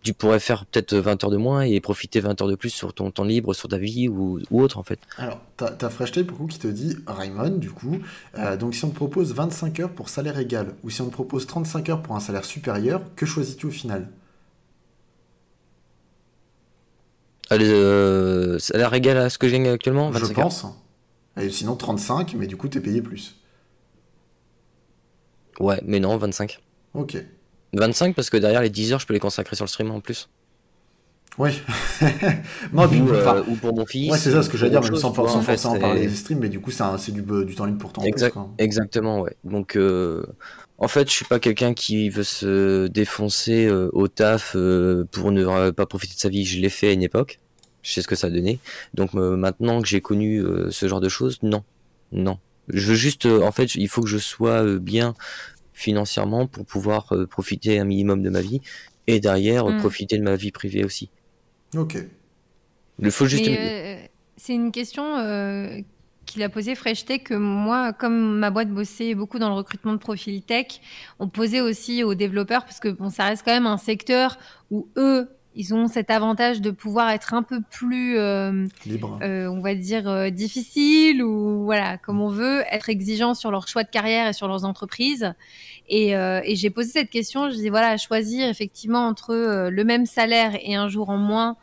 tu 0.02 0.14
pourrais 0.14 0.40
faire 0.40 0.66
peut-être 0.66 0.96
20 0.96 1.24
heures 1.24 1.30
de 1.30 1.38
moins 1.38 1.62
et 1.62 1.80
profiter 1.80 2.20
20 2.20 2.42
heures 2.42 2.48
de 2.48 2.56
plus 2.56 2.70
sur 2.70 2.94
ton 2.94 3.12
temps 3.12 3.24
libre, 3.24 3.54
sur 3.54 3.70
ta 3.70 3.78
vie 3.78 4.08
ou, 4.08 4.40
autre 4.52 4.78
en 4.78 4.84
fait. 4.84 5.00
Alors, 5.18 5.40
t'as 5.58 5.76
as 5.80 5.90
Freshtail 5.90 6.24
beaucoup 6.24 6.48
qui 6.48 6.60
te 6.60 6.68
dit, 6.68 6.98
Raymond, 7.08 7.58
du 7.58 7.70
coup, 7.70 7.98
euh, 8.38 8.58
donc 8.58 8.74
si 8.74 8.84
on 8.86 8.90
te 8.90 8.96
propose 8.96 9.34
25 9.34 9.80
heures 9.80 9.92
pour 9.92 10.10
salaire 10.10 10.40
égal 10.40 10.76
ou 10.84 10.90
si 10.90 11.02
on 11.02 11.08
te 11.08 11.14
propose 11.14 11.46
35 11.46 11.90
heures 11.90 12.02
pour 12.02 12.16
un 12.16 12.20
salaire 12.20 12.46
supérieur, 12.46 13.02
que 13.16 13.26
choisis-tu 13.26 13.68
au 13.68 13.72
final? 13.72 14.10
Allez, 17.50 17.70
euh, 17.70 18.58
salaire 18.60 18.94
égal 18.94 19.18
à 19.18 19.30
ce 19.30 19.38
que 19.38 19.48
je 19.48 19.54
gagne 19.54 19.68
actuellement 19.68 20.12
Je 20.14 20.26
pense. 20.34 20.66
Et 21.40 21.50
sinon 21.50 21.76
35, 21.76 22.34
mais 22.36 22.48
du 22.48 22.58
coup 22.58 22.68
t'es 22.68 22.80
payé 22.80 23.02
plus. 23.02 23.36
Ouais, 25.60 25.80
mais 25.86 26.00
non, 26.00 26.18
25. 26.18 26.60
Ok. 26.94 27.18
25 27.74 28.16
parce 28.16 28.30
que 28.30 28.38
derrière 28.38 28.62
les 28.62 28.70
10 28.70 28.94
heures, 28.94 29.00
je 29.00 29.08
peux 29.08 29.14
les 29.14 29.20
consacrer 29.20 29.56
sur 29.56 29.66
le 29.66 29.70
stream 29.70 29.92
en 29.92 30.00
plus. 30.00 30.30
Oui. 31.38 31.52
non, 32.74 32.88
ou, 32.88 33.10
euh, 33.10 33.44
ou, 33.48 33.56
pour 33.56 33.74
mon 33.74 33.86
fils. 33.86 34.12
Ouais, 34.12 34.18
c'est 34.18 34.32
ça 34.32 34.44
ce 34.44 34.50
que 34.50 34.58
j'allais 34.58 34.72
dire, 34.72 34.82
même 34.82 34.96
sans, 34.96 35.14
forcément 35.14 35.80
parler 35.80 36.08
des 36.08 36.16
streams, 36.16 36.40
mais 36.40 36.50
du 36.50 36.60
coup, 36.60 36.72
c'est 36.72 37.12
du, 37.12 37.22
du, 37.22 37.56
temps 37.56 37.66
libre 37.66 37.78
pour 37.78 37.94
toi. 37.94 38.04
Exactement, 38.58 39.22
ouais. 39.22 39.36
Donc, 39.46 39.78
euh, 39.78 40.26
en 40.78 40.90
fait, 40.90 41.08
je 41.08 41.14
suis 41.14 41.26
pas 41.26 41.40
quelqu'un 41.40 41.74
qui 41.74 42.10
veut 42.10 42.24
se 42.24 42.88
défoncer 42.88 43.66
euh, 43.66 43.90
au 43.94 44.10
taf 44.10 44.58
pour 45.12 45.32
ne 45.32 45.72
pas 45.72 45.86
profiter 45.86 46.16
de 46.16 46.20
sa 46.20 46.30
vie. 46.30 46.44
Je 46.44 46.60
l'ai 46.60 46.70
fait 46.70 46.90
à 46.90 46.92
une 46.92 47.04
époque. 47.04 47.40
Je 47.82 47.94
sais 47.94 48.02
ce 48.02 48.08
que 48.08 48.16
ça 48.16 48.28
a 48.28 48.30
donné. 48.30 48.60
Donc, 48.94 49.14
maintenant 49.14 49.82
que 49.82 49.88
j'ai 49.88 50.02
connu 50.02 50.44
ce 50.70 50.88
genre 50.88 51.02
de 51.02 51.10
choses, 51.10 51.40
non. 51.44 51.64
Non. 52.12 52.40
Je 52.68 52.90
veux 52.90 52.96
juste, 52.96 53.26
en 53.26 53.52
fait, 53.52 53.74
il 53.76 53.88
faut 53.88 54.02
que 54.02 54.10
je 54.10 54.18
sois 54.18 54.64
bien 54.80 55.16
financièrement 55.82 56.48
pour 56.48 56.66
pouvoir 56.66 57.12
euh, 57.14 57.26
profiter 57.26 57.80
un 57.80 57.86
minimum 57.86 58.22
de 58.22 58.30
ma 58.30 58.42
vie 58.42 58.62
et 59.08 59.20
derrière 59.20 59.66
mm. 59.66 59.80
profiter 59.80 60.18
de 60.18 60.24
ma 60.24 60.36
vie 60.36 60.52
privée 60.52 60.84
aussi. 60.84 61.10
Ok. 61.76 61.98
Il 63.00 63.12
faut 63.12 63.26
juste. 63.26 63.48
Euh, 63.48 63.98
c'est 64.38 64.54
une 64.54 64.72
question 64.72 65.18
euh, 65.18 65.80
qu'il 66.26 66.44
a 66.44 66.50
posée 66.50 66.76
Fresh 66.76 67.06
Tech 67.06 67.24
que 67.24 67.34
moi, 67.34 67.94
comme 67.94 68.38
ma 68.38 68.52
boîte 68.52 68.70
bossait 68.70 69.16
beaucoup 69.16 69.40
dans 69.40 69.50
le 69.50 69.56
recrutement 69.56 69.94
de 69.94 69.98
profils 69.98 70.44
tech, 70.44 70.82
on 71.20 71.28
posait 71.28 71.62
aussi 71.62 72.04
aux 72.04 72.14
développeurs 72.14 72.64
parce 72.64 72.80
que 72.80 72.90
bon, 72.90 73.10
ça 73.10 73.26
reste 73.26 73.44
quand 73.44 73.54
même 73.54 73.68
un 73.68 73.78
secteur 73.78 74.38
où 74.70 74.88
eux 74.98 75.30
ils 75.56 75.74
ont 75.74 75.88
cet 75.88 76.10
avantage 76.10 76.62
de 76.62 76.72
pouvoir 76.72 77.10
être 77.10 77.34
un 77.34 77.44
peu 77.44 77.60
plus 77.72 78.18
euh, 78.18 78.66
libre, 78.86 79.20
euh, 79.22 79.48
on 79.48 79.60
va 79.62 79.76
dire 79.76 80.08
euh, 80.08 80.30
difficile 80.30 81.24
ou 81.24 81.64
voilà 81.66 81.98
comme 81.98 82.22
on 82.22 82.30
veut, 82.30 82.64
être 82.72 82.90
exigeant 82.90 83.34
sur 83.34 83.52
leur 83.52 83.68
choix 83.68 83.84
de 83.84 83.90
carrière 83.90 84.28
et 84.28 84.34
sur 84.34 84.48
leurs 84.48 84.64
entreprises. 84.66 85.34
Et, 85.90 86.12
et 86.12 86.56
j'ai 86.56 86.70
posé 86.70 86.90
cette 86.92 87.10
question, 87.10 87.50
je 87.50 87.56
dis 87.56 87.68
voilà 87.70 87.98
choisir 87.98 88.48
effectivement 88.48 89.06
entre 89.08 89.68
le 89.70 89.84
même 89.84 90.06
salaire 90.06 90.58
et 90.62 90.76
un 90.76 90.88
jour 90.88 91.10
en 91.10 91.18
moins 91.18 91.58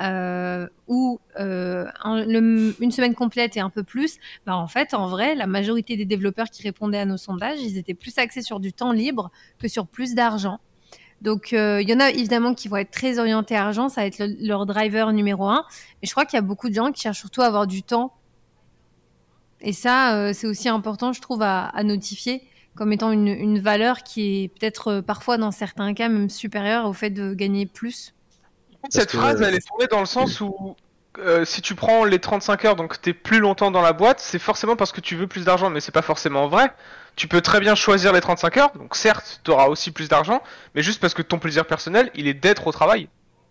euh, 0.00 0.68
ou 0.88 1.20
euh, 1.38 1.86
un- 2.02 2.24
le- 2.24 2.74
une 2.80 2.90
semaine 2.90 3.14
complète 3.14 3.56
et 3.56 3.60
un 3.60 3.70
peu 3.70 3.82
plus, 3.84 4.18
bah 4.46 4.56
en 4.56 4.66
fait, 4.68 4.92
en 4.94 5.08
vrai, 5.08 5.34
la 5.34 5.46
majorité 5.46 5.96
des 5.96 6.04
développeurs 6.04 6.50
qui 6.50 6.62
répondaient 6.62 6.98
à 6.98 7.04
nos 7.04 7.16
sondages, 7.16 7.60
ils 7.60 7.78
étaient 7.78 7.94
plus 7.94 8.16
axés 8.18 8.42
sur 8.42 8.58
du 8.60 8.72
temps 8.72 8.92
libre 8.92 9.30
que 9.58 9.68
sur 9.68 9.86
plus 9.86 10.14
d'argent. 10.14 10.58
Donc, 11.22 11.52
euh, 11.52 11.80
il 11.80 11.88
y 11.88 11.94
en 11.94 12.00
a 12.00 12.10
évidemment 12.10 12.54
qui 12.54 12.68
vont 12.68 12.76
être 12.76 12.90
très 12.90 13.18
orientés 13.18 13.56
argent, 13.56 13.88
ça 13.88 14.02
va 14.02 14.06
être 14.06 14.18
le- 14.18 14.36
leur 14.46 14.66
driver 14.66 15.12
numéro 15.12 15.46
un. 15.48 15.64
Mais 16.02 16.06
je 16.08 16.10
crois 16.12 16.24
qu'il 16.26 16.36
y 16.36 16.38
a 16.38 16.42
beaucoup 16.42 16.68
de 16.68 16.74
gens 16.74 16.92
qui 16.92 17.00
cherchent 17.02 17.20
surtout 17.20 17.40
à 17.42 17.46
avoir 17.46 17.66
du 17.66 17.82
temps. 17.82 18.12
Et 19.60 19.72
ça, 19.72 20.14
euh, 20.16 20.32
c'est 20.34 20.46
aussi 20.46 20.68
important, 20.68 21.12
je 21.12 21.20
trouve, 21.20 21.42
à, 21.42 21.66
à 21.66 21.82
notifier 21.82 22.42
comme 22.76 22.92
étant 22.92 23.12
une, 23.12 23.28
une 23.28 23.60
valeur 23.60 24.02
qui 24.02 24.42
est 24.44 24.48
peut-être 24.48 24.88
euh, 24.88 25.02
parfois, 25.02 25.38
dans 25.38 25.52
certains 25.52 25.94
cas, 25.94 26.08
même 26.08 26.28
supérieure 26.28 26.86
au 26.86 26.92
fait 26.92 27.10
de 27.10 27.32
gagner 27.32 27.66
plus. 27.66 28.12
Cette 28.90 29.12
que- 29.12 29.16
phrase, 29.16 29.40
elle 29.40 29.54
est 29.54 29.66
tournée 29.66 29.86
dans 29.86 30.00
le 30.00 30.06
sens 30.06 30.40
où 30.40 30.74
euh, 31.18 31.44
si 31.44 31.62
tu 31.62 31.76
prends 31.76 32.04
les 32.04 32.18
35 32.18 32.64
heures, 32.64 32.76
donc 32.76 33.00
t'es 33.00 33.14
plus 33.14 33.38
longtemps 33.38 33.70
dans 33.70 33.80
la 33.80 33.92
boîte, 33.92 34.18
c'est 34.18 34.40
forcément 34.40 34.74
parce 34.74 34.90
que 34.90 35.00
tu 35.00 35.14
veux 35.14 35.28
plus 35.28 35.44
d'argent, 35.44 35.70
mais 35.70 35.78
c'est 35.80 35.92
pas 35.92 36.02
forcément 36.02 36.48
vrai. 36.48 36.72
Tu 37.16 37.28
peux 37.28 37.40
très 37.40 37.60
bien 37.60 37.74
choisir 37.74 38.12
les 38.12 38.20
35 38.20 38.56
heures, 38.56 38.72
donc 38.76 38.96
certes, 38.96 39.40
t'auras 39.44 39.66
aussi 39.66 39.90
plus 39.92 40.08
d'argent, 40.08 40.42
mais 40.74 40.82
juste 40.82 41.00
parce 41.00 41.14
que 41.14 41.22
ton 41.22 41.38
plaisir 41.38 41.64
personnel, 41.66 42.10
il 42.14 42.26
est 42.26 42.34
d'être 42.34 42.66
au 42.66 42.72
travail. 42.72 43.08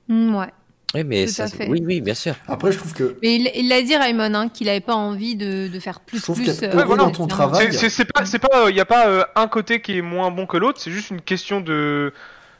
Mm, 0.10 0.35
ouais. 0.35 0.48
Oui, 0.95 1.03
mais 1.03 1.26
ça, 1.26 1.45
oui, 1.68 1.81
oui, 1.84 2.02
bien 2.02 2.14
sûr. 2.14 2.35
Après, 2.48 2.72
je 2.72 2.77
trouve 2.77 2.94
que 2.94 3.18
Mais 3.23 3.35
il 3.35 3.49
il 3.56 3.68
l'a 3.68 3.81
dit, 3.81 3.95
Raymond, 3.95 4.34
hein, 4.35 4.49
qu'il 4.49 4.69
avait 4.69 4.80
pas 4.80 4.94
envie 4.94 5.35
de, 5.35 5.68
de 5.68 5.80
faire 5.80 5.99
plus, 6.02 6.19
Je 6.19 6.23
trouve 6.23 6.35
plus. 6.35 6.61
euh, 6.61 6.69
voilà. 6.72 6.95
dans 7.06 7.11
ton 7.11 7.26
travail, 7.26 7.73
C'est- 7.73 8.06
pas, 8.06 8.26
c'est 8.26 8.38
pas, 8.38 8.69
il 8.69 8.76
y 8.76 8.80
a 8.80 8.85
pas 8.85 9.07
euh, 9.07 9.23
un 9.35 9.48
côté 9.48 9.81
qui 9.81 9.98
est 9.98 10.02
moins 10.03 10.30
bon 10.30 10.45
que 10.45 10.57
l'autre, 10.57 10.80
c'est 10.80 10.91
juste 10.91 11.10
une 11.10 11.22
question 11.22 11.61
de 11.61 12.14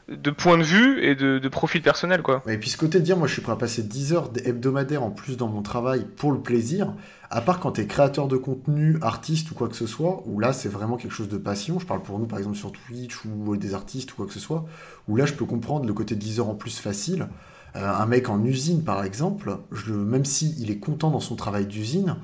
de 0.08 0.30
point 0.30 0.58
de 0.58 0.62
vue 0.62 1.02
et 1.02 1.14
de, 1.14 1.38
de 1.38 1.48
profil 1.48 1.80
personnel, 1.80 2.22
quoi. 2.22 2.42
Et 2.46 2.58
puis 2.58 2.68
ce 2.68 2.76
côté 2.76 2.98
de 2.98 3.04
dire, 3.04 3.16
moi 3.16 3.26
je 3.26 3.32
suis 3.32 3.42
prêt 3.42 3.52
à 3.52 3.56
passer 3.56 3.82
10 3.82 4.12
heures 4.12 4.30
hebdomadaires 4.44 5.02
en 5.02 5.10
plus 5.10 5.36
dans 5.36 5.48
mon 5.48 5.62
travail 5.62 6.06
pour 6.16 6.32
le 6.32 6.40
plaisir, 6.40 6.92
à 7.30 7.40
part 7.40 7.58
quand 7.58 7.72
tu 7.72 7.80
es 7.80 7.86
créateur 7.86 8.28
de 8.28 8.36
contenu, 8.36 8.98
artiste 9.00 9.50
ou 9.50 9.54
quoi 9.54 9.68
que 9.68 9.76
ce 9.76 9.86
soit, 9.86 10.22
où 10.26 10.40
là 10.40 10.52
c'est 10.52 10.68
vraiment 10.68 10.96
quelque 10.96 11.14
chose 11.14 11.28
de 11.28 11.38
passion, 11.38 11.78
je 11.78 11.86
parle 11.86 12.02
pour 12.02 12.18
nous 12.18 12.26
par 12.26 12.38
exemple 12.38 12.56
sur 12.56 12.70
Twitch 12.72 13.24
ou 13.24 13.56
des 13.56 13.74
artistes 13.74 14.12
ou 14.12 14.16
quoi 14.16 14.26
que 14.26 14.32
ce 14.32 14.40
soit, 14.40 14.66
où 15.08 15.16
là 15.16 15.24
je 15.24 15.32
peux 15.32 15.46
comprendre 15.46 15.86
le 15.86 15.94
côté 15.94 16.16
10 16.16 16.40
heures 16.40 16.48
en 16.50 16.54
plus 16.54 16.78
facile. 16.78 17.28
Euh, 17.76 17.92
un 17.92 18.06
mec 18.06 18.28
en 18.28 18.44
usine 18.44 18.84
par 18.84 19.04
exemple, 19.04 19.58
même 19.88 20.24
s'il 20.24 20.60
il 20.60 20.70
est 20.70 20.78
content 20.78 21.10
dans 21.10 21.20
son 21.20 21.34
travail 21.34 21.66
d'usine, 21.66 22.16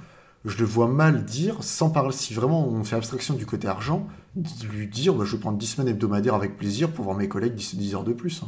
je 0.44 0.56
le 0.58 0.64
vois 0.64 0.88
mal 0.88 1.24
dire, 1.24 1.62
sans 1.62 1.90
parler, 1.90 2.12
si 2.12 2.34
vraiment 2.34 2.66
on 2.66 2.84
fait 2.84 2.96
abstraction 2.96 3.34
du 3.34 3.46
côté 3.46 3.68
argent, 3.68 4.06
lui 4.72 4.86
dire 4.88 5.14
bah, 5.14 5.24
je 5.24 5.34
vais 5.36 5.40
prendre 5.40 5.58
10 5.58 5.66
semaines 5.66 5.88
hebdomadaires 5.88 6.34
avec 6.34 6.56
plaisir 6.56 6.90
pour 6.90 7.04
voir 7.04 7.16
mes 7.16 7.28
collègues 7.28 7.54
10, 7.54 7.76
10 7.76 7.94
heures 7.94 8.04
de 8.04 8.12
plus. 8.12 8.42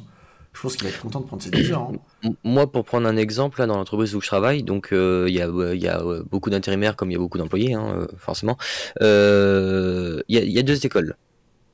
Je 0.54 0.60
pense 0.60 0.76
qu'il 0.76 0.84
va 0.84 0.90
être 0.90 1.00
content 1.00 1.20
de 1.20 1.26
prendre 1.26 1.42
ces 1.42 1.50
10 1.50 1.72
heures. 1.72 1.90
hein. 2.24 2.30
Moi, 2.44 2.70
pour 2.70 2.84
prendre 2.84 3.08
un 3.08 3.16
exemple, 3.16 3.58
là, 3.58 3.66
dans 3.66 3.76
l'entreprise 3.78 4.14
où 4.14 4.20
je 4.20 4.26
travaille, 4.26 4.62
donc 4.62 4.92
euh, 4.92 5.24
il 5.28 5.34
y 5.34 5.40
a, 5.40 5.48
euh, 5.48 5.74
il 5.74 5.80
y 5.82 5.88
a 5.88 6.00
euh, 6.00 6.22
beaucoup 6.30 6.50
d'intérimaires 6.50 6.94
comme 6.94 7.10
il 7.10 7.14
y 7.14 7.16
a 7.16 7.18
beaucoup 7.18 7.38
d'employés, 7.38 7.72
hein, 7.72 7.86
euh, 7.96 8.06
forcément. 8.18 8.58
Euh, 9.00 10.20
Il 10.28 10.36
y, 10.36 10.38
a, 10.38 10.60
y 10.60 10.62
deux 10.64 10.84
écoles. 10.84 11.16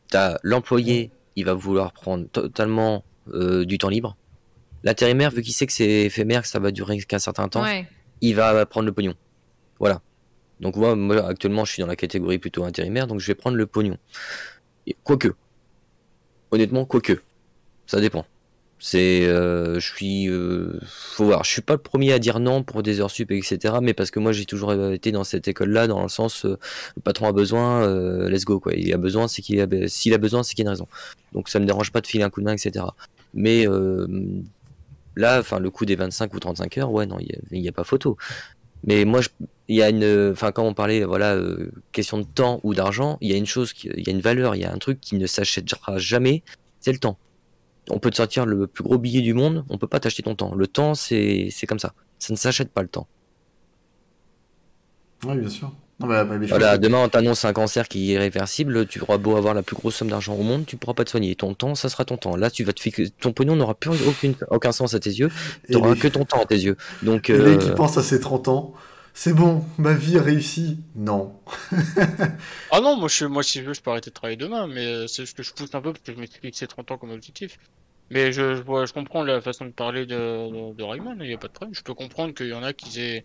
T'as 0.09 0.39
l'employé, 0.43 1.11
il 1.37 1.45
va 1.45 1.55
vouloir 1.55 1.93
prendre 1.93 2.27
totalement 2.29 3.05
euh, 3.35 3.65
du 3.65 3.79
temps 3.79 3.89
libre. 3.89 4.17
L'intérimaire, 4.85 5.31
vu 5.33 5.43
qu'il 5.43 5.53
sait 5.55 5.67
que 5.67 5.73
c'est 5.73 6.05
éphémère, 6.05 6.43
que 6.43 6.49
ça 6.49 6.61
va 6.61 6.71
durer 6.71 6.99
qu'un 6.99 7.19
certain 7.19 7.49
temps, 7.49 7.63
Ouais. 7.63 7.87
il 8.21 8.35
va 8.37 8.65
prendre 8.65 8.87
le 8.87 8.93
pognon. 8.93 9.15
Voilà. 9.81 10.01
Donc 10.61 10.77
moi, 10.77 10.97
moi, 10.97 11.27
actuellement, 11.27 11.65
je 11.65 11.73
suis 11.73 11.81
dans 11.83 11.87
la 11.87 11.97
catégorie 11.97 12.39
plutôt 12.39 12.65
intérimaire, 12.65 13.07
donc 13.07 13.21
je 13.21 13.27
vais 13.27 13.35
prendre 13.35 13.57
le 13.57 13.67
pognon. 13.67 13.97
Quoique, 15.05 15.29
honnêtement, 16.51 16.85
quoique, 16.85 17.21
ça 17.87 18.01
dépend. 18.01 18.25
C'est, 18.81 19.27
euh, 19.27 19.81
je 19.81 19.93
suis, 19.93 20.29
euh, 20.29 20.79
faut 20.87 21.25
voir. 21.25 21.43
Je 21.45 21.51
suis 21.51 21.63
pas 21.63 21.73
le 21.73 21.81
premier 21.81 22.13
à 22.13 22.21
dire 22.21 22.39
non 22.39 22.63
pour 22.63 22.83
des 22.85 23.01
heures 23.01 23.11
sup, 23.11 23.33
etc. 23.33 23.75
Mais 23.83 23.93
parce 23.93 24.13
que 24.13 24.21
moi, 24.21 24.31
j'ai 24.33 24.45
toujours 24.47 24.73
été 24.93 25.11
dans 25.11 25.25
cette 25.25 25.49
école-là, 25.49 25.89
dans 25.89 26.01
le 26.03 26.09
sens, 26.09 26.45
euh, 26.45 26.57
le 26.97 27.03
patron 27.03 27.27
a 27.27 27.33
besoin, 27.33 27.87
let's 28.29 28.45
go 28.45 28.61
quoi. 28.61 28.75
Il 28.75 28.93
a 28.95 28.97
besoin, 28.97 29.27
c'est 29.27 29.43
qu'il 29.43 29.61
a, 29.61 29.67
s'il 29.89 30.15
a 30.15 30.19
besoin, 30.19 30.45
c'est 30.45 30.55
qu'il 30.55 30.65
y 30.65 30.69
a 30.69 30.71
une 30.71 30.75
raison. 30.75 30.87
Donc 31.33 31.49
ça 31.49 31.59
me 31.59 31.67
dérange 31.67 31.91
pas 31.91 32.01
de 32.01 32.07
filer 32.07 32.23
un 32.23 32.31
coup 32.31 32.41
de 32.41 32.47
main, 32.47 32.53
etc. 32.55 32.85
Mais 33.35 33.67
là, 35.17 35.41
enfin, 35.41 35.59
le 35.59 35.71
coup 35.71 35.85
des 35.85 35.97
25 35.97 36.33
ou 36.35 36.39
35 36.41 36.79
heures, 36.79 36.93
ouais, 36.93 37.07
non, 37.07 37.19
il 37.19 37.27
y 37.27 37.33
a- 37.35 37.39
il 37.51 37.61
y 37.63 37.69
a, 37.69 37.73
pas 37.73 37.85
photo. 37.85 38.17
Mais 38.85 39.05
moi, 39.05 39.21
il 39.69 39.77
y 39.77 39.83
a 39.83 39.91
une, 39.91 40.31
enfin, 40.33 40.53
quand 40.53 40.65
on 40.65 40.75
parlait, 40.75 41.05
voilà, 41.05 41.35
euh, 41.35 41.71
question 41.93 42.19
de 42.19 42.25
temps 42.25 42.61
ou 42.63 42.75
d'argent, 42.75 43.19
il 43.21 43.31
y 43.31 43.35
a 43.35 43.37
une 43.37 43.47
chose, 43.47 43.73
il 43.85 44.07
y 44.07 44.09
a 44.09 44.13
une 44.13 44.21
valeur, 44.21 44.57
il 44.57 44.63
y 44.63 44.65
a 44.65 44.73
un 44.73 44.79
truc 44.79 45.01
qui 45.01 45.17
ne 45.17 45.27
s'achètera 45.27 45.99
jamais, 45.99 46.43
c'est 46.81 46.93
le 46.93 46.99
temps. 46.99 47.19
On 47.91 47.99
peut 47.99 48.11
te 48.11 48.17
sortir 48.17 48.47
le 48.47 48.67
plus 48.67 48.85
gros 48.85 48.99
billet 48.99 49.21
du 49.21 49.35
monde, 49.35 49.65
on 49.69 49.79
peut 49.79 49.87
pas 49.87 50.01
t'acheter 50.01 50.23
ton 50.23 50.35
temps. 50.35 50.55
Le 50.55 50.67
temps, 50.67 50.95
c'est, 50.95 51.49
c'est 51.51 51.67
comme 51.67 51.79
ça. 51.79 51.95
Ça 52.19 52.33
ne 52.33 52.39
s'achète 52.39 52.71
pas 52.71 52.83
le 52.83 52.89
temps. 52.89 53.07
Oui, 55.25 55.37
bien 55.37 55.49
sûr. 55.49 55.73
Non, 56.01 56.07
mais, 56.07 56.25
mais 56.25 56.47
je 56.47 56.51
Voilà, 56.51 56.77
que- 56.79 56.83
demain 56.83 56.99
on 57.05 57.09
t'annonce 57.09 57.45
un 57.45 57.53
cancer 57.53 57.89
qui 57.89 58.11
est 58.11 58.15
irréversible, 58.15 58.87
tu 58.87 59.01
auras 59.01 59.19
beau 59.19 59.37
avoir 59.37 59.53
la 59.55 59.63
plus 59.65 59.75
grosse 59.75 59.97
somme 59.97 60.09
d'argent 60.11 60.35
au 60.35 60.43
monde, 60.45 60.65
tu 60.65 60.77
pourras 60.77 60.95
pas 60.95 61.05
te 61.05 61.11
soigner. 61.11 61.35
Ton 61.35 61.55
temps, 61.55 61.75
ça 61.75 61.89
sera 61.89 62.05
ton 62.05 62.17
temps. 62.17 62.37
Là, 62.37 62.51
tu 62.51 62.63
vas 62.65 62.73
te 62.73 62.81
fixer, 62.81 63.11
ton 63.11 63.33
pognon 63.33 63.57
n'aura 63.57 63.75
plus 63.75 63.91
aucune, 64.07 64.35
aucun 64.51 64.71
sens 64.73 64.95
à 64.95 65.01
tes 65.01 65.11
yeux, 65.11 65.31
Et 65.69 65.73
tu 65.73 65.77
auras 65.79 65.95
les- 65.95 66.01
que 66.01 66.07
ton 66.09 66.25
temps 66.25 66.41
à 66.43 66.47
tes 66.47 66.57
yeux. 66.59 66.77
Donc, 67.03 67.29
Le 67.29 67.43
mec 67.51 67.59
qui 67.61 67.71
euh, 67.71 67.75
pense 67.75 67.99
à 67.99 68.03
ses 68.05 68.21
30 68.21 68.47
ans, 68.49 68.75
c'est 69.13 69.33
bon, 69.33 69.65
ma 69.79 69.93
vie 69.95 70.17
est 70.17 70.21
réussie. 70.21 70.79
Non. 70.95 71.33
Ah 72.71 72.81
non, 72.81 72.97
moi, 72.97 73.09
je, 73.09 73.25
moi 73.25 73.43
si 73.43 73.59
je 73.61 73.65
veux, 73.65 73.75
je 73.75 73.81
peux 73.81 73.91
arrêter 73.91 74.11
de 74.11 74.15
travailler 74.15 74.37
demain, 74.37 74.67
mais 74.67 74.87
euh, 74.87 75.07
c'est 75.07 75.27
ce 75.27 75.35
que 75.35 75.43
je 75.43 75.53
pousse 75.53 75.75
un 75.75 75.81
peu 75.81 75.93
parce 75.93 76.05
que 76.05 76.13
je 76.13 76.19
m'explique 76.19 76.43
fixé 76.45 76.67
30 76.67 76.91
ans 76.93 76.99
comme 76.99 77.11
objectif. 77.11 77.59
Mais 78.11 78.33
je, 78.33 78.57
je 78.57 78.93
comprends 78.93 79.23
la 79.23 79.41
façon 79.43 79.67
de 79.67 79.71
parler 79.71 80.07
de, 80.07 80.15
de, 80.17 80.75
de 80.75 80.83
Rayman, 80.83 81.17
il 81.21 81.27
n'y 81.29 81.35
a 81.35 81.39
pas 81.39 81.49
de 81.49 81.53
problème. 81.53 81.75
Je 81.75 81.83
peux 81.83 81.93
comprendre 81.95 82.33
qu'il 82.33 82.47
y 82.49 82.55
en 82.55 82.63
a 82.63 82.73
qui 82.73 82.99
aient, 83.01 83.23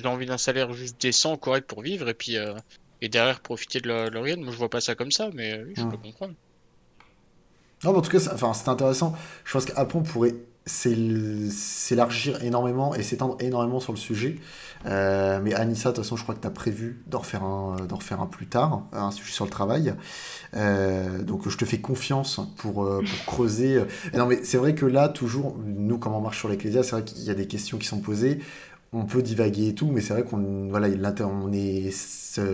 qui 0.00 0.04
aient 0.04 0.08
envie 0.08 0.26
d'un 0.26 0.38
salaire 0.38 0.72
juste 0.72 1.00
décent, 1.00 1.36
correct 1.36 1.66
pour 1.66 1.82
vivre, 1.82 2.08
et 2.08 2.14
puis 2.14 2.36
euh, 2.36 2.54
et 3.00 3.08
derrière 3.08 3.40
profiter 3.40 3.80
de 3.80 3.88
leur, 3.88 4.22
week-end. 4.22 4.40
Moi, 4.40 4.52
je 4.52 4.56
vois 4.56 4.70
pas 4.70 4.80
ça 4.80 4.94
comme 4.94 5.12
ça, 5.12 5.30
mais 5.34 5.52
euh, 5.52 5.64
oui, 5.66 5.74
je 5.76 5.84
peux 5.84 5.96
comprendre. 5.96 6.34
Non, 7.84 7.92
mais 7.92 7.98
en 7.98 8.02
tout 8.02 8.10
cas, 8.10 8.32
enfin, 8.32 8.54
c'est 8.54 8.68
intéressant. 8.68 9.14
Je 9.44 9.52
pense 9.52 9.66
qu'après, 9.66 9.98
on 9.98 10.02
pourrait 10.02 10.34
s'él- 10.66 11.50
s'élargir 11.50 12.42
énormément 12.42 12.94
et 12.94 13.02
s'étendre 13.02 13.36
énormément 13.40 13.78
sur 13.78 13.92
le 13.92 13.98
sujet. 13.98 14.36
Euh, 14.86 15.38
mais 15.42 15.52
Anissa, 15.52 15.90
de 15.90 15.96
toute 15.96 16.04
façon, 16.04 16.16
je 16.16 16.22
crois 16.22 16.34
que 16.34 16.40
tu 16.40 16.46
as 16.46 16.50
prévu 16.50 17.02
d'en 17.06 17.18
refaire 17.18 17.42
un, 17.42 17.76
d'en 17.86 17.96
refaire 17.96 18.22
un 18.22 18.26
plus 18.26 18.46
tard, 18.46 18.84
un 18.92 19.10
sujet 19.10 19.32
sur 19.32 19.44
le 19.44 19.50
travail. 19.50 19.94
Euh, 20.54 21.22
donc, 21.22 21.46
je 21.46 21.58
te 21.58 21.66
fais 21.66 21.80
confiance 21.80 22.40
pour, 22.56 22.84
euh, 22.84 23.02
pour 23.02 23.26
creuser. 23.26 23.82
Et 24.14 24.16
non, 24.16 24.24
mais 24.24 24.42
c'est 24.44 24.56
vrai 24.56 24.74
que 24.74 24.86
là, 24.86 25.10
toujours, 25.10 25.58
nous, 25.62 25.98
comment 25.98 26.18
on 26.18 26.22
marche 26.22 26.38
sur 26.38 26.48
l'Ecclésia, 26.48 26.82
c'est 26.82 26.92
vrai 26.92 27.04
qu'il 27.04 27.22
y 27.24 27.30
a 27.30 27.34
des 27.34 27.46
questions 27.46 27.76
qui 27.76 27.86
sont 27.86 28.00
posées. 28.00 28.40
On 28.94 29.04
peut 29.04 29.22
divaguer 29.22 29.68
et 29.68 29.74
tout, 29.74 29.86
mais 29.86 30.00
c'est 30.00 30.12
vrai 30.14 30.22
qu'on 30.22 30.68
voilà, 30.70 30.88
on 31.20 31.52
est 31.52 31.90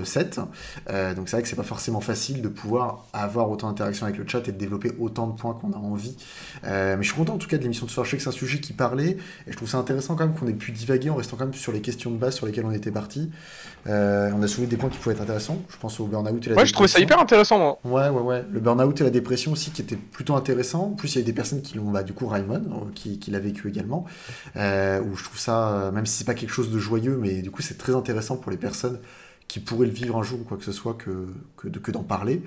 7. 0.04 0.40
Euh, 0.88 1.14
donc 1.14 1.28
c'est 1.28 1.36
vrai 1.36 1.42
que 1.42 1.48
c'est 1.48 1.56
pas 1.56 1.62
forcément 1.62 2.00
facile 2.00 2.42
de 2.42 2.48
pouvoir 2.48 3.06
avoir 3.12 3.50
autant 3.50 3.68
d'interaction 3.68 4.06
avec 4.06 4.18
le 4.18 4.26
chat 4.26 4.46
et 4.48 4.52
de 4.52 4.58
développer 4.58 4.92
autant 4.98 5.26
de 5.26 5.32
points 5.32 5.54
qu'on 5.54 5.72
a 5.72 5.76
envie. 5.76 6.16
Euh, 6.64 6.96
mais 6.96 7.02
je 7.02 7.08
suis 7.08 7.16
content 7.16 7.34
en 7.34 7.38
tout 7.38 7.48
cas 7.48 7.56
de 7.56 7.62
l'émission 7.62 7.86
de 7.86 7.90
ce 7.90 7.94
soir. 7.94 8.04
Je 8.04 8.10
sais 8.10 8.16
que 8.16 8.22
c'est 8.22 8.28
un 8.28 8.32
sujet 8.32 8.60
qui 8.60 8.72
parlait 8.72 9.16
et 9.46 9.50
je 9.52 9.56
trouve 9.56 9.68
ça 9.68 9.78
intéressant 9.78 10.16
quand 10.16 10.26
même 10.26 10.34
qu'on 10.34 10.46
ait 10.46 10.52
pu 10.52 10.72
divaguer 10.72 11.10
en 11.10 11.16
restant 11.16 11.36
quand 11.36 11.44
même 11.44 11.54
sur 11.54 11.72
les 11.72 11.80
questions 11.80 12.10
de 12.10 12.16
base 12.16 12.34
sur 12.34 12.46
lesquelles 12.46 12.66
on 12.66 12.72
était 12.72 12.90
parti. 12.90 13.30
Euh, 13.86 14.30
on 14.34 14.42
a 14.42 14.48
soulevé 14.48 14.68
des 14.70 14.76
points 14.76 14.90
qui 14.90 14.98
pouvaient 14.98 15.14
être 15.14 15.22
intéressants. 15.22 15.58
Je 15.70 15.76
pense 15.78 15.98
au 16.00 16.06
burn-out 16.06 16.46
et 16.46 16.50
la 16.50 16.56
Ouais, 16.56 16.66
je 16.66 16.72
trouvais 16.72 16.88
ça 16.88 16.98
dépression. 16.98 17.16
hyper 17.16 17.20
intéressant, 17.20 17.58
moi. 17.58 17.78
Ouais, 17.84 18.08
ouais, 18.08 18.22
ouais. 18.22 18.44
Le 18.50 18.60
burn-out 18.60 19.00
et 19.00 19.04
la 19.04 19.10
dépression 19.10 19.52
aussi 19.52 19.70
qui 19.70 19.82
était 19.82 19.96
plutôt 19.96 20.34
intéressant. 20.34 20.84
En 20.84 20.90
plus, 20.90 21.14
il 21.14 21.18
y 21.18 21.22
a 21.22 21.24
des 21.24 21.32
personnes 21.32 21.62
qui 21.62 21.76
l'ont, 21.76 21.90
bah, 21.90 22.02
du 22.02 22.12
coup, 22.12 22.26
Raymond, 22.26 22.88
qui, 22.94 23.18
qui 23.18 23.30
l'a 23.30 23.40
vécu 23.40 23.68
également. 23.68 24.04
Où 24.56 25.16
je 25.16 25.24
trouve 25.24 25.38
ça, 25.38 25.90
même 25.94 26.06
si 26.06 26.18
c'est 26.18 26.24
quelque 26.34 26.52
chose 26.52 26.70
de 26.70 26.78
joyeux, 26.78 27.16
mais 27.16 27.42
du 27.42 27.50
coup, 27.50 27.62
c'est 27.62 27.78
très 27.78 27.94
intéressant 27.94 28.36
pour 28.36 28.50
les 28.50 28.56
personnes 28.56 29.00
qui 29.50 29.58
pourraient 29.58 29.86
le 29.86 29.92
vivre 29.92 30.16
un 30.16 30.22
jour 30.22 30.40
ou 30.40 30.44
quoi 30.44 30.56
que 30.56 30.64
ce 30.64 30.72
soit 30.72 30.94
que 30.94 31.90
d'en 31.90 32.04
parler. 32.04 32.42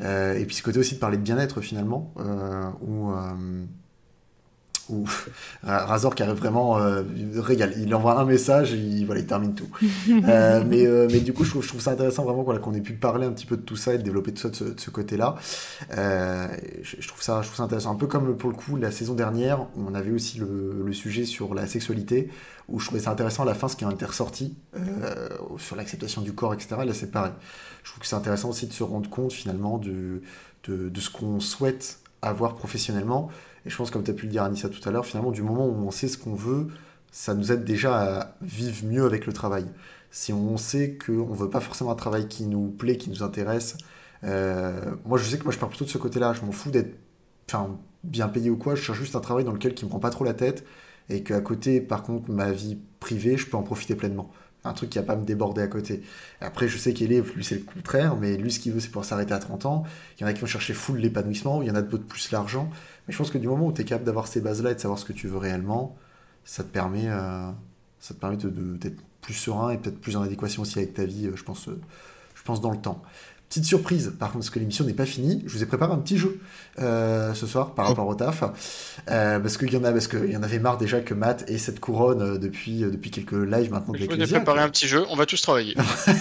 Euh, 0.00 0.34
et 0.34 0.44
puis 0.44 0.56
ce 0.56 0.62
côté 0.62 0.80
aussi 0.80 0.96
de 0.96 1.00
parler 1.00 1.16
de 1.16 1.22
bien-être 1.22 1.60
finalement, 1.60 2.12
euh, 2.18 2.68
où, 2.80 3.12
euh, 3.12 3.64
où 4.88 5.04
Ra- 5.62 5.86
Razor 5.86 6.14
qui 6.14 6.22
arrive 6.22 6.36
vraiment 6.36 6.78
euh, 6.78 7.02
il 7.16 7.38
régale. 7.40 7.74
Il 7.78 7.94
envoie 7.94 8.18
un 8.20 8.24
message 8.24 8.72
et 8.74 8.76
il, 8.78 9.04
voilà, 9.06 9.20
il 9.20 9.26
termine 9.26 9.54
tout. 9.54 9.68
Euh, 10.28 10.62
mais, 10.66 10.86
euh, 10.86 11.08
mais 11.10 11.20
du 11.20 11.32
coup, 11.32 11.44
je 11.44 11.50
trouve, 11.50 11.62
je 11.62 11.68
trouve 11.68 11.80
ça 11.80 11.92
intéressant 11.92 12.24
vraiment 12.24 12.42
voilà, 12.42 12.58
qu'on 12.60 12.74
ait 12.74 12.80
pu 12.80 12.94
parler 12.94 13.26
un 13.26 13.30
petit 13.30 13.46
peu 13.46 13.56
de 13.56 13.62
tout 13.62 13.76
ça 13.76 13.94
et 13.94 13.98
de 13.98 14.02
développer 14.02 14.32
tout 14.32 14.42
ça 14.42 14.48
de 14.48 14.74
ce, 14.76 14.90
côté-là. 14.90 15.36
Euh, 15.96 16.46
je, 16.82 16.96
je 16.98 17.08
trouve 17.08 17.22
ça, 17.22 17.40
je 17.42 17.46
trouve 17.46 17.56
ça 17.56 17.62
intéressant. 17.62 17.92
Un 17.92 17.96
peu 17.96 18.06
comme 18.06 18.36
pour 18.36 18.50
le 18.50 18.56
coup 18.56 18.76
la 18.76 18.90
saison 18.90 19.14
dernière, 19.14 19.62
où 19.76 19.84
on 19.88 19.94
avait 19.94 20.10
aussi 20.10 20.38
le, 20.38 20.82
le 20.84 20.92
sujet 20.92 21.24
sur 21.24 21.54
la 21.54 21.66
sexualité, 21.66 22.30
où 22.68 22.80
je 22.80 22.86
trouvais 22.86 23.00
ça 23.00 23.10
intéressant 23.10 23.44
à 23.44 23.46
la 23.46 23.54
fin 23.54 23.68
ce 23.68 23.76
qui 23.76 23.84
en 23.84 23.90
était 23.90 24.04
ressorti 24.06 24.56
sur 25.58 25.76
l'acceptation 25.76 26.20
du 26.20 26.32
corps, 26.32 26.52
etc. 26.54 26.76
Et 26.82 26.86
là, 26.86 26.94
c'est 26.94 27.10
pareil. 27.10 27.32
Je 27.84 27.90
trouve 27.90 28.02
que 28.02 28.06
c'est 28.06 28.16
intéressant 28.16 28.50
aussi 28.50 28.66
de 28.66 28.72
se 28.72 28.82
rendre 28.82 29.08
compte 29.08 29.32
finalement 29.32 29.78
de, 29.78 30.22
de, 30.64 30.88
de 30.88 31.00
ce 31.00 31.10
qu'on 31.10 31.40
souhaite 31.40 31.98
avoir 32.22 32.54
professionnellement. 32.54 33.30
Et 33.68 33.70
je 33.70 33.76
pense, 33.76 33.90
comme 33.90 34.02
tu 34.02 34.10
as 34.10 34.14
pu 34.14 34.24
le 34.24 34.32
dire 34.32 34.44
Anissa 34.44 34.70
tout 34.70 34.80
à 34.88 34.90
l'heure, 34.90 35.04
finalement, 35.04 35.30
du 35.30 35.42
moment 35.42 35.66
où 35.66 35.74
on 35.86 35.90
sait 35.90 36.08
ce 36.08 36.16
qu'on 36.16 36.34
veut, 36.34 36.68
ça 37.12 37.34
nous 37.34 37.52
aide 37.52 37.64
déjà 37.64 38.20
à 38.20 38.34
vivre 38.40 38.86
mieux 38.86 39.04
avec 39.04 39.26
le 39.26 39.34
travail. 39.34 39.66
Si 40.10 40.32
on 40.32 40.56
sait 40.56 40.96
qu'on 40.96 41.28
ne 41.28 41.36
veut 41.36 41.50
pas 41.50 41.60
forcément 41.60 41.90
un 41.90 41.94
travail 41.94 42.28
qui 42.28 42.46
nous 42.46 42.68
plaît, 42.68 42.96
qui 42.96 43.10
nous 43.10 43.22
intéresse, 43.22 43.76
euh, 44.24 44.80
moi 45.04 45.18
je 45.18 45.28
sais 45.28 45.36
que 45.36 45.44
moi 45.44 45.52
je 45.52 45.58
pars 45.58 45.68
plutôt 45.68 45.84
de 45.84 45.90
ce 45.90 45.98
côté-là. 45.98 46.32
Je 46.32 46.40
m'en 46.46 46.50
fous 46.50 46.70
d'être 46.70 46.96
bien 48.04 48.28
payé 48.28 48.48
ou 48.48 48.56
quoi, 48.56 48.74
je 48.74 48.80
cherche 48.80 48.98
juste 49.00 49.16
un 49.16 49.20
travail 49.20 49.44
dans 49.44 49.52
lequel 49.52 49.74
qui 49.74 49.84
me 49.84 49.90
prend 49.90 49.98
pas 49.98 50.08
trop 50.08 50.24
la 50.24 50.32
tête 50.32 50.64
et 51.10 51.22
qu'à 51.22 51.42
côté, 51.42 51.82
par 51.82 52.02
contre, 52.04 52.30
ma 52.30 52.50
vie 52.50 52.78
privée, 53.00 53.36
je 53.36 53.46
peux 53.46 53.58
en 53.58 53.62
profiter 53.62 53.96
pleinement. 53.96 54.30
Un 54.64 54.72
truc 54.72 54.88
qui 54.88 54.98
va 54.98 55.04
pas 55.04 55.16
me 55.16 55.24
déborder 55.24 55.60
à 55.62 55.66
côté. 55.66 56.02
Après, 56.40 56.68
je 56.68 56.78
sais 56.78 56.94
qu'Élève, 56.94 57.32
lui, 57.34 57.44
c'est 57.44 57.54
le 57.54 57.64
contraire, 57.64 58.16
mais 58.16 58.38
lui, 58.38 58.50
ce 58.50 58.58
qu'il 58.60 58.72
veut, 58.72 58.80
c'est 58.80 58.90
pour 58.90 59.04
s'arrêter 59.04 59.32
à 59.32 59.38
30 59.38 59.66
ans. 59.66 59.84
Il 60.16 60.22
y 60.22 60.24
en 60.24 60.26
a 60.26 60.32
qui 60.32 60.40
vont 60.40 60.46
chercher 60.46 60.74
full 60.74 60.98
l'épanouissement, 60.98 61.62
il 61.62 61.68
y 61.68 61.70
en 61.70 61.74
a 61.74 61.82
d'autres 61.82 62.06
plus 62.06 62.30
l'argent. 62.32 62.70
Je 63.08 63.16
pense 63.16 63.30
que 63.30 63.38
du 63.38 63.48
moment 63.48 63.66
où 63.66 63.72
tu 63.72 63.82
es 63.82 63.84
capable 63.84 64.04
d'avoir 64.04 64.26
ces 64.26 64.40
bases-là 64.40 64.72
et 64.72 64.74
de 64.74 64.80
savoir 64.80 64.98
ce 64.98 65.04
que 65.04 65.12
tu 65.12 65.28
veux 65.28 65.38
réellement, 65.38 65.96
ça 66.44 66.62
te 66.62 66.68
permet, 66.68 67.08
euh, 67.08 67.50
ça 68.00 68.14
te 68.14 68.20
permet 68.20 68.36
d'être 68.36 69.02
plus 69.20 69.34
serein 69.34 69.70
et 69.70 69.78
peut-être 69.78 70.00
plus 70.00 70.16
en 70.16 70.22
adéquation 70.22 70.62
aussi 70.62 70.78
avec 70.78 70.94
ta 70.94 71.04
vie, 71.04 71.26
euh, 71.26 71.36
je 71.36 71.42
pense, 71.42 71.68
euh, 71.68 71.80
je 72.34 72.42
pense 72.42 72.60
dans 72.60 72.70
le 72.70 72.78
temps. 72.78 73.02
Petite 73.48 73.64
surprise, 73.64 74.12
par 74.18 74.28
contre, 74.28 74.40
parce 74.40 74.50
que 74.50 74.58
l'émission 74.58 74.84
n'est 74.84 74.92
pas 74.92 75.06
finie, 75.06 75.42
je 75.46 75.52
vous 75.56 75.62
ai 75.62 75.66
préparé 75.66 75.90
un 75.92 75.96
petit 75.96 76.18
jeu 76.18 76.38
euh, 76.80 77.32
ce 77.32 77.46
soir 77.46 77.72
par 77.74 77.88
rapport 77.88 78.06
au 78.06 78.14
taf. 78.14 78.44
Euh, 79.10 79.38
parce 79.40 79.56
qu'il 79.56 79.72
y 79.72 79.76
en 79.78 79.84
a, 79.84 79.90
parce 79.92 80.06
qu'il 80.06 80.30
y 80.30 80.36
en 80.36 80.42
avait 80.42 80.58
marre 80.58 80.76
déjà 80.76 81.00
que 81.00 81.14
Matt 81.14 81.48
ait 81.48 81.56
cette 81.56 81.80
couronne 81.80 82.20
euh, 82.20 82.36
depuis, 82.38 82.80
depuis 82.80 83.10
quelques 83.10 83.32
lives 83.32 83.70
maintenant 83.72 83.94
de 83.94 83.98
Je 83.98 84.04
vous 84.04 84.22
ai 84.22 84.26
préparé 84.26 84.60
un 84.60 84.68
petit 84.68 84.86
jeu, 84.86 85.02
on 85.08 85.16
va 85.16 85.24
tous 85.24 85.40
travailler. 85.40 85.74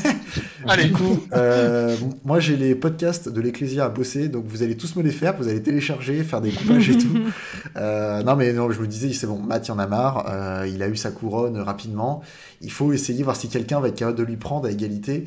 Allez, 0.68 0.86
Du 0.86 0.94
coup, 0.94 1.20
euh, 1.34 1.98
moi 2.24 2.40
j'ai 2.40 2.56
les 2.56 2.76
podcasts 2.76 3.28
de 3.30 3.42
l'Ecclésia 3.42 3.84
à 3.86 3.90
bosser, 3.90 4.30
donc 4.30 4.46
vous 4.48 4.64
allez 4.64 4.78
tous 4.78 4.96
me 4.96 5.04
les 5.04 5.12
faire, 5.12 5.36
vous 5.38 5.50
allez 5.50 5.62
télécharger, 5.62 6.24
faire 6.24 6.40
des 6.40 6.52
coupages 6.52 6.90
et 6.90 6.98
tout. 6.98 7.08
Euh, 7.76 8.24
non 8.24 8.36
mais 8.36 8.54
non, 8.54 8.72
je 8.72 8.80
me 8.82 8.88
disais, 8.88 9.14
c'est 9.14 9.28
bon, 9.28 9.38
Matt 9.40 9.68
il 9.68 9.72
en 9.72 9.78
a 9.80 9.86
marre, 9.86 10.26
euh, 10.30 10.68
il 10.68 10.82
a 10.82 10.88
eu 10.88 10.96
sa 10.96 11.12
couronne 11.12 11.60
rapidement, 11.60 12.24
il 12.62 12.72
faut 12.72 12.92
essayer, 12.92 13.22
voir 13.24 13.36
si 13.36 13.50
quelqu'un 13.50 13.80
va 13.80 13.90
être 13.90 13.96
capable 13.98 14.18
de 14.18 14.24
lui 14.24 14.38
prendre 14.38 14.66
à 14.68 14.72
égalité. 14.72 15.26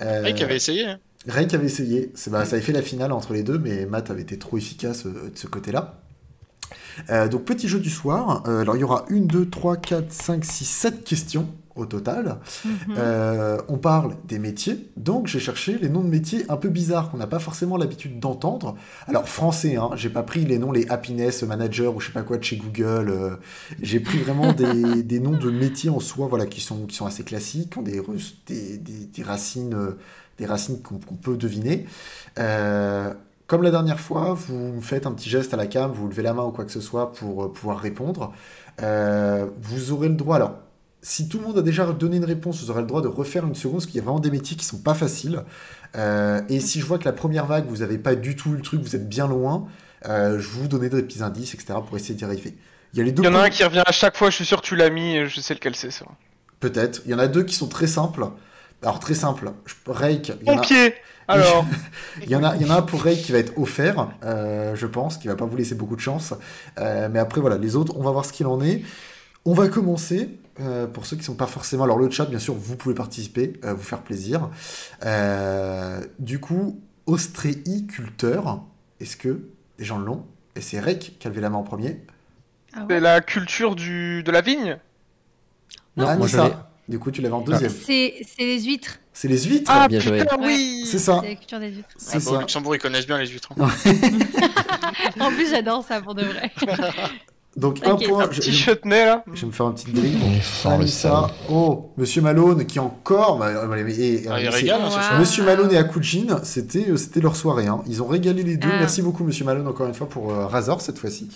Euh, 0.00 0.22
Mike 0.22 0.40
avait 0.40 0.56
essayé. 0.56 0.84
hein. 0.86 0.98
Rake 1.28 1.54
avait 1.54 1.66
essayé, 1.66 2.10
c'est, 2.14 2.30
bah, 2.30 2.44
ça 2.44 2.56
avait 2.56 2.64
fait 2.64 2.72
la 2.72 2.82
finale 2.82 3.12
entre 3.12 3.32
les 3.32 3.42
deux, 3.42 3.58
mais 3.58 3.86
Matt 3.86 4.10
avait 4.10 4.22
été 4.22 4.38
trop 4.38 4.56
efficace 4.56 5.06
euh, 5.06 5.30
de 5.30 5.38
ce 5.38 5.46
côté-là. 5.46 6.02
Euh, 7.10 7.28
donc 7.28 7.44
petit 7.44 7.68
jeu 7.68 7.80
du 7.80 7.90
soir, 7.90 8.42
Euh, 8.46 8.60
alors 8.62 8.76
il 8.76 8.80
y 8.80 8.84
aura 8.84 9.04
1, 9.10 9.20
2, 9.20 9.48
3, 9.48 9.76
4, 9.76 10.12
5, 10.12 10.44
6, 10.44 10.64
7 10.64 11.04
questions 11.04 11.48
au 11.74 11.86
total. 11.86 12.38
Mhm. 12.64 12.72
Euh, 12.98 13.58
on 13.68 13.78
parle 13.78 14.16
des 14.26 14.38
métiers, 14.38 14.90
donc 14.98 15.26
j'ai 15.26 15.40
cherché 15.40 15.78
les 15.80 15.88
noms 15.88 16.02
de 16.02 16.08
métiers 16.08 16.44
un 16.50 16.58
peu 16.58 16.68
bizarres 16.68 17.10
qu'on 17.10 17.16
n'a 17.16 17.26
pas 17.26 17.38
forcément 17.38 17.78
l'habitude 17.78 18.20
d'entendre. 18.20 18.76
Alors 19.06 19.26
français, 19.26 19.76
hein, 19.76 19.90
j'ai 19.94 20.10
pas 20.10 20.22
pris 20.22 20.44
les 20.44 20.58
noms, 20.58 20.70
les 20.70 20.86
happiness 20.90 21.42
manager 21.44 21.96
ou 21.96 22.00
je 22.00 22.08
sais 22.08 22.12
pas 22.12 22.22
quoi 22.22 22.36
de 22.36 22.44
chez 22.44 22.56
Google. 22.56 23.38
j'ai 23.80 24.00
pris 24.00 24.18
vraiment 24.18 24.52
des, 24.52 25.02
des 25.02 25.20
noms 25.20 25.38
de 25.38 25.50
métiers 25.50 25.88
en 25.88 26.00
soi, 26.00 26.26
voilà, 26.26 26.44
qui 26.44 26.60
sont, 26.60 26.84
qui 26.86 26.94
sont 26.94 27.06
assez 27.06 27.24
classiques, 27.24 27.70
qui 27.70 27.78
ont 27.78 27.82
des, 27.82 29.22
racines, 29.22 29.74
des 30.38 30.46
racines 30.46 30.80
qu'on 30.82 30.98
peut 30.98 31.36
deviner. 31.36 31.86
Euh, 32.38 33.12
comme 33.46 33.62
la 33.62 33.70
dernière 33.70 34.00
fois, 34.00 34.34
vous 34.34 34.56
me 34.56 34.80
faites 34.80 35.06
un 35.06 35.12
petit 35.12 35.28
geste 35.28 35.52
à 35.52 35.56
la 35.56 35.66
cam, 35.66 35.90
vous 35.90 36.08
levez 36.08 36.22
la 36.22 36.32
main 36.32 36.44
ou 36.44 36.52
quoi 36.52 36.64
que 36.64 36.70
ce 36.72 36.80
soit 36.80 37.12
pour 37.12 37.44
euh, 37.44 37.52
pouvoir 37.52 37.78
répondre. 37.78 38.32
Euh, 38.80 39.46
vous 39.60 39.92
aurez 39.92 40.08
le 40.08 40.14
droit, 40.14 40.36
alors 40.36 40.54
si 41.02 41.28
tout 41.28 41.38
le 41.38 41.46
monde 41.46 41.58
a 41.58 41.62
déjà 41.62 41.84
donné 41.86 42.16
une 42.16 42.24
réponse, 42.24 42.62
vous 42.62 42.70
aurez 42.70 42.80
le 42.80 42.86
droit 42.86 43.02
de 43.02 43.08
refaire 43.08 43.44
une 43.44 43.56
seconde, 43.56 43.78
parce 43.78 43.86
qu'il 43.86 43.96
y 43.96 43.98
a 43.98 44.02
vraiment 44.02 44.20
des 44.20 44.30
métiers 44.30 44.56
qui 44.56 44.64
sont 44.64 44.78
pas 44.78 44.94
faciles. 44.94 45.42
Euh, 45.96 46.40
et 46.48 46.60
si 46.60 46.80
je 46.80 46.86
vois 46.86 46.98
que 46.98 47.04
la 47.04 47.12
première 47.12 47.46
vague, 47.46 47.66
vous 47.66 47.78
n'avez 47.78 47.98
pas 47.98 48.14
du 48.14 48.36
tout 48.36 48.50
eu 48.52 48.56
le 48.56 48.62
truc, 48.62 48.80
vous 48.80 48.94
êtes 48.94 49.08
bien 49.08 49.26
loin, 49.26 49.66
euh, 50.06 50.38
je 50.38 50.48
vous 50.48 50.68
donner 50.68 50.88
des 50.88 51.02
petits 51.02 51.22
indices, 51.22 51.54
etc., 51.54 51.74
pour 51.86 51.96
essayer 51.96 52.14
d'y 52.14 52.24
arriver. 52.24 52.54
Il 52.94 52.98
y 52.98 53.02
a 53.02 53.04
les 53.04 53.12
deux 53.12 53.22
Il 53.22 53.26
y 53.26 53.28
en 53.28 53.34
a 53.34 53.42
un 53.42 53.50
qui 53.50 53.64
revient 53.64 53.82
à 53.84 53.92
chaque 53.92 54.16
fois, 54.16 54.30
je 54.30 54.36
suis 54.36 54.44
sûr 54.44 54.62
que 54.62 54.66
tu 54.66 54.76
l'as 54.76 54.90
mis, 54.90 55.26
je 55.26 55.40
sais 55.40 55.54
lequel 55.54 55.74
c'est 55.74 55.90
ça. 55.90 56.06
Peut-être. 56.60 57.02
Il 57.04 57.10
y 57.10 57.14
en 57.14 57.18
a 57.18 57.26
deux 57.26 57.42
qui 57.42 57.54
sont 57.54 57.68
très 57.68 57.88
simples. 57.88 58.26
Alors, 58.82 58.98
très 59.00 59.14
simples. 59.14 59.52
Je- 59.66 59.74
Rake, 59.90 60.32
il 60.40 60.46
y 60.46 60.50
en 60.50 60.54
a- 60.54 60.56
Pompier 60.56 60.94
Alors, 61.28 61.64
Il 62.22 62.28
y, 62.30 62.36
en 62.36 62.42
a, 62.44 62.56
il 62.56 62.62
y 62.62 62.70
en 62.70 62.74
a 62.74 62.78
un 62.78 62.82
pour 62.82 63.02
Ray 63.02 63.16
qui 63.20 63.32
va 63.32 63.38
être 63.38 63.56
offert, 63.56 64.08
euh, 64.24 64.74
je 64.74 64.86
pense, 64.86 65.16
qui 65.18 65.28
va 65.28 65.36
pas 65.36 65.44
vous 65.46 65.56
laisser 65.56 65.74
beaucoup 65.76 65.96
de 65.96 66.00
chance. 66.00 66.34
Euh, 66.78 67.08
mais 67.10 67.18
après, 67.20 67.40
voilà, 67.40 67.56
les 67.58 67.76
autres, 67.76 67.94
on 67.96 68.02
va 68.02 68.10
voir 68.10 68.24
ce 68.24 68.32
qu'il 68.32 68.46
en 68.46 68.60
est. 68.60 68.82
On 69.44 69.54
va 69.54 69.68
commencer. 69.68 70.38
euh, 70.60 70.86
pour 70.86 71.06
ceux 71.06 71.16
qui 71.16 71.24
sont 71.24 71.34
pas 71.34 71.46
forcément. 71.46 71.84
Alors, 71.84 71.96
le 71.98 72.10
chat, 72.10 72.26
bien 72.26 72.38
sûr, 72.38 72.52
vous 72.54 72.76
pouvez 72.76 72.94
participer, 72.94 73.54
euh, 73.64 73.72
vous 73.72 73.82
faire 73.82 74.02
plaisir. 74.02 74.50
Euh, 75.06 76.02
du 76.18 76.40
coup, 76.40 76.78
ostréiculteur, 77.06 78.60
est-ce 79.00 79.16
que 79.16 79.40
des 79.78 79.84
gens 79.84 79.98
l'ont? 79.98 80.24
Et 80.54 80.60
c'est 80.60 80.78
Rake 80.80 81.16
qui 81.18 81.26
a 81.26 81.30
levé 81.30 81.40
la 81.40 81.48
main 81.50 81.56
en 81.58 81.62
premier. 81.62 82.04
Ah 82.74 82.80
ouais. 82.80 82.86
c'est 82.90 83.00
la 83.00 83.20
culture 83.22 83.74
du... 83.74 84.22
de 84.22 84.30
la 84.30 84.42
vigne? 84.42 84.76
Non, 85.96 86.06
Ah, 86.08 86.16
moi 86.16 86.26
je 86.26 86.36
du 86.92 86.98
coup, 86.98 87.10
tu 87.10 87.20
l'avais 87.22 87.34
en 87.34 87.40
deuxième. 87.40 87.70
C'est 87.70 88.14
c'est 88.36 88.44
les 88.44 88.60
huîtres. 88.62 88.98
C'est 89.14 89.26
les 89.28 89.42
huîtres 89.42 89.70
Ah 89.74 89.88
bien 89.88 89.98
joué. 90.00 90.20
putain, 90.20 90.36
oui 90.40 90.84
C'est 90.86 90.98
ça. 90.98 91.18
C'est 91.22 91.28
la 91.30 91.34
culture 91.34 91.58
des 91.58 91.70
huîtres. 91.70 91.88
C'est 91.96 92.14
Ah, 92.14 92.16
au 92.30 92.34
ça. 92.34 92.40
Luxembourg, 92.40 92.74
ils 92.76 92.78
connaissent 92.78 93.06
bien 93.06 93.18
les 93.18 93.26
huîtres. 93.26 93.48
hein. 93.58 93.68
En 95.20 95.30
plus, 95.30 95.50
j'adore 95.50 95.84
ça 95.86 96.00
pour 96.00 96.14
de 96.14 96.22
vrai. 96.22 96.50
Donc, 97.56 97.86
un 97.86 97.96
point. 97.96 98.24
Un 98.28 98.32
je- 98.32 98.40
petit 98.40 98.52
je- 98.52 98.64
chutney 98.64 99.04
là 99.04 99.24
Je 99.34 99.42
vais 99.42 99.46
me 99.48 99.52
faire 99.52 99.66
un 99.66 99.72
petit 99.72 99.86
le 99.92 100.00
Anissa. 100.70 101.10
salaud. 101.10 101.26
Oh, 101.50 101.92
Monsieur 101.98 102.22
Malone 102.22 102.64
qui 102.64 102.78
encore. 102.78 103.36
bah, 103.38 103.48
euh, 103.48 103.76
et- 103.86 104.14
et- 104.24 104.28
Ah, 104.28 104.34
régalent 104.36 104.86
hein, 104.86 105.10
Wow. 105.12 105.18
Monsieur 105.20 105.44
Malone 105.44 105.70
et 105.72 105.76
Akujin, 105.76 106.40
c'était 106.44 106.88
euh, 106.88 106.96
c'était 106.96 107.20
leur 107.20 107.36
soirée. 107.36 107.66
hein. 107.66 107.82
Ils 107.86 108.02
ont 108.02 108.06
régalé 108.06 108.42
les 108.42 108.56
deux. 108.56 108.68
Ah. 108.72 108.78
Merci 108.78 109.02
beaucoup, 109.02 109.22
Monsieur 109.24 109.44
Malone, 109.44 109.66
encore 109.68 109.86
une 109.86 109.92
fois 109.94 110.08
pour 110.08 110.32
euh, 110.32 110.46
Razor 110.46 110.80
cette 110.80 110.98
fois-ci. 110.98 111.28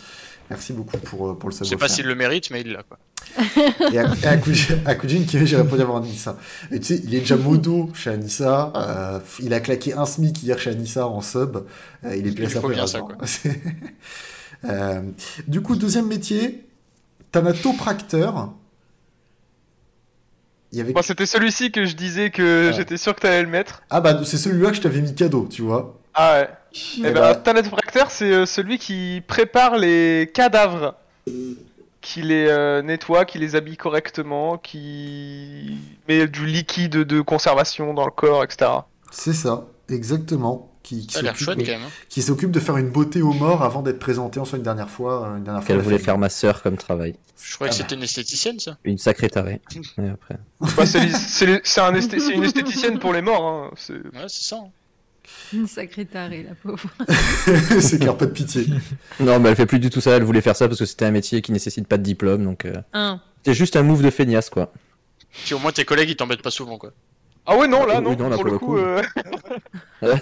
Merci 0.50 0.72
beaucoup 0.72 0.98
pour, 0.98 1.28
euh, 1.30 1.34
pour 1.34 1.48
le 1.48 1.54
Je 1.54 1.58
sais 1.58 1.64
savoir. 1.70 1.88
pas 1.88 1.88
s'il 1.94 2.06
le 2.06 2.14
mérite, 2.14 2.50
mais 2.50 2.60
il 2.60 2.72
l'a. 2.72 2.82
quoi. 2.84 2.98
Et 3.92 3.98
Ak- 3.98 4.22
et 4.24 4.86
Akujin, 4.88 5.24
qui 5.24 5.44
j'ai 5.46 5.56
répondu 5.56 5.82
avant 5.82 5.96
Anissa. 5.98 6.36
Et 6.70 6.78
tu 6.78 6.86
sais, 6.96 7.00
il 7.04 7.14
est 7.14 7.20
déjà 7.20 7.36
modo 7.36 7.90
chez 7.94 8.10
Anissa. 8.10 8.72
euh, 8.76 9.18
il 9.40 9.52
a 9.52 9.60
claqué 9.60 9.92
un 9.94 10.06
SMIC 10.06 10.42
hier 10.44 10.58
chez 10.58 10.70
Anissa 10.70 11.06
en 11.08 11.20
sub. 11.20 11.56
euh, 12.04 12.16
il 12.16 12.26
est 12.28 12.30
place, 12.30 12.52
ça, 12.52 12.60
hein. 12.98 13.50
Euh, 14.64 15.02
du 15.46 15.60
coup, 15.60 15.76
deuxième 15.76 16.06
métier, 16.06 16.64
thanatopracteur. 17.30 18.52
Il 20.72 20.78
y 20.78 20.80
avait 20.80 20.92
Bon, 20.92 21.02
c'était 21.02 21.26
celui-ci 21.26 21.70
que 21.70 21.84
je 21.84 21.94
disais 21.94 22.30
que 22.30 22.72
j'étais 22.74 22.96
sûr 22.96 23.14
que 23.14 23.20
t'allais 23.20 23.42
le 23.42 23.48
mettre. 23.48 23.82
Ah 23.90 24.00
bah 24.00 24.18
c'est 24.24 24.38
celui-là 24.38 24.70
que 24.70 24.76
je 24.76 24.80
t'avais 24.80 25.00
mis 25.00 25.14
cadeau, 25.14 25.46
tu 25.50 25.62
vois. 25.62 25.98
Ah 26.14 26.40
ouais. 26.40 26.48
Eh 26.98 27.02
Eh 27.06 27.10
bah- 27.10 27.34
ben, 27.34 27.40
Thanatopracteur, 27.42 28.10
c'est 28.10 28.32
euh, 28.32 28.46
celui 28.46 28.78
qui 28.78 29.22
prépare 29.26 29.76
les 29.76 30.30
cadavres, 30.34 30.94
qui 32.00 32.22
les 32.22 32.46
euh, 32.48 32.82
nettoie, 32.82 33.24
qui 33.24 33.38
les 33.38 33.56
habille 33.56 33.76
correctement, 33.76 34.58
qui 34.58 35.78
met 36.08 36.26
du 36.26 36.46
liquide 36.46 36.92
de 36.98 37.20
conservation 37.20 37.94
dans 37.94 38.04
le 38.04 38.12
corps, 38.12 38.44
etc. 38.44 38.70
C'est 39.10 39.32
ça, 39.32 39.66
exactement. 39.88 40.72
Qui, 40.82 41.04
qui 41.08 41.14
Ça 41.14 41.18
a 41.18 41.22
l'air 41.22 41.32
s'occupe- 41.36 41.44
chouette 41.44 41.58
quand 41.66 41.72
même. 41.72 41.82
hein. 41.82 41.90
qui 42.08 42.22
s'occupe 42.22 42.52
de 42.52 42.60
faire 42.60 42.76
une 42.76 42.90
beauté 42.90 43.20
aux 43.20 43.32
morts 43.32 43.64
avant 43.64 43.82
d'être 43.82 43.98
présenté 43.98 44.38
en 44.38 44.44
soi 44.44 44.56
une 44.56 44.62
dernière 44.62 44.88
fois. 44.88 45.34
Une 45.36 45.42
dernière 45.42 45.60
fois 45.64 45.66
Qu'elle 45.74 45.82
voulait 45.82 45.98
faire 45.98 46.16
ma 46.16 46.28
sœur 46.28 46.62
comme 46.62 46.76
travail. 46.76 47.16
Je 47.42 47.54
croyais 47.56 47.70
que 47.72 47.74
Ah 47.74 47.82
c'était 47.82 47.96
une 47.96 48.04
esthéticienne, 48.04 48.60
ça. 48.60 48.76
Une 48.84 48.96
sacrée 48.98 49.28
tarée. 49.28 49.60
Et 49.98 50.08
après. 50.08 50.36
Bah, 50.76 50.86
c'est 50.86 51.00
les- 51.00 51.10
c'est 51.12 51.46
les- 51.46 51.60
c'est 51.64 51.80
un 51.80 51.92
esthé- 51.92 52.20
c'est 52.20 52.34
une 52.34 52.44
esthéticienne 52.44 53.00
pour 53.00 53.12
les 53.12 53.20
morts. 53.20 53.44
Hein. 53.44 53.70
c'est- 53.76 53.94
Ouais, 53.94 54.28
c'est 54.28 54.44
ça. 54.44 54.56
hein. 54.64 54.68
Une 55.52 55.66
sacrée 55.66 56.04
tarée, 56.06 56.42
la 56.48 56.54
pauvre. 56.54 56.88
c'est 57.80 57.98
clair, 57.98 58.16
pas 58.16 58.26
de 58.26 58.32
pitié. 58.32 58.66
Non, 59.20 59.38
mais 59.38 59.50
elle 59.50 59.56
fait 59.56 59.66
plus 59.66 59.78
du 59.78 59.90
tout 59.90 60.00
ça. 60.00 60.12
Elle 60.16 60.24
voulait 60.24 60.40
faire 60.40 60.56
ça 60.56 60.66
parce 60.68 60.78
que 60.80 60.86
c'était 60.86 61.04
un 61.04 61.10
métier 61.10 61.42
qui 61.42 61.52
nécessite 61.52 61.86
pas 61.86 61.98
de 61.98 62.02
diplôme. 62.02 62.44
Donc, 62.44 62.64
euh, 62.64 62.74
Un. 62.92 63.20
c'était 63.38 63.54
juste 63.54 63.76
un 63.76 63.82
move 63.82 64.02
de 64.02 64.10
feignasse, 64.10 64.50
quoi. 64.50 64.72
Puis 65.44 65.54
au 65.54 65.58
moins 65.58 65.70
tes 65.72 65.84
collègues 65.84 66.08
ils 66.10 66.16
t'embêtent 66.16 66.42
pas 66.42 66.50
souvent 66.50 66.78
quoi. 66.78 66.92
Ah 67.48 67.56
ouais, 67.56 67.68
non, 67.68 67.86
là, 67.86 67.98
Oui, 68.00 68.04
non, 68.04 68.16
non, 68.16 68.28
là, 68.28 68.34
pour, 68.36 68.44
le 68.44 68.58
coup. 68.58 68.76
euh, 68.76 69.00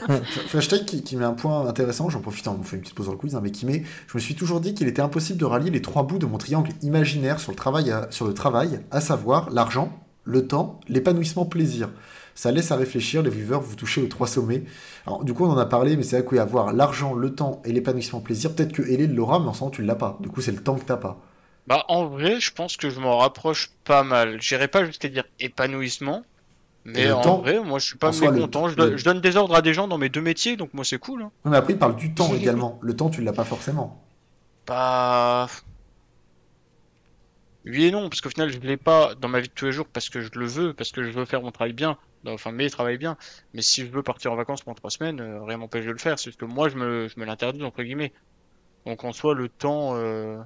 Flashlight 0.48 0.84
qui, 0.84 1.02
qui 1.02 1.16
met 1.16 1.24
un 1.24 1.32
point 1.32 1.66
intéressant, 1.66 2.10
j'en 2.10 2.20
profite, 2.20 2.46
on 2.48 2.62
fait 2.62 2.76
une 2.76 2.82
petite 2.82 2.94
pause 2.94 3.06
dans 3.06 3.12
le 3.12 3.18
quiz, 3.18 3.34
hein, 3.34 3.40
mais 3.42 3.50
qui 3.50 3.64
met 3.64 3.82
Je 4.08 4.16
me 4.16 4.20
suis 4.20 4.34
toujours 4.34 4.60
dit 4.60 4.74
qu'il 4.74 4.88
était 4.88 5.00
impossible 5.00 5.38
de 5.38 5.44
rallier 5.46 5.70
les 5.70 5.80
trois 5.80 6.02
bouts 6.02 6.18
de 6.18 6.26
mon 6.26 6.36
triangle 6.36 6.70
imaginaire 6.82 7.40
sur 7.40 7.50
le 7.52 7.56
travail, 7.56 7.90
à, 7.90 8.08
sur 8.10 8.26
le 8.26 8.34
travail 8.34 8.80
à 8.90 9.00
savoir 9.00 9.48
l'argent, 9.50 9.98
le 10.24 10.46
temps, 10.46 10.80
l'épanouissement, 10.88 11.46
plaisir. 11.46 11.88
Ça 12.34 12.50
laisse 12.50 12.70
à 12.72 12.76
réfléchir, 12.76 13.22
les 13.22 13.30
viewers, 13.30 13.60
vous 13.62 13.76
touchez 13.76 14.02
aux 14.02 14.06
trois 14.08 14.26
sommets. 14.26 14.64
Alors, 15.06 15.22
du 15.24 15.34
coup, 15.34 15.44
on 15.44 15.50
en 15.50 15.56
a 15.58 15.66
parlé, 15.66 15.96
mais 15.96 16.02
c'est 16.02 16.18
vrai 16.20 16.28
qu'il 16.28 16.36
y 16.36 16.40
a 16.40 16.42
avoir 16.42 16.72
l'argent, 16.72 17.14
le 17.14 17.34
temps 17.34 17.62
et 17.64 17.72
l'épanouissement, 17.72 18.20
plaisir. 18.20 18.54
Peut-être 18.54 18.72
que 18.72 18.82
Hélène 18.82 19.14
l'aura, 19.14 19.38
mais 19.38 19.46
en 19.46 19.52
ce 19.54 19.60
moment, 19.60 19.70
tu 19.70 19.82
l'as 19.82 19.94
pas. 19.94 20.16
Du 20.20 20.28
coup, 20.28 20.40
c'est 20.40 20.50
le 20.52 20.62
temps 20.62 20.74
que 20.76 20.84
t'as 20.84 20.96
pas. 20.96 21.20
Bah 21.66 21.84
en 21.88 22.06
vrai, 22.06 22.40
je 22.40 22.52
pense 22.52 22.76
que 22.76 22.90
je 22.90 23.00
m'en 23.00 23.16
rapproche 23.18 23.70
pas 23.84 24.02
mal. 24.02 24.40
J'irai 24.42 24.68
pas 24.68 24.84
jusqu'à 24.84 25.08
dire 25.08 25.24
épanouissement. 25.40 26.22
Mais 26.84 27.10
en 27.10 27.22
temps 27.22 27.38
vrai, 27.38 27.60
moi 27.60 27.78
je 27.78 27.86
suis 27.86 27.96
pas 27.96 28.10
le- 28.10 28.30
mécontent. 28.32 28.68
Je, 28.68 28.74
donne- 28.76 28.96
je 28.98 29.04
donne 29.06 29.22
des 29.22 29.36
ordres 29.38 29.54
à 29.54 29.62
des 29.62 29.72
gens 29.72 29.88
dans 29.88 29.96
mes 29.96 30.10
deux 30.10 30.20
métiers, 30.20 30.56
donc 30.58 30.74
moi 30.74 30.84
c'est 30.84 30.98
cool. 30.98 31.22
Hein. 31.22 31.30
Non, 31.46 31.50
mais 31.52 31.56
après, 31.56 31.72
il 31.72 31.78
parle 31.78 31.96
du 31.96 32.12
temps 32.12 32.34
également. 32.34 32.78
Le 32.82 32.94
temps, 32.94 33.08
tu 33.08 33.22
l'as 33.22 33.32
pas 33.32 33.44
forcément. 33.44 34.04
Bah. 34.66 35.48
Oui 37.64 37.84
et 37.86 37.90
non, 37.90 38.10
parce 38.10 38.20
qu'au 38.20 38.28
final 38.28 38.50
je 38.50 38.58
l'ai 38.58 38.76
pas 38.76 39.14
dans 39.14 39.28
ma 39.28 39.40
vie 39.40 39.48
de 39.48 39.52
tous 39.54 39.64
les 39.64 39.72
jours 39.72 39.86
parce 39.90 40.10
que 40.10 40.20
je 40.20 40.28
le 40.34 40.44
veux, 40.46 40.74
parce 40.74 40.92
que 40.92 41.02
je 41.02 41.10
veux 41.10 41.24
faire 41.24 41.40
mon 41.40 41.50
travail 41.50 41.72
bien. 41.72 41.96
Enfin, 42.26 42.52
mais 42.52 42.70
travail 42.70 42.98
bien. 42.98 43.16
Mais 43.52 43.62
si 43.62 43.82
je 43.82 43.90
veux 43.90 44.02
partir 44.02 44.32
en 44.32 44.36
vacances 44.36 44.62
pendant 44.62 44.74
trois 44.76 44.90
semaines, 44.90 45.20
euh, 45.20 45.42
rien 45.42 45.56
m'empêche 45.58 45.84
de 45.84 45.90
le 45.90 45.98
faire. 45.98 46.18
C'est 46.18 46.26
juste 46.26 46.40
que 46.40 46.44
moi 46.46 46.68
je 46.68 46.76
me, 46.76 47.08
je 47.08 47.18
me 47.20 47.24
l'interdis, 47.24 47.62
entre 47.62 47.82
guillemets. 47.82 48.12
Donc 48.86 49.04
en 49.04 49.12
soi, 49.12 49.34
le 49.34 49.48
temps. 49.48 49.92
euh, 49.96 50.36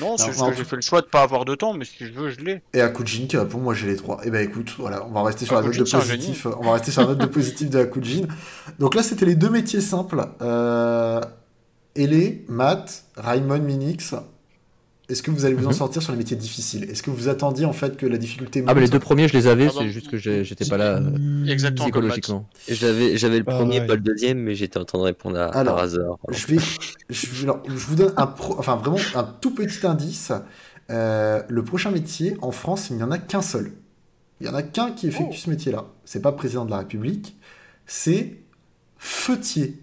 Non, 0.00 0.16
c'est 0.16 0.26
juste 0.26 0.40
non, 0.40 0.50
que 0.50 0.56
j'ai 0.56 0.64
fait 0.64 0.76
le 0.76 0.82
choix 0.82 1.00
de 1.00 1.06
pas 1.06 1.22
avoir 1.22 1.44
de 1.44 1.54
temps, 1.54 1.72
mais 1.74 1.84
si 1.84 2.06
je 2.06 2.12
veux, 2.12 2.30
je 2.30 2.40
l'ai. 2.40 2.62
Et 2.74 2.80
Akujin 2.80 3.26
qui 3.26 3.36
répond 3.36 3.58
Moi, 3.58 3.74
j'ai 3.74 3.86
les 3.86 3.96
trois. 3.96 4.24
Et 4.26 4.30
ben 4.30 4.42
écoute, 4.46 4.74
voilà, 4.78 5.04
on 5.06 5.10
va 5.10 5.22
rester 5.22 5.44
sur 5.46 5.54
la 5.54 5.62
note 5.62 5.76
de 5.76 5.84
positif. 5.84 6.46
On 6.46 6.64
va 6.64 6.72
rester 6.72 6.90
sur 6.90 7.02
la 7.02 7.08
note 7.08 7.18
de 7.18 7.26
positif 7.26 7.70
de 7.70 7.78
Akujin. 7.78 8.26
Donc 8.78 8.94
là, 8.94 9.02
c'était 9.02 9.26
les 9.26 9.36
deux 9.36 9.50
métiers 9.50 9.80
simples. 9.80 10.24
Euh... 10.42 11.20
Elé, 11.94 12.44
Matt, 12.48 13.04
Raymond 13.16 13.60
Minix. 13.60 14.14
Est-ce 15.08 15.22
que 15.22 15.30
vous 15.30 15.44
allez 15.44 15.54
vous 15.54 15.66
en 15.66 15.70
Mhm. 15.70 15.74
sortir 15.76 16.02
sur 16.02 16.10
les 16.12 16.18
métiers 16.18 16.36
difficiles? 16.36 16.84
Est-ce 16.90 17.02
que 17.02 17.10
vous 17.10 17.28
attendiez 17.28 17.64
en 17.64 17.72
fait 17.72 17.96
que 17.96 18.06
la 18.06 18.18
difficulté 18.18 18.64
Ah, 18.66 18.74
bah 18.74 18.80
les 18.80 18.88
deux 18.88 18.98
premiers, 18.98 19.28
je 19.28 19.34
les 19.34 19.46
avais, 19.46 19.68
c'est 19.70 19.88
juste 19.90 20.08
que 20.10 20.16
j'étais 20.16 20.64
pas 20.64 20.76
là 20.76 20.96
euh, 20.96 21.46
Exactement 21.46 21.90
comme 21.90 22.02
psychologiquement. 22.02 22.48
J'avais, 22.68 23.16
j'avais 23.16 23.38
le 23.38 23.44
Ah, 23.46 23.54
premier, 23.56 23.80
ouais. 23.80 23.86
pas 23.86 23.94
le 23.94 24.00
deuxième, 24.00 24.38
mais 24.38 24.54
j'étais 24.56 24.78
en 24.78 24.84
train 24.84 24.98
de 24.98 25.04
répondre 25.04 25.38
à, 25.38 25.46
Alors, 25.46 25.76
par 25.76 25.84
hasard. 25.84 26.18
Je 26.30 26.46
vais, 26.48 26.56
je, 27.08 27.26
vais- 27.28 27.42
alors, 27.44 27.62
je 27.68 27.72
vous 27.74 27.94
donne 27.94 28.12
un, 28.16 28.26
pro- 28.26 28.56
enfin 28.58 28.74
vraiment 28.76 28.98
un 29.14 29.22
tout 29.24 29.54
petit 29.54 29.86
indice. 29.86 30.32
Euh, 30.90 31.40
le 31.48 31.62
prochain 31.64 31.90
métier 31.92 32.36
en 32.42 32.50
France, 32.50 32.88
il 32.90 32.96
n'y 32.96 33.02
en 33.04 33.10
a 33.12 33.18
qu'un 33.18 33.42
seul. 33.42 33.72
Il 34.40 34.46
y 34.46 34.50
en 34.50 34.54
a 34.54 34.62
qu'un 34.62 34.90
qui 34.90 35.06
effectue 35.06 35.38
ce 35.38 35.48
métier-là. 35.50 35.86
C'est 36.04 36.20
pas 36.20 36.32
président 36.32 36.64
de 36.64 36.70
la 36.70 36.78
République, 36.78 37.36
c'est 37.86 38.34
feutier. 38.98 39.78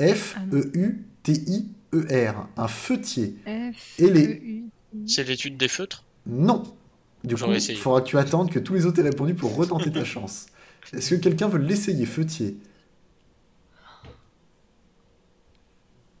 F 0.00 0.36
E 0.52 0.70
U 0.74 1.04
T 1.22 1.32
I 1.32 1.66
E 1.94 2.06
R, 2.30 2.46
un 2.56 2.68
feutier. 2.68 3.34
F, 3.46 3.98
Et 3.98 4.10
les-. 4.10 4.62
C'est 5.06 5.24
l'étude 5.24 5.56
des 5.56 5.68
feutres? 5.68 6.04
Non. 6.26 6.62
Du 7.24 7.34
coup, 7.36 7.44
il 7.52 7.76
faudra 7.76 8.00
que 8.00 8.06
tu 8.06 8.16
attendes 8.18 8.50
que 8.50 8.58
tous 8.58 8.74
les 8.74 8.86
autres 8.86 9.00
aient 9.00 9.04
répondu 9.08 9.34
pour 9.34 9.54
retenter 9.54 9.90
ta 9.92 10.04
chance. 10.04 10.46
Est-ce 10.92 11.14
que 11.14 11.20
quelqu'un 11.20 11.48
veut 11.48 11.58
l'essayer, 11.58 12.06
feutier 12.06 12.56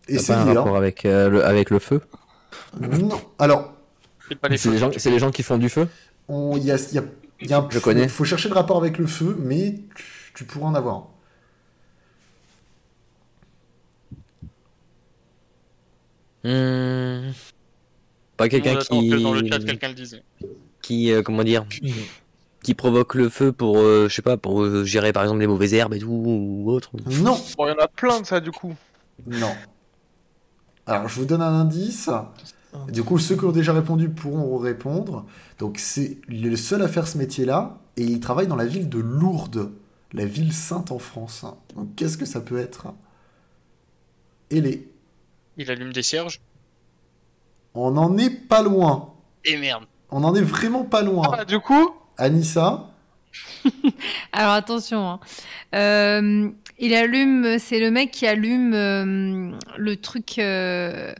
n'a 0.08 0.16
pas 0.16 0.20
Essayez, 0.22 0.38
un 0.38 0.48
hein. 0.48 0.54
rapport 0.54 0.76
avec, 0.76 1.04
euh, 1.04 1.28
le, 1.30 1.44
avec 1.44 1.70
le 1.70 1.78
feu? 1.78 2.00
Non. 2.80 3.20
Alors, 3.38 3.72
C'est 4.28 4.34
pas 4.34 4.48
les 4.48 4.56
les, 4.56 4.78
gens, 4.78 4.88
feutres. 4.88 5.00
c'est 5.00 5.10
les 5.10 5.18
gens 5.18 5.30
qui 5.30 5.42
font 5.42 5.56
du 5.58 5.68
feu? 5.68 5.88
On- 6.28 6.56
Il 6.56 6.64
y 6.64 6.72
a, 6.72 6.76
il 6.76 6.94
y 6.94 6.98
a- 6.98 7.04
il 7.40 7.48
y 7.48 7.52
a 7.52 7.58
un 7.58 7.68
Je 7.70 7.78
connais. 7.78 8.02
Il 8.04 8.08
faut 8.08 8.24
chercher 8.24 8.48
le 8.48 8.54
rapport 8.54 8.76
avec 8.76 8.98
le 8.98 9.06
feu, 9.06 9.36
mais 9.40 9.76
tu, 9.94 10.04
tu 10.34 10.44
pourras 10.44 10.66
en 10.68 10.74
avoir. 10.74 11.09
Hmm. 16.44 17.30
Pas 18.36 18.48
quelqu'un 18.48 18.76
qui, 18.76 19.10
que 19.10 19.16
dans 19.16 19.34
le 19.34 19.46
chat, 19.46 19.58
quelqu'un 19.58 19.88
le 19.88 19.94
disait. 19.94 20.22
qui, 20.80 21.12
euh, 21.12 21.22
comment 21.22 21.44
dire, 21.44 21.66
qui 22.62 22.74
provoque 22.74 23.14
le 23.14 23.28
feu 23.28 23.52
pour, 23.52 23.78
euh, 23.78 24.08
je 24.08 24.14
sais 24.14 24.22
pas, 24.22 24.36
pour 24.36 24.62
euh, 24.62 24.84
gérer 24.84 25.12
par 25.12 25.22
exemple 25.24 25.40
les 25.40 25.46
mauvaises 25.46 25.74
herbes 25.74 25.94
et 25.94 25.98
tout 25.98 26.08
ou 26.10 26.70
autre. 26.70 26.90
Non, 27.06 27.38
Bon, 27.58 27.66
il 27.66 27.70
y 27.70 27.72
en 27.72 27.78
a 27.78 27.88
plein 27.88 28.20
de 28.20 28.26
ça 28.26 28.40
du 28.40 28.50
coup. 28.50 28.74
non. 29.26 29.52
Alors, 30.86 31.08
je 31.08 31.14
vous 31.20 31.24
donne 31.26 31.42
un 31.42 31.52
indice. 31.60 32.10
Du 32.88 33.02
coup, 33.04 33.18
ceux 33.18 33.36
qui 33.36 33.44
ont 33.44 33.52
déjà 33.52 33.72
répondu 33.72 34.08
pourront 34.08 34.56
répondre. 34.58 35.26
Donc, 35.58 35.78
c'est 35.78 36.18
le 36.28 36.56
seul 36.56 36.82
à 36.82 36.88
faire 36.88 37.06
ce 37.06 37.18
métier-là, 37.18 37.78
et 37.96 38.02
il 38.02 38.18
travaille 38.20 38.46
dans 38.46 38.56
la 38.56 38.66
ville 38.66 38.88
de 38.88 38.98
Lourdes, 38.98 39.70
la 40.12 40.24
ville 40.24 40.52
sainte 40.52 40.90
en 40.90 40.98
France. 40.98 41.44
Donc, 41.76 41.94
qu'est-ce 41.96 42.16
que 42.18 42.24
ça 42.24 42.40
peut 42.40 42.58
être? 42.58 42.88
Et 44.50 44.60
les. 44.60 44.89
Il 45.56 45.70
allume 45.70 45.92
des 45.92 46.02
cierges. 46.02 46.40
On 47.74 47.90
n'en 47.92 48.16
est 48.18 48.30
pas 48.30 48.62
loin. 48.62 49.12
Et 49.44 49.56
merde. 49.56 49.84
On 50.10 50.20
n'en 50.20 50.34
est 50.34 50.42
vraiment 50.42 50.84
pas 50.84 51.02
loin. 51.02 51.30
Ah, 51.38 51.44
du 51.44 51.58
coup, 51.60 51.90
Anissa 52.18 52.86
Alors 54.32 54.52
attention, 54.52 55.08
hein. 55.08 55.20
Euh, 55.74 56.48
il 56.78 56.94
allume, 56.94 57.58
c'est 57.58 57.78
le 57.78 57.90
mec 57.92 58.10
qui 58.10 58.26
allume 58.26 58.72
euh, 58.74 59.52
le 59.76 59.96
truc. 59.96 60.38
euh, 60.38 61.14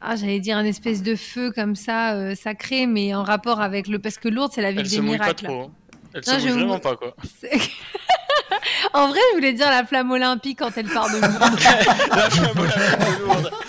Ah, 0.00 0.14
j'allais 0.14 0.38
dire 0.40 0.56
un 0.56 0.64
espèce 0.64 1.02
de 1.02 1.16
feu 1.16 1.50
comme 1.52 1.74
ça, 1.74 2.14
euh, 2.14 2.34
sacré, 2.36 2.86
mais 2.86 3.14
en 3.14 3.24
rapport 3.24 3.60
avec 3.60 3.88
le. 3.88 3.98
Parce 3.98 4.16
que 4.18 4.28
Lourdes, 4.28 4.52
c'est 4.54 4.62
la 4.62 4.70
ville 4.70 4.80
Elle 4.80 4.88
des 4.88 4.96
se 4.96 5.00
mouille 5.00 5.18
pas 5.18 5.24
miracles. 5.24 5.44
trop. 5.46 5.60
hein. 5.62 5.70
Elle 6.14 6.22
Non, 6.26 6.38
se 6.38 6.42
mouille 6.44 6.52
vraiment 6.52 6.78
pas 6.78 6.96
quoi. 6.96 7.16
En 8.94 9.08
vrai, 9.08 9.18
je 9.32 9.36
voulais 9.36 9.52
dire 9.52 9.68
la 9.70 9.84
flamme 9.84 10.10
olympique 10.10 10.58
quand 10.58 10.70
elle 10.76 10.86
part 10.88 11.08
de 11.08 11.16
Lourdes. 11.20 11.60
La 12.10 12.30
flamme 12.30 12.58
olympique 12.58 13.18
de 13.18 13.22
Lourdes. 13.24 13.50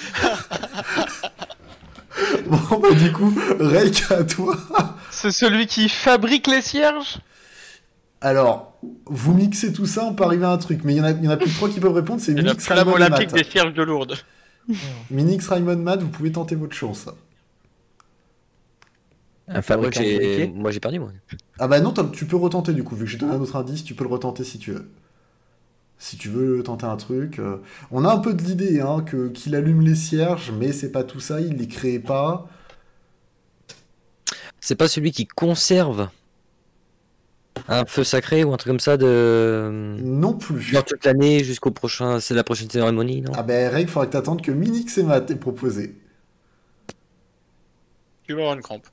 Bon, 2.47 2.79
bah, 2.79 2.91
du 2.93 3.11
coup, 3.11 3.33
Rek, 3.59 4.03
à 4.11 4.23
toi. 4.23 4.55
c'est 5.09 5.31
celui 5.31 5.65
qui 5.67 5.89
fabrique 5.89 6.47
les 6.47 6.61
cierges? 6.61 7.17
Alors, 8.19 8.77
vous 9.05 9.33
mixez 9.33 9.73
tout 9.73 9.85
ça, 9.85 10.03
on 10.05 10.13
peut 10.13 10.23
arriver 10.23 10.45
à 10.45 10.49
un 10.51 10.57
truc, 10.57 10.81
mais 10.83 10.93
il 10.93 10.97
y 10.97 11.01
en 11.01 11.05
a, 11.05 11.11
il 11.11 11.23
y 11.23 11.27
en 11.27 11.31
a 11.31 11.37
plus 11.37 11.49
que 11.49 11.55
trois 11.55 11.69
qui 11.69 11.79
peuvent 11.79 11.93
répondre, 11.93 12.19
c'est 12.19 12.33
C'est 12.33 12.37
la 12.37 12.43
Minix, 12.43 12.65
flamme 12.65 12.79
Raymond 12.79 12.93
olympique 12.93 13.31
Matt. 13.31 13.43
des 13.43 13.49
cierges 13.49 13.73
de 13.73 13.83
Lourdes. 13.83 14.17
Minix, 15.09 15.47
Raymond, 15.47 15.77
Matt, 15.77 16.01
vous 16.01 16.09
pouvez 16.09 16.31
tenter 16.31 16.55
votre 16.55 16.75
chance. 16.75 17.05
Un 19.53 19.55
Moi 19.55 19.61
fabricant 19.61 20.01
de 20.01 20.45
moi 20.55 20.71
j'ai 20.71 20.79
perdu 20.79 20.99
moi. 20.99 21.11
Ah 21.59 21.67
bah 21.67 21.79
non, 21.81 21.93
tu 22.11 22.25
peux 22.25 22.37
retenter 22.37 22.73
du 22.73 22.83
coup, 22.83 22.95
vu 22.95 23.05
que 23.05 23.11
j'ai 23.11 23.17
donné 23.17 23.33
un 23.33 23.39
autre 23.41 23.55
indice, 23.57 23.83
tu 23.83 23.93
peux 23.95 24.03
le 24.03 24.09
retenter 24.09 24.43
si 24.43 24.57
tu 24.59 24.71
veux. 24.71 24.89
Si 25.99 26.17
tu 26.17 26.29
veux 26.29 26.63
tenter 26.63 26.85
un 26.87 26.97
truc. 26.97 27.37
euh, 27.39 27.57
On 27.91 28.05
a 28.05 28.11
un 28.13 28.17
peu 28.17 28.33
de 28.33 28.41
l'idée 28.41 28.81
hein, 28.81 29.01
que 29.05 29.27
qu'il 29.29 29.55
allume 29.55 29.81
les 29.81 29.93
cierges, 29.95 30.51
mais 30.57 30.71
c'est 30.71 30.91
pas 30.91 31.03
tout 31.03 31.19
ça, 31.19 31.39
il 31.41 31.57
les 31.57 31.67
crée 31.67 31.99
pas. 31.99 32.49
C'est 34.59 34.75
pas 34.75 34.87
celui 34.87 35.11
qui 35.11 35.25
conserve 35.27 36.09
un 37.67 37.85
feu 37.85 38.03
sacré 38.03 38.43
ou 38.43 38.53
un 38.53 38.57
truc 38.57 38.71
comme 38.71 38.79
ça 38.79 38.97
de 38.97 39.97
Non 40.01 40.33
plus. 40.33 40.61
genre 40.61 40.83
toute 40.85 41.05
l'année 41.05 41.43
jusqu'au 41.43 41.71
prochain, 41.71 42.19
c'est 42.19 42.33
la 42.33 42.43
prochaine 42.43 42.69
cérémonie, 42.69 43.21
non? 43.21 43.31
Ah 43.35 43.43
bah 43.43 43.69
Rek, 43.69 43.87
faudrait 43.89 44.07
que 44.07 44.13
t'attendes 44.13 44.41
que 44.41 44.51
Minix 44.51 44.97
et 44.97 45.03
Matt 45.03 45.29
aient 45.29 45.35
proposé. 45.35 45.95
Tu 48.23 48.33
vas 48.33 48.41
avoir 48.41 48.55
une 48.55 48.61
crampe. 48.61 48.87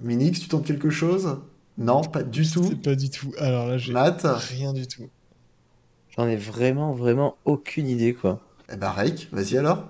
Minix, 0.00 0.40
tu 0.40 0.48
tentes 0.48 0.66
quelque 0.66 0.90
chose? 0.90 1.38
Non, 1.78 2.02
pas 2.02 2.22
du 2.22 2.48
tout. 2.48 2.64
C'est 2.64 2.82
pas 2.82 2.94
du 2.94 3.10
tout. 3.10 3.32
Alors 3.38 3.66
là, 3.66 3.78
j'ai 3.78 3.92
Matt? 3.92 4.22
rien 4.24 4.72
du 4.72 4.86
tout. 4.86 5.08
J'en 6.16 6.26
ai 6.26 6.36
vraiment, 6.36 6.92
vraiment 6.92 7.36
aucune 7.44 7.88
idée, 7.88 8.14
quoi. 8.14 8.40
Eh 8.72 8.76
bah 8.76 8.90
Rek, 8.90 9.28
vas-y 9.32 9.58
alors. 9.58 9.84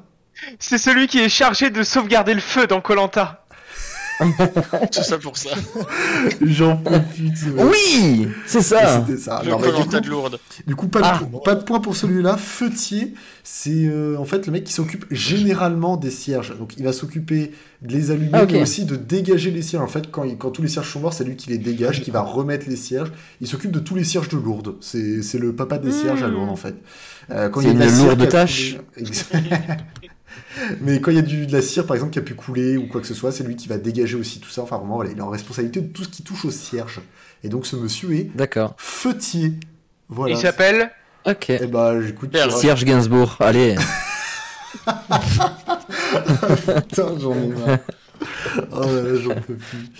C'est 0.58 0.78
celui 0.78 1.06
qui 1.06 1.18
est 1.18 1.28
chargé 1.28 1.70
de 1.70 1.82
sauvegarder 1.82 2.34
le 2.34 2.40
feu 2.40 2.66
dans 2.66 2.80
Colanta. 2.80 3.45
Tout 4.92 5.02
ça 5.02 5.18
pour 5.18 5.36
ça. 5.36 5.50
J'en 6.40 6.80
mec. 6.90 7.02
Oui 7.58 8.28
C'est 8.46 8.62
ça 8.62 9.04
C'était 9.06 9.18
ça. 9.20 9.42
Le 9.44 9.50
Non, 9.50 9.58
du 9.58 9.84
coup- 9.86 10.00
de 10.00 10.08
Lourdes. 10.08 10.38
Du 10.66 10.74
coup, 10.74 10.88
pas 10.88 11.00
de, 11.00 11.04
Ah. 11.06 11.20
pas 11.44 11.54
de 11.54 11.62
point 11.64 11.80
pour 11.80 11.94
celui-là. 11.96 12.36
Feutier, 12.36 13.14
c'est 13.44 13.70
euh, 13.86 14.16
en 14.18 14.24
fait 14.24 14.46
le 14.46 14.52
mec 14.52 14.64
qui 14.64 14.72
s'occupe 14.72 15.04
généralement 15.10 15.96
des 15.96 16.10
cierges. 16.10 16.56
Donc 16.58 16.74
il 16.78 16.84
va 16.84 16.92
s'occuper 16.92 17.52
de 17.82 17.92
les 17.92 18.10
allumer, 18.10 18.30
Ah, 18.32 18.46
mais 18.50 18.62
aussi 18.62 18.84
de 18.86 18.96
dégager 18.96 19.50
les 19.50 19.60
cierges. 19.62 19.84
En 19.84 19.88
fait, 19.88 20.10
quand, 20.10 20.24
il- 20.24 20.38
quand 20.38 20.50
tous 20.50 20.62
les 20.62 20.68
cierges 20.68 20.90
sont 20.90 21.00
morts, 21.00 21.12
c'est 21.12 21.24
lui 21.24 21.36
qui 21.36 21.50
les 21.50 21.58
dégage, 21.58 22.00
qui 22.02 22.10
va 22.10 22.22
remettre 22.22 22.66
les 22.68 22.76
cierges. 22.76 23.12
Il 23.40 23.46
s'occupe 23.46 23.70
de 23.70 23.80
tous 23.80 23.94
les 23.94 24.04
cierges 24.04 24.28
de 24.30 24.36
Lourdes. 24.38 24.76
C'est 24.80 25.38
le 25.38 25.54
papa 25.54 25.78
des 25.78 25.92
cierges 25.92 26.22
à 26.22 26.28
Lourdes, 26.28 26.48
en 26.50 26.56
fait. 26.56 26.74
Euh, 27.30 27.48
quand 27.48 27.60
C'est 27.60 27.68
il 27.72 27.78
y 27.78 27.82
a 27.82 27.86
une 27.86 27.98
lourde 28.04 28.28
tâche. 28.28 28.76
Mais 30.80 31.00
quand 31.00 31.10
il 31.10 31.16
y 31.16 31.20
a 31.20 31.22
du, 31.22 31.46
de 31.46 31.52
la 31.52 31.62
cire, 31.62 31.86
par 31.86 31.94
exemple, 31.96 32.12
qui 32.12 32.18
a 32.18 32.22
pu 32.22 32.34
couler 32.34 32.76
ou 32.76 32.86
quoi 32.88 33.00
que 33.00 33.06
ce 33.06 33.14
soit, 33.14 33.32
c'est 33.32 33.44
lui 33.44 33.56
qui 33.56 33.68
va 33.68 33.78
dégager 33.78 34.16
aussi 34.16 34.40
tout 34.40 34.48
ça. 34.50 34.62
Enfin, 34.62 34.76
vraiment, 34.78 34.96
voilà, 34.96 35.10
il 35.10 35.18
est 35.18 35.22
en 35.22 35.28
responsabilité 35.30 35.80
de 35.80 35.88
tout 35.88 36.04
ce 36.04 36.08
qui 36.08 36.22
touche 36.22 36.44
aux 36.44 36.50
cierges. 36.50 37.00
Et 37.44 37.48
donc, 37.48 37.66
ce 37.66 37.76
monsieur 37.76 38.12
est 38.14 38.30
D'accord. 38.34 38.74
feutier. 38.78 39.54
Voilà. 40.08 40.34
Il 40.34 40.38
s'appelle 40.38 40.90
Ok. 41.26 41.50
Eh 41.50 41.66
bah, 41.66 41.94
écoute, 42.08 42.30
tu 42.30 42.36
Merde. 42.36 42.50
vois- 42.50 42.60
Serge 42.60 42.84
Gainsbourg, 42.84 43.36
allez. 43.40 43.74
Putain, 46.88 47.18
j'en 47.18 47.34
ai 47.34 47.46
marre. 47.48 47.78
Oh 48.72 48.80
là 48.80 49.02
là, 49.02 49.16
j'en 49.20 49.34
peux 49.34 49.54
plus. 49.56 49.90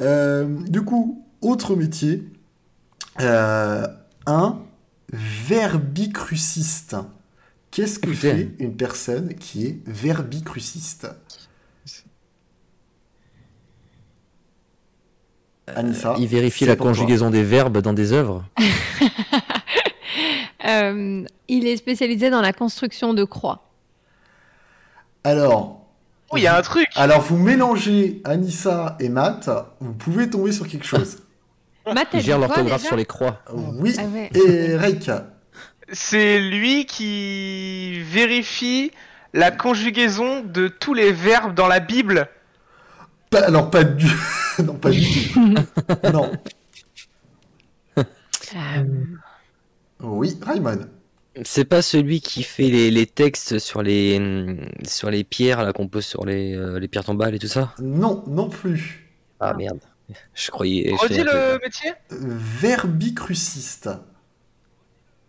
Euh, 0.00 0.46
du 0.68 0.82
coup, 0.82 1.24
autre 1.40 1.74
métier. 1.76 2.22
Euh, 3.20 3.86
un 4.26 4.58
verbicruciste. 5.12 6.96
Qu'est-ce 7.74 7.98
que 7.98 8.08
Putain. 8.10 8.20
fait 8.36 8.48
une 8.60 8.76
personne 8.76 9.34
qui 9.34 9.66
est 9.66 9.78
verbicruciste 9.84 11.08
Anissa 15.66 16.14
Il 16.18 16.28
vérifie 16.28 16.66
la 16.66 16.76
conjugaison 16.76 17.30
des 17.30 17.42
verbes 17.42 17.78
dans 17.78 17.92
des 17.92 18.12
œuvres. 18.12 18.44
Euh, 20.66 21.22
il 21.46 21.66
est 21.66 21.76
spécialisé 21.76 22.30
dans 22.30 22.40
la 22.40 22.54
construction 22.54 23.12
de 23.12 23.22
croix. 23.24 23.68
Alors, 25.22 25.84
Oh, 26.30 26.38
il 26.38 26.42
y 26.44 26.46
a 26.46 26.56
un 26.56 26.62
truc 26.62 26.86
alors, 26.96 27.20
vous 27.20 27.36
mélangez 27.36 28.22
Anissa 28.24 28.96
et 28.98 29.10
Matt, 29.10 29.50
vous 29.80 29.92
pouvez 29.92 30.30
tomber 30.30 30.52
sur 30.52 30.66
quelque 30.66 30.86
chose. 30.86 31.18
Matt, 31.86 32.08
Ils 32.14 32.20
elle 32.20 32.24
quoi, 32.24 32.36
l'orthographe 32.38 32.82
sur 32.82 32.96
les 32.96 33.04
croix. 33.04 33.42
Oui, 33.52 33.94
Ah 33.98 34.04
ouais. 34.04 34.30
et 34.34 34.74
Reik. 34.74 35.10
C'est 35.92 36.40
lui 36.40 36.86
qui 36.86 38.00
vérifie 38.02 38.90
la 39.32 39.50
conjugaison 39.50 40.42
de 40.42 40.68
tous 40.68 40.94
les 40.94 41.12
verbes 41.12 41.54
dans 41.54 41.66
la 41.66 41.80
Bible. 41.80 42.28
Pas- 43.30 43.46
alors, 43.46 43.70
pas 43.70 43.84
du... 43.84 44.06
non, 44.64 44.74
pas 44.74 44.90
du 44.90 45.02
tout. 45.32 45.54
non. 46.12 46.32
Euh, 48.56 48.84
Oui, 50.00 50.38
Raymond. 50.40 50.86
C'est 51.44 51.64
pas 51.64 51.82
celui 51.82 52.20
qui 52.20 52.44
fait 52.44 52.68
les, 52.68 52.92
les 52.92 53.06
textes 53.06 53.58
sur 53.58 53.82
les 53.82 54.18
hum, 54.18 54.68
sur 54.86 55.10
les 55.10 55.24
pierres 55.24 55.64
là 55.64 55.72
qu'on 55.72 55.88
pose 55.88 56.04
sur 56.06 56.24
les, 56.24 56.54
euh, 56.54 56.78
les 56.78 56.86
pierres 56.86 57.02
tombales 57.04 57.34
et 57.34 57.40
tout 57.40 57.48
ça. 57.48 57.74
Non, 57.80 58.22
non 58.28 58.48
plus. 58.48 59.10
Ah 59.40 59.52
merde. 59.54 59.80
Je 60.34 60.50
croyais. 60.52 60.90
je 60.90 60.94
Redis 61.02 61.14
fais 61.14 61.20
un 61.22 61.24
peu- 61.24 61.30
le 61.54 61.58
métier 61.64 61.92
Verbicruciste. 62.10 63.90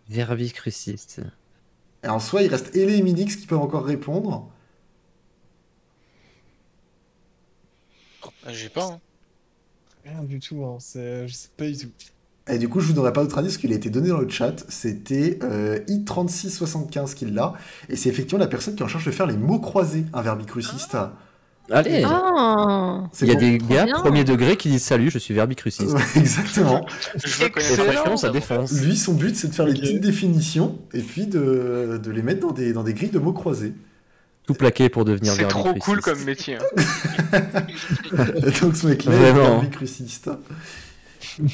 Verbicruciste. 0.08 1.20
Et 2.04 2.08
en 2.08 2.20
soi, 2.20 2.42
il 2.42 2.48
reste 2.48 2.74
Elé 2.76 2.98
et 2.98 3.02
Minix 3.02 3.36
qui 3.36 3.46
peuvent 3.46 3.58
encore 3.58 3.84
répondre. 3.84 4.48
Ah, 8.44 8.52
J'ai 8.52 8.68
pas. 8.68 8.84
hein. 8.84 9.00
Rien 10.04 10.22
du 10.22 10.38
tout, 10.38 10.64
hein. 10.64 10.78
je 10.80 11.26
sais 11.32 11.48
pas 11.56 11.66
du 11.68 11.76
tout. 11.76 11.90
Et 12.48 12.58
du 12.58 12.68
coup, 12.68 12.78
je 12.78 12.86
vous 12.86 12.92
donnerai 12.92 13.12
pas 13.12 13.24
d'autre 13.24 13.38
indice 13.38 13.58
qu'il 13.58 13.72
a 13.72 13.74
été 13.74 13.90
donné 13.90 14.08
dans 14.08 14.20
le 14.20 14.28
chat. 14.28 14.64
C'était 14.68 15.40
euh, 15.42 15.80
i3675 15.88 17.14
qui 17.14 17.26
l'a. 17.26 17.54
Et 17.88 17.96
c'est 17.96 18.08
effectivement 18.08 18.38
la 18.38 18.46
personne 18.46 18.76
qui 18.76 18.82
est 18.82 18.86
en 18.86 18.88
charge 18.88 19.04
de 19.06 19.10
faire 19.10 19.26
les 19.26 19.36
mots 19.36 19.58
croisés, 19.58 20.04
un 20.12 20.22
verbicruciste. 20.22 20.96
Allez, 21.70 22.04
Ah 22.06 23.04
C'est 23.12 23.26
il 23.26 23.28
y 23.28 23.32
a 23.32 23.34
bon. 23.34 23.40
des 23.40 23.58
gars 23.58 23.84
bien. 23.86 23.94
premier 23.96 24.22
degré 24.24 24.56
qui 24.56 24.68
disent 24.68 24.84
salut, 24.84 25.10
je 25.10 25.18
suis 25.18 25.34
verbicruciste. 25.34 25.90
Ouais, 25.94 26.00
Exactement. 26.16 26.86
Je 27.24 27.44
veux 27.44 27.50
franchement, 27.92 28.16
ça 28.16 28.30
défonce. 28.30 28.72
Lui, 28.82 28.96
son 28.96 29.14
but, 29.14 29.34
c'est 29.36 29.48
de 29.48 29.54
faire 29.54 29.66
les 29.66 29.74
petites 29.74 30.00
définitions 30.00 30.78
et 30.94 31.00
puis 31.02 31.26
de, 31.26 32.00
de 32.02 32.10
les 32.10 32.22
mettre 32.22 32.40
dans 32.46 32.52
des, 32.52 32.72
dans 32.72 32.82
des 32.84 32.94
grilles 32.94 33.10
de 33.10 33.18
mots 33.18 33.32
croisés. 33.32 33.74
Tout 34.46 34.54
plaqué 34.54 34.88
pour 34.88 35.04
devenir 35.04 35.32
C'est 35.32 35.48
trop 35.48 35.64
verbicruciste. 35.64 35.84
cool 35.84 36.00
comme 36.14 36.24
métier. 36.24 36.56
hein. 36.56 37.40
Donc, 38.62 38.76
ce 38.76 38.86
mec-là 38.86 39.12
est 39.12 39.16
Vraiment. 39.32 39.58
verbicruciste. 39.60 40.30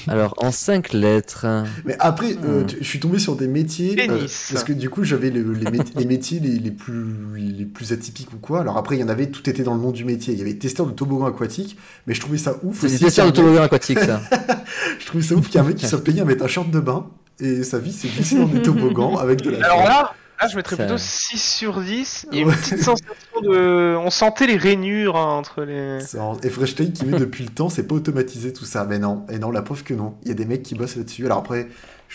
Alors, 0.08 0.34
en 0.38 0.50
5 0.50 0.92
lettres. 0.92 1.46
Mais 1.84 1.96
après, 1.98 2.36
euh, 2.44 2.62
Hmm. 2.64 2.66
je 2.80 2.84
suis 2.84 3.00
tombé 3.00 3.18
sur 3.18 3.36
des 3.36 3.48
métiers. 3.48 3.96
euh, 4.10 4.26
parce 4.52 4.64
que 4.64 4.72
du 4.72 4.88
coup, 4.90 5.04
j'avais 5.04 5.30
le- 5.30 5.52
les, 5.52 5.70
mét- 5.70 5.98
les 5.98 6.04
métiers 6.06 6.40
les, 6.40 6.58
les 6.58 6.70
plus, 6.70 7.06
les 7.36 7.64
plus 7.64 7.92
atypiques 7.92 8.32
ou 8.32 8.38
quoi. 8.38 8.60
Alors 8.60 8.76
après, 8.78 8.96
il 8.96 9.00
y 9.00 9.04
en 9.04 9.08
avait, 9.08 9.26
tout 9.28 9.48
était 9.48 9.62
dans 9.62 9.74
le 9.74 9.80
nom 9.80 9.90
du 9.90 10.04
métier. 10.04 10.32
Il 10.34 10.38
y 10.38 10.42
avait 10.42 10.54
testeur 10.54 10.86
de 10.86 10.92
toboggan 10.92 11.26
aquatique, 11.26 11.76
mais 12.06 12.14
je 12.14 12.20
trouvais 12.20 12.38
ça 12.38 12.56
ouf. 12.62 12.84
C'est 12.86 12.98
testeur 12.98 13.26
de 13.26 13.30
toboggan 13.32 13.62
aquatique, 13.62 13.98
ça. 13.98 14.20
Je 14.98 15.06
trouvais 15.06 15.22
ça 15.24 15.34
ouf 15.34 15.46
qu'il 15.46 15.56
y 15.56 15.58
a 15.58 15.62
un 15.62 15.66
mec 15.66 15.76
qui 15.76 15.86
soit 15.86 16.02
payé 16.02 16.20
à 16.20 16.24
mettre 16.24 16.44
un 16.44 16.48
short 16.48 16.70
de 16.70 16.80
bain 16.80 17.06
et 17.40 17.62
sa 17.64 17.78
vie, 17.78 17.92
c'est 17.92 18.08
glisser 18.08 18.36
dans 18.36 18.46
des 18.46 18.62
toboggans 18.62 19.16
avec 19.18 19.42
de 19.42 19.50
la 19.50 19.64
Alors 19.66 19.84
là, 19.84 20.14
là 20.42 20.48
je 20.48 20.56
mettrais 20.56 20.76
Ça- 20.76 20.84
plutôt 20.84 20.98
6 20.98 21.38
sur 21.42 21.80
10. 21.80 22.26
Il 22.32 22.38
y 22.38 22.42
a 22.42 22.46
Ouais. 22.46 22.52
une 22.52 22.58
petite 22.58 22.78
sensation 22.82 23.40
de. 23.42 23.96
On 23.96 24.10
sentait 24.10 24.46
les 24.46 24.56
rainures 24.56 25.16
hein, 25.16 25.26
entre 25.38 25.62
les. 25.62 25.98
Et 26.42 26.50
Freshtail 26.50 26.92
qui 26.92 27.04
met 27.06 27.18
depuis 27.18 27.44
le 27.44 27.50
temps, 27.50 27.68
c'est 27.68 27.84
pas 27.84 27.94
automatisé 27.94 28.52
tout 28.52 28.64
ça. 28.64 28.84
Mais 28.84 28.98
non, 28.98 29.24
et 29.30 29.38
non, 29.38 29.50
la 29.50 29.62
preuve 29.62 29.82
que 29.82 29.94
non. 29.94 30.14
Il 30.22 30.28
y 30.28 30.30
a 30.30 30.34
des 30.34 30.44
mecs 30.46 30.62
qui 30.62 30.74
bossent 30.74 30.96
là-dessus. 30.96 31.24
Alors 31.26 31.38
après, 31.38 31.68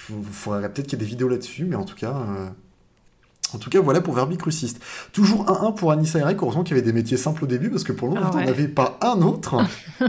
il 0.09 0.15
faudrait 0.31 0.61
peut-être 0.71 0.87
qu'il 0.87 0.99
y 0.99 1.01
ait 1.01 1.05
des 1.05 1.09
vidéos 1.09 1.29
là-dessus, 1.29 1.65
mais 1.65 1.75
en 1.75 1.85
tout 1.85 1.95
cas. 1.95 2.11
euh, 2.11 2.47
En 3.53 3.59
tout 3.59 3.69
cas, 3.69 3.79
voilà 3.79 4.01
pour 4.01 4.13
Verbicruciste. 4.13 4.81
Toujours 5.13 5.45
1-1 5.49 5.71
pour 5.73 5.93
Anissa 5.93 6.19
et 6.19 6.23
Rek. 6.23 6.37
Heureusement 6.41 6.63
qu'il 6.63 6.75
y 6.75 6.79
avait 6.79 6.85
des 6.85 6.91
métiers 6.91 7.15
simples 7.15 7.45
au 7.45 7.47
début, 7.47 7.69
parce 7.69 7.85
que 7.85 7.93
pour 7.93 8.09
le 8.09 8.15
moment, 8.15 8.25
Ah 8.27 8.31
vous 8.31 8.39
n'en 8.39 8.43
ouais. 8.45 8.49
avez 8.51 8.67
pas 8.67 8.97
un 9.01 9.21
autre. 9.21 9.55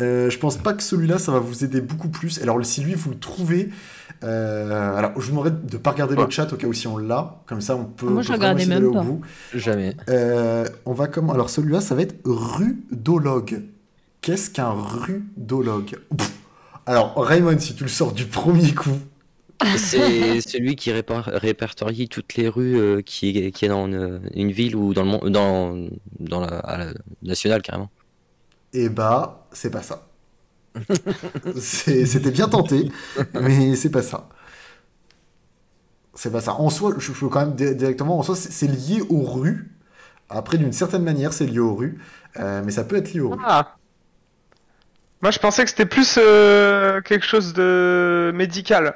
Euh, 0.00 0.30
je 0.30 0.38
pense 0.38 0.56
pas 0.56 0.72
que 0.72 0.82
celui-là, 0.82 1.18
ça 1.18 1.30
va 1.30 1.38
vous 1.40 1.62
aider 1.62 1.80
beaucoup 1.82 2.08
plus. 2.08 2.40
Alors, 2.42 2.64
si 2.64 2.80
lui, 2.82 2.94
vous 2.94 3.10
le 3.10 3.18
trouvez. 3.18 3.68
Euh, 4.24 4.96
alors, 4.96 5.12
je 5.16 5.20
vous 5.26 5.30
demanderai 5.30 5.50
de 5.50 5.76
pas 5.76 5.90
regarder 5.92 6.16
le 6.16 6.28
chat 6.30 6.52
au 6.52 6.56
cas 6.56 6.66
où 6.66 6.72
si 6.72 6.86
on 6.86 6.96
l'a. 6.96 7.42
Comme 7.46 7.60
ça, 7.60 7.76
on 7.76 7.84
peut. 7.84 8.08
Moi, 8.08 8.22
je 8.22 8.32
regardais 8.32 8.66
même 8.66 8.84
au 8.86 8.92
pas. 8.92 9.02
bout. 9.02 9.20
Jamais. 9.52 9.94
Euh, 10.08 10.66
on 10.86 10.92
va 10.94 11.06
comme 11.08 11.30
alors 11.30 11.50
celui-là 11.50 11.80
ça 11.80 11.94
va 11.94 12.02
être 12.02 12.16
rudologue. 12.24 13.62
Qu'est-ce 14.20 14.50
qu'un 14.50 14.70
rudologue? 14.72 15.98
Pff. 16.16 16.32
Alors 16.86 17.14
Raymond 17.16 17.58
si 17.58 17.74
tu 17.74 17.82
le 17.84 17.88
sors 17.88 18.12
du 18.12 18.26
premier 18.26 18.72
coup. 18.74 18.98
C'est 19.76 20.40
celui 20.46 20.76
qui 20.76 20.90
répar- 20.90 21.30
répertorie 21.36 22.08
toutes 22.08 22.34
les 22.34 22.48
rues 22.48 22.76
euh, 22.78 23.00
qui, 23.02 23.38
est, 23.38 23.52
qui 23.52 23.64
est 23.64 23.68
dans 23.68 23.86
une, 23.86 24.20
une 24.34 24.50
ville 24.52 24.76
ou 24.76 24.92
dans 24.94 25.04
le 25.04 25.08
monde, 25.10 25.28
dans, 25.30 25.88
dans 26.18 26.40
la, 26.40 26.48
à 26.58 26.76
la 26.78 26.86
nationale 27.22 27.62
carrément. 27.62 27.90
Eh 28.72 28.88
bah 28.88 29.46
c'est 29.52 29.70
pas 29.70 29.82
ça. 29.82 30.06
C'était 31.56 32.30
bien 32.30 32.48
tenté, 32.48 32.90
mais 33.34 33.76
c'est 33.76 33.90
pas 33.90 34.02
ça. 34.02 34.28
C'est 36.14 36.30
pas 36.30 36.40
ça. 36.40 36.54
En 36.54 36.70
soi, 36.70 36.94
je 36.98 37.12
peux 37.12 37.28
quand 37.28 37.40
même 37.40 37.54
di- 37.54 37.74
directement. 37.74 38.18
En 38.18 38.22
soi, 38.22 38.36
c'est 38.36 38.52
c'est 38.52 38.68
lié 38.68 39.02
aux 39.08 39.22
rues. 39.22 39.70
Après, 40.30 40.58
d'une 40.58 40.72
certaine 40.72 41.02
manière, 41.04 41.32
c'est 41.32 41.46
lié 41.46 41.58
aux 41.60 41.74
rues, 41.74 41.98
Euh, 42.38 42.62
mais 42.64 42.72
ça 42.72 42.84
peut 42.84 42.96
être 42.96 43.12
lié 43.14 43.20
aux 43.20 43.30
rues. 43.30 43.40
Ah 43.44 43.76
Moi 45.22 45.30
je 45.30 45.38
pensais 45.38 45.64
que 45.64 45.70
c'était 45.70 45.86
plus 45.86 46.18
euh, 46.18 47.00
quelque 47.00 47.24
chose 47.26 47.52
de 47.54 48.30
médical. 48.34 48.94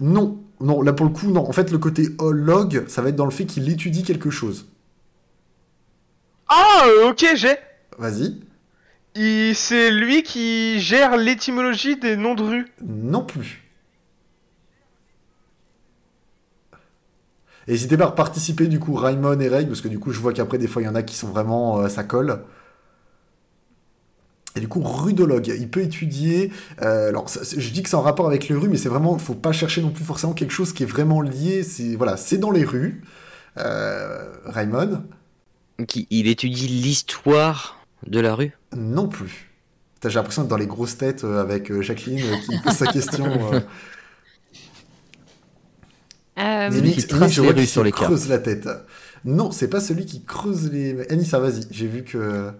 Non, 0.00 0.42
non, 0.60 0.82
là 0.82 0.92
pour 0.92 1.06
le 1.06 1.12
coup, 1.12 1.30
non. 1.30 1.48
En 1.48 1.52
fait, 1.52 1.70
le 1.70 1.78
côté 1.78 2.08
log, 2.20 2.84
ça 2.88 3.02
va 3.02 3.08
être 3.10 3.16
dans 3.16 3.24
le 3.24 3.30
fait 3.30 3.46
qu'il 3.46 3.68
étudie 3.68 4.02
quelque 4.02 4.30
chose. 4.30 4.66
Ah, 6.48 6.84
euh, 6.86 7.10
ok, 7.10 7.24
j'ai. 7.34 7.56
Vas-y. 7.98 8.40
Il- 9.14 9.54
C'est 9.54 9.90
lui 9.90 10.22
qui 10.22 10.80
gère 10.80 11.16
l'étymologie 11.16 11.96
des 11.96 12.16
noms 12.16 12.34
de 12.34 12.42
rues. 12.42 12.66
Non 12.86 13.24
plus. 13.24 13.62
N'hésitez 17.68 17.96
pas 17.96 18.06
à 18.06 18.10
participer 18.12 18.66
du 18.66 18.80
coup 18.80 18.94
Raymond 18.94 19.38
et 19.38 19.48
Reg, 19.48 19.68
parce 19.68 19.80
que 19.80 19.88
du 19.88 19.98
coup 19.98 20.12
je 20.12 20.18
vois 20.20 20.32
qu'après 20.32 20.58
des 20.58 20.66
fois 20.66 20.82
il 20.82 20.86
y 20.86 20.88
en 20.88 20.94
a 20.94 21.02
qui 21.02 21.14
sont 21.14 21.28
vraiment 21.28 21.80
euh, 21.80 21.88
ça 21.88 22.02
colle. 22.04 22.42
Et 24.56 24.60
du 24.60 24.66
coup 24.66 24.80
rudologue, 24.82 25.46
il 25.46 25.68
peut 25.70 25.82
étudier. 25.82 26.50
euh, 26.82 27.08
alors 27.10 27.28
ça- 27.28 27.40
je 27.56 27.70
dis 27.70 27.82
que 27.84 27.88
c'est 27.88 27.94
en 27.96 28.00
rapport 28.02 28.26
avec 28.26 28.48
les 28.48 28.56
rues, 28.56 28.68
mais 28.68 28.76
c'est 28.78 28.88
vraiment, 28.88 29.16
faut 29.18 29.34
pas 29.34 29.52
chercher 29.52 29.82
non 29.82 29.90
plus 29.90 30.04
forcément 30.04 30.32
quelque 30.32 30.50
chose 30.52 30.72
qui 30.72 30.82
est 30.82 30.86
vraiment 30.86 31.20
lié. 31.20 31.62
C'est 31.62 31.94
voilà, 31.94 32.16
c'est 32.16 32.38
dans 32.38 32.50
les 32.50 32.64
rues. 32.64 33.02
Euh, 33.58 34.32
Raymond, 34.46 35.02
Qui, 35.86 36.06
il 36.10 36.26
étudie 36.28 36.66
l'histoire 36.68 37.79
de 38.06 38.20
la 38.20 38.34
rue? 38.34 38.52
non 38.76 39.08
plus. 39.08 39.46
J'ai 40.02 40.10
l'impression 40.14 40.42
d'être 40.42 40.50
dans 40.50 40.56
les 40.56 40.66
grosses 40.66 40.96
têtes 40.96 41.24
euh, 41.24 41.40
avec 41.42 41.70
euh, 41.70 41.82
Jacqueline 41.82 42.20
euh, 42.24 42.36
qui 42.38 42.58
pose 42.60 42.72
sa 42.72 42.86
question. 42.86 43.26
euh. 43.52 43.60
Euh, 46.38 46.70
Celui 46.70 46.92
qui 46.92 47.06
trace 47.06 47.36
les 47.38 47.50
rues 47.50 47.66
sur 47.66 47.84
les 47.84 47.90
cartes. 47.92 48.04
creuse 48.04 48.28
la 48.28 48.38
tête. 48.38 48.68
Non, 49.24 49.50
c'est 49.50 49.68
pas 49.68 49.80
celui 49.80 50.06
qui 50.06 50.22
creuse 50.24 50.70
les. 50.72 51.10
Anissa, 51.12 51.38
vas-y. 51.38 51.64
J'ai 51.70 51.86
vu 51.86 52.04
que. 52.04 52.50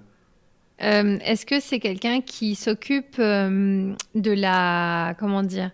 Euh, 0.82 1.18
Est-ce 1.24 1.46
que 1.46 1.60
c'est 1.60 1.78
quelqu'un 1.78 2.20
qui 2.20 2.54
s'occupe 2.54 3.16
euh, 3.18 3.92
de 4.14 4.30
la 4.32 5.14
comment 5.18 5.42
dire 5.42 5.70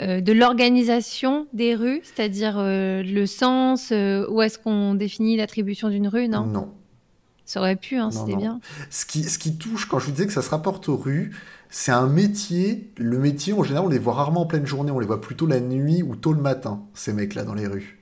euh, 0.00 0.20
de 0.20 0.32
l'organisation 0.32 1.48
des 1.52 1.74
rues, 1.74 2.00
c'est-à-dire 2.04 2.56
euh, 2.58 3.02
le 3.02 3.26
sens, 3.26 3.90
euh, 3.90 4.24
où 4.30 4.40
est-ce 4.42 4.58
qu'on 4.58 4.94
définit 4.94 5.36
l'attribution 5.36 5.88
d'une 5.88 6.06
rue? 6.06 6.28
Non, 6.28 6.46
Non. 6.46 6.74
Ça 7.48 7.60
aurait 7.60 7.76
pu, 7.76 7.96
hein, 7.96 8.10
c'était 8.10 8.36
bien. 8.36 8.60
Ce 8.90 9.06
qui, 9.06 9.24
ce 9.24 9.38
qui 9.38 9.56
touche, 9.56 9.86
quand 9.88 9.98
je 9.98 10.04
vous 10.06 10.12
disais 10.12 10.26
que 10.26 10.32
ça 10.34 10.42
se 10.42 10.50
rapporte 10.50 10.88
aux 10.90 10.96
rues, 10.96 11.34
c'est 11.70 11.92
un 11.92 12.06
métier. 12.06 12.90
Le 12.98 13.18
métier, 13.18 13.54
en 13.54 13.62
général, 13.62 13.86
on 13.86 13.88
les 13.88 13.98
voit 13.98 14.12
rarement 14.14 14.42
en 14.42 14.46
pleine 14.46 14.66
journée. 14.66 14.90
On 14.90 14.98
les 14.98 15.06
voit 15.06 15.20
plutôt 15.22 15.46
la 15.46 15.60
nuit 15.60 16.02
ou 16.02 16.14
tôt 16.14 16.34
le 16.34 16.42
matin, 16.42 16.82
ces 16.92 17.14
mecs-là, 17.14 17.44
dans 17.44 17.54
les 17.54 17.66
rues. 17.66 18.00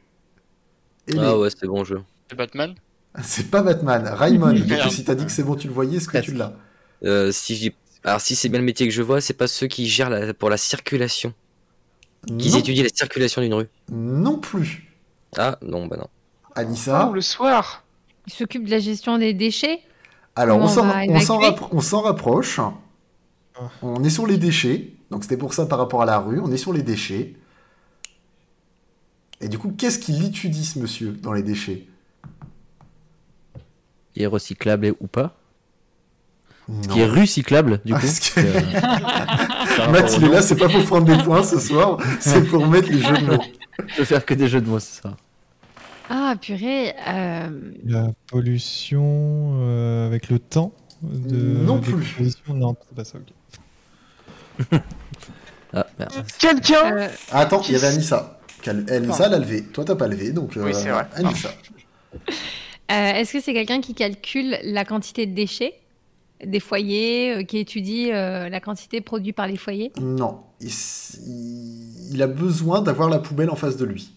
Et 1.06 1.12
les- 1.12 1.18
Ah 1.20 1.38
ouais, 1.38 1.48
c'est 1.50 1.66
bon 1.68 1.84
jeu. 1.84 2.02
C'est 2.28 2.36
Batman? 2.36 2.74
C'est 3.22 3.50
pas 3.50 3.62
Batman. 3.62 4.06
Raymond, 4.12 4.56
si 4.90 5.04
t'as 5.04 5.14
dit 5.14 5.24
que 5.24 5.32
c'est 5.32 5.44
bon, 5.44 5.54
tu 5.54 5.68
le 5.68 5.72
voyais, 5.72 5.96
est-ce 5.98 6.08
que 6.08 6.18
tu 6.18 6.32
l'as? 6.34 6.52
Euh, 7.04 7.32
si 7.32 7.72
Alors 8.04 8.20
si 8.20 8.36
c'est 8.36 8.48
bien 8.50 8.58
le 8.58 8.64
métier 8.66 8.86
que 8.86 8.92
je 8.92 9.00
vois, 9.02 9.20
c'est 9.20 9.32
pas 9.34 9.46
ceux 9.46 9.68
qui 9.68 9.86
gèrent 9.88 10.10
la- 10.10 10.34
pour 10.34 10.50
la 10.50 10.56
circulation, 10.58 11.32
qui 12.38 12.50
non, 12.50 12.58
étudient 12.58 12.82
la 12.82 12.90
circulation 12.94 13.40
d'une 13.40 13.54
rue. 13.54 13.68
non 13.90 14.38
plus. 14.38 14.84
Ah 15.38 15.58
non, 15.62 15.86
bah 15.86 15.96
non. 15.96 16.08
Anissa? 16.54 17.08
Oh, 17.08 17.14
le 17.14 17.20
soir. 17.22 17.85
Il 18.26 18.32
s'occupe 18.32 18.64
de 18.64 18.70
la 18.70 18.78
gestion 18.78 19.18
des 19.18 19.34
déchets. 19.34 19.80
Alors, 20.34 20.58
on 20.58 20.68
s'en, 20.68 20.82
on 20.84 20.86
va 20.88 20.98
on 21.32 22.00
rapproche. 22.00 22.60
Est 24.04 24.10
sur 24.10 24.26
les 24.26 24.36
déchets. 24.36 24.90
Donc, 25.10 25.22
c'était 25.22 25.36
pour 25.36 25.54
ça 25.54 25.66
par 25.66 25.78
rapport 25.78 26.02
à 26.02 26.06
la 26.06 26.18
rue. 26.18 26.40
On 26.40 26.50
est 26.52 26.56
sur 26.56 26.72
les 26.72 26.82
déchets. 26.82 27.34
Et 29.40 29.48
du 29.48 29.58
coup, 29.58 29.72
qu'est-ce 29.76 29.98
qu'il 29.98 30.24
étudie, 30.24 30.64
ce 30.64 30.78
monsieur, 30.78 31.12
dans 31.12 31.32
les 31.32 31.42
déchets? 31.42 31.86
Qui 34.14 34.22
est 34.22 34.26
recyclable 34.26 34.94
ou 35.00 35.06
pas? 35.06 35.36
Non. 36.68 36.80
Qui 36.80 37.00
est 37.00 37.06
recyclable, 37.06 37.80
du 37.84 37.94
Ah, 37.94 38.00
coup. 38.00 38.06
que- 38.06 38.40
Euh, 38.40 39.92
Matt, 39.92 40.12
il 40.16 40.24
est 40.24 40.28
là, 40.28 40.42
c'est 40.42 40.56
pas 40.56 40.68
pour 40.68 40.84
prendre 40.84 41.04
des 41.04 41.22
points 41.22 41.44
ce 41.44 41.60
soir, 41.60 41.98
c'est 42.18 42.42
pour 42.48 42.66
mettre 42.66 42.90
les 42.90 42.98
jeux 43.00 43.16
de 43.18 43.24
mots. 43.26 43.42
Je 43.86 43.96
peux 43.96 44.04
faire 44.04 44.24
que 44.26 44.34
des 44.34 44.48
jeux 44.48 44.60
de 44.60 44.68
mots, 44.68 44.80
c'est 44.80 45.02
ça. 45.02 45.16
Ah 46.08 46.34
purée. 46.40 46.94
euh, 47.08 47.48
La 47.84 48.08
pollution 48.28 49.58
euh, 49.62 50.06
avec 50.06 50.28
le 50.30 50.38
temps 50.38 50.72
de 51.02 51.36
Non 51.36 51.80
plus. 51.80 52.16
Non, 52.48 52.76
c'est 52.88 52.94
pas 52.96 53.04
ça. 53.04 53.18
ok. 53.18 54.78
Ah, 55.74 55.84
merde. 55.98 56.12
Quelqu'un 56.38 56.96
euh, 56.96 57.08
Ah, 57.32 57.40
attends, 57.40 57.60
il 57.62 57.72
y 57.72 57.76
avait 57.76 57.88
Anissa. 57.88 58.38
Anissa, 58.66 59.26
elle 59.26 59.34
a 59.34 59.38
levé. 59.38 59.62
Toi, 59.64 59.84
t'as 59.84 59.96
pas 59.96 60.06
levé, 60.08 60.30
donc. 60.30 60.56
euh, 60.56 60.64
Oui, 60.64 60.72
c'est 60.72 60.88
vrai. 60.90 61.06
Anissa. 61.14 61.50
euh, 62.92 63.12
Est-ce 63.12 63.32
que 63.32 63.40
c'est 63.42 63.52
quelqu'un 63.52 63.80
qui 63.82 63.92
calcule 63.94 64.56
la 64.62 64.84
quantité 64.86 65.26
de 65.26 65.34
déchets 65.34 65.74
des 66.44 66.60
foyers, 66.60 67.36
euh, 67.38 67.42
qui 67.42 67.58
étudie 67.58 68.10
euh, 68.12 68.48
la 68.48 68.60
quantité 68.60 69.00
produite 69.02 69.36
par 69.36 69.48
les 69.48 69.56
foyers? 69.56 69.92
Non. 70.00 70.40
Il 70.60 72.22
a 72.22 72.26
besoin 72.26 72.80
d'avoir 72.80 73.10
la 73.10 73.18
poubelle 73.18 73.50
en 73.50 73.56
face 73.56 73.76
de 73.76 73.84
lui. 73.84 74.14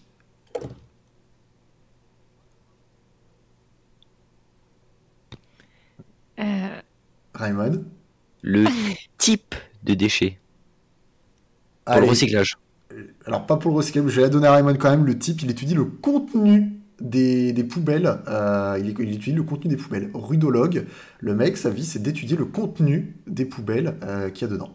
Euh, 6.40 6.80
Raymond. 7.34 7.84
Le 8.42 8.66
type 9.18 9.54
de 9.84 9.94
déchet 9.94 10.38
pour 11.84 11.96
Allez. 11.96 12.06
le 12.06 12.10
recyclage. 12.10 12.56
Alors, 13.26 13.46
pas 13.46 13.56
pour 13.56 13.70
le 13.70 13.76
recyclage, 13.76 14.06
je 14.08 14.16
vais 14.16 14.22
la 14.22 14.28
donner 14.28 14.46
à 14.46 14.52
Raymond 14.54 14.76
quand 14.76 14.90
même. 14.90 15.06
Le 15.06 15.18
type, 15.18 15.42
il 15.42 15.50
étudie 15.50 15.74
le 15.74 15.84
contenu 15.84 16.72
des, 17.00 17.52
des 17.52 17.64
poubelles. 17.64 18.18
euh, 18.28 18.78
il, 18.80 18.88
il 19.00 19.12
étudie 19.14 19.32
le 19.32 19.42
contenu 19.42 19.70
des 19.70 19.76
poubelles. 19.76 20.10
Rudologue, 20.14 20.86
le 21.20 21.34
mec, 21.34 21.56
sa 21.56 21.70
vie, 21.70 21.84
c'est 21.84 22.00
d'étudier 22.02 22.36
le 22.36 22.46
contenu 22.46 23.16
des 23.26 23.44
poubelles 23.44 23.96
euh, 24.02 24.30
qu'il 24.30 24.48
y 24.48 24.50
a 24.50 24.52
dedans. 24.52 24.74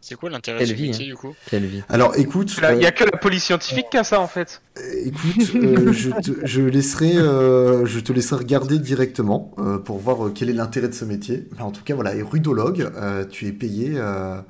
C'est 0.00 0.14
quoi 0.14 0.30
l'intérêt 0.30 0.60
de 0.60 0.66
ce 0.66 0.72
vie, 0.74 0.88
métier 0.88 1.06
du 1.06 1.16
coup 1.16 1.34
Quelle 1.50 1.66
vie. 1.66 1.82
Alors, 1.88 2.16
écoute, 2.16 2.54
Il 2.56 2.80
y 2.80 2.84
euh, 2.84 2.88
a 2.88 2.92
que 2.92 3.04
la 3.04 3.16
police 3.18 3.44
scientifique 3.44 3.86
qui 3.90 3.96
a 3.98 4.04
ça 4.04 4.20
en 4.20 4.28
fait. 4.28 4.62
écoute, 5.04 5.54
euh, 5.56 5.92
je, 5.92 6.10
te, 6.10 6.46
je 6.46 6.62
laisserai, 6.62 7.16
euh, 7.16 7.84
je 7.84 7.98
te 8.00 8.12
laisserai 8.12 8.36
regarder 8.36 8.78
directement 8.78 9.52
euh, 9.58 9.78
pour 9.78 9.98
voir 9.98 10.26
euh, 10.26 10.32
quel 10.34 10.50
est 10.50 10.54
l'intérêt 10.54 10.88
de 10.88 10.94
ce 10.94 11.04
métier. 11.04 11.48
Mais 11.56 11.62
en 11.62 11.72
tout 11.72 11.82
cas, 11.82 11.94
voilà, 11.94 12.14
et 12.14 12.22
rudologue, 12.22 12.88
euh, 12.96 13.24
tu 13.24 13.46
es 13.48 13.52
payé. 13.52 13.92
euh, 13.96 14.40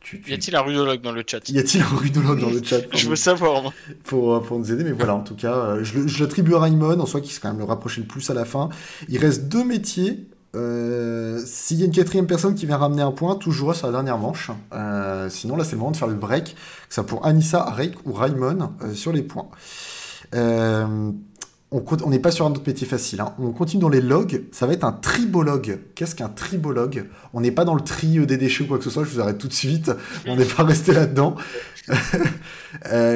tu, 0.00 0.20
tu- 0.20 0.30
Y 0.30 0.34
a-t-il 0.34 0.56
un 0.56 0.60
rudologue 0.62 1.00
dans 1.00 1.12
le 1.12 1.22
chat? 1.26 1.48
Y 1.48 1.58
a-t-il 1.58 1.82
un 1.82 1.86
rudologue 1.96 2.40
dans 2.40 2.50
le 2.50 2.62
chat? 2.64 2.80
Je 2.94 3.04
nous- 3.04 3.10
veux 3.10 3.16
savoir, 3.16 3.62
moi. 3.62 3.72
pour, 4.04 4.34
euh, 4.36 4.40
pour 4.40 4.58
nous 4.58 4.72
aider, 4.72 4.84
mais 4.84 4.92
voilà, 4.92 5.14
en 5.16 5.22
tout 5.22 5.36
cas, 5.36 5.54
euh, 5.54 5.84
je, 5.84 6.20
l'attribue 6.22 6.54
à 6.54 6.60
Raimon, 6.60 6.98
en 7.00 7.06
soi, 7.06 7.20
qui 7.20 7.32
s'est 7.34 7.40
quand 7.40 7.48
même 7.50 7.58
le 7.58 7.64
rapproché 7.64 8.00
le 8.00 8.06
plus 8.06 8.30
à 8.30 8.34
la 8.34 8.44
fin. 8.44 8.68
Il 9.08 9.18
reste 9.18 9.48
deux 9.48 9.64
métiers. 9.64 10.26
Euh, 10.54 11.40
S'il 11.46 11.78
y 11.78 11.82
a 11.82 11.86
une 11.86 11.92
quatrième 11.92 12.26
personne 12.26 12.54
qui 12.54 12.66
vient 12.66 12.76
ramener 12.76 13.02
un 13.02 13.10
point, 13.12 13.36
toujours 13.36 13.74
sur 13.74 13.86
la 13.86 13.92
dernière 13.92 14.18
manche. 14.18 14.50
Euh, 14.72 15.28
sinon, 15.30 15.56
là, 15.56 15.64
c'est 15.64 15.72
le 15.72 15.78
moment 15.78 15.90
de 15.92 15.96
faire 15.96 16.08
le 16.08 16.14
break, 16.14 16.54
que 16.88 16.94
soit 16.94 17.06
pour 17.06 17.24
Anissa, 17.26 17.64
Reik 17.64 17.94
ou 18.06 18.12
Raimon 18.12 18.72
euh, 18.82 18.92
sur 18.94 19.12
les 19.12 19.22
points. 19.22 19.48
On 20.34 22.10
n'est 22.10 22.18
pas 22.18 22.30
sur 22.30 22.44
un 22.46 22.50
autre 22.50 22.60
métier 22.66 22.86
facile. 22.86 23.22
hein. 23.22 23.32
On 23.38 23.50
continue 23.52 23.80
dans 23.80 23.88
les 23.88 24.02
logs. 24.02 24.44
Ça 24.52 24.66
va 24.66 24.74
être 24.74 24.84
un 24.84 24.92
tribologue. 24.92 25.78
Qu'est-ce 25.94 26.14
qu'un 26.14 26.28
tribologue? 26.28 27.06
On 27.32 27.40
n'est 27.40 27.50
pas 27.50 27.64
dans 27.64 27.74
le 27.74 27.80
tri 27.80 28.26
des 28.26 28.36
déchets 28.36 28.64
ou 28.64 28.66
quoi 28.66 28.76
que 28.76 28.84
ce 28.84 28.90
soit. 28.90 29.04
Je 29.04 29.08
vous 29.10 29.20
arrête 29.20 29.38
tout 29.38 29.48
de 29.48 29.54
suite. 29.54 29.90
On 30.26 30.36
n'est 30.36 30.44
pas 30.44 30.64
resté 30.64 30.92
là-dedans. 30.92 31.34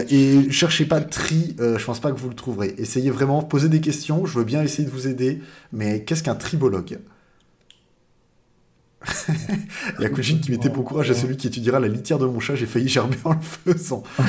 Et 0.08 0.50
cherchez 0.50 0.86
pas 0.86 1.02
tri, 1.02 1.54
je 1.58 1.84
pense 1.84 2.00
pas 2.00 2.10
que 2.12 2.18
vous 2.18 2.30
le 2.30 2.34
trouverez. 2.34 2.74
Essayez 2.78 3.10
vraiment, 3.10 3.42
posez 3.42 3.68
des 3.68 3.82
questions, 3.82 4.24
je 4.24 4.38
veux 4.38 4.44
bien 4.44 4.62
essayer 4.62 4.88
de 4.88 4.92
vous 4.92 5.06
aider, 5.06 5.42
mais 5.72 6.02
qu'est-ce 6.04 6.22
qu'un 6.22 6.34
tribologue? 6.34 6.98
Il 9.98 10.02
y 10.02 10.06
a 10.06 10.08
Kujin 10.08 10.38
qui 10.38 10.50
mettait 10.50 10.68
bon 10.68 10.82
courage 10.82 11.10
à 11.10 11.14
celui 11.14 11.36
qui 11.36 11.46
étudiera 11.46 11.78
la 11.80 11.88
litière 11.88 12.18
de 12.18 12.26
mon 12.26 12.40
chat, 12.40 12.54
j'ai 12.56 12.66
failli 12.66 12.88
gerber 12.88 13.16
en 13.24 13.34
le 13.34 13.74
faisant. 13.74 14.02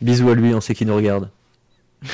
Bisous 0.00 0.30
à 0.30 0.34
lui, 0.34 0.54
on 0.54 0.60
sait 0.60 0.74
qui 0.74 0.86
nous 0.86 0.96
regarde. 0.96 1.28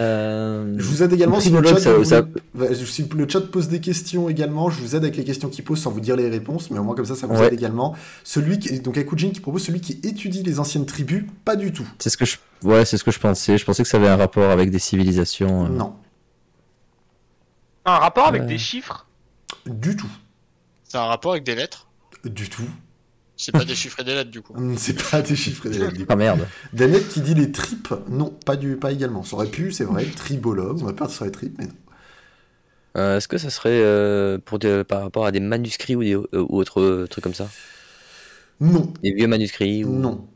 Euh, 0.00 0.74
Je 0.76 0.82
vous 0.84 1.04
aide 1.04 1.12
également 1.12 1.38
si 1.38 1.48
le, 1.50 1.62
chat, 1.64 1.78
ça- 1.78 1.94
vous- 1.94 2.02
ça- 2.04 2.22
va- 2.52 2.74
si 2.74 3.08
le 3.16 3.28
chat 3.28 3.40
pose 3.42 3.68
des 3.68 3.78
questions 3.80 4.28
également, 4.28 4.70
je 4.70 4.80
vous 4.80 4.96
aide 4.96 5.04
avec 5.04 5.16
les 5.16 5.22
questions 5.22 5.48
qu'il 5.48 5.64
pose 5.64 5.80
sans 5.80 5.92
vous 5.92 6.00
dire 6.00 6.16
les 6.16 6.28
réponses, 6.28 6.68
mais 6.72 6.80
au 6.80 6.82
moins 6.82 6.96
comme 6.96 7.04
ça, 7.06 7.14
ça 7.14 7.28
vous 7.28 7.34
Ouais. 7.34 7.46
aide 7.46 7.52
également. 7.54 7.94
Celui 8.24 8.58
qui, 8.58 8.80
donc 8.80 8.98
Akujin 8.98 9.30
qui 9.30 9.38
propose 9.38 9.62
celui 9.62 9.80
qui 9.80 10.00
étudie 10.02 10.42
les 10.42 10.58
anciennes 10.58 10.84
tribus, 10.84 11.24
pas 11.44 11.54
du 11.54 11.72
tout. 11.72 11.86
C'est 12.00 12.10
ce 12.10 12.16
que 12.16 12.24
je, 12.24 12.38
ouais, 12.64 12.84
c'est 12.84 12.96
ce 12.98 13.04
que 13.04 13.12
je 13.12 13.20
pensais. 13.20 13.56
Je 13.56 13.64
pensais 13.64 13.84
que 13.84 13.88
ça 13.88 13.98
avait 13.98 14.08
un 14.08 14.16
rapport 14.16 14.50
avec 14.50 14.70
des 14.70 14.80
civilisations. 14.80 15.66
euh. 15.66 15.68
Non, 15.68 15.94
Un 17.84 17.98
rapport 17.98 18.26
avec 18.26 18.46
des 18.46 18.58
chiffres? 18.58 19.06
Du 19.66 19.96
tout, 19.96 20.10
C'est 20.84 20.98
un 20.98 21.04
rapport 21.06 21.32
avec 21.32 21.44
des 21.44 21.54
lettres? 21.54 21.88
Du 22.24 22.48
tout. 22.48 22.68
C'est 23.36 23.52
pas 23.52 23.64
des 23.64 23.74
chiffres 23.74 24.00
et 24.00 24.04
des 24.04 24.14
lettres 24.14 24.30
du 24.30 24.42
coup. 24.42 24.54
C'est 24.76 25.10
pas 25.10 25.20
des 25.20 25.36
chiffres 25.36 25.66
et 25.66 25.70
des 25.70 25.78
lettres, 25.78 25.92
du 25.94 26.06
coup. 26.06 26.12
Ah 26.12 26.16
merde. 26.16 26.46
Danette 26.72 27.08
qui 27.08 27.20
dit 27.20 27.34
les 27.34 27.50
tripes, 27.52 27.92
non, 28.08 28.30
pas, 28.30 28.56
du, 28.56 28.76
pas 28.76 28.92
également. 28.92 29.22
Ça 29.24 29.36
aurait 29.36 29.48
pu, 29.48 29.72
c'est 29.72 29.84
vrai, 29.84 30.04
tribologue, 30.06 30.78
on 30.80 30.86
va 30.86 30.92
partir 30.92 31.16
sur 31.16 31.24
les 31.24 31.32
tripes, 31.32 31.56
mais 31.58 31.66
non. 31.66 31.72
Euh, 32.96 33.16
Est-ce 33.16 33.26
que 33.26 33.38
ça 33.38 33.50
serait 33.50 33.80
euh, 33.82 34.38
pour 34.38 34.60
des- 34.60 34.84
par 34.84 35.02
rapport 35.02 35.26
à 35.26 35.32
des 35.32 35.40
manuscrits 35.40 35.96
ou, 35.96 36.04
des, 36.04 36.14
euh, 36.14 36.26
ou 36.32 36.58
autres 36.58 36.80
euh, 36.80 37.08
trucs 37.08 37.24
comme 37.24 37.34
ça? 37.34 37.48
Non, 38.60 38.92
Des 39.02 39.12
vieux 39.12 39.26
manuscrits 39.26 39.84
ou... 39.84 39.90
non. 39.92 40.28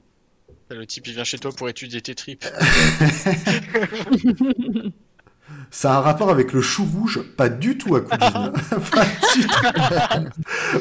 Le 0.70 0.84
type 0.86 1.06
il 1.06 1.14
vient 1.14 1.24
chez 1.24 1.38
toi 1.38 1.50
pour 1.52 1.68
étudier 1.68 2.02
tes 2.02 2.14
tripes. 2.14 2.44
Ça 5.70 5.94
a 5.94 5.98
un 5.98 6.00
rapport 6.00 6.30
avec 6.30 6.52
le 6.52 6.62
chou 6.62 6.84
rouge, 6.84 7.20
pas 7.36 7.48
du 7.48 7.76
tout 7.76 7.94
à 7.94 8.00
Kujin. 8.00 8.52
pas 8.92 9.04
du 9.34 9.46
tout. 9.46 9.52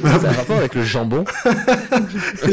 Ça 0.07 0.27
a 0.27 0.29
un 0.29 0.31
rapport 0.31 0.57
avec 0.57 0.75
le 0.75 0.83
jambon. 0.83 1.25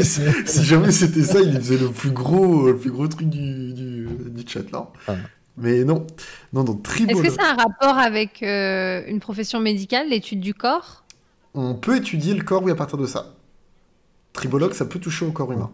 si, 0.01 0.21
si 0.45 0.63
jamais 0.65 0.91
c'était 0.91 1.23
ça, 1.23 1.39
il 1.39 1.55
faisait 1.55 1.77
le 1.77 1.89
plus 1.89 2.11
gros, 2.11 2.67
le 2.67 2.77
plus 2.77 2.91
gros 2.91 3.07
truc 3.07 3.29
du, 3.29 3.73
du, 3.73 4.07
du 4.29 4.43
chat 4.47 4.69
là. 4.71 4.89
Ah. 5.07 5.15
Mais 5.57 5.85
non, 5.85 6.05
non, 6.51 6.63
donc 6.63 6.79
Est-ce 6.79 6.93
tribologue. 6.95 7.23
que 7.23 7.31
ça 7.31 7.43
a 7.43 7.53
un 7.53 7.55
rapport 7.55 7.97
avec 7.97 8.43
euh, 8.43 9.03
une 9.07 9.19
profession 9.21 9.59
médicale, 9.61 10.09
l'étude 10.09 10.41
du 10.41 10.53
corps? 10.53 11.05
On 11.53 11.75
peut 11.75 11.95
étudier 11.95 12.33
le 12.33 12.43
corps, 12.43 12.61
oui, 12.63 12.71
à 12.71 12.75
partir 12.75 12.97
de 12.97 13.05
ça. 13.05 13.35
Tribologue, 14.33 14.73
ça 14.73 14.85
peut 14.85 14.99
toucher 14.99 15.25
au 15.25 15.31
corps 15.31 15.53
humain. 15.53 15.71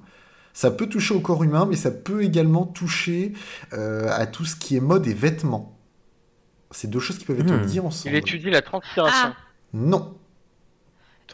Ça 0.53 0.69
peut 0.69 0.85
toucher 0.87 1.15
au 1.15 1.21
corps 1.21 1.43
humain, 1.43 1.65
mais 1.67 1.75
ça 1.75 1.89
peut 1.89 2.23
également 2.23 2.65
toucher 2.65 3.33
euh, 3.73 4.09
à 4.11 4.27
tout 4.27 4.45
ce 4.45 4.55
qui 4.55 4.75
est 4.75 4.81
mode 4.81 5.07
et 5.07 5.13
vêtements. 5.13 5.70
C'est 6.71 6.89
deux 6.89 6.99
choses 6.99 7.17
qui 7.17 7.25
peuvent 7.25 7.39
être 7.39 7.51
Hmm. 7.51 7.65
liées 7.65 7.73
Il 7.75 7.81
ensemble. 7.81 8.15
étudie 8.15 8.49
la 8.49 8.61
transpiration. 8.61 9.29
Ah, 9.33 9.35
Non. 9.73 10.15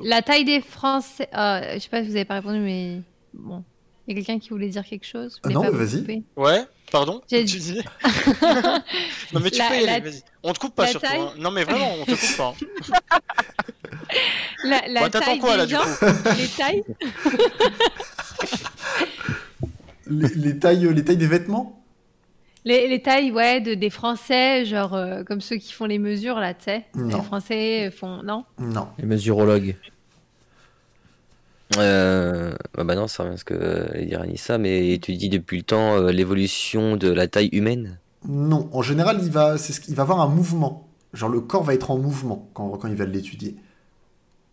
la 0.03 0.21
taille 0.21 0.45
des 0.45 0.61
Français. 0.61 1.27
Ah, 1.31 1.61
je 1.75 1.79
sais 1.79 1.89
pas 1.89 2.01
si 2.03 2.09
vous 2.09 2.15
avez 2.15 2.25
pas 2.25 2.35
répondu, 2.35 2.59
mais 2.59 3.01
bon. 3.33 3.63
Il 4.07 4.15
y 4.15 4.19
a 4.19 4.23
quelqu'un 4.23 4.39
qui 4.39 4.49
voulait 4.49 4.69
dire 4.69 4.85
quelque 4.85 5.05
chose 5.05 5.39
Ah 5.43 5.49
non, 5.49 5.61
pas 5.61 5.71
mais 5.71 5.85
vous 5.85 6.03
vas-y. 6.03 6.23
Ouais, 6.37 6.63
pardon 6.91 7.21
J'ai- 7.29 7.43
Tu 7.43 7.57
disais 7.57 7.83
Non 9.33 9.41
mais 9.41 9.51
tu 9.51 9.57
La- 9.59 9.67
peux 9.67 9.81
y 9.81 9.85
la- 9.85 9.93
aller, 9.95 10.09
vas-y. 10.09 10.21
On 10.43 10.53
te 10.53 10.59
coupe 10.59 10.75
pas 10.75 10.83
la 10.85 10.91
sur 10.91 11.01
toi. 11.01 11.09
taille 11.09 11.19
hein. 11.19 11.33
Non 11.37 11.51
mais 11.51 11.65
vraiment, 11.65 11.93
on 12.01 12.05
te 12.05 12.11
coupe 12.11 12.37
pas. 12.37 12.53
hein. 12.53 12.99
La, 14.63 15.09
taille 15.09 15.39
quoi, 15.39 15.51
des 15.51 15.57
là, 15.57 15.65
du 15.65 15.73
gens, 15.73 15.81
coup? 15.81 16.05
les 16.37 16.47
tailles? 16.47 16.83
Les, 20.09 20.29
les 20.35 20.57
tailles, 20.59 20.87
les 20.93 21.03
tailles 21.03 21.17
des 21.17 21.27
vêtements? 21.27 21.83
Les, 22.67 22.87
les 22.87 23.01
tailles, 23.01 23.31
ouais, 23.31 23.61
de, 23.61 23.73
des 23.73 23.89
Français, 23.89 24.65
genre 24.65 24.93
euh, 24.93 25.23
comme 25.23 25.41
ceux 25.41 25.55
qui 25.55 25.73
font 25.73 25.85
les 25.85 25.99
mesures, 25.99 26.39
là, 26.39 26.53
tu 26.53 26.65
sais. 26.65 26.85
Les 26.95 27.21
Français 27.21 27.89
font. 27.91 28.21
Non? 28.23 28.45
Non. 28.59 28.87
Les 28.97 29.05
mesurologues. 29.05 29.75
Euh, 31.77 32.53
bah, 32.75 32.83
bah 32.83 32.95
non, 32.95 33.07
ça 33.07 33.23
revient 33.23 33.35
à 33.35 33.37
ce 33.37 33.43
que 33.43 33.53
euh, 33.53 34.05
dire 34.05 34.21
Anissa, 34.21 34.57
mais 34.57 34.93
étudie 34.93 35.29
depuis 35.29 35.57
le 35.57 35.63
temps 35.63 35.97
euh, 35.97 36.11
l'évolution 36.11 36.95
de 36.95 37.09
la 37.09 37.27
taille 37.27 37.49
humaine? 37.51 37.99
Non. 38.27 38.69
En 38.71 38.81
général, 38.81 39.19
il 39.21 39.31
va, 39.31 39.57
c'est 39.57 39.73
ce 39.73 39.81
qu'il 39.81 39.95
va 39.95 40.03
avoir 40.03 40.21
un 40.21 40.29
mouvement. 40.29 40.87
Genre 41.13 41.29
le 41.29 41.41
corps 41.41 41.63
va 41.63 41.73
être 41.73 41.91
en 41.91 41.97
mouvement 41.97 42.49
quand, 42.53 42.69
quand 42.77 42.87
il 42.87 42.95
va 42.95 43.05
l'étudier. 43.05 43.55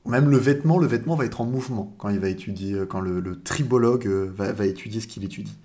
Même 0.07 0.29
le 0.29 0.37
vêtement, 0.37 0.79
le 0.79 0.87
vêtement 0.87 1.15
va 1.15 1.25
être 1.25 1.41
en 1.41 1.47
mouvement 1.47 1.95
quand 1.99 2.11
il 2.11 2.19
va 2.19 2.29
étudier, 2.29 2.75
euh, 2.75 2.87
quand 2.87 3.01
le, 3.01 3.21
le 3.21 3.41
tribologue 3.41 4.07
euh, 4.07 4.31
va, 4.35 4.53
va 4.53 4.67
étudier 4.67 5.01
ce 5.01 5.07
qu'il 5.07 5.25
étudie. 5.25 5.57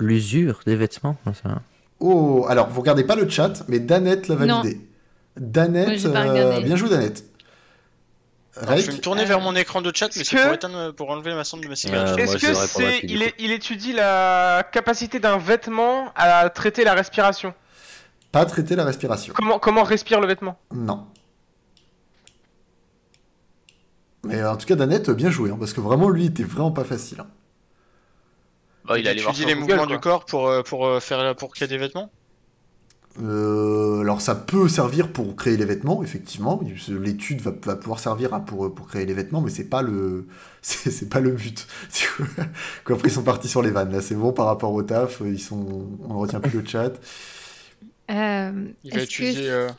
L'usure 0.00 0.60
des 0.66 0.76
vêtements. 0.76 1.16
ça. 1.42 1.60
Oh, 2.00 2.46
alors 2.48 2.68
vous 2.68 2.80
regardez 2.80 3.04
pas 3.04 3.16
le 3.16 3.28
chat, 3.28 3.62
mais 3.68 3.78
Danette 3.78 4.28
l'a 4.28 4.34
validé. 4.34 4.80
Danette, 5.36 6.04
euh, 6.04 6.60
bien 6.60 6.76
joué 6.76 6.88
Danette. 6.88 7.24
Alors, 8.56 8.76
je 8.76 8.86
vais 8.86 8.92
me 8.92 8.98
tourner 9.00 9.24
vers 9.24 9.40
mon 9.40 9.56
écran 9.56 9.82
de 9.82 9.90
chat, 9.92 10.08
mais 10.14 10.20
Est-ce 10.22 10.30
c'est 10.30 10.36
que- 10.36 10.44
pour, 10.44 10.54
éteindre- 10.54 10.92
pour 10.94 11.10
enlever 11.10 11.34
ma 11.34 11.42
sonde 11.42 11.62
de 11.62 11.68
ma 11.68 11.74
cigarette. 11.74 12.16
Euh, 12.18 12.22
Est-ce 12.22 12.36
que 12.36 12.54
c'est 12.54 13.00
il, 13.02 13.18
coup. 13.18 13.24
est- 13.24 13.34
il 13.40 13.50
étudie 13.50 13.92
la 13.92 14.64
capacité 14.70 15.18
d'un 15.18 15.38
vêtement 15.38 16.12
à 16.14 16.48
traiter 16.50 16.84
la 16.84 16.94
respiration 16.94 17.52
pas 18.30 18.44
traiter 18.46 18.74
la 18.76 18.84
respiration. 18.84 19.32
Comment 19.36 19.58
comment 19.60 19.84
respire 19.84 20.20
le 20.20 20.26
vêtement? 20.26 20.58
Non. 20.72 21.06
Mais 24.24 24.36
euh, 24.40 24.52
en 24.52 24.56
tout 24.56 24.66
cas, 24.66 24.74
Danette, 24.74 25.10
bien 25.10 25.30
joué, 25.30 25.50
hein, 25.50 25.56
parce 25.58 25.72
que 25.72 25.80
vraiment, 25.80 26.08
lui, 26.08 26.24
il 26.24 26.30
était 26.30 26.42
vraiment 26.42 26.72
pas 26.72 26.84
facile. 26.84 27.20
hein. 27.20 27.26
Bah, 28.84 28.98
Il 28.98 29.06
étudie 29.08 29.44
les 29.44 29.54
mouvements 29.54 29.86
du 29.86 29.98
corps 29.98 30.24
pour, 30.26 30.48
euh, 30.48 30.62
pour, 30.62 30.86
euh, 30.86 31.00
faire, 31.00 31.34
pour 31.36 31.52
créer 31.52 31.68
des 31.68 31.78
vêtements? 31.78 32.10
Euh, 33.22 34.00
alors, 34.00 34.20
ça 34.20 34.34
peut 34.34 34.66
servir 34.68 35.12
pour 35.12 35.36
créer 35.36 35.56
les 35.56 35.64
vêtements, 35.64 36.02
effectivement. 36.02 36.60
L'étude 36.88 37.40
va, 37.42 37.52
va 37.62 37.76
pouvoir 37.76 38.00
servir 38.00 38.34
à- 38.34 38.44
pour, 38.44 38.74
pour 38.74 38.88
créer 38.88 39.06
les 39.06 39.14
vêtements, 39.14 39.40
mais 39.40 39.50
c'est 39.50 39.68
pas 39.68 39.82
le, 39.82 40.26
c'est 40.62 40.90
c'est 40.90 41.08
pas 41.08 41.20
le 41.20 41.30
but. 41.30 41.64
Quoi, 42.84 42.96
Après, 42.96 43.08
ils 43.08 43.12
sont 43.12 43.22
partis 43.22 43.46
sur 43.48 43.62
les 43.62 43.70
vannes. 43.70 43.92
Là, 43.92 44.02
c'est 44.02 44.16
bon 44.16 44.32
par 44.32 44.46
rapport 44.46 44.72
au 44.72 44.82
taf. 44.82 45.22
Ils 45.24 45.38
sont, 45.40 45.86
on 46.08 46.14
ne 46.14 46.18
retient 46.18 46.40
plus 46.40 46.60
le 46.60 46.66
chat. 46.66 46.92
Euh, 48.10 48.68
Il 48.84 48.92
va 48.92 49.00
est-ce 49.00 49.06
que 49.10 49.24
étudier. 49.24 49.50
euh, 49.50 49.70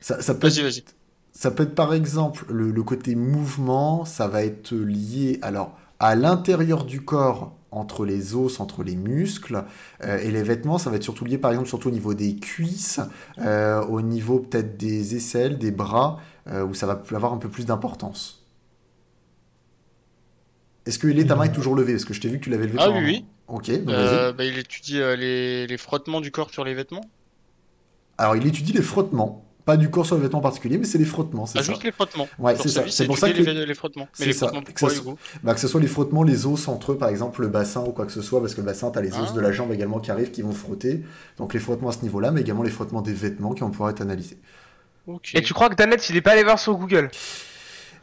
Ça, 0.00 0.22
ça 0.22 0.34
peut 0.34 0.48
Vas-y, 0.48 0.62
vas-y. 0.62 0.84
Ça 1.32 1.50
peut 1.50 1.64
être 1.64 1.74
par 1.74 1.94
exemple 1.94 2.46
le, 2.52 2.70
le 2.70 2.82
côté 2.84 3.14
mouvement, 3.16 4.04
ça 4.04 4.28
va 4.28 4.44
être 4.44 4.72
lié 4.74 5.38
alors 5.42 5.76
à 6.04 6.14
l'intérieur 6.14 6.84
du 6.84 7.00
corps, 7.02 7.56
entre 7.70 8.04
les 8.04 8.34
os, 8.34 8.60
entre 8.60 8.84
les 8.84 8.94
muscles, 8.94 9.64
euh, 10.04 10.18
et 10.18 10.30
les 10.30 10.42
vêtements, 10.42 10.76
ça 10.78 10.90
va 10.90 10.96
être 10.96 11.02
surtout 11.02 11.24
lié 11.24 11.38
par 11.38 11.50
exemple 11.50 11.68
surtout 11.68 11.88
au 11.88 11.92
niveau 11.92 12.12
des 12.12 12.36
cuisses, 12.36 13.00
euh, 13.38 13.82
au 13.86 14.02
niveau 14.02 14.38
peut-être 14.38 14.76
des 14.76 15.16
aisselles, 15.16 15.56
des 15.58 15.70
bras, 15.70 16.20
euh, 16.46 16.62
où 16.64 16.74
ça 16.74 16.86
va 16.86 17.02
avoir 17.10 17.32
un 17.32 17.38
peu 17.38 17.48
plus 17.48 17.64
d'importance. 17.64 18.44
Est-ce 20.84 20.98
que 20.98 21.08
Elé, 21.08 21.26
ta 21.26 21.36
main 21.36 21.44
est 21.44 21.52
toujours 21.52 21.74
levée? 21.74 21.94
Parce 21.94 22.04
que 22.04 22.12
je 22.12 22.20
t'ai 22.20 22.28
vu 22.28 22.38
que 22.38 22.44
tu 22.44 22.50
l'avais 22.50 22.66
levée. 22.66 22.78
Ah 22.78 22.88
pendant- 22.88 22.98
oui, 22.98 23.04
oui. 23.06 23.24
Ok, 23.48 23.70
donc 23.84 23.94
bah, 24.36 24.44
il 24.44 24.58
étudie 24.58 24.98
les, 24.98 25.66
les 25.66 25.78
frottements 25.78 26.20
du 26.20 26.30
corps 26.30 26.50
sur 26.50 26.64
les 26.64 26.74
vêtements. 26.74 27.04
Alors 28.18 28.36
il 28.36 28.46
étudie 28.46 28.72
les 28.72 28.82
frottements, 28.82 29.43
Pas 29.64 29.78
du 29.78 29.88
corps 29.88 30.04
sur 30.04 30.16
le 30.16 30.22
vêtement 30.22 30.40
particulier, 30.42 30.76
mais 30.76 30.84
c'est 30.84 30.98
les 30.98 31.06
frottements, 31.06 31.46
c'est 31.46 31.58
Ah, 31.58 31.62
ça. 31.62 31.72
juste 31.72 31.84
les 31.84 31.92
frottements. 31.92 32.28
Ouais, 32.38 32.54
c'est 32.60 32.68
ça. 32.68 32.82
C'est 32.86 33.06
pour 33.06 33.16
ça 33.16 33.30
que- 33.30 33.40
les, 33.40 33.64
les 33.66 33.74
frottements. 33.74 34.08
c'est 34.12 34.24
Mais 34.24 34.26
les 34.26 34.32
ça. 34.34 34.48
frottements, 34.48 34.62
Que 34.62 35.16
Bah, 35.42 35.56
ce 35.56 35.68
soit 35.68 35.80
les 35.80 35.86
frottements, 35.86 36.22
les 36.22 36.44
os 36.46 36.68
entre 36.68 36.92
eux, 36.92 36.98
par 36.98 37.08
exemple 37.08 37.40
le 37.40 37.48
bassin 37.48 37.80
ou 37.80 37.92
quoi 37.92 38.04
que 38.04 38.12
ce 38.12 38.20
soit, 38.20 38.40
parce 38.40 38.54
que 38.54 38.60
le 38.60 38.66
bassin, 38.66 38.90
t'as 38.90 39.00
les 39.00 39.12
os 39.16 39.28
Ah. 39.30 39.32
de 39.34 39.40
la 39.40 39.52
jambe 39.52 39.72
également 39.72 40.00
qui 40.00 40.10
arrivent, 40.10 40.30
qui 40.30 40.42
vont 40.42 40.52
frotter. 40.52 41.02
Donc 41.38 41.54
les 41.54 41.60
frottements 41.60 41.88
à 41.88 41.92
ce 41.92 42.02
niveau-là, 42.02 42.30
mais 42.30 42.42
également 42.42 42.62
les 42.62 42.70
frottements 42.70 43.00
des 43.00 43.14
vêtements 43.14 43.54
qui 43.54 43.60
vont 43.60 43.70
pouvoir 43.70 43.88
être 43.90 44.02
analysés. 44.02 44.38
Et 45.32 45.40
tu 45.42 45.54
crois 45.54 45.70
que 45.70 45.74
Danet, 45.76 45.96
il 46.10 46.16
est 46.16 46.20
pas 46.22 46.32
allé 46.32 46.44
voir 46.44 46.58
sur 46.58 46.74
Google? 46.76 47.10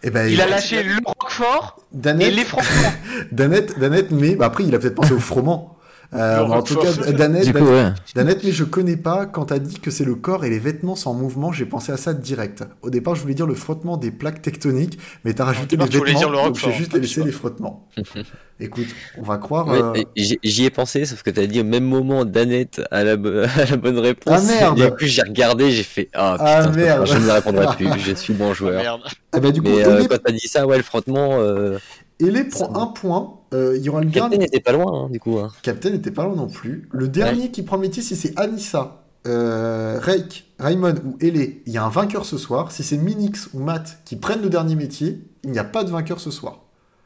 Et 0.03 0.09
ben, 0.09 0.27
Il 0.27 0.41
a 0.41 0.47
lâché 0.47 0.81
le 0.81 0.95
Roquefort 1.05 1.77
et 1.93 1.97
Danette, 1.97 2.33
les 2.33 2.43
frottements. 2.43 2.93
Danette, 3.31 3.77
Danette, 3.77 4.09
mais 4.09 4.35
bah, 4.35 4.47
après 4.47 4.63
il 4.63 4.73
a 4.73 4.79
peut-être 4.79 4.95
pensé 4.95 5.13
au 5.13 5.19
froment. 5.19 5.77
Euh, 6.13 6.39
en 6.41 6.61
tout 6.61 6.75
cas. 6.75 6.91
Danette, 6.91 7.05
coup, 7.51 7.53
Danette, 7.53 7.55
ouais. 7.61 7.93
Danette, 8.15 8.43
mais 8.43 8.51
je 8.51 8.63
connais 8.65 8.97
pas. 8.97 9.25
Quand 9.25 9.45
t'as 9.45 9.59
dit 9.59 9.79
que 9.79 9.91
c'est 9.91 10.03
le 10.03 10.15
corps 10.15 10.43
et 10.43 10.49
les 10.49 10.59
vêtements 10.59 10.95
sont 10.97 11.11
en 11.11 11.13
mouvement, 11.13 11.51
j'ai 11.53 11.65
pensé 11.65 11.91
à 11.91 11.97
ça 11.97 12.13
direct. 12.13 12.63
Au 12.81 12.89
départ, 12.89 13.15
je 13.15 13.21
voulais 13.21 13.33
dire 13.33 13.47
le 13.47 13.55
frottement 13.55 13.95
des 13.97 14.11
plaques 14.11 14.41
tectoniques, 14.41 14.99
mais 15.23 15.33
t'as 15.33 15.45
rajouté 15.45 15.77
départ, 15.77 15.85
les 15.87 15.91
tu 15.91 15.97
voulais 15.99 16.11
vêtements, 16.13 16.31
dire 16.31 16.41
le 16.43 16.47
donc 16.49 16.59
j'ai 16.59 16.73
juste 16.73 16.91
Ah, 16.95 16.97
laissé 16.97 17.23
les 17.23 17.31
frottements. 17.31 17.87
Écoute, 18.59 18.87
on 19.17 19.23
va 19.23 19.37
croire. 19.39 19.67
Ouais, 19.67 19.81
euh, 19.81 20.03
J'y 20.43 20.65
ai 20.65 20.69
pensé, 20.69 21.05
sauf 21.05 21.23
que 21.23 21.31
t'as 21.31 21.47
dit 21.47 21.61
au 21.61 21.63
même 21.63 21.83
moment 21.85 22.25
Danette 22.25 22.79
à 22.91 23.03
la, 23.03 23.17
bo- 23.17 23.39
à 23.57 23.65
la 23.65 23.77
bonne 23.77 23.97
réponse. 23.97 24.39
Ah, 24.39 24.41
merde. 24.45 24.79
Et 24.79 24.83
du 24.83 24.89
coup, 24.91 24.97
j'ai 25.05 25.23
regardé, 25.23 25.71
j'ai 25.71 25.81
fait 25.81 26.09
Ah 26.13 26.35
Ah, 26.39 26.59
putain, 26.67 26.75
merde. 26.75 27.07
je 27.07 27.17
ne 27.17 27.29
répondrai 27.31 27.75
plus, 27.75 27.89
je 27.99 28.13
suis 28.13 28.33
bon 28.33 28.49
Ah, 28.51 28.53
joueur. 28.53 28.81
merde. 28.83 29.01
Ah 29.31 29.39
bah 29.39 29.49
du 29.51 29.61
coup, 29.61 29.69
Mais 29.69 29.83
euh, 29.85 30.03
quand 30.07 30.17
t'as 30.23 30.31
dit 30.33 30.47
ça, 30.47 30.67
ouais, 30.67 30.77
le 30.77 30.83
frottement, 30.83 31.39
euh, 31.39 31.79
Elé 32.21 32.43
prend 32.45 32.73
un 32.75 32.87
point. 32.87 33.33
Euh, 33.53 33.75
Il 33.77 33.83
y 33.83 33.89
aura 33.89 33.99
le 34.01 34.05
Captain 34.07 34.29
dernier. 34.29 34.37
n'était 34.45 34.59
pas 34.61 34.71
loin, 34.71 35.05
hein, 35.05 35.09
du 35.09 35.19
coup. 35.19 35.37
hein. 35.39 35.49
Captain 35.61 35.89
n'était 35.89 36.11
pas 36.11 36.23
loin 36.25 36.35
non 36.35 36.47
plus. 36.47 36.87
Le 36.91 37.07
dernier 37.07 37.51
qui 37.51 37.63
prend 37.63 37.75
le 37.75 37.81
métier, 37.83 38.01
si 38.01 38.15
c'est 38.15 38.37
Anissa, 38.39 39.03
euh, 39.27 39.99
Reik, 40.01 40.51
Raymond 40.59 40.95
ou 41.05 41.17
Elé, 41.19 41.61
il 41.65 41.73
y 41.73 41.77
a 41.77 41.83
un 41.85 41.89
vainqueur 41.89 42.25
ce 42.25 42.37
soir. 42.37 42.71
Si 42.71 42.83
c'est 42.83 42.97
Minix 42.97 43.49
ou 43.53 43.59
Matt 43.59 43.99
qui 44.05 44.15
prennent 44.15 44.41
le 44.41 44.49
dernier 44.49 44.75
métier, 44.75 45.21
il 45.43 45.51
n'y 45.51 45.59
a 45.59 45.63
pas 45.63 45.83
de 45.83 45.89
vainqueur 45.89 46.19
ce 46.19 46.31
soir. 46.31 46.59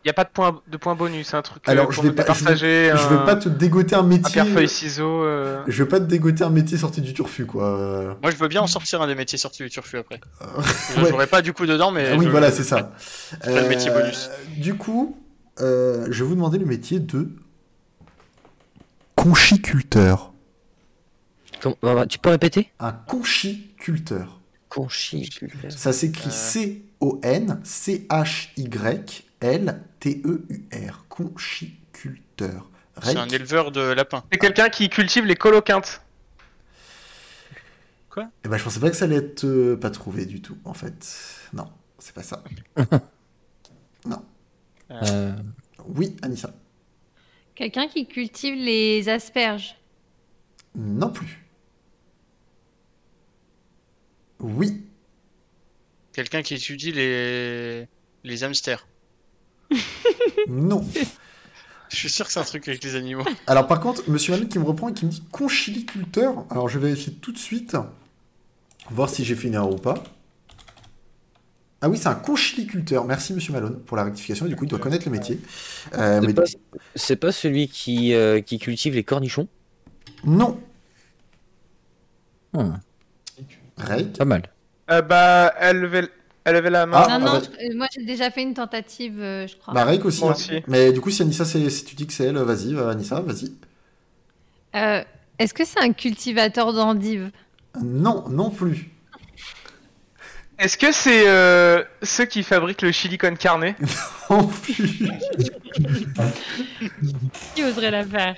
Il 0.05 0.09
y 0.09 0.11
a 0.11 0.13
pas 0.13 0.23
de 0.23 0.29
point 0.29 0.61
de 0.67 0.77
point 0.77 0.93
bonus, 0.93 1.33
un 1.33 1.41
truc. 1.41 1.67
euh, 1.67 1.71
Alors, 1.71 1.85
pour 1.85 1.93
je 1.93 2.01
vais 2.03 2.11
pas- 2.13 2.21
départager, 2.21 2.91
Je 2.95 3.07
veux 3.07 3.17
un- 3.17 3.25
pas 3.25 3.35
te 3.37 3.49
dégoter 3.49 3.95
un 3.95 4.01
un 4.01 4.03
métier. 4.03 4.31
pierre 4.33 4.45
feuille 4.47 4.69
ciseaux. 4.69 5.23
euh. 5.23 5.63
Je 5.67 5.81
veux 5.81 5.89
pas 5.89 5.99
te 5.99 6.05
dégoter 6.05 6.43
un 6.43 6.51
métier 6.51 6.77
sorti 6.77 7.01
du 7.01 7.11
turfu, 7.11 7.47
quoi. 7.47 7.65
Euh, 7.79 8.13
Moi, 8.21 8.29
je 8.29 8.35
veux 8.35 8.47
bien 8.47 8.61
en 8.61 8.67
sortir 8.67 9.01
un 9.01 9.07
des 9.07 9.15
métiers 9.15 9.39
sortis 9.39 9.63
du 9.63 9.69
turfu 9.71 9.97
après. 9.97 10.21
Je 10.95 11.01
ouais. 11.01 11.09
jouerai 11.09 11.25
pas 11.25 11.41
du 11.41 11.53
coup 11.53 11.65
dedans, 11.65 11.89
mais. 11.89 12.11
Ah 12.11 12.17
oui, 12.17 12.25
je- 12.25 12.29
voilà, 12.29 12.51
c'est 12.51 12.61
ça. 12.63 12.91
ferai 13.43 13.63
le 13.63 13.67
métier 13.67 13.89
bonus. 13.89 14.29
Du 14.57 14.75
coup, 14.75 15.17
euh, 15.59 16.05
je 16.11 16.23
vais 16.23 16.29
vous 16.29 16.35
demander 16.35 16.59
le 16.59 16.65
métier 16.67 16.99
de 16.99 17.27
conchiculteur. 19.15 20.33
Comment- 21.61 22.05
tu 22.05 22.19
peux 22.19 22.29
répéter? 22.29 22.71
Un 22.79 22.91
conchiculteur. 22.91 24.39
Conchiculteur. 24.69 25.71
Ça 25.71 25.93
s'écrit 25.93 26.29
Euh. 26.29 26.31
C-O-N-C-H-Y-L-T-E-U-R. 30.05 31.05
Conchiculteur. 31.09 32.69
C'est 33.01 33.17
un 33.17 33.27
éleveur 33.27 33.71
de 33.71 33.81
lapins. 33.81 34.23
C'est 34.31 34.37
quelqu'un 34.37 34.69
qui 34.69 34.89
cultive 34.89 35.25
les 35.25 35.35
coloquintes. 35.35 36.01
eh 38.17 38.47
ben, 38.47 38.57
je 38.57 38.63
pensais 38.63 38.79
pas 38.79 38.89
que 38.89 38.95
ça 38.95 39.05
allait 39.05 39.17
être 39.17 39.43
euh, 39.43 39.75
pas 39.75 39.89
trouvé 39.89 40.25
du 40.25 40.41
tout, 40.41 40.57
en 40.63 40.73
fait. 40.73 41.49
Non, 41.53 41.69
c'est 41.99 42.13
pas 42.13 42.23
ça. 42.23 42.43
Euh, 44.91 45.33
Oui, 45.87 46.15
Anissa. 46.21 46.53
Quelqu'un 47.55 47.87
qui 47.87 48.05
cultive 48.05 48.53
les 48.53 49.09
asperges. 49.09 49.75
Non 50.75 51.09
plus. 51.09 51.43
Oui. 54.39 54.85
Quelqu'un 56.13 56.43
qui 56.43 56.53
étudie 56.53 56.91
les 56.91 57.87
les 58.23 58.43
hamsters. 58.43 58.85
Non. 60.47 60.85
Je 61.89 61.95
suis 61.95 62.09
sûr 62.09 62.25
que 62.25 62.31
c'est 62.31 62.39
un 62.39 62.43
truc 62.43 62.67
avec 62.67 62.83
les 62.83 62.95
animaux. 62.95 63.23
Alors 63.47 63.67
par 63.67 63.79
contre, 63.79 64.09
Monsieur 64.09 64.33
Malone 64.33 64.49
qui 64.49 64.59
me 64.59 64.63
reprend 64.65 64.89
et 64.89 64.93
qui 64.93 65.05
me 65.05 65.11
dit 65.11 65.23
conchiliculteur. 65.31 66.45
Alors 66.49 66.67
je 66.69 66.79
vais 66.79 66.87
vérifier 66.89 67.13
tout 67.13 67.31
de 67.31 67.37
suite, 67.37 67.77
voir 68.89 69.09
si 69.09 69.23
j'ai 69.23 69.35
fait 69.35 69.47
une 69.47 69.53
erreur 69.53 69.71
ou 69.71 69.77
pas. 69.77 70.03
Ah 71.81 71.89
oui, 71.89 71.97
c'est 71.97 72.07
un 72.07 72.15
conchiliculteur. 72.15 73.05
Merci 73.05 73.33
Monsieur 73.33 73.53
Malone 73.53 73.79
pour 73.85 73.95
la 73.97 74.03
rectification. 74.05 74.45
Du 74.47 74.55
coup, 74.55 74.63
il 74.65 74.69
doit 74.69 74.79
connaître 74.79 75.05
le 75.05 75.11
métier. 75.11 75.39
Euh, 75.93 76.19
C'est 76.21 76.27
mais- 76.27 76.33
pas, 76.33 76.43
c'est 76.95 77.15
pas 77.15 77.31
celui 77.31 77.67
qui, 77.67 78.13
euh, 78.13 78.41
qui 78.41 78.57
cultive 78.57 78.95
les 78.95 79.03
cornichons? 79.03 79.47
Non. 80.23 80.59
hmm, 82.53 82.71
Reik. 83.77 84.17
pas 84.17 84.25
mal. 84.25 84.43
Euh, 84.89 85.01
bah, 85.03 85.53
elle 85.59 85.79
levait, 85.81 86.09
elle 86.45 86.53
levait 86.55 86.69
la 86.69 86.85
main. 86.85 87.03
Ah, 87.07 87.17
non, 87.19 87.25
non, 87.25 87.33
bah- 87.33 87.41
je- 87.71 87.75
moi 87.75 87.87
j'ai 87.93 88.05
déjà 88.05 88.31
fait 88.31 88.43
une 88.43 88.53
tentative, 88.53 89.19
euh, 89.19 89.47
je 89.47 89.55
crois. 89.57 89.73
Bah 89.73 89.83
Reik 89.83 90.05
aussi. 90.05 90.21
Moi 90.21 90.31
hein. 90.31 90.35
aussi. 90.35 90.63
Mais 90.67 90.91
du 90.93 91.01
coup, 91.01 91.09
si 91.09 91.21
Anissa, 91.23 91.43
c'est- 91.45 91.69
si 91.69 91.83
tu 91.83 91.95
dis 91.95 92.07
que 92.07 92.13
c'est 92.13 92.25
elle, 92.25 92.37
vas-y, 92.37 92.73
euh, 92.75 92.89
Anissa, 92.89 93.19
vas-y. 93.19 93.51
Euh, 94.75 95.03
Est-ce 95.37 95.53
que 95.53 95.65
c'est 95.65 95.81
un 95.81 95.91
cultivateur 95.91 96.71
d'endives? 96.71 97.29
Non, 97.83 98.23
non 98.29 98.49
plus. 98.51 98.89
Est-ce 100.57 100.77
que 100.77 100.93
c'est 100.93 101.27
euh, 101.27 101.83
ceux 102.01 102.23
qui 102.23 102.41
fabriquent 102.41 102.83
le 102.83 102.93
chili 102.93 103.17
con 103.17 103.35
carne? 103.35 103.73
Non 104.29 104.47
plus. 104.47 105.09
Qui 107.53 107.63
oserait 107.63 107.91
la 107.91 108.05
faire? 108.05 108.35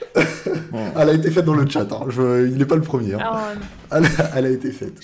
Elle 0.95 1.09
a 1.09 1.13
été 1.13 1.29
faite 1.31 1.45
dans 1.45 1.53
le 1.53 1.69
chat. 1.69 1.87
hein. 1.91 2.05
Je- 2.09 2.47
Il 2.47 2.57
n'est 2.57 2.65
pas 2.65 2.75
le 2.75 2.81
premier. 2.81 3.13
hein. 3.13 3.19
Alors, 3.19 3.37
euh, 3.37 3.55
Elle, 3.91 4.05
a... 4.05 4.31
elle 4.37 4.45
a 4.47 4.49
été 4.49 4.71
faite. 4.71 4.99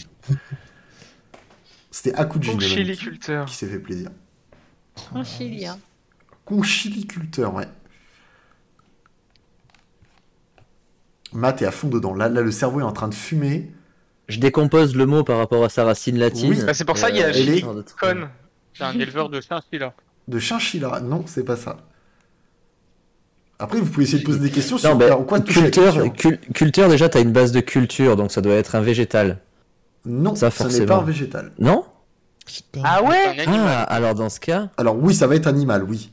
C'était 1.95 2.15
Akuji 2.15 2.49
Donc 2.49 2.61
Melon, 2.61 2.73
chiliculteur. 2.73 3.45
qui 3.45 3.53
s'est 3.53 3.67
fait 3.67 3.77
plaisir. 3.77 4.09
en 5.13 5.23
Chili. 5.23 5.67
hein. 5.67 5.77
Conchiliculteur, 6.43 7.53
ouais. 7.53 7.67
Matt 11.33 11.61
est 11.61 11.65
à 11.67 11.71
fond 11.71 11.89
dedans. 11.89 12.15
Là, 12.15 12.29
là, 12.29 12.41
le 12.41 12.49
cerveau 12.49 12.79
est 12.79 12.83
en 12.83 12.91
train 12.93 13.07
de 13.09 13.13
fumer. 13.13 13.71
Je 14.27 14.39
décompose 14.39 14.95
le 14.95 15.05
mot 15.05 15.23
par 15.23 15.37
rapport 15.37 15.63
à 15.63 15.69
sa 15.69 15.83
racine 15.83 16.17
latine. 16.17 16.49
Oui. 16.49 16.63
Bah, 16.65 16.73
c'est 16.73 16.83
pour 16.85 16.97
ça 16.97 17.11
qu'il 17.11 17.19
y 17.19 17.23
a. 17.23 17.61
Con. 17.61 18.27
C'est 18.73 18.83
un 18.83 18.93
éleveur 18.99 19.29
de 19.29 19.39
là. 19.77 19.93
De 20.27 20.39
chinchilla. 20.39 20.99
Non, 20.99 21.25
c'est 21.27 21.43
pas 21.45 21.57
ça. 21.57 21.77
Après, 23.59 23.79
vous 23.79 23.85
pouvez 23.85 24.05
essayer 24.05 24.19
de 24.19 24.25
poser 24.25 24.39
des 24.39 24.49
questions 24.49 24.77
Non, 24.77 24.81
sur 24.81 24.95
bah, 24.97 25.15
en 25.15 25.23
quoi 25.23 25.39
culteur, 25.41 25.93
culture. 26.01 26.13
cul- 26.13 26.39
culture, 26.53 26.89
déjà, 26.89 27.07
t'as 27.07 27.21
une 27.21 27.31
base 27.31 27.51
de 27.51 27.59
culture, 27.59 28.15
donc 28.15 28.31
ça 28.31 28.41
doit 28.41 28.55
être 28.55 28.73
un 28.73 28.81
végétal. 28.81 29.39
Non, 30.05 30.35
Ça, 30.35 30.51
ce 30.51 30.63
n'est 30.67 30.85
pas 30.85 30.97
un 30.97 31.03
végétal. 31.03 31.51
Non 31.59 31.85
Ah 32.83 33.01
ouais. 33.03 33.35
Ah, 33.47 33.83
alors 33.83 34.15
dans 34.15 34.29
ce 34.29 34.39
cas, 34.39 34.69
Alors 34.77 34.95
oui, 34.97 35.13
ça 35.15 35.27
va 35.27 35.35
être 35.35 35.47
animal, 35.47 35.83
oui. 35.83 36.11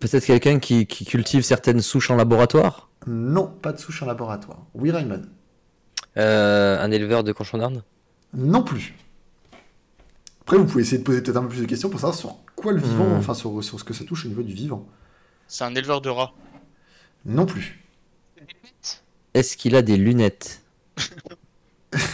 peut-être 0.00 0.24
quelqu'un 0.24 0.58
qui, 0.58 0.86
qui 0.86 1.04
cultive 1.04 1.42
certaines 1.42 1.80
souches 1.80 2.10
en 2.10 2.16
laboratoire? 2.16 2.90
Non, 3.06 3.46
pas 3.46 3.72
de 3.72 3.78
souche 3.78 4.02
en 4.02 4.06
laboratoire. 4.06 4.58
Oui, 4.74 4.90
Raymond. 4.90 5.22
Euh, 6.16 6.82
Un 6.82 6.90
éleveur 6.90 7.22
de 7.24 7.32
cochons 7.32 7.58
d'Inde 7.58 7.82
Non 8.32 8.62
plus. 8.62 8.94
Après, 10.42 10.56
vous 10.58 10.64
pouvez 10.66 10.82
essayer 10.82 10.98
de 10.98 11.02
poser 11.04 11.22
peut-être 11.22 11.36
un 11.36 11.42
peu 11.42 11.48
plus 11.48 11.60
de 11.60 11.66
questions 11.66 11.88
pour 11.90 12.00
savoir 12.00 12.16
sur 12.18 12.36
quoi 12.56 12.72
le 12.72 12.80
vivant, 12.80 13.06
Hmm. 13.08 13.18
enfin 13.18 13.34
sur, 13.34 13.62
sur 13.62 13.78
ce 13.78 13.84
que 13.84 13.94
ça 13.94 14.04
touche 14.04 14.24
au 14.26 14.28
niveau 14.28 14.42
du 14.42 14.52
vivant. 14.54 14.86
C'est 15.48 15.64
un 15.64 15.74
éleveur 15.74 16.00
de 16.00 16.08
rats. 16.10 16.32
Non 17.24 17.46
plus. 17.46 17.80
Est-ce 19.34 19.56
qu'il 19.56 19.74
a 19.76 19.82
des 19.82 19.96
lunettes? 19.96 20.62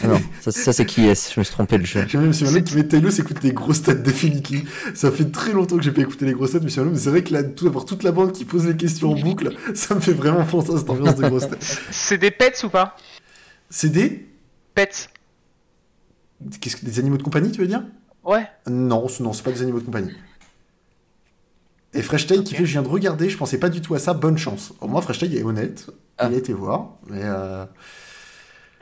Non, 0.05 0.21
ça, 0.41 0.51
ça, 0.53 0.73
c'est 0.73 0.85
qui 0.87 1.07
est 1.07 1.33
Je 1.35 1.41
me 1.41 1.45
suis 1.45 1.53
trompé 1.53 1.79
le 1.79 1.85
jeu. 1.85 2.01
J'aime 2.07 2.21
bien 2.23 2.29
Monsieur 2.29 2.47
Malone 2.47 2.65
qui 2.65 2.75
met 2.77 2.85
Taylor 2.85 3.11
s'écoute 3.13 3.43
les 3.43 3.53
grosses 3.53 3.83
têtes 3.83 4.03
d'Affinity. 4.03 4.65
Ça 4.95 5.11
fait 5.11 5.31
très 5.31 5.53
longtemps 5.53 5.77
que 5.77 5.83
j'ai 5.83 5.93
pas 5.93 6.03
écouté 6.03 6.27
les 6.27 6.33
grosses 6.33 6.53
têtes, 6.53 6.63
mais 6.65 6.71
c'est 6.71 7.11
vrai 7.11 7.23
que 7.25 7.33
là, 7.33 7.43
tout, 7.43 7.67
avoir 7.67 7.85
toute 7.85 8.03
la 8.03 8.13
bande 8.13 8.33
qui 8.33 8.45
pose 8.45 8.67
les 8.67 8.77
questions 8.77 9.13
en 9.13 9.19
boucle, 9.21 9.51
ça 9.75 9.95
me 9.95 10.01
fait 10.01 10.13
vraiment 10.13 10.45
penser 10.45 10.75
à 10.75 10.79
cette 10.79 10.91
ambiance 10.91 11.17
de 11.17 11.29
grosses 11.29 11.49
têtes. 11.49 11.81
C'est 11.91 12.19
des 12.19 12.31
pets 12.31 12.63
ou 12.65 12.69
pas? 12.69 12.97
C'est 13.71 13.91
des. 13.91 14.27
Pets. 14.75 15.09
Qu'est-ce 16.61 16.77
que 16.77 16.85
des 16.87 16.99
animaux 16.99 17.17
de 17.19 17.23
compagnie, 17.23 17.51
tu 17.53 17.61
veux 17.61 17.67
dire? 17.67 17.85
Ouais. 18.25 18.47
Non, 18.69 19.09
ce- 19.09 19.23
non, 19.23 19.33
c'est 19.33 19.43
pas 19.43 19.53
des 19.53 19.63
animaux 19.63 19.81
de 19.81 19.85
compagnie. 19.85 20.13
Et 21.93 22.03
Fresh 22.03 22.27
Tail 22.29 22.45
qui 22.45 22.55
fait, 22.55 22.65
je 22.67 22.73
viens 22.73 22.83
de 22.83 22.89
regarder, 22.89 23.29
je 23.29 23.37
pensais 23.37 23.59
pas 23.59 23.69
du 23.69 23.81
tout 23.81 23.95
à 23.95 23.99
ça, 23.99 24.15
bonne 24.15 24.39
chance. 24.39 24.73
Au 24.81 24.87
moins, 24.87 25.01
Fresh 25.01 25.19
Tail 25.19 25.37
est 25.37 25.43
honnête, 25.43 25.87
Ah. 26.19 26.29
il 26.31 26.35
a 26.35 26.39
été 26.39 26.53
voir, 26.53 26.91
mais 27.09 27.21
euh, 27.23 27.65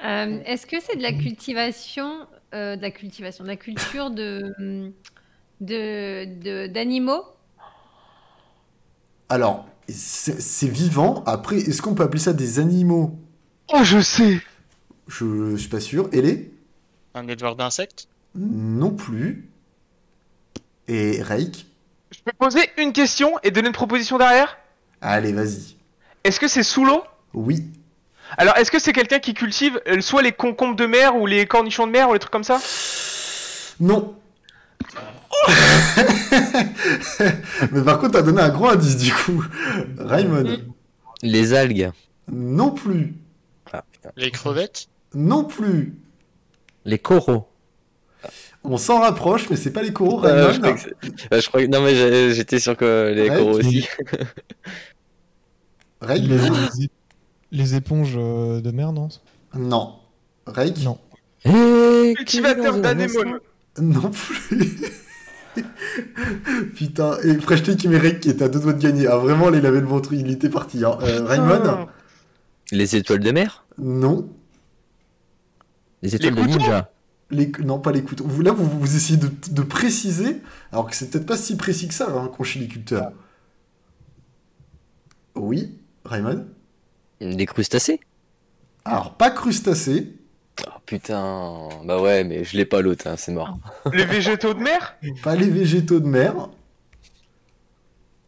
Euh, 0.04 0.40
Est-ce 0.44 0.66
que 0.66 0.80
c'est 0.80 0.96
de 0.96 1.02
la 1.02 1.12
cultivation, 1.12 2.26
euh, 2.54 2.76
de 2.76 2.82
la 2.82 2.90
cultivation, 2.90 3.44
de 3.44 3.48
la 3.48 3.56
culture 3.56 4.10
de 4.10 4.92
de- 5.60 6.24
de- 6.40 6.66
d'animaux? 6.68 7.24
Alors, 9.28 9.66
c'est 9.88 10.68
vivant. 10.68 11.22
Après, 11.26 11.56
est-ce 11.56 11.82
qu'on 11.82 11.94
peut 11.94 12.04
appeler 12.04 12.20
ça 12.20 12.32
des 12.32 12.58
animaux? 12.58 13.18
Oh, 13.72 13.82
je 13.82 14.00
sais. 14.00 14.40
Je 15.08 15.56
suis 15.56 15.68
pas 15.68 15.80
sûr. 15.80 16.08
Et 16.12 16.22
les 16.22 16.52
Un 17.14 17.26
éleveur 17.26 17.56
d'insectes? 17.56 18.08
Non 18.34 18.90
plus. 18.90 19.50
Et 20.86 21.22
Reik? 21.22 21.66
Je 22.10 22.20
peux 22.24 22.32
poser 22.38 22.60
une 22.78 22.92
question 22.92 23.32
et 23.42 23.50
donner 23.50 23.68
une 23.68 23.74
proposition 23.74 24.16
derrière? 24.16 24.56
Allez, 25.00 25.32
vas-y. 25.32 25.76
Est-ce 26.24 26.40
que 26.40 26.48
c'est 26.48 26.62
sous 26.62 26.84
l'eau? 26.84 27.02
Oui. 27.34 27.64
Alors, 28.36 28.56
est-ce 28.56 28.70
que 28.70 28.78
c'est 28.78 28.92
quelqu'un 28.92 29.18
qui 29.18 29.34
cultive 29.34 29.80
euh, 29.88 30.00
soit 30.00 30.22
les 30.22 30.32
concombres 30.32 30.76
de 30.76 30.86
mer 30.86 31.16
ou 31.16 31.26
les 31.26 31.46
cornichons 31.46 31.86
de 31.86 31.92
mer 31.92 32.08
ou 32.10 32.12
les 32.12 32.18
trucs 32.18 32.32
comme 32.32 32.44
ça? 32.44 32.60
Non. 33.80 34.14
Mais 37.72 37.82
par 37.84 37.98
contre, 37.98 38.12
t'as 38.12 38.22
donné 38.22 38.40
un 38.42 38.48
gros 38.50 38.68
indice 38.68 38.96
du 38.96 39.12
coup. 39.12 39.44
Raymond. 39.98 40.58
Les 41.22 41.54
algues. 41.54 41.90
Non 42.30 42.70
plus. 42.70 43.14
Ah. 43.72 43.84
Les 44.16 44.30
crevettes? 44.30 44.88
Non 45.14 45.44
plus. 45.44 45.94
Les 46.84 46.98
coraux. 46.98 47.48
On 48.64 48.76
s'en 48.76 49.00
rapproche, 49.00 49.48
mais 49.50 49.56
c'est 49.56 49.72
pas 49.72 49.82
les 49.82 49.92
coraux, 49.92 50.24
Euh, 50.24 50.48
Raymond. 50.48 50.52
je, 50.52 50.58
crois 50.60 50.72
que 50.74 50.80
c'est- 50.80 51.32
euh, 51.34 51.40
je 51.40 51.48
crois 51.48 51.62
que- 51.62 51.66
Non, 51.68 51.80
mais 51.82 52.32
j'étais 52.34 52.58
sûr 52.58 52.76
que 52.76 53.12
les 53.14 53.30
Ouais, 53.30 53.36
coraux 53.36 53.58
aussi. 53.58 53.86
Ray, 56.00 56.28
Les, 57.50 57.58
les 57.58 57.64
les 57.64 57.74
éponges 57.74 58.14
euh, 58.16 58.60
de 58.60 58.70
mer, 58.70 58.92
non 58.92 59.08
Non. 59.54 59.94
Ray 60.46 60.74
Non. 60.84 60.98
Eh, 61.44 62.14
Cultivateur 62.16 62.78
d'anémones. 62.80 63.38
Non 63.80 64.10
plus. 64.10 64.76
Putain, 66.74 67.18
et 67.24 67.34
Freshly 67.34 67.76
qui 67.76 67.88
mérite 67.88 68.20
qui 68.20 68.30
était 68.30 68.44
à 68.44 68.48
deux 68.48 68.60
doigts 68.60 68.72
de 68.72 68.82
gagner. 68.82 69.06
Ah, 69.06 69.16
vraiment, 69.16 69.50
là, 69.50 69.58
il 69.58 69.66
avait 69.66 69.80
le 69.80 69.86
ventre, 69.86 70.12
il 70.12 70.30
était 70.30 70.48
parti. 70.48 70.84
Hein. 70.84 70.98
Euh, 71.02 71.24
Raymond 71.24 71.88
Les 72.72 72.96
étoiles 72.96 73.20
de 73.20 73.30
mer 73.32 73.64
Non. 73.78 74.28
Les 76.02 76.14
étoiles 76.14 76.34
Les 76.34 76.42
de 76.42 76.46
ninja. 76.46 76.90
Les... 77.30 77.52
Non, 77.64 77.78
pas 77.78 77.92
les 77.92 78.02
couteaux. 78.02 78.24
Vous, 78.26 78.42
là, 78.42 78.52
vous, 78.52 78.64
vous 78.64 78.96
essayez 78.96 79.18
de, 79.18 79.30
de 79.50 79.62
préciser, 79.62 80.40
alors 80.72 80.88
que 80.88 80.94
c'est 80.96 81.10
peut-être 81.10 81.26
pas 81.26 81.36
si 81.36 81.56
précis 81.56 81.88
que 81.88 81.94
ça, 81.94 82.08
hein, 82.10 82.30
conchiliculteur. 82.36 83.12
Oui, 85.34 85.78
Raymond 86.04 86.46
Les 87.20 87.46
crustacés 87.46 88.00
Alors, 88.84 89.14
pas 89.14 89.30
crustacés. 89.30 90.14
Oh 90.66 90.70
putain. 90.86 91.68
Bah 91.84 92.00
ouais, 92.00 92.24
mais 92.24 92.44
je 92.44 92.56
l'ai 92.56 92.64
pas 92.64 92.80
l'autre, 92.80 93.06
hein, 93.06 93.14
c'est 93.16 93.32
mort. 93.32 93.58
Les 93.92 94.04
végétaux 94.04 94.54
de 94.54 94.60
mer? 94.60 94.96
Pas 95.22 95.36
les 95.36 95.48
végétaux 95.48 96.00
de 96.00 96.06
mer. 96.08 96.48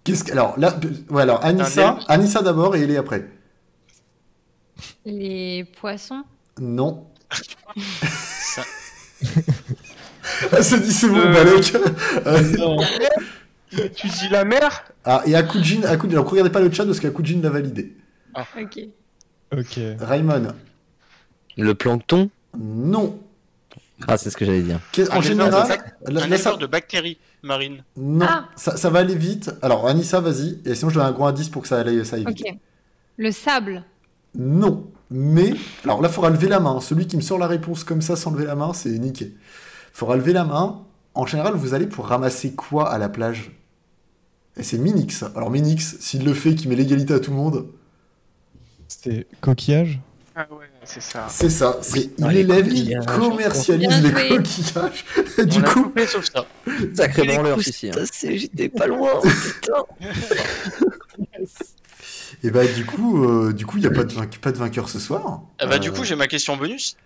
Qu'est-ce 0.04 0.24
que... 0.24 0.32
Alors, 0.32 0.58
là... 0.58 0.78
Ouais, 1.10 1.22
alors, 1.22 1.44
Anissa, 1.44 1.98
Anissa 2.08 2.42
d'abord 2.42 2.74
et 2.76 2.82
Ellie 2.82 2.96
après. 2.96 3.28
Les 5.04 5.64
poissons? 5.80 6.24
Non. 6.60 7.06
Ça- 7.32 8.62
Ah, 10.52 10.62
ça 10.62 10.78
dit 10.78 10.92
c'est 10.92 11.08
bon, 11.08 11.18
Euh. 11.18 11.32
Balek. 11.32 11.74
Euh, 12.26 12.76
Tu 13.94 14.06
dis 14.08 14.28
la 14.30 14.44
mer? 14.44 14.84
Ah, 15.04 15.22
et 15.26 15.34
Akujin, 15.34 15.82
Akujin, 15.84 16.12
alors 16.14 16.28
regardez 16.30 16.50
pas 16.50 16.60
le 16.60 16.72
chat 16.72 16.84
parce 16.86 16.98
qu'Akujin 17.00 17.40
l'a 17.42 17.50
validé. 17.50 17.96
Ok. 18.36 18.80
Ok. 19.56 19.80
Raymond, 20.00 20.48
Le 21.56 21.74
plancton? 21.74 22.30
Non. 22.58 23.18
Ah, 24.08 24.16
c'est 24.16 24.30
ce 24.30 24.36
que 24.36 24.44
j'allais 24.44 24.62
dire. 24.62 24.80
En 25.12 25.20
général, 25.20 25.52
de 26.08 26.18
Un 26.18 26.36
ça- 26.38 26.56
de 26.56 26.66
bactéries 26.66 27.18
marines. 27.42 27.84
non, 27.96 28.26
Ah. 28.28 28.48
ça, 28.56 28.76
ça 28.76 28.88
va 28.88 29.00
aller 29.00 29.14
vite. 29.14 29.50
Alors, 29.60 29.86
Anissa, 29.86 30.20
vas-y. 30.20 30.58
Et 30.64 30.74
sinon, 30.74 30.90
je 30.90 30.94
donne 30.94 31.06
un 31.06 31.12
gros 31.12 31.26
indice 31.26 31.48
pour 31.50 31.62
que 31.62 31.68
ça 31.68 31.80
aille, 31.80 32.04
ça 32.06 32.16
aille 32.16 32.24
vite. 32.24 32.42
Ok. 32.46 32.54
Le 33.18 33.30
sable. 33.30 33.84
Non, 34.34 34.90
mais... 35.10 35.52
Alors 35.84 36.00
là, 36.00 36.08
il 36.08 36.14
faudra 36.14 36.30
lever 36.30 36.48
la 36.48 36.60
main. 36.60 36.80
Celui 36.80 37.06
qui 37.06 37.16
me 37.16 37.20
sort 37.20 37.38
la 37.38 37.46
réponse 37.48 37.84
comme 37.84 38.00
ça 38.00 38.16
sans 38.16 38.30
lever 38.30 38.46
la 38.46 38.54
main, 38.54 38.72
c'est 38.72 38.90
niqué. 38.98 39.34
faudra 39.92 40.16
lever 40.16 40.32
la 40.32 40.44
main. 40.44 40.82
En 41.14 41.26
général, 41.26 41.54
vous 41.54 41.74
allez 41.74 41.86
pour 41.86 42.06
ramasser 42.06 42.54
quoi 42.54 42.90
à 42.90 42.96
la 42.96 43.08
plage? 43.08 43.50
Et 44.56 44.62
c'est 44.62 44.78
Minix. 44.78 45.24
Alors 45.34 45.50
Minix, 45.50 45.96
s'il 46.00 46.24
le 46.24 46.32
fait, 46.32 46.54
qui 46.54 46.68
met 46.68 46.76
l'égalité 46.76 47.12
à 47.12 47.18
tout 47.20 47.32
le 47.32 47.36
monde, 47.36 47.66
C'était 48.92 49.26
coquillage 49.40 50.00
Ah 50.34 50.48
ouais, 50.50 50.66
c'est 50.84 51.00
ça. 51.00 51.26
c'est 51.30 51.48
ça. 51.48 51.78
C'est 51.80 52.10
il 52.18 52.36
élève, 52.36 52.66
il 52.66 52.96
coquillages, 52.98 53.06
commercialise 53.06 54.02
les 54.02 54.28
coquillages. 54.28 55.04
Du 55.46 55.62
coup, 55.62 55.82
coupé 55.84 56.06
sauf 56.08 56.24
ça. 56.30 56.44
Sacré 56.94 57.24
branleur, 57.28 57.58
ici. 57.60 57.88
Hein. 57.90 58.02
j'étais 58.20 58.68
pas 58.68 58.88
loin, 58.88 59.12
putain. 59.22 59.84
et 62.42 62.50
bah 62.50 62.66
du 62.66 62.84
coup, 62.84 63.24
euh, 63.24 63.52
du 63.52 63.64
coup, 63.64 63.76
il 63.78 63.84
y 63.84 63.86
a 63.86 63.90
pas 63.90 64.02
de, 64.04 64.12
vainque- 64.12 64.38
pas 64.40 64.50
de 64.52 64.58
vainqueur 64.58 64.88
ce 64.88 64.98
soir. 64.98 65.42
Ah 65.60 65.66
bah 65.66 65.78
du 65.78 65.90
Euh, 65.90 65.92
coup 65.92 66.02
j'ai 66.04 66.16
ma 66.16 66.26
question 66.26 66.56
bonus. 66.56 66.96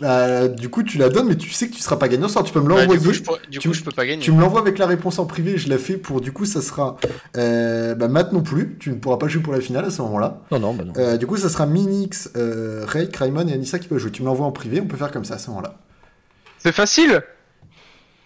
Bah, 0.00 0.48
du 0.48 0.68
coup, 0.68 0.82
tu 0.82 0.96
la 0.98 1.08
donnes, 1.08 1.28
mais 1.28 1.36
tu 1.36 1.50
sais 1.50 1.68
que 1.68 1.74
tu 1.74 1.80
seras 1.80 1.96
pas 1.96 2.08
gagnant 2.08 2.28
ce 2.28 2.34
soir. 2.34 2.44
Tu 2.44 2.52
peux 2.52 2.60
me 2.60 2.68
Bah, 2.68 2.74
du 2.74 2.80
l'envoyer. 2.94 3.00
coup, 3.02 3.12
je, 3.12 3.50
du 3.50 3.58
Tu- 3.58 3.68
coup, 3.68 3.74
je 3.74 3.82
peux 3.82 3.90
pas 3.90 4.06
gagner. 4.06 4.22
Tu 4.22 4.30
me 4.32 4.40
l'envoies 4.40 4.60
avec 4.60 4.78
la 4.78 4.86
réponse 4.86 5.18
en 5.18 5.26
privé, 5.26 5.58
je 5.58 5.68
la 5.68 5.78
fais 5.78 5.96
pour 5.96 6.20
du 6.20 6.32
coup 6.32 6.44
ça 6.44 6.62
sera 6.62 6.96
euh, 7.36 7.94
bah, 7.94 8.08
Matt 8.08 8.32
non 8.32 8.42
plus, 8.42 8.76
tu 8.78 8.90
ne 8.90 8.94
pourras 8.96 9.16
pas 9.16 9.26
jouer 9.28 9.42
pour 9.42 9.52
la 9.52 9.60
finale 9.60 9.84
à 9.84 9.90
ce 9.90 10.02
moment-là. 10.02 10.40
Non, 10.52 10.60
non, 10.60 10.74
bah 10.74 10.84
non. 10.84 10.92
Euh, 10.96 11.16
du 11.16 11.26
coup 11.26 11.36
ça 11.36 11.48
sera 11.48 11.66
Minix, 11.66 12.30
euh, 12.36 12.84
Ray, 12.86 13.08
Raymond 13.12 13.48
et 13.48 13.52
Anissa 13.52 13.78
qui 13.78 13.88
peuvent 13.88 13.98
jouer. 13.98 14.10
Tu 14.12 14.22
me 14.22 14.26
l'envoies 14.28 14.46
en 14.46 14.52
privé, 14.52 14.80
on 14.80 14.86
peut 14.86 14.96
faire 14.96 15.10
comme 15.10 15.24
ça 15.24 15.34
à 15.34 15.38
ce 15.38 15.48
moment-là. 15.50 15.74
C'est 16.58 16.72
facile 16.72 17.22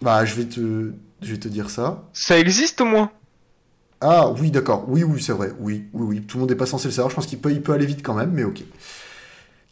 Bah 0.02 0.24
je 0.24 0.34
vais 0.34 0.44
te, 0.44 0.92
je 1.22 1.30
vais 1.32 1.38
te 1.38 1.48
dire 1.48 1.70
ça. 1.70 2.02
Ça 2.12 2.38
existe 2.38 2.80
au 2.82 2.84
moins 2.86 3.10
Ah 4.02 4.30
oui 4.30 4.50
d'accord, 4.50 4.84
oui 4.88 5.04
oui 5.04 5.22
c'est 5.22 5.32
vrai, 5.32 5.52
oui 5.58 5.84
oui 5.94 6.06
oui. 6.06 6.20
Tout 6.22 6.36
le 6.36 6.40
monde 6.42 6.50
n'est 6.50 6.56
pas 6.56 6.66
censé 6.66 6.88
le 6.88 6.92
savoir, 6.92 7.10
je 7.10 7.14
pense 7.16 7.26
qu'il 7.26 7.38
peut, 7.38 7.50
il 7.52 7.62
peut 7.62 7.72
aller 7.72 7.86
vite 7.86 8.02
quand 8.02 8.14
même, 8.14 8.30
mais 8.32 8.44
ok. 8.44 8.62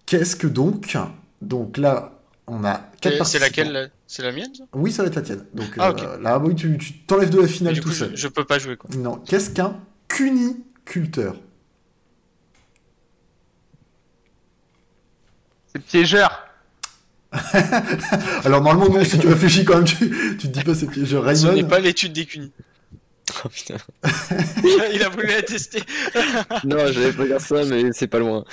Qu'est-ce 0.06 0.36
que 0.36 0.46
donc 0.46 0.96
Donc 1.42 1.76
là 1.76 2.12
on 2.46 2.64
a 2.64 2.80
quatre 3.00 3.24
C'est 3.26 3.38
laquelle 3.38 3.72
là 3.72 3.86
C'est 4.06 4.22
la 4.22 4.32
mienne 4.32 4.54
ça? 4.54 4.64
Oui 4.72 4.90
ça 4.92 5.02
va 5.02 5.08
être 5.08 5.16
la 5.16 5.22
tienne. 5.22 5.44
Donc 5.54 5.68
Ah, 5.78 5.90
euh, 5.98 6.18
là 6.20 6.38
oui 6.38 6.54
tu 6.54 6.76
t'enlèves 7.06 7.30
de 7.30 7.40
la 7.40 7.48
finale 7.48 7.74
Du 7.74 7.80
tout 7.80 7.88
coup 7.88 7.94
je, 7.94 7.98
seul. 8.00 8.16
je 8.16 8.28
peux 8.28 8.44
pas 8.44 8.58
jouer 8.58 8.76
quoi. 8.76 8.90
Non, 8.96 9.16
qu'est-ce 9.16 9.50
qu'un 9.50 9.76
cuniculteur? 10.08 11.36
C'est 15.72 15.82
piégeur. 15.82 16.44
Alors 18.44 18.62
normalement 18.62 18.88
non, 18.98 19.04
si 19.04 19.18
tu 19.18 19.28
réfléchis 19.28 19.64
quand 19.64 19.76
même, 19.76 19.84
tu, 19.84 19.96
tu 20.38 20.38
te 20.38 20.46
dis 20.46 20.64
pas 20.64 20.74
c'est 20.74 20.86
piégeur. 20.86 21.24
Ce 21.36 21.44
n'est 21.44 21.50
Raymond, 21.50 21.68
pas 21.68 21.78
l'étude 21.80 22.12
des 22.14 22.24
cunis. 22.24 22.52
Oh 23.44 23.48
putain. 23.50 23.76
Il 24.94 25.02
a 25.02 25.10
voulu 25.10 25.26
la 25.28 25.42
tester. 25.42 25.82
Non, 26.64 26.78
j'allais 26.90 27.12
pas 27.12 27.26
dire 27.26 27.40
ça, 27.40 27.62
mais 27.66 27.92
c'est 27.92 28.06
pas 28.06 28.18
loin. 28.18 28.44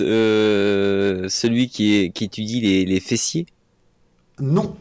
Euh, 0.00 1.28
celui 1.28 1.68
qui, 1.68 1.94
est, 1.96 2.10
qui 2.10 2.24
étudie 2.24 2.60
les, 2.60 2.84
les 2.84 3.00
fessiers. 3.00 3.46
non. 4.40 4.76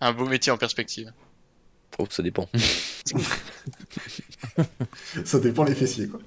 Un 0.00 0.12
beau 0.12 0.26
métier 0.26 0.50
en 0.50 0.58
perspective. 0.58 1.12
Oh, 1.98 2.06
ça 2.10 2.24
dépend. 2.24 2.48
Ça 5.24 5.38
dépend 5.38 5.62
les 5.64 5.74
fessiers 5.74 6.08
quoi. 6.08 6.18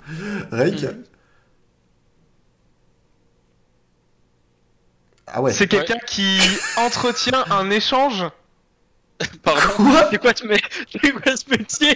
Rake 0.52 0.82
Mhm. 0.84 1.04
Ah 5.28 5.42
ouais. 5.42 5.52
C'est 5.52 5.68
quelqu'un 5.68 5.98
qui 6.08 6.40
entretient 6.78 7.44
un 7.50 7.70
échange. 7.72 8.24
Pardon. 9.44 9.61
Quoi 9.77 10.08
C'est 10.11 10.18
quoi, 10.18 10.34
ce 10.35 10.44
quoi 10.45 11.58
métier 11.58 11.95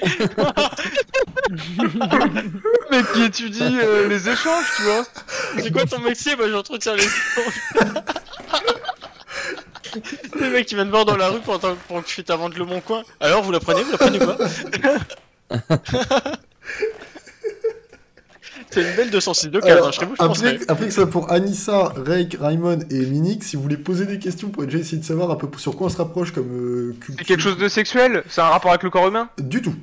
Mais 2.91 3.03
qui 3.13 3.23
étudie 3.23 3.77
euh, 3.81 4.07
les 4.07 4.29
échanges, 4.29 4.65
tu 4.77 4.83
vois. 4.83 5.03
C'est 5.57 5.71
quoi 5.71 5.85
ton 5.85 5.99
métier 5.99 6.35
Bah 6.35 6.45
j'entretiens 6.49 6.95
les 6.95 7.07
Le 10.39 10.49
mec 10.49 10.67
qui 10.67 10.75
vient 10.75 10.85
de 10.85 10.91
voir 10.91 11.05
dans 11.05 11.17
la 11.17 11.29
rue 11.29 11.39
pendant, 11.39 11.75
pendant 11.87 12.01
que 12.01 12.09
je 12.09 12.13
fais 12.13 12.23
ta 12.23 12.35
vente 12.35 12.55
le 12.55 12.65
bon 12.65 12.79
coin. 12.79 13.03
Alors 13.19 13.43
vous 13.43 13.51
la 13.51 13.59
prenez 13.59 13.83
Vous 13.83 13.91
la 13.91 13.97
prenez 13.97 14.19
pas 14.19 14.37
C'est 18.71 18.87
une 18.87 18.95
belle 18.95 19.09
206 19.09 19.47
de 19.47 19.59
hein, 19.63 19.91
chez 19.91 20.05
vous, 20.05 20.13
je 20.13 20.17
pense. 20.17 20.43
après, 20.43 20.59
après 20.67 20.85
que 20.87 20.93
ça 20.93 21.07
pour 21.07 21.31
Anissa, 21.31 21.93
Rake, 22.05 22.37
Raymond 22.39 22.79
et 22.91 23.05
Minix, 23.05 23.47
si 23.47 23.55
vous 23.55 23.63
voulez 23.63 23.77
poser 23.77 24.05
des 24.05 24.19
questions 24.19 24.49
pour 24.49 24.63
déjà 24.65 24.77
essayer 24.77 24.99
de 24.99 25.05
savoir 25.05 25.31
un 25.31 25.35
peu 25.35 25.47
sur 25.57 25.75
quoi 25.75 25.87
on 25.87 25.89
se 25.89 25.97
rapproche 25.97 26.31
comme 26.31 26.51
euh, 26.51 26.95
culture. 26.99 27.15
C'est 27.17 27.25
quelque 27.25 27.41
chose 27.41 27.57
de 27.57 27.67
sexuel? 27.67 28.23
C'est 28.27 28.41
un 28.41 28.49
rapport 28.49 28.69
avec 28.69 28.83
le 28.83 28.91
corps 28.91 29.07
humain? 29.07 29.29
Du 29.39 29.61
tout. 29.61 29.75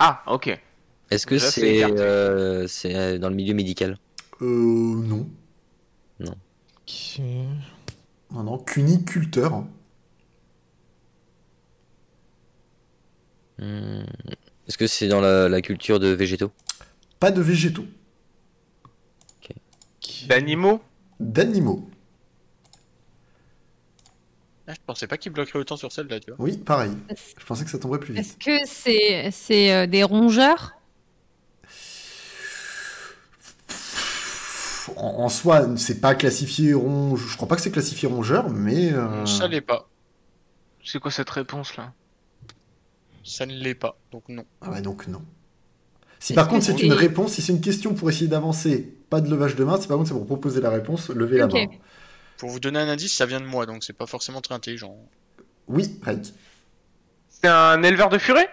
Ah, 0.00 0.22
ok. 0.26 0.58
Est-ce 1.10 1.26
que 1.26 1.38
c'est 1.38 1.84
euh, 1.84 2.66
euh, 2.86 3.18
dans 3.18 3.28
le 3.28 3.34
milieu 3.34 3.54
médical? 3.54 3.98
Euh 4.42 4.46
non. 4.46 5.26
Ok. 6.20 7.20
Non 8.32 8.42
non, 8.42 8.58
cuniculteur. 8.58 9.64
Hmm. 13.58 14.02
Est-ce 14.66 14.76
que 14.76 14.86
c'est 14.86 15.08
dans 15.08 15.20
la, 15.20 15.48
la 15.48 15.62
culture 15.62 15.98
de 15.98 16.08
végétaux? 16.08 16.50
Pas 17.18 17.30
de 17.30 17.40
végétaux. 17.40 17.86
D'animaux 20.26 20.80
D'animaux. 21.20 21.88
Ah, 24.66 24.74
je 24.74 24.78
pensais 24.86 25.06
pas 25.06 25.16
qu'il 25.16 25.32
bloquerait 25.32 25.58
autant 25.58 25.76
sur 25.76 25.90
celle-là, 25.92 26.20
tu 26.20 26.30
vois. 26.30 26.36
Oui, 26.44 26.58
pareil. 26.58 26.92
Je 27.38 27.44
pensais 27.44 27.64
que 27.64 27.70
ça 27.70 27.78
tomberait 27.78 28.00
plus 28.00 28.12
vite. 28.14 28.20
Est-ce 28.22 28.36
que 28.36 28.66
c'est 28.66 29.30
c'est 29.30 29.72
euh, 29.72 29.86
des 29.86 30.02
rongeurs? 30.04 30.74
En, 34.96 35.24
en 35.24 35.28
soi, 35.28 35.66
c'est 35.76 36.00
pas 36.00 36.14
classifié 36.14 36.74
ronge. 36.74 37.26
Je 37.30 37.36
crois 37.36 37.48
pas 37.48 37.56
que 37.56 37.62
c'est 37.62 37.70
classifié 37.70 38.08
rongeur, 38.08 38.50
mais. 38.50 38.92
euh, 38.92 39.24
Ça 39.26 39.46
l'est 39.48 39.60
pas. 39.60 39.88
C'est 40.84 40.98
quoi 40.98 41.10
cette 41.10 41.30
réponse 41.30 41.76
là? 41.76 41.92
Ça 43.24 43.44
ne 43.44 43.54
l'est 43.54 43.74
pas, 43.74 43.98
donc 44.10 44.24
non. 44.28 44.44
Ah 44.62 44.70
ouais, 44.70 44.80
donc 44.80 45.06
non. 45.06 45.22
Si 46.18 46.32
par 46.34 46.48
contre 46.48 46.64
c'est- 46.64 46.80
une 46.82 46.92
réponse, 46.94 47.32
si 47.32 47.42
c'est 47.42 47.52
une 47.52 47.60
question 47.60 47.94
pour 47.94 48.08
essayer 48.10 48.28
d'avancer, 48.28 48.94
pas 49.10 49.20
de 49.20 49.30
levage 49.30 49.56
de 49.56 49.64
main, 49.64 49.80
si 49.80 49.88
par 49.88 49.96
contre 49.96 50.08
c'est 50.08 50.14
pour 50.14 50.26
proposer 50.26 50.60
la 50.60 50.70
réponse, 50.70 51.08
levez 51.10 51.42
Ok. 51.42 51.52
la 51.52 51.60
main. 51.60 51.66
Pour 52.38 52.50
vous 52.50 52.60
donner 52.60 52.78
un 52.78 52.88
indice, 52.88 53.14
ça 53.16 53.26
vient 53.26 53.40
de 53.40 53.46
moi, 53.46 53.66
donc 53.66 53.82
c'est 53.84 53.92
pas 53.92 54.06
forcément 54.06 54.40
très 54.40 54.54
intelligent. 54.54 54.94
Oui, 55.66 55.98
Rake. 56.02 56.32
C'est 57.28 57.48
un 57.48 57.82
éleveur 57.82 58.08
de 58.08 58.18
furet 58.18 58.48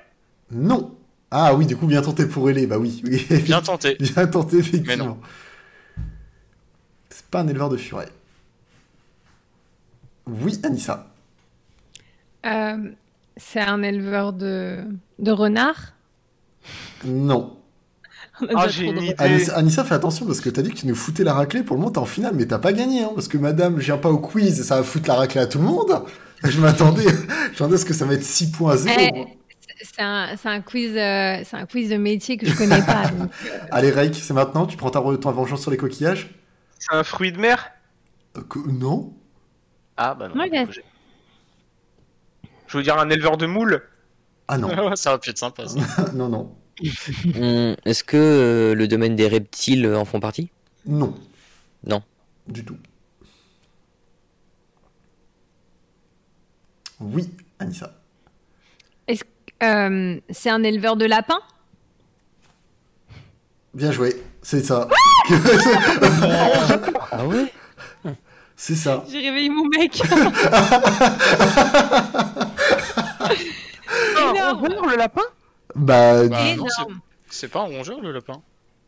Non. 0.51 0.95
Ah 1.31 1.53
oui, 1.55 1.65
du 1.65 1.75
coup, 1.75 1.87
bien 1.87 2.01
tenté 2.01 2.25
pour 2.25 2.49
Elé. 2.49 2.67
Bah 2.67 2.77
oui. 2.77 3.01
oui 3.05 3.25
Bien 3.43 3.61
tenté. 3.61 3.95
Bien 3.99 4.27
tenté, 4.27 4.57
effectivement. 4.57 4.87
Mais 4.87 4.97
non. 4.97 5.19
C'est 7.09 7.25
pas 7.27 7.41
un 7.41 7.47
éleveur 7.47 7.69
de 7.69 7.77
furet. 7.77 8.09
Oui, 10.27 10.59
Anissa. 10.63 11.07
Euh, 12.45 12.91
c'est 13.37 13.59
un 13.61 13.81
éleveur 13.83 14.33
de, 14.33 14.83
de 15.19 15.31
renards? 15.31 15.93
Non. 17.05 17.57
Ah, 18.55 18.67
j'ai 18.67 18.85
une 18.85 18.97
idée. 19.01 19.15
Anissa, 19.17 19.55
Anissa, 19.55 19.83
fais 19.83 19.95
attention 19.95 20.25
parce 20.25 20.41
que 20.41 20.49
t'as 20.49 20.61
dit 20.61 20.69
que 20.71 20.77
tu 20.77 20.87
nous 20.87 20.95
foutais 20.95 21.23
la 21.23 21.33
raclée. 21.33 21.63
Pour 21.63 21.75
le 21.75 21.81
moment, 21.81 21.91
t'es 21.91 21.99
en 21.99 22.05
finale, 22.05 22.33
mais 22.35 22.45
t'as 22.45 22.59
pas 22.59 22.73
gagné. 22.73 23.03
Hein, 23.03 23.11
parce 23.15 23.27
que 23.27 23.37
madame, 23.37 23.79
je 23.79 23.85
viens 23.85 23.97
pas 23.97 24.09
au 24.09 24.17
quiz, 24.17 24.63
ça 24.63 24.77
va 24.77 24.83
foutre 24.83 25.07
la 25.07 25.15
raclée 25.15 25.41
à 25.41 25.47
tout 25.47 25.59
le 25.59 25.65
monde. 25.65 26.03
Je 26.43 26.59
m'attendais, 26.59 27.07
je 27.07 27.53
m'attendais 27.53 27.75
à 27.75 27.77
ce 27.77 27.85
que 27.85 27.93
ça 27.93 28.05
va 28.05 28.13
être 28.13 28.23
6 28.23 28.51
points 28.51 28.73
à 28.73 28.77
0. 28.77 28.95
Eh, 28.99 29.25
C'est 29.81 30.01
un, 30.01 30.61
quiz, 30.61 30.91
euh, 30.91 31.41
c'est 31.43 31.55
un 31.55 31.65
quiz 31.65 31.89
de 31.89 31.95
métier 31.97 32.37
que 32.37 32.45
je 32.45 32.55
connais 32.55 32.81
pas. 32.83 33.07
donc. 33.19 33.31
Allez, 33.71 33.89
Rake, 33.89 34.13
c'est 34.15 34.33
maintenant. 34.33 34.67
Tu 34.67 34.77
prends 34.77 34.91
ta, 34.91 34.99
vengeance 34.99 35.61
sur 35.61 35.71
les 35.71 35.77
coquillages? 35.77 36.35
C'est 36.77 36.93
un 36.93 37.03
fruit 37.03 37.31
de 37.31 37.39
mer? 37.39 37.71
Euh, 38.37 38.41
que- 38.41 38.59
Non. 38.69 39.13
Ah 39.97 40.13
bah 40.13 40.27
non. 40.27 40.43
Je 42.67 42.77
veux 42.77 42.83
dire 42.83 42.99
un 42.99 43.09
éleveur 43.09 43.37
de 43.37 43.47
moules? 43.47 43.81
Ah 44.47 44.57
non. 44.57 44.95
ça 44.95 45.11
va 45.11 45.17
pu 45.17 45.31
être 45.31 45.39
sympa. 45.39 45.67
ça. 45.67 45.79
non, 46.13 46.29
non. 46.29 46.55
Hum, 47.35 47.75
Est-ce 47.85 48.03
que 48.03 48.17
euh, 48.17 48.75
le 48.75 48.87
domaine 48.87 49.15
des 49.15 49.27
reptiles 49.27 49.87
en 49.95 50.03
font 50.05 50.19
partie? 50.19 50.49
Non. 50.85 51.15
Non. 51.85 52.03
Du 52.47 52.65
tout. 52.65 52.77
Oui, 56.99 57.29
Anissa. 57.59 57.93
Euh, 59.63 60.19
c'est 60.29 60.49
un 60.49 60.63
éleveur 60.63 60.97
de 60.97 61.05
lapins? 61.05 61.39
Bien 63.73 63.91
joué. 63.93 64.21
C'est 64.41 64.61
ça. 64.63 64.89
Ah 67.11 67.25
ouais? 67.25 67.53
C'est 68.57 68.75
ça. 68.75 69.05
J'ai 69.09 69.21
réveillé 69.21 69.49
mon 69.49 69.63
mec. 69.69 70.01
Énorme. 74.17 74.67
le 74.89 74.97
lapin? 74.97 75.21
Bah, 75.75 76.27
Bah, 76.27 76.37
non, 76.57 76.65
c'est- 77.29 77.47
pas 77.47 77.59
un 77.61 77.65
rongeur 77.65 77.99
le 78.01 78.11
lapin. 78.11 78.41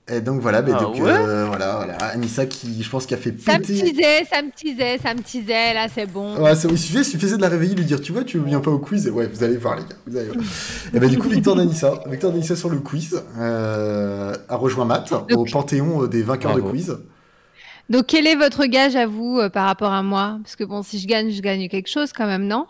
et 0.10 0.22
donc 0.22 0.40
voilà, 0.42 0.62
mais 0.62 0.72
Ah 0.74 0.80
donc, 0.80 0.96
ouais 0.96 1.12
euh, 1.12 1.46
voilà, 1.48 1.76
voilà. 1.78 1.96
Anissa 1.98 2.46
qui, 2.46 2.82
je 2.82 2.90
pense, 2.90 3.06
qui 3.06 3.14
a 3.14 3.18
fait 3.18 3.36
Ça 3.42 3.58
me 3.60 3.64
péter. 3.66 3.92
teasait, 3.92 4.24
ça 4.26 4.42
me 4.42 4.52
teasait, 4.52 4.98
ça 5.00 5.14
me 5.14 5.22
teasait. 5.22 5.74
Là, 5.74 5.88
c'est 5.94 6.06
bon. 6.06 6.38
Ouais, 6.42 6.54
il, 6.54 6.78
suffisait, 6.78 7.02
il 7.02 7.06
suffisait 7.06 7.36
de 7.38 7.42
la 7.42 7.50
réveiller, 7.50 7.76
lui 7.76 7.84
dire 7.84 8.00
Tu 8.00 8.14
vois, 8.14 8.24
tu 8.24 8.40
viens 8.40 8.62
pas 8.62 8.72
au 8.72 8.80
quiz. 8.80 9.06
Et 9.06 9.10
ouais, 9.10 9.28
vous 9.28 9.44
allez 9.44 9.58
voir, 9.58 9.76
les 9.76 9.82
gars. 9.84 9.96
Vous 10.06 10.16
allez 10.16 10.30
voir. 10.30 10.46
et 10.94 11.00
bah, 11.00 11.08
du 11.08 11.18
coup, 11.18 11.28
Victor 11.30 11.56
d'Anissa. 11.58 12.04
Victor 12.08 12.32
d'Anissa 12.32 12.56
sur 12.56 12.70
le 12.70 12.78
quiz 12.80 13.22
euh, 13.38 14.34
a 14.48 14.56
rejoint 14.56 14.86
Matt 14.86 15.12
au 15.34 15.44
panthéon 15.46 16.04
euh, 16.04 16.08
des 16.08 16.24
vainqueurs 16.24 16.52
Bravo. 16.54 16.68
de 16.68 16.72
quiz. 16.72 16.98
Donc, 17.90 18.06
quel 18.08 18.28
est 18.28 18.36
votre 18.36 18.66
gage 18.66 18.96
à 18.96 19.08
vous 19.08 19.40
euh, 19.40 19.50
par 19.50 19.66
rapport 19.66 19.92
à 19.92 20.04
moi? 20.04 20.40
Parce 20.44 20.56
que 20.56 20.64
bon, 20.64 20.84
si 20.84 21.00
je 21.00 21.08
gagne, 21.08 21.32
je 21.32 21.42
gagne 21.42 21.68
quelque 21.70 21.90
chose 21.90 22.12
quand 22.14 22.28
même, 22.28 22.46
non? 22.48 22.66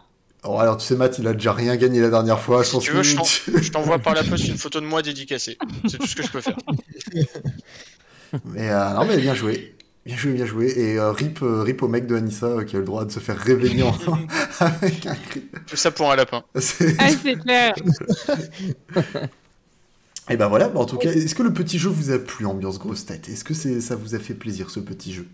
Oh, 0.49 0.59
alors, 0.59 0.77
tu 0.77 0.85
sais, 0.85 0.95
Matt, 0.95 1.17
il 1.19 1.27
a 1.27 1.33
déjà 1.33 1.51
rien 1.53 1.75
gagné 1.75 1.99
la 1.99 2.09
dernière 2.09 2.39
fois. 2.39 2.63
Je 2.63 2.67
Si 2.67 2.73
pense 2.75 2.83
tu 2.83 2.91
veux, 2.91 3.03
je 3.03 3.15
t'en- 3.17 3.23
je 3.25 3.69
t'envoie 3.71 3.99
par 3.99 4.13
la 4.15 4.23
poste 4.23 4.47
une 4.47 4.57
photo 4.57 4.79
de 4.79 4.85
moi 4.85 5.01
dédicacée. 5.01 5.57
C'est 5.87 5.97
tout 5.97 6.07
ce 6.07 6.15
que 6.15 6.23
je 6.23 6.29
peux 6.29 6.41
faire. 6.41 6.57
Mais 8.45 8.69
euh, 8.69 8.93
non, 8.93 9.05
mais 9.05 9.17
bien 9.17 9.33
joué. 9.33 9.73
Bien 10.05 10.17
joué, 10.17 10.33
bien 10.33 10.45
joué. 10.45 10.67
Et 10.77 10.97
euh, 10.99 11.11
rip, 11.11 11.41
euh, 11.41 11.61
rip 11.63 11.81
au 11.81 11.87
mec 11.87 12.07
de 12.07 12.15
Anissa 12.15 12.45
euh, 12.47 12.63
qui 12.65 12.75
a 12.75 12.79
le 12.79 12.85
droit 12.85 13.05
de 13.05 13.11
se 13.11 13.19
faire 13.19 13.37
réveiller 13.37 13.83
en- 13.83 13.97
avec 14.59 15.05
un 15.05 15.15
cri. 15.15 15.43
Tout 15.65 15.75
ça 15.77 15.91
pour 15.91 16.11
un 16.11 16.15
lapin. 16.17 16.43
C'est- 16.59 16.95
Ah, 16.99 17.09
c'est 17.09 17.35
clair. 17.35 17.73
Et 20.29 20.35
ben 20.35 20.47
voilà, 20.49 20.69
en 20.75 20.85
tout 20.85 20.97
cas, 20.97 21.11
est-ce 21.11 21.35
que 21.35 21.43
le 21.43 21.53
petit 21.53 21.79
jeu 21.79 21.89
vous 21.89 22.11
a 22.11 22.19
plu, 22.19 22.45
ambiance 22.45 22.79
grosse 22.79 23.05
tête? 23.05 23.29
Est-ce 23.29 23.45
que 23.45 23.53
ça 23.53 23.95
vous 23.95 24.13
a 24.13 24.19
fait 24.19 24.33
plaisir 24.33 24.69
ce 24.69 24.81
petit 24.81 25.13
jeu? 25.13 25.25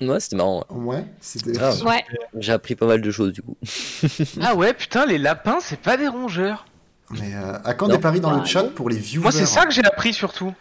Ouais, 0.00 0.20
c'était 0.20 0.36
marrant. 0.36 0.64
ouais. 0.70 0.96
Ouais, 0.96 1.04
c'était. 1.20 1.52
Grave. 1.52 1.82
Ouais. 1.86 2.04
J'ai 2.38 2.52
appris 2.52 2.74
pas 2.76 2.86
mal 2.86 3.00
de 3.00 3.10
choses 3.10 3.32
du 3.32 3.42
coup. 3.42 3.56
Ah 4.42 4.54
ouais, 4.54 4.72
putain, 4.74 5.06
les 5.06 5.18
lapins, 5.18 5.58
c'est 5.60 5.80
pas 5.80 5.96
des 5.96 6.08
rongeurs. 6.08 6.66
Mais 7.12 7.34
euh, 7.34 7.54
à 7.64 7.74
quand 7.74 7.88
Non. 7.88 7.94
des 7.94 8.00
paris 8.00 8.20
dans 8.20 8.38
le 8.38 8.44
chat 8.44 8.64
pour 8.64 8.90
les 8.90 8.96
viewers 8.98 9.22
Moi, 9.22 9.32
c'est 9.32 9.46
ça 9.46 9.64
que 9.64 9.72
j'ai 9.72 9.84
appris 9.84 10.12
surtout. 10.12 10.52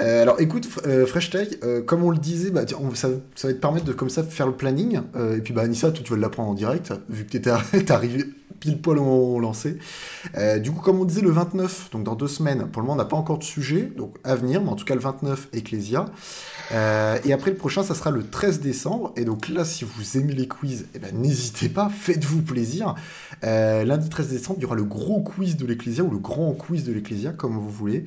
Euh, 0.00 0.22
alors 0.22 0.40
écoute, 0.40 0.68
euh, 0.86 1.06
Fresh 1.06 1.30
Tag, 1.30 1.58
euh, 1.64 1.82
comme 1.82 2.04
on 2.04 2.10
le 2.10 2.18
disait, 2.18 2.50
bah, 2.50 2.64
tiens, 2.64 2.78
on- 2.80 2.94
ça, 2.94 3.08
ça 3.34 3.48
va 3.48 3.54
te 3.54 3.58
permettre 3.58 3.84
de 3.84 3.92
comme 3.92 4.08
ça 4.10 4.22
faire 4.22 4.46
le 4.46 4.52
planning. 4.54 5.00
Euh, 5.16 5.36
et 5.36 5.40
puis 5.40 5.52
bah 5.52 5.62
Anissa, 5.62 5.90
toi 5.90 6.04
tu 6.04 6.12
vas 6.12 6.18
l'apprendre 6.20 6.50
en 6.50 6.54
direct, 6.54 6.92
vu 7.08 7.26
que 7.26 7.36
t'es 7.38 7.90
arrivé 7.90 8.24
pile 8.60 8.80
poil 8.80 8.98
au 8.98 9.02
moment 9.04 9.18
où 9.18 9.36
on 9.36 9.40
lançait. 9.40 9.76
Euh, 10.36 10.58
du 10.60 10.70
coup, 10.70 10.80
comme 10.80 11.00
on 11.00 11.04
disait 11.04 11.20
le 11.20 11.30
29, 11.30 11.90
donc 11.90 12.04
dans 12.04 12.14
deux 12.14 12.28
semaines, 12.28 12.68
pour 12.70 12.80
le 12.82 12.86
moment 12.86 12.94
on 12.94 12.96
n'a 13.02 13.04
pas 13.08 13.16
encore 13.16 13.38
de 13.38 13.44
sujet, 13.44 13.82
donc 13.96 14.14
à 14.22 14.36
venir, 14.36 14.60
mais 14.62 14.68
en 14.70 14.76
tout 14.76 14.84
cas 14.84 14.94
le 14.94 15.00
29, 15.00 15.48
Ecclesia. 15.52 16.04
Euh, 16.72 17.18
et 17.24 17.32
après 17.32 17.50
le 17.50 17.56
prochain, 17.56 17.82
ça 17.82 17.94
sera 17.94 18.10
le 18.10 18.28
13 18.28 18.60
décembre. 18.60 19.12
Et 19.16 19.24
donc 19.24 19.48
là, 19.48 19.64
si 19.64 19.84
vous 19.84 20.18
aimez 20.18 20.34
les 20.34 20.48
quiz, 20.48 20.86
eh 20.94 20.98
ben, 20.98 21.14
n'hésitez 21.14 21.68
pas, 21.68 21.88
faites-vous 21.88 22.42
plaisir. 22.42 22.94
Euh, 23.44 23.84
lundi 23.84 24.08
13 24.08 24.28
décembre, 24.28 24.58
il 24.60 24.62
y 24.62 24.66
aura 24.66 24.76
le 24.76 24.84
gros 24.84 25.20
quiz 25.20 25.56
de 25.56 25.66
l'Ecclésia 25.66 26.04
ou 26.04 26.10
le 26.10 26.18
grand 26.18 26.52
quiz 26.52 26.84
de 26.84 26.92
l'Ecclésia, 26.92 27.32
comme 27.32 27.54
vous 27.54 27.70
voulez. 27.70 28.04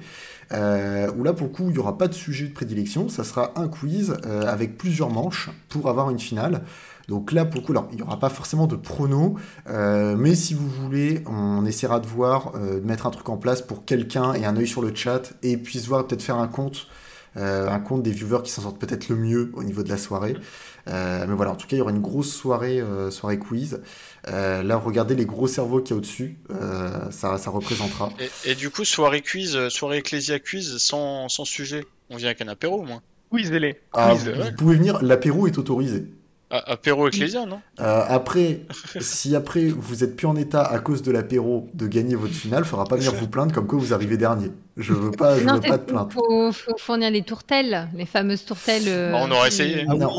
Euh, 0.52 1.10
où 1.18 1.24
là, 1.24 1.34
pour 1.34 1.48
le 1.48 1.54
coup, 1.54 1.64
il 1.68 1.74
n'y 1.74 1.80
aura 1.80 1.98
pas 1.98 2.08
de 2.08 2.14
sujet 2.14 2.48
de 2.48 2.54
prédilection. 2.54 3.10
Ça 3.10 3.24
sera 3.24 3.54
un 3.56 3.68
quiz 3.68 4.16
euh, 4.26 4.44
avec 4.48 4.78
plusieurs 4.78 5.10
manches 5.10 5.50
pour 5.70 5.90
avoir 5.90 6.10
une 6.10 6.20
finale. 6.20 6.64
Donc 7.08 7.32
là, 7.32 7.46
pour 7.46 7.60
le 7.60 7.66
coup, 7.66 7.72
alors, 7.74 7.88
il 7.92 7.98
n'y 7.98 8.04
aura 8.04 8.20
pas 8.20 8.30
forcément 8.30 8.68
de 8.68 8.78
prono, 8.78 9.36
euh, 9.70 10.16
mais 10.18 10.34
si 10.36 10.54
vous 10.54 10.70
voulez, 10.70 11.24
on 11.26 11.66
essaiera 11.66 12.00
de 12.00 12.08
voir, 12.08 12.54
euh, 12.56 12.80
de 12.80 12.86
mettre 12.86 13.06
un 13.06 13.10
truc 13.10 13.28
en 13.28 13.36
place 13.36 13.62
pour 13.62 13.84
quelqu'un 13.86 14.34
et 14.34 14.46
un 14.46 14.56
œil 14.56 14.68
sur 14.68 14.82
le 14.82 14.96
chat 14.96 15.34
et 15.44 15.58
puisse 15.58 15.88
voir 15.88 16.08
peut-être 16.08 16.22
faire 16.22 16.38
un 16.38 16.48
compte, 16.48 16.88
euh, 17.38 17.70
un 17.70 17.80
compte 17.80 18.04
des 18.04 18.12
viewers 18.12 18.42
qui 18.44 18.52
s'en 18.52 18.62
sortent 18.62 18.80
peut-être 18.80 19.10
le 19.10 19.16
mieux 19.16 19.52
au 19.54 19.64
niveau 19.64 19.84
de 19.84 19.90
la 19.90 19.98
soirée. 19.98 20.36
Euh, 20.88 21.26
mais 21.28 21.36
voilà, 21.36 21.52
en 21.52 21.56
tout 21.56 21.68
cas, 21.68 21.76
il 21.76 21.80
y 21.80 21.82
aura 21.82 21.92
une 21.92 22.02
grosse 22.02 22.34
soirée, 22.34 22.80
euh, 22.82 23.12
soirée 23.12 23.40
quiz. 23.40 23.82
Euh, 24.28 24.64
là, 24.64 24.78
regardez 24.78 25.16
les 25.16 25.26
gros 25.26 25.48
cerveaux 25.48 25.82
qu'il 25.82 25.92
y 25.92 25.94
a 25.94 25.98
au-dessus, 25.98 26.38
euh, 26.52 27.12
ça, 27.12 27.38
ça 27.38 27.50
représentera. 27.50 28.12
Et, 28.20 28.52
et 28.52 28.56
du 28.56 28.70
coup, 28.70 28.84
soirée 28.84 29.22
quiz, 29.22 29.70
soirée 29.70 29.98
Ecclesia 29.98 30.40
quiz 30.40 30.78
sans, 30.78 31.30
sans 31.30 31.46
sujet. 31.46 31.86
On 32.10 32.18
vient 32.18 32.28
avec 32.28 32.42
un 32.42 32.48
apéro 32.48 32.80
au 32.80 32.84
moins. 32.84 33.02
Ah, 33.94 34.10
Quiz. 34.12 34.24
vous, 34.24 34.30
ouais. 34.32 34.50
vous 34.50 34.56
pouvez 34.58 34.76
venir, 34.76 35.02
l'apéro 35.02 35.48
est 35.48 35.58
autorisé. 35.58 36.06
Ah, 36.54 36.72
apéro 36.74 37.08
Ecclesia, 37.08 37.46
non? 37.46 37.62
Euh, 37.80 38.04
après, 38.10 38.62
si 39.00 39.36
après 39.36 39.68
vous 39.70 40.04
êtes 40.04 40.16
plus 40.18 40.28
en 40.28 40.36
état 40.36 40.62
à 40.64 40.80
cause 40.80 41.02
de 41.02 41.12
l'apéro 41.12 41.70
de 41.74 41.88
gagner 41.88 42.16
votre 42.16 42.34
finale, 42.34 42.66
faudra 42.66 42.84
pas 42.86 42.98
venir 42.98 43.14
vous 43.14 43.28
plaindre 43.30 43.54
comme 43.54 43.68
quoi 43.68 43.80
vous 43.80 43.94
arrivez 43.94 44.18
dernier. 44.18 44.52
Je 44.78 44.94
veux 44.94 45.12
pas, 45.12 45.38
je 45.40 45.46
non, 45.46 45.56
veux 45.56 45.62
pas 45.62 45.78
de 45.78 45.84
plainte. 45.84 46.14
faut, 46.14 46.52
faut 46.52 46.78
fournir 46.78 47.10
les 47.12 47.22
tourtelles, 47.24 47.88
les 47.96 48.06
fameuses 48.06 48.44
tourtelles. 48.46 48.84
euh, 48.88 49.12
Bah, 49.12 49.20
on 49.22 49.32
aura 49.32 49.48
qui- 49.50 49.62
essayé. 49.62 49.86
Ah 49.88 49.96
Non, 49.96 50.10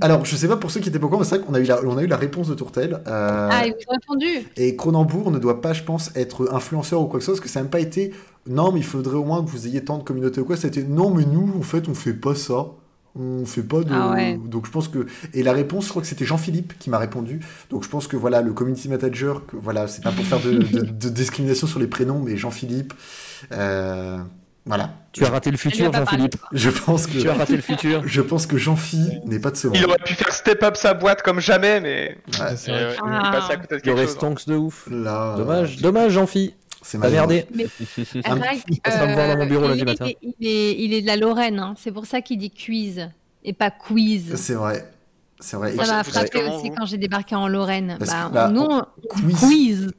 alors, 0.00 0.24
je 0.24 0.36
sais 0.36 0.48
pas 0.48 0.56
pour 0.56 0.70
ceux 0.70 0.80
qui 0.80 0.88
étaient 0.88 0.98
pas 0.98 1.06
au 1.06 1.08
courant, 1.08 1.20
mais 1.20 1.26
c'est 1.26 1.36
vrai 1.36 1.44
qu'on 1.46 1.54
a 1.54 1.60
eu 1.60 1.64
la, 1.64 1.82
on 1.84 1.96
a 1.98 2.02
eu 2.02 2.06
la 2.06 2.16
réponse 2.16 2.48
de 2.48 2.54
Tourtel. 2.54 3.00
euh, 3.06 3.48
Ah, 3.50 3.66
ils 3.66 3.72
vous 3.72 3.78
ont 3.88 3.92
répondu. 3.92 4.46
et 4.56 4.76
Cronenbourg 4.76 5.30
ne 5.30 5.38
doit 5.38 5.60
pas, 5.60 5.72
je 5.72 5.82
pense, 5.82 6.10
être 6.16 6.48
influenceur 6.52 7.00
ou 7.02 7.06
quoi 7.06 7.18
que 7.18 7.24
ce 7.24 7.32
soit, 7.32 7.34
parce 7.34 7.44
que 7.44 7.48
ça 7.52 7.60
n'a 7.60 7.64
même 7.64 7.70
pas 7.70 7.80
été. 7.80 8.12
Non, 8.46 8.72
mais 8.72 8.80
il 8.80 8.84
faudrait 8.86 9.16
au 9.16 9.24
moins 9.24 9.42
que 9.44 9.50
vous 9.50 9.66
ayez 9.66 9.84
tant 9.84 9.98
de 9.98 10.02
communauté 10.04 10.40
ou 10.40 10.44
quoi. 10.44 10.56
C'était 10.56 10.82
non, 10.82 11.10
mais 11.10 11.24
nous, 11.24 11.54
en 11.58 11.62
fait, 11.62 11.88
on 11.88 11.94
fait 11.94 12.14
pas 12.14 12.34
ça. 12.34 12.66
On 13.18 13.44
fait 13.44 13.62
pas 13.62 13.80
de. 13.82 13.92
Ah 13.92 14.12
ouais. 14.12 14.38
Donc 14.44 14.66
je 14.66 14.70
pense 14.70 14.86
que. 14.88 15.06
Et 15.34 15.42
la 15.42 15.52
réponse, 15.52 15.84
je 15.86 15.90
crois 15.90 16.02
que 16.02 16.08
c'était 16.08 16.24
Jean-Philippe 16.24 16.78
qui 16.78 16.88
m'a 16.88 16.98
répondu. 16.98 17.40
Donc 17.70 17.82
je 17.84 17.88
pense 17.88 18.06
que 18.06 18.16
voilà, 18.16 18.42
le 18.42 18.52
community 18.52 18.88
manager, 18.88 19.44
que, 19.46 19.56
voilà, 19.56 19.88
c'est 19.88 20.02
pas 20.04 20.12
pour 20.12 20.24
faire 20.24 20.40
de, 20.40 20.52
de- 20.52 20.80
de 20.90 21.08
discrimination 21.08 21.66
sur 21.66 21.80
les 21.80 21.88
prénoms, 21.88 22.20
mais 22.20 22.36
Jean-Philippe. 22.36 22.94
euh, 23.52 24.18
voilà. 24.66 24.90
Tu 25.12 25.24
as 25.24 25.30
raté 25.30 25.50
le 25.50 25.56
futur. 25.56 25.90
Jean-Philippe. 25.92 26.36
Je 26.52 26.68
pense 26.70 27.06
que. 27.06 27.18
Tu 27.18 27.28
as 27.28 27.34
raté 27.34 27.56
le 27.56 27.62
futur. 27.62 28.02
Je 28.06 28.20
pense 28.20 28.46
que 28.46 28.58
Jean-Phi 28.58 29.18
n'est 29.24 29.38
pas 29.38 29.50
de 29.50 29.56
ce 29.56 29.66
monde. 29.66 29.76
Il 29.78 29.84
aurait 29.86 29.96
pu 30.04 30.12
faire 30.12 30.32
step 30.32 30.62
up 30.62 30.76
sa 30.76 30.92
boîte 30.94 31.22
comme 31.22 31.40
jamais, 31.40 31.80
mais 31.80 32.18
Ouais, 32.38 32.54
C'est 32.56 32.70
vrai 32.70 32.94
il 33.02 33.08
est 33.08 33.30
passé 33.32 33.52
à 33.52 33.54
Ah, 33.54 33.56
côté 33.56 33.76
de 33.76 33.80
quelque 33.80 33.96
chose. 34.02 34.10
stonks 34.10 34.46
de 34.46 34.54
ouf. 34.56 34.86
Là. 34.90 35.32
euh, 35.32 35.36
Dommage, 35.38 35.78
dommage, 35.78 36.12
Jean-Phi. 36.12 36.54
C'est 36.82 36.98
malheureux. 36.98 37.26
merdé. 37.26 37.68
Rag, 38.24 38.58
il 38.68 38.80
passera 38.80 39.06
me 39.06 39.14
voir 39.14 39.28
dans 39.28 39.36
mon 39.38 39.46
bureau 39.46 39.66
lundi 39.68 39.80
il, 39.80 39.84
matin. 39.84 40.06
est- 40.06 40.18
il 40.22 40.46
est, 40.46 40.80
il 40.84 40.94
est 40.94 41.02
de 41.02 41.06
la 41.06 41.16
Lorraine, 41.16 41.58
hein. 41.58 41.74
c'est 41.76 41.92
pour 41.92 42.06
ça 42.06 42.20
qu'il 42.20 42.38
dit 42.38 42.50
quiz 42.50 43.08
et 43.44 43.52
pas 43.52 43.70
quiz. 43.70 44.34
C'est 44.36 44.54
vrai. 44.54 44.90
C'est 45.40 45.56
vrai. 45.56 45.72
Ça 45.76 45.86
m'a 45.86 46.02
frappé 46.04 46.42
aussi 46.44 46.70
quand 46.76 46.84
j'ai 46.86 46.96
débarqué 46.98 47.34
en 47.36 47.46
Lorraine. 47.48 47.96
Parce 47.98 48.10
Bah, 48.10 48.26
que, 48.28 48.34
bah, 48.34 48.48
nous, 48.48 48.62
on- 48.62 48.84
quiz. 49.34 49.92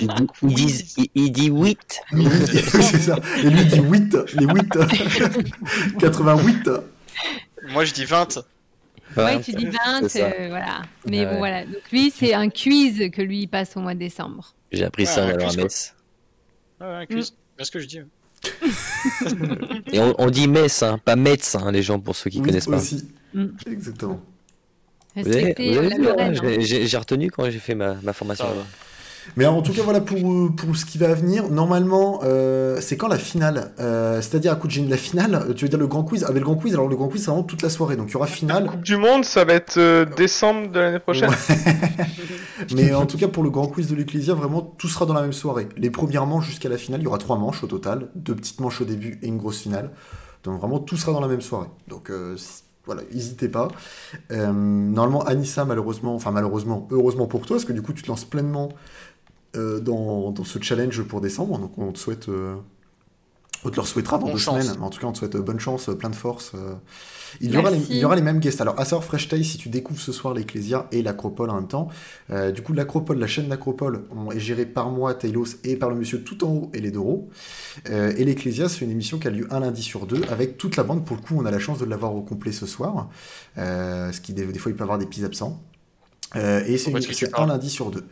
il, 0.00 1.08
il 1.14 1.32
dit 1.32 1.48
8. 1.50 2.00
Oui, 2.12 2.26
c'est 2.46 2.98
ça. 3.00 3.18
Et 3.38 3.50
lui 3.50 3.60
il 3.60 3.68
dit 3.68 3.80
8, 3.80 4.16
les 4.34 4.46
8. 4.46 5.98
88. 5.98 6.70
Moi, 7.72 7.84
je 7.84 7.92
dis 7.94 8.04
20. 8.04 8.38
Ouais, 9.16 9.40
tu 9.40 9.52
dis 9.52 9.66
20, 9.66 10.08
c'est 10.08 10.20
ça. 10.20 10.26
euh, 10.26 10.48
voilà. 10.48 10.82
Mais 11.08 11.20
Ouais. 11.24 11.32
bon, 11.32 11.38
voilà. 11.38 11.64
Donc 11.64 11.80
lui, 11.90 12.10
c'est 12.14 12.34
un 12.34 12.48
quiz 12.50 13.10
que 13.10 13.22
lui 13.22 13.42
il 13.42 13.46
passe 13.48 13.76
au 13.76 13.80
mois 13.80 13.94
de 13.94 13.98
décembre. 13.98 14.52
J'ai 14.72 14.84
appris 14.84 15.04
Ouais, 15.04 15.08
ça 15.10 15.24
en 15.24 15.28
un 15.28 15.30
allant 15.30 15.48
à. 15.48 15.56
Metz. 15.56 15.94
Ah 16.80 16.98
ouais, 16.98 17.06
quiz. 17.06 17.34
C'est 17.58 17.64
ce 17.64 17.70
que 17.70 17.78
je 17.80 17.86
dis. 17.86 18.00
Et 19.92 19.98
on, 20.00 20.14
on 20.18 20.30
dit 20.30 20.46
Metz, 20.48 20.82
hein, 20.82 20.98
pas 21.04 21.16
Metz, 21.16 21.54
hein, 21.54 21.72
les 21.72 21.82
gens, 21.82 21.98
pour 21.98 22.14
ceux 22.16 22.30
qui 22.30 22.38
Oui, 22.40 22.46
connaissent 22.46 22.66
pas. 22.66 22.76
aussi. 22.76 23.08
Mm. 23.34 23.46
Exactement. 23.66 24.20
Hein, 25.16 25.22
j'ai- 26.84 26.96
retenu 26.98 27.30
quand 27.30 27.48
j'ai 27.50 27.58
fait 27.58 27.74
ma, 27.74 27.94
ma 28.02 28.12
formation. 28.12 28.44
Va. 28.46 28.64
Mais 29.36 29.44
en 29.46 29.60
tout 29.62 29.72
cas, 29.72 29.82
voilà 29.82 30.00
pour, 30.00 30.16
euh, 30.18 30.48
pour 30.56 30.76
ce 30.76 30.84
qui 30.84 30.98
va 30.98 31.12
venir. 31.14 31.48
Normalement, 31.50 32.20
euh, 32.24 32.78
c'est 32.80 32.96
quand 32.96 33.08
la 33.08 33.18
finale 33.18 33.72
Euh, 33.80 34.20
C'est-à-dire, 34.22 34.52
écoute, 34.54 34.70
j'ai 34.70 34.80
une- 34.80 34.88
la 34.90 34.96
finale, 34.96 35.52
tu 35.56 35.64
veux 35.64 35.68
dire 35.68 35.78
le 35.78 35.86
grand 35.86 36.02
quiz? 36.04 36.24
Avec 36.24 36.38
le 36.38 36.44
grand 36.44 36.54
quiz, 36.56 36.72
alors 36.74 36.88
le 36.88 36.96
grand 36.96 37.08
quiz, 37.08 37.22
c'est 37.22 37.30
vraiment 37.30 37.42
toute 37.44 37.62
la 37.62 37.68
soirée. 37.70 37.96
Donc 37.96 38.08
il 38.08 38.12
y 38.12 38.16
aura 38.16 38.26
finale. 38.26 38.66
Coupe 38.66 38.82
du 38.82 38.96
Monde, 38.96 39.24
ça 39.24 39.44
va 39.44 39.52
être 39.54 39.76
euh, 39.78 40.04
décembre 40.04 40.70
de 40.70 40.78
l'année 40.80 40.98
prochaine. 40.98 41.30
Mais 42.74 42.94
en 42.94 43.06
tout 43.06 43.18
cas, 43.18 43.28
pour 43.28 43.42
le 43.42 43.50
grand 43.50 43.66
quiz 43.66 43.88
de 43.88 43.94
l'Ecclésia, 43.94 44.34
vraiment, 44.34 44.62
tout 44.62 44.88
sera 44.88 45.06
dans 45.06 45.14
la 45.14 45.22
même 45.22 45.32
soirée. 45.32 45.68
Les 45.76 45.90
premières 45.90 46.26
manches 46.26 46.46
jusqu'à 46.46 46.68
la 46.68 46.78
finale, 46.78 47.00
il 47.00 47.04
y 47.04 47.06
aura 47.06 47.18
trois 47.18 47.36
manches 47.38 47.62
au 47.62 47.66
total, 47.66 48.08
deux 48.14 48.34
petites 48.34 48.60
manches 48.60 48.80
au 48.80 48.84
début 48.84 49.18
et 49.22 49.26
une 49.28 49.38
grosse 49.38 49.58
finale. 49.60 49.90
Donc 50.44 50.58
vraiment, 50.60 50.78
tout 50.78 50.96
sera 50.96 51.12
dans 51.12 51.20
la 51.20 51.28
même 51.28 51.40
soirée. 51.40 51.68
Donc 51.88 52.10
voilà, 52.86 53.02
n'hésitez 53.12 53.48
pas. 53.48 53.68
Euh, 54.30 54.52
normalement, 54.52 55.22
Anissa, 55.24 55.64
malheureusement, 55.64 56.14
enfin 56.14 56.30
malheureusement, 56.30 56.86
heureusement 56.90 57.26
pour 57.26 57.44
toi, 57.46 57.56
parce 57.56 57.64
que 57.64 57.72
du 57.72 57.82
coup, 57.82 57.92
tu 57.92 58.02
te 58.02 58.08
lances 58.08 58.24
pleinement 58.24 58.68
euh, 59.54 59.80
dans, 59.80 60.32
dans 60.32 60.44
ce 60.44 60.58
challenge 60.60 61.02
pour 61.02 61.20
décembre. 61.20 61.58
Donc 61.58 61.78
on 61.78 61.92
te 61.92 61.98
souhaite... 61.98 62.28
euh, 62.28 62.56
on 63.64 63.70
te 63.70 63.80
le 63.80 63.86
souhaitera 63.86 64.18
dans 64.18 64.26
Bonne 64.26 64.34
deux 64.34 64.38
chance. 64.38 64.62
semaines, 64.62 64.76
mais 64.78 64.84
en 64.84 64.90
tout 64.90 65.00
cas 65.00 65.06
on 65.06 65.12
te 65.12 65.18
souhaite 65.18 65.34
euh, 65.34 65.40
bonne 65.42 65.58
chance, 65.60 65.90
plein 65.98 66.10
de 66.10 66.14
force. 66.14 66.52
euh. 66.54 66.74
Il, 67.40 67.50
y 67.52 67.56
aura 67.56 67.70
les, 67.70 67.78
il 67.90 67.96
y 67.96 68.04
aura 68.04 68.14
les 68.14 68.22
mêmes 68.22 68.38
guests. 68.38 68.60
Alors, 68.60 68.78
à 68.78 68.84
savoir 68.84 69.04
Fresh 69.04 69.28
Taste, 69.28 69.44
si 69.44 69.58
tu 69.58 69.68
découvres 69.68 70.00
ce 70.00 70.12
soir 70.12 70.32
l'Ecclésia 70.32 70.86
et 70.92 71.02
l'Acropole 71.02 71.50
en 71.50 71.56
même 71.56 71.66
temps, 71.66 71.88
euh, 72.30 72.52
du 72.52 72.62
coup, 72.62 72.72
l'Acropole, 72.72 73.18
la 73.18 73.26
chaîne 73.26 73.48
d'Acropole, 73.48 74.04
est 74.32 74.38
gérée 74.38 74.64
par 74.64 74.90
moi, 74.90 75.12
Taylos, 75.14 75.56
et 75.64 75.76
par 75.76 75.90
le 75.90 75.96
monsieur 75.96 76.22
tout 76.22 76.44
en 76.44 76.50
haut 76.50 76.70
et 76.72 76.80
les 76.80 76.90
Doro. 76.90 77.28
Euh, 77.90 78.12
et 78.16 78.24
l'Ecclésia, 78.24 78.68
c'est 78.68 78.84
une 78.84 78.90
émission 78.90 79.18
qui 79.18 79.26
a 79.26 79.30
lieu 79.30 79.46
un 79.50 79.60
lundi 79.60 79.82
sur 79.82 80.06
deux, 80.06 80.22
avec 80.30 80.56
toute 80.56 80.76
la 80.76 80.84
bande. 80.84 81.04
Pour 81.04 81.16
le 81.16 81.22
coup, 81.22 81.34
on 81.36 81.44
a 81.44 81.50
la 81.50 81.58
chance 81.58 81.78
de 81.78 81.84
l'avoir 81.84 82.14
au 82.14 82.22
complet 82.22 82.52
ce 82.52 82.64
soir, 82.64 83.08
euh, 83.58 84.12
ce 84.12 84.20
qui, 84.20 84.32
des, 84.32 84.46
des 84.46 84.58
fois, 84.58 84.70
il 84.70 84.74
peut 84.74 84.80
y 84.80 84.84
avoir 84.84 84.98
des 84.98 85.06
petits 85.06 85.24
absents. 85.24 85.60
Euh, 86.36 86.62
et 86.66 86.78
c'est 86.78 87.38
un 87.38 87.46
lundi 87.46 87.68
sur 87.68 87.90
deux. 87.90 88.04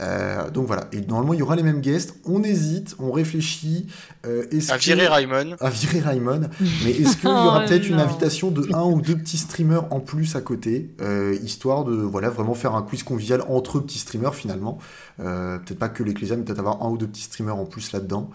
Euh, 0.00 0.50
donc 0.50 0.66
voilà, 0.66 0.88
et 0.92 1.00
normalement 1.00 1.32
il 1.32 1.38
y 1.38 1.42
aura 1.42 1.56
les 1.56 1.62
mêmes 1.62 1.80
guests, 1.80 2.14
on 2.26 2.42
hésite, 2.42 2.94
on 2.98 3.10
réfléchit, 3.12 3.86
euh, 4.26 4.44
est-ce 4.50 4.70
À 4.70 4.76
que- 4.76 4.82
virer 4.84 5.06
Raimon. 5.08 5.56
à 5.58 5.70
virer 5.70 6.00
Raimon. 6.00 6.42
Mais 6.84 6.90
est-ce 6.90 7.16
qu'il 7.16 7.30
y 7.30 7.32
aura 7.32 7.62
Oh 7.64 7.66
peut-être 7.68 7.88
une 7.88 7.98
invitation 8.00 8.50
de 8.50 8.68
un 8.74 8.84
ou 8.84 9.00
deux 9.00 9.16
petits 9.16 9.38
streamers 9.38 9.90
en 9.92 10.00
plus 10.00 10.36
à 10.36 10.42
côté, 10.42 10.90
euh, 11.00 11.34
histoire 11.42 11.84
de 11.84 11.94
voilà 11.94 12.28
vraiment 12.28 12.54
faire 12.54 12.74
un 12.74 12.82
quiz 12.82 13.02
convivial 13.04 13.42
entre 13.48 13.80
petits 13.80 13.98
streamers 14.00 14.34
finalement. 14.34 14.78
Euh, 15.20 15.58
peut-être 15.58 15.78
pas 15.78 15.88
que 15.88 16.02
l'Ecclésia, 16.02 16.36
mais 16.36 16.42
peut-être 16.44 16.58
avoir 16.58 16.82
un 16.82 16.90
ou 16.90 16.98
deux 16.98 17.06
petits 17.06 17.22
streamers 17.22 17.56
en 17.56 17.64
plus 17.64 17.92
là-dedans. 17.92 18.28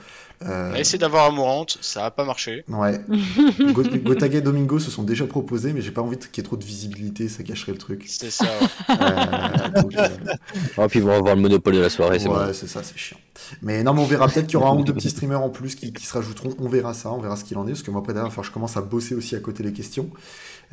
Euh, 0.46 0.72
On 0.72 0.76
a 0.76 0.80
essayé 0.80 0.98
d'avoir 0.98 1.26
Amourante, 1.26 1.78
ça 1.82 2.06
a 2.06 2.12
pas 2.12 2.26
marché. 2.26 2.64
Ouais. 2.68 3.00
Go- 3.74 3.84
Gotaga 3.84 4.40
et 4.40 4.42
Domingo 4.42 4.80
se 4.80 4.90
sont 4.92 5.04
déjà 5.04 5.26
proposés, 5.28 5.74
mais 5.74 5.82
j'ai 5.82 5.92
pas 5.92 6.02
envie 6.02 6.18
qu'il 6.18 6.30
y 6.38 6.40
ait 6.40 6.44
trop 6.44 6.58
de 6.58 6.64
visibilité, 6.64 7.30
ça 7.30 7.44
gâcherait 7.44 7.74
le 7.74 7.78
truc. 7.78 8.04
C'était 8.08 8.32
ça. 8.32 8.46
ouais. 8.46 8.68
Euh, 9.02 9.82
donc, 9.82 9.96
euh, 9.98 10.08
Ah, 10.78 10.88
puis 10.88 11.00
ils 11.00 11.06
vont 11.06 11.16
avoir 11.16 11.36
le 11.36 11.42
monopole 11.42 11.76
de 11.76 11.80
la 11.80 11.90
soirée, 11.90 12.20
c'est 12.20 12.28
ouais, 12.28 12.48
bon. 12.48 12.54
c'est 12.54 12.68
ça, 12.68 12.82
c'est 12.84 12.98
chiant. 12.98 13.18
Mais 13.62 13.84
non, 13.84 13.94
mais 13.94 14.02
on 14.02 14.06
verra 14.06 14.28
peut-être 14.28 14.48
qu'il 14.48 14.54
y 14.60 14.62
aura 14.62 14.70
un 14.72 14.76
ou 14.78 14.84
deux 14.84 14.94
petits 14.94 15.10
streamers 15.10 15.42
en 15.42 15.50
plus 15.50 15.76
qui, 15.76 15.94
qui 15.94 16.06
se 16.06 16.14
rajouteront. 16.14 16.54
On 16.60 16.68
verra 16.70 16.94
ça, 16.94 17.12
on 17.12 17.20
verra 17.20 17.36
ce 17.36 17.44
qu'il 17.44 17.58
en 17.58 17.66
est. 17.68 17.72
Parce 17.72 17.84
que 17.84 17.92
moi, 17.92 18.02
après, 18.02 18.14
d'ailleurs, 18.14 18.28
enfin, 18.28 18.44
je 18.44 18.52
commence 18.52 18.78
à 18.78 18.82
bosser 18.82 19.16
aussi 19.16 19.36
à 19.36 19.40
côté 19.40 19.64
les 19.64 19.74
questions. 19.74 20.10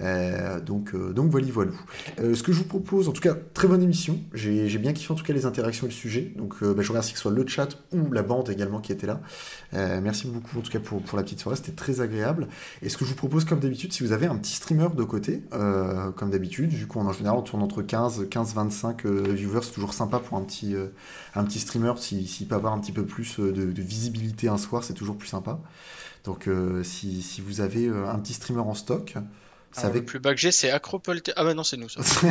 Euh, 0.01 0.61
donc, 0.61 0.95
euh, 0.95 1.13
donc 1.13 1.31
voilà, 1.31 1.47
voilà. 1.51 1.73
Euh, 2.21 2.35
ce 2.35 2.43
que 2.43 2.53
je 2.53 2.59
vous 2.59 2.65
propose, 2.65 3.09
en 3.09 3.13
tout 3.13 3.21
cas, 3.21 3.35
très 3.55 3.67
bonne 3.67 3.83
émission. 3.83 4.21
J'ai 4.33 4.79
bien 4.79 4.93
kiffé 4.93 5.13
en 5.13 5.17
tout 5.17 5.25
cas 5.25 5.33
les 5.33 5.47
interactions 5.47 5.87
et 5.87 5.91
le 5.91 5.95
sujet. 5.95 6.33
Donc, 6.37 6.55
euh, 6.63 6.75
bah, 6.75 6.83
je 6.83 6.89
remercie 6.89 7.13
que 7.13 7.19
ce 7.19 7.23
soit 7.23 7.33
le 7.33 7.47
chat 7.47 7.69
ou 7.93 8.13
la 8.13 8.23
bande 8.23 8.51
également 8.51 8.81
qui 8.81 8.93
était 8.93 9.07
là. 9.07 9.21
Merci 9.73 10.29
beaucoup 10.29 10.59
en 10.59 10.63
tout 10.63 10.71
cas 10.71 10.81
pour, 10.81 11.03
la 11.17 11.23
petite 11.23 11.41
soirée, 11.41 11.57
c'était 11.57 11.73
très 11.73 12.01
agréable. 12.01 12.49
Et 12.83 12.89
ce 12.89 12.97
que 12.97 13.05
je 13.05 13.11
vous 13.11 13.17
propose, 13.17 13.45
comme 13.45 13.61
d'habitude, 13.61 13.93
si 13.93 14.03
vous 14.03 14.13
avez 14.13 14.27
un 14.27 14.37
petit 14.37 14.55
streamer 14.55 14.89
de 14.97 15.03
côté, 15.05 15.43
comme 15.51 16.31
d'habitude, 16.31 16.71
vu 16.71 16.87
qu'en 16.87 17.13
général 17.13 17.39
on 17.39 17.43
tourne 17.43 17.63
entre 17.63 17.83
15, 17.83 18.29
15, 18.31 18.55
25 18.55 19.07
euh, 19.07 19.33
viewers, 19.33 19.61
c'est 19.63 19.73
toujours 19.73 19.95
sympa 19.95 20.19
pour 20.19 20.39
un 20.39 20.43
petit, 20.43 20.75
un 21.35 21.45
petit 21.45 21.59
streamer, 21.59 21.93
s'il 21.99 22.27
s'il 22.29 22.47
peut 22.49 22.55
avoir 22.55 22.73
un 22.73 22.79
petit 22.79 22.93
peu 22.93 23.05
plus 23.05 23.39
de, 23.39 23.83
visibilité 23.83 24.49
un 24.49 24.59
soir, 24.59 24.85
c'est 24.85 24.95
toujours 24.95 25.17
plus 25.17 25.29
sympa. 25.29 25.61
Donc 26.25 26.49
si, 26.83 27.23
si 27.23 27.41
vous 27.41 27.61
avez 27.61 27.89
un 27.89 28.19
petit 28.19 28.35
streamer 28.35 28.61
en 28.61 28.75
stock, 28.75 29.17
c'est 29.73 29.83
Alors, 29.85 29.95
Le 29.95 30.05
plus 30.05 30.19
bas 30.19 30.35
que 30.35 30.41
j'ai, 30.41 30.51
c'est 30.51 30.71
Acropole. 30.71 31.21
Ah 31.37 31.45
bah 31.45 31.55
non, 31.55 31.63
c'est 31.65 31.77
nous 31.77 31.89
ça. 31.89 32.01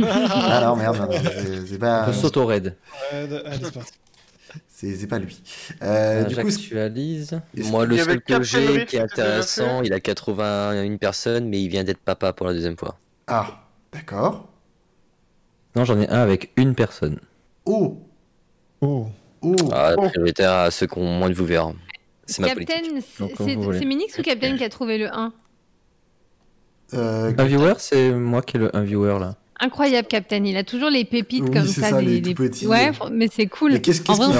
ah 0.00 0.60
non, 0.64 0.76
merde, 0.76 0.96
non, 0.98 1.06
non, 1.06 1.20
c'est- 1.66 1.78
pas, 1.78 2.06
On 2.08 2.12
s'auto-raid. 2.12 2.76
Allez, 3.12 3.28
c'est 3.62 3.72
parti. 3.74 3.92
c'est 4.68 5.06
pas 5.06 5.18
lui. 5.18 5.42
Euh, 5.82 6.24
du 6.24 6.34
coup, 6.36 6.48
Moi, 7.70 7.86
le 7.86 7.96
seul 7.98 8.20
que 8.22 8.42
j'ai 8.42 8.86
qui 8.86 8.96
est 8.96 9.00
intéressant, 9.00 9.82
il 9.82 9.92
a 9.92 10.00
81 10.00 10.96
personnes, 10.96 11.48
mais 11.48 11.60
il 11.62 11.68
vient 11.68 11.84
d'être 11.84 12.00
papa 12.00 12.32
pour 12.32 12.46
la 12.46 12.52
deuxième 12.52 12.76
fois. 12.76 12.98
ah, 13.26 13.64
d'accord. 13.92 14.48
Non, 15.74 15.84
j'en 15.84 16.00
ai 16.00 16.08
un 16.08 16.20
avec 16.20 16.52
une 16.56 16.74
personne. 16.74 17.20
Oh, 17.66 18.02
Oh. 18.80 19.08
oh. 19.42 19.56
Ah, 19.72 19.94
Oh. 19.98 20.08
prioritaire 20.08 20.52
à 20.52 20.70
ceux 20.70 20.86
qui 20.86 20.98
ont 20.98 21.04
moins 21.18 21.28
de 21.28 21.34
viewers. 21.34 21.74
C'est 22.26 22.40
ma 22.42 22.48
politique. 22.54 22.74
Captain, 23.18 23.54
vous 23.56 23.72
c'est 23.72 23.84
Minix 23.84 24.18
ou 24.18 24.22
Captain 24.22 24.56
qui 24.56 24.64
a 24.64 24.68
trouvé 24.68 24.96
le 24.98 25.08
1 25.12 25.32
Euh, 26.94 27.32
Un 27.36 27.44
viewer, 27.44 27.74
c'est 27.78 28.10
moi 28.12 28.42
qui 28.42 28.56
ai 28.56 28.60
le 28.60 28.76
un 28.76 28.82
viewer 28.82 29.18
là. 29.18 29.36
Incroyable, 29.58 30.06
Captain. 30.06 30.44
Il 30.44 30.56
a 30.58 30.64
toujours 30.64 30.90
les 30.90 31.04
pépites 31.06 31.44
Oui, 31.44 31.50
comme 31.50 31.66
c'est 31.66 31.80
ça. 31.80 31.88
ça, 31.90 32.02
des, 32.02 32.20
les 32.20 32.34
petits. 32.34 32.66
Ouais, 32.66 32.90
mais 33.10 33.28
c'est 33.34 33.46
cool. 33.46 33.72
Mais 33.72 33.80
qu'est-ce 33.80 34.02
on 34.06 34.12
on 34.14 34.30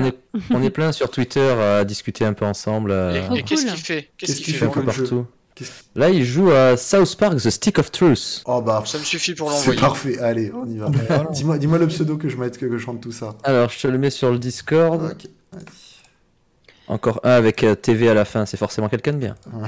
là. 0.00 0.06
est, 0.08 0.14
on 0.50 0.62
est 0.62 0.70
plein 0.70 0.90
sur 0.90 1.08
Twitter 1.10 1.40
à 1.48 1.84
discuter 1.84 2.24
un 2.24 2.32
peu 2.32 2.44
ensemble. 2.44 2.90
euh, 2.90 3.14
Et, 3.14 3.24
Trop 3.24 3.36
et 3.36 3.42
qu'est-ce 3.44 3.62
cool. 3.66 3.70
qu'il 3.74 3.80
fait? 3.84 4.08
Qu'est-ce 4.18 4.32
Qu'est-ce 4.32 4.42
qu'il 4.44 4.54
un 4.56 4.58
fait? 4.58 4.64
fait 4.66 4.72
peu 4.72 4.82
partout. 4.84 5.26
Qu'est-ce- 5.54 5.70
Là, 5.94 6.10
il 6.10 6.24
joue 6.24 6.50
à 6.50 6.76
South 6.76 7.14
Park 7.16 7.36
The 7.40 7.50
Stick 7.50 7.78
of 7.78 7.92
Truth. 7.92 8.42
Oh 8.46 8.60
bah, 8.60 8.82
Ça 8.84 8.98
me 8.98 9.04
suffit 9.04 9.34
pour 9.36 9.52
c'est 9.52 9.58
l'envoyer. 9.58 9.80
parfait. 9.80 10.18
Allez, 10.18 10.50
on 10.52 10.66
y 10.68 10.76
va. 10.78 10.90
Dis-moi, 11.30 11.58
dis-moi 11.58 11.78
le 11.78 11.86
pseudo 11.86 12.16
que 12.16 12.28
je 12.28 12.36
mette, 12.36 12.58
que, 12.58 12.66
que 12.66 12.76
je 12.76 12.84
chante 12.84 13.00
tout 13.00 13.12
ça. 13.12 13.36
Alors, 13.44 13.70
je 13.70 13.78
te 13.78 13.86
le 13.86 13.96
mets 13.98 14.10
sur 14.10 14.32
le 14.32 14.38
Discord. 14.40 15.00
Ok, 15.04 15.28
vas-y. 15.52 15.64
Encore 16.86 17.20
un 17.24 17.30
avec 17.30 17.64
euh, 17.64 17.74
TV 17.74 18.08
à 18.10 18.14
la 18.14 18.24
fin, 18.26 18.44
c'est 18.44 18.58
forcément 18.58 18.88
quelqu'un 18.90 19.12
de 19.12 19.18
bien. 19.18 19.34
Ah, 19.52 19.66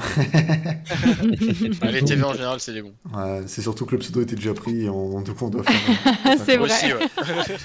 les 1.91 2.03
TV 2.05 2.23
en 2.23 2.33
général, 2.35 2.61
c'est 2.61 2.73
des 2.75 2.83
bons. 2.83 2.93
Ouais, 3.15 3.43
c'est 3.47 3.63
surtout 3.63 3.87
que 3.87 3.93
le 3.93 3.99
pseudo 3.99 4.21
était 4.23 4.37
déjà 4.37 4.53
pris 4.55 4.83
et 4.85 4.89
on, 4.91 5.21
du 5.23 5.33
coup 5.33 5.47
on 5.47 5.51
doit 5.51 5.63
faire. 5.67 6.37
C'est 6.45 6.57
vrai. 6.59 6.67
aussi, 6.71 6.87
ouais. 6.93 7.07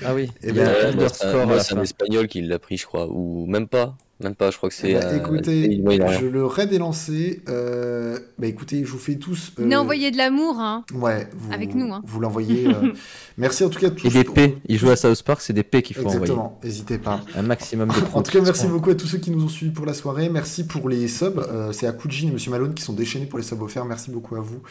Ah 0.06 0.14
oui, 0.14 0.30
Eh 0.42 0.50
il 0.50 0.56
y 0.56 0.60
a 0.62 0.64
ben, 0.64 1.08
Euh, 1.24 1.60
c'est 1.60 1.76
un- 1.76 1.82
espagnol 1.82 2.28
qui 2.28 2.42
l'a 2.42 2.60
pris, 2.60 2.78
je 2.78 2.86
crois. 2.86 3.08
Ou 3.10 3.46
même 3.46 3.68
pas. 3.68 3.96
Même 4.24 4.36
pas, 4.36 4.52
je 4.52 4.58
crois 4.58 4.70
que 4.70 4.76
c'est. 4.76 4.92
Eh 4.92 4.94
ben, 4.96 5.04
euh, 5.06 5.18
écoutez, 5.18 5.82
je 6.20 6.26
le 6.26 6.46
raid 6.46 6.72
est 6.74 6.78
lancé. 6.78 7.42
Euh, 7.50 8.20
bah 8.38 8.48
écoutez, 8.48 8.84
je 8.86 8.92
vous 8.92 8.98
fais 8.98 9.16
tous. 9.16 9.52
euh, 9.60 9.64
Venez 9.64 9.76
envoyer 9.76 10.12
de 10.12 10.18
l'amour, 10.18 10.60
hein. 10.60 10.84
Ouais, 10.94 11.28
vous, 11.34 11.54
Avec 11.54 11.76
nous, 11.76 11.92
hein. 11.94 12.02
Vous 12.06 12.20
l'envoyez. 12.20 12.68
euh, 12.68 12.94
Merci 13.38 13.64
en 13.64 13.70
tout 13.70 13.80
cas 13.80 13.88
à 13.88 13.92
tous. 13.92 14.06
Et 14.08 14.10
des 14.10 14.24
P, 14.24 14.58
il 14.68 14.78
joue 14.78 14.90
à 14.90 14.96
South 14.96 15.24
Park, 15.24 15.42
c'est 15.42 15.54
des 15.54 15.64
P 15.64 15.82
qu'il 15.82 15.96
faut 15.96 16.02
envoyer. 16.04 16.18
Exactement, 16.22 16.60
n'hésitez 16.64 16.98
pas. 16.98 17.22
Un 17.36 17.42
maximum 17.42 17.90
de 17.90 17.94
En 18.14 18.22
tout 18.22 18.32
cas, 18.32 18.42
merci 18.42 18.64
beaucoup. 18.64 18.74
beaucoup 18.78 18.90
à 18.92 18.96
tous 18.96 19.08
ceux 19.08 19.18
qui 19.18 19.32
nous 19.32 19.44
ont 19.44 19.50
suivis 19.50 19.72
pour 19.72 19.86
la 19.86 19.94
soirée. 19.94 20.30
Merci 20.30 20.66
pour 20.66 20.90
les 20.90 21.08
subs. 21.08 21.40
Euh, 21.40 21.72
c'est 21.72 21.88
Akujin 21.88 22.28
et 22.28 22.32
Monsieur 22.32 22.52
Malone 22.52 22.74
qui 22.74 22.84
sont 22.84 22.94
déchaînés 22.94 23.26
pour 23.26 23.40
les 23.40 23.46
subs 23.46 23.62
offerts. 23.62 23.86
Merci 23.86 24.12
beaucoup 24.12 24.36
à 24.36 24.40
vous. 24.42 24.62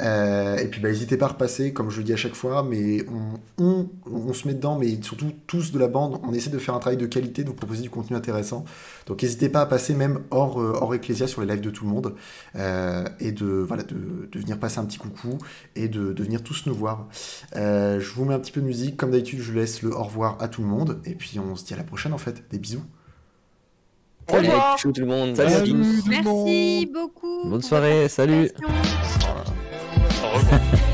Euh, 0.00 0.56
et 0.58 0.66
puis, 0.66 0.80
bah, 0.80 0.88
n'hésitez 0.88 1.16
pas 1.16 1.26
à 1.26 1.28
repasser, 1.30 1.72
comme 1.72 1.90
je 1.90 1.98
le 1.98 2.04
dis 2.04 2.12
à 2.12 2.16
chaque 2.16 2.34
fois. 2.34 2.62
Mais 2.68 3.04
on, 3.58 3.64
on, 3.64 3.88
on 4.10 4.32
se 4.32 4.46
met 4.48 4.54
dedans, 4.54 4.78
mais 4.78 4.98
surtout 5.02 5.32
tous 5.46 5.72
de 5.72 5.78
la 5.78 5.88
bande. 5.88 6.18
On 6.24 6.32
essaie 6.32 6.50
de 6.50 6.58
faire 6.58 6.74
un 6.74 6.78
travail 6.78 6.96
de 6.98 7.06
qualité, 7.06 7.42
de 7.42 7.48
vous 7.48 7.54
proposer 7.54 7.82
du 7.82 7.90
contenu 7.90 8.16
intéressant. 8.16 8.64
Donc, 9.06 9.22
n'hésitez 9.22 9.48
pas 9.48 9.60
à 9.62 9.66
passer 9.66 9.94
même 9.94 10.20
hors, 10.30 10.60
euh, 10.60 10.72
hors 10.80 10.94
Ecclesia 10.94 11.26
sur 11.26 11.40
les 11.40 11.46
lives 11.46 11.60
de 11.60 11.70
tout 11.70 11.84
le 11.84 11.90
monde. 11.90 12.14
Euh, 12.56 13.04
et 13.20 13.32
de, 13.32 13.46
voilà, 13.46 13.82
de, 13.82 14.28
de 14.30 14.38
venir 14.38 14.58
passer 14.58 14.78
un 14.78 14.84
petit 14.84 14.98
coucou 14.98 15.38
et 15.76 15.88
de, 15.88 16.12
de 16.12 16.22
venir 16.22 16.42
tous 16.42 16.66
nous 16.66 16.74
voir. 16.74 17.08
Euh, 17.56 18.00
je 18.00 18.12
vous 18.12 18.24
mets 18.24 18.34
un 18.34 18.38
petit 18.40 18.52
peu 18.52 18.60
de 18.60 18.66
musique. 18.66 18.96
Comme 18.96 19.10
d'habitude, 19.10 19.40
je 19.40 19.52
laisse 19.52 19.82
le 19.82 19.90
au 19.94 20.02
revoir 20.02 20.36
à 20.40 20.48
tout 20.48 20.62
le 20.62 20.68
monde. 20.68 21.00
Et 21.04 21.14
puis, 21.14 21.38
on 21.38 21.56
se 21.56 21.64
dit 21.64 21.74
à 21.74 21.76
la 21.76 21.84
prochaine 21.84 22.12
en 22.12 22.18
fait. 22.18 22.44
Des 22.50 22.58
bisous. 22.58 22.82
Au 24.30 24.34
Allez, 24.34 24.48
revoir. 24.48 24.78
ciao 24.78 24.92
tout 24.92 25.00
le 25.00 25.06
monde. 25.06 25.36
Salut 25.36 25.54
à 25.54 25.58
Merci. 25.58 25.72
tous. 25.72 26.08
Merci 26.08 26.90
beaucoup. 26.92 27.48
Bonne 27.48 27.62
soirée, 27.62 28.08
salut. 28.08 28.50
Au 28.62 30.38
revoir. 30.38 30.60